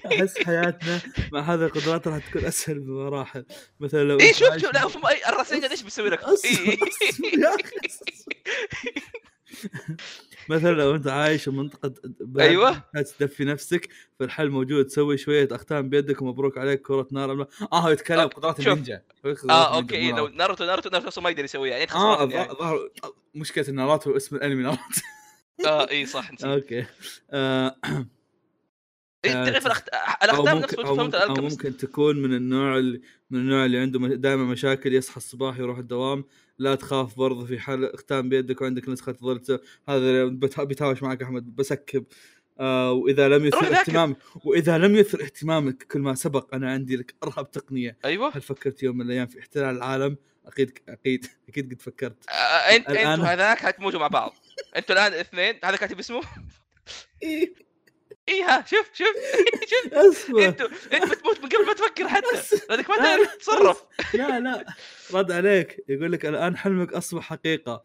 أحس 0.06 0.38
حياتنا 0.38 1.00
مع 1.32 1.40
هذه 1.40 1.64
القدرات 1.64 2.08
راح 2.08 2.28
تكون 2.28 2.44
أسهل 2.44 2.80
بمراحل. 2.80 3.44
مثلا 3.80 4.04
لو 4.04 4.20
اي 4.20 4.34
شوف 4.34 4.56
شوف 4.56 4.72
لا 4.74 5.28
الراسين 5.28 5.64
إيش 5.64 5.82
بيسوي 5.82 6.10
لك؟ 6.10 6.20
مثلا 10.48 10.70
لو 10.72 10.94
انت 10.94 11.06
عايش 11.06 11.44
في 11.44 11.50
منطقة. 11.50 11.94
تحتاج 12.72 13.04
تدفي 13.18 13.44
نفسك 13.44 13.88
فالحل 14.20 14.50
موجود 14.50 14.84
تسوي 14.86 15.16
شوية 15.18 15.48
اختام 15.52 15.88
بيدك 15.88 16.22
ومبروك 16.22 16.58
عليك 16.58 16.82
كرة 16.82 17.08
نار 17.12 17.46
آه 17.72 17.80
هو 17.80 17.88
يتكلم 17.88 18.26
قدرات. 18.28 18.60
النينجا 18.60 19.02
آه 19.50 19.76
okay 19.76 20.12
ما- 20.12 20.16
لو 20.18 20.28
ناروتو 20.28 20.64
ناروتو 20.64 20.88
ناروتو 20.90 21.08
نفسه 21.08 21.22
ما 21.22 21.30
يقدر 21.30 21.44
يسويها 21.44 21.76
يعني 21.76 21.92
آه 21.92 22.28
يعني. 22.28 22.50
الظاهر 22.50 22.88
مشكلة 23.34 23.70
ناروتو 23.70 24.16
اسم 24.16 24.36
الأنمي 24.36 24.62
ناروتو 24.62 24.82
آه 25.66 25.90
إي 25.90 26.06
صح 26.06 26.32
نسيت 26.32 26.44
أوكي 26.50 26.74
إيه، 26.78 26.88
آه، 27.30 27.76
تعرف 29.32 29.68
الأخت- 29.68 29.94
أو 29.94 30.24
الاختام 30.24 30.56
ممكن 30.56 30.76
نفسه 30.82 30.88
أو 30.88 30.94
ممكن, 30.96 31.16
أو 31.16 31.24
الالكمست 31.24 31.64
ممكن 31.64 31.76
تكون 31.76 32.22
من 32.22 32.34
النوع 32.34 32.78
اللي 32.78 33.00
من 33.30 33.40
النوع 33.40 33.64
اللي 33.64 33.78
عنده 33.78 33.98
دائما 34.08 34.44
مشاكل 34.44 34.94
يصحى 34.94 35.16
الصباح 35.16 35.58
يروح 35.58 35.78
الدوام 35.78 36.24
لا 36.58 36.74
تخاف 36.74 37.16
برضه 37.18 37.46
في 37.46 37.58
حال 37.58 37.94
اختام 37.94 38.28
بيدك 38.28 38.60
وعندك 38.60 38.88
نسخة 38.88 39.12
تظل 39.12 39.60
هذا 39.88 40.24
بيتهاوش 40.64 41.02
معك 41.02 41.22
أحمد 41.22 41.56
بسكب. 41.56 42.04
آه 42.60 42.92
وإذا 42.92 43.28
لم 43.28 43.44
يثر. 43.46 43.72
اهتمامك 43.72 44.16
وإذا 44.44 44.78
لم 44.78 44.96
يثر 44.96 45.22
اهتمامك 45.22 45.82
كل 45.82 46.00
ما 46.00 46.14
سبق 46.14 46.54
أنا 46.54 46.72
عندي 46.72 46.96
لك 46.96 47.14
ارهب 47.24 47.50
تقنية. 47.50 47.96
أيوه. 48.04 48.30
هل 48.36 48.40
فكرت 48.40 48.82
يوم 48.82 48.96
من 48.96 49.06
الأيام 49.06 49.26
في 49.26 49.40
احتلال 49.40 49.76
العالم؟ 49.76 50.16
أكيد 50.46 50.78
أكيد 50.88 51.26
أكيد 51.48 51.74
قد 51.74 51.82
فكرت. 51.82 52.28
آه، 52.30 52.32
انت 52.76 52.86
الآن- 52.86 52.90
إنتوا 52.96 53.24
هذاك 53.24 53.58
حتموتوا 53.58 54.00
مع 54.00 54.06
بعض. 54.08 54.34
إنتوا 54.76 54.94
الآن 54.94 55.12
اثنين 55.12 55.54
هذا 55.64 55.76
كاتب 55.76 55.98
اسمه؟ 55.98 56.20
إيه، 58.28 58.34
اي 58.34 58.42
ها 58.42 58.64
شوف 58.70 58.90
شوف 58.94 59.08
شوف. 59.70 59.92
اصبر 59.94 60.44
أنتوا 60.48 60.68
انت 60.92 61.10
بتموت 61.12 61.40
من 61.42 61.48
قبل 61.48 61.66
ما 61.66 61.72
تفكر 61.72 62.08
حتى. 62.08 62.26
لأنك 62.70 62.90
ما 62.90 62.96
تعرف 62.96 63.34
تتصرف. 63.34 63.82
لا 64.14 64.40
لا. 64.40 64.64
رد 65.12 65.32
عليك. 65.32 65.84
يقول 65.88 66.12
لك 66.12 66.26
الآن 66.26 66.56
حلمك 66.56 66.92
أصبح 66.92 67.22
حقيقة. 67.22 67.84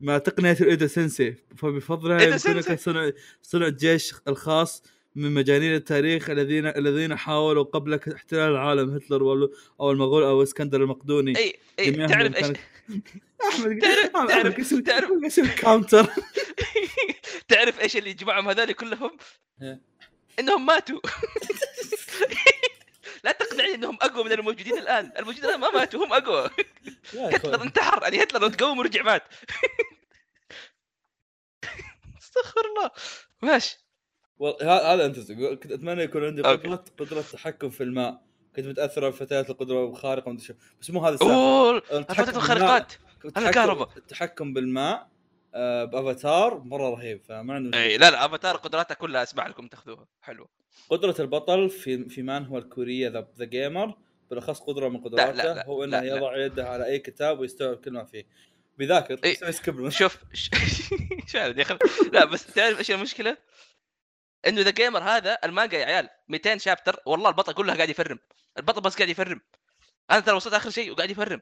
مع 0.00 0.18
تقنية 0.18 0.56
الايدا 0.60 0.88
سensei 0.88 1.56
فبفضلها 1.58 2.22
يمكنك. 2.22 2.80
صنع 2.80 3.10
صنع 3.42 3.66
الجيش 3.66 4.14
الخاص 4.28 4.82
من 5.14 5.34
مجانين 5.34 5.74
التاريخ 5.74 6.30
الذين 6.30 6.66
الذين 6.66 7.16
حاولوا 7.16 7.64
قبلك 7.64 8.08
احتلال 8.08 8.50
العالم 8.50 8.90
هتلر 8.94 9.48
أو 9.80 9.90
المغول 9.90 10.22
أو 10.22 10.42
إسكندر 10.42 10.82
المقدوني. 10.82 11.38
إي 11.38 11.54
إي 11.78 11.90
تعرف 12.06 12.36
إيش؟ 12.36 12.56
أحمد 13.48 13.78
تعرف- 13.78 14.10
تعرف- 14.12 14.82
تعرف- 14.86 15.60
counter 15.60 16.06
تعرف 17.48 17.80
إيش 17.80 17.96
اللي 17.96 18.10
يجمعهم 18.10 18.48
هذول 18.48 18.72
كلهم؟ 18.72 19.16
إنهم 20.38 20.66
ماتوا. 20.66 21.00
لا 23.24 23.32
تقنعني 23.32 23.74
إنهم 23.74 23.98
أقوى 24.02 24.24
من 24.24 24.32
الموجودين 24.32 24.78
الآن، 24.78 25.12
الموجودين 25.18 25.44
الآن 25.44 25.60
ما 25.60 25.70
ماتوا 25.70 26.06
هم 26.06 26.12
أقوى، 26.12 26.50
هتلر 27.14 27.62
انتحر. 27.62 28.02
يعني 28.02 28.22
هتلر 28.22 28.48
تقوم 28.48 28.78
ورجع 28.78 29.02
مات. 29.02 29.22
استغفر 32.22 32.60
الله. 32.76 32.90
ماشي. 33.42 33.78
هذا 34.62 35.06
أنت 35.06 35.32
كنت 35.32 35.72
أتمنى 35.72 36.02
يكون 36.02 36.24
عندي. 36.24 36.42
قدره 36.42 36.84
قدرة 36.98 37.20
تحكم 37.20 37.70
في 37.70 37.82
الماء. 37.82 38.22
كنت 38.56 38.66
متأثر 38.66 39.08
بفتيات 39.10 39.50
القدرة 39.50 39.94
خارقه 39.94 40.28
ومدري 40.28 40.44
شو. 40.46 40.54
بس 40.80 40.90
مو 40.90 41.00
هذا 41.06 41.14
الفتات 41.14 41.28
بالماء- 42.28 42.36
الخارقات. 42.36 42.92
التحكم- 43.24 43.38
هذا 43.38 43.50
كهرباء. 43.50 43.90
التحكم 43.96 44.52
بالماء. 44.52 45.08
بأفاتار 45.84 46.58
مرة 46.58 46.90
رهيب 46.90 47.22
فما 47.24 47.58
مشكلة. 47.58 47.82
اي 47.82 47.96
لا 47.98 48.10
لا 48.10 48.24
أفاتار 48.26 48.56
قدراتها 48.56 48.94
كلها 48.94 49.22
أسمع 49.22 49.46
لكم 49.46 49.66
تاخذوها 49.68 50.06
حلو 50.22 50.48
قدرة 50.90 51.14
البطل 51.20 51.70
في 51.70 52.08
في 52.08 52.22
مان 52.22 52.44
هو 52.44 52.58
الكورية 52.58 53.08
ذا 53.08 53.28
ذا 53.38 53.44
جيمر 53.44 53.94
بالأخص 54.30 54.60
قدرة 54.60 54.88
من 54.88 55.00
قدراته 55.00 55.32
لا، 55.32 55.54
لا، 55.54 55.66
هو 55.66 55.84
إنه 55.84 56.00
لا، 56.00 56.06
لا. 56.06 56.16
يضع 56.16 56.36
يده 56.36 56.68
على 56.68 56.86
أي 56.86 56.98
كتاب 56.98 57.40
ويستوعب 57.40 57.76
كل 57.76 57.90
ما 57.90 58.04
فيه 58.04 58.26
بيذاكر 58.78 59.20
إيه. 59.24 59.32
يسوي 59.32 59.52
سكيب 59.52 59.88
شوف 59.88 60.18
ش- 60.32 60.50
يا 61.34 61.62
أخي 61.62 61.78
لا 62.12 62.24
بس 62.24 62.46
تعرف 62.46 62.78
إيش 62.78 62.90
المشكلة؟ 62.90 63.36
إنه 64.46 64.60
the 64.60 64.70
gamer 64.70 65.00
هذا 65.02 65.38
المانجا 65.44 65.78
يا 65.78 65.84
عيال 65.84 66.08
200 66.28 66.58
chapter 66.58 67.00
والله 67.06 67.28
البطل 67.28 67.52
كلها 67.52 67.74
قاعد 67.74 67.88
يفرم 67.88 68.18
البطل 68.58 68.80
بس 68.80 68.96
قاعد 68.96 69.08
يفرم 69.08 69.40
أنا 70.10 70.20
ترى 70.20 70.36
وصلت 70.36 70.54
آخر 70.54 70.70
شيء 70.70 70.90
وقاعد 70.92 71.10
يفرم 71.10 71.40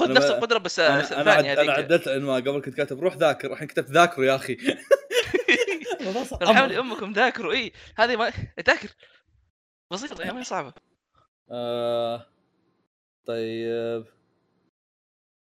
خذ 0.00 0.10
أنا 0.10 0.20
نفس 0.20 0.30
القدرة 0.30 0.58
بس 0.58 0.78
أنا 0.78 1.20
أنا, 1.20 1.32
عد... 1.32 1.36
ثانية 1.36 1.52
أنا 1.52 1.62
هذيك 1.62 1.70
عدلت 1.70 2.08
العنوان 2.08 2.42
قبل 2.42 2.60
كنت 2.60 2.74
كاتب 2.74 3.00
روح 3.00 3.16
ذاكر 3.16 3.52
الحين 3.52 3.68
كتبت 3.68 3.90
ذاكروا 3.90 4.26
يا 4.26 4.34
أخي. 4.34 4.56
حول 6.42 6.72
أمكم 6.72 7.12
ذاكروا. 7.12 7.52
إي 7.52 7.72
هذه 7.96 8.16
ما 8.16 8.32
ذاكر. 8.66 8.88
بسيطة 9.90 10.20
يعني 10.20 10.32
ما 10.32 10.40
هي 10.40 10.44
صعبة. 10.44 10.72
آه... 11.50 12.26
طيب. 13.26 14.04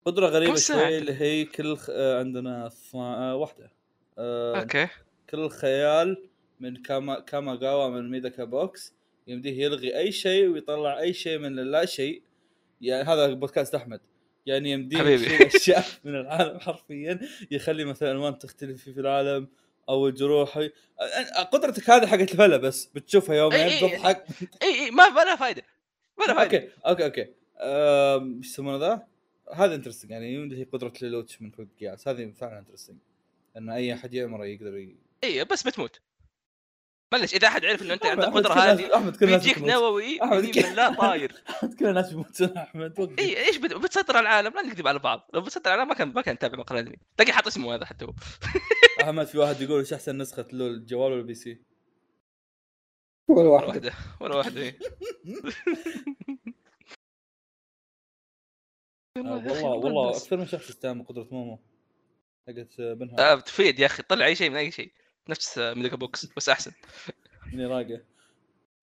قدرة 0.05 0.27
غريبة 0.27 0.51
كم 0.51 0.57
ساعة 0.57 0.87
شوي 0.87 0.97
اللي 0.97 1.13
هي 1.13 1.45
كل 1.45 1.77
خ... 1.77 1.89
آه 1.89 2.19
عندنا. 2.19 2.71
آه 2.95 3.35
واحدة. 3.35 3.71
آه 4.17 4.59
أوكي. 4.59 4.87
كل 5.29 5.49
خيال 5.49 6.29
من 6.59 6.81
كاما 6.81 7.19
كاماغاوا 7.19 7.89
من 7.89 8.11
ميداكا 8.11 8.43
box 8.43 8.93
يمديه 9.27 9.63
يلغي 9.63 9.97
أي 9.97 10.11
شيء 10.11 10.47
ويطلع 10.47 10.99
أي 10.99 11.13
شيء 11.13 11.37
من 11.37 11.59
اللا 11.59 11.85
شيء. 11.85 12.23
يعني 12.81 13.03
هذا 13.03 13.33
بودكاست 13.33 13.75
أحمد. 13.75 14.01
يعني 14.45 14.97
حبيبي. 14.97 15.25
يشيل 15.25 15.41
أشياء 15.41 15.85
من 16.03 16.15
العالم 16.15 16.59
حرفيا 16.59 17.19
يخلي 17.51 17.85
مثلا 17.85 18.11
ألوان 18.11 18.39
تختلف 18.39 18.83
في 18.83 18.99
العالم 18.99 19.47
أو 19.89 20.07
الجروح 20.07 20.69
قدرتك 21.51 21.89
هذه 21.89 22.07
حقت 22.07 22.31
الفلا 22.31 22.57
بس 22.57 22.85
بتشوفها 22.85 23.35
يومين 23.35 23.59
إي 23.59 23.73
إي. 23.73 23.79
تضحك. 23.79 24.25
إي 24.63 24.85
إي 24.85 24.91
ما 24.91 25.03
لها 25.03 25.35
فائده 25.35 25.63
ما 26.19 26.25
لها 26.25 26.35
فائده 26.35 26.57
أوكي 26.85 27.03
أوكي. 27.05 27.05
أوكي 27.05 27.33
إيش 27.59 28.47
يسمونه 28.47 28.77
ذا؟ 28.77 29.07
هذا 29.53 29.75
interesting 29.75 30.11
يعني 30.11 30.35
اللي 30.35 30.59
هي 30.59 30.63
قدرة 30.63 30.93
ليلوتش 31.01 31.41
من 31.41 31.51
Code 31.51 31.69
Geass 31.79 32.07
هذه 32.07 32.31
فعلا 32.31 32.59
interesting 32.59 32.97
ان 33.57 33.69
أي 33.69 33.93
أحد 33.93 34.13
يعمره 34.13 34.45
يقدر 34.45 34.77
ي... 34.77 34.95
إي 35.23 35.43
بس 35.45 35.63
بتموت. 35.63 36.01
معلش 37.13 37.33
إذا 37.33 37.47
أحد 37.47 37.65
عرف 37.65 37.81
إنه 37.81 37.93
أنت 37.93 38.05
عندك 38.05 38.27
القدره 38.27 38.53
هذه 38.53 38.95
أحمد 38.95 39.15
كل 39.15 39.25
الناس 39.25 39.43
بيجيك. 39.43 39.57
نووي 39.63 40.05
يمين 40.05 40.51
بالله 40.51 40.95
طاير 40.95 41.43
أحمد 41.49 41.73
كل 41.73 41.85
الناس 41.85 42.09
بيموتون 42.09 42.57
أحمد. 42.57 43.19
إي 43.19 43.47
إيش 43.47 43.57
بت- 43.57 43.73
بتسيطر 43.73 44.17
على 44.17 44.23
العالم 44.23 44.53
لا 44.53 44.61
نكذب 44.61 44.87
على 44.87 44.99
بعض 44.99 45.29
لو 45.33 45.41
بتسيطر 45.41 45.69
على 45.69 45.75
العالم 45.75 45.89
ما 45.89 45.95
كان 45.95 46.07
ما 46.13 46.21
كان 46.21 46.37
تابع 46.37 46.57
مقال 46.57 46.77
أنمي 46.79 46.95
تلاقي 47.17 47.33
حاط 47.33 47.47
اسمه 47.47 47.75
هذا 47.75 47.85
حتى 47.85 48.05
هو 48.05 48.13
أحمد 49.03 49.25
في 49.27 49.37
واحد 49.37 49.61
يقول 49.61 49.79
إيش 49.79 49.93
أحسن 49.93 50.17
نسخة 50.17 50.45
له 50.53 50.67
الجوال 50.67 51.11
ولا 51.11 51.21
ال 51.21 51.33
PC؟ 51.33 51.61
ولا 53.29 53.39
ولا 53.39 53.49
واحد 53.49 53.67
واحدة 53.67 53.93
ولا 54.19 54.35
واحدة. 54.35 54.67
آه 59.17 59.21
والله 59.21 59.63
والله؟ 59.65 60.09
أكثر 60.09 60.37
من 60.37 60.45
شخص 60.47 60.69
يستعمل 60.69 61.03
قدرة 61.05 61.27
مومو 61.31 61.59
حقت 62.47 62.81
بنها 62.81 63.31
آه 63.33 63.39
تفيد 63.39 63.79
يا 63.79 63.85
أخي 63.85 64.03
طلع 64.03 64.25
أي 64.25 64.35
شيء 64.35 64.49
من 64.49 64.55
أي 64.55 64.71
شيء 64.71 64.91
نفس 65.29 65.57
ميداكا 65.57 65.95
box 65.95 66.25
بس 66.37 66.49
أحسن. 66.49 66.71
إني 67.53 67.65
راقة. 67.65 68.01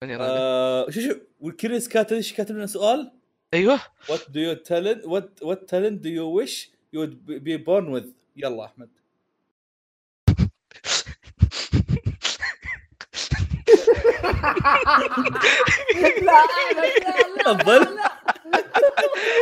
ماني 0.01 0.15
راضي. 0.15 0.29
آه 0.31 0.89
شو 0.89 1.01
شو 1.01 1.15
والكريس 1.39 1.87
كاتب 1.87 2.15
إيش 2.15 2.33
كاتب 2.33 2.55
لنا 2.55 2.65
سؤال؟ 2.65 3.11
أيوه. 3.53 3.79
What 4.07 4.19
do 4.31 4.39
you 4.39 4.55
talent 4.55 5.05
what 5.05 5.41
what 5.41 5.67
talent 5.67 6.01
do 6.01 6.09
you 6.09 6.27
wish 6.39 6.69
you 6.93 6.99
would 6.99 7.25
be 7.43 7.57
born 7.57 7.91
with؟ 7.91 8.05
يلا 8.35 8.65
أحمد. 8.65 8.89
لا 16.21 16.21
لا 16.21 16.71
لا 16.73 17.43
تفضل. 17.43 17.97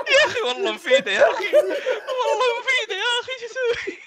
يا 0.09 0.25
أخي 0.25 0.41
والله 0.41 0.71
مفيدة 0.71 1.11
يا 1.11 1.31
أخي. 1.31 1.45
والله 1.55 2.47
مفيدة 2.59 2.95
يا 2.95 3.09
أخي. 3.21 3.31
شو 3.39 3.45
أسوي 3.45 3.97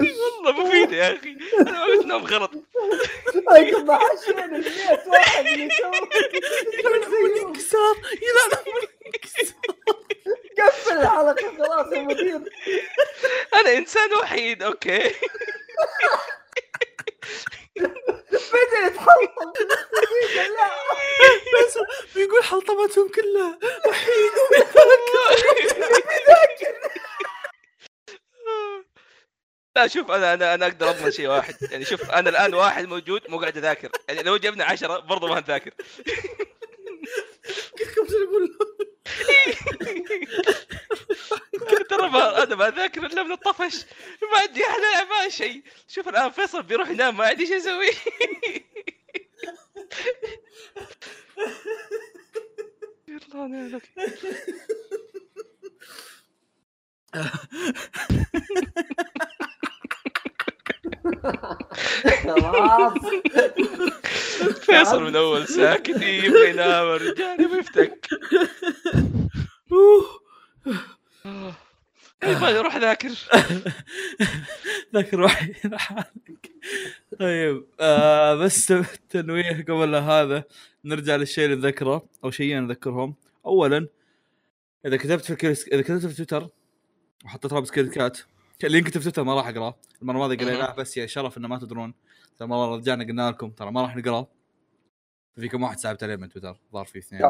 والله 0.00 0.52
مفيده 0.64 0.96
يا 0.96 1.16
أخي. 1.16 1.36
أنا 1.60 1.70
ما 1.72 1.84
قلت 1.84 2.06
نوم 2.06 2.24
غلط. 2.24 2.50
أنتم 3.56 3.86
ما 3.86 3.98
حشينا 3.98 4.46
100 4.46 5.08
واحد 5.08 5.46
اللي 5.46 5.64
يسوي 5.64 5.98
انكسار. 7.46 7.94
قفل 10.58 10.98
الحلقة 10.98 11.56
خلاص 11.58 11.92
يا 11.92 12.02
مدير. 12.02 12.40
أنا 13.54 13.72
إنسان 13.72 14.14
وحيد 14.14 14.62
أوكي. 14.62 15.14
بدا 17.78 18.86
يتحلطم 18.86 19.52
لا 20.36 20.70
بس 21.66 21.78
بيقول 22.14 22.44
حلطمتهم 22.44 23.08
كلها. 23.08 23.58
لا 29.76 29.86
شوف 29.86 30.10
أنا 30.10 30.34
أنا 30.34 30.54
أنا 30.54 30.66
أقدر 30.66 30.90
أضمن 30.90 31.10
شيء 31.10 31.28
واحد. 31.28 31.54
يعني 31.70 31.84
شوف 31.84 32.10
أنا 32.10 32.30
الآن 32.30 32.54
واحد 32.54 32.84
موجود 32.84 33.30
مو 33.30 33.38
قاعد 33.40 33.56
أذاكر. 33.56 33.90
يعني 34.08 34.22
لو 34.22 34.36
جبنا 34.36 34.64
عشرة 34.64 34.98
برضه 34.98 35.28
ما 35.28 35.40
نذاكر. 35.40 35.70
كم 37.96 38.06
سنة 38.08 38.24
أقول 38.24 38.58
ترى 41.76 42.06
أنا 42.42 42.54
ما 42.54 42.68
أذاكر 42.68 43.06
إلا 43.06 43.22
من 43.22 43.32
الطفش. 43.32 43.84
ما 44.32 44.38
عندي 44.40 44.64
أحلى 44.64 45.08
ما 45.10 45.28
شيء. 45.28 45.62
شوف 45.88 46.08
الآن 46.08 46.30
فيصل 46.30 46.62
بيروح 46.62 46.88
ينام 46.88 47.16
ما 47.16 47.26
عندي 47.26 47.46
شيء 47.46 47.56
أسوي. 47.56 47.90
يلا. 53.08 53.80
خلاص 62.24 62.92
فيصل 64.60 65.02
من 65.02 65.16
أول 65.16 65.48
ساكت 65.48 66.02
يبغى 66.02 66.50
ينام 66.50 66.86
الرجال 66.86 67.58
يفتك. 67.58 68.08
يبغى 72.22 72.52
يروح 72.52 72.76
ذاكر. 72.76 73.08
ذاك 74.94 75.14
روحي 75.14 75.52
لحالك 75.64 76.50
طيب 77.18 77.64
آه 77.80 78.34
بس 78.34 78.74
تنويه 79.10 79.64
قبل 79.68 79.94
هذا 79.94 80.44
نرجع 80.84 81.16
للشيء 81.16 81.44
اللي 81.44 81.56
نذكره 81.56 82.06
أو 82.24 82.30
شيئين 82.30 82.62
نذكرهم. 82.62 83.14
اولا 83.46 83.88
إذا 84.86 84.96
كتبت 84.96 85.24
في 85.24 85.30
الكريس... 85.30 85.68
إذا 85.68 85.82
كتبت 85.82 86.06
في 86.06 86.14
تويتر 86.14 86.48
وحطيت 87.24 87.52
رابط 87.52 87.70
كات 87.70 88.18
اللي 88.64 88.80
كتب 88.80 89.00
في 89.00 89.04
تويتر 89.04 89.24
ما 89.24 89.34
راح 89.34 89.48
اقراه 89.48 89.74
المره 90.02 90.14
الماضيه 90.14 90.36
قريناه 90.36 90.74
بس 90.74 90.96
يا 90.96 91.06
شرف 91.06 91.38
إنه 91.38 91.48
ما 91.48 91.58
تدرون. 91.58 91.94
ترى 92.38 92.48
مرة 92.48 92.76
رجعنا 92.76 93.04
قلنا 93.04 93.30
لكم 93.30 93.50
ترى 93.50 93.70
ما 93.70 93.82
راح 93.82 93.96
نقراه 93.96 94.28
في 95.36 95.48
كم 95.48 95.62
واحد 95.62 95.78
سحبت 95.78 96.02
عليه 96.02 96.16
من 96.16 96.28
تويتر 96.28 96.56
ظهر 96.72 96.84
في 96.84 96.98
اثنين. 96.98 97.22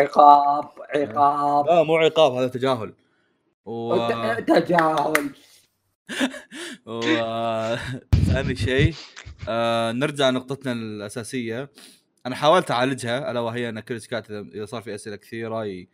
عقاب 0.00 0.68
عقاب. 0.94 1.66
لا 1.66 1.82
مو 1.82 1.96
عقاب 1.96 2.32
هذا 2.32 2.48
تجاهل. 2.48 2.94
و... 3.64 4.08
تجاهل 4.46 5.30
و... 6.86 7.00
ثاني 8.26 8.56
شيء 8.56 8.94
آه 9.48 9.92
نرجع 9.92 10.30
نقطتنا 10.30 10.72
الأساسية. 10.72 11.70
أنا 12.26 12.36
حاولت 12.36 12.70
أعالجها 12.70 13.30
ألا 13.30 13.40
وهي 13.40 13.68
أن 13.68 13.80
كل 13.80 14.00
كات 14.00 14.30
اذا 14.30 14.40
إذا 14.40 14.64
صار 14.66 14.82
في 14.82 14.94
أسئلة 14.94 15.16
كثيرة 15.16 15.64
ي... 15.66 15.88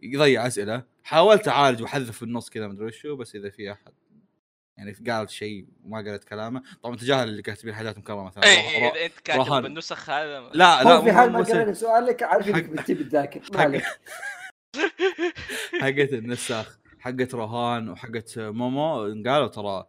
يضيع 0.00 0.46
أسئلة. 0.46 0.82
حاولت 1.04 1.48
أعالج 1.48 1.82
وأحذف 1.82 2.16
في 2.16 2.22
النص 2.22 2.50
كذا 2.50 2.66
مدري 2.68 2.86
وشو 2.86 3.16
بس 3.16 3.34
إذا 3.34 3.50
في 3.50 3.72
احد 3.72 3.92
يعني 4.78 4.92
قال 5.10 5.30
شيء 5.30 5.66
وما 5.84 5.96
قالت 5.96 6.24
كلامه. 6.24 6.62
طبعا 6.82 6.96
تجاهل 6.96 7.28
اللي 7.28 7.42
كاتبين 7.42 7.74
حاجات 7.74 7.98
مكررة 7.98 8.24
مثلا. 8.24 8.44
اي 8.44 8.88
إذا 8.88 9.04
أنت 9.04 9.20
كاتب 9.24 9.40
رهان. 9.40 9.62
بالنسخ 9.62 10.10
هذا 10.10 10.40
لا 10.40 10.82
لا 10.84 11.00
في 11.00 11.12
حال 11.12 11.32
ما 11.32 11.38
قرينا 11.38 11.72
سؤالك 11.72 12.22
عارف 12.22 12.48
إنك 12.48 12.70
حق- 12.70 13.56
عليك 13.56 13.84
حقت 15.80 16.12
النساخ. 16.20 16.78
حقت 17.04 17.34
روهان 17.34 17.88
وحقت 17.88 18.38
مومو 18.38 19.02
قالوا 19.02 19.48
ترى 19.48 19.86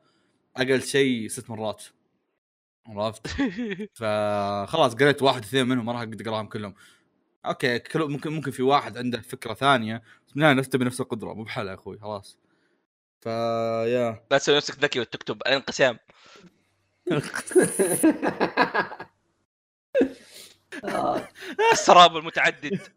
أقل 0.57 0.81
شيء 0.81 1.27
ست 1.27 1.49
مرات. 1.49 1.83
عرفت؟ 2.87 3.27
فخلاص 3.99 4.95
قريت 4.95 5.21
واحد 5.21 5.43
اثنين 5.43 5.67
منهم 5.67 5.85
ما 5.85 5.91
راح 5.91 6.01
أقدر 6.01 6.29
أقراهم 6.29 6.47
كلهم. 6.47 6.75
أوكي 7.45 7.79
كل 7.79 7.99
ممكن 7.99 8.33
ممكن 8.33 8.51
في 8.51 8.63
واحد 8.63 8.97
عنده 8.97 9.21
فكرة 9.21 9.53
ثانية. 9.53 10.03
بس 10.27 10.33
بالنهايه 10.33 10.53
نفس 10.53 10.75
بنفس 10.75 11.01
القدرة 11.01 11.33
مو 11.33 11.43
بحالة 11.43 11.69
يا 11.69 11.75
أخوي 11.75 11.99
خلاص. 11.99 12.37
فيا 13.21 14.25
لا 14.31 14.37
تسوي 14.37 14.57
نفسك 14.57 14.83
ذكي 14.83 14.99
وتكتب 14.99 15.41
الانقسام. 15.41 15.99
السراب 21.73 22.17
المتعدد. 22.17 22.79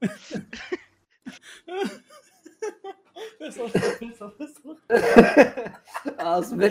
اصبر 6.20 6.68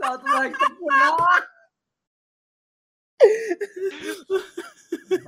لا 0.00 0.16
تضحك 0.16 0.52
لا. 0.88 1.16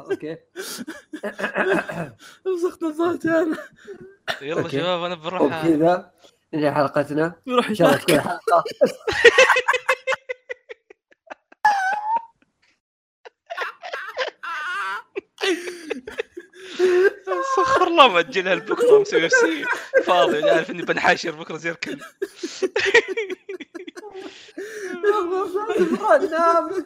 أوكي. 0.00 0.36
مسخت 2.46 2.82
نظرتي 2.82 3.28
أنا. 3.28 3.56
يلا. 4.42 4.68
شباب 4.68 5.02
أنا 5.02 5.14
بروح 5.14 5.40
وبكذا 5.42 6.12
ننهي 6.54 6.72
حلقتنا. 6.72 7.34
يروح 7.46 7.68
إن 7.68 7.74
شاء 7.74 7.88
الله 7.88 7.98
تكون 8.00 8.20
حلقة. 8.20 8.64
سخر 17.56 17.86
الله 17.86 18.08
مأجلها 18.08 18.54
لبكره 18.54 19.00
مسوي 19.00 19.20
نفسي 19.24 19.64
فاضي 20.04 20.38
أنا 20.38 20.52
عارف 20.52 20.70
إني 20.70 20.82
بنحاشر 20.82 21.30
بكرة 21.30 21.56
زي 21.56 21.70
الكلب 21.70 22.00
نام 26.30 26.70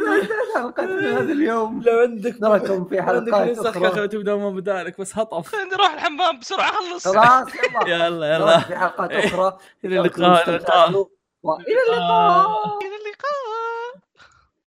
انتهت 0.00 0.28
حلقتنا 0.54 1.18
هذا 1.18 1.32
اليوم 1.32 1.82
لو 1.82 1.98
عندك 1.98 2.42
نراكم 2.42 2.84
في 2.84 3.02
حلقات 3.02 3.58
أخرى. 3.58 3.90
كذا 3.90 4.06
تبدأ 4.06 4.36
ما 4.36 4.50
بدالك 4.50 5.00
بس 5.00 5.18
هطف. 5.18 5.54
عندي 5.60 5.74
أروح 5.74 5.92
الحمام 5.94 6.38
بسرعة 6.38 6.72
خلص. 6.72 7.08
خلاص 7.08 7.48
يلا. 7.86 8.34
يلا 8.36 8.58
في 8.58 8.76
حلقات 8.76 9.12
أخرى. 9.12 9.58
إلى 9.84 10.00
اللقاء 10.00 10.48
إلى 10.48 10.56
اللقاء. 10.56 11.08
وإلى 11.42 11.82
اللقاء. 11.88 12.78
إلى 12.82 12.96